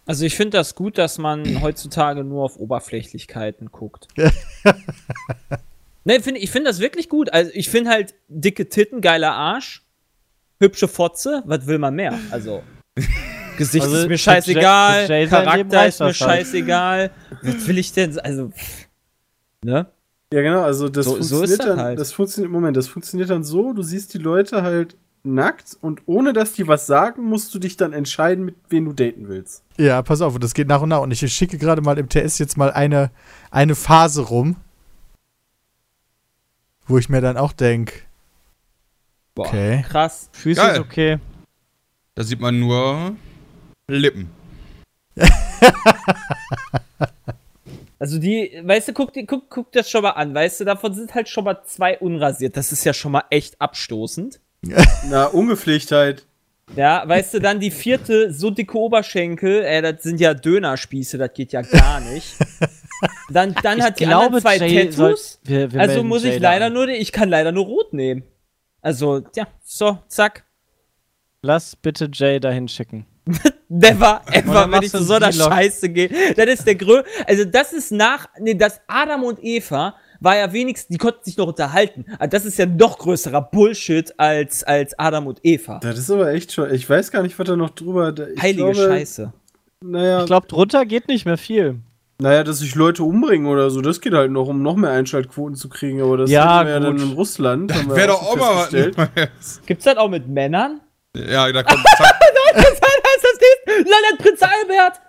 Also 0.06 0.24
ich 0.24 0.34
finde 0.36 0.56
das 0.56 0.74
gut, 0.74 0.96
dass 0.96 1.18
man 1.18 1.44
heutzutage 1.60 2.24
nur 2.24 2.44
auf 2.44 2.56
Oberflächlichkeiten 2.56 3.70
guckt. 3.70 4.08
ne, 6.04 6.20
find, 6.22 6.38
ich 6.38 6.50
finde 6.50 6.70
das 6.70 6.78
wirklich 6.80 7.10
gut. 7.10 7.30
Also 7.32 7.50
ich 7.54 7.68
finde 7.68 7.90
halt 7.90 8.14
dicke 8.28 8.70
Titten, 8.70 9.02
geiler 9.02 9.32
Arsch, 9.34 9.82
hübsche 10.58 10.88
Fotze, 10.88 11.42
was 11.44 11.66
will 11.66 11.78
man 11.78 11.94
mehr? 11.94 12.18
Also 12.30 12.62
Gesicht 13.56 13.84
Also, 13.84 13.96
ist 13.96 14.08
mir 14.08 14.18
scheißegal, 14.18 15.06
Leben 15.08 15.30
Charakter 15.30 15.86
ist 15.86 16.00
mir 16.00 16.06
das 16.08 16.20
halt. 16.20 16.30
scheißegal. 16.46 17.10
Was 17.42 17.66
will 17.66 17.78
ich 17.78 17.92
denn? 17.92 18.18
Also, 18.20 18.52
ne? 19.64 19.86
Ja, 20.32 20.42
genau, 20.42 20.62
also 20.62 20.88
das 20.88 21.04
So- 21.06 21.12
so 21.12 21.16
funktioniert 21.36 21.50
ist 21.50 21.58
das 21.60 21.66
dann, 21.66 21.80
halt. 21.80 21.98
das 22.00 22.12
funktioniert, 22.12 22.52
Moment, 22.52 22.76
das 22.76 22.88
funktioniert 22.88 23.30
dann 23.30 23.44
so, 23.44 23.72
du 23.72 23.82
siehst 23.82 24.12
die 24.14 24.18
Leute 24.18 24.62
halt 24.62 24.96
nackt 25.22 25.76
und 25.80 26.02
ohne 26.06 26.32
dass 26.32 26.52
die 26.52 26.66
was 26.68 26.86
sagen, 26.86 27.24
musst 27.24 27.54
du 27.54 27.58
dich 27.58 27.76
dann 27.76 27.92
entscheiden, 27.92 28.44
mit 28.44 28.54
wem 28.68 28.84
du 28.86 28.92
daten 28.92 29.28
willst. 29.28 29.62
Ja, 29.76 30.02
pass 30.02 30.20
auf, 30.20 30.34
und 30.34 30.42
das 30.44 30.54
geht 30.54 30.68
nach 30.68 30.82
und 30.82 30.88
nach. 30.88 31.00
Und 31.00 31.10
ich 31.12 31.20
schicke 31.32 31.58
gerade 31.58 31.80
mal 31.82 31.98
im 31.98 32.08
TS 32.08 32.38
jetzt 32.38 32.56
mal 32.56 32.70
eine, 32.72 33.10
eine 33.50 33.74
Phase 33.74 34.22
rum, 34.22 34.56
wo 36.86 36.98
ich 36.98 37.08
mir 37.08 37.20
dann 37.20 37.36
auch 37.36 37.52
denke, 37.52 37.94
Boah, 39.34 39.46
Okay. 39.48 39.84
krass. 39.88 40.30
Füße 40.32 40.60
Geil. 40.60 40.72
ist 40.74 40.80
okay. 40.80 41.18
Da 42.14 42.22
sieht 42.24 42.40
man 42.40 42.58
nur 42.58 43.14
Lippen. 43.88 44.30
Also 47.98 48.18
die, 48.18 48.60
weißt 48.62 48.88
du, 48.88 48.92
guck, 48.92 49.14
dir- 49.14 49.24
guck, 49.24 49.48
guck 49.48 49.72
das 49.72 49.88
schon 49.88 50.02
mal 50.02 50.10
an, 50.10 50.34
weißt 50.34 50.60
du, 50.60 50.64
davon 50.66 50.92
sind 50.92 51.14
halt 51.14 51.30
schon 51.30 51.44
mal 51.44 51.62
zwei 51.64 51.98
unrasiert. 51.98 52.54
Das 52.54 52.70
ist 52.70 52.84
ja 52.84 52.92
schon 52.92 53.10
mal 53.12 53.24
echt 53.30 53.58
abstoßend. 53.58 54.38
Na, 55.08 55.24
Ungepflegtheit. 55.28 56.26
Ja, 56.76 57.08
weißt 57.08 57.32
du, 57.34 57.40
dann 57.40 57.58
die 57.58 57.70
vierte, 57.70 58.30
so 58.34 58.50
dicke 58.50 58.76
Oberschenkel, 58.76 59.62
äh, 59.62 59.80
das 59.80 60.02
sind 60.02 60.20
ja 60.20 60.34
Dönerspieße, 60.34 61.16
das 61.16 61.32
geht 61.32 61.52
ja 61.52 61.62
gar 61.62 62.00
nicht. 62.00 62.36
Dann, 63.30 63.54
dann 63.62 63.82
hat 63.82 63.98
die 63.98 64.04
anderen 64.06 64.42
zwei 64.42 64.58
Jay 64.58 64.90
soll- 64.92 65.12
Tattoos. 65.12 65.40
wir, 65.44 65.72
wir 65.72 65.80
Also 65.80 66.04
muss 66.04 66.22
Jay 66.22 66.34
ich 66.36 66.42
leider 66.42 66.66
an. 66.66 66.74
nur, 66.74 66.88
ich 66.88 67.12
kann 67.12 67.30
leider 67.30 67.50
nur 67.50 67.64
rot 67.64 67.94
nehmen. 67.94 68.24
Also, 68.82 69.24
ja, 69.34 69.46
so, 69.64 69.98
zack. 70.08 70.44
Lass 71.40 71.74
bitte 71.76 72.10
Jay 72.12 72.40
dahin 72.40 72.68
schicken. 72.68 73.06
Never, 73.68 74.20
ever, 74.30 74.70
wenn 74.70 74.82
ich 74.82 74.90
zu 74.90 75.02
so 75.02 75.14
einer. 75.14 75.32
Scheiße 75.32 75.88
gehe. 75.88 76.08
Das 76.36 76.46
ist 76.46 76.66
der 76.66 76.76
Grö, 76.76 77.02
also 77.26 77.44
das 77.44 77.72
ist 77.72 77.90
nach, 77.90 78.28
nee, 78.38 78.54
das 78.54 78.80
Adam 78.86 79.24
und 79.24 79.42
Eva 79.42 79.96
war 80.20 80.36
ja 80.36 80.52
wenigstens, 80.52 80.88
die 80.88 80.98
konnten 80.98 81.24
sich 81.24 81.36
noch 81.36 81.48
unterhalten. 81.48 82.04
Aber 82.18 82.28
Das 82.28 82.44
ist 82.44 82.58
ja 82.58 82.66
noch 82.66 82.98
größerer 82.98 83.42
Bullshit 83.42 84.14
als, 84.18 84.62
als 84.64 84.96
Adam 84.98 85.26
und 85.26 85.40
Eva. 85.42 85.80
Das 85.82 85.98
ist 85.98 86.10
aber 86.10 86.32
echt 86.32 86.52
schon, 86.52 86.72
ich 86.72 86.88
weiß 86.88 87.10
gar 87.10 87.22
nicht, 87.22 87.38
was 87.38 87.46
da 87.46 87.56
noch 87.56 87.70
drüber, 87.70 88.12
da- 88.12 88.28
ich 88.28 88.40
Heilige 88.40 88.70
glaube, 88.72 88.88
Scheiße. 88.88 89.32
Naja, 89.84 90.20
Ich 90.20 90.26
glaube, 90.26 90.46
drunter 90.46 90.86
geht 90.86 91.08
nicht 91.08 91.26
mehr 91.26 91.36
viel. 91.36 91.80
naja, 92.18 92.44
dass 92.44 92.60
sich 92.60 92.74
Leute 92.76 93.02
umbringen 93.02 93.46
oder 93.46 93.68
so, 93.70 93.80
das 93.82 94.00
geht 94.00 94.14
halt 94.14 94.30
noch, 94.30 94.46
um 94.48 94.62
noch 94.62 94.76
mehr 94.76 94.90
Einschaltquoten 94.90 95.54
zu 95.56 95.68
kriegen, 95.68 96.00
aber 96.00 96.16
das 96.16 96.30
Ja, 96.30 96.54
hatten 96.60 96.66
wir 96.68 96.74
ja 96.74 96.80
dann 96.80 96.96
gut. 96.96 97.02
in 97.04 97.12
Russland. 97.12 97.88
Wäre 97.94 98.14
auch 98.14 98.36
doch 98.36 98.42
auch 98.44 98.70
mal 98.70 99.08
was. 99.34 99.60
Gibt's 99.66 99.84
das 99.84 99.96
auch 99.98 100.08
mit 100.08 100.28
Männern? 100.28 100.80
Ja, 101.16 101.50
da 101.52 101.62
kommt. 101.62 101.84
Ist 102.56 102.64
das 102.64 102.95
Nein, 103.84 104.18
Prinz 104.18 104.40
Albert! 104.42 105.00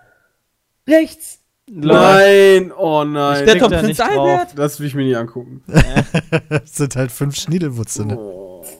Rechts! 0.88 1.38
Nein, 1.70 2.72
oh 2.72 3.04
nein. 3.04 3.44
Der 3.44 3.56
Klickt 3.56 3.60
Tom 3.60 3.70
da 3.70 3.80
Prinz 3.80 3.98
drauf. 3.98 4.08
Albert! 4.10 4.58
Das 4.58 4.80
will 4.80 4.86
ich 4.86 4.94
mir 4.94 5.04
nicht 5.04 5.16
angucken. 5.16 5.62
das 6.48 6.74
sind 6.74 6.96
halt 6.96 7.12
fünf 7.12 7.36
Schniedelwutze. 7.36 8.06
Ne? 8.06 8.18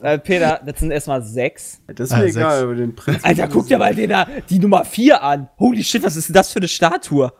Äh, 0.01 0.17
Peter, 0.17 0.59
das 0.65 0.79
sind 0.79 0.89
erstmal 0.91 1.21
sechs. 1.21 1.81
Das 1.87 2.09
ist 2.09 2.13
Ah, 2.13 2.17
mir 2.17 2.23
sechs. 2.25 2.37
egal, 2.37 2.63
aber 2.63 2.75
den 2.75 2.95
Prinz. 2.95 3.23
Alter, 3.23 3.47
guck 3.47 3.67
dir 3.67 3.77
mal 3.77 3.93
den 3.93 4.09
da, 4.09 4.27
die 4.49 4.59
Nummer 4.59 4.85
vier 4.85 5.21
an. 5.21 5.49
Holy 5.59 5.83
shit, 5.83 6.01
was 6.03 6.15
ist 6.15 6.29
denn 6.29 6.33
das 6.33 6.51
für 6.51 6.59
eine 6.59 6.67
Statue? 6.67 7.31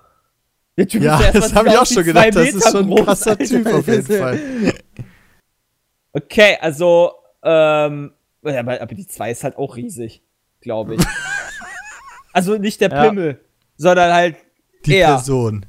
Der 0.78 0.88
Typ 0.88 1.02
Ja, 1.02 1.20
ist 1.20 1.36
das 1.36 1.56
habe 1.56 1.70
ich 1.70 1.78
auch 1.78 1.86
schon 1.86 2.04
gedacht. 2.04 2.36
Das 2.36 2.50
ist 2.50 2.72
schon 2.72 2.90
ein 2.92 3.04
krasser 3.06 3.32
Alter. 3.32 3.44
Typ 3.46 3.66
auf 3.68 3.88
jeden 3.88 4.04
Fall. 4.04 4.40
Okay, 6.12 6.58
also, 6.60 7.12
ähm, 7.44 8.12
aber 8.44 8.86
die 8.88 9.06
zwei 9.06 9.30
ist 9.30 9.44
halt 9.44 9.58
auch 9.58 9.76
riesig, 9.76 10.24
glaube 10.60 10.96
ich. 10.96 11.02
also 12.40 12.58
nicht 12.58 12.82
der 12.82 12.90
Ja. 12.92 13.04
Pimmel, 13.06 13.40
sondern 13.78 14.14
halt 14.14 14.36
Die 14.86 14.96
er. 14.96 15.08
Person. 15.16 15.66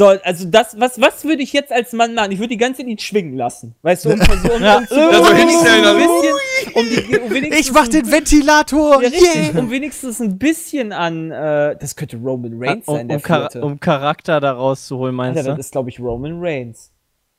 So, 0.00 0.06
also 0.06 0.48
das, 0.48 0.78
was, 0.78 1.00
was 1.00 1.24
würde 1.24 1.42
ich 1.42 1.52
jetzt 1.52 1.72
als 1.72 1.92
Mann 1.92 2.14
machen? 2.14 2.30
Ich 2.30 2.38
würde 2.38 2.50
die 2.50 2.56
ganze 2.56 2.82
Zeit 2.82 2.86
ihn 2.88 3.00
schwingen 3.00 3.36
lassen. 3.36 3.74
Weißt 3.82 4.04
du, 4.04 4.10
um, 4.10 4.20
um, 4.20 4.26
um, 4.28 4.50
um, 4.52 4.62
Ja. 4.62 4.78
um, 4.78 4.86
zu- 4.86 4.94
Ja, 4.94 5.12
so 5.12 5.20
um, 5.22 5.26
ein 5.26 5.36
dann- 5.38 5.96
bisschen, 5.96 6.74
um, 6.74 6.88
die, 6.88 7.18
um 7.18 7.30
wenigstens 7.34 7.66
Ich 7.66 7.72
mach 7.72 7.88
den 7.88 8.08
Ventilator! 8.08 9.02
ja, 9.02 9.08
richtig, 9.08 9.34
Yeah! 9.52 9.58
um 9.60 9.70
wenigstens 9.72 10.20
ein 10.20 10.38
bisschen 10.38 10.92
an, 10.92 11.32
äh, 11.32 11.74
das 11.80 11.96
könnte 11.96 12.16
Roman 12.16 12.52
Reigns 12.62 12.86
um, 12.86 12.94
sein, 12.94 13.08
der 13.08 13.16
um, 13.16 13.22
Char 13.24 13.56
um 13.56 13.80
Charakter 13.80 14.38
da 14.38 14.52
rauszuholen, 14.52 15.16
meinst 15.16 15.38
Alter, 15.38 15.50
du? 15.50 15.56
das 15.56 15.66
ist, 15.66 15.72
glaube 15.72 15.88
ich, 15.88 15.98
Roman 15.98 16.38
Reigns. 16.38 16.92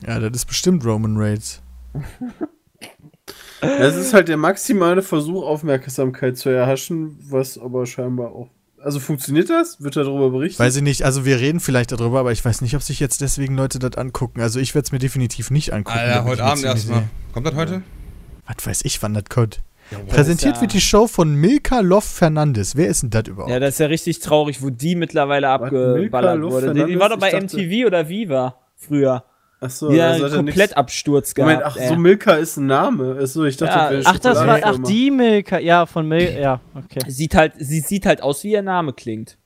Ja, 0.05 0.19
das 0.19 0.31
ist 0.33 0.45
bestimmt 0.45 0.85
Roman 0.85 1.15
Reigns. 1.15 1.61
Es 3.61 3.95
ist 3.95 4.13
halt 4.13 4.27
der 4.27 4.37
maximale 4.37 5.01
Versuch, 5.01 5.43
Aufmerksamkeit 5.43 6.37
zu 6.37 6.49
erhaschen, 6.49 7.17
was 7.29 7.57
aber 7.57 7.85
scheinbar 7.85 8.31
auch. 8.31 8.49
Also 8.81 8.99
funktioniert 9.01 9.49
das? 9.49 9.81
Wird 9.83 9.97
darüber 9.97 10.29
berichtet? 10.29 10.59
Weiß 10.59 10.75
ich 10.77 10.81
nicht, 10.81 11.03
also 11.03 11.25
wir 11.25 11.39
reden 11.39 11.59
vielleicht 11.59 11.91
darüber, 11.91 12.19
aber 12.21 12.31
ich 12.31 12.43
weiß 12.45 12.61
nicht, 12.61 12.75
ob 12.75 12.81
sich 12.81 12.99
jetzt 13.01 13.19
deswegen 13.19 13.55
Leute 13.57 13.77
das 13.77 13.97
angucken. 13.97 14.39
Also 14.39 14.59
ich 14.59 14.73
werde 14.73 14.85
es 14.85 14.91
mir 14.93 14.99
definitiv 14.99 15.51
nicht 15.51 15.73
angucken. 15.73 15.99
Alter, 15.99 16.23
heute 16.23 16.43
Abend 16.45 16.63
erstmal. 16.63 17.03
Kommt 17.33 17.45
das 17.47 17.55
heute? 17.55 17.81
Was 18.47 18.65
weiß 18.65 18.81
ich, 18.85 19.01
wann 19.03 19.13
das 19.13 19.25
kommt. 19.29 19.59
Präsentiert 20.07 20.55
ja- 20.55 20.61
wird 20.61 20.73
die 20.73 20.81
Show 20.81 21.07
von 21.07 21.33
Milka 21.35 21.79
Love 21.81 22.05
Fernandes. 22.05 22.75
Wer 22.77 22.87
ist 22.87 23.03
denn 23.03 23.09
das 23.09 23.27
überhaupt? 23.27 23.51
Ja, 23.51 23.59
das 23.59 23.71
ist 23.75 23.79
ja 23.79 23.87
richtig 23.87 24.19
traurig, 24.19 24.61
wo 24.61 24.69
die 24.69 24.95
mittlerweile 24.95 25.47
Milka 25.47 25.65
abgeballert 25.65 26.41
wurde. 26.43 26.73
Die, 26.73 26.85
die 26.85 26.99
war 26.99 27.09
doch 27.09 27.17
bei? 27.17 27.33
Ich 27.33 27.41
MTV 27.43 27.87
oder 27.87 28.07
Viva 28.07 28.55
früher. 28.77 29.25
Hat 29.61 29.71
hat 29.71 29.81
einen 29.81 30.23
er 30.23 30.29
Komplettabsturz 30.29 31.33
gehabt. 31.33 31.51
Moment, 31.51 31.65
ach 31.65 31.75
ey. 31.75 31.89
so, 31.89 31.95
Milka 31.97 32.33
ist 32.33 32.57
ein 32.57 32.67
Name. 32.67 33.17
Achso, 33.19 33.43
ich 33.43 33.57
dachte, 33.57 33.77
Ja, 33.77 33.91
wäre 33.91 34.03
Ach, 34.05 34.19
das 34.19 34.37
war, 34.37 34.59
ach, 34.63 34.77
die 34.87 35.11
Milka, 35.11 35.59
ja, 35.59 35.85
von 35.85 36.07
Milka, 36.07 36.39
ja, 36.39 36.61
okay. 36.75 36.99
Sieht 37.07 37.35
halt, 37.35 37.53
sie 37.57 37.81
sieht 37.81 38.05
halt 38.05 38.23
aus, 38.23 38.43
wie 38.45 38.51
ihr 38.51 38.61
Name 38.61 38.93
klingt. 38.93 39.37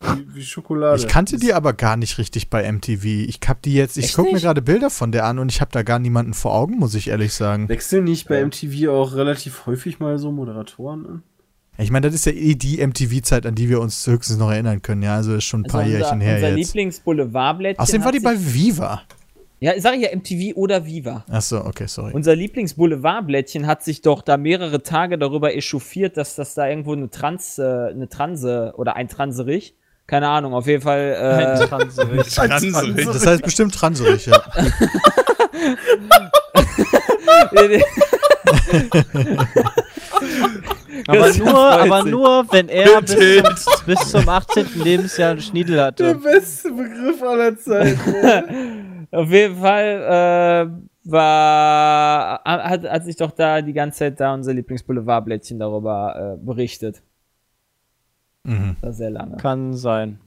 Wie, 0.00 0.34
wie 0.34 0.42
Schokolade. 0.42 0.96
Ich 0.96 1.08
kannte 1.08 1.38
die 1.38 1.52
aber 1.52 1.72
gar 1.72 1.96
nicht 1.96 2.18
richtig 2.18 2.50
bei 2.50 2.70
MTV. 2.70 3.04
Ich 3.04 3.40
hab 3.46 3.62
die 3.62 3.74
jetzt, 3.74 3.96
ich 3.98 4.06
Echt 4.06 4.14
gucke 4.14 4.32
mir 4.32 4.40
gerade 4.40 4.62
Bilder 4.62 4.90
von 4.90 5.12
der 5.12 5.24
an 5.24 5.38
und 5.38 5.50
ich 5.50 5.60
habe 5.60 5.70
da 5.72 5.82
gar 5.82 5.98
niemanden 5.98 6.34
vor 6.34 6.54
Augen, 6.54 6.78
muss 6.78 6.94
ich 6.94 7.08
ehrlich 7.08 7.34
sagen. 7.34 7.68
Wechseln 7.68 8.04
nicht 8.04 8.28
bei 8.28 8.44
MTV 8.44 8.88
auch 8.90 9.14
relativ 9.14 9.66
häufig 9.66 9.98
mal 9.98 10.18
so 10.18 10.30
Moderatoren 10.30 11.06
an? 11.06 11.22
Ich 11.80 11.92
meine, 11.92 12.08
das 12.08 12.14
ist 12.16 12.26
ja 12.26 12.32
eh 12.32 12.56
die 12.56 12.84
MTV-Zeit, 12.84 13.46
an 13.46 13.54
die 13.54 13.68
wir 13.68 13.80
uns 13.80 14.04
höchstens 14.04 14.36
noch 14.36 14.50
erinnern 14.50 14.82
können. 14.82 15.02
Ja, 15.02 15.14
also 15.14 15.34
ist 15.36 15.44
schon 15.44 15.60
ein 15.60 15.64
Also 15.66 15.76
paar 15.78 15.84
unser, 15.86 15.98
Jährchen 15.98 16.20
her 16.20 16.34
unser 16.34 16.48
jetzt. 16.48 16.74
Lieblingsboulevardblättchen. 16.74 17.80
Außerdem 17.82 18.04
war 18.04 18.12
die 18.12 18.20
bei 18.20 18.34
Viva. 18.36 19.02
Ja, 19.60 19.74
ich 19.74 19.82
sage 19.82 19.96
ja 19.98 20.14
MTV 20.14 20.56
oder 20.56 20.84
Viva. 20.86 21.24
Achso, 21.30 21.64
okay, 21.64 21.86
sorry. 21.86 22.12
Unser 22.14 22.34
Lieblingsboulevardblättchen 22.34 23.66
hat 23.66 23.84
sich 23.84 24.02
doch 24.02 24.22
da 24.22 24.36
mehrere 24.36 24.82
Tage 24.82 25.18
darüber 25.18 25.54
echauffiert, 25.54 26.16
dass 26.16 26.34
das 26.34 26.54
da 26.54 26.68
irgendwo 26.68 26.92
eine 26.92 27.10
Trans, 27.10 27.58
äh, 27.58 27.62
eine 27.62 28.08
Transe 28.08 28.74
oder 28.76 28.96
ein 28.96 29.08
Transerich, 29.08 29.74
keine 30.06 30.28
Ahnung, 30.28 30.54
auf 30.54 30.66
jeden 30.66 30.82
Fall. 30.82 31.58
Äh, 31.60 31.66
Transerich. 31.66 32.34
Transerich. 32.34 33.06
Das 33.06 33.26
heißt 33.26 33.42
bestimmt 33.42 33.74
transerig, 33.74 34.26
ja. 34.26 34.42
Aber 41.06 41.32
nur, 41.34 41.58
aber 41.58 42.04
nur, 42.04 42.52
wenn 42.52 42.68
er 42.68 43.00
bis 43.00 43.64
zum, 43.64 43.86
bis 43.86 44.10
zum 44.10 44.28
18. 44.28 44.66
Lebensjahr 44.82 45.30
einen 45.32 45.40
Schniedel 45.40 45.76
Der 45.76 45.84
hatte. 45.86 46.14
beste 46.16 46.70
Begriff 46.70 47.22
aller 47.22 47.56
Zeiten. 47.58 49.06
Auf 49.10 49.30
jeden 49.30 49.56
Fall 49.56 50.68
äh, 50.68 51.10
war, 51.10 52.42
hat, 52.44 52.82
hat 52.84 53.04
sich 53.04 53.16
doch 53.16 53.30
da 53.30 53.62
die 53.62 53.72
ganze 53.72 54.00
Zeit 54.00 54.20
da 54.20 54.34
unser 54.34 54.52
Lieblingsboulevardblättchen 54.52 55.58
darüber 55.58 56.36
äh, 56.38 56.44
berichtet. 56.44 57.02
Mhm. 58.44 58.76
Das 58.80 58.82
war 58.82 58.92
sehr 58.92 59.10
lange. 59.10 59.36
Kann 59.36 59.74
sein. 59.74 60.18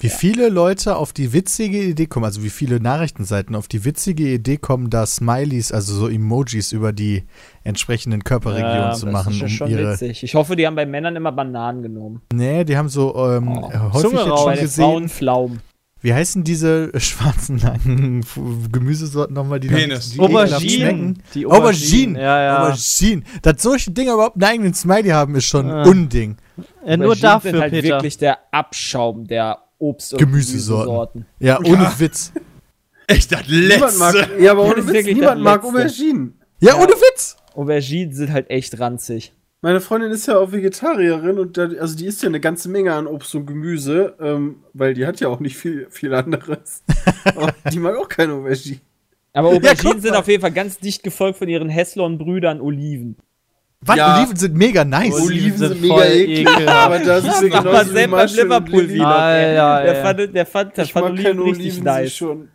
Wie 0.00 0.08
viele 0.08 0.48
Leute 0.48 0.96
auf 0.96 1.12
die 1.12 1.32
witzige 1.32 1.82
Idee 1.82 2.06
kommen, 2.06 2.24
also 2.24 2.42
wie 2.42 2.50
viele 2.50 2.80
Nachrichtenseiten 2.80 3.54
auf 3.54 3.68
die 3.68 3.84
witzige 3.84 4.28
Idee 4.28 4.56
kommen, 4.56 4.88
da 4.90 5.04
Smileys, 5.06 5.72
also 5.72 5.94
so 5.94 6.08
Emojis 6.08 6.72
über 6.72 6.92
die 6.92 7.24
entsprechenden 7.64 8.24
Körperregionen 8.24 8.94
zu 8.94 9.06
machen, 9.06 9.26
das 9.26 9.34
ist 9.34 9.40
ja 9.40 9.46
um 9.66 9.70
schon 9.70 9.70
ihre. 9.70 9.92
witzig. 9.92 10.22
Ich 10.22 10.34
hoffe, 10.34 10.56
die 10.56 10.66
haben 10.66 10.74
bei 10.76 10.86
Männern 10.86 11.16
immer 11.16 11.32
Bananen 11.32 11.82
genommen. 11.82 12.22
Nee, 12.32 12.64
die 12.64 12.76
haben 12.76 12.88
so 12.88 13.14
ähm, 13.14 13.48
Oh. 13.48 13.70
häufig 13.92 14.00
Zunge 14.10 14.20
jetzt 14.22 14.30
raus. 14.30 14.40
schon 14.40 14.54
den 14.54 14.68
Frauen 14.68 15.02
gesehen. 15.02 15.08
Pflaumen. 15.08 15.60
Wie 16.02 16.14
heißen 16.14 16.44
diese 16.44 16.92
schwarzen 16.98 17.58
langen 17.58 18.24
Gemüsesorten 18.72 19.34
nochmal, 19.34 19.60
die 19.60 19.68
dann- 19.68 19.76
Penis. 19.76 20.10
die 20.12 20.18
ekelhaft 20.18 20.54
Auberginen. 20.54 20.78
schmecken? 20.78 21.22
Die 21.34 21.46
Auberginen. 21.46 22.16
Ja, 22.16 22.42
ja. 22.42 22.62
Auberginen. 22.64 23.24
Dass 23.42 23.62
solche 23.62 23.90
Dinger 23.90 24.14
überhaupt 24.14 24.36
einen 24.36 24.44
eigenen 24.44 24.74
Smiley 24.74 25.10
haben, 25.10 25.34
ist 25.34 25.44
schon 25.44 25.70
Ah. 25.70 25.82
ein 25.82 25.88
Unding. 25.88 26.36
Äh, 26.86 26.96
nur 26.96 27.06
Auberginen 27.08 27.20
dafür, 27.22 27.50
sind 27.50 27.60
halt 27.60 27.72
Peter. 27.72 27.88
wirklich 27.88 28.16
der 28.16 28.38
Abschaum 28.50 29.26
der 29.26 29.58
Obst- 29.80 30.12
und 30.12 30.18
Gemüsesorten. 30.18 31.26
Ja, 31.38 31.58
ohne 31.58 31.92
Witz. 31.98 32.32
Echt 33.06 33.32
das 33.32 33.48
Niemand 33.48 33.80
letzte. 33.80 33.98
mag, 33.98 34.30
ja, 34.40 34.52
aber 34.52 34.64
ohne 34.64 34.86
Witz, 34.86 35.06
niemand 35.06 35.42
mag. 35.42 35.64
Auberginen. 35.64 36.38
Ja, 36.60 36.76
ohne 36.76 36.92
Witz. 36.92 37.36
Auberginen 37.54 38.12
sind 38.12 38.30
halt 38.30 38.48
echt 38.50 38.78
ranzig. 38.78 39.32
Meine 39.62 39.80
Freundin 39.80 40.10
ist 40.10 40.26
ja 40.26 40.38
auch 40.38 40.52
Vegetarierin 40.52 41.38
und 41.38 41.58
da, 41.58 41.64
also 41.80 41.96
die 41.96 42.06
isst 42.06 42.22
ja 42.22 42.28
eine 42.28 42.40
ganze 42.40 42.68
Menge 42.68 42.94
an 42.94 43.06
Obst 43.06 43.34
und 43.34 43.46
Gemüse, 43.46 44.14
ähm, 44.20 44.62
weil 44.72 44.94
die 44.94 45.06
hat 45.06 45.20
ja 45.20 45.28
auch 45.28 45.40
nicht 45.40 45.56
viel, 45.56 45.88
viel 45.90 46.14
anderes. 46.14 46.82
Aber 47.24 47.52
die 47.70 47.78
mag 47.78 47.96
auch 47.96 48.08
keine 48.08 48.34
Auberginen. 48.34 48.80
Aber 49.32 49.48
Auberginen 49.48 49.94
guck 49.94 50.02
sind 50.02 50.14
auf 50.14 50.28
jeden 50.28 50.40
Fall 50.40 50.52
ganz 50.52 50.78
dicht 50.78 51.02
gefolgt 51.02 51.38
von 51.38 51.48
ihren 51.48 51.68
Heslon-Brüdern 51.68 52.60
Oliven. 52.60 53.16
Was? 53.82 53.96
Ja. 53.96 54.18
Oliven 54.18 54.36
sind 54.36 54.54
mega 54.54 54.84
nice. 54.84 55.14
Oliven 55.14 55.56
sind, 55.56 55.68
sind 55.68 55.80
mega 55.80 56.04
eklig, 56.04 56.38
ekelhaft. 56.40 56.68
aber 56.68 56.98
da 56.98 57.20
sind 57.22 57.52
wir 57.52 57.58
Aber 57.58 57.84
selbst 57.86 58.10
beim 58.10 58.28
Liverpool 58.28 58.88
wieder. 58.90 59.06
Ah, 59.06 59.40
ja, 59.40 59.82
der, 59.82 59.94
ja. 59.94 60.02
fand, 60.02 60.34
der 60.34 60.46
fand, 60.46 60.76
der 60.76 60.84
Ich 60.84 60.92
fand 60.92 61.06
Oliven 61.06 61.38
richtig 61.40 61.66
Oliven, 61.72 61.84
nice. 61.84 62.14
schon. 62.14 62.48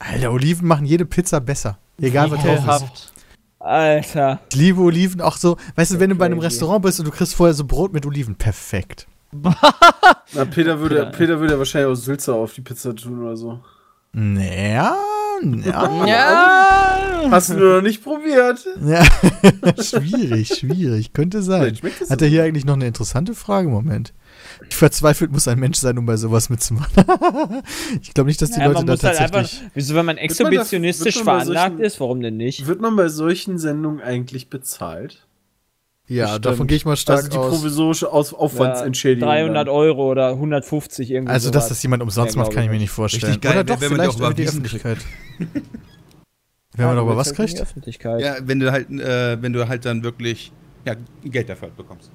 Alter, 0.00 0.32
Oliven 0.32 0.66
machen 0.66 0.86
jede 0.86 1.04
Pizza 1.06 1.40
besser. 1.40 1.78
Egal 2.00 2.30
was 2.32 2.42
drauf 2.42 2.82
ist. 2.82 3.12
Alter. 3.60 4.40
Ich 4.50 4.56
liebe 4.56 4.80
Oliven 4.80 5.20
auch 5.20 5.36
so. 5.36 5.56
Weißt 5.76 5.92
du, 5.92 6.00
wenn 6.00 6.10
du 6.10 6.16
bei 6.16 6.26
einem. 6.26 6.40
Restaurant 6.40 6.82
bist 6.82 6.98
und 6.98 7.06
du 7.06 7.12
kriegst 7.12 7.34
vorher 7.34 7.54
so 7.54 7.64
Brot 7.64 7.92
mit 7.92 8.04
Oliven, 8.04 8.34
perfekt. 8.34 9.06
Na, 9.32 10.44
Peter 10.44 10.78
würde, 10.80 11.12
Peter 11.16 11.38
würde 11.40 11.54
ja 11.54 11.58
wahrscheinlich 11.58 11.90
auch 11.90 11.94
Sülze 11.94 12.34
auf 12.34 12.54
die 12.54 12.60
Pizza 12.60 12.94
tun 12.94 13.22
oder 13.22 13.36
so. 13.36 13.60
Naja, 14.14 14.96
ja. 15.64 16.06
Ja. 16.06 17.30
Hast 17.30 17.50
du 17.50 17.54
noch 17.54 17.82
nicht 17.82 18.02
probiert? 18.04 18.64
ja. 18.84 19.02
schwierig, 19.82 20.54
schwierig. 20.54 21.12
Könnte 21.12 21.42
sein. 21.42 21.76
Hat 22.08 22.22
er 22.22 22.28
hier 22.28 22.44
eigentlich 22.44 22.64
noch 22.64 22.74
eine 22.74 22.86
interessante 22.86 23.34
Frage? 23.34 23.68
Moment. 23.68 24.12
Wie 24.68 24.74
verzweifelt 24.74 25.32
muss 25.32 25.48
ein 25.48 25.58
Mensch 25.58 25.78
sein, 25.78 25.98
um 25.98 26.06
bei 26.06 26.16
sowas 26.16 26.48
mitzumachen? 26.48 26.92
ich 28.02 28.14
glaube 28.14 28.28
nicht, 28.28 28.40
dass 28.40 28.50
die 28.52 28.60
Ja, 28.60 28.66
Leute 28.66 28.84
da 28.84 28.92
halt 28.92 29.00
tatsächlich. 29.00 29.34
einfach, 29.34 29.70
wieso, 29.74 29.94
wenn 29.96 30.06
man 30.06 30.16
exhibitionistisch 30.16 31.16
man 31.16 31.24
bei 31.24 31.32
veranlagt 31.40 31.70
solchen- 31.76 31.84
ist, 31.84 32.00
warum 32.00 32.20
denn 32.20 32.36
nicht? 32.36 32.66
Wird 32.66 32.80
man 32.80 32.94
bei 32.94 33.08
solchen 33.08 33.58
Sendungen 33.58 34.00
eigentlich 34.00 34.48
bezahlt? 34.50 35.26
Ja, 36.06 36.24
Bestimmt. 36.24 36.44
davon 36.46 36.66
gehe 36.66 36.76
ich 36.76 36.84
mal 36.84 36.96
stark 36.96 37.16
also 37.18 37.30
die 37.30 37.36
aus. 37.38 37.50
provisorische 37.54 38.12
Aus 38.12 38.34
Aufwandsentschädigung. 38.34 39.28
300 39.28 39.66
dann. 39.68 39.74
Euro 39.74 40.10
oder 40.10 40.28
150 40.30 41.10
irgendwie 41.10 41.32
Also, 41.32 41.50
dass 41.50 41.64
sowas. 41.64 41.68
das 41.78 41.82
jemand 41.82 42.02
umsonst 42.02 42.34
Ja, 42.36 42.42
macht, 42.42 42.52
kann 42.52 42.62
ich 42.64 42.68
mir 42.68 42.76
ich. 42.76 42.82
nicht 42.82 42.90
vorstellen. 42.90 43.32
Richtig 43.32 43.42
geil, 43.42 43.52
Oder 43.52 43.60
wenn- 43.60 43.66
doch, 43.66 43.80
wenn 43.80 43.90
man 43.90 43.98
die 43.98 44.02
vielleicht 44.04 44.14
auch 44.22 44.26
über 44.26 44.34
die 44.34 44.48
Öffentlichkeit. 44.48 44.98
wenn 46.76 46.86
man 46.86 46.96
darüber 46.96 47.16
was 47.16 47.28
halt 47.28 47.38
die 47.38 47.42
kriegt? 47.44 47.60
Öffentlichkeit. 47.62 48.20
Ja, 48.20 48.36
wenn 48.42 48.60
du 48.60 48.70
halt, 48.72 48.90
äh, 48.90 49.40
wenn 49.40 49.52
du 49.52 49.66
halt 49.68 49.84
dann 49.84 50.02
wirklich 50.02 50.52
ja, 50.84 50.94
Geld 51.24 51.48
dafür 51.48 51.68
halt 51.68 51.76
bekommst. 51.76 52.10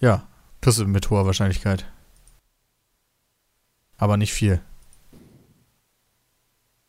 Ja, 0.00 0.28
kriegst 0.60 0.78
du 0.78 0.86
mit 0.86 1.10
hoher 1.10 1.26
Wahrscheinlichkeit. 1.26 1.86
Aber 3.98 4.16
nicht 4.16 4.32
viel. 4.32 4.60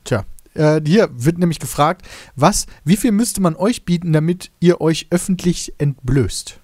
Tja, 0.04 0.26
äh, 0.54 0.82
hier 0.86 1.10
wird 1.14 1.38
nämlich 1.38 1.60
gefragt, 1.60 2.06
was, 2.36 2.66
wie 2.84 2.98
viel 2.98 3.12
müsste 3.12 3.42
man 3.42 3.56
euch 3.56 3.86
bieten, 3.86 4.14
damit 4.14 4.52
ihr 4.60 4.82
euch 4.82 5.08
öffentlich 5.10 5.74
entblößt? 5.78 6.60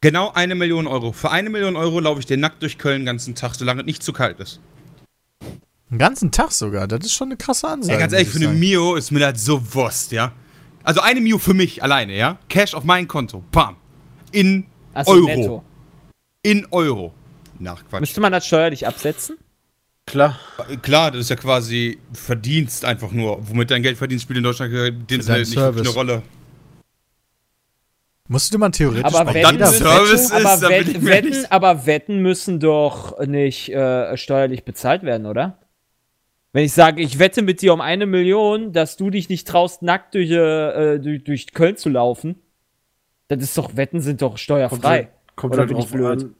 Genau 0.00 0.32
eine 0.32 0.54
Million 0.54 0.86
Euro. 0.86 1.12
Für 1.12 1.30
eine 1.30 1.48
Million 1.48 1.76
Euro 1.76 1.98
laufe 2.00 2.20
ich 2.20 2.26
dir 2.26 2.36
nackt 2.36 2.60
durch 2.62 2.76
Köln 2.76 3.00
den 3.00 3.06
ganzen 3.06 3.34
Tag, 3.34 3.54
solange 3.54 3.80
es 3.80 3.86
nicht 3.86 4.02
zu 4.02 4.12
kalt 4.12 4.38
ist. 4.38 4.60
Einen 5.90 5.98
ganzen 5.98 6.30
Tag 6.30 6.52
sogar, 6.52 6.86
das 6.88 7.06
ist 7.06 7.12
schon 7.12 7.28
eine 7.28 7.36
krasse 7.36 7.68
Ansage. 7.68 7.94
Ey, 7.94 8.00
ganz 8.00 8.12
ehrlich, 8.12 8.28
für 8.28 8.38
eine. 8.38 8.48
Mio 8.48 8.96
ist 8.96 9.10
mir 9.10 9.20
das 9.20 9.44
so 9.44 9.74
Wurst, 9.74 10.12
ja? 10.12 10.32
Also 10.82 11.00
eine 11.00 11.20
Mio 11.20 11.38
für 11.38 11.54
mich 11.54 11.82
alleine, 11.82 12.16
ja? 12.16 12.38
Cash 12.48 12.74
auf 12.74 12.84
mein 12.84 13.08
Konto. 13.08 13.42
Bam. 13.50 13.76
In 14.32 14.66
Achso, 14.92 15.12
Euro. 15.12 15.26
netto. 15.26 15.64
In 16.42 16.66
Euro. 16.70 17.14
Nach 17.58 17.82
Quatsch. 17.88 18.00
Müsste 18.00 18.20
man 18.20 18.32
das 18.32 18.46
steuerlich 18.46 18.86
absetzen? 18.86 19.36
Klar. 20.06 20.38
Klar, 20.82 21.10
das 21.10 21.22
ist 21.22 21.30
ja 21.30 21.36
quasi 21.36 21.98
Verdienst 22.12 22.84
einfach 22.84 23.10
nur. 23.12 23.48
Womit 23.48 23.70
dein 23.70 23.82
Geld 23.82 23.96
verdienst, 23.96 24.24
spielt 24.24 24.38
in 24.38 24.44
Deutschland 24.44 24.72
den 24.72 25.24
deinen 25.24 25.40
nicht 25.40 25.58
eine 25.58 25.88
Rolle. 25.88 26.22
Müsste 28.26 28.56
man 28.56 28.72
theoretisch 28.72 29.04
Aber 29.04 29.34
wetten, 29.34 29.58
dann 29.58 29.70
müssen, 29.70 29.84
Service 29.84 30.22
ist, 30.22 30.32
aber, 30.32 30.68
wetten, 30.68 31.04
wetten, 31.04 31.46
aber 31.50 31.84
Wetten 31.84 32.20
müssen 32.20 32.58
doch 32.58 33.18
nicht 33.26 33.68
äh, 33.68 34.16
steuerlich 34.16 34.64
bezahlt 34.64 35.02
werden, 35.02 35.26
oder? 35.26 35.58
Wenn 36.52 36.64
ich 36.64 36.72
sage, 36.72 37.02
ich 37.02 37.18
wette 37.18 37.42
mit 37.42 37.60
dir 37.60 37.74
um 37.74 37.82
eine 37.82 38.06
Million, 38.06 38.72
dass 38.72 38.96
du 38.96 39.10
dich 39.10 39.28
nicht 39.28 39.46
traust, 39.46 39.82
nackt 39.82 40.14
durch, 40.14 40.30
äh, 40.30 40.98
durch, 41.00 41.24
durch 41.24 41.52
Köln 41.52 41.76
zu 41.76 41.90
laufen, 41.90 42.36
das 43.28 43.42
ist 43.42 43.58
doch, 43.58 43.76
Wetten 43.76 44.00
sind 44.00 44.22
doch 44.22 44.38
steuerfrei. 44.38 45.08
Kommt 45.36 45.54
Oder 45.54 45.62
halt 45.62 45.70
bin 45.70 45.78
ich 45.78 45.88
blöd? 45.88 46.22
an. 46.22 46.34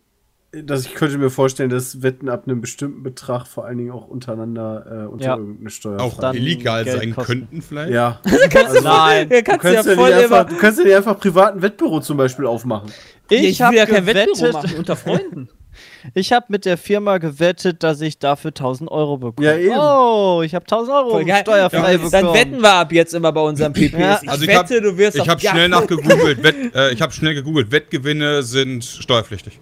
Dass 0.62 0.84
ich 0.86 0.94
könnte 0.94 1.18
mir 1.18 1.30
vorstellen, 1.30 1.70
dass 1.70 2.02
Wetten 2.02 2.28
ab 2.28 2.44
einem 2.46 2.60
bestimmten 2.60 3.02
Betrag 3.02 3.46
vor 3.46 3.64
allen 3.64 3.78
Dingen 3.78 3.90
auch 3.90 4.06
untereinander 4.06 5.04
äh, 5.04 5.06
unter 5.06 5.24
Ja. 5.26 5.36
irgendeine 5.36 5.70
Steuer 5.70 6.00
Auch 6.00 6.18
dann 6.18 6.36
illegal 6.36 6.84
Geld 6.84 6.98
sein 6.98 7.14
kosten. 7.14 7.32
könnten 7.32 7.62
vielleicht. 7.62 7.92
Ja. 7.92 8.20
Nein. 8.24 9.28
Ja, 9.30 9.40
Du 9.40 9.42
kannst 9.42 9.64
du 9.64 9.68
kannst, 9.72 9.88
ja 9.88 9.94
voll 9.94 10.12
einfach, 10.12 10.44
du 10.46 10.56
kannst 10.56 10.78
ja 10.78 10.84
nicht 10.84 10.96
einfach 10.96 11.18
privat 11.18 11.54
ein 11.54 11.62
Wettbüro 11.62 12.00
zum 12.00 12.16
Beispiel 12.16 12.46
aufmachen. 12.46 12.90
Ich, 13.30 13.42
Ich 13.42 13.58
will 13.60 13.66
habe 13.66 13.76
ja 13.76 13.86
kein 13.86 14.06
Wettbüro 14.06 14.52
machen 14.52 14.74
unter 14.78 14.96
Freunden. 14.96 15.48
ich 16.14 16.32
habe 16.32 16.46
mit 16.50 16.66
der 16.66 16.76
Firma 16.78 17.18
gewettet, 17.18 17.82
dass 17.82 18.00
ich 18.00 18.18
dafür 18.18 18.50
1000 18.50 18.90
Euro 18.90 19.16
bekomme. 19.18 19.46
Ja, 19.46 19.56
eben. 19.56 19.74
Oh, 19.76 20.42
ich 20.44 20.54
habe 20.54 20.64
1000 20.66 20.94
Euro 20.96 21.20
steuerfrei 21.20 21.58
Ja, 21.58 21.98
bekommen. 21.98 22.10
Dann 22.12 22.32
wetten 22.34 22.62
wir 22.62 22.72
ab 22.74 22.92
jetzt 22.92 23.12
immer 23.14 23.32
bei 23.32 23.40
unserem 23.40 23.72
PPs. 23.74 23.92
Ja. 23.98 24.20
Ich 24.22 24.28
Also 24.30 24.42
ich 24.42 24.48
wette, 24.48 24.58
hab- 24.76 24.82
du 24.82 24.96
wirst 24.98 25.16
Ich 25.16 25.22
auf 25.22 25.28
habe 25.28 25.40
schnell 25.40 25.68
nachgegoogelt. 25.68 26.42
Wett, 26.42 26.74
äh, 26.74 26.92
ich 26.92 27.02
habe 27.02 27.12
schnell 27.12 27.34
gegoogelt. 27.34 27.72
Wettgewinne 27.72 28.42
sind 28.42 28.84
steuerpflichtig. 28.84 29.58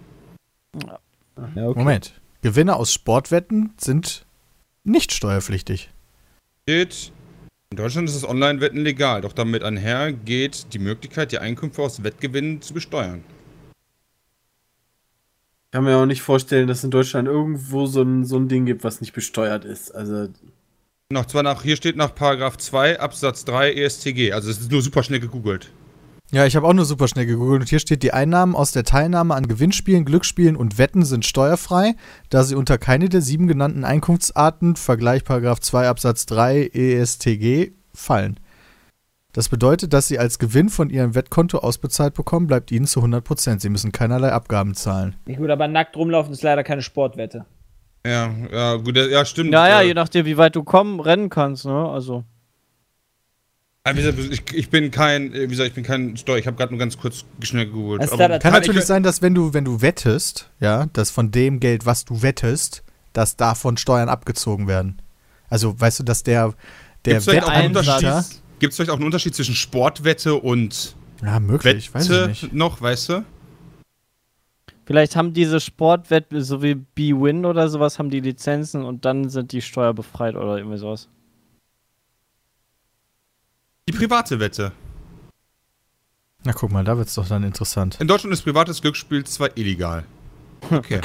Ja, 0.81 0.99
okay. 1.35 1.79
Moment. 1.79 2.21
Gewinne 2.41 2.75
aus 2.75 2.91
Sportwetten 2.91 3.73
sind 3.77 4.25
nicht 4.83 5.13
steuerpflichtig. 5.13 5.89
Steht, 6.63 7.11
in 7.69 7.77
Deutschland 7.77 8.09
ist 8.09 8.21
das 8.21 8.29
Online-Wetten 8.29 8.81
legal, 8.81 9.21
doch 9.21 9.33
damit 9.33 9.63
einher 9.63 10.11
geht 10.11 10.73
die 10.73 10.79
Möglichkeit, 10.79 11.31
die 11.31 11.39
Einkünfte 11.39 11.81
aus 11.81 12.03
Wettgewinnen 12.03 12.61
zu 12.61 12.73
besteuern. 12.73 13.23
Ich 15.65 15.71
kann 15.71 15.85
mir 15.85 15.97
auch 15.97 16.05
nicht 16.05 16.21
vorstellen, 16.21 16.67
dass 16.67 16.83
in 16.83 16.91
Deutschland 16.91 17.27
irgendwo 17.27 17.87
so 17.87 18.03
ein, 18.03 18.25
so 18.25 18.37
ein 18.37 18.47
Ding 18.47 18.65
gibt, 18.65 18.83
was 18.83 19.01
nicht 19.01 19.13
besteuert 19.13 19.65
ist. 19.65 19.89
Also, 19.89 20.27
Noch 21.09 21.25
zwar 21.25 21.43
nach, 21.43 21.63
hier 21.63 21.75
steht 21.75 21.95
nach 21.95 22.13
Paragraph 22.13 22.57
2 22.57 22.99
Absatz 22.99 23.43
3 23.45 23.73
ESTG, 23.73 24.33
also 24.33 24.51
es 24.51 24.59
ist 24.59 24.71
nur 24.71 24.81
super 24.81 25.01
schnell 25.01 25.19
gegoogelt. 25.19 25.71
Ja, 26.33 26.47
ich 26.47 26.55
habe 26.55 26.67
auch 26.67 26.73
nur 26.73 26.85
super 26.85 27.07
schnell 27.07 27.27
gegoogelt 27.27 27.61
und 27.61 27.69
hier 27.69 27.77
steht, 27.77 28.01
die 28.01 28.11
Einnahmen 28.11 28.55
aus 28.55 28.71
der 28.71 28.83
Teilnahme 28.83 29.35
an 29.35 29.47
Gewinnspielen, 29.47 30.03
Glücksspielen 30.03 30.55
und 30.55 30.79
Wetten 30.79 31.05
sind 31.05 31.25
steuerfrei, 31.25 31.93
da 32.31 32.41
sie 32.41 32.55
unter 32.55 32.79
keine 32.79 33.07
der 33.07 33.21
sieben 33.21 33.47
genannten 33.47 33.83
Einkunftsarten, 33.83 34.75
Vergleich 34.75 35.25
Paragraph 35.25 35.59
2 35.59 35.87
Absatz 35.87 36.25
3 36.25 36.71
ESTG, 36.73 37.73
fallen. 37.93 38.39
Das 39.31 39.47
bedeutet, 39.47 39.93
dass 39.93 40.07
sie 40.07 40.17
als 40.17 40.39
Gewinn 40.39 40.69
von 40.69 40.89
ihrem 40.89 41.13
Wettkonto 41.13 41.59
ausbezahlt 41.59 42.15
bekommen, 42.15 42.47
bleibt 42.47 42.71
ihnen 42.71 42.87
zu 42.87 43.01
100%. 43.01 43.59
Sie 43.59 43.69
müssen 43.69 43.91
keinerlei 43.91 44.31
Abgaben 44.31 44.73
zahlen. 44.73 45.15
Ja, 45.27 45.37
gut, 45.37 45.51
aber 45.51 45.67
nackt 45.67 45.95
rumlaufen 45.95 46.33
ist 46.33 46.41
leider 46.41 46.63
keine 46.63 46.81
Sportwette. 46.81 47.45
Ja, 48.03 48.31
ja, 48.51 48.75
gut, 48.77 48.97
ja, 48.97 49.23
stimmt. 49.23 49.51
Naja, 49.51 49.81
äh, 49.81 49.85
je 49.85 49.93
nachdem, 49.93 50.25
wie 50.25 50.37
weit 50.37 50.55
du 50.55 50.63
kommen, 50.63 50.99
rennen 50.99 51.29
kannst, 51.29 51.65
ne? 51.65 51.89
Also. 51.89 52.23
Ich, 53.85 54.41
ich 54.53 54.69
bin 54.69 54.91
kein, 54.91 55.33
äh, 55.33 55.41
wie 55.43 55.47
gesagt, 55.47 55.67
ich 55.69 55.73
bin 55.73 55.83
kein 55.83 56.15
Steuer, 56.15 56.37
ich 56.37 56.47
habe 56.47 56.55
gerade 56.55 56.71
nur 56.71 56.79
ganz 56.79 56.97
kurz 56.97 57.25
schnell 57.41 57.65
gegoogelt. 57.65 58.01
Aber 58.03 58.17
da- 58.17 58.27
Kann 58.29 58.39
kann 58.39 58.53
natürlich 58.53 58.81
ich, 58.81 58.85
sein, 58.87 59.03
dass 59.03 59.21
wenn 59.21 59.35
du, 59.35 59.53
wenn 59.53 59.65
du 59.65 59.81
wettest, 59.81 60.49
ja, 60.59 60.85
dass 60.93 61.11
von 61.11 61.31
dem 61.31 61.59
Geld, 61.59 61.85
was 61.85 62.05
du 62.05 62.21
wettest, 62.21 62.83
dass 63.11 63.35
davon 63.35 63.75
Steuern 63.77 64.09
abgezogen 64.09 64.67
werden. 64.67 65.01
Also, 65.49 65.79
weißt 65.79 65.99
du, 65.99 66.03
dass 66.03 66.23
der, 66.23 66.53
der 67.05 67.15
Gibt's 67.15 67.27
Wettanbieter- 67.27 67.65
Unterschied? 67.99 68.39
Gibt's 68.59 68.77
vielleicht 68.77 68.91
auch 68.91 68.95
einen 68.95 69.05
Unterschied 69.05 69.35
zwischen 69.35 69.55
Sportwette 69.55 70.35
und 70.35 70.95
Ja, 71.21 71.39
möglich, 71.41 71.93
weiß 71.93 72.05
ich 72.05 72.09
Wette 72.09 72.27
nicht. 72.29 72.53
noch, 72.53 72.81
weißt 72.81 73.09
du? 73.09 73.25
Vielleicht 74.85 75.15
haben 75.15 75.33
diese 75.33 75.59
Sportwetten, 75.59 76.41
so 76.41 76.61
wie 76.63 76.75
B-Win 76.75 77.45
oder 77.45 77.67
sowas, 77.69 77.99
haben 77.99 78.09
die 78.09 78.19
Lizenzen 78.21 78.83
und 78.83 79.05
dann 79.05 79.29
sind 79.29 79.51
die 79.51 79.61
steuerbefreit 79.61 80.35
oder 80.35 80.57
irgendwie 80.57 80.77
sowas. 80.77 81.07
Die 83.87 83.93
private 83.93 84.39
Wette. 84.39 84.71
Na 86.45 86.51
guck 86.53 86.71
mal, 86.71 86.83
da 86.83 86.97
wird's 86.97 87.15
doch 87.15 87.27
dann 87.27 87.43
interessant. 87.43 87.97
In 88.01 88.07
Deutschland 88.07 88.33
ist 88.33 88.41
privates 88.43 88.81
Glücksspiel 88.81 89.23
zwar 89.25 89.55
illegal. 89.57 90.03
Okay. 90.71 91.01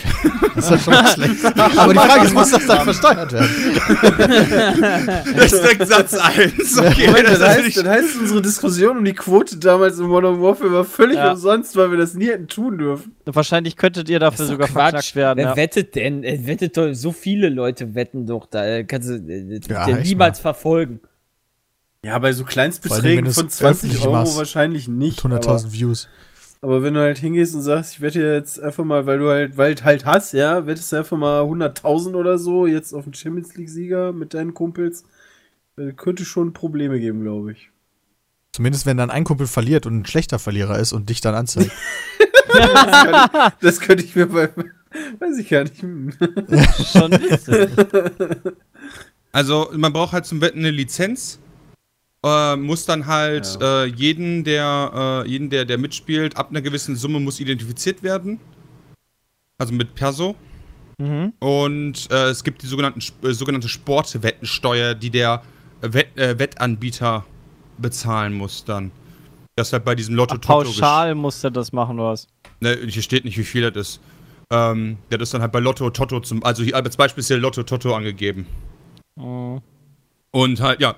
Das 0.54 0.66
ist 0.66 0.70
ja 0.70 0.78
schon 0.78 0.94
mal 0.94 1.08
schlecht. 1.08 1.44
Aber 1.76 1.92
die 1.92 1.98
Frage 1.98 2.26
ist, 2.26 2.34
muss 2.34 2.50
das 2.52 2.64
dann 2.66 2.84
versteuert 2.84 3.32
werden? 3.32 3.48
Das 5.36 5.52
ist 5.52 5.88
Satz 5.88 6.14
1. 6.14 6.78
Okay, 6.78 7.06
Moment, 7.08 7.26
das 7.28 7.40
heißt, 7.42 7.76
das 7.76 7.84
heißt, 7.84 8.20
unsere 8.20 8.42
Diskussion 8.42 8.98
um 8.98 9.04
die 9.04 9.14
Quote 9.14 9.56
damals 9.58 9.98
in 9.98 10.06
Modern 10.06 10.40
Warfare 10.40 10.72
war 10.72 10.84
völlig 10.84 11.16
Ja. 11.16 11.32
umsonst, 11.32 11.76
weil 11.76 11.90
wir 11.90 11.98
das 11.98 12.14
nie 12.14 12.26
hätten 12.26 12.46
tun 12.46 12.78
dürfen. 12.78 13.16
Wahrscheinlich 13.26 13.76
könntet 13.76 14.08
ihr 14.08 14.20
dafür 14.20 14.46
sogar 14.46 14.68
Quatsch. 14.68 14.74
verklagt 15.12 15.16
werden. 15.16 15.38
Wer 15.38 15.44
Ja. 15.46 15.56
wettet 15.56 15.94
denn? 15.96 16.22
Wettet 16.22 16.76
doch, 16.76 16.92
so 16.94 17.10
viele 17.10 17.48
Leute 17.48 17.96
wetten 17.96 18.26
doch 18.26 18.46
da. 18.46 18.64
äh, 18.64 18.84
Kannst 18.84 19.08
du 19.08 19.14
äh, 19.14 19.60
Ja, 19.68 19.88
niemals 19.88 20.38
verfolgen. 20.38 21.00
Ja, 22.04 22.18
bei 22.18 22.32
so 22.32 22.44
Kleinstbeträgen 22.44 23.30
von 23.32 23.48
20 23.48 23.64
öffentlich 23.64 24.02
Euro 24.06 24.12
machst. 24.12 24.36
wahrscheinlich 24.36 24.88
nicht. 24.88 25.22
Mit 25.24 25.32
aber, 25.32 25.56
100.000 25.56 25.72
Views. 25.72 26.08
aber 26.60 26.82
wenn 26.82 26.94
du 26.94 27.00
halt 27.00 27.18
hingehst 27.18 27.54
und 27.54 27.62
sagst, 27.62 27.94
ich 27.94 28.00
wette 28.00 28.20
jetzt 28.20 28.60
einfach 28.60 28.84
mal, 28.84 29.06
weil 29.06 29.18
du 29.18 29.28
halt, 29.28 29.56
weil 29.56 29.74
du 29.74 29.84
halt 29.84 30.04
hast, 30.04 30.32
ja, 30.32 30.66
wettest 30.66 30.92
du 30.92 30.96
einfach 30.96 31.16
mal 31.16 31.42
100.000 31.42 32.14
oder 32.14 32.38
so 32.38 32.66
jetzt 32.66 32.92
auf 32.94 33.04
den 33.04 33.14
Champions 33.14 33.54
League-Sieger 33.56 34.12
mit 34.12 34.34
deinen 34.34 34.54
Kumpels, 34.54 35.04
äh, 35.76 35.92
könnte 35.92 36.24
schon 36.24 36.52
Probleme 36.52 37.00
geben, 37.00 37.22
glaube 37.22 37.52
ich. 37.52 37.70
Zumindest 38.52 38.86
wenn 38.86 38.96
dann 38.96 39.10
ein 39.10 39.24
Kumpel 39.24 39.46
verliert 39.46 39.86
und 39.86 40.00
ein 40.00 40.06
schlechter 40.06 40.38
Verlierer 40.38 40.78
ist 40.78 40.92
und 40.92 41.10
dich 41.10 41.20
dann 41.20 41.34
anzeigt. 41.34 41.72
Das 43.60 43.80
könnte 43.80 44.04
ich 44.04 44.16
mir 44.16 44.26
bei, 44.26 44.48
weiß 45.18 45.38
ich 45.38 45.48
gar 45.48 45.64
nicht. 45.64 45.80
Schon 45.80 47.12
witzig. 47.12 47.70
Also, 49.30 49.70
man 49.74 49.92
braucht 49.92 50.12
halt 50.14 50.24
zum 50.24 50.40
Wetten 50.40 50.60
eine 50.60 50.70
Lizenz. 50.70 51.38
Äh, 52.24 52.56
muss 52.56 52.84
dann 52.84 53.06
halt 53.06 53.58
äh, 53.60 53.84
jeden, 53.84 54.42
der, 54.42 55.24
äh, 55.24 55.28
jeden 55.28 55.50
der, 55.50 55.64
der 55.64 55.78
mitspielt, 55.78 56.36
ab 56.36 56.50
einer 56.50 56.60
gewissen 56.60 56.96
Summe 56.96 57.20
muss 57.20 57.38
identifiziert 57.38 58.02
werden. 58.02 58.40
Also 59.58 59.72
mit 59.72 59.94
Perso. 59.94 60.34
mhm. 60.98 61.32
Und 61.38 62.10
äh, 62.10 62.30
es 62.30 62.42
gibt 62.42 62.62
die 62.62 62.66
sogenannten, 62.66 63.00
äh, 63.22 63.32
sogenannte 63.32 63.68
Sportwettensteuer, 63.68 64.94
die 64.94 65.10
der 65.10 65.42
Wett, 65.80 66.16
äh, 66.16 66.38
Wettanbieter 66.38 67.24
bezahlen 67.78 68.34
muss 68.34 68.64
dann. 68.64 68.90
Das 69.54 69.68
ist 69.68 69.72
halt 69.72 69.84
bei 69.84 69.94
diesem 69.94 70.14
Lotto 70.14 70.34
Ach, 70.36 70.40
Toto 70.40 70.64
pauschal 70.64 71.14
musst 71.14 71.42
du 71.44 71.50
das 71.50 71.72
machen, 71.72 71.98
oder 71.98 72.10
was? 72.10 72.28
Ne, 72.60 72.78
hier 72.86 73.02
steht 73.02 73.24
nicht, 73.24 73.38
wie 73.38 73.44
viel 73.44 73.70
das 73.70 73.88
ist. 73.88 74.00
Ähm, 74.50 74.98
das 75.10 75.20
ist 75.22 75.34
dann 75.34 75.42
halt 75.42 75.52
bei 75.52 75.60
Lotto 75.60 75.90
Toto 75.90 76.20
zum. 76.20 76.42
Also 76.42 76.62
hier 76.62 76.74
als 76.74 76.96
Beispiel 76.96 77.20
ist 77.20 77.28
hier 77.28 77.38
Lotto 77.38 77.62
Toto 77.62 77.94
angegeben. 77.94 78.46
Mhm. 79.16 79.60
Und 80.38 80.60
halt, 80.60 80.80
ja, 80.80 80.94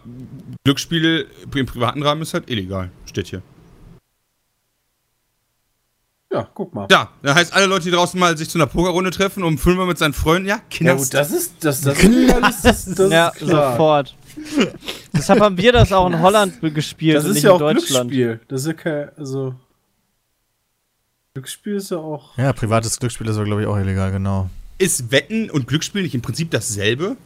Glücksspiel 0.65 1.27
im 1.55 1.65
privaten 1.65 2.03
Rahmen 2.03 2.21
ist 2.21 2.35
halt 2.35 2.51
illegal. 2.51 2.91
Steht 3.07 3.29
hier. 3.29 3.43
Ja, 6.31 6.47
guck 6.53 6.75
mal. 6.75 6.87
Ja, 6.91 7.09
das 7.23 7.35
heißt, 7.35 7.55
alle 7.55 7.65
Leute, 7.65 7.85
die 7.85 7.91
draußen 7.91 8.21
mal 8.21 8.37
sich 8.37 8.51
zu 8.51 8.59
einer 8.59 8.67
Pokerrunde 8.67 9.11
treffen, 9.11 9.43
um 9.43 9.57
fünfmal 9.57 9.87
mit 9.87 9.97
seinen 9.97 10.13
Freunden, 10.13 10.47
ja, 10.47 10.57
Ja, 10.57 10.63
Knast. 10.71 11.05
gut, 11.05 11.15
das 11.15 11.31
ist, 11.33 11.55
das, 11.65 11.81
das, 11.81 11.99
ist, 12.05 12.35
alles, 12.35 12.61
das, 12.63 12.85
das 12.85 13.11
ja, 13.11 13.29
ist 13.29 13.39
klar. 13.39 13.73
sofort. 13.73 14.15
Deshalb 15.15 15.41
haben 15.41 15.57
wir 15.57 15.73
das 15.73 15.91
auch 15.91 16.07
in 16.07 16.21
Holland 16.21 16.61
gespielt 16.75 17.17
Das 17.17 17.25
und 17.25 17.31
ist 17.31 17.35
nicht 17.37 17.45
ja 17.45 17.51
in 17.51 17.55
auch 17.57 17.59
Deutschland. 17.61 18.11
Glücksspiel. 18.11 18.41
Das 18.49 18.61
ist 18.61 18.67
ja 18.67 18.73
kein, 18.75 19.09
also. 19.17 19.55
Glücksspiel 21.33 21.77
ist 21.77 21.91
ja 21.91 21.97
auch. 21.97 22.37
ja, 22.37 22.53
privates 22.53 22.99
Glücksspiel 22.99 23.27
ist 23.27 23.37
aber, 23.37 23.47
glaube 23.47 23.63
ich, 23.63 23.67
auch 23.67 23.79
illegal, 23.79 24.13
genau. 24.13 24.51
Ist 24.77 25.11
Wetten 25.11 25.49
und 25.51 25.67
Glücksspiel 25.67 26.03
nicht 26.03 26.15
im 26.15 26.21
Prinzip 26.23 26.51
dasselbe? 26.51 27.17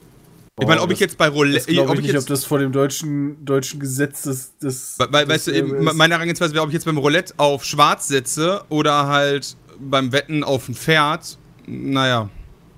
Ich 0.60 0.66
meine, 0.68 0.80
ob 0.82 0.88
das- 0.88 0.96
ich 0.96 1.00
jetzt 1.00 1.18
bei 1.18 1.26
Das 1.26 1.34
Roulette. 1.34 1.72
glaube 1.72 1.88
Ob 1.90 1.94
ich 1.94 2.00
ich 2.00 2.06
nicht, 2.06 2.10
ob 2.16 2.20
jetzt. 2.22 2.30
das 2.30 2.44
vor 2.44 2.58
dem 2.58 2.70
deutschen, 2.72 3.44
deutschen 3.44 3.80
Gesetz 3.80 4.22
des 4.22 4.94
Weil, 4.98 5.12
weil, 5.12 5.24
des, 5.26 5.34
weißt 5.34 5.46
du, 5.48 5.50
äh, 5.52 5.58
eben, 5.58 5.84
meine 5.96 6.14
Herangehensweise 6.14 6.54
wäre, 6.54 6.62
ob 6.62 6.68
ich 6.70 6.74
jetzt 6.74 6.84
beim 6.84 6.98
Roulette 6.98 7.34
auf 7.38 7.64
Schwarz 7.64 8.08
setze 8.08 8.64
oder 8.68 9.06
halt 9.08 9.56
beim 9.78 10.12
Wetten 10.12 10.44
auf 10.44 10.68
ein 10.68 10.74
Pferd. 10.74 11.38
Naja. 11.66 12.28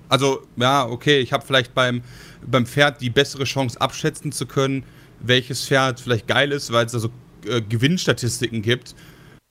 Also, 0.08 0.46
ja, 0.56 0.86
okay, 0.86 1.18
ich 1.20 1.32
habe 1.32 1.44
vielleicht 1.44 1.74
beim, 1.74 2.02
beim 2.46 2.64
Pferd 2.64 3.00
die 3.00 3.10
bessere 3.10 3.44
Chance 3.44 3.80
abschätzen 3.80 4.32
zu 4.32 4.46
können, 4.46 4.84
welches 5.20 5.66
Pferd 5.66 6.00
vielleicht 6.00 6.28
geil 6.28 6.52
ist, 6.52 6.72
weil 6.72 6.86
es 6.86 6.92
da 6.92 6.98
so 7.00 7.10
äh, 7.46 7.60
Gewinnstatistiken 7.60 8.62
gibt. 8.62 8.94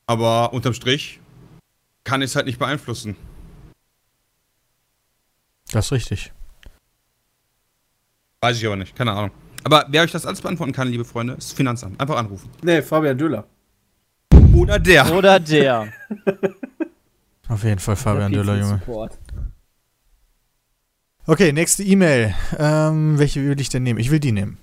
Aber 0.08 0.54
unterm 0.54 0.74
Strich 0.74 1.20
kann 2.04 2.22
ich 2.22 2.30
es 2.32 2.36
halt 2.36 2.46
nicht 2.46 2.58
beeinflussen. 2.60 3.16
Das 5.72 5.86
ist 5.88 5.92
richtig. 5.92 6.32
Weiß 8.46 8.58
ich 8.58 8.66
aber 8.68 8.76
nicht, 8.76 8.96
keine 8.96 9.12
Ahnung. 9.12 9.32
Aber 9.64 9.88
wer 9.90 10.04
euch 10.04 10.12
das 10.12 10.24
alles 10.24 10.40
beantworten 10.40 10.72
kann, 10.72 10.88
liebe 10.88 11.04
Freunde, 11.04 11.34
ist 11.34 11.50
das 11.50 11.54
Finanzamt. 11.54 12.00
Einfach 12.00 12.16
anrufen. 12.16 12.48
Nee, 12.62 12.84
Fabian 12.84 13.18
Döller. 13.18 13.46
Oder 14.54 14.78
der. 14.78 15.12
Oder 15.12 15.40
der. 15.40 15.92
Auf 17.50 17.64
jeden 17.64 17.80
Fall 17.80 17.96
Fabian 17.96 18.32
Döller, 18.32 18.56
Junge. 18.58 18.78
Support. 18.86 19.18
Okay, 21.26 21.54
nächste 21.54 21.82
E-Mail. 21.82 22.36
Ähm, 22.60 23.18
welche 23.18 23.42
will 23.44 23.60
ich 23.60 23.70
denn 23.70 23.82
nehmen? 23.82 24.00
Ich 24.00 24.12
will 24.12 24.20
die 24.20 24.32
nehmen. 24.32 24.60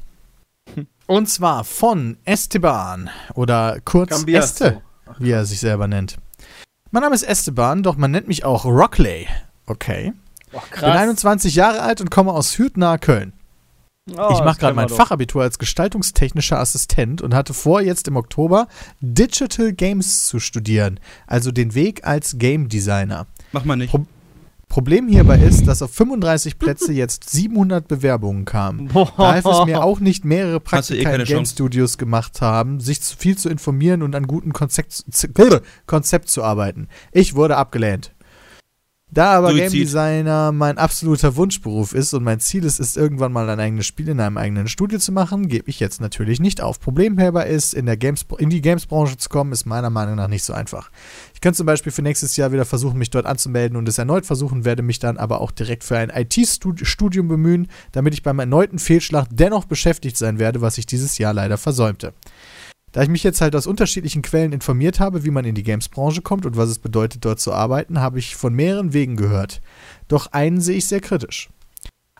Und 1.09 1.29
zwar 1.29 1.65
von 1.65 2.19
Esteban 2.25 3.11
oder 3.35 3.81
kurz 3.85 4.11
Cambiasso. 4.11 4.65
Este, 4.67 4.83
wie 5.19 5.33
er 5.33 5.45
sich 5.45 5.59
selber 5.59 5.89
nennt. 5.89 6.19
Mein 6.93 7.03
Name 7.03 7.17
ist 7.17 7.25
Esteban, 7.25 7.83
doch 7.83 7.97
man 7.97 8.13
nennt 8.13 8.29
mich 8.29 8.45
auch 8.45 8.65
Rockley. 8.65 9.27
Okay. 9.67 10.13
Oh, 10.53 10.61
Bin 10.73 10.85
21 10.85 11.57
Jahre 11.57 11.83
alt 11.83 12.01
und 12.01 12.13
komme 12.13 12.31
aus 12.31 12.57
Hürth 12.59 12.77
nahe 12.77 13.01
Köln. 13.01 13.33
Oh, 14.11 14.31
ich 14.33 14.41
mache 14.43 14.59
gerade 14.59 14.75
mein 14.75 14.89
doch. 14.89 14.97
Fachabitur 14.97 15.43
als 15.43 15.59
gestaltungstechnischer 15.61 16.59
Assistent 16.59 17.23
und 17.23 17.35
hatte 17.35 17.55
vor, 17.55 17.81
jetzt 17.81 18.09
im 18.09 18.17
Oktober 18.17 18.67
Digital 19.01 19.73
Games 19.73 20.27
zu 20.27 20.41
studieren, 20.41 20.99
also 21.29 21.53
den 21.53 21.75
Weg 21.75 22.05
als 22.05 22.37
Game 22.39 22.69
Designer. 22.69 23.27
Mach 23.53 23.65
mal 23.65 23.77
nicht. 23.77 23.91
Pro- 23.91 24.07
Problem 24.69 25.07
hierbei 25.07 25.39
ist, 25.39 25.69
dass 25.69 25.83
auf 25.83 25.93
35 25.93 26.59
Plätze 26.59 26.95
jetzt 26.95 27.29
700 27.29 27.87
Bewerbungen 27.87 28.47
kamen. 28.47 28.89
Da 28.89 29.19
half 29.19 29.45
es 29.45 29.67
mir 29.67 29.85
auch 29.85 30.01
nicht, 30.01 30.25
mehrere 30.25 30.57
eh 30.57 30.61
Praktika 30.61 31.11
keine 31.11 31.25
in 31.25 31.29
Game. 31.29 31.45
Studios 31.45 31.99
gemacht 31.99 32.41
haben, 32.41 32.81
sich 32.81 33.03
zu 33.03 33.15
viel 33.15 33.37
zu 33.37 33.51
informieren 33.51 34.03
und 34.03 34.15
an 34.17 34.27
gutem 34.27 34.55
Konzept, 34.55 35.05
Konzept 35.87 36.31
zu 36.31 36.43
arbeiten. 36.43 36.89
Ich 37.13 37.35
wurde 37.35 37.59
abgelehnt. 37.59 38.13
Da 39.13 39.33
aber. 39.33 39.53
Game 39.53 39.71
Designer 39.71 40.53
mein 40.53 40.79
absoluter 40.79 41.37
Wunschberuf 41.37 41.93
ist 41.93 42.15
und 42.15 42.25
mein 42.25 42.41
Ziel 42.41 42.65
ist, 42.65 42.81
ist 42.81 42.97
irgendwann 42.97 43.31
mal 43.31 43.49
ein 43.51 43.61
eigenes 43.61 43.87
Spiel 43.87 44.09
in 44.09 44.21
einem 44.21 44.39
eigenen 44.39 44.69
Studio 44.69 44.99
zu 44.99 45.13
machen, 45.13 45.49
gebe 45.49 45.69
ich 45.69 45.81
jetzt 45.81 46.01
natürlich 46.01 46.41
nicht 46.41 46.63
auf. 46.63 46.81
Problem 46.81 47.19
hierbei 47.19 47.47
ist, 47.47 47.75
in, 47.75 47.85
der 47.85 47.99
Games, 47.99 48.25
in 48.39 48.49
die 48.49 48.63
Games-Branche 48.63 49.19
zu 49.19 49.29
kommen, 49.29 49.53
ist 49.53 49.67
meiner 49.67 49.91
Meinung 49.91 50.17
nach 50.17 50.29
nicht 50.29 50.45
so 50.45 50.55
einfach. 50.55 50.91
Ich 51.35 51.43
könnte 51.43 51.59
zum 51.59 51.67
Beispiel 51.67 51.93
für 51.93 52.01
nächstes 52.01 52.37
Jahr 52.37 52.53
wieder 52.53 52.65
versuchen, 52.65 52.99
mich 52.99 53.11
dort 53.11 53.27
anzumelden 53.27 53.77
und 53.77 53.87
es 53.87 53.99
erneut 53.99 54.25
versuchen, 54.25 54.65
werde 54.65 54.83
mich 54.83 54.99
dann 54.99 55.19
aber 55.19 55.43
auch 55.43 55.51
direkt 55.51 55.85
für 55.85 55.99
ein 55.99 56.11
IT-Studium 56.11 57.29
bemühen, 57.29 57.69
damit 57.93 58.15
ich 58.15 58.23
beim 58.23 58.39
erneuten 58.39 58.79
Fehlschlag 58.79 59.27
dennoch 59.31 59.67
beschäftigt 59.67 60.17
sein 60.17 60.39
werde, 60.39 60.63
was 60.63 60.79
ich 60.79 60.87
dieses 60.87 61.19
Jahr 61.19 61.35
leider 61.35 61.59
versäumte. 61.59 62.15
Da 62.93 63.03
ich 63.03 63.09
mich 63.09 63.25
jetzt 63.25 63.41
halt 63.41 63.57
aus 63.57 63.67
unterschiedlichen 63.67 64.23
Quellen 64.23 64.53
informiert 64.53 65.01
habe, 65.01 65.25
wie 65.25 65.31
man 65.31 65.47
in 65.47 65.55
die 65.55 65.63
Games-Branche 65.63 66.21
kommt 66.21 66.45
und 66.45 66.57
was 66.57 66.69
es 66.69 66.79
bedeutet, 66.79 67.25
dort 67.25 67.41
zu 67.41 67.53
arbeiten, 67.53 68.01
habe 68.01 68.19
ich 68.19 68.37
von 68.37 68.55
mehreren 68.55 68.93
Wegen 68.93 69.17
gehört. 69.17 69.63
Doch 70.09 70.29
einen 70.33 70.61
sehe 70.61 70.77
ich 70.77 70.87
sehr 70.87 71.01
kritisch. 71.01 71.49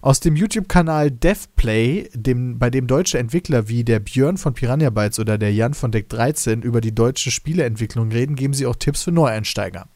Aus 0.01 0.19
dem 0.19 0.35
YouTube-Kanal 0.35 1.13
DevPlay, 1.13 2.11
dem, 2.13 2.59
bei 2.59 2.71
dem 2.71 2.89
deutsche 2.89 3.21
Entwickler 3.21 3.69
wie 3.69 3.85
der 3.85 4.01
Björn 4.01 4.37
von 4.37 4.53
Piranha 4.53 4.91
Bytes 4.91 5.21
oder 5.21 5.39
der 5.39 5.55
Jan 5.55 5.75
von 5.75 5.93
Deck 5.93 6.09
13 6.09 6.63
über 6.63 6.81
die 6.81 6.93
deutsche 6.93 7.31
Spieleentwicklung 7.31 8.11
reden, 8.11 8.35
geben 8.35 8.53
sie 8.53 8.67
auch 8.67 8.75
Tipps 8.75 9.05
für 9.05 9.13
Neueinsteiger. 9.13 9.87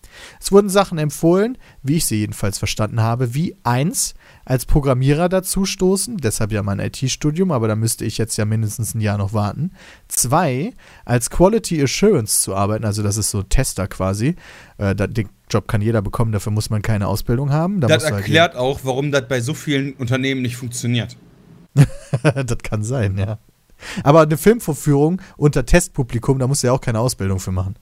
Es 0.40 0.52
wurden 0.52 0.68
Sachen 0.68 0.98
empfohlen, 0.98 1.58
wie 1.82 1.96
ich 1.96 2.06
sie 2.06 2.20
jedenfalls 2.20 2.58
verstanden 2.58 3.00
habe, 3.00 3.34
wie 3.34 3.56
1. 3.64 4.14
als 4.46 4.64
Programmierer 4.64 5.28
dazustoßen, 5.28 6.18
deshalb 6.18 6.52
ja 6.52 6.62
mein 6.62 6.78
IT-Studium, 6.78 7.50
aber 7.50 7.66
da 7.66 7.74
müsste 7.74 8.04
ich 8.04 8.16
jetzt 8.16 8.36
ja 8.36 8.44
mindestens 8.44 8.94
ein 8.94 9.00
Jahr 9.00 9.18
noch 9.18 9.32
warten. 9.32 9.72
2. 10.06 10.72
als 11.04 11.30
Quality 11.30 11.82
Assurance 11.82 12.42
zu 12.42 12.54
arbeiten, 12.54 12.84
also 12.84 13.02
das 13.02 13.16
ist 13.16 13.30
so 13.30 13.42
Tester 13.42 13.88
quasi. 13.88 14.36
Äh, 14.78 14.94
da, 14.94 15.08
den 15.08 15.28
Job 15.50 15.66
kann 15.66 15.82
jeder 15.82 16.00
bekommen, 16.00 16.30
dafür 16.30 16.52
muss 16.52 16.70
man 16.70 16.80
keine 16.80 17.08
Ausbildung 17.08 17.50
haben. 17.50 17.80
Da 17.80 17.88
Das 17.88 18.04
halt 18.04 18.14
erklärt 18.14 18.54
auch, 18.54 18.80
warum 18.84 19.10
das 19.10 19.26
bei 19.26 19.40
so 19.40 19.52
vielen 19.52 19.94
Unternehmen 19.94 20.42
nicht 20.42 20.56
funktioniert. 20.56 21.16
das 22.22 22.58
kann 22.62 22.84
sein, 22.84 23.18
ja. 23.18 23.38
Aber 24.04 24.22
eine 24.22 24.36
Filmvorführung 24.38 25.20
unter 25.36 25.66
Testpublikum, 25.66 26.38
da 26.38 26.46
musst 26.46 26.62
du 26.62 26.68
ja 26.68 26.72
auch 26.72 26.80
keine 26.80 27.00
Ausbildung 27.00 27.40
für 27.40 27.52
machen. 27.52 27.74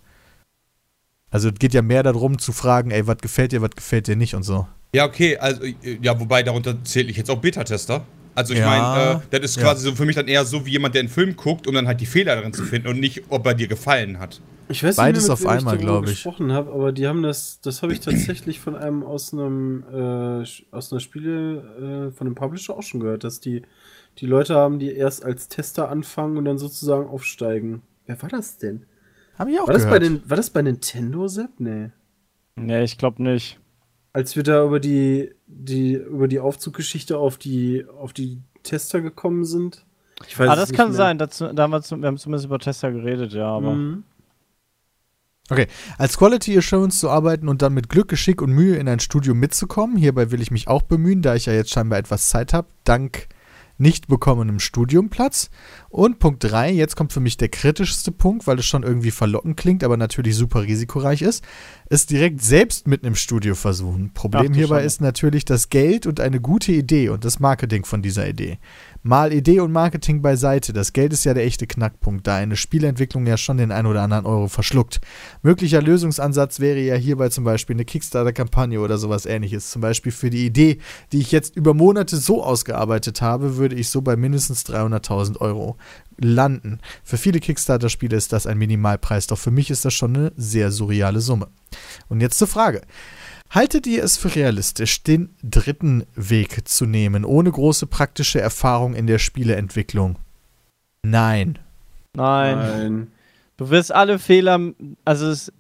Also 1.31 1.51
es 1.51 1.55
geht 1.57 1.75
ja 1.75 1.83
mehr 1.83 2.03
darum 2.03 2.39
zu 2.39 2.53
fragen, 2.53 2.91
ey, 2.91 3.07
was 3.07 3.19
gefällt 3.19 3.53
dir, 3.53 3.61
was 3.61 3.73
gefällt 3.73 4.07
dir 4.07 4.17
nicht 4.17 4.35
und 4.35 4.45
so. 4.45 4.67
Ja, 4.95 5.05
okay, 5.07 5.37
also, 5.37 5.63
äh, 5.65 5.75
ja, 6.01 6.19
wobei 6.19 6.43
darunter 6.43 6.83
zähle 6.85 7.11
ich 7.11 7.17
jetzt 7.17 7.31
auch 7.31 7.41
Beta-Tester. 7.41 8.07
Also 8.37 8.53
ich 8.55 8.61
Ja, 8.61 8.67
meine, 8.67 9.23
äh, 9.33 9.39
das 9.41 9.51
ist 9.51 9.57
ja. 9.57 9.63
quasi 9.63 9.85
so 9.85 9.95
für 9.95 10.05
mich 10.05 10.17
dann 10.17 10.27
eher 10.29 10.45
so 10.45 10.65
wie 10.67 10.71
jemand, 10.71 10.95
der 10.95 11.01
einen 11.01 11.09
Film 11.09 11.37
guckt, 11.37 11.67
um 11.67 11.75
dann 11.75 11.87
halt 11.87 12.01
die 12.01 12.07
Fehler 12.07 12.35
darin 12.37 12.53
zu 12.53 12.65
finden 12.65 12.89
und 12.89 12.99
nicht, 13.01 13.23
ob 13.29 13.47
er 13.47 13.55
dir 13.55 13.69
gefallen 13.69 14.19
hat. 14.19 14.41
Ich 14.69 14.83
weiß 14.83 14.97
Beides 14.97 15.29
nicht 15.29 15.29
mehr, 15.29 15.33
auf 15.35 15.41
mit 15.41 15.49
wem 15.51 15.59
einmal, 15.59 15.75
darüber 15.77 15.93
glaub 15.93 16.05
ich. 16.05 16.11
gesprochen 16.11 16.53
habe, 16.53 16.73
aber 16.73 16.91
die 16.93 17.07
haben 17.07 17.23
das, 17.23 17.61
das 17.61 17.83
habe 17.83 17.93
ich 17.93 18.01
tatsächlich 18.01 18.61
von 18.61 18.75
einem 18.77 19.03
aus 19.03 19.33
einem 19.33 19.85
äh, 19.93 20.45
aus 20.75 20.91
einer 20.91 21.01
Spiele 21.01 22.09
äh, 22.11 22.17
von 22.17 22.27
einem 22.27 22.35
Publisher 22.35 22.75
auch 22.77 22.83
schon 22.83 23.01
gehört, 23.01 23.25
dass 23.25 23.41
die 23.41 23.63
die 24.19 24.27
Leute 24.27 24.55
haben, 24.55 24.79
die 24.79 24.93
erst 24.93 25.25
als 25.25 25.49
Tester 25.49 25.91
anfangen 25.91 26.37
und 26.39 26.45
dann 26.45 26.57
sozusagen 26.59 27.07
aufsteigen. 27.09 27.83
Wer 28.07 28.21
war 28.23 28.29
das 28.29 28.59
denn? 28.59 28.87
Hab 29.39 29.49
ich 29.49 29.59
auch 29.61 29.67
War 29.67 29.75
das, 29.75 29.85
gehört. 29.85 30.01
bei 30.01 30.07
den, 30.09 30.31
war 30.31 30.37
das 30.37 30.51
bei 30.51 30.63
Nintendo, 30.63 31.27
Sepp? 31.29 31.51
Nee. 31.59 31.91
Nee, 32.57 32.85
ich 32.85 32.97
glaube 32.97 33.23
nicht. 33.23 33.59
Als 34.15 34.37
wir 34.37 34.45
da 34.45 34.65
über 34.65 34.81
die, 34.81 35.33
die, 35.47 35.95
über 35.95 36.29
die 36.29 36.41
Aufzuggeschichte 36.41 37.19
auf 37.19 37.37
die, 37.37 37.85
auf 38.01 38.15
die 38.15 38.41
Tester 38.63 39.03
gekommen 39.03 39.45
sind. 39.45 39.85
Ich 40.27 40.39
weiß 40.39 40.49
Ah, 40.49 40.57
das 40.57 40.71
nicht 40.71 40.79
kann 40.79 40.89
mehr. 40.89 40.97
sein. 40.97 41.19
Dazu, 41.19 41.53
da 41.53 41.65
haben 41.65 41.73
wir, 41.73 41.83
zum, 41.83 42.01
wir 42.01 42.07
haben 42.07 42.17
zumindest 42.17 42.47
über 42.47 42.59
Tester 42.59 42.93
geredet, 42.93 43.33
ja, 43.33 43.49
aber. 43.49 43.75
Mhm. 43.75 44.05
Okay, 45.51 45.67
als 45.99 46.17
Quality 46.17 46.57
Assurance 46.57 46.99
zu 47.01 47.11
arbeiten 47.11 47.49
und 47.49 47.61
dann 47.61 47.75
mit 47.75 47.91
Glück, 47.91 48.09
Geschick 48.09 48.41
und 48.41 48.53
Mühe 48.53 48.77
in 48.77 48.89
ein 48.89 49.01
Studio 49.01 49.35
mitzukommen, 49.35 49.97
hierbei 49.99 50.31
will 50.31 50.41
ich 50.41 50.51
mich 50.51 50.69
auch 50.69 50.81
bemühen, 50.83 51.21
da 51.21 51.35
ich 51.35 51.45
ja 51.45 51.53
jetzt 51.53 51.71
scheinbar 51.71 51.99
etwas 51.99 52.31
Zeit 52.31 52.55
habe, 52.55 52.69
dank 52.85 53.27
nicht 53.77 54.07
bekommenem 54.09 54.61
Studiumplatz. 54.61 55.51
Und 55.89 56.19
Punkt 56.19 56.45
3, 56.45 56.73
jetzt 56.73 56.97
kommt 56.97 57.13
für 57.13 57.21
mich 57.21 57.37
der 57.37 57.49
kritischste 57.49 58.13
Punkt, 58.13 58.47
weil 58.47 58.59
es 58.59 58.67
schon 58.67 58.83
irgendwie 58.83 59.11
verlockend 59.11 59.57
klingt, 59.57 59.85
aber 59.85 59.97
natürlich 59.97 60.37
super 60.37 60.63
risikoreich 60.63 61.23
ist, 61.23 61.45
es 61.87 62.07
direkt 62.07 62.43
selbst 62.43 62.87
mit 62.87 63.05
einem 63.05 63.15
Studio 63.15 63.55
versuchen. 63.55 64.13
Problem 64.13 64.55
hierbei 64.55 64.77
Schande. 64.77 64.87
ist 64.87 65.01
natürlich 65.01 65.45
das 65.45 65.69
Geld 65.69 66.07
und 66.07 66.21
eine 66.21 66.41
gute 66.41 66.73
Idee 66.73 67.09
und 67.09 67.25
das 67.25 67.41
Marketing 67.41 67.85
von 67.85 68.03
dieser 68.03 68.29
Idee. 68.29 68.59
Mal 69.07 69.35
Idee 69.35 69.61
und 69.61 69.71
Marketing 69.71 70.23
beiseite. 70.23 70.73
Das 70.73 70.95
Geld 70.95 71.13
ist 71.13 71.25
ja 71.25 71.35
der 71.35 71.45
echte 71.45 71.67
Knackpunkt, 71.67 72.27
da 72.27 72.37
eine 72.37 72.57
Spielentwicklung 72.57 73.27
ja 73.27 73.37
schon 73.37 73.59
den 73.59 73.71
ein 73.71 73.85
oder 73.85 74.01
anderen 74.01 74.25
Euro 74.25 74.49
verschluckt. 74.49 75.03
Möglicher 75.43 75.83
Lösungsansatz 75.83 76.59
wäre 76.59 76.81
ja 76.81 76.95
hierbei 76.95 77.29
zum 77.29 77.45
Beispiel 77.45 77.77
eine 77.77 77.85
Kickstarter-Kampagne 77.85 78.81
oder 78.81 78.97
sowas 78.97 79.27
ähnliches. 79.27 79.71
Zum 79.71 79.83
Beispiel 79.83 80.11
für 80.11 80.31
die 80.31 80.47
Idee, 80.47 80.79
die 81.13 81.21
ich 81.21 81.33
jetzt 81.33 81.55
über 81.55 81.75
Monate 81.75 82.17
so 82.17 82.43
ausgearbeitet 82.43 83.21
habe, 83.21 83.59
würde 83.59 83.75
ich 83.75 83.91
so 83.91 84.01
bei 84.01 84.17
mindestens 84.17 84.65
300.000 84.65 85.39
Euro 85.39 85.77
landen. 86.17 86.79
Für 87.03 87.19
viele 87.19 87.41
Kickstarter-Spiele 87.41 88.17
ist 88.17 88.33
das 88.33 88.47
ein 88.47 88.57
Minimalpreis, 88.57 89.27
doch 89.27 89.39
für 89.39 89.51
mich 89.51 89.71
ist 89.71 89.85
das 89.85 89.93
schon 89.93 90.17
eine 90.17 90.33
sehr 90.39 90.73
surreale 90.73 91.21
Summe. 91.21 91.49
Und 92.09 92.23
jetzt 92.23 92.39
zur 92.39 92.49
Frage. 92.49 92.81
Haltet 93.55 93.87
ihr 93.87 94.03
es 94.03 94.17
für 94.19 94.35
realistisch, 94.35 95.03
den 95.05 95.31
dritten 95.43 96.05
Weg 96.17 96.67
zu 96.67 96.87
nehmen, 96.87 97.25
ohne 97.25 97.53
große 97.53 97.87
praktische 97.87 98.41
Erfahrung 98.41 98.95
in 98.95 99.07
der 99.07 99.19
Spieleentwicklung? 99.21 100.19
Nein. 101.07 101.59
Nein. 102.17 102.59
Nein. 102.59 103.07
Du 103.57 103.71
wirst 103.71 103.95
alle 103.95 104.19
Fehler, 104.19 104.59
also 105.05 105.29
es, 105.29 105.53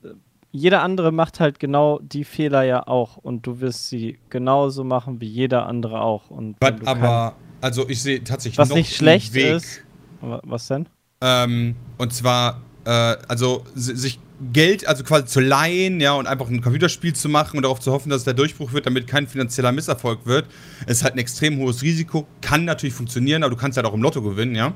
jeder 0.51 0.83
andere 0.83 1.13
macht 1.13 1.39
halt 1.39 1.61
genau 1.61 2.01
die 2.01 2.25
Fehler 2.25 2.65
ja 2.65 2.85
auch 2.89 3.17
und 3.19 3.47
du 3.47 3.61
wirst 3.61 3.89
sie 3.89 4.19
genauso 4.31 4.83
machen 4.83 5.21
wie 5.21 5.29
jeder 5.29 5.67
andere 5.67 6.01
auch. 6.01 6.31
Und 6.31 6.59
kein- 6.61 6.85
aber, 6.89 7.37
also 7.61 7.89
ich 7.89 8.03
sehe 8.03 8.25
tatsächlich 8.25 8.59
was 8.59 8.71
noch 8.71 8.77
nicht 8.77 8.89
einen 8.91 8.97
schlecht 8.97 9.35
Weg. 9.35 9.55
ist. 9.55 9.83
Wa- 10.21 10.41
Was 10.45 10.67
denn? 10.67 10.89
Ähm, 11.21 11.77
und 11.99 12.13
zwar, 12.13 12.61
äh, 12.85 12.91
also 13.29 13.63
si- 13.77 13.95
sich 13.95 14.19
Geld, 14.53 14.87
also 14.87 15.05
quasi 15.05 15.27
zu 15.27 15.41
leihen, 15.41 16.01
ja, 16.01 16.13
und 16.15 16.27
einfach 16.27 16.49
ein 16.49 16.61
Computerspiel 16.61 17.15
zu 17.15 17.29
machen 17.29 17.57
und 17.57 17.63
darauf 17.63 17.81
zu 17.81 17.93
hoffen, 17.93 18.11
dass 18.11 18.19
es 18.19 18.25
der 18.25 18.35
Durchbruch 18.35 18.73
wird, 18.73 18.87
damit 18.87 19.07
kein 19.07 19.27
finanzieller 19.27 19.73
Misserfolg 19.73 20.27
wird, 20.27 20.47
ist 20.87 21.05
halt 21.05 21.15
ein 21.15 21.19
extrem 21.19 21.59
hohes 21.59 21.83
Risiko. 21.83 22.27
Kann 22.41 22.65
natürlich 22.65 22.95
funktionieren, 22.95 23.43
aber 23.43 23.55
du 23.55 23.61
kannst 23.61 23.77
halt 23.77 23.87
auch 23.87 23.95
im 23.95 24.03
Lotto 24.03 24.23
gewinnen, 24.23 24.55
ja. 24.55 24.75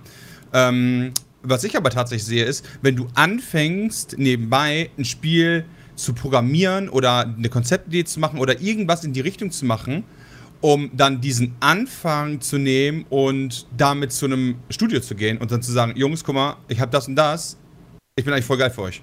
Ähm, 0.52 1.12
was 1.42 1.64
ich 1.64 1.76
aber 1.76 1.90
tatsächlich 1.90 2.24
sehe, 2.24 2.44
ist, 2.44 2.64
wenn 2.82 2.96
du 2.96 3.06
anfängst, 3.14 4.18
nebenbei 4.18 4.90
ein 4.98 5.04
Spiel 5.04 5.64
zu 5.94 6.12
programmieren 6.12 6.88
oder 6.88 7.20
eine 7.20 7.48
Konzeptidee 7.48 8.04
zu 8.04 8.20
machen 8.20 8.38
oder 8.38 8.60
irgendwas 8.60 9.04
in 9.04 9.12
die 9.12 9.20
Richtung 9.20 9.50
zu 9.50 9.64
machen, 9.66 10.04
um 10.60 10.90
dann 10.94 11.20
diesen 11.20 11.54
Anfang 11.60 12.40
zu 12.40 12.58
nehmen 12.58 13.04
und 13.08 13.66
damit 13.76 14.12
zu 14.12 14.26
einem 14.26 14.56
Studio 14.70 15.00
zu 15.00 15.14
gehen 15.14 15.38
und 15.38 15.52
dann 15.52 15.62
zu 15.62 15.72
sagen, 15.72 15.92
Jungs, 15.96 16.24
guck 16.24 16.34
mal, 16.34 16.56
ich 16.68 16.80
habe 16.80 16.90
das 16.90 17.08
und 17.08 17.16
das, 17.16 17.56
ich 18.16 18.24
bin 18.24 18.34
eigentlich 18.34 18.46
voll 18.46 18.58
geil 18.58 18.70
für 18.70 18.82
euch. 18.82 19.02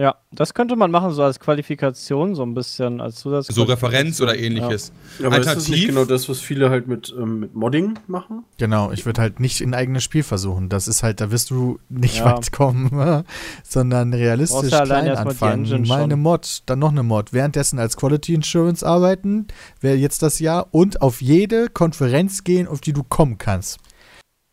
Ja, 0.00 0.14
das 0.32 0.54
könnte 0.54 0.76
man 0.76 0.90
machen, 0.90 1.10
so 1.12 1.22
als 1.22 1.38
Qualifikation, 1.40 2.34
so 2.34 2.42
ein 2.42 2.54
bisschen 2.54 3.02
als 3.02 3.16
Zusatz. 3.16 3.48
So 3.48 3.64
Referenz 3.64 4.18
oder 4.22 4.34
ähnliches. 4.38 4.92
Aber 5.22 5.36
ist 5.38 5.44
das 5.44 5.68
nicht 5.68 5.68
Alternativ- 5.68 5.86
genau 5.88 6.04
das, 6.06 6.26
was 6.30 6.40
viele 6.40 6.70
halt 6.70 6.88
mit, 6.88 7.14
ähm, 7.18 7.40
mit 7.40 7.54
Modding 7.54 7.98
machen? 8.06 8.44
Genau, 8.56 8.92
ich 8.92 9.04
würde 9.04 9.20
halt 9.20 9.40
nicht 9.40 9.60
ein 9.60 9.74
eigenes 9.74 10.02
Spiel 10.02 10.22
versuchen. 10.22 10.70
Das 10.70 10.88
ist 10.88 11.02
halt, 11.02 11.20
da 11.20 11.30
wirst 11.30 11.50
du 11.50 11.78
nicht 11.90 12.16
Ja. 12.20 12.24
weit 12.34 12.50
kommen, 12.50 13.24
sondern 13.62 14.14
realistisch 14.14 14.70
ja 14.72 14.86
klein 14.86 15.08
anfangen. 15.10 15.68
Mal 15.68 15.84
schon. 15.86 15.96
eine 16.00 16.16
Mod, 16.16 16.62
dann 16.64 16.78
noch 16.78 16.92
eine 16.92 17.02
Mod. 17.02 17.34
Währenddessen 17.34 17.78
als 17.78 17.98
Quality 17.98 18.32
Insurance 18.32 18.86
arbeiten, 18.86 19.48
wäre 19.82 19.96
jetzt 19.96 20.22
das 20.22 20.38
Jahr 20.38 20.68
und 20.70 21.02
auf 21.02 21.20
jede 21.20 21.68
Konferenz 21.68 22.42
gehen, 22.42 22.66
auf 22.68 22.80
die 22.80 22.94
du 22.94 23.02
kommen 23.02 23.36
kannst. 23.36 23.78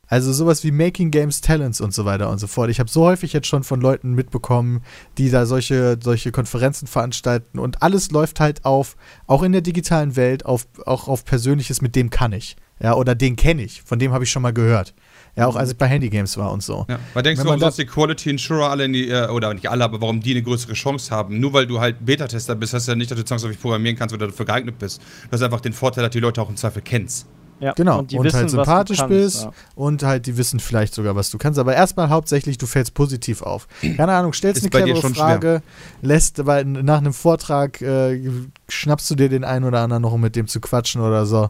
Also 0.08 0.32
sowas 0.32 0.64
wie 0.64 0.72
Making 0.72 1.12
Games 1.12 1.42
Talents 1.42 1.82
und 1.82 1.94
so 1.94 2.06
weiter 2.06 2.30
und 2.30 2.40
so 2.40 2.48
fort. 2.48 2.70
Ich 2.70 2.80
habe 2.80 2.90
so 2.90 3.06
häufig 3.06 3.34
jetzt 3.34 3.48
schon 3.48 3.64
von 3.64 3.82
Leuten 3.82 4.14
mitbekommen, 4.14 4.82
die 5.18 5.30
da 5.30 5.46
solche, 5.46 6.00
solche 6.02 6.32
Konferenzen 6.32 6.88
veranstalten 6.88 7.60
und 7.60 7.82
alles 7.82 8.12
läuft 8.12 8.40
halt 8.40 8.64
auf, 8.66 8.96
auch 9.28 9.44
in 9.44 9.52
der 9.52 9.62
digitalen 9.62 10.16
Welt, 10.16 10.46
auf, 10.46 10.68
auch 10.86 11.08
auf 11.08 11.26
Persönliches, 11.26 11.82
mit 11.82 11.96
dem 11.96 12.10
kann 12.10 12.32
ich. 12.32 12.56
Ja, 12.80 12.94
oder 12.94 13.16
den 13.16 13.36
kenne 13.36 13.64
ich, 13.64 13.82
von 13.82 13.98
dem 13.98 14.14
habe 14.14 14.24
ich 14.24 14.30
schon 14.30 14.44
mal 14.44 14.54
gehört. 14.54 14.94
Ja, 15.36 15.48
auch 15.48 15.56
als 15.56 15.72
ich 15.72 15.78
bei 15.78 15.88
Handygames 15.88 16.38
war 16.38 16.52
und 16.52 16.62
so. 16.62 16.86
Ja. 16.88 17.00
Was 17.14 17.24
denkst 17.24 17.40
Wenn 17.40 17.46
du, 17.46 17.50
warum 17.50 17.60
sonst 17.60 17.78
die 17.78 17.86
Quality 17.86 18.30
Insurer 18.30 18.70
alle 18.70 18.86
in 18.86 18.94
die, 18.94 19.10
äh, 19.10 19.28
oder 19.30 19.54
nicht 19.54 19.70
alle, 19.70 19.84
aber 19.84 20.00
warum 20.00 20.22
die 20.22 20.32
eine 20.32 20.44
größere 20.44 20.74
Chance 20.74 21.14
haben? 21.14 21.40
Nur 21.40 21.54
weil 21.54 21.66
du 21.66 21.80
halt 21.80 22.06
Beta-Tester 22.06 22.56
bist, 22.56 22.74
heißt 22.74 22.88
ja 22.88 22.96
nicht, 22.96 23.10
dass 23.10 23.18
du 23.18 23.26
zwangsläufig 23.26 23.60
programmieren 23.60 23.98
kannst 23.98 24.14
oder 24.14 24.28
dafür 24.28 24.46
geeignet 24.46 24.78
bist. 24.80 25.02
Du 25.02 25.32
hast 25.32 25.42
einfach 25.42 25.62
den 25.62 25.74
Vorteil, 25.74 26.04
dass 26.04 26.12
die 26.12 26.20
Leute 26.20 26.42
auch 26.42 26.50
im 26.50 26.56
Zweifel 26.56 26.82
kennst. 26.84 27.28
Ja, 27.60 27.74
Genau, 27.74 28.00
und, 28.00 28.12
die 28.12 28.18
halt 28.18 28.26
wissen, 28.26 28.44
was 28.44 28.52
du 28.52 28.58
sympathisch 28.58 28.98
kannst, 29.00 29.10
bist 29.10 29.44
ja. 29.44 29.52
und 29.76 30.04
halt 30.04 30.28
die 30.28 30.38
wissen 30.38 30.60
vielleicht 30.60 30.94
sogar, 30.94 31.16
was 31.16 31.30
du 31.32 31.38
kannst. 31.38 31.60
Aber 31.60 31.76
erstmal 31.76 32.10
hauptsächlich, 32.10 32.58
du 32.58 32.68
fällst 32.68 32.94
positiv 32.94 33.42
auf. 33.42 33.68
Keine 33.82 34.14
Ahnung, 34.14 34.34
stellst 34.34 34.64
Ist 34.64 34.74
eine 34.74 34.84
clevere 34.84 35.14
Frage, 35.14 35.62
lässt, 36.02 36.46
weil 36.46 36.66
nach 36.66 37.00
einem 37.00 37.14
Vortrag 37.14 37.82
äh, 37.82 38.22
schnappst 38.70 39.10
du 39.10 39.16
dir 39.16 39.30
den 39.30 39.44
einen 39.44 39.66
oder 39.66 39.82
anderen 39.82 40.04
noch, 40.04 40.14
um 40.14 40.22
mit 40.22 40.36
dem 40.36 40.48
zu 40.48 40.60
quatschen 40.60 41.02
oder 41.02 41.26
so. 41.26 41.50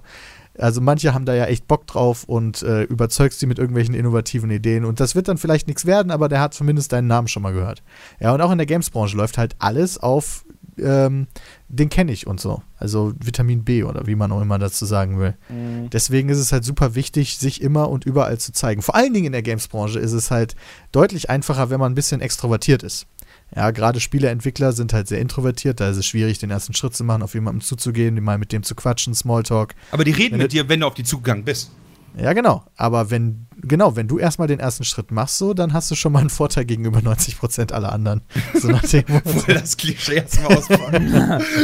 Also 0.58 0.82
manche 0.82 1.14
haben 1.14 1.26
da 1.26 1.36
ja 1.36 1.46
echt 1.46 1.68
Bock 1.68 1.86
drauf 1.88 2.24
und 2.24 2.64
äh, 2.64 2.84
überzeugst 2.84 3.40
sie 3.40 3.46
mit 3.46 3.60
irgendwelchen 3.60 3.94
innovativen 3.94 4.50
Ideen. 4.50 4.86
Und 4.86 5.00
das 5.00 5.14
wird 5.14 5.28
dann 5.28 5.38
vielleicht 5.38 5.68
nichts 5.68 5.86
werden, 5.86 6.12
aber 6.12 6.30
der 6.30 6.42
hat 6.42 6.54
zumindest 6.54 6.92
deinen 6.94 7.08
Namen 7.08 7.28
schon 7.28 7.44
mal 7.44 7.54
gehört. 7.54 7.84
Ja, 8.20 8.34
und 8.34 8.42
auch 8.42 8.52
in 8.52 8.58
der 8.58 8.66
Games-Branche 8.66 9.16
läuft 9.16 9.38
halt 9.38 9.56
alles 9.60 10.00
auf, 10.00 10.46
ähm, 10.80 11.28
den 11.68 11.90
kenne 11.90 12.12
ich 12.12 12.28
und 12.28 12.40
so. 12.40 12.62
Also 12.78 13.14
Vitamin 13.20 13.64
B 13.64 13.84
oder 13.84 14.08
wie 14.08 14.16
man 14.16 14.32
auch 14.32 14.42
immer 14.42 14.60
dazu 14.60 14.86
sagen 14.86 15.20
will. 15.20 15.36
Mhm. 15.50 15.90
Deswegen 15.90 16.30
ist 16.30 16.38
es 16.38 16.52
halt 16.52 16.64
super 16.64 16.96
wichtig, 16.96 17.38
sich 17.38 17.62
immer 17.62 17.90
und 17.90 18.06
überall 18.06 18.38
zu 18.38 18.52
zeigen. 18.52 18.82
Vor 18.82 18.96
allen 18.96 19.14
Dingen 19.14 19.28
in 19.28 19.32
der 19.32 19.42
Games-Branche 19.42 20.00
ist 20.00 20.14
es 20.14 20.32
halt 20.32 20.56
deutlich 20.92 21.30
einfacher, 21.30 21.70
wenn 21.70 21.80
man 21.80 21.92
ein 21.92 21.96
bisschen 21.96 22.22
extrovertiert 22.22 22.84
ist. 22.84 23.08
Ja, 23.56 23.72
gerade 23.72 24.00
Spieleentwickler 24.00 24.74
sind 24.74 24.92
halt 24.92 25.08
sehr 25.08 25.20
introvertiert, 25.20 25.80
da 25.80 25.90
ist 25.90 25.98
es 25.98 26.06
schwierig, 26.06 26.38
den 26.38 26.52
ersten 26.52 26.74
Schritt 26.74 26.96
zu 26.96 27.06
machen, 27.06 27.22
auf 27.22 27.34
jemanden 27.34 27.62
zuzugehen, 27.62 28.22
mal 28.22 28.38
mit 28.38 28.52
dem 28.52 28.64
zu 28.64 28.76
quatschen, 28.76 29.16
Smalltalk. 29.16 29.74
Aber 29.92 30.04
die 30.04 30.12
reden 30.12 30.34
Wenn 30.34 30.40
mit 30.40 30.52
dir, 30.52 30.68
wenn 30.68 30.82
du 30.82 30.88
auf 30.88 30.96
die 30.96 31.04
zugegangen 31.04 31.46
bist. 31.46 31.72
Ja, 32.18 32.34
genau. 32.34 32.64
Aber 32.76 33.10
wenn, 33.10 33.47
genau, 33.62 33.96
wenn 33.96 34.08
du 34.08 34.20
erstmal 34.20 34.48
den 34.48 34.60
ersten 34.60 34.84
Schritt 34.84 35.12
machst, 35.12 35.38
so, 35.38 35.54
dann 35.54 35.74
hast 35.74 35.90
du 35.92 35.96
schon 35.96 36.12
mal 36.12 36.20
einen 36.20 36.30
Vorteil 36.30 36.66
gegenüber 36.66 37.00
90% 37.00 37.72
aller 37.74 37.92
anderen. 37.92 38.22
So 38.54 38.68
nach 38.70 38.82
dem. 38.84 39.04
Voll 39.26 39.54
das 39.54 39.78
Klischee 39.78 40.16
erstmal 40.16 40.58
auspacken. 40.58 41.14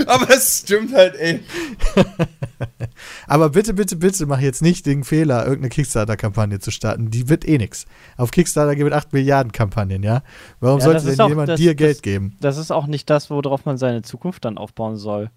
aber 0.07 0.29
es 0.29 0.59
stimmt 0.59 0.93
halt, 0.93 1.15
ey. 1.15 1.41
Aber 3.27 3.49
bitte, 3.49 3.73
bitte, 3.73 3.95
bitte 3.95 4.25
mach 4.25 4.39
jetzt 4.39 4.61
nicht 4.61 4.85
den 4.85 5.03
Fehler, 5.03 5.43
irgendeine 5.43 5.69
Kickstarter-Kampagne 5.69 6.59
zu 6.59 6.71
starten. 6.71 7.09
Die 7.09 7.29
wird 7.29 7.47
eh 7.47 7.57
nix. 7.57 7.85
Auf 8.17 8.31
Kickstarter 8.31 8.75
gibt 8.75 8.91
es 8.91 8.95
8 8.97 9.13
Milliarden 9.13 9.51
Kampagnen, 9.51 10.03
ja? 10.03 10.23
Warum 10.59 10.79
Ja, 10.79 10.85
sollte 10.85 11.05
denn 11.05 11.19
auch- 11.19 11.29
jemand 11.29 11.49
das- 11.49 11.59
dir 11.59 11.71
das- 11.73 11.77
Geld 11.77 12.03
geben? 12.03 12.35
Das 12.39 12.57
ist 12.57 12.71
auch 12.71 12.87
nicht 12.87 13.09
das, 13.09 13.29
worauf 13.29 13.65
man 13.65 13.77
seine 13.77 14.01
Zukunft 14.01 14.45
dann 14.45 14.57
aufbauen 14.57 14.97
soll. 14.97 15.29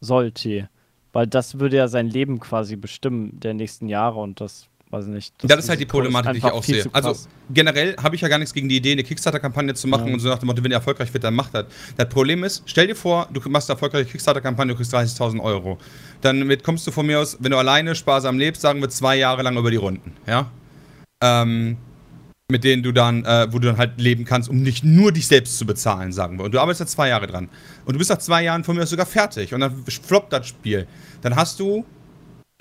Sollte. 0.00 0.68
Weil 1.12 1.26
das 1.26 1.58
würde 1.60 1.76
ja 1.76 1.88
sein 1.88 2.06
Leben 2.08 2.40
quasi 2.40 2.76
bestimmen 2.76 3.38
der 3.38 3.54
nächsten 3.54 3.88
Jahre 3.88 4.18
und 4.20 4.40
das, 4.40 4.66
weiß 4.92 5.06
ich 5.06 5.10
nicht. 5.10 5.34
Das, 5.42 5.58
ist 5.58 5.68
halt 5.68 5.80
die 5.80 5.86
Problematik, 5.86 6.32
die 6.32 6.38
ich 6.38 6.44
auch 6.44 6.62
sehe. 6.62 6.84
Also 6.92 7.16
generell 7.50 7.96
habe 7.96 8.14
ich 8.14 8.20
ja 8.20 8.28
gar 8.28 8.38
nichts 8.38 8.52
gegen 8.52 8.68
die 8.68 8.76
Idee, 8.76 8.92
eine 8.92 9.02
Kickstarter-Kampagne 9.02 9.74
zu 9.74 9.88
machen 9.88 10.08
Ja. 10.08 10.14
und 10.14 10.20
so 10.20 10.28
nach 10.28 10.38
dem 10.38 10.46
Motto, 10.46 10.62
wenn 10.62 10.70
ihr 10.70 10.76
erfolgreich 10.76 11.12
wird, 11.12 11.24
dann 11.24 11.34
macht 11.34 11.54
das. 11.54 11.66
Das 11.96 12.08
Problem 12.08 12.44
ist, 12.44 12.62
stell 12.66 12.86
dir 12.86 12.94
vor, 12.94 13.28
du 13.32 13.40
machst 13.48 13.70
eine 13.70 13.76
erfolgreiche 13.76 14.10
Kickstarter-Kampagne, 14.10 14.72
du 14.72 14.76
kriegst 14.76 14.94
30.000 14.94 15.40
Euro. 15.40 15.78
Dann 16.20 16.56
kommst 16.62 16.86
du 16.86 16.90
von 16.90 17.06
mir 17.06 17.20
aus, 17.20 17.38
wenn 17.40 17.52
du 17.52 17.58
alleine 17.58 17.94
sparsam 17.94 18.38
lebst, 18.38 18.60
sagen 18.60 18.80
wir 18.80 18.90
zwei 18.90 19.16
Jahre 19.16 19.42
lang 19.42 19.56
über 19.56 19.70
die 19.70 19.76
Runden, 19.78 20.12
ja? 20.26 20.50
Ähm, 21.22 21.78
mit 22.50 22.64
denen 22.64 22.82
du 22.82 22.92
dann, 22.92 23.24
äh, 23.24 23.48
wo 23.50 23.58
du 23.58 23.68
dann 23.68 23.78
halt 23.78 23.98
leben 23.98 24.24
kannst, 24.26 24.50
um 24.50 24.62
nicht 24.62 24.84
nur 24.84 25.10
dich 25.10 25.26
selbst 25.26 25.56
zu 25.56 25.64
bezahlen, 25.64 26.12
sagen 26.12 26.38
wir. 26.38 26.44
Und 26.44 26.52
du 26.52 26.60
arbeitest 26.60 26.80
jetzt 26.80 26.92
zwei 26.92 27.08
Jahre 27.08 27.26
dran. 27.26 27.48
Und 27.86 27.94
du 27.94 27.98
bist 27.98 28.10
nach 28.10 28.18
zwei 28.18 28.42
Jahren 28.42 28.62
von 28.62 28.76
mir 28.76 28.82
aus 28.82 28.90
sogar 28.90 29.06
fertig. 29.06 29.54
Und 29.54 29.60
dann 29.60 29.84
floppt 29.86 30.32
das 30.34 30.48
Spiel. 30.48 30.86
Dann 31.22 31.34
hast 31.34 31.58
du 31.60 31.86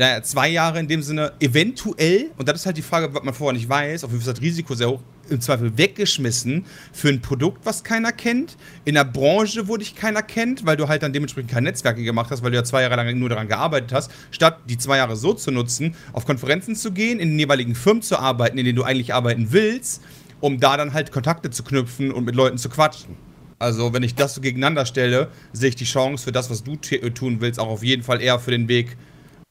naja, 0.01 0.23
zwei 0.23 0.49
Jahre 0.49 0.79
in 0.79 0.87
dem 0.87 1.03
Sinne 1.03 1.33
eventuell, 1.39 2.31
und 2.35 2.49
das 2.49 2.61
ist 2.61 2.65
halt 2.65 2.75
die 2.75 2.81
Frage, 2.81 3.13
was 3.13 3.21
man 3.21 3.35
vorher 3.35 3.53
nicht 3.53 3.69
weiß, 3.69 4.03
auf 4.03 4.09
jeden 4.09 4.23
Fall 4.23 4.31
ist 4.31 4.39
das 4.39 4.43
Risiko 4.43 4.73
sehr 4.73 4.89
hoch, 4.89 4.99
im 5.29 5.39
Zweifel 5.41 5.77
weggeschmissen 5.77 6.65
für 6.91 7.09
ein 7.09 7.21
Produkt, 7.21 7.67
was 7.67 7.83
keiner 7.83 8.11
kennt, 8.11 8.57
in 8.83 8.97
einer 8.97 9.07
Branche, 9.07 9.67
wo 9.67 9.77
dich 9.77 9.95
keiner 9.95 10.23
kennt, 10.23 10.65
weil 10.65 10.75
du 10.75 10.87
halt 10.87 11.03
dann 11.03 11.13
dementsprechend 11.13 11.51
kein 11.51 11.65
Netzwerke 11.65 12.01
gemacht 12.01 12.31
hast, 12.31 12.41
weil 12.41 12.49
du 12.49 12.57
ja 12.57 12.63
zwei 12.63 12.81
Jahre 12.81 12.95
lang 12.95 13.19
nur 13.19 13.29
daran 13.29 13.47
gearbeitet 13.47 13.93
hast, 13.93 14.09
statt 14.31 14.57
die 14.67 14.79
zwei 14.79 14.97
Jahre 14.97 15.15
so 15.15 15.35
zu 15.35 15.51
nutzen, 15.51 15.93
auf 16.13 16.25
Konferenzen 16.25 16.75
zu 16.75 16.91
gehen, 16.93 17.19
in 17.19 17.29
den 17.29 17.37
jeweiligen 17.37 17.75
Firmen 17.75 18.01
zu 18.01 18.17
arbeiten, 18.17 18.57
in 18.57 18.65
denen 18.65 18.77
du 18.77 18.83
eigentlich 18.83 19.13
arbeiten 19.13 19.51
willst, 19.51 20.01
um 20.39 20.59
da 20.59 20.77
dann 20.77 20.93
halt 20.93 21.11
Kontakte 21.11 21.51
zu 21.51 21.61
knüpfen 21.61 22.11
und 22.11 22.25
mit 22.25 22.33
Leuten 22.33 22.57
zu 22.57 22.69
quatschen. 22.69 23.17
Also, 23.59 23.93
wenn 23.93 24.01
ich 24.01 24.15
das 24.15 24.33
so 24.33 24.41
gegeneinander 24.41 24.87
stelle, 24.87 25.27
sehe 25.53 25.69
ich 25.69 25.75
die 25.75 25.85
Chance 25.85 26.23
für 26.23 26.31
das, 26.31 26.49
was 26.49 26.63
du 26.63 26.75
tun 26.75 27.37
willst, 27.39 27.59
auch 27.59 27.67
auf 27.67 27.83
jeden 27.83 28.01
Fall 28.01 28.19
eher 28.19 28.39
für 28.39 28.49
den 28.49 28.67
Weg, 28.67 28.97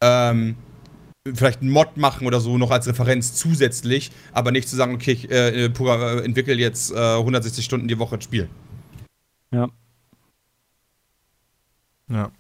ähm, 0.01 0.56
vielleicht 1.35 1.60
einen 1.60 1.70
Mod 1.70 1.97
machen 1.97 2.27
oder 2.27 2.40
so 2.40 2.59
noch 2.59 2.70
als 2.70 2.86
Referenz 2.86 3.35
zusätzlich, 3.35 4.10
aber 4.32 4.52
nicht 4.52 4.68
zu 4.68 4.77
sagen, 4.77 4.94
okay, 4.94 5.12
ich 5.12 5.31
äh, 5.31 5.66
äh, 5.66 6.24
entwickle 6.24 6.55
jetzt 6.55 6.93
äh, 6.93 7.16
160 7.16 7.64
Stunden 7.64 7.89
die 7.89 7.98
Woche 7.98 8.16
ein 8.16 8.22
Spiel. 8.22 8.48
Ja. 9.52 9.68
Ja. 12.09 12.31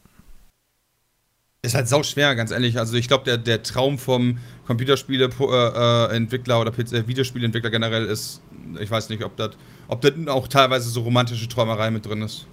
Ist 1.62 1.74
halt 1.74 1.88
sau 1.88 2.02
schwer, 2.02 2.34
ganz 2.34 2.50
ehrlich. 2.52 2.78
Also 2.78 2.96
ich 2.96 3.06
glaube, 3.06 3.24
der, 3.24 3.36
der 3.36 3.62
Traum 3.62 3.98
vom 3.98 4.38
Computerspiele-Entwickler 4.66 6.54
äh, 6.54 6.60
oder 6.60 6.70
PC 6.70 7.06
Videospieleentwickler 7.06 7.70
generell 7.70 8.06
ist, 8.06 8.40
ich 8.78 8.90
weiß 8.90 9.10
nicht, 9.10 9.22
ob 9.24 9.36
das 9.36 9.50
ob 9.90 10.00
das 10.00 10.12
auch 10.28 10.46
teilweise 10.46 10.88
so 10.88 11.02
romantische 11.02 11.48
Träumerei 11.48 11.90
mit 11.90 12.06
drin 12.06 12.22
ist. 12.22 12.46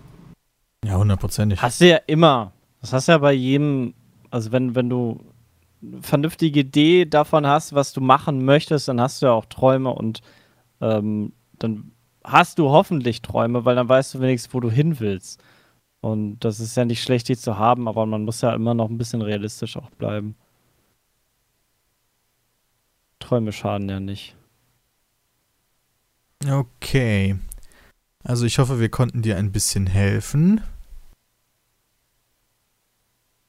Ja, 0.84 0.96
hundertprozentig. 0.96 1.62
Hast 1.62 1.80
du 1.80 1.88
ja 1.88 2.00
immer. 2.08 2.52
Das 2.82 2.94
hast 2.94 3.08
du 3.08 3.12
ja 3.14 3.18
bei 3.20 3.34
jedem, 3.34 3.94
also 4.30 4.52
wenn, 4.52 4.76
wenn 4.76 4.90
du 4.90 5.20
eine 5.82 6.02
vernünftige 6.02 6.62
Idee 6.62 7.06
davon 7.06 7.46
hast, 7.46 7.74
was 7.74 7.94
du 7.94 8.02
machen 8.02 8.44
möchtest, 8.46 8.88
dann 8.88 9.00
hast 9.00 9.22
du 9.22 9.28
ja 9.28 9.32
auch 9.32 9.46
Träume 9.46 9.90
und 9.92 10.22
ähm, 10.82 11.34
dann 11.60 11.92
hast 12.24 12.60
du 12.60 12.70
hoffentlich 12.70 13.22
Träume, 13.22 13.66
weil 13.66 13.76
dann 13.76 13.90
weißt 13.90 14.16
du 14.16 14.20
wenigstens, 14.20 14.54
wo 14.54 14.60
du 14.60 14.70
hin 14.70 15.00
willst. 15.00 15.42
Und 16.02 16.40
das 16.40 16.60
ist 16.60 16.78
ja 16.78 16.86
nicht 16.86 17.02
schlecht, 17.02 17.28
die 17.28 17.38
zu 17.38 17.58
haben, 17.58 17.88
aber 17.88 18.06
man 18.06 18.24
muss 18.24 18.42
ja 18.42 18.54
immer 18.54 18.74
noch 18.74 18.90
ein 18.90 18.98
bisschen 18.98 19.22
realistisch 19.22 19.78
auch 19.78 19.90
bleiben. 19.92 20.36
Träume 23.20 23.52
schaden 23.52 23.90
ja 23.90 24.00
nicht. 24.00 24.36
Okay. 26.48 27.38
Also 28.24 28.46
ich 28.46 28.60
hoffe, 28.60 28.80
wir 28.80 28.90
konnten 28.90 29.22
dir 29.22 29.38
ein 29.38 29.52
bisschen 29.52 29.88
helfen. 29.88 30.62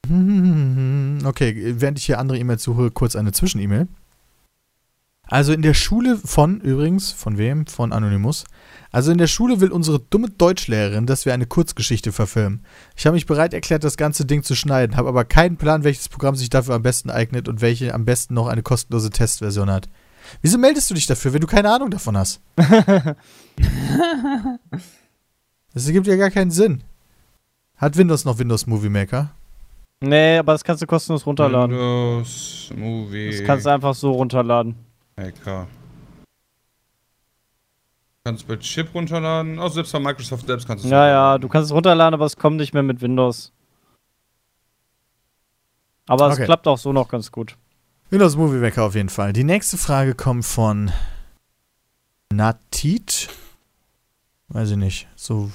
Okay, 1.25 1.75
während 1.79 1.99
ich 1.99 2.07
hier 2.07 2.19
andere 2.19 2.39
E-Mails 2.39 2.63
suche, 2.63 2.91
kurz 2.91 3.17
eine 3.17 3.33
Zwischen-E-Mail. 3.33 3.89
Also 5.31 5.53
in 5.53 5.61
der 5.61 5.75
Schule 5.75 6.17
von, 6.17 6.61
übrigens, 6.61 7.13
von 7.13 7.37
wem? 7.37 7.67
Von 7.67 7.93
Anonymous. 7.93 8.45
Also 8.91 9.13
in 9.13 9.19
der 9.19 9.27
Schule 9.27 9.61
will 9.61 9.71
unsere 9.71 10.01
dumme 10.01 10.31
Deutschlehrerin, 10.31 11.05
dass 11.05 11.27
wir 11.27 11.35
eine 11.35 11.45
Kurzgeschichte 11.45 12.13
verfilmen. 12.13 12.65
Ich 12.97 13.05
habe 13.05 13.15
mich 13.15 13.27
bereit 13.27 13.53
erklärt, 13.53 13.85
das 13.85 13.99
ganze 13.99 14.25
Ding 14.25 14.43
zu 14.43 14.55
schneiden, 14.55 14.97
habe 14.97 15.11
aber 15.11 15.27
keinen 15.27 15.59
Plan, 15.59 15.85
welches 15.85 16.09
Programm 16.09 16.35
sich 16.35 16.49
dafür 16.49 16.75
am 16.75 16.83
besten 16.83 17.11
eignet 17.11 17.47
und 17.47 17.61
welche 17.61 17.93
am 17.93 18.07
besten 18.07 18.33
noch 18.33 18.47
eine 18.47 18.63
kostenlose 18.63 19.11
Testversion 19.11 19.71
hat. 19.71 19.91
Wieso 20.41 20.57
meldest 20.57 20.89
du 20.91 20.95
dich 20.95 21.07
dafür, 21.07 21.35
wenn 21.35 21.43
du 21.43 21.47
keine 21.47 21.71
Ahnung 21.71 21.91
davon 21.91 22.17
hast? 22.17 22.41
das 25.75 25.87
ergibt 25.87 26.07
ja 26.07 26.17
gar 26.17 26.31
keinen 26.31 26.51
Sinn. 26.51 26.83
Hat 27.77 27.99
Windows 27.99 28.25
noch 28.25 28.39
Windows 28.39 28.67
Movie 28.67 28.89
Maker? 28.89 29.35
Nee, 30.01 30.39
aber 30.39 30.53
das 30.53 30.63
kannst 30.63 30.83
du 30.83 30.87
kostenlos 30.87 31.27
runterladen. 31.27 31.73
Windows, 31.77 32.71
Movie, 32.77 33.31
Das 33.37 33.45
kannst 33.45 33.67
du 33.67 33.71
einfach 33.71 33.95
so 33.95 34.13
runterladen. 34.13 34.77
Maker. 35.17 35.67
Kannst 38.25 38.47
du 38.47 38.53
mit 38.53 38.61
Chip 38.61 38.95
runterladen. 38.95 39.59
Auch 39.59 39.73
selbst 39.73 39.91
von 39.91 40.03
Microsoft 40.03 40.47
selbst 40.47 40.67
kannst 40.69 40.85
du 40.85 40.89
es 40.89 40.93
Ja, 40.93 41.09
ja, 41.09 41.39
du 41.39 41.49
kannst 41.49 41.71
es 41.71 41.75
runterladen, 41.75 42.15
aber 42.15 42.27
es 42.27 42.37
kommt 42.37 42.59
nicht 42.59 42.73
mehr 42.75 42.83
mit 42.85 43.01
Windows. 43.01 43.53
Aber 46.07 46.27
Okay. 46.27 46.41
es 46.43 46.45
klappt 46.47 46.67
auch 46.69 46.79
so 46.79 46.93
noch 46.93 47.09
ganz 47.09 47.33
gut. 47.33 47.57
Windows 48.11 48.37
Movie 48.37 48.59
Maker 48.59 48.85
auf 48.85 48.95
jeden 48.95 49.09
Fall. 49.09 49.33
Die 49.33 49.45
nächste 49.45 49.77
Frage 49.77 50.15
kommt 50.15 50.45
von 50.45 50.91
Natit. 52.33 53.29
Weiß 54.51 54.71
ich 54.71 54.79
nicht. 54.79 55.09
So, 55.15 55.51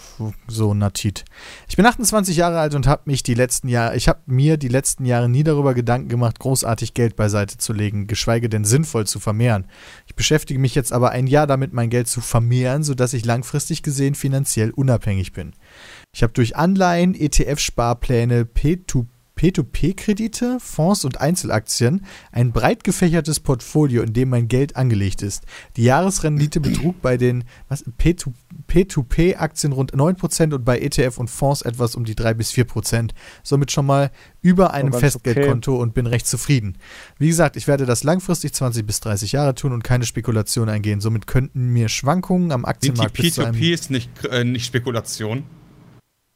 so 0.47 0.75
Natit. 0.75 1.25
Ich 1.67 1.75
bin 1.75 1.85
28 1.85 2.37
Jahre 2.37 2.59
alt 2.59 2.75
und 2.75 2.85
habe 2.85 3.01
mich 3.05 3.23
die 3.23 3.33
letzten 3.33 3.67
Jahre, 3.67 3.95
ich 3.95 4.07
habe 4.07 4.19
mir 4.27 4.57
die 4.57 4.67
letzten 4.67 5.05
Jahre 5.05 5.27
nie 5.27 5.43
darüber 5.43 5.73
Gedanken 5.73 6.09
gemacht, 6.09 6.37
großartig 6.39 6.93
Geld 6.93 7.15
beiseite 7.15 7.57
zu 7.57 7.73
legen, 7.73 8.05
geschweige 8.05 8.49
denn 8.49 8.65
sinnvoll 8.65 9.07
zu 9.07 9.19
vermehren. 9.19 9.65
Ich 10.05 10.13
beschäftige 10.13 10.59
mich 10.59 10.75
jetzt 10.75 10.93
aber 10.93 11.09
ein 11.09 11.25
Jahr 11.25 11.47
damit, 11.47 11.73
mein 11.73 11.89
Geld 11.89 12.07
zu 12.07 12.21
vermehren, 12.21 12.83
sodass 12.83 13.13
ich 13.13 13.25
langfristig 13.25 13.81
gesehen 13.81 14.13
finanziell 14.13 14.69
unabhängig 14.69 15.33
bin. 15.33 15.53
Ich 16.13 16.21
habe 16.21 16.33
durch 16.33 16.55
Anleihen, 16.55 17.15
ETF-Sparpläne, 17.15 18.43
P2P 18.43 19.07
P2P-Kredite, 19.43 20.57
Fonds 20.61 21.03
und 21.03 21.19
Einzelaktien 21.19 22.05
ein 22.31 22.53
breit 22.53 22.85
gefächertes 22.85 23.41
Portfolio, 23.41 24.01
in 24.01 24.13
dem 24.13 24.29
mein 24.29 24.47
Geld 24.47 24.77
angelegt 24.77 25.21
ist. 25.21 25.43
Die 25.75 25.83
Jahresrendite 25.83 26.61
betrug 26.61 27.01
bei 27.01 27.17
den 27.17 27.43
was, 27.67 27.83
P2, 27.99 28.31
P2P-Aktien 28.69 29.73
rund 29.73 29.93
9% 29.93 30.53
und 30.53 30.63
bei 30.63 30.79
ETF 30.79 31.17
und 31.17 31.29
Fonds 31.29 31.61
etwas 31.61 31.95
um 31.95 32.05
die 32.05 32.15
3 32.15 32.35
bis 32.35 32.51
4%. 32.51 33.09
Somit 33.43 33.73
schon 33.73 33.85
mal 33.85 34.11
über 34.41 34.73
einem 34.73 34.93
Festgeldkonto 34.93 35.75
und 35.75 35.93
bin 35.93 36.07
recht 36.07 36.25
zufrieden. 36.25 36.77
Wie 37.19 37.27
gesagt, 37.27 37.57
ich 37.57 37.67
werde 37.67 37.85
das 37.85 38.05
langfristig 38.05 38.53
20 38.53 38.87
bis 38.87 39.01
30 39.01 39.33
Jahre 39.33 39.55
tun 39.55 39.73
und 39.73 39.83
keine 39.83 40.05
Spekulation 40.05 40.69
eingehen. 40.69 41.01
Somit 41.01 41.27
könnten 41.27 41.67
mir 41.67 41.89
Schwankungen 41.89 42.53
am 42.53 42.61
die 42.61 42.67
Aktienmarkt 42.67 43.17
bis 43.17 43.33
zu 43.33 43.43
einem 43.43 43.57
P2P 43.57 43.73
ist 43.73 43.91
nicht, 43.91 44.09
äh, 44.25 44.45
nicht 44.45 44.65
Spekulation. 44.65 45.43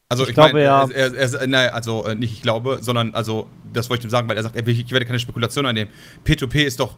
Also 0.09 0.23
Ich 0.23 0.29
ich, 0.29 0.35
glaube, 0.35 0.53
meine, 0.53 0.65
ja. 0.65 0.87
er, 0.89 1.13
er, 1.13 1.33
er, 1.33 1.47
nein, 1.47 1.69
also 1.69 2.05
äh, 2.05 2.15
nicht 2.15 2.31
ich 2.31 2.41
glaube, 2.41 2.79
sondern 2.81 3.13
also 3.13 3.47
das 3.73 3.89
wollte 3.89 4.01
ich 4.01 4.05
ihm 4.07 4.09
sagen, 4.09 4.29
weil 4.29 4.37
er 4.37 4.43
sagt, 4.43 4.55
ich 4.55 4.91
werde 4.91 5.05
keine 5.05 5.19
Spekulation 5.19 5.65
einnehmen. 5.65 5.91
P2P 6.25 6.63
ist 6.63 6.79
doch 6.79 6.95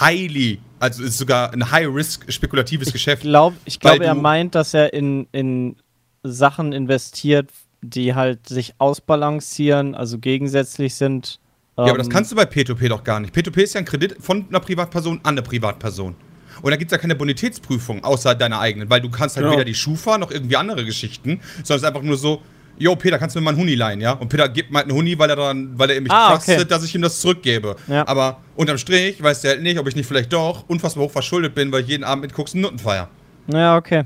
highly, 0.00 0.58
also 0.80 1.04
ist 1.04 1.18
sogar 1.18 1.52
ein 1.52 1.70
High-Risk 1.70 2.32
spekulatives 2.32 2.92
Geschäft. 2.92 3.22
Glaub, 3.22 3.54
ich 3.64 3.78
glaube, 3.78 4.04
er 4.04 4.16
meint, 4.16 4.56
dass 4.56 4.74
er 4.74 4.92
in, 4.92 5.28
in 5.30 5.76
Sachen 6.24 6.72
investiert, 6.72 7.50
die 7.80 8.16
halt 8.16 8.48
sich 8.48 8.74
ausbalancieren, 8.78 9.94
also 9.94 10.18
gegensätzlich 10.18 10.96
sind. 10.96 11.38
Ja, 11.76 11.84
aber 11.84 11.98
das 11.98 12.08
Ähm, 12.08 12.12
kannst 12.12 12.32
du 12.32 12.36
bei 12.36 12.42
P2P 12.42 12.88
doch 12.88 13.04
gar 13.04 13.20
nicht. 13.20 13.32
P2P 13.36 13.62
ist 13.62 13.74
ja 13.74 13.78
ein 13.78 13.84
Kredit 13.84 14.16
von 14.18 14.46
einer 14.48 14.58
Privatperson 14.58 15.20
an 15.22 15.34
eine 15.34 15.42
Privatperson. 15.42 16.16
Und 16.62 16.70
da 16.70 16.76
gibt 16.76 16.90
es 16.90 16.96
ja 16.96 16.98
keine 17.00 17.14
Bonitätsprüfung 17.14 18.04
außer 18.04 18.34
deiner 18.34 18.60
eigenen, 18.60 18.90
weil 18.90 19.00
du 19.00 19.10
kannst 19.10 19.36
halt 19.36 19.44
Genau. 19.44 19.54
weder 19.56 19.64
die 19.64 19.74
Schufa 19.74 20.18
noch 20.18 20.30
irgendwie 20.30 20.56
andere 20.56 20.84
Geschichten, 20.84 21.40
sondern 21.62 21.76
es 21.76 21.82
ist 21.82 21.84
einfach 21.84 22.02
nur 22.02 22.16
so, 22.16 22.42
yo, 22.78 22.94
Peter, 22.96 23.18
kannst 23.18 23.34
du 23.34 23.40
mir 23.40 23.44
mal 23.44 23.50
einen 23.50 23.60
Huni 23.60 23.74
leihen, 23.74 24.00
ja? 24.00 24.12
Und 24.12 24.28
Peter 24.28 24.48
gibt 24.48 24.70
mir 24.70 24.78
halt 24.78 24.88
einen 24.88 24.96
Huni, 24.96 25.18
weil 25.18 25.28
er 25.30 25.36
dann, 25.36 25.76
weil 25.78 25.90
er 25.90 26.00
mich 26.00 26.12
Ah, 26.12 26.34
trustet, 26.36 26.58
okay. 26.60 26.68
dass 26.68 26.84
ich 26.84 26.94
ihm 26.94 27.02
das 27.02 27.20
zurückgebe. 27.20 27.74
Ja. 27.88 28.06
Aber 28.06 28.40
unterm 28.56 28.78
Strich 28.78 29.22
weiß 29.22 29.40
der 29.40 29.52
halt 29.52 29.62
nicht, 29.62 29.78
ob 29.78 29.88
ich 29.88 29.96
nicht 29.96 30.06
vielleicht 30.06 30.32
doch 30.32 30.64
unfassbar 30.68 31.04
hoch 31.04 31.10
verschuldet 31.10 31.54
bin, 31.54 31.72
weil 31.72 31.82
ich 31.82 31.88
jeden 31.88 32.04
Abend 32.04 32.22
mit 32.22 32.32
Koks 32.32 32.54
und 32.54 32.60
Nutten 32.60 32.78
feier. 32.78 33.08
Ja, 33.52 33.76
okay. 33.76 34.04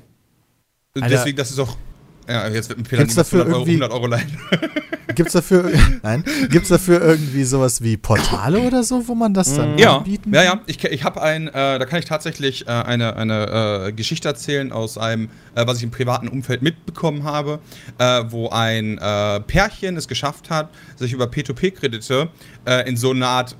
Und 0.94 1.02
Alter. 1.02 1.16
Deswegen, 1.16 1.36
das 1.36 1.50
ist 1.50 1.58
auch. 1.58 1.76
Ja, 2.28 2.48
jetzt 2.48 2.68
wird 2.68 2.78
mir 2.78 2.84
Peter 2.84 3.02
Gibt's 3.02 3.14
dafür 3.16 3.40
100 3.40 3.54
Euro, 3.54 3.66
irgendwie- 3.66 3.82
100 3.82 3.92
Euro 3.92 4.06
leihen. 4.06 4.38
Gibt's 5.14 5.32
dafür, 5.32 5.70
nein, 6.02 6.24
gibt's 6.48 6.70
dafür 6.70 7.02
irgendwie 7.02 7.44
sowas 7.44 7.82
wie 7.82 7.98
Portale 7.98 8.60
oder 8.60 8.82
so, 8.82 9.06
wo 9.08 9.14
man 9.14 9.34
das 9.34 9.54
dann 9.56 9.76
Ja, 9.76 9.98
anbieten 9.98 10.32
ja, 10.32 10.44
kann? 10.44 10.58
ja. 10.58 10.64
Ich, 10.66 10.82
ich 10.84 11.04
habe 11.04 11.20
ein, 11.20 11.48
äh, 11.48 11.52
da 11.78 11.84
kann 11.84 11.98
ich 11.98 12.06
tatsächlich 12.06 12.66
äh, 12.66 12.70
eine, 12.70 13.16
eine 13.16 13.86
äh, 13.88 13.92
Geschichte 13.92 14.28
erzählen 14.28 14.72
aus 14.72 14.96
einem, 14.96 15.28
äh, 15.54 15.66
was 15.66 15.78
ich 15.78 15.82
im 15.82 15.90
privaten 15.90 16.28
Umfeld 16.28 16.62
mitbekommen 16.62 17.24
habe, 17.24 17.58
äh, 17.98 18.22
wo 18.28 18.48
ein 18.48 18.96
äh, 18.98 19.40
Pärchen 19.40 19.96
es 19.98 20.08
geschafft 20.08 20.48
hat, 20.48 20.70
sich 20.96 21.12
über 21.12 21.26
P2P-Kredite 21.26 22.28
äh, 22.64 22.88
in 22.88 22.96
so 22.96 23.10
eine 23.10 23.26
Art 23.26 23.56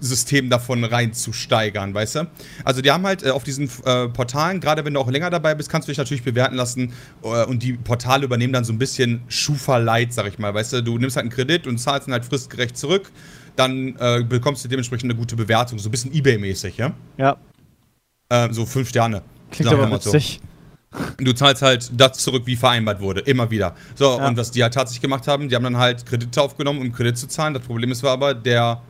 Schneeballsystem 0.00 0.50
davon 0.50 0.84
reinzusteigern, 0.84 1.94
weißt 1.94 2.14
du? 2.16 2.30
Also 2.64 2.82
die 2.82 2.90
haben 2.90 3.06
halt 3.06 3.22
äh, 3.24 3.30
auf 3.30 3.44
diesen 3.44 3.70
äh, 3.84 4.08
Portalen, 4.08 4.60
gerade 4.60 4.84
wenn 4.84 4.94
du 4.94 5.00
auch 5.00 5.10
länger 5.10 5.30
dabei 5.30 5.54
bist, 5.54 5.68
kannst 5.70 5.88
du 5.88 5.90
dich 5.90 5.98
natürlich 5.98 6.22
bewerten 6.24 6.56
lassen 6.56 6.92
äh, 7.22 7.44
und 7.44 7.62
die 7.62 7.74
Portale 7.74 8.24
übernehmen 8.24 8.52
dann 8.52 8.64
so 8.64 8.72
ein 8.72 8.78
bisschen 8.78 9.22
Schufa-Light, 9.28 10.12
sag 10.12 10.26
ich 10.28 10.38
mal, 10.38 10.52
weißt 10.54 10.74
du? 10.74 10.82
Du 10.82 10.98
nimmst 10.98 11.16
halt 11.16 11.24
einen 11.24 11.30
Kredit 11.32 11.66
und 11.66 11.78
zahlst 11.78 12.08
ihn 12.08 12.12
halt 12.12 12.24
fristgerecht 12.24 12.76
zurück, 12.76 13.10
dann 13.56 13.96
äh, 13.98 14.22
bekommst 14.28 14.64
du 14.64 14.68
dementsprechend 14.68 15.10
eine 15.10 15.18
gute 15.18 15.36
Bewertung, 15.36 15.78
so 15.78 15.88
ein 15.88 15.92
bisschen 15.92 16.12
Ebay-mäßig, 16.12 16.76
ja? 16.76 16.92
Ja, 17.16 17.36
Äh, 18.28 18.52
so 18.52 18.66
fünf 18.66 18.88
Sterne. 18.88 19.22
klingt 19.50 19.68
sagen 19.68 19.78
wir 19.80 19.84
aber 19.86 19.96
mal 19.96 20.00
so. 20.00 20.12
witzig. 20.12 20.40
Du 21.18 21.32
zahlst 21.34 21.60
halt 21.62 21.90
das 21.94 22.18
zurück, 22.18 22.44
wie 22.46 22.56
vereinbart 22.56 23.00
wurde, 23.00 23.20
immer 23.20 23.50
wieder. 23.50 23.74
So, 23.96 24.16
Ja. 24.18 24.26
und 24.28 24.36
was 24.38 24.50
die 24.50 24.62
halt 24.62 24.72
tatsächlich 24.72 25.02
gemacht 25.02 25.28
haben, 25.28 25.48
die 25.48 25.54
haben 25.54 25.64
dann 25.64 25.76
halt 25.76 26.06
Kredite 26.06 26.40
aufgenommen, 26.40 26.80
um 26.80 26.90
Kredit 26.92 27.18
zu 27.18 27.26
zahlen. 27.28 27.52
Das 27.52 27.62
Problem 27.64 27.90
ist 27.92 28.02
war 28.02 28.12
aber, 28.12 28.32
der 28.32 28.80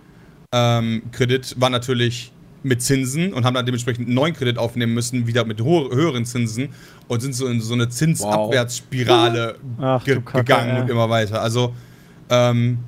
ähm, 0.57 1.03
Kredit 1.13 1.55
war 1.61 1.69
natürlich 1.69 2.33
mit 2.63 2.83
Zinsen 2.83 3.35
und 3.35 3.45
haben 3.45 3.55
dann 3.55 3.67
dementsprechend 3.67 4.07
einen 4.07 4.15
neuen 4.15 4.35
Kredit 4.35 4.57
aufnehmen 4.57 4.95
müssen, 4.95 5.27
wieder 5.27 5.45
mit 5.45 5.61
ho 5.61 5.91
höheren 5.93 6.25
Zinsen 6.25 6.71
und 7.09 7.21
sind 7.21 7.35
so 7.35 7.47
in 7.47 7.61
so 7.61 7.75
eine 7.75 7.91
Zinsabwärtsspirale 7.91 9.59
Ach, 9.79 10.03
ge 10.03 10.17
Kacke, 10.17 10.39
gegangen 10.39 10.77
ey. 10.77 10.83
und 10.83 10.91
immer 10.91 11.11
weiter. 11.11 11.43
Also, 11.43 11.75
ähm, 12.31 12.79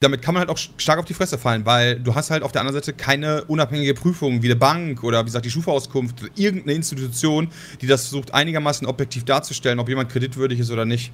damit 0.00 0.22
kann 0.22 0.34
man 0.34 0.40
halt 0.40 0.50
auch 0.50 0.58
stark 0.58 0.98
auf 0.98 1.04
die 1.04 1.14
Fresse 1.14 1.38
fallen, 1.38 1.66
weil 1.66 2.00
du 2.00 2.14
hast 2.14 2.30
halt 2.30 2.42
auf 2.42 2.50
der 2.50 2.62
anderen 2.62 2.80
Seite 2.80 2.94
keine 2.94 3.44
unabhängige 3.44 3.94
Prüfung 3.94 4.42
wie 4.42 4.46
eine 4.46 4.56
Bank 4.56 5.04
oder 5.04 5.20
wie 5.20 5.26
gesagt 5.26 5.44
die 5.44 5.50
Schufa-Auskunft, 5.50 6.16
irgendeine 6.34 6.72
Institution, 6.72 7.48
die 7.80 7.86
das 7.86 8.08
versucht 8.08 8.34
einigermaßen 8.34 8.86
objektiv 8.86 9.24
darzustellen, 9.24 9.78
ob 9.78 9.88
jemand 9.88 10.10
kreditwürdig 10.10 10.58
ist 10.58 10.72
oder 10.72 10.86
nicht. 10.86 11.12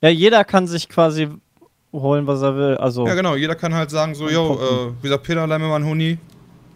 Ja, 0.00 0.10
jeder 0.10 0.44
kann 0.44 0.68
sich 0.68 0.88
quasi 0.88 1.28
holen, 1.92 2.26
was 2.26 2.42
er 2.42 2.56
will. 2.56 2.76
Also, 2.76 3.06
Ja 3.06 3.14
genau, 3.14 3.34
jeder 3.34 3.54
kann 3.54 3.74
halt 3.74 3.90
sagen 3.90 4.14
so, 4.14 4.28
yo, 4.28 4.54
äh, 4.54 4.92
wie 4.98 5.02
gesagt, 5.02 5.24
Peter, 5.24 5.46
leih 5.46 5.58
mir 5.58 5.68
mal 5.68 5.76
einen 5.76 5.86
Huni, 5.86 6.18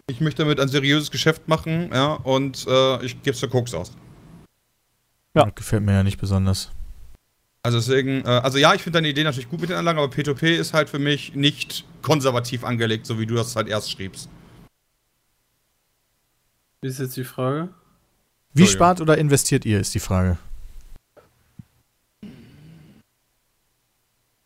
ich 0.07 0.21
möchte 0.21 0.43
damit 0.43 0.59
ein 0.59 0.67
seriöses 0.67 1.11
Geschäft 1.11 1.47
machen, 1.47 1.89
ja, 1.93 2.13
und 2.13 2.65
äh, 2.67 3.05
ich 3.05 3.21
geb's 3.21 3.39
für 3.39 3.47
Koks 3.47 3.73
aus. 3.73 3.91
Ja. 5.35 5.45
Das 5.45 5.55
gefällt 5.55 5.83
mir 5.83 5.93
ja 5.93 6.03
nicht 6.03 6.19
besonders. 6.19 6.71
Also 7.63 7.77
deswegen, 7.77 8.25
äh, 8.25 8.27
also 8.27 8.57
ja, 8.57 8.73
ich 8.73 8.81
finde 8.81 8.97
deine 8.97 9.07
Idee 9.07 9.23
natürlich 9.23 9.49
gut 9.49 9.61
mit 9.61 9.69
den 9.69 9.77
Anlagen, 9.77 9.97
aber 9.97 10.13
P2P 10.13 10.55
ist 10.55 10.73
halt 10.73 10.89
für 10.89 10.99
mich 10.99 11.33
nicht 11.33 11.85
konservativ 12.01 12.65
angelegt, 12.65 13.05
so 13.05 13.17
wie 13.19 13.25
du 13.25 13.35
das 13.35 13.55
halt 13.55 13.69
erst 13.69 13.89
schriebst. 13.89 14.29
Wie 16.81 16.89
ist 16.89 16.99
jetzt 16.99 17.15
die 17.15 17.23
Frage? 17.23 17.69
Wie 18.53 18.67
spart 18.67 18.99
oder 18.99 19.17
investiert 19.17 19.65
ihr, 19.65 19.79
ist 19.79 19.95
die 19.95 19.99
Frage. 19.99 20.37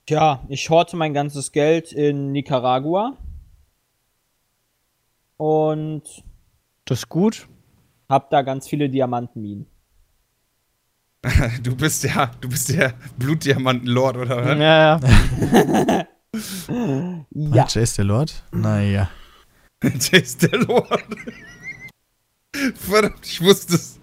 Tja, 0.07 0.41
ich 0.47 0.69
horte 0.69 0.95
mein 0.95 1.13
ganzes 1.13 1.51
Geld 1.51 1.91
in 1.91 2.31
Nicaragua. 2.31 3.17
Und 5.37 6.03
Das 6.85 6.99
ist 6.99 7.09
gut. 7.09 7.47
hab 8.09 8.29
da 8.29 8.41
ganz 8.41 8.67
viele 8.67 8.89
Diamantenminen. 8.89 9.67
Du 11.61 11.75
bist 11.75 12.03
der, 12.05 12.31
du 12.39 12.47
bist 12.47 12.69
der 12.69 12.93
Blutdiamanten-Lord, 13.17 14.17
oder? 14.17 14.45
was? 14.45 14.57
Ja, 14.57 14.99
ja. 14.99 16.07
Ja. 17.33 17.63
Ah, 17.63 17.67
Jace 17.69 17.95
der 17.95 18.05
Lord? 18.05 18.43
Naja. 18.51 19.09
Der 19.83 20.21
ist 20.23 20.41
der 20.43 20.59
Lord. 20.59 21.05
Verdammt, 22.75 23.25
ich 23.25 23.41
wusste 23.41 23.75
es. 23.75 23.99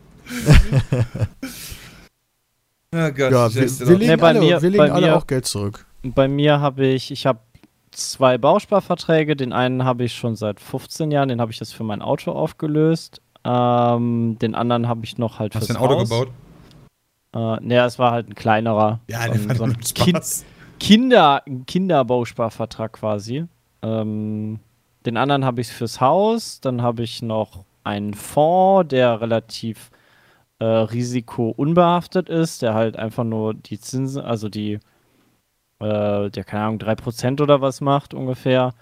oh 2.92 3.10
Gott, 3.10 3.18
Ja, 3.18 3.54
wir, 3.54 3.66
der 3.66 3.78
wir 3.78 3.86
Lord. 3.86 4.00
legen, 4.00 4.06
Nee, 4.10 4.16
bei 4.16 4.28
alle, 4.28 4.40
mir- 4.40 4.62
wir 4.62 4.70
legen 4.70 4.76
bei 4.84 4.92
alle 4.92 5.16
auch 5.16 5.26
Geld 5.26 5.46
zurück. 5.46 5.86
Bei 6.04 6.28
mir 6.28 6.60
habe 6.60 6.86
ich, 6.86 7.10
ich 7.10 7.26
habe 7.26 7.40
zwei 7.90 8.38
Bausparverträge. 8.38 9.36
Den 9.36 9.52
einen 9.52 9.84
habe 9.84 10.04
ich 10.04 10.14
schon 10.14 10.36
seit 10.36 10.60
15 10.60 11.10
Jahren, 11.10 11.28
den 11.28 11.40
habe 11.40 11.50
ich 11.50 11.60
jetzt 11.60 11.74
für 11.74 11.84
mein 11.84 12.02
Auto 12.02 12.32
aufgelöst. 12.32 13.20
Ähm, 13.44 14.36
den 14.40 14.54
anderen 14.54 14.86
habe 14.86 15.04
ich 15.04 15.18
noch 15.18 15.38
halt 15.38 15.54
Hast 15.54 15.66
fürs 15.66 15.76
du 15.78 15.82
ein 15.82 15.90
Auto 15.90 16.00
Haus. 16.00 16.08
gebaut? 16.08 16.28
Äh, 17.34 17.64
ne, 17.66 17.84
es 17.84 17.98
war 17.98 18.12
halt 18.12 18.28
ein 18.28 18.34
kleinerer. 18.34 19.00
Ja, 19.08 19.26
der 19.28 19.48
war 19.48 19.56
so 19.56 19.64
ein 19.64 19.78
kind. 19.80 20.22
Kinder, 20.80 21.42
Kinderbausparvertrag 21.66 22.92
quasi. 22.94 23.46
Ähm, 23.82 24.58
den 25.06 25.16
anderen 25.16 25.44
habe 25.44 25.60
ich 25.60 25.68
fürs 25.68 26.00
Haus. 26.00 26.60
Dann 26.60 26.82
habe 26.82 27.02
ich 27.02 27.22
noch 27.22 27.64
einen 27.84 28.14
Fonds, 28.14 28.88
der 28.88 29.20
relativ 29.20 29.90
äh, 30.58 30.64
risikounbehaftet 30.64 32.28
ist, 32.28 32.62
der 32.62 32.74
halt 32.74 32.96
einfach 32.96 33.24
nur 33.24 33.54
die 33.54 33.78
Zinsen, 33.78 34.22
also 34.22 34.48
die, 34.48 34.80
äh, 35.80 36.30
der 36.30 36.44
keine 36.44 36.64
Ahnung, 36.64 36.78
3% 36.78 37.40
oder 37.40 37.60
was 37.60 37.80
macht 37.80 38.14
ungefähr. 38.14 38.74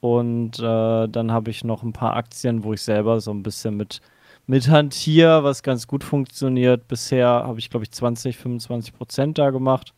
Und 0.00 0.58
äh, 0.58 1.08
dann 1.08 1.30
habe 1.30 1.50
ich 1.50 1.64
noch 1.64 1.82
ein 1.82 1.92
paar 1.92 2.16
Aktien, 2.16 2.64
wo 2.64 2.72
ich 2.72 2.82
selber 2.82 3.20
so 3.20 3.30
ein 3.32 3.42
bisschen 3.42 3.76
mit, 3.76 4.00
mit 4.46 4.68
hantiere, 4.68 5.44
was 5.44 5.62
ganz 5.62 5.86
gut 5.86 6.04
funktioniert. 6.04 6.88
Bisher 6.88 7.28
habe 7.28 7.58
ich, 7.58 7.70
glaube 7.70 7.84
ich, 7.84 7.92
20, 7.92 8.36
25 8.36 8.94
Prozent 8.94 9.38
da 9.38 9.50
gemacht. 9.50 9.92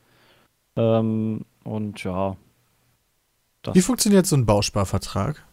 Ähm, 0.77 1.45
und 1.65 2.03
ja. 2.03 2.37
Wie 3.73 3.81
funktioniert 3.81 4.27
so 4.27 4.37
ein 4.37 4.45
Bausparvertrag? 4.45 5.45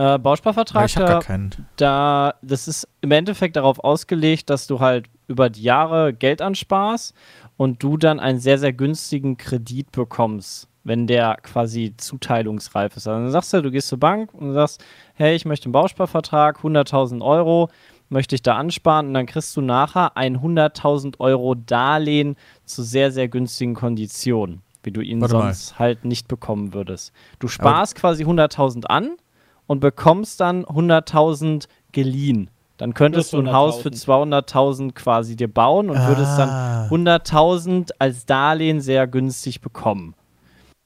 äh, 0.00 0.18
Bausparvertrag, 0.18 0.86
ich 0.86 0.96
habe 0.96 1.06
da, 1.06 1.12
gar 1.12 1.22
keinen. 1.22 1.50
da, 1.76 2.34
das 2.40 2.68
ist 2.68 2.88
im 3.02 3.10
Endeffekt 3.10 3.56
darauf 3.56 3.78
ausgelegt, 3.80 4.48
dass 4.48 4.66
du 4.66 4.80
halt 4.80 5.06
über 5.28 5.50
die 5.50 5.62
Jahre 5.62 6.14
Geld 6.14 6.40
ansparst 6.40 7.14
und 7.60 7.82
du 7.82 7.98
dann 7.98 8.20
einen 8.20 8.38
sehr, 8.38 8.56
sehr 8.56 8.72
günstigen 8.72 9.36
Kredit 9.36 9.92
bekommst, 9.92 10.66
wenn 10.82 11.06
der 11.06 11.36
quasi 11.42 11.92
zuteilungsreif 11.94 12.96
ist. 12.96 13.06
Also 13.06 13.20
dann 13.20 13.30
sagst 13.30 13.52
du, 13.52 13.60
du 13.60 13.70
gehst 13.70 13.88
zur 13.88 14.00
Bank 14.00 14.32
und 14.32 14.54
sagst, 14.54 14.82
hey, 15.12 15.36
ich 15.36 15.44
möchte 15.44 15.66
einen 15.66 15.74
Bausparvertrag, 15.74 16.60
100.000 16.60 17.22
Euro, 17.22 17.68
möchte 18.08 18.34
ich 18.34 18.40
da 18.40 18.56
ansparen 18.56 19.08
und 19.08 19.12
dann 19.12 19.26
kriegst 19.26 19.54
du 19.58 19.60
nachher 19.60 20.16
ein 20.16 20.38
100.000 20.38 21.20
Euro 21.20 21.54
Darlehen 21.54 22.36
zu 22.64 22.82
sehr, 22.82 23.12
sehr 23.12 23.28
günstigen 23.28 23.74
Konditionen, 23.74 24.62
wie 24.82 24.90
du 24.90 25.02
ihn 25.02 25.20
Warte 25.20 25.34
mal. 25.34 25.42
sonst 25.42 25.78
halt 25.78 26.06
nicht 26.06 26.28
bekommen 26.28 26.72
würdest. 26.72 27.12
Du 27.40 27.48
sparst 27.48 27.94
quasi 27.94 28.24
100.000 28.24 28.86
an 28.86 29.18
und 29.66 29.80
bekommst 29.80 30.40
dann 30.40 30.64
100.000 30.64 31.66
geliehen. 31.92 32.48
Dann 32.80 32.94
könntest 32.94 33.34
du 33.34 33.38
ein 33.38 33.52
Haus 33.52 33.82
für 33.82 33.90
200.000 33.90 34.92
quasi 34.94 35.36
dir 35.36 35.52
bauen 35.52 35.90
und 35.90 35.98
würdest 35.98 36.38
dann 36.38 36.48
Ah. 36.48 36.88
100.000 36.90 37.90
als 37.98 38.24
Darlehen 38.24 38.80
sehr 38.80 39.06
günstig 39.06 39.60
bekommen. 39.60 40.14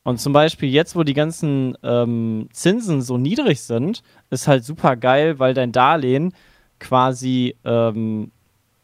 Und 0.02 0.18
zum 0.20 0.32
Beispiel 0.32 0.68
jetzt, 0.68 0.96
wo 0.96 1.04
die 1.04 1.14
ganzen 1.14 1.78
ähm, 1.84 2.48
Zinsen 2.52 3.00
so 3.00 3.16
niedrig 3.16 3.62
sind, 3.62 4.02
ist 4.30 4.48
halt 4.48 4.64
super 4.64 4.96
geil, 4.96 5.38
weil 5.38 5.54
dein 5.54 5.70
Darlehen 5.70 6.34
quasi 6.80 7.54
ähm, 7.64 8.32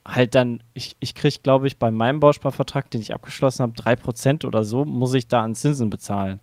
halt 0.07 0.37
dann, 0.37 0.62
ich, 0.73 0.97
ich 1.01 1.16
kriege, 1.16 1.39
glaube 1.43 1.66
ich, 1.66 1.78
bei 1.78 1.91
meinem 1.91 2.20
Bausparvertrag, 2.20 2.91
den 2.91 3.01
ich 3.01 3.12
abgeschlossen 3.12 3.62
habe, 3.65 3.73
3% 3.73 4.47
oder 4.47 4.62
so, 4.62 4.85
muss 4.85 5.12
ich 5.15 5.27
da 5.27 5.43
an 5.43 5.57
Zinsen 5.57 5.91
bezahlen. 5.91 6.39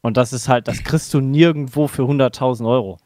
Und 0.00 0.16
das 0.16 0.32
ist 0.32 0.48
halt, 0.48 0.68
das 0.68 0.84
kriegst 0.84 1.12
du 1.12 1.20
nirgendwo 1.20 1.88
für 1.88 2.02
100.000 2.02 2.68
Euro. 2.68 2.98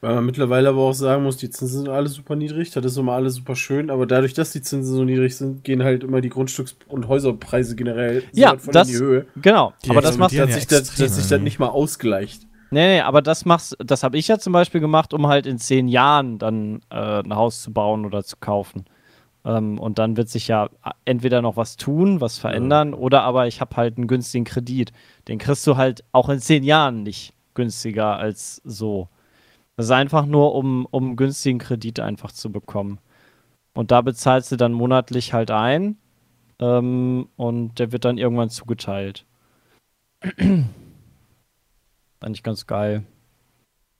Weil 0.00 0.14
man 0.14 0.26
mittlerweile 0.26 0.68
aber 0.68 0.80
auch 0.82 0.92
sagen 0.92 1.24
muss, 1.24 1.38
die 1.38 1.50
Zinsen 1.50 1.78
sind 1.84 1.88
alle 1.88 2.08
super 2.08 2.36
niedrig, 2.36 2.70
das 2.70 2.84
ist 2.84 2.96
immer 2.96 3.14
alles 3.14 3.34
super 3.34 3.56
schön, 3.56 3.90
aber 3.90 4.06
dadurch, 4.06 4.32
dass 4.32 4.52
die 4.52 4.62
Zinsen 4.62 4.94
so 4.94 5.02
niedrig 5.02 5.36
sind, 5.36 5.64
gehen 5.64 5.82
halt 5.82 6.04
immer 6.04 6.20
die 6.20 6.30
Grundstücks- 6.30 6.76
und 6.86 7.08
Häuserpreise 7.08 7.74
generell 7.74 8.22
Ja, 8.32 8.54
das- 8.54 8.88
in 8.88 8.94
die 8.94 9.00
Höhe, 9.00 9.26
Genau, 9.42 9.72
Die 9.84 9.90
aber 9.90 10.00
das 10.00 10.16
machst 10.16 10.34
explodieren 10.36 10.46
dass 10.48 10.54
ja 10.54 10.60
sich 10.60 10.68
das, 10.68 10.96
dass 11.08 11.16
sich 11.16 11.26
das 11.28 11.40
nicht 11.40 11.58
mal 11.58 11.68
ausgleicht. 11.68 12.42
Nee, 12.70 12.96
nee, 12.96 13.00
aber 13.00 13.22
das 13.22 13.44
machst, 13.44 13.76
das 13.84 14.02
habe 14.04 14.18
ich 14.18 14.28
ja 14.28 14.38
zum 14.38 14.52
Beispiel 14.52 14.80
gemacht, 14.80 15.14
um 15.14 15.26
halt 15.26 15.46
in 15.46 15.58
zehn 15.58 15.88
Jahren 15.88 16.38
dann 16.38 16.80
äh, 16.90 17.20
ein 17.22 17.34
Haus 17.34 17.62
zu 17.62 17.72
bauen 17.72 18.04
oder 18.04 18.22
zu 18.22 18.36
kaufen. 18.38 18.84
Ähm, 19.44 19.78
und 19.80 19.98
dann 19.98 20.16
wird 20.16 20.28
sich 20.28 20.46
ja 20.48 20.68
entweder 21.06 21.40
noch 21.42 21.56
was 21.56 21.76
tun, 21.76 22.20
was 22.20 22.38
verändern, 22.38 22.92
oder 22.94 23.22
aber 23.22 23.46
ich 23.48 23.60
habe 23.60 23.74
halt 23.76 23.96
einen 23.96 24.06
günstigen 24.06 24.44
Kredit. 24.44 24.92
Den 25.28 25.38
kriegst 25.38 25.66
du 25.66 25.76
halt 25.76 26.04
auch 26.12 26.28
in 26.28 26.38
zehn 26.40 26.62
Jahren 26.62 27.02
nicht 27.02 27.32
günstiger 27.54 28.16
als 28.16 28.60
so. 28.64 29.08
Das 29.78 29.86
ist 29.86 29.92
einfach 29.92 30.26
nur, 30.26 30.56
um, 30.56 30.86
um 30.86 31.14
günstigen 31.14 31.60
Kredit 31.60 32.00
einfach 32.00 32.32
zu 32.32 32.50
bekommen. 32.50 32.98
Und 33.74 33.92
da 33.92 34.00
bezahlst 34.00 34.50
du 34.50 34.56
dann 34.56 34.72
monatlich 34.72 35.34
halt 35.34 35.52
ein 35.52 35.98
ähm, 36.58 37.28
und 37.36 37.78
der 37.78 37.92
wird 37.92 38.04
dann 38.04 38.18
irgendwann 38.18 38.50
zugeteilt. 38.50 39.24
Eigentlich 42.20 42.42
ganz 42.42 42.66
geil. 42.66 43.04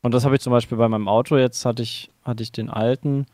Und 0.02 0.14
das 0.14 0.24
habe 0.24 0.34
ich 0.34 0.40
zum 0.40 0.50
Beispiel 0.50 0.78
bei 0.78 0.88
meinem 0.88 1.06
Auto. 1.06 1.36
Jetzt 1.36 1.64
hatte 1.64 1.84
ich, 1.84 2.10
hatte 2.24 2.42
ich 2.42 2.50
den 2.50 2.70
alten. 2.70 3.26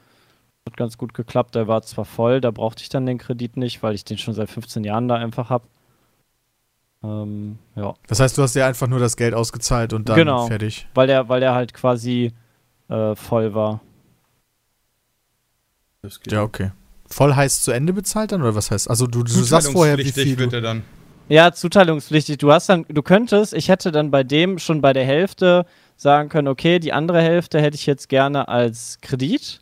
Hat 0.67 0.77
ganz 0.77 0.99
gut 0.99 1.15
geklappt. 1.15 1.55
Der 1.55 1.67
war 1.67 1.81
zwar 1.81 2.05
voll, 2.05 2.43
da 2.43 2.51
brauchte 2.51 2.83
ich 2.83 2.91
dann 2.91 3.07
den 3.07 3.17
Kredit 3.17 3.57
nicht, 3.57 3.83
weil 3.83 3.95
ich 3.95 4.05
den 4.05 4.19
schon 4.19 4.35
seit 4.35 4.51
15 4.51 4.85
Jahren 4.85 5.09
da 5.09 5.15
einfach 5.15 5.49
habe. 5.49 5.67
Ähm, 7.05 7.59
ja. 7.77 7.95
Das 8.07 8.21
heißt, 8.21 8.39
du 8.39 8.43
hast 8.43 8.55
dir 8.55 8.65
einfach 8.65 8.87
nur 8.87 8.99
das 8.99 9.17
Geld 9.17 9.35
ausgezahlt 9.35 9.93
und 9.93 10.09
dann 10.09 10.17
Genau. 10.17 10.47
fertig. 10.47 10.89
Weil 10.95 11.07
der, 11.07 11.29
weil 11.29 11.41
der 11.41 11.55
halt 11.55 11.75
quasi 11.75 12.33
äh, 12.89 13.15
voll 13.15 13.55
war. 13.55 13.81
Das 16.03 16.21
geht. 16.21 16.33
Ja, 16.33 16.43
okay. 16.43 16.71
Voll 17.09 17.35
heißt 17.35 17.63
zu 17.63 17.73
Ende 17.73 17.93
bezahlt 17.93 18.33
dann 18.33 18.41
oder 18.43 18.55
was 18.55 18.71
heißt? 18.71 18.89
Also 18.89 19.07
du, 19.07 19.23
du 19.23 19.31
sagst 19.31 19.71
vorher, 19.73 19.99
wie 19.99 20.05
Zuteilungspflichtig 20.05 20.25
viel 20.25 20.39
wird 20.39 20.53
du, 20.53 20.57
er 20.57 20.63
dann. 20.63 20.83
Ja, 21.29 21.53
zuteilungspflichtig. 21.53 22.39
Du 22.39 22.53
hast 22.53 22.69
dann, 22.69 22.85
du 22.89 23.03
könntest, 23.03 23.55
ich 23.55 23.69
hätte 23.69 23.93
dann 23.93 24.11
bei 24.11 24.23
dem 24.25 24.59
schon 24.59 24.81
bei 24.81 24.93
der 24.93 25.05
Hälfte 25.05 25.67
sagen 25.97 26.29
können, 26.29 26.49
okay, 26.49 26.79
die 26.79 26.93
andere 26.93 27.21
Hälfte 27.21 27.61
hätte 27.61 27.77
ich 27.77 27.87
jetzt 27.87 28.09
gerne 28.09 28.49
als 28.49 28.99
Kredit. 29.01 29.61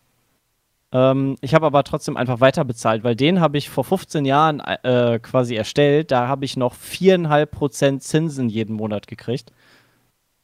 Ähm, 0.93 1.37
ich 1.41 1.55
habe 1.55 1.67
aber 1.67 1.85
trotzdem 1.85 2.17
einfach 2.17 2.41
weiter 2.41 2.65
bezahlt, 2.65 3.03
weil 3.03 3.17
den 3.17 3.41
habe 3.41 3.59
ich 3.59 3.71
vor 3.71 3.85
15 3.85 4.25
Jahren 4.25 4.61
äh, 4.61 5.19
quasi 5.21 5.55
erstellt. 5.55 6.11
Da 6.11 6.29
habe 6.29 6.45
ich 6.45 6.57
noch 6.57 6.75
4,5% 6.75 8.01
Zinsen 8.01 8.49
jeden 8.49 8.77
Monat 8.77 9.07
gekriegt. 9.07 9.53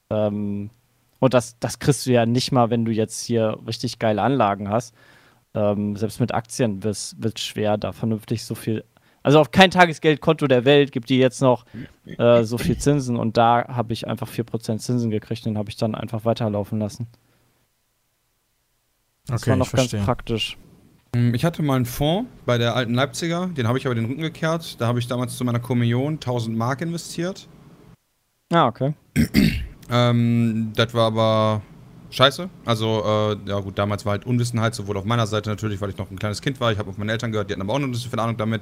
Ähm, 0.09 0.71
und 1.19 1.33
das, 1.33 1.59
das 1.59 1.79
kriegst 1.79 2.05
du 2.05 2.11
ja 2.11 2.25
nicht 2.25 2.51
mal, 2.51 2.69
wenn 2.69 2.85
du 2.85 2.91
jetzt 2.91 3.23
hier 3.25 3.59
richtig 3.67 3.99
geile 3.99 4.21
Anlagen 4.21 4.69
hast. 4.69 4.95
Ähm, 5.53 5.95
selbst 5.95 6.19
mit 6.19 6.33
Aktien 6.33 6.83
wird 6.83 6.95
es 6.95 7.43
schwer, 7.43 7.77
da 7.77 7.91
vernünftig 7.91 8.43
so 8.43 8.55
viel. 8.55 8.83
Also 9.21 9.39
auf 9.39 9.51
kein 9.51 9.69
Tagesgeldkonto 9.69 10.47
der 10.47 10.65
Welt 10.65 10.91
gibt 10.91 11.09
die 11.09 11.17
jetzt 11.17 11.41
noch 11.41 11.65
äh, 12.05 12.43
so 12.43 12.57
viel 12.57 12.77
Zinsen 12.77 13.17
und 13.17 13.35
da 13.37 13.67
habe 13.67 13.93
ich 13.93 14.07
einfach 14.07 14.29
4% 14.29 14.77
Zinsen 14.77 15.09
gekriegt, 15.11 15.45
den 15.45 15.57
habe 15.57 15.69
ich 15.69 15.75
dann 15.75 15.93
einfach 15.93 16.23
weiterlaufen 16.25 16.79
lassen. 16.79 17.07
Das 19.27 19.41
Okay, 19.41 19.51
war 19.51 19.57
noch 19.57 19.71
ganz 19.71 19.91
praktisch. 19.91 20.57
Hm, 21.15 21.33
Ich 21.33 21.45
hatte 21.45 21.61
mal 21.61 21.75
einen 21.75 21.85
Fonds 21.85 22.29
bei 22.45 22.57
der 22.57 22.75
alten 22.75 22.93
Leipziger, 22.93 23.47
den 23.47 23.67
habe 23.67 23.77
ich 23.77 23.85
aber 23.85 23.95
den 23.95 24.05
Rücken 24.05 24.21
gekehrt. 24.21 24.79
Da 24.79 24.87
habe 24.87 24.99
ich 24.99 25.07
damals 25.07 25.37
zu 25.37 25.43
meiner 25.43 25.59
Kommunion 25.59 26.13
1000 26.15 26.57
Mark 26.57 26.81
investiert. 26.81 27.47
Ah, 28.51 28.67
okay. 28.67 28.93
Ähm, 29.91 30.71
das 30.75 30.93
war 30.93 31.07
aber 31.07 31.63
scheiße. 32.11 32.47
Also, 32.63 33.03
äh, 33.03 33.49
ja 33.49 33.59
gut, 33.59 33.79
damals 33.79 34.05
war 34.05 34.11
halt 34.11 34.23
Unwissenheit, 34.23 34.75
sowohl 34.75 34.97
auf 34.97 35.03
meiner 35.03 35.25
Seite 35.25 35.49
natürlich, 35.49 35.81
weil 35.81 35.89
ich 35.89 35.97
noch 35.97 36.11
ein 36.11 36.19
kleines 36.19 36.43
Kind 36.43 36.59
war. 36.59 36.71
Ich 36.71 36.77
habe 36.77 36.91
auf 36.91 36.99
meine 36.99 37.11
Eltern 37.11 37.31
gehört, 37.31 37.49
die 37.49 37.53
hatten 37.53 37.63
aber 37.63 37.73
auch 37.73 37.79
noch 37.79 37.87
nicht 37.87 38.03
so 38.03 38.07
viel 38.07 38.19
Ahnung 38.19 38.37
damit. 38.37 38.61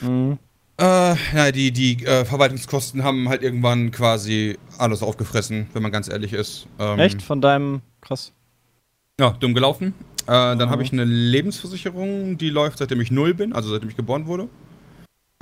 Mhm. 0.00 0.38
Äh, 0.80 1.16
ja, 1.34 1.50
die, 1.50 1.72
die 1.72 2.04
äh, 2.06 2.24
Verwaltungskosten 2.24 3.02
haben 3.02 3.28
halt 3.28 3.42
irgendwann 3.42 3.90
quasi 3.90 4.56
alles 4.78 5.02
aufgefressen, 5.02 5.66
wenn 5.72 5.82
man 5.82 5.90
ganz 5.90 6.08
ehrlich 6.08 6.32
ist. 6.32 6.68
Ähm, 6.78 7.00
Echt? 7.00 7.22
Von 7.22 7.40
deinem. 7.40 7.80
Krass. 8.00 8.32
Ja, 9.20 9.30
dumm 9.40 9.54
gelaufen. 9.54 9.94
Äh, 10.26 10.56
dann 10.56 10.70
habe 10.70 10.82
ich 10.82 10.92
eine 10.92 11.04
Lebensversicherung, 11.04 12.38
die 12.38 12.50
läuft 12.50 12.78
seitdem 12.78 13.00
ich 13.00 13.10
null 13.10 13.34
bin, 13.34 13.52
also 13.52 13.70
seitdem 13.70 13.88
ich 13.88 13.96
geboren 13.96 14.26
wurde. 14.26 14.48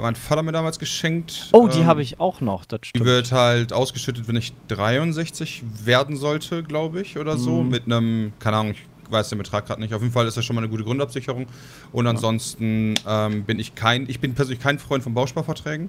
Mein 0.01 0.15
Vater 0.15 0.43
mir 0.43 0.53
damals 0.53 0.79
geschenkt. 0.79 1.49
Oh, 1.53 1.69
die 1.69 1.81
Ähm, 1.81 1.87
habe 1.87 2.03
ich 2.03 2.21
auch 2.21 2.41
noch, 2.41 2.65
das 2.67 2.81
Die 2.83 2.89
stimmt. 2.91 3.05
wird 3.07 3.33
halt 3.33 3.73
ausgeschüttet, 3.73 4.29
wenn 4.29 4.37
ich 4.37 4.53
63 4.69 5.63
werden 5.85 6.17
sollte, 6.17 6.63
glaube 6.63 7.01
ich, 7.01 7.19
oder 7.19 7.39
so. 7.39 7.63
Mhm. 7.63 7.69
Mit 7.71 7.87
einem, 7.87 8.33
keine 8.39 8.59
Ahnung, 8.59 8.73
ich 8.73 9.11
weiß 9.11 9.31
den 9.31 9.39
Betrag 9.39 9.67
gerade 9.67 9.81
nicht. 9.81 9.95
Auf 9.95 10.03
jeden 10.03 10.13
Fall 10.13 10.27
ist 10.27 10.37
das 10.37 10.45
schon 10.45 10.55
mal 10.55 10.61
eine 10.63 10.69
gute 10.71 10.85
Grundabsicherung. 10.85 11.47
Und 11.93 12.07
ansonsten 12.07 12.95
ähm, 13.09 13.45
bin 13.45 13.59
ich 13.59 13.75
kein, 13.75 14.09
ich 14.09 14.21
bin 14.21 14.35
persönlich 14.35 14.61
kein 14.63 14.79
Freund 14.79 15.03
von 15.03 15.15
Bausparverträgen. 15.15 15.89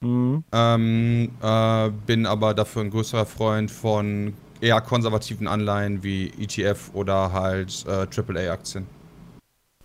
Mhm. 0.00 0.44
Ähm, 0.52 1.30
äh, 1.42 1.90
bin 2.06 2.26
aber 2.26 2.54
dafür 2.54 2.82
ein 2.82 2.90
größerer 2.90 3.26
Freund 3.26 3.70
von 3.70 4.34
eher 4.64 4.80
konservativen 4.80 5.46
Anleihen 5.46 6.02
wie 6.02 6.32
ETF 6.38 6.90
oder 6.94 7.32
halt 7.32 7.84
äh, 7.86 8.06
AAA-Aktien. 8.06 8.86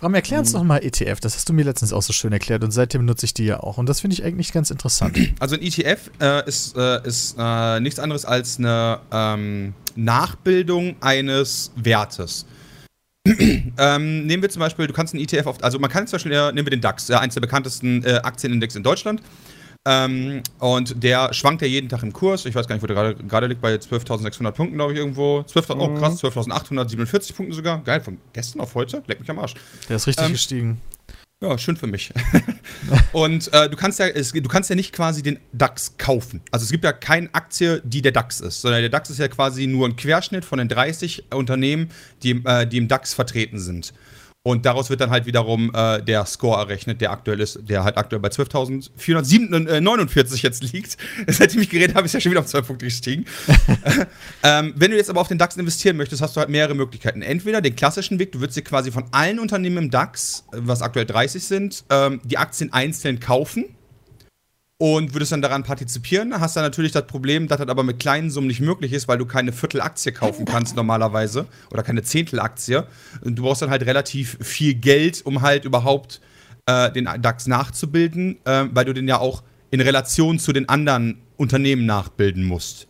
Ram, 0.01 0.13
erklär 0.13 0.39
uns 0.39 0.53
doch 0.53 0.63
mal 0.63 0.77
ETF. 0.77 1.19
Das 1.19 1.35
hast 1.35 1.49
du 1.49 1.53
mir 1.53 1.65
letztens 1.65 1.91
auch 1.91 2.01
so 2.01 2.13
schön 2.13 2.31
erklärt 2.31 2.63
und 2.63 2.71
seitdem 2.71 3.03
nutze 3.03 3.25
ich 3.25 3.33
die 3.33 3.43
ja 3.43 3.59
auch. 3.59 3.77
Und 3.77 3.89
das 3.89 3.99
finde 3.99 4.13
ich 4.13 4.23
eigentlich 4.23 4.53
ganz 4.53 4.71
interessant. 4.71 5.17
Also 5.39 5.55
ein 5.55 5.61
ETF 5.61 6.09
äh, 6.21 6.47
ist, 6.47 6.77
äh, 6.77 7.05
ist 7.05 7.35
äh, 7.37 7.79
nichts 7.81 7.99
anderes 7.99 8.23
als 8.23 8.57
eine 8.57 8.99
ähm, 9.11 9.73
Nachbildung 9.95 10.95
eines 11.01 11.71
Wertes. 11.75 12.45
ähm, 13.27 14.25
nehmen 14.25 14.41
wir 14.41 14.49
zum 14.49 14.61
Beispiel, 14.61 14.87
du 14.87 14.93
kannst 14.93 15.13
einen 15.13 15.23
ETF 15.23 15.47
auf, 15.47 15.63
also 15.63 15.79
man 15.79 15.89
kann 15.89 16.07
zum 16.07 16.15
Beispiel, 16.15 16.31
äh, 16.31 16.51
nehmen 16.53 16.65
wir 16.65 16.71
den 16.71 16.81
DAX, 16.81 17.09
ja, 17.09 17.19
eins 17.19 17.33
der 17.33 17.41
bekanntesten 17.41 18.03
äh, 18.05 18.21
Aktienindex 18.23 18.75
in 18.75 18.83
Deutschland. 18.83 19.21
Ähm, 19.87 20.43
und 20.59 21.01
der 21.01 21.33
schwankt 21.33 21.61
ja 21.61 21.67
jeden 21.67 21.89
Tag 21.89 22.03
im 22.03 22.11
Kurs. 22.13 22.45
Ich 22.45 22.53
weiß 22.53 22.67
gar 22.67 22.75
nicht, 22.75 22.83
wo 22.83 22.87
der 22.87 22.95
gerade- 22.95 23.23
gerade 23.23 23.47
liegt, 23.47 23.61
bei 23.61 23.73
12.600 23.77 24.51
Punkten, 24.51 24.75
glaube 24.75 24.93
ich, 24.93 24.99
irgendwo. 24.99 25.43
12, 25.43 25.69
Oh, 25.71 25.95
krass, 25.95 26.19
12.847 26.19 27.33
Punkten 27.33 27.53
sogar. 27.55 27.81
Geil, 27.83 28.01
von 28.01 28.17
gestern 28.33 28.59
auf 28.61 28.75
heute. 28.75 29.01
Leck 29.07 29.19
mich 29.19 29.29
am 29.29 29.39
Arsch. 29.39 29.55
Der 29.87 29.95
ist 29.95 30.05
richtig 30.07 30.25
Ähm, 30.25 30.31
gestiegen. 30.33 30.81
Ja, 31.41 31.57
schön 31.57 31.77
für 31.77 31.87
mich. 31.87 32.11
und 33.13 33.51
äh, 33.53 33.69
du 33.69 33.77
kannst 33.77 33.97
ja, 33.99 34.07
es, 34.07 34.33
du 34.33 34.41
kannst 34.43 34.69
ja 34.69 34.75
nicht 34.75 34.91
quasi 34.91 35.23
den 35.23 35.39
DAX 35.53 35.93
kaufen. 35.97 36.41
Also 36.51 36.65
es 36.65 36.71
gibt 36.71 36.83
ja 36.83 36.91
keine 36.91 37.33
Aktie, 37.33 37.81
die 37.85 38.01
der 38.01 38.11
DAX 38.11 38.41
ist, 38.41 38.59
sondern 38.59 38.81
der 38.81 38.89
DAX 38.89 39.09
ist 39.09 39.19
ja 39.19 39.29
quasi 39.29 39.65
nur 39.65 39.87
ein 39.87 39.95
Querschnitt 39.95 40.43
von 40.43 40.59
den 40.59 40.67
30 40.67 41.31
Unternehmen, 41.33 41.91
die, 42.23 42.31
äh, 42.43 42.67
die 42.67 42.77
im 42.77 42.89
DAX 42.89 43.13
vertreten 43.13 43.57
sind. 43.57 43.93
Und 44.49 44.65
daraus 44.65 44.89
wird 44.89 44.99
dann 44.99 45.11
halt 45.11 45.27
wiederum 45.27 45.71
äh, 45.75 46.01
der 46.01 46.25
Score 46.25 46.59
errechnet, 46.59 47.01
der 47.01 47.11
aktuell 47.11 47.39
ist, 47.39 47.59
der 47.69 47.83
halt 47.83 47.99
aktuell 47.99 48.19
bei 48.19 48.29
12.449 48.29 50.41
jetzt 50.41 50.73
liegt. 50.73 50.97
Seitdem 51.27 51.61
ich 51.61 51.69
geredet 51.69 51.95
habe, 51.95 52.07
ist 52.07 52.13
ja 52.13 52.19
schon 52.19 52.31
wieder 52.31 52.41
auf 52.41 52.47
zwei 52.47 52.61
Punkte 52.61 52.85
gestiegen. 52.85 53.25
ähm, 54.43 54.73
wenn 54.75 54.89
du 54.89 54.97
jetzt 54.97 55.11
aber 55.11 55.21
auf 55.21 55.27
den 55.27 55.37
DAX 55.37 55.55
investieren 55.55 55.97
möchtest, 55.97 56.23
hast 56.23 56.35
du 56.35 56.39
halt 56.39 56.49
mehrere 56.49 56.73
Möglichkeiten. 56.73 57.21
Entweder 57.21 57.61
den 57.61 57.75
klassischen 57.75 58.17
Weg, 58.17 58.31
du 58.31 58.39
würdest 58.39 58.57
dir 58.57 58.63
quasi 58.63 58.91
von 58.91 59.03
allen 59.11 59.37
Unternehmen 59.37 59.77
im 59.77 59.91
DAX, 59.91 60.45
äh, 60.51 60.57
was 60.61 60.81
aktuell 60.81 61.05
30 61.05 61.43
sind, 61.43 61.83
ähm, 61.91 62.19
die 62.23 62.39
Aktien 62.39 62.73
einzeln 62.73 63.19
kaufen 63.19 63.65
und 64.81 65.13
würdest 65.13 65.33
dann 65.33 65.41
daran 65.41 65.63
partizipieren. 65.63 66.39
Hast 66.39 66.55
dann 66.55 66.63
natürlich 66.63 66.93
das 66.93 67.05
Problem, 67.05 67.47
dass 67.49 67.59
das 67.59 67.67
aber 67.67 67.83
mit 67.83 67.99
kleinen 67.99 68.31
Summen 68.31 68.47
nicht 68.47 68.61
möglich 68.61 68.93
ist, 68.93 69.09
weil 69.09 69.17
du 69.17 69.25
keine 69.25 69.51
Viertelaktie 69.51 70.13
kaufen 70.13 70.45
kannst 70.51 70.75
normalerweise 70.75 71.45
oder 71.69 71.83
keine 71.83 72.01
Zehntelaktie. 72.01 72.85
Und 73.21 73.35
du 73.35 73.43
brauchst 73.43 73.61
dann 73.61 73.69
halt 73.69 73.85
relativ 73.85 74.37
viel 74.41 74.73
Geld, 74.73 75.21
um 75.25 75.41
halt 75.41 75.65
überhaupt 75.65 76.21
äh, 76.65 76.91
den 76.93 77.09
DAX 77.21 77.45
nachzubilden, 77.45 78.37
äh, 78.45 78.65
weil 78.71 78.85
du 78.85 78.93
den 78.93 79.07
ja 79.07 79.19
auch 79.19 79.43
in 79.69 79.81
Relation 79.81 80.39
zu 80.39 80.53
den 80.53 80.69
anderen 80.69 81.21
Unternehmen 81.35 81.85
nachbilden 81.85 82.45
musst. 82.45 82.87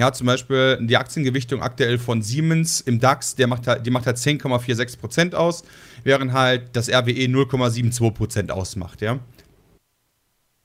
Ja, 0.00 0.12
zum 0.12 0.28
Beispiel 0.28 0.78
die 0.80 0.96
Aktiengewichtung 0.96 1.60
aktuell 1.60 1.98
von 1.98 2.22
Siemens 2.22 2.80
im 2.80 3.00
DAX, 3.00 3.34
der 3.34 3.48
macht 3.48 3.66
halt, 3.66 3.84
die 3.84 3.90
macht 3.90 4.06
halt 4.06 4.16
10,46% 4.16 5.34
aus, 5.34 5.62
während 6.04 6.32
halt 6.32 6.70
das 6.74 6.88
RWE 6.88 7.26
0,72% 7.26 8.50
ausmacht, 8.50 9.02
ja. 9.02 9.18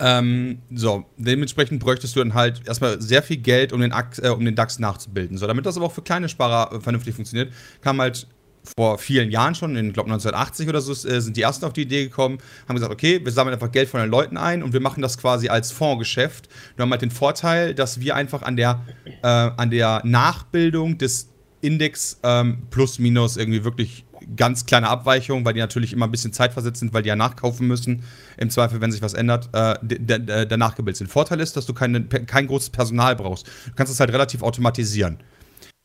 Ähm, 0.05 0.59
so, 0.73 1.05
dementsprechend 1.15 1.79
bräuchtest 1.79 2.13
du 2.15 2.19
dann 2.19 2.33
halt 2.33 2.67
erstmal 2.67 3.01
sehr 3.01 3.23
viel 3.23 3.37
Geld, 3.37 3.71
um 3.71 3.79
den, 3.79 3.93
Akt, 3.93 4.19
äh, 4.19 4.27
um 4.27 4.43
den 4.43 4.53
DAX 4.53 4.77
nachzubilden. 4.77 5.37
So, 5.37 5.47
damit 5.47 5.65
das 5.65 5.77
aber 5.77 5.85
auch 5.85 5.93
für 5.93 6.01
kleine 6.01 6.27
Sparer 6.27 6.75
äh, 6.75 6.81
vernünftig 6.81 7.15
funktioniert, 7.15 7.53
kam 7.79 8.01
halt 8.01 8.27
vor 8.75 8.97
vielen 8.97 9.31
Jahren 9.31 9.55
schon, 9.55 9.77
in 9.77 9.93
glaube 9.93 10.09
1980 10.09 10.67
oder 10.67 10.81
so, 10.81 10.91
äh, 10.91 11.21
sind 11.21 11.37
die 11.37 11.41
ersten 11.41 11.63
auf 11.63 11.71
die 11.71 11.83
Idee 11.83 12.03
gekommen, 12.03 12.39
haben 12.67 12.75
gesagt, 12.75 12.91
okay, 12.91 13.21
wir 13.23 13.31
sammeln 13.31 13.53
einfach 13.53 13.71
Geld 13.71 13.87
von 13.87 14.01
den 14.01 14.09
Leuten 14.09 14.35
ein 14.35 14.61
und 14.61 14.73
wir 14.73 14.81
machen 14.81 15.01
das 15.01 15.17
quasi 15.17 15.47
als 15.47 15.71
Fondsgeschäft. 15.71 16.49
Wir 16.75 16.83
haben 16.83 16.91
halt 16.91 17.01
den 17.01 17.11
Vorteil, 17.11 17.73
dass 17.73 18.01
wir 18.01 18.15
einfach 18.15 18.41
an 18.41 18.57
der, 18.57 18.81
äh, 19.05 19.27
an 19.27 19.69
der 19.69 20.01
Nachbildung 20.03 20.97
des 20.97 21.29
Index 21.61 22.19
ähm, 22.23 22.63
plus 22.71 22.99
minus 22.99 23.37
irgendwie 23.37 23.63
wirklich 23.63 24.03
ganz 24.35 24.65
kleine 24.65 24.89
Abweichungen, 24.89 25.45
weil 25.45 25.53
die 25.53 25.59
natürlich 25.59 25.93
immer 25.93 26.05
ein 26.05 26.11
bisschen 26.11 26.33
zeitversetzt 26.33 26.79
sind, 26.79 26.93
weil 26.93 27.03
die 27.03 27.09
ja 27.09 27.15
nachkaufen 27.15 27.67
müssen. 27.67 28.03
Im 28.37 28.49
Zweifel, 28.49 28.81
wenn 28.81 28.91
sich 28.91 29.01
was 29.01 29.13
ändert, 29.13 29.49
äh, 29.53 29.75
der, 29.81 30.19
der, 30.19 30.45
sind. 30.93 31.07
Vorteil 31.07 31.39
ist, 31.39 31.55
dass 31.57 31.65
du 31.65 31.73
keine, 31.73 32.03
kein 32.05 32.47
großes 32.47 32.69
Personal 32.69 33.15
brauchst. 33.15 33.47
Du 33.47 33.73
kannst 33.75 33.91
es 33.91 33.99
halt 33.99 34.11
relativ 34.11 34.41
automatisieren. 34.43 35.17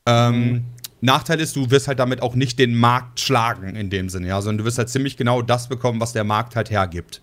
Ähm, 0.06 0.64
Nachteil 1.00 1.40
ist, 1.40 1.54
du 1.54 1.70
wirst 1.70 1.86
halt 1.86 1.98
damit 1.98 2.22
auch 2.22 2.34
nicht 2.34 2.58
den 2.58 2.74
Markt 2.74 3.20
schlagen 3.20 3.76
in 3.76 3.90
dem 3.90 4.08
Sinne, 4.08 4.28
ja, 4.28 4.40
sondern 4.40 4.58
du 4.58 4.64
wirst 4.64 4.78
halt 4.78 4.88
ziemlich 4.88 5.16
genau 5.16 5.42
das 5.42 5.68
bekommen, 5.68 6.00
was 6.00 6.12
der 6.12 6.24
Markt 6.24 6.56
halt 6.56 6.70
hergibt. 6.70 7.22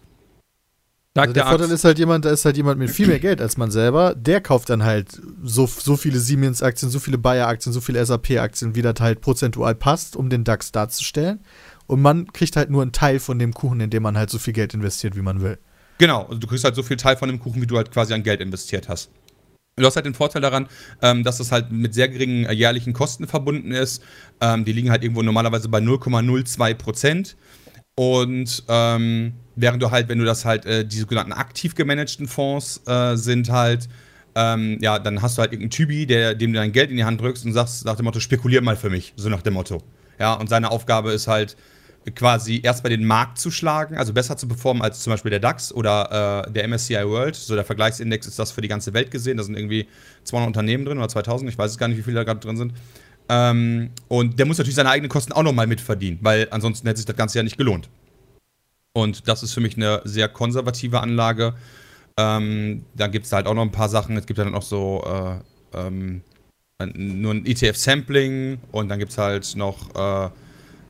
Also 1.17 1.33
der 1.33 1.45
Vorteil 1.45 1.71
ist 1.71 1.85
halt 1.85 1.97
jemand, 1.97 2.25
da 2.25 2.29
ist 2.31 2.43
halt 2.43 2.57
jemand 2.57 2.77
mit 2.77 2.89
viel 2.89 3.07
mehr 3.07 3.19
Geld 3.19 3.39
als 3.39 3.55
man 3.55 3.71
selber, 3.71 4.13
der 4.15 4.41
kauft 4.41 4.69
dann 4.69 4.83
halt 4.83 5.21
so, 5.41 5.65
so 5.65 5.95
viele 5.95 6.19
Siemens-Aktien, 6.19 6.91
so 6.91 6.99
viele 6.99 7.17
Bayer-Aktien, 7.17 7.71
so 7.71 7.79
viele 7.79 8.05
SAP-Aktien, 8.05 8.75
wie 8.75 8.81
das 8.81 8.95
halt 8.99 9.21
prozentual 9.21 9.75
passt, 9.75 10.17
um 10.17 10.29
den 10.29 10.43
DAX 10.43 10.73
darzustellen. 10.73 11.39
Und 11.87 12.01
man 12.01 12.33
kriegt 12.33 12.57
halt 12.57 12.69
nur 12.69 12.81
einen 12.81 12.91
Teil 12.91 13.19
von 13.19 13.39
dem 13.39 13.53
Kuchen, 13.53 13.79
in 13.79 13.89
dem 13.89 14.03
man 14.03 14.17
halt 14.17 14.29
so 14.29 14.39
viel 14.39 14.53
Geld 14.53 14.73
investiert, 14.73 15.15
wie 15.15 15.21
man 15.21 15.41
will. 15.41 15.57
Genau, 15.99 16.23
also 16.23 16.37
du 16.37 16.47
kriegst 16.47 16.65
halt 16.65 16.75
so 16.75 16.83
viel 16.83 16.97
Teil 16.97 17.15
von 17.15 17.29
dem 17.29 17.39
Kuchen, 17.39 17.61
wie 17.61 17.67
du 17.67 17.77
halt 17.77 17.91
quasi 17.91 18.13
an 18.13 18.23
Geld 18.23 18.41
investiert 18.41 18.89
hast. 18.89 19.09
Du 19.77 19.85
hast 19.85 19.95
halt 19.95 20.05
den 20.05 20.13
Vorteil 20.13 20.41
daran, 20.41 20.67
ähm, 21.01 21.23
dass 21.23 21.37
das 21.37 21.51
halt 21.51 21.71
mit 21.71 21.93
sehr 21.93 22.09
geringen 22.09 22.45
äh, 22.45 22.53
jährlichen 22.53 22.93
Kosten 22.93 23.27
verbunden 23.27 23.71
ist. 23.71 24.01
Ähm, 24.41 24.65
die 24.65 24.73
liegen 24.73 24.89
halt 24.89 25.03
irgendwo 25.03 25.21
normalerweise 25.21 25.69
bei 25.69 25.79
0,02 25.79 26.73
Prozent. 26.75 27.35
Und 27.95 28.63
ähm, 28.67 29.33
während 29.55 29.81
du 29.81 29.91
halt, 29.91 30.09
wenn 30.09 30.19
du 30.19 30.25
das 30.25 30.45
halt, 30.45 30.65
äh, 30.65 30.85
die 30.85 30.97
sogenannten 30.97 31.33
aktiv 31.33 31.75
gemanagten 31.75 32.27
Fonds 32.27 32.81
äh, 32.87 33.15
sind 33.15 33.49
halt, 33.49 33.87
ähm, 34.35 34.77
ja, 34.81 34.99
dann 34.99 35.21
hast 35.21 35.37
du 35.37 35.41
halt 35.41 35.53
irgendeinen 35.53 35.71
Typi, 35.71 36.05
der, 36.05 36.35
dem 36.35 36.53
du 36.53 36.59
dein 36.59 36.71
Geld 36.71 36.91
in 36.91 36.97
die 36.97 37.05
Hand 37.05 37.21
drückst 37.21 37.45
und 37.45 37.53
sagst 37.53 37.85
nach 37.85 37.95
dem 37.95 38.05
Motto, 38.05 38.19
spekulier 38.19 38.61
mal 38.61 38.75
für 38.75 38.89
mich, 38.89 39.13
so 39.15 39.29
nach 39.29 39.41
dem 39.41 39.53
Motto. 39.53 39.81
Ja, 40.19 40.33
und 40.33 40.49
seine 40.49 40.71
Aufgabe 40.71 41.11
ist 41.11 41.27
halt 41.27 41.55
quasi 42.13 42.61
erst 42.63 42.83
bei 42.83 42.89
den 42.89 43.05
Markt 43.05 43.39
zu 43.39 43.49
schlagen, 43.49 43.97
also 43.97 44.13
besser 44.13 44.37
zu 44.37 44.47
performen 44.47 44.83
als 44.83 45.01
zum 45.01 45.11
Beispiel 45.11 45.31
der 45.31 45.39
DAX 45.39 45.73
oder 45.73 46.45
äh, 46.47 46.51
der 46.51 46.67
MSCI 46.67 47.07
World. 47.07 47.35
So 47.35 47.55
der 47.55 47.65
Vergleichsindex 47.65 48.27
ist 48.27 48.37
das 48.37 48.51
für 48.51 48.61
die 48.61 48.67
ganze 48.67 48.93
Welt 48.93 49.09
gesehen. 49.09 49.37
Da 49.37 49.43
sind 49.43 49.57
irgendwie 49.57 49.87
200 50.23 50.47
Unternehmen 50.47 50.85
drin 50.85 50.97
oder 50.97 51.07
2000, 51.07 51.49
ich 51.49 51.57
weiß 51.57 51.71
es 51.71 51.77
gar 51.77 51.87
nicht, 51.87 51.97
wie 51.97 52.03
viele 52.03 52.17
da 52.17 52.23
gerade 52.23 52.41
drin 52.41 52.57
sind. 52.57 52.73
Ähm, 53.27 53.89
und 54.07 54.37
der 54.37 54.45
muss 54.45 54.57
natürlich 54.57 54.75
seine 54.75 54.89
eigenen 54.89 55.09
Kosten 55.09 55.33
auch 55.33 55.41
nochmal 55.41 55.65
mitverdienen, 55.65 56.19
weil 56.21 56.47
ansonsten 56.51 56.87
hätte 56.87 56.97
sich 56.97 57.07
das 57.07 57.15
Ganze 57.15 57.39
ja 57.39 57.43
nicht 57.43 57.57
gelohnt. 57.57 57.89
Und 58.95 59.27
das 59.27 59.43
ist 59.43 59.53
für 59.53 59.59
mich 59.59 59.75
eine 59.75 60.01
sehr 60.05 60.29
konservative 60.29 61.01
Anlage. 61.01 61.53
Ähm, 62.17 62.85
dann 62.95 63.11
gibt 63.11 63.25
es 63.25 63.33
halt 63.33 63.45
auch 63.45 63.53
noch 63.53 63.61
ein 63.61 63.71
paar 63.71 63.89
Sachen. 63.89 64.15
Es 64.15 64.25
gibt 64.25 64.39
dann 64.39 64.55
auch 64.55 64.61
so 64.61 65.03
äh, 65.05 65.77
ähm, 65.77 66.21
nur 66.93 67.33
ein 67.33 67.45
ETF-Sampling 67.45 68.57
und 68.71 68.87
dann 68.87 68.97
gibt 68.99 69.11
es 69.11 69.17
halt 69.17 69.53
noch 69.57 69.93
äh, 69.95 70.29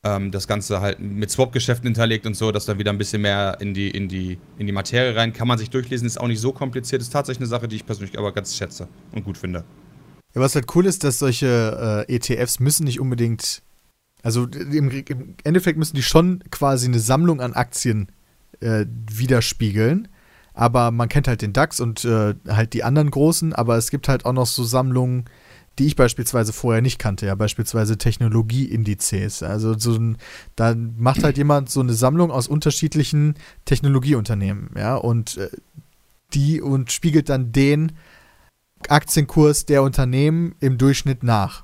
ähm, 0.03 0.30
das 0.30 0.48
Ganze 0.48 0.82
halt 0.82 1.00
mit 1.00 1.32
Swap-Geschäften 1.32 1.88
hinterlegt 1.88 2.27
und 2.27 2.35
so, 2.35 2.51
dass 2.51 2.66
da 2.66 2.77
wieder 2.77 2.92
ein 2.92 3.00
bisschen 3.00 3.24
mehr 3.24 3.58
in 3.59 3.74
die, 3.74 3.90
in, 3.90 4.08
die, 4.08 4.38
in 4.59 4.67
die 4.67 4.72
Materie 4.72 5.16
rein. 5.16 5.34
Kann 5.34 5.48
man 5.48 5.58
sich 5.58 5.72
durchlesen, 5.72 6.06
ist 6.06 6.19
auch 6.19 6.27
nicht 6.27 6.40
so 6.40 6.51
kompliziert. 6.51 7.01
Ist 7.01 7.11
tatsächlich 7.11 7.42
eine 7.42 7.48
Sache, 7.48 7.67
die 7.67 7.77
ich 7.77 7.88
persönlich 7.88 8.19
aber 8.19 8.32
ganz 8.34 8.56
schätze 8.56 8.88
und 9.14 9.25
gut 9.25 9.40
finde. 9.40 9.64
Ja, 10.35 10.42
was 10.42 10.53
halt 10.53 10.67
cool 10.75 10.85
ist, 10.85 11.03
dass 11.03 11.17
solche 11.17 12.06
äh, 12.08 12.16
ETFs 12.16 12.59
müssen 12.59 12.84
nicht 12.84 13.00
unbedingt, 13.00 13.64
also 14.25 14.45
im, 14.47 14.89
im 14.89 15.35
Endeffekt 15.43 15.77
müssen 15.77 15.95
die 15.95 16.01
schon 16.01 16.43
quasi 16.49 16.87
eine 16.87 16.97
Sammlung 16.97 17.41
an 17.41 17.53
Aktien 17.53 18.07
äh, 18.59 18.87
widerspiegeln. 19.11 20.07
Aber 20.55 20.89
man 20.89 21.09
kennt 21.09 21.27
halt 21.27 21.43
den 21.43 21.53
DAX 21.53 21.79
und 21.79 22.03
äh, 22.05 22.33
halt 22.47 22.73
die 22.73 22.83
anderen 22.83 23.11
großen, 23.11 23.53
aber 23.53 23.77
es 23.77 23.91
gibt 23.91 24.07
halt 24.07 24.25
auch 24.25 24.33
noch 24.33 24.47
so 24.47 24.63
Sammlungen, 24.63 25.25
die 25.77 25.85
ich 25.85 25.95
beispielsweise 25.95 26.53
vorher 26.53 26.81
nicht 26.81 26.97
kannte, 26.97 27.27
ja, 27.27 27.35
beispielsweise 27.35 27.99
Technologieindizes. 27.99 29.43
Also 29.43 29.77
so 29.77 29.93
ein, 29.93 30.17
da 30.55 30.73
macht 30.73 31.23
halt 31.23 31.37
jemand 31.37 31.69
so 31.69 31.81
eine 31.81 31.93
Sammlung 31.93 32.31
aus 32.31 32.47
unterschiedlichen 32.47 33.35
Technologieunternehmen, 33.65 34.71
ja, 34.75 34.95
und 34.95 35.37
äh, 35.37 35.49
die 36.33 36.61
und 36.61 36.91
spiegelt 36.91 37.29
dann 37.29 37.51
den 37.51 37.91
Aktienkurs 38.87 39.67
der 39.67 39.83
Unternehmen 39.83 40.55
im 40.61 40.79
Durchschnitt 40.79 41.21
nach. 41.21 41.63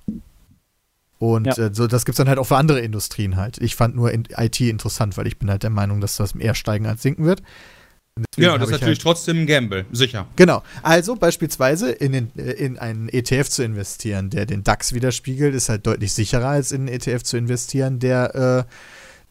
Und 1.21 1.45
Ja. 1.45 1.53
äh, 1.67 1.69
so, 1.71 1.85
das 1.85 2.03
gibt 2.03 2.15
es 2.15 2.17
dann 2.17 2.27
halt 2.27 2.39
auch 2.39 2.47
für 2.47 2.57
andere 2.57 2.79
Industrien 2.79 3.35
halt. 3.35 3.59
Ich 3.59 3.75
fand 3.75 3.95
nur 3.95 4.11
in 4.11 4.23
IT 4.35 4.59
interessant, 4.59 5.17
weil 5.17 5.27
ich 5.27 5.37
bin 5.37 5.51
halt 5.51 5.61
der 5.61 5.69
Meinung, 5.69 6.01
dass 6.01 6.15
das 6.15 6.33
eher 6.35 6.55
steigen 6.55 6.87
als 6.87 7.03
sinken 7.03 7.25
wird. 7.25 7.43
Deswegen 8.17 8.47
Ja, 8.51 8.57
das 8.57 8.63
ist 8.69 8.75
ich 8.75 8.81
natürlich 8.81 8.97
halt- 8.97 9.03
trotzdem 9.03 9.37
ein 9.41 9.45
Gamble, 9.45 9.85
sicher. 9.91 10.25
Genau. 10.35 10.63
Also 10.81 11.15
beispielsweise 11.15 11.91
in, 11.91 12.13
den, 12.13 12.31
äh, 12.37 12.53
in 12.53 12.79
einen 12.79 13.07
ETF 13.07 13.49
zu 13.49 13.63
investieren, 13.63 14.31
der 14.31 14.47
den 14.47 14.63
DAX 14.63 14.93
widerspiegelt, 14.93 15.53
ist 15.53 15.69
halt 15.69 15.85
deutlich 15.85 16.11
sicherer 16.13 16.47
als 16.47 16.71
in 16.71 16.81
einen 16.81 16.87
ETF 16.87 17.21
zu 17.21 17.37
investieren, 17.37 17.99
der, 17.99 18.65
äh, 18.67 18.73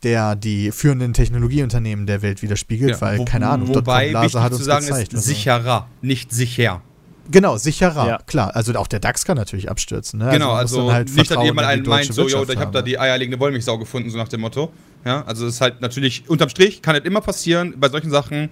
der 0.04 0.36
die 0.36 0.70
führenden 0.70 1.12
Technologieunternehmen 1.12 2.06
der 2.06 2.22
Welt 2.22 2.40
widerspiegelt, 2.40 2.92
Ja, 2.92 3.00
weil, 3.00 3.18
wo- 3.18 3.24
keine 3.24 3.48
Ahnung, 3.48 3.68
Wobei, 3.74 4.14
wichtig 4.14 4.36
hat 4.40 4.52
zu 4.52 4.58
uns 4.58 4.64
sagen 4.64 4.86
gezeigt. 4.86 5.12
ist, 5.12 5.18
was- 5.18 5.24
sicherer, 5.24 5.88
nicht 6.02 6.32
sicher. 6.32 6.82
Genau, 7.30 7.56
sicherer, 7.56 8.06
Ja. 8.06 8.18
klar. 8.26 8.56
Also 8.56 8.74
auch 8.74 8.86
der 8.86 8.98
DAX 8.98 9.24
kann 9.24 9.36
natürlich 9.36 9.70
abstürzen. 9.70 10.18
Ne? 10.18 10.30
Genau, 10.30 10.52
also 10.52 10.86
dann 10.86 10.94
halt 10.94 11.14
nicht, 11.14 11.30
dass 11.30 11.42
jemand 11.44 11.66
einen 11.68 11.86
meint, 11.86 12.12
so, 12.12 12.28
yo, 12.28 12.42
ich 12.42 12.58
habe 12.58 12.72
da 12.72 12.82
die 12.82 12.98
eierlegende 12.98 13.38
Wollmilchsau 13.38 13.78
gefunden, 13.78 14.10
so 14.10 14.18
nach 14.18 14.28
dem 14.28 14.40
Motto. 14.40 14.72
Ja, 15.04 15.22
also 15.24 15.46
es 15.46 15.54
ist 15.54 15.60
halt 15.60 15.80
natürlich, 15.80 16.28
unterm 16.28 16.48
Strich 16.48 16.82
kann 16.82 16.96
es 16.96 17.04
immer 17.04 17.20
passieren, 17.20 17.74
bei 17.78 17.88
solchen 17.88 18.10
Sachen. 18.10 18.50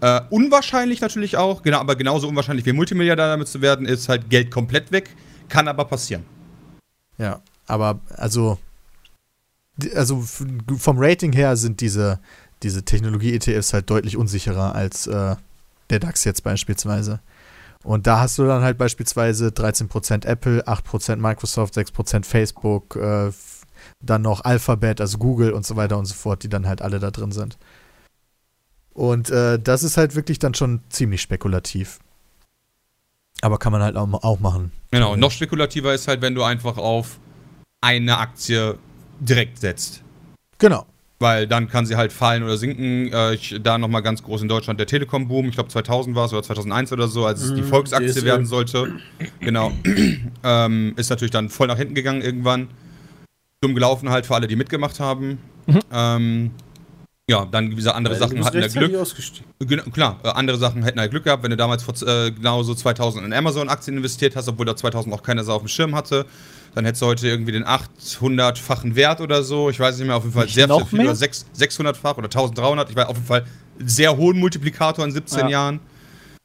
Äh, 0.00 0.20
unwahrscheinlich 0.30 1.00
natürlich 1.00 1.36
auch, 1.36 1.62
genau, 1.62 1.78
aber 1.78 1.96
genauso 1.96 2.28
unwahrscheinlich 2.28 2.66
wie 2.66 2.72
Multimilliardär 2.72 3.28
damit 3.28 3.48
zu 3.48 3.60
werden, 3.62 3.86
ist 3.86 4.08
halt 4.08 4.30
Geld 4.30 4.50
komplett 4.50 4.92
weg, 4.92 5.10
kann 5.48 5.66
aber 5.66 5.86
passieren. 5.86 6.24
Ja, 7.16 7.40
aber 7.66 7.98
also, 8.16 8.58
also 9.94 10.22
vom 10.22 10.98
Rating 10.98 11.32
her 11.32 11.56
sind 11.56 11.80
diese, 11.80 12.20
diese 12.62 12.84
Technologie-ETFs 12.84 13.72
halt 13.72 13.90
deutlich 13.90 14.16
unsicherer 14.16 14.74
als 14.74 15.06
äh, 15.06 15.34
der 15.90 15.98
DAX 15.98 16.24
jetzt 16.24 16.44
beispielsweise. 16.44 17.20
Und 17.84 18.06
da 18.06 18.20
hast 18.20 18.38
du 18.38 18.46
dann 18.46 18.62
halt 18.62 18.76
beispielsweise 18.76 19.48
13% 19.48 20.26
Apple, 20.26 20.66
8% 20.66 21.16
Microsoft, 21.16 21.74
6% 21.76 22.24
Facebook, 22.24 22.96
äh, 22.96 23.30
dann 24.00 24.22
noch 24.22 24.44
Alphabet, 24.44 25.00
also 25.00 25.18
Google 25.18 25.52
und 25.52 25.64
so 25.64 25.76
weiter 25.76 25.98
und 25.98 26.06
so 26.06 26.14
fort, 26.14 26.42
die 26.42 26.48
dann 26.48 26.66
halt 26.66 26.82
alle 26.82 26.98
da 26.98 27.10
drin 27.10 27.32
sind. 27.32 27.56
Und 28.92 29.30
äh, 29.30 29.60
das 29.60 29.84
ist 29.84 29.96
halt 29.96 30.16
wirklich 30.16 30.38
dann 30.38 30.54
schon 30.54 30.80
ziemlich 30.88 31.22
spekulativ. 31.22 32.00
Aber 33.40 33.58
kann 33.58 33.70
man 33.70 33.82
halt 33.82 33.96
auch, 33.96 34.12
auch 34.24 34.40
machen. 34.40 34.72
Genau, 34.90 35.14
noch 35.14 35.30
spekulativer 35.30 35.94
ist 35.94 36.08
halt, 36.08 36.20
wenn 36.20 36.34
du 36.34 36.42
einfach 36.42 36.76
auf 36.76 37.18
eine 37.80 38.18
Aktie 38.18 38.76
direkt 39.20 39.58
setzt. 39.58 40.02
Genau. 40.58 40.86
Weil 41.20 41.48
dann 41.48 41.68
kann 41.68 41.84
sie 41.84 41.96
halt 41.96 42.12
fallen 42.12 42.44
oder 42.44 42.56
sinken. 42.56 43.12
Äh, 43.12 43.34
ich, 43.34 43.56
da 43.60 43.76
nochmal 43.76 44.02
ganz 44.02 44.22
groß 44.22 44.42
in 44.42 44.48
Deutschland 44.48 44.78
der 44.78 44.86
Telekom-Boom. 44.86 45.46
Ich 45.48 45.54
glaube 45.56 45.68
2000 45.68 46.14
war 46.14 46.26
es 46.26 46.32
oder 46.32 46.44
2001 46.44 46.92
oder 46.92 47.08
so, 47.08 47.26
als 47.26 47.42
es 47.42 47.54
die 47.54 47.62
Mhm, 47.62 47.66
Volksaktie 47.66 48.08
DSL. 48.08 48.24
werden 48.24 48.46
sollte. 48.46 48.92
Genau. 49.40 49.72
ähm, 50.44 50.92
ist 50.96 51.10
natürlich 51.10 51.32
dann 51.32 51.48
voll 51.48 51.66
nach 51.66 51.76
hinten 51.76 51.94
gegangen 51.94 52.22
irgendwann. 52.22 52.68
Dumm 53.60 53.74
gelaufen 53.74 54.10
halt 54.10 54.26
für 54.26 54.36
alle, 54.36 54.46
die 54.46 54.54
mitgemacht 54.54 55.00
haben. 55.00 55.38
Ähm, 55.92 56.52
ja, 57.28 57.44
dann 57.44 57.70
diese 57.74 57.94
andere 57.94 58.14
Weil 58.14 58.20
Sachen 58.20 58.44
hatten 58.44 58.56
rechtzeitig 58.58 58.88
Glück. 59.58 59.68
Genau, 59.68 59.82
klar, 59.90 60.20
äh, 60.22 60.28
andere 60.28 60.56
Sachen 60.56 60.82
hätten 60.84 60.98
halt 61.00 61.10
Glück 61.10 61.24
gehabt, 61.24 61.42
wenn 61.42 61.50
du 61.50 61.56
damals 61.56 61.82
vor, 61.82 61.94
äh, 62.06 62.30
genauso 62.30 62.74
2000 62.74 63.26
in 63.26 63.32
Amazon-Aktien 63.32 63.96
investiert 63.96 64.34
hast, 64.36 64.48
obwohl 64.48 64.64
da 64.64 64.76
2000 64.76 65.12
auch 65.14 65.22
keiner 65.22 65.44
so 65.44 65.52
auf 65.52 65.62
dem 65.62 65.68
Schirm 65.68 65.94
hatte. 65.94 66.24
Dann 66.78 66.84
hättest 66.84 67.02
du 67.02 67.06
heute 67.06 67.26
irgendwie 67.26 67.50
den 67.50 67.64
800-fachen 67.64 68.94
Wert 68.94 69.20
oder 69.20 69.42
so. 69.42 69.68
Ich 69.68 69.80
weiß 69.80 69.98
nicht 69.98 70.06
mehr, 70.06 70.14
auf 70.14 70.22
jeden 70.22 70.32
Fall 70.32 70.44
Nicht 70.44 70.54
sehr 70.54 70.68
noch 70.68 70.88
viel, 70.88 70.98
mehr? 70.98 71.06
oder 71.08 71.16
6, 71.16 71.46
600-fach 71.58 72.16
oder 72.18 72.26
1300. 72.28 72.88
Ich 72.90 72.94
weiß 72.94 73.06
auf 73.08 73.16
jeden 73.16 73.26
Fall 73.26 73.44
sehr 73.84 74.16
hohen 74.16 74.38
Multiplikator 74.38 75.04
in 75.04 75.10
17 75.10 75.40
Ja. 75.40 75.48
Jahren. 75.48 75.80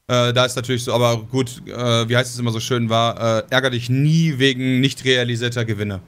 Äh, 0.08 0.32
da 0.32 0.44
ist 0.44 0.56
natürlich 0.56 0.82
so, 0.82 0.92
aber 0.92 1.18
gut, 1.22 1.62
äh, 1.68 2.08
wie 2.08 2.16
heißt 2.16 2.34
es 2.34 2.40
immer 2.40 2.50
so 2.50 2.58
schön 2.58 2.90
war, 2.90 3.38
äh, 3.38 3.42
ärger 3.50 3.70
dich 3.70 3.88
nie 3.88 4.34
wegen 4.38 4.80
nicht 4.80 5.04
realisierter 5.04 5.64
Gewinne. 5.64 6.00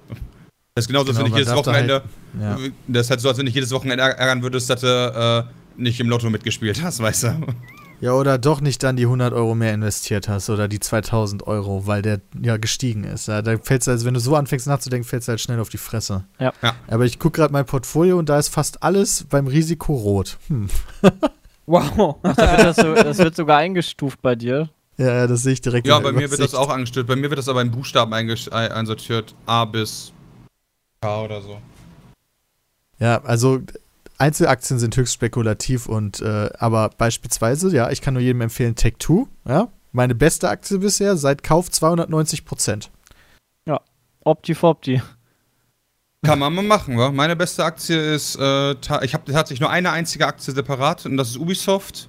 Das 0.75 0.87
ist 0.87 0.89
genauso, 0.89 1.11
als 1.11 1.19
Genau, 1.19 1.21
wenn 1.21 1.27
ich 1.27 1.31
man 1.31 1.39
jedes 1.39 1.55
Wochenende, 1.55 2.03
Ja. 2.41 2.59
das 2.89 3.07
ist 3.07 3.11
halt 3.11 3.21
so, 3.21 3.29
als 3.29 3.39
wenn 3.39 3.47
ich 3.47 3.55
jedes 3.55 3.71
Wochenende 3.71 4.03
ärg- 4.03 4.17
ärgern 4.19 4.43
würdest, 4.43 4.69
dass 4.69 4.81
du 4.81 5.47
äh, 5.49 5.81
nicht 5.81 6.01
im 6.01 6.09
Lotto 6.09 6.29
mitgespielt 6.31 6.83
hast, 6.83 6.99
weißt 7.01 7.23
du. 7.23 7.29
Ja, 8.01 8.13
oder 8.13 8.37
doch 8.37 8.61
nicht 8.61 8.83
dann 8.83 8.97
die 8.97 9.05
100 9.05 9.33
Euro 9.33 9.55
mehr 9.55 9.73
investiert 9.73 10.29
hast 10.29 10.51
oder 10.51 10.69
die 10.69 10.81
2000 10.81 11.47
Euro, 11.47 11.87
weil 11.87 12.03
der 12.03 12.21
ja 12.41 12.59
gestiegen 12.59 13.05
ist. 13.05 13.29
Ja, 13.29 13.41
da 13.41 13.57
fällt's 13.57 13.89
also, 13.89 14.05
wenn 14.05 14.15
du 14.15 14.21
so 14.21 14.37
anfängst 14.37 14.67
nachzudenken, 14.67 15.09
fällst 15.09 15.29
du 15.29 15.31
halt 15.31 15.41
schnell 15.41 15.61
auf 15.61 15.71
die 15.71 15.79
Fresse. 15.79 16.25
Ja. 16.39 16.53
Ja. 16.63 16.75
Aber 16.89 17.05
ich 17.07 17.19
gucke 17.19 17.41
gerade 17.41 17.53
mein 17.53 17.65
Portfolio 17.65 18.19
und 18.19 18.29
da 18.29 18.39
ist 18.39 18.49
fast 18.49 18.83
alles 18.83 19.25
beim 19.25 19.47
Risiko 19.47 19.95
rot. 19.95 20.39
Hm. 20.49 20.69
Wow. 21.69 22.19
Da 22.23 22.37
wird 22.37 22.61
das, 22.61 22.77
so, 22.77 22.95
das 22.95 23.19
wird 23.19 23.35
sogar 23.35 23.59
eingestuft 23.59 24.23
bei 24.23 24.37
dir. 24.37 24.71
Ja, 24.99 25.13
ja, 25.13 25.27
das 25.27 25.43
sehe 25.43 25.55
ich 25.55 25.61
direkt. 25.61 25.87
Ja, 25.87 25.97
in 25.97 26.05
der 26.05 26.13
bei 26.13 26.17
mir 26.17 26.31
wird 26.31 26.41
das 26.41 26.55
auch 26.55 26.71
angestellt. 26.71 27.09
Bei 27.09 27.17
mir 27.17 27.29
wird 27.29 27.39
das 27.39 27.49
aber 27.49 27.61
in 27.61 27.73
Buchstaben 27.73 28.15
einsortiert. 28.15 29.35
A 29.47 29.65
bis 29.65 30.13
K 31.01 31.25
oder 31.25 31.43
so. 31.43 31.59
Ja, 32.99 33.21
also 33.25 33.61
Einzelaktien 34.19 34.79
sind 34.79 34.97
höchst 34.97 35.15
spekulativ 35.15 35.87
und 35.87 36.21
äh, 36.21 36.51
aber 36.59 36.91
beispielsweise, 36.91 37.75
ja, 37.75 37.91
ich 37.91 38.01
kann 38.01 38.15
nur 38.15 38.23
jedem 38.23 38.41
empfehlen, 38.41 38.75
Tech2, 38.75 39.27
ja, 39.47 39.69
meine 39.93 40.15
beste 40.15 40.49
Aktie 40.49 40.79
bisher, 40.79 41.17
seit 41.17 41.43
Kauf 41.43 41.71
290 41.71 42.45
Prozent. 42.45 42.91
Opti-Fopti. 44.27 45.01
Kann 46.25 46.41
man 46.41 46.53
mal 46.53 46.63
machen, 46.63 46.99
wa? 46.99 47.13
Meine 47.13 47.37
beste 47.37 47.65
Aktie 47.65 48.15
ist, 48.15 48.37
äh, 48.37 48.73
ich 48.73 49.15
habe 49.15 49.33
tatsächlich 49.33 49.61
nur 49.61 49.71
eine 49.71 49.93
einzige 49.93 50.27
Aktie 50.27 50.53
separat 50.53 51.07
und 51.07 51.17
das 51.17 51.31
ist 51.31 51.37
Ubisoft. 51.37 52.09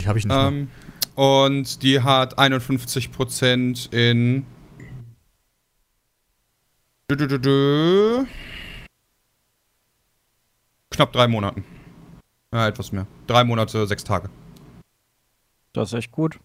Die 0.00 0.06
habe 0.06 0.18
ich 0.18 0.24
nicht 0.24 0.34
mehr. 0.34 0.46
Ähm, 0.46 0.68
und 1.16 1.82
die 1.82 2.00
hat 2.00 2.38
51% 2.38 3.92
in. 3.92 4.46
Dö, 7.10 7.16
dö, 7.16 7.26
dö, 7.26 7.38
dö. 7.38 8.24
Knapp 10.98 11.12
drei 11.12 11.28
Monaten. 11.28 11.62
Ja, 12.52 12.66
etwas 12.66 12.90
mehr. 12.90 13.06
Drei 13.28 13.44
Monate, 13.44 13.86
sechs 13.86 14.02
Tage. 14.02 14.30
Das 15.72 15.92
ist 15.92 15.94
echt 15.96 16.10
gut. 16.10 16.40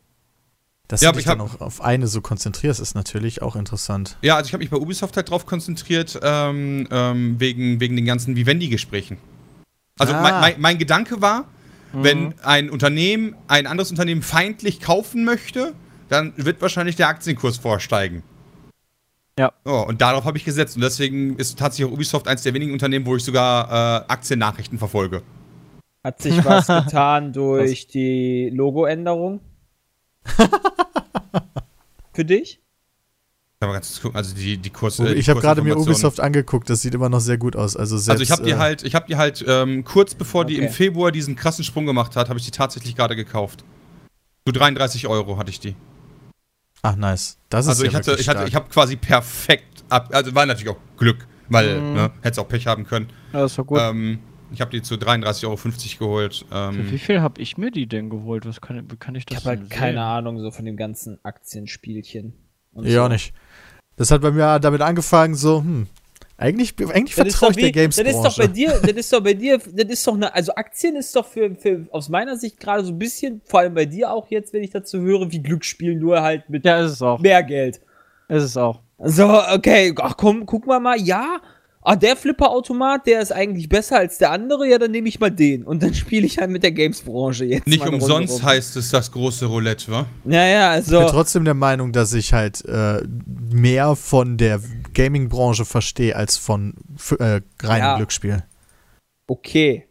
Dass 0.88 1.02
Ja, 1.02 1.10
du 1.12 1.16
dich 1.16 1.26
ich 1.26 1.28
dann 1.32 1.42
auch 1.42 1.60
auf 1.60 1.82
eine 1.82 2.06
so 2.06 2.22
konzentrierst, 2.22 2.80
ist 2.80 2.94
natürlich 2.94 3.42
auch 3.42 3.56
interessant. 3.56 4.16
Ja, 4.22 4.36
also 4.36 4.46
ich 4.48 4.54
habe 4.54 4.62
mich 4.62 4.70
bei 4.70 4.78
Ubisoft 4.78 5.18
halt 5.18 5.32
drauf 5.32 5.48
konzentriert, 5.48 6.20
ähm, 6.22 6.88
ähm, 6.92 7.40
wegen, 7.40 7.80
wegen 7.80 7.96
den 7.96 8.06
ganzen 8.06 8.36
Vivendi-Gesprächen. 8.36 9.18
Also 9.98 10.14
Ah. 10.14 10.22
mein, 10.22 10.40
mein, 10.40 10.62
mein 10.62 10.78
Gedanke 10.78 11.20
war, 11.20 11.46
Mhm. 11.92 12.04
wenn 12.04 12.40
ein 12.44 12.70
Unternehmen 12.70 13.36
ein 13.48 13.66
anderes 13.66 13.90
Unternehmen 13.90 14.22
feindlich 14.22 14.82
kaufen 14.82 15.26
möchte, 15.26 15.74
dann 16.10 16.34
wird 16.38 16.62
wahrscheinlich 16.62 16.96
der 16.96 17.08
Aktienkurs 17.08 17.58
vorsteigen. 17.58 18.22
Ja. 19.38 19.52
Oh, 19.66 19.84
und 19.88 20.02
darauf 20.02 20.26
habe 20.26 20.38
ich 20.38 20.46
gesetzt. 20.46 20.76
Und 20.76 20.84
deswegen 20.84 21.38
ist 21.38 21.58
tatsächlich 21.58 21.90
auch 21.90 21.94
Ubisoft 21.94 22.28
eins 22.28 22.44
der 22.44 22.54
wenigen 22.54 22.72
Unternehmen, 22.72 23.06
wo 23.06 23.16
ich 23.16 23.24
sogar 23.24 23.68
äh, 23.68 24.06
Aktiennachrichten 24.08 24.78
verfolge. 24.78 25.24
Hat 26.04 26.22
sich 26.22 26.44
was 26.46 26.68
getan 26.86 27.34
durch 27.34 27.88
die 27.88 28.52
Logoänderung? 28.54 29.40
Für 32.14 32.26
dich? 32.26 32.60
Kann 33.60 33.70
man 33.70 33.76
ganz 33.76 33.88
kurz 33.88 34.02
gucken, 34.02 34.18
also 34.18 34.36
die, 34.36 34.58
die 34.58 34.70
Kurs. 34.70 35.00
Oh, 35.00 35.06
äh, 35.06 35.14
die 35.14 35.20
ich 35.22 35.30
habe 35.30 35.40
gerade 35.40 35.62
mir. 35.62 35.78
Ubisoft 35.78 36.20
angeguckt, 36.20 36.70
das 36.70 36.82
sieht 36.82 36.94
immer 36.94 37.10
noch 37.10 37.22
sehr 37.22 37.38
gut 37.38 37.56
aus. 37.56 37.78
Also, 37.78 37.98
selbst, 37.98 38.10
Also 38.10 38.24
ich 38.24 38.32
habe 38.32 38.44
die 38.44 38.52
äh, 38.52 38.58
halt, 38.58 38.84
ich 38.84 38.94
habe 38.94 39.08
die 39.08 39.16
halt 39.16 39.44
ähm, 39.48 39.84
kurz 39.86 40.14
bevor 40.14 40.44
die 40.46 40.58
im 40.58 40.66
Okay. 40.66 40.74
Februar 40.74 41.12
diesen 41.12 41.36
krassen 41.36 41.64
Sprung 41.64 41.86
gemacht 41.86 42.16
hat, 42.18 42.28
habe 42.30 42.38
ich 42.38 42.46
die 42.46 42.52
tatsächlich 42.52 42.96
gerade 42.96 43.16
gekauft. 43.16 43.64
Zu 44.46 44.52
33 44.52 45.08
Euro 45.08 45.38
hatte 45.38 45.50
ich 45.50 45.60
die. 45.62 45.76
Ach, 46.84 46.96
nice. 46.96 47.38
Das 47.50 47.66
ist 47.66 47.70
Also 47.70 47.84
ja 47.86 47.90
ich 47.90 47.96
hatte, 47.96 48.08
wirklich 48.08 48.22
ich 48.28 48.30
hatte, 48.30 48.46
ich 48.48 48.56
habe 48.56 48.70
quasi 48.70 48.96
perfekt 48.98 49.84
ab, 49.90 50.10
also 50.14 50.36
war 50.36 50.46
natürlich 50.46 50.70
auch 50.70 50.80
Glück, 50.98 51.28
weil 51.50 51.82
Mhm. 51.82 51.94
ne, 51.94 52.12
hätte 52.22 52.42
auch 52.42 52.48
Pech 52.48 52.68
haben 52.68 52.86
können. 52.86 53.08
Ja, 53.32 53.40
das 53.42 53.58
war 53.58 53.66
gut. 53.66 53.80
Ähm, 53.82 54.20
ich 54.52 54.62
habe 54.62 54.70
die 54.70 54.82
zu 54.84 54.96
33,50 54.96 55.48
Euro 56.02 56.08
geholt. 56.08 56.46
Für 56.50 56.76
wie 56.78 56.82
Ähm, 56.94 57.00
viel 57.00 57.22
habe 57.22 57.42
ich 57.42 57.58
mir 57.58 57.72
die 57.72 57.88
denn 57.88 58.10
geholt? 58.10 58.46
Was 58.46 58.62
kann, 58.62 58.92
wie 58.92 58.98
kann 58.98 59.16
ich 59.16 59.22
Ich 59.30 59.36
das 59.36 59.46
habe 59.46 59.58
halt 59.58 59.70
keine? 59.70 60.04
Ahnung 60.04 60.40
so 60.42 60.52
von 60.52 60.66
dem 60.66 60.78
ganzen 60.78 61.24
Aktienspielchen. 61.24 62.34
Ja, 62.76 62.92
so. 63.00 63.04
auch 63.06 63.10
nicht. 63.10 63.34
Das 63.96 64.12
hat 64.12 64.22
bei 64.22 64.32
mir 64.32 64.60
damit 64.60 64.82
angefangen, 64.82 65.36
so, 65.36 65.60
hm, 65.62 65.88
eigentlich, 66.38 66.74
eigentlich 66.90 67.16
vertraue 67.16 67.52
doch 67.52 67.58
ich 67.58 67.72
der 67.72 67.84
wie, 67.84 67.88
das 67.88 67.98
ist 67.98 68.22
doch 68.24 68.38
bei 68.38 68.48
Games-Branche. 68.48 68.52
dir, 68.54 68.80
das 68.82 68.92
ist 68.98 69.14
doch 69.14 69.22
bei 69.24 69.34
dir, 69.34 69.58
das 69.60 69.86
ist 69.90 70.08
doch 70.08 70.16
eine, 70.16 70.34
also 70.34 70.54
Aktien 70.56 70.96
ist 70.96 71.16
doch 71.16 71.28
für, 71.28 71.56
für 71.56 71.86
aus 71.92 72.10
meiner 72.10 72.38
Sicht 72.38 72.60
gerade 72.60 72.84
so 72.84 72.92
ein 72.92 72.98
bisschen, 73.00 73.42
vor 73.46 73.60
allem 73.62 73.74
bei 73.74 73.86
dir 73.86 74.12
auch 74.12 74.28
jetzt, 74.30 74.52
wenn 74.54 74.64
ich 74.64 74.72
dazu 74.72 75.00
höre, 75.00 75.32
wie 75.32 75.42
Glücksspiel 75.42 75.96
nur 75.96 76.22
halt 76.22 76.50
mit 76.50 76.66
Ja, 76.66 76.84
ist 76.84 76.94
es 76.94 77.02
auch. 77.02 77.20
mehr 77.20 77.44
Geld. 77.44 77.82
Ist 78.30 78.44
es 78.44 78.58
auch. 78.58 78.80
So, 79.00 79.42
okay, 79.54 79.94
ach 80.02 80.18
komm, 80.18 80.46
guck 80.46 80.66
mal 80.66 80.80
mal, 80.80 81.00
ja. 81.00 81.38
Ah, 81.86 81.98
der 81.98 82.16
Flipperautomat, 82.16 83.06
der 83.08 83.20
ist 83.22 83.34
eigentlich 83.34 83.68
besser 83.68 83.98
als 83.98 84.18
der 84.18 84.32
andere, 84.32 84.66
ja, 84.70 84.78
dann 84.78 84.92
nehme 84.92 85.10
ich 85.10 85.20
mal 85.20 85.30
den. 85.30 85.66
Und 85.66 85.84
dann 85.84 85.94
spiele 85.94 86.26
ich 86.26 86.38
halt 86.38 86.50
mit 86.50 86.64
der 86.64 86.72
Games-Branche 86.72 87.44
jetzt. 87.44 87.68
nicht 87.68 87.80
mal 87.80 87.88
eine 87.90 87.98
Runde 87.98 88.06
umsonst 88.06 88.36
rum. 88.42 88.44
heißt 88.50 88.78
es 88.78 88.90
das 88.90 89.12
große 89.12 89.46
Roulette, 89.46 89.92
wa? 89.92 90.06
Ja, 90.24 90.46
ja, 90.46 90.78
Ich 90.80 90.86
bin 90.88 90.96
also. 90.96 91.10
trotzdem 91.12 91.44
der 91.44 91.56
Meinung, 91.56 91.92
dass 91.92 92.14
ich 92.14 92.32
halt 92.32 92.64
äh, 92.66 93.02
mehr 93.52 93.98
von 93.98 94.38
der 94.38 94.62
Gaming-Branche 94.94 95.66
verstehe 95.66 96.16
als 96.16 96.38
von 96.38 96.74
f- 96.96 97.18
äh, 97.20 97.42
reinem 97.62 97.80
Ja. 97.84 97.98
Glücksspiel. 97.98 98.44
Okay. 99.28 99.88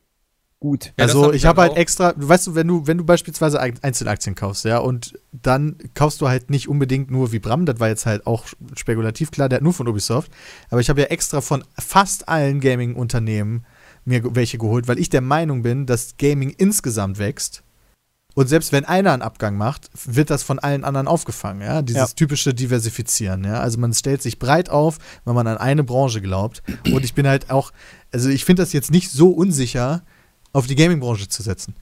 Gut. 0.61 0.93
Ja, 0.97 1.07
also 1.07 1.25
hab 1.27 1.35
ich 1.35 1.45
habe 1.45 1.61
halt 1.63 1.73
auch. 1.73 1.77
extra, 1.77 2.15
weißt 2.17 2.47
du, 2.47 2.55
wenn 2.55 2.69
du, 2.69 2.87
wenn 2.87 2.97
du 2.97 3.05
beispielsweise 3.05 3.59
Ein- 3.59 3.81
Einzelaktien 3.83 4.37
kaufst, 4.37 4.65
ja, 4.65 4.79
und 4.79 5.19
dann 5.33 5.77
kaufst 5.95 6.21
du 6.21 6.29
halt 6.29 6.51
nicht 6.51 6.69
unbedingt 6.69 7.11
nur 7.11 7.33
wie 7.33 7.41
Bram, 7.41 7.67
das 7.67 7.81
war 7.81 7.89
jetzt 7.89 8.07
halt 8.07 8.29
auch 8.29 8.47
spekulativ, 8.77 9.33
klar, 9.33 9.49
der 9.49 9.57
hat 9.57 9.63
nur 9.65 9.73
von 9.73 9.89
Ubisoft, 9.89 10.31
aber 10.71 10.81
ich 10.81 10.89
habe 10.89 11.01
ja 11.01 11.09
extra 11.09 11.41
von 11.41 11.65
fast 11.77 12.29
allen 12.29 12.61
Gaming-Unternehmen 12.61 13.65
mir 14.05 14.37
welche 14.37 14.57
geholt, 14.59 14.87
weil 14.87 15.01
ich 15.01 15.09
der 15.11 15.21
Meinung 15.21 15.63
bin, 15.63 15.85
dass 15.87 16.17
Gaming 16.17 16.51
insgesamt 16.51 17.19
wächst 17.19 17.65
Und 18.35 18.49
selbst 18.49 18.73
wenn 18.73 18.85
einer 18.87 19.13
einen 19.13 19.23
Abgang 19.23 19.57
macht, 19.57 19.91
wird 20.07 20.31
das 20.31 20.43
von 20.43 20.59
allen 20.59 20.85
anderen 20.85 21.07
aufgefangen, 21.07 21.61
ja. 21.63 21.83
Dieses 21.83 22.01
Ja. 22.11 22.15
typische 22.17 22.55
Diversifizieren, 22.55 23.45
ja. 23.45 23.61
Also 23.61 23.79
man 23.79 23.93
stellt 23.93 24.23
sich 24.23 24.39
breit 24.39 24.71
auf, 24.71 24.99
wenn 25.25 25.35
man 25.35 25.47
an 25.47 25.59
eine 25.59 25.85
Branche 25.85 26.21
glaubt. 26.23 26.63
Und 26.91 27.05
ich 27.05 27.13
bin 27.15 27.27
halt 27.29 27.51
auch, 27.51 27.73
also 28.13 28.29
ich 28.31 28.45
finde 28.45 28.63
das 28.63 28.73
jetzt 28.73 28.91
nicht 28.91 29.11
so 29.11 29.31
unsicher, 29.31 30.03
auf 30.55 30.67
die 30.67 30.75
Gaming-Branche 30.77 31.29
zu 31.29 31.43
setzen. 31.43 31.75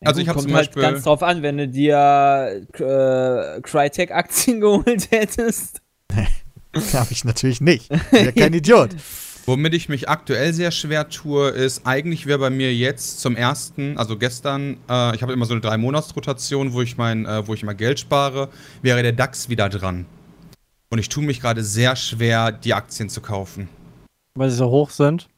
Ja, 0.00 0.08
Also 0.08 0.20
ich 0.20 0.28
hab 0.28 0.34
kommt 0.36 0.48
zum 0.48 0.56
halt 0.56 0.66
Beispiel- 0.68 0.82
ganz 0.82 1.04
drauf 1.04 1.22
an, 1.22 1.42
wenn 1.42 1.56
du 1.58 1.68
dir 1.68 2.66
äh, 2.74 3.60
Crytek-Aktien 3.62 4.60
geholt 4.60 5.10
hättest. 5.10 5.80
Habe 6.94 7.12
ich 7.12 7.24
natürlich 7.24 7.60
nicht. 7.60 7.90
Ich 7.90 8.10
bin 8.10 8.24
ja 8.26 8.32
kein 8.32 8.52
Idiot. 8.54 8.90
Womit 9.44 9.74
ich 9.74 9.88
mich 9.88 10.08
aktuell 10.08 10.52
sehr 10.52 10.70
schwer 10.70 11.08
tue, 11.08 11.48
ist, 11.48 11.84
eigentlich 11.84 12.26
wäre 12.26 12.38
bei 12.38 12.50
mir 12.50 12.72
jetzt 12.72 13.20
zum 13.20 13.34
ersten, 13.34 13.98
also 13.98 14.16
gestern, 14.16 14.76
äh, 14.88 15.16
ich 15.16 15.22
habe 15.22 15.32
immer 15.32 15.46
so 15.46 15.52
eine 15.52 15.60
drei-Monats-Rotation, 15.60 16.72
wo 16.72 16.80
ich 16.80 16.96
mein, 16.96 17.26
äh, 17.26 17.46
wo 17.46 17.54
ich 17.54 17.62
immer 17.62 17.74
Geld 17.74 17.98
spare, 17.98 18.50
wäre 18.82 19.02
der 19.02 19.12
DAX 19.12 19.48
wieder 19.48 19.68
dran. 19.68 20.06
Und 20.90 20.98
ich 20.98 21.08
tue 21.08 21.24
mich 21.24 21.40
gerade 21.40 21.64
sehr 21.64 21.96
schwer, 21.96 22.52
die 22.52 22.72
Aktien 22.72 23.08
zu 23.08 23.20
kaufen. 23.20 23.68
Weil 24.34 24.50
sie 24.50 24.56
so 24.56 24.70
hoch 24.70 24.90
sind. 24.90 25.28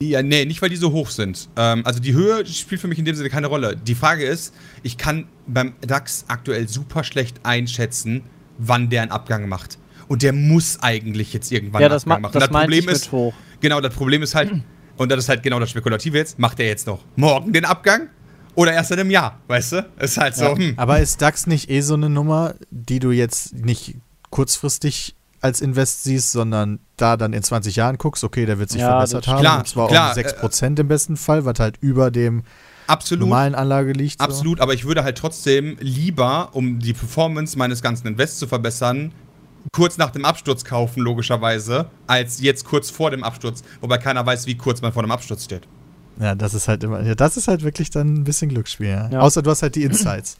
Ja, 0.00 0.22
nee, 0.22 0.44
nicht 0.44 0.62
weil 0.62 0.70
die 0.70 0.76
so 0.76 0.92
hoch 0.92 1.10
sind. 1.10 1.48
Ähm, 1.56 1.84
also 1.84 1.98
die 1.98 2.12
Höhe 2.12 2.46
spielt 2.46 2.80
für 2.80 2.88
mich 2.88 2.98
in 2.98 3.04
dem 3.04 3.16
Sinne 3.16 3.30
keine 3.30 3.48
Rolle. 3.48 3.76
Die 3.76 3.96
Frage 3.96 4.24
ist, 4.24 4.54
ich 4.82 4.96
kann 4.96 5.26
beim 5.46 5.74
DAX 5.80 6.24
aktuell 6.28 6.68
super 6.68 7.02
schlecht 7.02 7.40
einschätzen, 7.42 8.22
wann 8.58 8.90
der 8.90 9.02
einen 9.02 9.10
Abgang 9.10 9.48
macht. 9.48 9.78
Und 10.10 10.22
der 10.22 10.32
muss 10.32 10.76
eigentlich 10.82 11.32
jetzt 11.32 11.52
irgendwann 11.52 11.82
ja, 11.82 11.88
das, 11.88 12.04
ma 12.04 12.16
Abgang 12.16 12.32
machen. 12.32 12.40
das 12.40 12.50
meinte 12.50 12.74
ich 12.74 12.84
ist, 12.84 13.04
mit 13.04 13.12
hoch. 13.12 13.32
Genau, 13.60 13.80
das 13.80 13.94
Problem 13.94 14.24
ist 14.24 14.34
halt, 14.34 14.50
und 14.96 15.08
das 15.08 15.20
ist 15.20 15.28
halt 15.28 15.44
genau 15.44 15.60
das 15.60 15.70
Spekulative 15.70 16.18
jetzt, 16.18 16.36
macht 16.36 16.58
er 16.58 16.66
jetzt 16.66 16.88
noch 16.88 16.98
morgen 17.14 17.52
den 17.52 17.64
Abgang 17.64 18.08
oder 18.56 18.72
erst 18.72 18.90
in 18.90 18.98
einem 18.98 19.12
Jahr, 19.12 19.38
weißt 19.46 19.70
du? 19.70 19.86
Ist 20.00 20.18
halt 20.18 20.34
so, 20.34 20.56
hm. 20.56 20.74
Aber 20.76 20.98
ist 20.98 21.22
DAX 21.22 21.46
nicht 21.46 21.70
eh 21.70 21.80
so 21.80 21.94
eine 21.94 22.10
Nummer, 22.10 22.56
die 22.72 22.98
du 22.98 23.12
jetzt 23.12 23.54
nicht 23.54 23.98
kurzfristig 24.30 25.14
als 25.40 25.60
Invest 25.60 26.02
siehst, 26.02 26.32
sondern 26.32 26.80
da 26.96 27.16
dann 27.16 27.32
in 27.32 27.44
20 27.44 27.76
Jahren 27.76 27.96
guckst, 27.96 28.24
okay, 28.24 28.46
der 28.46 28.58
wird 28.58 28.70
sich 28.70 28.80
Ja, 28.80 28.88
verbessert 28.88 29.28
das 29.28 29.32
haben. 29.32 29.40
Klar, 29.42 29.58
und 29.60 29.68
zwar 29.68 29.88
klar, 29.90 30.16
um 30.42 30.48
6% 30.50 30.80
im 30.80 30.88
besten 30.88 31.16
Fall, 31.16 31.44
was 31.44 31.60
halt 31.60 31.76
über 31.80 32.10
dem 32.10 32.42
absolut. 32.88 33.20
normalen 33.20 33.54
Anlage 33.54 33.92
liegt. 33.92 34.18
So. 34.18 34.24
Absolut, 34.24 34.60
aber 34.60 34.74
ich 34.74 34.84
würde 34.84 35.04
halt 35.04 35.16
trotzdem 35.16 35.76
lieber, 35.78 36.48
um 36.52 36.80
die 36.80 36.94
Performance 36.94 37.56
meines 37.56 37.80
ganzen 37.80 38.08
Invests 38.08 38.40
zu 38.40 38.48
verbessern, 38.48 39.12
kurz 39.72 39.98
nach 39.98 40.10
dem 40.10 40.24
Absturz 40.24 40.64
kaufen, 40.64 41.00
logischerweise, 41.02 41.90
als 42.06 42.40
jetzt 42.40 42.64
kurz 42.64 42.90
vor 42.90 43.10
dem 43.10 43.24
Absturz, 43.24 43.62
wobei 43.80 43.98
keiner 43.98 44.24
weiß, 44.24 44.46
wie 44.46 44.56
kurz 44.56 44.82
man 44.82 44.92
vor 44.92 45.02
dem 45.02 45.10
Absturz 45.10 45.44
steht. 45.44 45.62
Ja, 46.18 46.34
das 46.34 46.54
ist 46.54 46.68
halt 46.68 46.84
immer, 46.84 47.02
ja, 47.02 47.14
das 47.14 47.36
ist 47.36 47.48
halt 47.48 47.62
wirklich 47.62 47.90
dann 47.90 48.14
ein 48.14 48.24
bisschen 48.24 48.50
Glücksspiel. 48.50 48.88
Ja. 48.88 49.08
Ja. 49.10 49.20
Außer 49.20 49.42
du 49.42 49.50
hast 49.50 49.62
halt 49.62 49.74
die 49.74 49.84
Insights. 49.84 50.38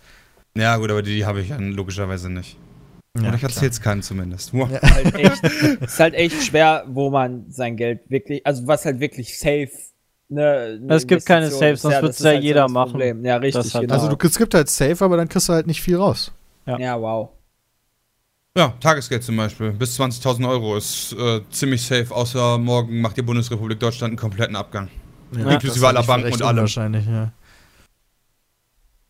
Ja, 0.54 0.76
gut, 0.76 0.90
aber 0.90 1.02
die, 1.02 1.14
die 1.14 1.24
habe 1.24 1.40
ich 1.40 1.48
dann 1.48 1.72
logischerweise 1.72 2.28
nicht. 2.28 2.56
Ja, 3.16 3.22
Oder 3.22 3.34
ich 3.34 3.40
klar. 3.40 3.50
erzähl's 3.50 3.80
keinem 3.80 4.02
zumindest. 4.02 4.52
Muah. 4.52 4.68
halt 4.82 5.14
echt, 5.14 5.42
ist 5.80 5.98
halt 6.00 6.14
echt 6.14 6.42
schwer, 6.44 6.84
wo 6.88 7.10
man 7.10 7.44
sein 7.50 7.76
Geld 7.76 8.00
wirklich, 8.08 8.46
also 8.46 8.66
was 8.66 8.84
halt 8.84 9.00
wirklich 9.00 9.38
safe. 9.38 9.70
Ne, 10.28 10.78
ne 10.80 10.94
Es 10.94 11.06
gibt 11.06 11.26
keine 11.26 11.50
Safe, 11.50 11.76
sonst 11.76 11.94
das 11.94 12.02
wird's 12.02 12.18
ist 12.18 12.24
ja 12.24 12.30
halt 12.30 12.40
so 12.40 12.46
jeder 12.46 12.62
das 12.62 12.72
machen. 12.72 12.90
Problem. 12.92 13.24
Ja, 13.24 13.36
richtig. 13.36 13.74
Hat- 13.74 13.80
genau. 13.80 13.94
Also 13.94 14.14
du, 14.14 14.26
es 14.26 14.38
gibt 14.38 14.54
halt 14.54 14.68
Safe, 14.70 15.04
aber 15.04 15.16
dann 15.16 15.28
kriegst 15.28 15.48
du 15.48 15.52
halt 15.52 15.66
nicht 15.66 15.82
viel 15.82 15.96
raus. 15.96 16.32
ja, 16.66 17.00
wow. 17.00 17.30
Ja, 18.56 18.74
Tagesgeld 18.80 19.22
zum 19.22 19.36
Beispiel. 19.36 19.70
Bis 19.70 19.98
20.000 19.98 20.48
Euro 20.48 20.76
ist 20.76 21.12
äh, 21.12 21.40
ziemlich 21.50 21.82
safe, 21.82 22.12
außer 22.14 22.58
morgen 22.58 23.00
macht 23.00 23.16
die 23.16 23.22
Bundesrepublik 23.22 23.78
Deutschland 23.78 24.10
einen 24.10 24.18
kompletten 24.18 24.56
Abgang. 24.56 24.88
Ja, 25.36 25.50
Inklusive 25.50 25.86
aller 25.86 26.02
Banken 26.02 26.32
und 26.32 26.42
allem. 26.42 26.58
Wahrscheinlich, 26.58 27.06
ja. 27.06 27.32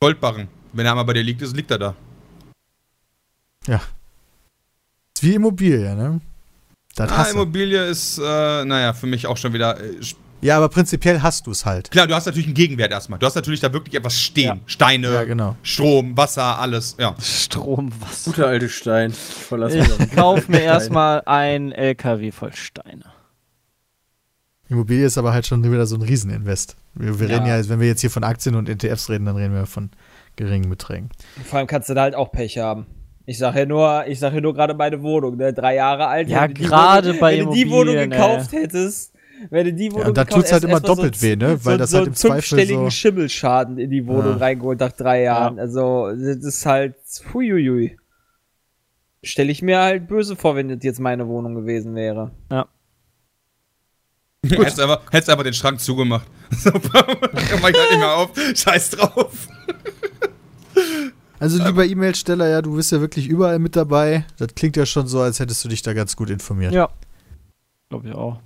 Goldbarren. 0.01 0.49
Wenn 0.73 0.85
er 0.87 0.93
einmal 0.93 1.05
bei 1.07 1.15
dir 1.15 1.23
liegt, 1.23 1.41
ist, 1.43 1.57
liegt 1.57 1.71
er 1.71 1.79
da. 1.79 1.95
Ist 3.67 3.81
wie 5.23 5.35
Immobilie, 5.35 5.95
ne? 5.95 6.21
Das 6.95 7.11
Ah. 7.11 7.25
Immobilie 7.31 7.85
ist, 7.87 8.19
äh, 8.19 8.65
naja, 8.65 8.93
für 8.93 9.07
mich 9.07 9.27
auch 9.27 9.37
schon 9.37 9.53
wieder. 9.53 9.81
Äh, 9.81 9.95
Ja, 10.43 10.57
aber 10.57 10.69
prinzipiell 10.69 11.21
hast 11.23 11.47
du 11.47 11.51
es 11.51 11.67
halt. 11.67 11.91
klar, 11.91 12.07
du 12.07 12.15
hast 12.15 12.27
natürlich 12.27 12.47
einen 12.47 12.55
Gegenwert 12.55 12.91
erstmal. 12.93 13.19
Du 13.19 13.27
hast 13.27 13.35
natürlich 13.35 13.61
da 13.61 13.73
wirklich 13.73 13.95
etwas 13.95 14.19
stehen. 14.21 14.47
Ja. 14.47 14.59
Steine, 14.67 15.13
Ja, 15.13 15.25
genau. 15.25 15.57
Strom, 15.63 16.17
Wasser, 16.17 16.59
alles. 16.59 16.97
Ja. 16.99 17.15
Strom, 17.21 17.91
was? 18.01 18.25
Guter 18.25 18.47
alte 18.47 18.69
Stein. 18.69 19.11
Ich 19.11 19.17
verlasse 19.17 19.79
mich 19.79 19.93
auf 19.93 20.01
Ich 20.01 20.11
kauf 20.13 20.49
mir 20.49 20.61
erstmal 20.63 21.23
ein 21.27 21.73
LKW 21.73 22.31
voll 22.33 22.53
Steine. 22.55 23.05
Immobilie 24.69 25.05
ist 25.05 25.19
aber 25.19 25.33
halt 25.33 25.47
schon 25.47 25.65
wieder 25.65 25.85
so 25.87 25.97
ein 25.97 26.03
Rieseninvest. 26.03 26.77
Wir, 26.95 27.19
wir 27.19 27.29
Ja. 27.29 27.35
reden 27.37 27.47
ja, 27.47 27.69
wenn 27.69 27.81
wir 27.81 27.89
jetzt 27.89 28.01
hier 28.01 28.11
von 28.11 28.23
Aktien 28.25 28.55
und 28.55 28.69
ETFs 28.69 29.11
reden, 29.11 29.25
dann 29.27 29.37
reden 29.37 29.53
wir 29.53 29.67
von 29.67 29.91
geringen 30.37 30.71
Beträgen. 30.71 31.11
Vor 31.45 31.59
allem 31.59 31.67
kannst 31.67 31.89
du 31.89 31.95
da 31.95 32.03
halt 32.03 32.15
auch 32.15 32.31
Pech 32.31 32.57
haben. 32.59 32.87
Ich 33.27 33.39
sage 33.39 33.61
ja 33.61 33.67
nur, 33.67 34.05
ich 34.07 34.19
sage 34.19 34.37
ja 34.37 34.41
nur 34.41 34.55
gerade 34.55 34.75
meine 34.75 35.03
Wohnung, 35.03 35.37
ne? 35.37 35.53
Drei 35.53 35.75
Jahre 35.75 36.07
alt. 36.07 36.29
Ja, 36.29 36.47
gerade 36.47 37.09
Wohnung, 37.09 37.21
bei 37.21 37.39
Wenn 37.39 37.47
du 37.47 37.53
die 37.53 37.71
Wohnung 37.71 37.95
gekauft 37.95 38.53
hättest, 38.53 39.13
wenn 39.49 39.65
du 39.67 39.73
die 39.73 39.91
Wohnung 39.93 40.09
und 40.09 40.17
dann 40.17 40.27
gekauft 40.27 40.43
tut's 40.43 40.53
halt 40.53 40.65
immer 40.65 40.81
doppelt 40.81 41.17
so, 41.17 41.23
weh, 41.23 41.37
ne? 41.37 41.59
Weil 41.65 41.75
so, 41.75 41.79
das 41.79 41.91
so 41.91 41.97
halt 41.99 42.07
einen 42.07 42.13
im 42.13 42.17
Zweifel 42.17 42.35
fünfstelligen 42.35 42.85
so- 42.85 42.91
Schimmelschaden 42.91 43.79
in 43.79 43.91
die 43.91 44.07
Wohnung 44.07 44.33
Ja. 44.33 44.37
reingeholt 44.37 44.81
nach 44.81 44.93
drei 44.93 45.23
Jahren. 45.23 45.59
Also, 45.59 46.09
das 46.11 46.45
ist 46.45 46.67
halt, 46.67 46.95
huiuiui. 47.33 47.97
Stelle 49.23 49.51
ich 49.53 49.63
mir 49.63 49.79
halt 49.81 50.09
böse 50.09 50.37
vor, 50.37 50.57
wenn 50.57 50.69
das 50.69 50.79
jetzt 50.83 51.01
meine 51.01 51.27
Wohnung 51.29 51.55
gewesen 51.55 51.95
wäre. 51.95 52.31
Hättest 54.47 54.79
du 54.79 54.83
einfach, 54.83 55.03
hättest 55.13 55.29
einfach 55.31 55.45
den 55.45 55.53
Schrank 55.53 55.81
zugemacht. 55.81 56.27
Super. 56.51 57.05
Mach 57.33 57.69
ich 57.69 57.77
halt 57.77 57.91
nicht 57.91 57.99
mehr 57.99 58.15
auf. 58.17 58.31
Scheiß 58.55 58.91
drauf. 58.91 59.49
Also 61.39 61.63
lieber 61.63 61.85
E-Mail-Steller, 61.85 62.49
ja, 62.49 62.63
du 62.63 62.75
bist 62.77 62.91
ja 62.93 63.01
wirklich 63.01 63.27
überall 63.29 63.59
mit 63.59 63.77
dabei. 63.77 64.25
Das 64.39 64.55
klingt 64.55 64.77
ja 64.77 64.87
schon 64.87 65.07
so, 65.07 65.21
als 65.21 65.41
hättest 65.41 65.63
du 65.65 65.69
dich 65.69 65.83
da 65.83 65.93
ganz 65.93 66.17
gut 66.17 66.31
informiert. 66.31 66.73
Ja. 66.73 66.89
Glaube 67.91 68.09
ich 68.09 68.15
auch. 68.15 68.41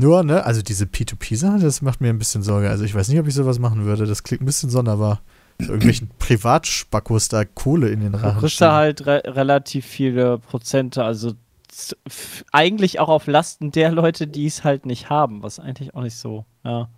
Nur, 0.00 0.22
ne, 0.22 0.44
also 0.46 0.62
diese 0.62 0.84
P2P-Sache, 0.84 1.58
das 1.58 1.82
macht 1.82 2.00
mir 2.00 2.08
ein 2.08 2.18
bisschen 2.18 2.42
Sorge. 2.42 2.70
Also 2.70 2.84
ich 2.84 2.94
weiß 2.94 3.08
nicht, 3.08 3.18
ob 3.18 3.26
ich 3.26 3.34
sowas 3.34 3.58
machen 3.58 3.84
würde. 3.84 4.06
Das 4.06 4.22
klingt 4.22 4.40
ein 4.42 4.46
bisschen 4.46 4.70
sonderbar. 4.70 5.20
So 5.60 5.72
irgendwelchen 5.72 6.08
Privatspackos 6.20 7.26
da 7.28 7.44
Kohle 7.44 7.88
in 7.88 8.00
den 8.00 8.12
Du 8.12 8.18
Rachen. 8.18 8.38
kriegst 8.38 8.60
da 8.60 8.74
halt 8.76 9.06
re 9.06 9.22
relativ 9.26 9.84
viele 9.84 10.38
Prozente, 10.38 11.02
also 11.02 11.32
eigentlich 12.52 13.00
auch 13.00 13.08
auf 13.08 13.26
Lasten 13.26 13.72
der 13.72 13.90
Leute, 13.90 14.28
die 14.28 14.46
es 14.46 14.62
halt 14.64 14.86
nicht 14.86 15.10
haben, 15.10 15.42
was 15.42 15.58
eigentlich 15.58 15.94
auch 15.94 16.02
nicht 16.02 16.16
so, 16.16 16.44
ja. 16.64 16.88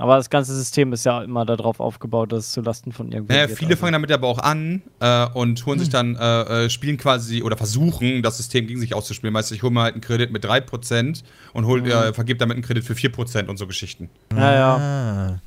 Aber 0.00 0.16
das 0.16 0.30
ganze 0.30 0.56
System 0.56 0.94
ist 0.94 1.04
ja 1.04 1.22
immer 1.22 1.44
darauf 1.44 1.78
aufgebaut, 1.78 2.32
dass 2.32 2.46
es 2.46 2.52
zu 2.52 2.62
Lasten 2.62 2.90
von 2.90 3.12
irgendwem 3.12 3.36
Naja, 3.36 3.48
geht, 3.48 3.58
viele 3.58 3.72
also. 3.72 3.80
fangen 3.80 3.92
damit 3.92 4.10
aber 4.10 4.28
auch 4.28 4.38
an 4.38 4.80
äh, 4.98 5.26
und 5.34 5.66
holen 5.66 5.78
sich 5.78 5.90
dann, 5.90 6.16
äh, 6.16 6.64
äh, 6.64 6.70
spielen 6.70 6.96
quasi 6.96 7.42
oder 7.42 7.58
versuchen, 7.58 8.22
das 8.22 8.38
System 8.38 8.66
gegen 8.66 8.80
sich 8.80 8.94
auszuspielen. 8.94 9.34
Du, 9.34 9.54
ich 9.54 9.62
hole 9.62 9.72
mir 9.72 9.82
halt 9.82 9.94
einen 9.94 10.00
Kredit 10.00 10.32
mit 10.32 10.42
3% 10.42 11.22
und 11.52 11.66
hol, 11.66 11.86
äh, 11.86 12.14
vergebe 12.14 12.38
damit 12.38 12.54
einen 12.54 12.64
Kredit 12.64 12.82
für 12.82 12.94
4% 12.94 13.48
und 13.48 13.58
so 13.58 13.66
Geschichten. 13.66 14.08
Ja, 14.34 14.54
ja. 14.54 14.76
Ah. 14.76 15.40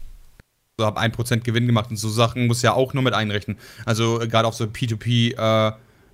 So 0.77 0.85
hab 0.85 0.99
1% 0.99 1.39
Gewinn 1.39 1.65
gemacht 1.65 1.89
und 1.89 1.97
so 1.97 2.09
Sachen 2.09 2.45
muss 2.45 2.61
ja 2.61 2.73
auch 2.73 2.93
nur 2.93 3.01
mit 3.01 3.15
einrechnen. 3.15 3.57
Also 3.85 4.21
äh, 4.21 4.27
gerade 4.27 4.47
auf 4.47 4.53
so 4.53 4.65
P2P 4.65 5.35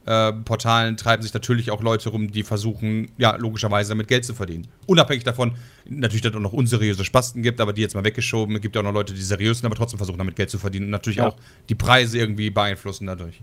äh, 0.10 0.34
Portalen 0.34 0.98
treiben 0.98 1.22
sich 1.22 1.34
natürlich 1.34 1.70
auch 1.72 1.82
Leute 1.84 2.10
rum, 2.10 2.32
die 2.32 2.44
versuchen, 2.44 3.12
ja, 3.18 3.36
logischerweise 3.36 3.90
damit 3.90 4.08
Geld 4.08 4.26
zu 4.26 4.34
verdienen. 4.34 4.68
Unabhängig 4.88 5.24
davon, 5.24 5.54
natürlich, 5.86 6.24
dass 6.24 6.32
es 6.32 6.36
auch 6.38 6.42
noch 6.42 6.54
unseriöse 6.54 7.06
Spasten 7.06 7.44
gibt, 7.44 7.62
aber 7.62 7.74
die 7.74 7.82
jetzt 7.82 7.94
mal 7.96 8.04
weggeschoben. 8.04 8.56
Es 8.56 8.62
gibt 8.62 8.76
ja 8.76 8.82
auch 8.82 8.86
noch 8.86 8.94
Leute, 8.94 9.14
die 9.14 9.22
seriös 9.22 9.60
sind, 9.60 9.68
aber 9.68 9.76
trotzdem 9.76 9.98
versuchen, 9.98 10.18
damit 10.18 10.36
Geld 10.36 10.50
zu 10.50 10.58
verdienen 10.58 10.86
und 10.86 10.92
natürlich 10.92 11.18
Ja. 11.20 11.28
auch 11.28 11.36
die 11.70 11.76
Preise 11.76 12.18
irgendwie 12.18 12.50
beeinflussen 12.50 13.06
dadurch. 13.08 13.42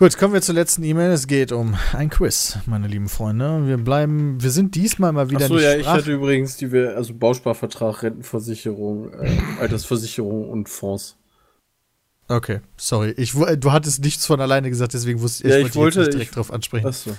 Gut, 0.00 0.16
kommen 0.16 0.32
wir 0.32 0.40
zur 0.42 0.54
letzten 0.54 0.84
E-Mail. 0.84 1.10
Es 1.10 1.26
geht 1.26 1.50
um 1.50 1.76
ein 1.92 2.08
Quiz, 2.08 2.58
meine 2.66 2.86
lieben 2.86 3.08
Freunde. 3.08 3.66
Wir 3.66 3.78
bleiben, 3.78 4.40
wir 4.40 4.50
sind 4.52 4.76
diesmal 4.76 5.10
mal 5.12 5.28
wieder 5.28 5.40
Achso, 5.46 5.54
nicht 5.54 5.64
ja, 5.64 5.74
ich 5.76 5.88
hatte 5.88 6.12
übrigens 6.12 6.56
die, 6.56 6.70
wir- 6.70 6.96
also 6.96 7.14
Bausparvertrag, 7.14 8.04
Rentenversicherung, 8.04 9.12
äh, 9.14 9.36
Altersversicherung 9.60 10.48
und 10.50 10.68
Fonds. 10.68 11.16
Okay, 12.28 12.60
sorry. 12.76 13.10
Ich, 13.16 13.34
wu- 13.34 13.56
du 13.56 13.72
hattest 13.72 14.00
nichts 14.04 14.26
von 14.26 14.40
alleine 14.40 14.68
gesagt, 14.68 14.92
deswegen 14.94 15.20
wusste 15.22 15.44
ich, 15.44 15.50
Ja, 15.50 15.58
ich 15.60 15.68
ich 15.68 15.74
wollte 15.74 16.00
nicht 16.00 16.12
direkt 16.12 16.30
ich- 16.30 16.34
drauf 16.34 16.52
ansprechen. 16.52 16.86
Achso. 16.86 17.16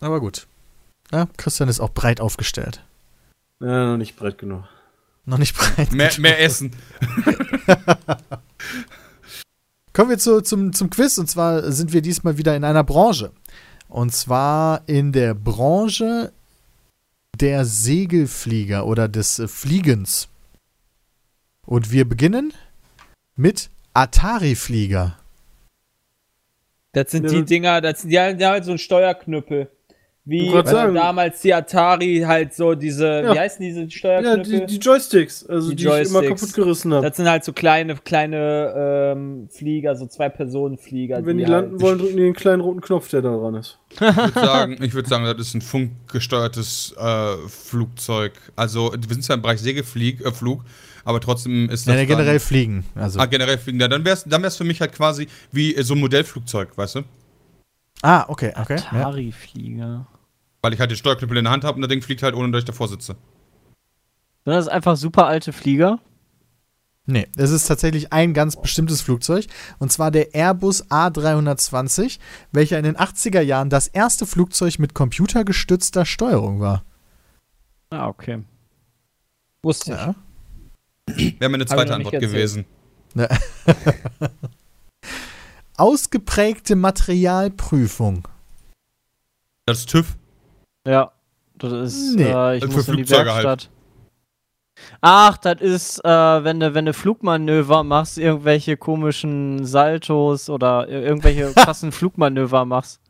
Aber 0.00 0.20
gut. 0.20 0.46
Ja, 1.10 1.26
Christian 1.36 1.68
ist 1.68 1.80
auch 1.80 1.90
breit 1.90 2.20
aufgestellt. 2.20 2.84
Ja, 3.60 3.86
noch 3.90 3.96
nicht 3.96 4.16
breit 4.16 4.38
genug. 4.38 4.64
Noch 5.24 5.38
nicht 5.38 5.56
breit. 5.56 5.92
Mehr, 5.92 6.10
mehr 6.18 6.40
Essen. 6.40 6.72
Kommen 9.92 10.10
wir 10.10 10.18
zu, 10.18 10.40
zum, 10.40 10.72
zum 10.72 10.88
Quiz 10.90 11.18
und 11.18 11.28
zwar 11.28 11.70
sind 11.70 11.92
wir 11.92 12.00
diesmal 12.02 12.38
wieder 12.38 12.56
in 12.56 12.64
einer 12.64 12.82
Branche. 12.84 13.30
Und 13.88 14.14
zwar 14.14 14.82
in 14.88 15.12
der 15.12 15.34
Branche 15.34 16.32
der 17.38 17.64
Segelflieger 17.66 18.86
oder 18.86 19.08
des 19.08 19.38
äh, 19.38 19.48
Fliegens. 19.48 20.28
Und 21.66 21.90
wir 21.90 22.08
beginnen 22.08 22.52
mit 23.36 23.70
Atari-Flieger. 23.94 25.18
Das 26.92 27.10
sind 27.10 27.24
Ja. 27.24 27.38
die 27.38 27.44
Dinger, 27.44 27.80
das 27.80 28.02
sind, 28.02 28.10
die 28.10 28.18
haben 28.20 28.36
die 28.38 28.46
halt 28.46 28.64
so 28.64 28.72
einen 28.72 28.78
Steuerknüppel. 28.78 29.68
Wie 30.24 30.46
äh, 30.54 30.62
damals 30.62 31.40
die 31.40 31.52
Atari 31.52 32.22
halt 32.24 32.54
so 32.54 32.74
diese, 32.76 33.06
Ja. 33.24 33.34
wie 33.34 33.38
heißen 33.40 33.60
diese 33.60 33.80
Ja, 33.82 33.90
Steuerknöpfe? 33.90 34.50
die, 34.60 34.66
die 34.66 34.76
Joysticks, 34.76 35.44
also 35.46 35.70
Die 35.70 35.76
die, 35.76 35.82
ich 35.82 35.88
immer 35.88 35.98
Joysticks. 36.22 36.40
kaputt 36.42 36.54
gerissen 36.54 36.94
habe. 36.94 37.08
das 37.08 37.16
sind 37.16 37.28
halt 37.28 37.42
so 37.42 37.52
kleine, 37.52 37.96
kleine 37.96 38.72
ähm, 39.16 39.48
Flieger, 39.50 39.96
so 39.96 40.06
Zwei-Personen-Flieger. 40.06 41.26
Wenn 41.26 41.38
die 41.38 41.44
halt- 41.46 41.50
landen 41.64 41.80
wollen, 41.80 41.98
drücken 41.98 42.16
die 42.18 42.22
den 42.22 42.34
kleinen 42.34 42.60
roten 42.60 42.80
Knopf, 42.82 43.08
der 43.08 43.22
da 43.22 43.36
dran 43.36 43.54
ist. 43.56 43.78
Ich 43.90 44.00
würde 44.00 44.32
sagen, 44.40 44.76
ich 44.80 44.94
würd 44.94 45.08
sagen, 45.08 45.24
das 45.24 45.38
ist 45.48 45.54
ein 45.54 45.60
funkgesteuertes 45.60 46.94
äh, 46.96 47.36
Flugzeug. 47.48 48.32
Also, 48.54 48.92
wir 48.92 49.14
sind 49.14 49.24
zwar 49.24 49.34
im 49.36 49.42
Bereich 49.42 49.58
Segelflug, 49.60 50.20
äh, 50.24 50.30
Flug, 50.30 50.60
aber 51.04 51.20
trotzdem 51.20 51.68
ist 51.70 51.86
das. 51.86 51.94
Ja, 51.94 51.98
dann- 52.00 52.06
generell 52.06 52.40
fliegen. 52.40 52.84
Also. 52.94 53.18
Ah, 53.18 53.26
generell 53.26 53.58
fliegen. 53.58 53.80
Ja, 53.80 53.88
dann 53.88 54.04
wäre 54.04 54.14
es 54.14 54.24
dann 54.24 54.42
wär's 54.42 54.56
für 54.56 54.64
mich 54.64 54.80
halt 54.80 54.92
quasi 54.92 55.28
wie 55.50 55.74
äh, 55.74 55.82
so 55.82 55.94
ein 55.94 56.00
Modellflugzeug, 56.00 56.76
weißt 56.76 56.96
du? 56.96 57.02
Ah, 58.02 58.24
okay, 58.28 58.52
okay. 58.56 58.76
Ja. 58.76 58.86
Atari-Flieger. 59.08 60.06
Weil 60.60 60.74
ich 60.74 60.80
halt 60.80 60.90
den 60.90 60.96
Steuerknüppel 60.96 61.36
in 61.38 61.44
der 61.44 61.52
Hand 61.52 61.64
habe 61.64 61.76
und 61.76 61.82
das 61.82 61.88
Ding 61.88 62.02
fliegt 62.02 62.22
halt, 62.22 62.34
ohne 62.34 62.50
dass 62.50 62.60
ich 62.60 62.64
davor 62.64 62.88
sitze. 62.88 63.16
Sind 64.44 64.54
das 64.54 64.68
einfach 64.68 64.96
super 64.96 65.26
alte 65.26 65.52
Flieger? 65.52 66.00
Nee, 67.04 67.26
es 67.36 67.50
ist 67.50 67.66
tatsächlich 67.66 68.12
ein 68.12 68.32
ganz 68.32 68.60
bestimmtes 68.60 69.02
Flugzeug. 69.02 69.46
Und 69.80 69.90
zwar 69.90 70.12
der 70.12 70.34
Airbus 70.34 70.88
A320, 70.88 72.20
welcher 72.52 72.78
in 72.78 72.84
den 72.84 72.96
80er 72.96 73.40
Jahren 73.40 73.70
das 73.70 73.88
erste 73.88 74.24
Flugzeug 74.24 74.78
mit 74.78 74.94
computergestützter 74.94 76.04
Steuerung 76.06 76.60
war. 76.60 76.84
Ah, 77.90 78.06
okay. 78.06 78.42
Wusste 79.64 79.92
ich. 79.92 80.14
Wäre 81.08 81.50
meine 81.50 81.66
zweite 81.66 81.94
Antwort 81.94 82.20
gewesen. 82.20 82.64
Ausgeprägte 85.76 86.76
Materialprüfung. 86.76 88.28
Das 89.66 89.80
ist 89.80 89.90
TÜV. 89.90 90.16
Ja, 90.86 91.12
das 91.58 91.72
ist, 91.72 92.16
Nee, 92.16 92.24
äh, 92.24 92.56
ich 92.56 92.64
für 92.64 92.70
muss 92.70 92.88
in 92.88 92.96
die 92.96 93.04
Flugzeuge 93.04 93.34
halt. 93.34 93.70
Ach, 95.00 95.36
das 95.36 95.60
ist, 95.60 96.04
äh, 96.04 96.08
wenn 96.08 96.60
du 96.60 96.74
wenn 96.74 96.84
du 96.86 96.92
Flugmanöver 96.92 97.82
machst, 97.84 98.18
irgendwelche 98.18 98.76
komischen 98.76 99.64
Saltos 99.64 100.48
oder 100.48 100.86
ir- 100.88 101.02
irgendwelche 101.02 101.52
krassen 101.56 101.92
Flugmanöver 101.92 102.64
machst. 102.64 103.00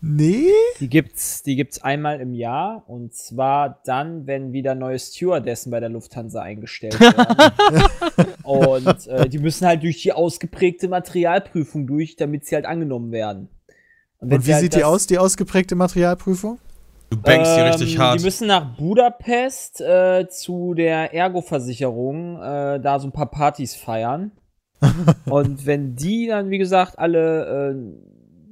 Nee? 0.00 0.50
Die 0.80 0.88
gibt's, 0.88 1.42
die 1.42 1.56
gibt's 1.56 1.82
einmal 1.82 2.20
im 2.20 2.34
Jahr 2.34 2.84
und 2.86 3.12
zwar 3.14 3.80
dann, 3.84 4.26
wenn 4.26 4.52
wieder 4.52 4.74
neue 4.74 4.98
Stewardessen 4.98 5.70
bei 5.70 5.80
der 5.80 5.88
Lufthansa 5.88 6.40
eingestellt 6.42 6.98
werden. 7.00 7.84
und 8.42 9.06
äh, 9.06 9.28
die 9.28 9.38
müssen 9.38 9.66
halt 9.66 9.82
durch 9.82 10.02
die 10.02 10.12
ausgeprägte 10.12 10.88
Materialprüfung 10.88 11.86
durch, 11.86 12.16
damit 12.16 12.46
sie 12.46 12.54
halt 12.54 12.66
angenommen 12.66 13.12
werden. 13.12 13.48
Und 14.20 14.30
sie 14.30 14.46
wie 14.48 14.52
halt 14.54 14.62
sieht 14.62 14.74
die 14.74 14.84
aus, 14.84 15.06
die 15.06 15.18
ausgeprägte 15.18 15.74
Materialprüfung? 15.74 16.58
Du 17.10 17.20
bangst 17.20 17.56
die 17.56 17.60
richtig 17.60 17.94
Ähm, 17.94 18.00
hart. 18.00 18.20
Die 18.20 18.24
müssen 18.24 18.48
nach 18.48 18.76
Budapest 18.76 19.80
äh, 19.80 20.26
zu 20.28 20.74
der 20.74 21.14
Ergo-Versicherung 21.14 22.40
äh, 22.40 22.80
da 22.80 22.98
so 22.98 23.08
ein 23.08 23.12
paar 23.12 23.30
Partys 23.30 23.74
feiern. 23.74 24.32
und 25.26 25.66
wenn 25.66 25.96
die 25.96 26.26
dann, 26.26 26.50
wie 26.50 26.58
gesagt, 26.58 26.98
alle 26.98 27.70
äh, 27.70 27.74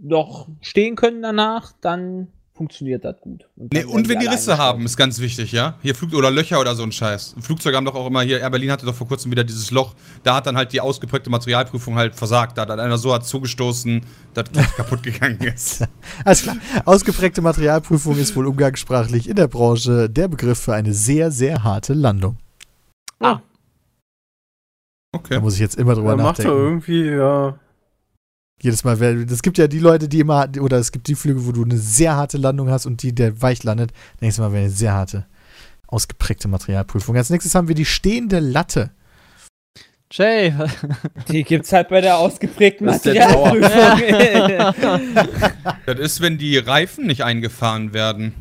noch 0.02 0.48
stehen 0.60 0.96
können 0.96 1.22
danach, 1.22 1.72
dann 1.80 2.28
funktioniert 2.62 3.04
das 3.04 3.20
gut. 3.20 3.48
Und, 3.56 3.72
Nee, 3.72 3.84
und 3.84 4.08
wenn 4.08 4.20
die 4.20 4.26
Risse 4.26 4.56
haben, 4.56 4.84
ist 4.84 4.96
ganz 4.96 5.18
wichtig, 5.18 5.50
ja? 5.52 5.74
Hier 5.82 5.94
Flug 5.94 6.14
oder 6.14 6.30
Löcher 6.30 6.60
oder 6.60 6.74
so 6.76 6.82
ein 6.84 6.92
Scheiß. 6.92 7.34
Flugzeuge 7.40 7.76
haben 7.76 7.84
doch 7.84 7.94
auch 7.96 8.06
immer 8.06 8.22
hier, 8.22 8.40
Air 8.40 8.50
Berlin 8.50 8.70
hatte 8.70 8.86
doch 8.86 8.94
vor 8.94 9.08
kurzem 9.08 9.30
wieder 9.32 9.42
dieses 9.44 9.70
Loch. 9.72 9.94
Da 10.22 10.36
hat 10.36 10.46
dann 10.46 10.56
halt 10.56 10.72
die 10.72 10.80
ausgeprägte 10.80 11.28
Materialprüfung 11.30 11.96
halt 11.96 12.14
versagt. 12.14 12.56
Da 12.56 12.62
hat 12.62 12.68
dann 12.70 12.78
einer 12.80 12.98
so 12.98 13.12
hat 13.12 13.26
zugestoßen, 13.26 14.02
dass 14.34 14.44
das 14.52 14.72
kaputt 14.76 15.02
gegangen 15.02 15.40
ist. 15.40 15.84
Alles 16.24 16.42
klar. 16.42 16.56
Ausgeprägte 16.84 17.42
Materialprüfung 17.42 18.16
ist 18.16 18.36
wohl 18.36 18.46
umgangssprachlich 18.46 19.28
in 19.28 19.34
der 19.36 19.48
Branche 19.48 20.08
der 20.08 20.28
Begriff 20.28 20.58
für 20.60 20.74
eine 20.74 20.92
sehr, 20.94 21.30
sehr 21.32 21.64
harte 21.64 21.94
Landung. 21.94 22.38
Da 23.18 23.42
Okay. 25.14 25.40
muss 25.40 25.54
ich 25.54 25.60
jetzt 25.60 25.76
immer 25.76 25.94
drüber 25.94 26.16
Ja, 26.16 26.16
macht 26.16 26.38
er 26.38 26.44
nachdenken. 26.46 26.58
irgendwie, 26.58 27.04
ja. 27.10 27.58
Jedes 28.60 28.84
Mal, 28.84 29.00
es 29.02 29.42
gibt 29.42 29.58
ja 29.58 29.66
die 29.66 29.80
Leute, 29.80 30.08
die 30.08 30.20
immer, 30.20 30.48
oder 30.60 30.78
es 30.78 30.92
gibt 30.92 31.08
die 31.08 31.16
Flüge, 31.16 31.46
wo 31.46 31.52
du 31.52 31.64
eine 31.64 31.78
sehr 31.78 32.14
harte 32.14 32.38
Landung 32.38 32.70
hast 32.70 32.86
und 32.86 33.02
die, 33.02 33.12
der 33.12 33.42
weich 33.42 33.64
landet. 33.64 33.92
Du 34.20 34.26
mal, 34.26 34.52
wäre 34.52 34.64
eine 34.64 34.70
sehr 34.70 34.92
harte, 34.92 35.26
ausgeprägte 35.88 36.46
Materialprüfung. 36.46 37.16
Als 37.16 37.30
nächstes 37.30 37.54
haben 37.54 37.66
wir 37.66 37.74
die 37.74 37.84
stehende 37.84 38.38
Latte. 38.38 38.92
Jay, 40.12 40.52
Die 41.28 41.42
gibt's 41.42 41.72
halt 41.72 41.88
bei 41.88 42.02
der 42.02 42.18
ausgeprägten 42.18 42.86
Das 42.86 42.96
ist 42.96 43.06
der 43.06 43.28
Materialprüfung. 43.28 45.16
Das 45.86 45.98
ist, 45.98 46.20
wenn 46.20 46.38
die 46.38 46.58
Reifen 46.58 47.06
nicht 47.06 47.24
eingefahren 47.24 47.92
werden. 47.92 48.34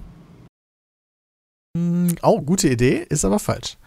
Hm, 1.76 2.16
oh, 2.22 2.42
gute 2.42 2.68
Idee, 2.70 3.06
ist 3.10 3.24
aber 3.26 3.40
falsch. 3.40 3.78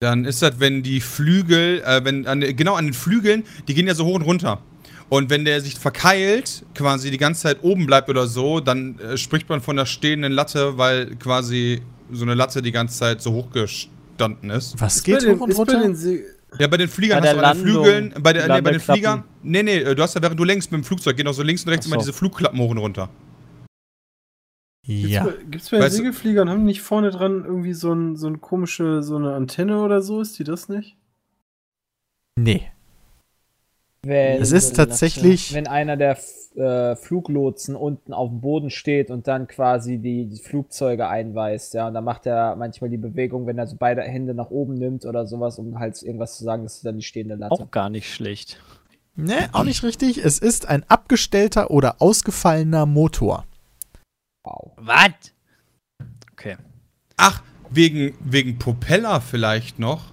Dann 0.00 0.24
ist 0.24 0.42
das, 0.42 0.60
wenn 0.60 0.84
die 0.84 1.00
Flügel, 1.00 1.82
äh, 1.84 2.04
wenn 2.04 2.24
an, 2.28 2.40
genau 2.40 2.74
an 2.74 2.84
den 2.84 2.94
Flügeln, 2.94 3.42
die 3.66 3.74
gehen 3.74 3.88
ja 3.88 3.96
so 3.96 4.04
hoch 4.04 4.14
und 4.14 4.22
runter. 4.22 4.62
Und 5.08 5.28
wenn 5.28 5.44
der 5.44 5.60
sich 5.60 5.74
verkeilt, 5.74 6.64
quasi 6.76 7.10
die 7.10 7.18
ganze 7.18 7.42
Zeit 7.42 7.64
oben 7.64 7.84
bleibt 7.84 8.08
oder 8.08 8.28
so, 8.28 8.60
dann 8.60 8.96
äh, 9.00 9.16
spricht 9.16 9.48
man 9.48 9.60
von 9.60 9.74
der 9.74 9.86
stehenden 9.86 10.32
Latte, 10.32 10.78
weil 10.78 11.16
quasi 11.16 11.82
so 12.12 12.24
eine 12.24 12.34
Latte 12.34 12.62
die 12.62 12.70
ganze 12.70 12.96
Zeit 12.96 13.20
so 13.20 13.32
hochgestanden 13.32 14.50
ist. 14.50 14.80
Was 14.80 14.98
Ist 14.98 15.02
geht 15.02 15.26
hoch 15.26 15.40
und 15.40 15.50
runter? 15.50 15.82
Ja, 16.60 16.68
bei 16.68 16.76
den 16.76 16.88
Fliegern 16.88 17.20
Bei 17.20 17.30
hast 17.30 17.36
du 17.36 17.44
an 17.44 17.56
den 17.56 17.64
Flügeln, 17.64 18.14
bei, 18.20 18.32
der, 18.32 18.54
nee, 18.54 18.60
bei 18.60 18.70
den. 18.70 18.80
Fliegern, 18.80 19.24
nee, 19.42 19.64
nee, 19.64 19.82
du 19.82 20.00
hast 20.00 20.14
ja, 20.14 20.22
während 20.22 20.38
du 20.38 20.44
längst 20.44 20.70
mit 20.70 20.80
dem 20.80 20.84
Flugzeug, 20.84 21.16
gehen 21.16 21.26
auch 21.26 21.32
so 21.32 21.42
links 21.42 21.64
und 21.64 21.70
rechts 21.70 21.86
Ach 21.86 21.90
immer 21.90 22.00
so. 22.00 22.06
diese 22.06 22.16
Flugklappen 22.16 22.60
hoch 22.60 22.70
und 22.70 22.78
runter. 22.78 23.08
Ja. 24.88 25.28
Gibt's 25.50 25.70
bei 25.70 25.78
den 25.78 25.90
Segelfliegern, 25.90 26.48
haben 26.48 26.60
die 26.60 26.66
nicht 26.66 26.82
vorne 26.82 27.10
dran 27.10 27.44
irgendwie 27.44 27.74
so, 27.74 27.92
ein, 27.92 28.16
so 28.16 28.26
eine 28.26 28.38
komische, 28.38 29.02
so 29.02 29.16
eine 29.16 29.34
Antenne 29.34 29.82
oder 29.82 30.00
so? 30.02 30.20
Ist 30.20 30.38
die 30.38 30.44
das 30.44 30.68
nicht? 30.68 30.96
Nee. 32.38 32.62
Wenn, 34.02 34.40
Es 34.40 34.52
ist 34.52 34.76
tatsächlich. 34.76 35.52
wenn 35.52 35.66
einer 35.66 35.96
der 35.96 36.16
äh, 36.54 36.96
Fluglotsen 36.96 37.76
unten 37.76 38.14
auf 38.14 38.30
dem 38.30 38.40
Boden 38.40 38.70
steht 38.70 39.10
und 39.10 39.26
dann 39.26 39.46
quasi 39.48 39.98
die, 39.98 40.26
die 40.26 40.38
Flugzeuge 40.40 41.08
einweist, 41.08 41.74
ja, 41.74 41.88
und 41.88 41.94
dann 41.94 42.04
macht 42.04 42.24
er 42.24 42.56
manchmal 42.56 42.90
die 42.90 42.96
Bewegung, 42.96 43.46
wenn 43.46 43.58
er 43.58 43.66
so 43.66 43.76
beide 43.78 44.02
Hände 44.02 44.34
nach 44.34 44.50
oben 44.50 44.74
nimmt 44.74 45.04
oder 45.04 45.26
sowas, 45.26 45.58
um 45.58 45.78
halt 45.78 46.00
irgendwas 46.02 46.38
zu 46.38 46.44
sagen, 46.44 46.62
das 46.62 46.76
ist 46.76 46.86
dann 46.86 46.96
die 46.96 47.04
stehende 47.04 47.34
Latte. 47.34 47.52
auch 47.52 47.70
gar 47.70 47.90
nicht 47.90 48.12
schlecht. 48.12 48.58
Nee, 49.16 49.48
auch 49.52 49.64
nicht 49.64 49.82
richtig. 49.82 50.24
Es 50.24 50.38
ist 50.38 50.68
ein 50.68 50.84
abgestellter 50.88 51.72
oder 51.72 52.00
ausgefallener 52.00 52.86
Motor. 52.86 53.44
Wow. 54.48 54.72
Was? 54.76 55.10
Okay. 56.32 56.56
Ach, 57.16 57.42
wegen, 57.70 58.14
wegen 58.20 58.58
Propeller 58.58 59.20
vielleicht 59.20 59.78
noch. 59.78 60.04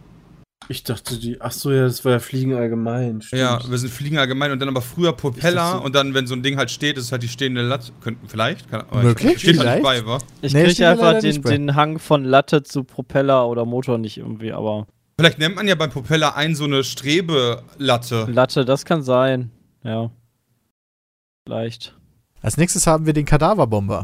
Ich 0.67 0.83
dachte, 0.83 1.19
die. 1.19 1.39
Ach 1.41 1.51
so, 1.51 1.72
ja, 1.72 1.83
das 1.83 2.03
war 2.03 2.14
ja 2.14 2.19
Fliegen 2.19 2.55
allgemein. 2.55 3.22
Stimmt. 3.22 3.39
Ja, 3.39 3.61
wir 3.69 3.77
sind 3.77 3.91
Fliegen 3.91 4.17
allgemein 4.17 4.51
und 4.51 4.59
dann 4.59 4.67
aber 4.67 4.81
früher 4.81 5.14
Propeller 5.14 5.53
dachte- 5.73 5.80
und 5.81 5.93
dann, 5.93 6.15
wenn 6.15 6.25
so 6.25 6.33
ein 6.33 6.41
Ding 6.41 6.57
halt 6.57 6.72
steht, 6.72 6.97
ist 6.97 7.05
es 7.05 7.11
halt 7.11 7.22
die 7.22 7.27
stehende 7.27 7.61
Latte. 7.61 7.91
Könnten, 8.01 8.27
vielleicht? 8.27 8.69
Kann, 8.69 8.83
Möglich, 9.03 9.38
Steht 9.39 9.59
halt 9.59 9.67
nicht 9.77 9.83
vielleicht. 9.83 9.83
bei, 9.83 10.05
wa? 10.07 10.17
Ich 10.41 10.53
Nee, 10.53 10.64
kriege 10.65 10.89
einfach 10.89 11.19
den, 11.19 11.41
den 11.43 11.75
Hang 11.75 11.99
von 11.99 12.23
Latte 12.23 12.64
zu 12.64 12.83
Propeller 12.83 13.47
oder 13.47 13.64
Motor 13.65 13.99
nicht 13.99 14.17
irgendwie, 14.17 14.51
aber 14.51 14.88
Vielleicht 15.19 15.38
nennt 15.39 15.55
man 15.55 15.67
ja 15.67 15.75
beim 15.75 15.91
Propeller 15.91 16.35
ein 16.35 16.55
so 16.55 16.65
eine 16.65 16.83
Strebelatte. 16.83 18.25
Latte, 18.30 18.65
das 18.65 18.83
kann 18.85 19.01
sein. 19.03 19.51
Ja. 19.83 20.09
Vielleicht. 21.47 21.95
Als 22.41 22.57
nächstes 22.57 22.85
haben 22.88 23.05
wir 23.05 23.14
den 23.14 23.25
Kadaverbomber. 23.25 24.03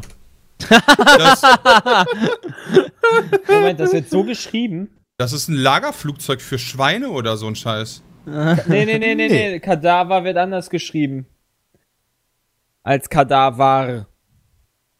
Das, 0.68 1.42
Moment, 3.48 3.80
das 3.80 3.92
wird 3.92 4.08
so 4.10 4.24
geschrieben. 4.24 4.88
das 5.18 5.32
ist 5.32 5.48
ein 5.48 5.54
Lagerflugzeug 5.56 6.40
für 6.40 6.58
Schweine 6.58 7.10
oder 7.10 7.36
so 7.36 7.46
ein 7.46 7.54
Scheiß. 7.56 8.02
Nee, 8.24 8.34
nee, 8.66 8.84
nee, 8.84 8.98
nee, 8.98 9.14
Nee. 9.14 9.28
nee. 9.28 9.60
Kadaver 9.60 10.24
wird 10.24 10.36
anders 10.36 10.70
geschrieben. 10.70 11.26
Als 12.84 13.08
Kadaver. 13.08 14.06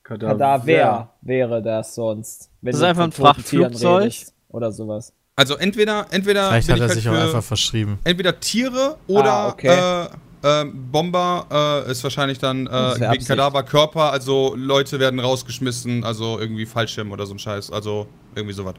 Kadaver. 0.02 0.32
Kadaver 0.34 1.14
wäre 1.20 1.62
das 1.62 1.94
sonst. 1.94 2.50
Wenn 2.60 2.72
Das 2.72 2.80
ist 2.80 2.84
einfach 2.86 3.04
ein 3.04 3.12
Frachtflugzeug? 3.12 4.12
Oder 4.48 4.72
sowas. 4.72 5.12
Also 5.34 5.56
entweder, 5.56 6.06
entweder 6.10 6.48
Vielleicht 6.50 6.68
hat 6.68 6.76
ich 6.76 6.82
er 6.82 6.88
halt 6.88 6.98
sich 6.98 7.08
auch 7.08 7.14
einfach 7.14 7.42
verschrieben. 7.42 7.98
entweder 8.04 8.38
Tiere 8.38 8.98
oder 9.06 9.32
Ah, 9.32 9.48
okay. 9.48 9.68
äh, 9.68 10.08
äh, 10.42 10.64
Bomber 10.64 11.84
äh, 11.86 11.90
ist 11.90 12.02
wahrscheinlich 12.02 12.38
dann 12.38 12.66
äh, 12.66 12.90
ist 12.90 12.96
wegen 12.96 13.04
Absicht. 13.06 13.28
Kadaverkörper, 13.28 14.12
also 14.12 14.54
Leute 14.56 14.98
werden 15.00 15.20
rausgeschmissen, 15.20 16.04
also 16.04 16.38
irgendwie 16.38 16.66
Fallschirm 16.66 17.12
oder 17.12 17.26
so 17.26 17.34
ein 17.34 17.38
Scheiß, 17.38 17.70
also 17.70 18.06
irgendwie 18.34 18.54
sowas. 18.54 18.74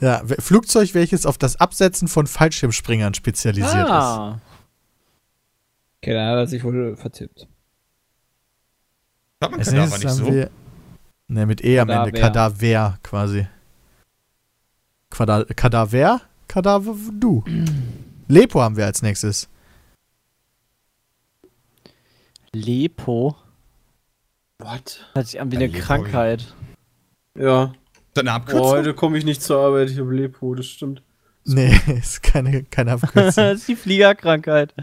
Ja, 0.00 0.22
Flugzeug, 0.38 0.94
welches 0.94 1.24
auf 1.24 1.38
das 1.38 1.56
Absetzen 1.58 2.08
von 2.08 2.26
Fallschirmspringern 2.26 3.14
spezialisiert 3.14 3.86
ist. 3.86 3.90
ah. 3.90 4.40
Okay, 6.02 6.12
dann 6.12 6.28
hat 6.28 6.36
er 6.36 6.46
sich 6.46 6.62
wohl 6.62 6.96
vertippt. 6.96 7.48
Hat 9.42 9.50
man 9.50 9.60
Kadaver 9.60 9.98
nicht 9.98 10.10
so? 10.10 10.26
wir. 10.32 10.50
Ne, 11.28 11.46
mit 11.46 11.64
E 11.64 11.78
am 11.80 11.88
Ende. 11.88 12.12
Kadaver. 12.12 12.58
Kadaver 12.58 12.98
quasi. 13.02 13.46
Quada 15.10 15.44
Kadaver? 15.44 16.20
Kadaver 16.46 16.94
du. 17.12 17.42
Lepo 18.28 18.60
haben 18.60 18.76
wir 18.76 18.86
als 18.86 19.02
nächstes. 19.02 19.48
Lepo. 22.60 23.36
What? 24.58 25.04
Hört 25.12 25.26
sich 25.26 25.40
an 25.40 25.50
wie 25.52 25.56
Ein 25.56 25.62
eine 25.64 25.72
Lepo. 25.72 25.84
Krankheit. 25.84 26.54
Ja. 27.38 27.72
Deine 28.14 28.30
Oh, 28.30 28.34
Abkürzung? 28.34 28.66
heute 28.68 28.94
komme 28.94 29.18
ich 29.18 29.24
nicht 29.24 29.42
zur 29.42 29.58
Arbeit, 29.60 29.90
ich 29.90 29.98
habe 29.98 30.14
Lepo, 30.14 30.54
das 30.54 30.66
stimmt. 30.66 31.02
Nee, 31.44 31.78
ist 31.98 32.22
keine, 32.22 32.64
keine 32.64 32.92
Abkürzung. 32.92 33.22
das 33.44 33.60
ist 33.60 33.68
die 33.68 33.76
Fliegerkrankheit. 33.76 34.74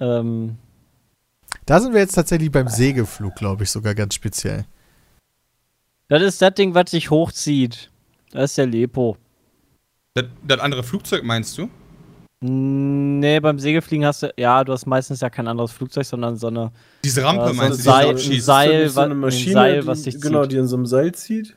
Ähm, 0.00 0.56
da 1.66 1.80
sind 1.80 1.92
wir 1.94 2.00
jetzt 2.00 2.14
tatsächlich 2.14 2.50
beim 2.50 2.68
Segelflug, 2.68 3.36
glaube 3.36 3.62
ich, 3.62 3.70
sogar 3.70 3.94
ganz 3.94 4.14
speziell. 4.14 4.64
das 6.08 6.22
ist 6.22 6.42
das 6.42 6.54
Ding, 6.54 6.74
was 6.74 6.90
sich 6.90 7.10
hochzieht. 7.10 7.90
Das 8.32 8.50
ist 8.50 8.58
der 8.58 8.66
Lepo. 8.66 9.16
Das, 10.14 10.24
das 10.46 10.58
andere 10.60 10.82
Flugzeug 10.82 11.22
meinst 11.24 11.56
du? 11.56 11.70
Nee, 12.46 13.40
beim 13.40 13.58
Segelfliegen 13.58 14.04
hast 14.04 14.22
du, 14.22 14.34
ja, 14.36 14.62
du 14.64 14.72
hast 14.72 14.86
meistens 14.86 15.20
ja 15.20 15.30
kein 15.30 15.48
anderes 15.48 15.72
Flugzeug, 15.72 16.04
sondern 16.04 16.36
so 16.36 16.48
eine. 16.48 16.72
Diese 17.04 17.22
Rampe 17.24 17.42
Ja, 17.42 17.48
so 17.48 17.54
meinst 17.54 17.78
du, 17.78 17.82
die 17.82 17.82
Seil- 17.88 18.02
so 18.04 18.08
ein 18.10 18.14
abschießt? 18.16 18.46
Seil- 18.46 18.84
das 18.84 18.94
so 18.94 19.00
eine 19.00 19.14
ein 19.14 19.20
Maschine, 19.20 19.52
Seil, 19.54 19.86
was 19.86 20.02
die, 20.02 20.10
dich 20.10 20.20
genau, 20.20 20.42
zieht. 20.42 20.52
die 20.52 20.56
in 20.58 20.66
so 20.66 20.76
einem 20.76 20.86
Seil 20.86 21.12
zieht. 21.12 21.56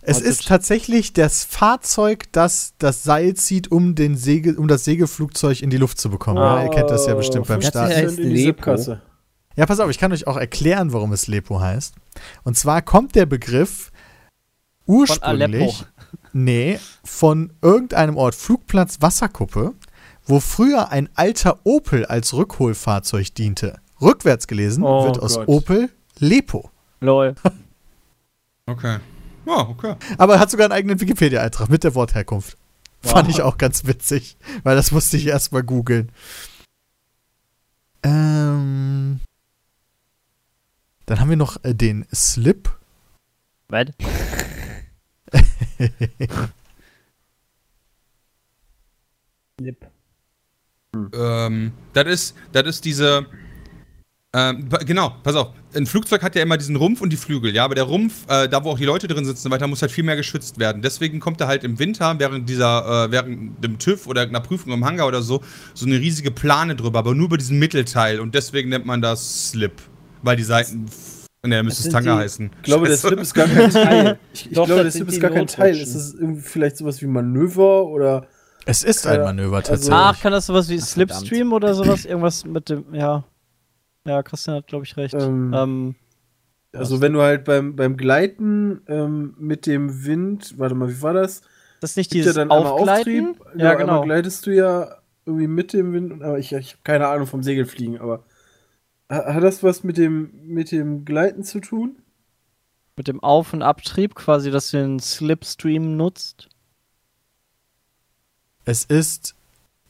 Es 0.00 0.18
Und 0.18 0.26
ist 0.26 0.38
das- 0.42 0.46
tatsächlich 0.46 1.12
das 1.12 1.42
Fahrzeug, 1.44 2.26
das 2.30 2.74
das 2.78 3.02
Seil 3.02 3.34
zieht, 3.34 3.72
um, 3.72 3.96
den 3.96 4.16
Segel, 4.16 4.56
um 4.56 4.68
das 4.68 4.84
Segelflugzeug 4.84 5.60
in 5.60 5.70
die 5.70 5.76
Luft 5.76 6.00
zu 6.00 6.08
bekommen. 6.08 6.36
Ja, 6.38 6.62
ihr 6.62 6.70
kennt 6.70 6.88
das 6.88 7.06
ja 7.06 7.14
bestimmt 7.16 7.48
beim 7.48 7.60
50 7.60 7.68
Start. 7.70 7.90
Ja, 7.90 7.96
in 8.08 8.16
die 8.16 8.22
Lepo. 8.22 8.76
Ja, 9.56 9.66
pass 9.66 9.80
auf, 9.80 9.90
ich 9.90 9.98
kann 9.98 10.12
euch 10.12 10.28
auch 10.28 10.36
erklären, 10.36 10.92
warum 10.92 11.12
es 11.12 11.26
Lepo 11.26 11.60
heißt. 11.60 11.96
Und 12.44 12.56
zwar 12.56 12.80
kommt 12.80 13.16
der 13.16 13.26
Begriff 13.26 13.90
Von 14.86 14.94
Aleppo. 15.20 15.64
ursprünglich, 15.64 15.84
nee, 16.32 16.78
von 17.04 17.52
irgendeinem 17.62 18.16
Ort, 18.16 18.34
Flugplatz 18.34 19.00
Wasserkuppe, 19.00 19.74
wo 20.24 20.40
früher 20.40 20.90
ein 20.90 21.08
alter 21.14 21.60
Opel 21.64 22.06
als 22.06 22.34
Rückholfahrzeug 22.34 23.34
diente. 23.34 23.80
Rückwärts 24.00 24.46
gelesen 24.46 24.84
Oh 24.84 25.04
wird 25.04 25.18
aus 25.18 25.36
Gott. 25.36 25.48
Opel 25.48 25.90
Lepo. 26.18 26.70
Lol. 27.00 27.34
Okay. 28.66 28.98
Ja, 29.46 29.60
okay. 29.60 29.94
Aber 30.18 30.34
er 30.34 30.40
hat 30.40 30.50
sogar 30.50 30.66
einen 30.66 30.74
eigenen 30.74 31.00
Wikipedia-Eintrag 31.00 31.70
mit 31.70 31.84
der 31.84 31.94
Wortherkunft. 31.94 32.58
Wow. 33.02 33.12
Fand 33.12 33.30
ich 33.30 33.40
auch 33.40 33.56
ganz 33.56 33.86
witzig, 33.86 34.36
weil 34.62 34.76
das 34.76 34.92
musste 34.92 35.16
ich 35.16 35.26
erstmal 35.26 35.62
googeln. 35.62 36.12
Ähm, 38.02 39.20
dann 41.06 41.20
haben 41.20 41.30
wir 41.30 41.38
noch 41.38 41.64
äh, 41.64 41.74
den 41.74 42.06
Slip. 42.14 42.68
Was? 43.68 43.86
Ähm, 51.12 51.72
das 51.92 52.06
ist, 52.06 52.34
das 52.52 52.66
ist 52.66 52.84
diese. 52.84 53.26
Ähm, 54.34 54.68
genau, 54.84 55.16
pass 55.22 55.34
auf. 55.36 55.54
Ein 55.74 55.86
Flugzeug 55.86 56.22
hat 56.22 56.34
ja 56.34 56.42
immer 56.42 56.58
diesen 56.58 56.76
Rumpf 56.76 57.00
und 57.00 57.10
die 57.10 57.16
Flügel, 57.16 57.54
ja, 57.54 57.64
aber 57.64 57.74
der 57.74 57.84
Rumpf, 57.84 58.26
äh, 58.28 58.46
da 58.46 58.62
wo 58.62 58.70
auch 58.70 58.78
die 58.78 58.84
Leute 58.84 59.08
drin 59.08 59.24
sitzen 59.24 59.50
weiter, 59.50 59.66
muss 59.66 59.80
halt 59.80 59.90
viel 59.90 60.04
mehr 60.04 60.16
geschützt 60.16 60.58
werden. 60.58 60.82
Deswegen 60.82 61.18
kommt 61.18 61.40
da 61.40 61.46
halt 61.46 61.64
im 61.64 61.78
Winter 61.78 62.18
während 62.18 62.48
dieser, 62.48 63.06
äh, 63.06 63.10
während 63.10 63.62
dem 63.64 63.78
TÜV 63.78 64.06
oder 64.06 64.22
einer 64.22 64.40
Prüfung 64.40 64.72
im 64.72 64.84
Hangar 64.84 65.06
oder 65.06 65.22
so, 65.22 65.42
so 65.72 65.86
eine 65.86 65.98
riesige 65.98 66.30
Plane 66.30 66.76
drüber, 66.76 66.98
aber 66.98 67.14
nur 67.14 67.26
über 67.26 67.38
diesen 67.38 67.58
Mittelteil 67.58 68.20
und 68.20 68.34
deswegen 68.34 68.68
nennt 68.68 68.84
man 68.84 69.00
das 69.00 69.50
Slip. 69.50 69.80
Weil 70.22 70.36
die 70.36 70.42
Seiten. 70.42 70.86
Ne, 71.44 71.62
müsste 71.62 71.78
es 71.78 71.82
sind 71.84 71.92
Tanga 71.92 72.16
die- 72.16 72.22
heißen. 72.22 72.50
Ich 72.56 72.62
glaube, 72.62 72.88
der. 72.88 72.96
Slip 72.96 73.20
ist 73.20 73.32
gar 73.34 73.46
kein 73.46 73.70
Teil. 73.70 74.18
Ich, 74.34 74.46
ich 74.46 74.52
Doch, 74.52 74.66
glaube, 74.66 74.74
der 74.74 74.84
das 74.84 74.94
Slip 74.94 75.08
ist 75.08 75.20
gar 75.20 75.30
kein 75.30 75.46
Teil. 75.46 75.76
Ist 75.76 76.14
irgendwie 76.14 76.40
vielleicht 76.40 76.76
sowas 76.76 77.00
wie 77.00 77.06
Manöver 77.06 77.86
oder. 77.86 78.26
Es 78.66 78.82
ist 78.82 79.06
ein 79.06 79.20
Äh, 79.20 79.24
Manöver 79.24 79.56
also- 79.58 79.70
tatsächlich. 79.70 79.94
Ach, 79.94 80.20
kann 80.20 80.32
das 80.32 80.46
sowas 80.46 80.68
wie 80.68 80.78
Ach, 80.80 80.84
Slipstream 80.86 81.52
oder 81.52 81.74
sowas? 81.74 82.04
Irgendwas 82.04 82.44
mit 82.44 82.68
dem, 82.68 82.92
ja. 82.92 83.24
Ja, 84.04 84.22
Christian 84.22 84.56
hat, 84.56 84.66
glaube 84.66 84.84
ich, 84.84 84.96
recht. 84.96 85.14
Ähm, 85.14 85.52
Ähm, 85.54 85.94
Also, 86.72 87.00
wenn 87.00 87.12
du 87.12 87.22
halt 87.22 87.44
beim, 87.44 87.76
beim 87.76 87.96
Gleiten 87.96 88.80
ähm, 88.88 89.34
mit 89.38 89.66
dem 89.66 90.04
Wind. 90.04 90.54
Warte 90.58 90.74
mal, 90.74 90.88
wie 90.90 91.00
war 91.02 91.14
das? 91.14 91.42
das 91.80 91.90
ist 91.90 91.96
nicht 91.96 92.12
dieses 92.12 92.36
einmal 92.36 92.58
Aufgleiten? 92.58 93.30
Auftrieb. 93.30 93.46
Ja, 93.56 93.70
Einmal 93.70 93.76
genau. 93.76 94.02
gleitest 94.02 94.44
du 94.46 94.50
ja 94.54 94.96
irgendwie 95.24 95.46
mit 95.46 95.72
dem 95.72 95.92
Wind. 95.92 96.22
Aber 96.22 96.38
ich, 96.38 96.52
ich 96.52 96.72
habe 96.72 96.80
keine 96.82 97.06
Ahnung 97.06 97.26
vom 97.28 97.42
Segelfliegen, 97.44 97.98
aber. 98.00 98.24
Ha- 99.10 99.34
Hat 99.34 99.42
das 99.42 99.62
was 99.62 99.84
mit 99.84 99.96
dem, 99.96 100.30
mit 100.46 100.70
dem 100.72 101.04
Gleiten 101.04 101.42
zu 101.44 101.60
tun? 101.60 101.96
Mit 102.96 103.08
dem 103.08 103.22
Auf- 103.22 103.52
und 103.52 103.62
Abtrieb 103.62 104.14
quasi, 104.14 104.50
dass 104.50 104.70
du 104.70 104.78
den 104.78 104.98
Slipstream 104.98 105.96
nutzt. 105.96 106.48
Es 108.64 108.84
ist 108.84 109.34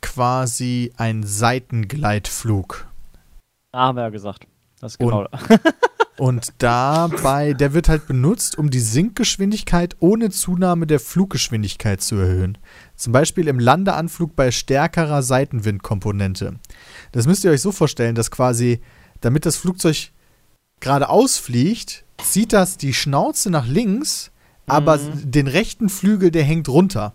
quasi 0.02 0.92
ein 0.96 1.22
Seitengleitflug. 1.24 2.86
Ah, 3.72 3.88
haben 3.88 3.96
wir 3.96 4.02
ja 4.02 4.10
gesagt. 4.10 4.46
Das 4.80 4.92
ist 4.92 4.98
genau. 4.98 5.26
Und 6.18 6.52
dabei, 6.58 7.54
der 7.54 7.74
wird 7.74 7.88
halt 7.88 8.06
benutzt, 8.06 8.58
um 8.58 8.70
die 8.70 8.78
Sinkgeschwindigkeit 8.80 9.96
ohne 10.00 10.30
Zunahme 10.30 10.86
der 10.86 11.00
Fluggeschwindigkeit 11.00 12.00
zu 12.00 12.16
erhöhen. 12.16 12.58
Zum 12.94 13.12
Beispiel 13.12 13.48
im 13.48 13.58
Landeanflug 13.58 14.36
bei 14.36 14.50
stärkerer 14.50 15.22
Seitenwindkomponente. 15.22 16.54
Das 17.12 17.26
müsst 17.26 17.44
ihr 17.44 17.50
euch 17.50 17.62
so 17.62 17.72
vorstellen, 17.72 18.14
dass 18.14 18.30
quasi, 18.30 18.80
damit 19.20 19.46
das 19.46 19.56
Flugzeug 19.56 20.10
geradeaus 20.80 21.38
fliegt, 21.38 22.04
zieht 22.22 22.52
das 22.52 22.76
die 22.76 22.94
Schnauze 22.94 23.50
nach 23.50 23.66
links, 23.66 24.30
aber 24.66 24.98
Mhm. 24.98 25.30
den 25.30 25.46
rechten 25.46 25.88
Flügel, 25.88 26.30
der 26.30 26.44
hängt 26.44 26.68
runter. 26.68 27.12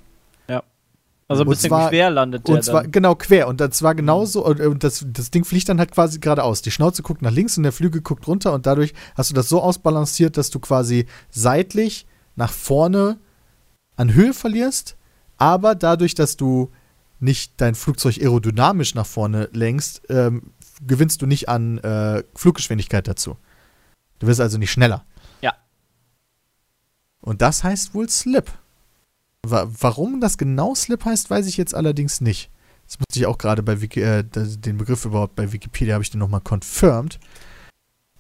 Also 1.30 1.44
ein 1.44 1.50
bisschen 1.50 1.70
zwar- 1.70 1.90
quer 1.90 2.12
landet 2.12 2.48
der 2.48 2.56
Und 2.56 2.64
zwar, 2.64 2.84
dann. 2.84 2.92
genau, 2.92 3.16
quer. 3.16 3.48
Und 3.48 3.62
das 3.62 3.82
war 3.82 3.96
genauso, 3.96 4.46
und, 4.46 4.60
und 4.60 4.84
das, 4.84 5.06
das 5.08 5.32
Ding 5.32 5.46
fliegt 5.46 5.70
dann 5.70 5.80
halt 5.80 5.92
quasi 5.92 6.20
geradeaus. 6.20 6.62
Die 6.62 6.70
Schnauze 6.70 7.02
guckt 7.02 7.22
nach 7.22 7.32
links 7.32 7.56
und 7.58 7.64
der 7.64 7.72
Flügel 7.72 8.02
guckt 8.02 8.28
runter 8.28 8.54
und 8.54 8.66
dadurch 8.66 8.94
hast 9.16 9.30
du 9.30 9.34
das 9.34 9.48
so 9.48 9.62
ausbalanciert, 9.62 10.36
dass 10.38 10.50
du 10.50 10.60
quasi 10.60 11.08
seitlich 11.32 12.06
nach 12.36 12.52
vorne 12.52 13.18
an 13.96 14.14
Höhe 14.14 14.34
verlierst, 14.34 14.96
aber 15.38 15.76
dadurch, 15.76 16.14
dass 16.14 16.36
du 16.36 16.70
nicht 17.22 17.54
dein 17.58 17.74
Flugzeug 17.74 18.18
aerodynamisch 18.20 18.94
nach 18.94 19.06
vorne 19.08 19.50
lenkst, 19.54 20.02
ähm, 20.10 20.52
gewinnst 20.86 21.22
du 21.22 21.26
nicht 21.26 21.50
an 21.50 21.78
äh, 21.80 22.24
Fluggeschwindigkeit 22.36 23.08
dazu. 23.08 23.38
Du 24.20 24.28
wirst 24.28 24.42
also 24.42 24.58
nicht 24.58 24.72
schneller. 24.72 25.06
Ja. 25.42 25.54
Und 27.22 27.42
das 27.42 27.64
heißt 27.64 27.94
wohl 27.94 28.10
Slip. 28.10 28.52
Wa 29.46 29.68
warum 29.80 30.22
das 30.22 30.38
genau 30.38 30.76
Slip 30.76 31.04
heißt, 31.06 31.30
weiß 31.30 31.48
ich 31.48 31.58
jetzt 31.58 31.76
allerdings 31.76 32.22
nicht. 32.22 32.50
Das 32.88 33.00
musste 33.00 33.20
ich 33.20 33.26
auch 33.26 33.38
gerade 33.38 33.64
bei 33.64 33.82
Wiki 33.82 34.02
äh, 34.02 34.24
den 34.24 34.78
Begriff 34.78 35.06
überhaupt 35.06 35.36
bei 35.36 35.52
Wikipedia 35.52 35.96
habe 35.96 36.04
ich 36.04 36.12
den 36.12 36.20
nochmal 36.20 36.42
confirmed. 36.42 37.20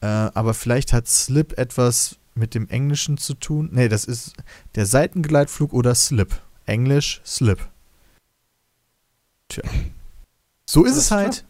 Äh, 0.01 0.07
aber 0.07 0.53
vielleicht 0.53 0.93
hat 0.93 1.07
Slip 1.07 1.57
etwas 1.57 2.17
mit 2.35 2.55
dem 2.55 2.67
Englischen 2.67 3.17
zu 3.17 3.35
tun. 3.35 3.69
Nee, 3.71 3.89
das 3.89 4.05
ist 4.05 4.33
der 4.75 4.85
Seitengleitflug 4.85 5.73
oder 5.73 5.95
Slip. 5.95 6.41
Englisch 6.65 7.21
Slip. 7.25 7.59
Tja. 9.49 9.63
So 10.65 10.83
ist 10.85 10.95
es 10.95 11.11
halt. 11.11 11.45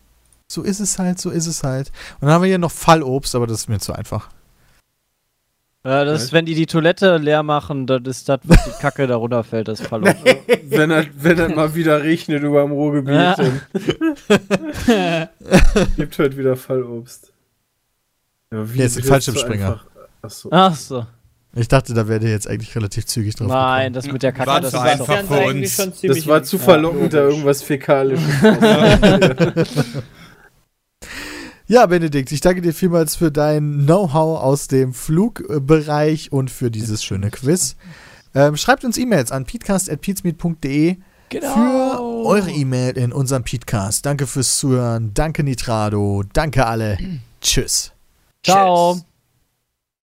So 0.48 0.62
ist 0.62 0.80
es 0.80 1.00
halt, 1.00 1.20
so 1.20 1.30
ist 1.30 1.48
es 1.48 1.64
halt. 1.64 1.92
Und 2.20 2.28
dann 2.28 2.32
haben 2.36 2.42
wir 2.44 2.48
hier 2.50 2.58
noch 2.60 2.72
Fallobst, 2.72 3.34
aber 3.36 3.48
das 3.48 3.62
ist 3.62 3.70
mir 3.70 3.80
zu 3.80 3.94
einfach. 3.94 4.30
Ja, 5.86 6.06
das 6.06 6.24
ist, 6.24 6.32
wenn 6.34 6.46
die 6.46 6.56
die 6.56 6.66
Toilette 6.66 7.18
leer 7.18 7.44
machen, 7.44 7.88
das 7.88 8.02
ist 8.06 8.30
das, 8.30 8.40
was 8.44 8.64
die 8.64 8.72
Kacke 8.82 9.06
da 9.06 9.18
runterfällt, 9.18 9.68
das 9.68 9.82
verloren. 9.82 10.16
wenn 10.66 10.92
er 10.92 11.06
wenn 11.18 11.38
er 11.38 11.50
mal 11.50 11.76
wieder 11.76 12.02
regnet 12.04 12.42
über 12.44 12.62
dem 12.62 12.72
Ruhrgebiet, 12.72 13.14
Ja. 13.16 13.36
dann 13.36 13.62
gibt 15.98 16.18
halt 16.20 16.38
wieder 16.38 16.56
Fallobst. 16.56 17.34
Ja, 18.52 18.74
wie- 18.74 18.78
Nee, 18.78 18.86
ist 18.86 18.96
ein 18.96 19.02
das 19.02 19.10
Fallschirmspringer. 19.10 19.82
Achso. 20.22 20.48
Ach 20.54 20.74
so. 20.76 21.06
Ich 21.56 21.68
dachte, 21.68 21.94
da 21.94 22.08
wäre 22.08 22.26
jetzt 22.30 22.48
eigentlich 22.48 22.74
relativ 22.76 23.06
zügig 23.06 23.36
drauf 23.36 23.48
Nein, 23.50 23.92
das 23.94 24.08
mit 24.08 24.24
der 24.24 24.32
Kacke, 24.32 24.50
War 24.50 24.62
das 24.62 24.74
ist 24.74 24.80
einfach 24.80 25.20
doch. 25.20 25.28
Für 25.28 25.42
eigentlich 25.42 25.78
uns. 25.80 26.02
Das 26.02 26.26
war 26.28 26.42
zu 26.44 26.56
ja, 26.56 26.64
verlockend, 26.64 27.14
da 27.14 27.20
logisch. 27.24 27.34
irgendwas 27.34 27.62
Fäkalisches. 27.62 28.24
Ja, 31.74 31.88
Benedikt, 31.88 32.32
ich 32.32 32.40
danke 32.40 32.61
dir 32.61 32.72
vielmals 32.72 33.16
für 33.16 33.32
dein 33.32 33.85
Know-how 33.85 34.40
aus 34.43 34.68
dem 34.68 34.93
Flugbereich 34.93 36.32
und 36.32 36.52
für 36.52 36.69
dieses 36.69 37.03
schöne 37.03 37.32
Quiz. 37.32 37.77
Ähm, 38.35 38.58
schreibt 38.58 38.85
uns 38.85 38.95
E-Mails 39.00 39.32
an 39.32 39.45
peatcast.peatsmeet.de 39.45 40.98
für 41.32 42.00
eure 42.00 42.52
E-Mail 42.52 42.95
in 42.95 43.11
unserem 43.11 43.43
Peatcast. 43.43 44.06
Danke 44.06 44.27
fürs 44.27 44.58
Zuhören. 44.58 45.16
Danke 45.16 45.43
Nitrado. 45.43 46.22
Danke 46.34 46.68
alle. 46.68 47.00
Tschüss. 47.42 47.92
Ciao. 48.43 48.93
Tschüss. 48.93 49.06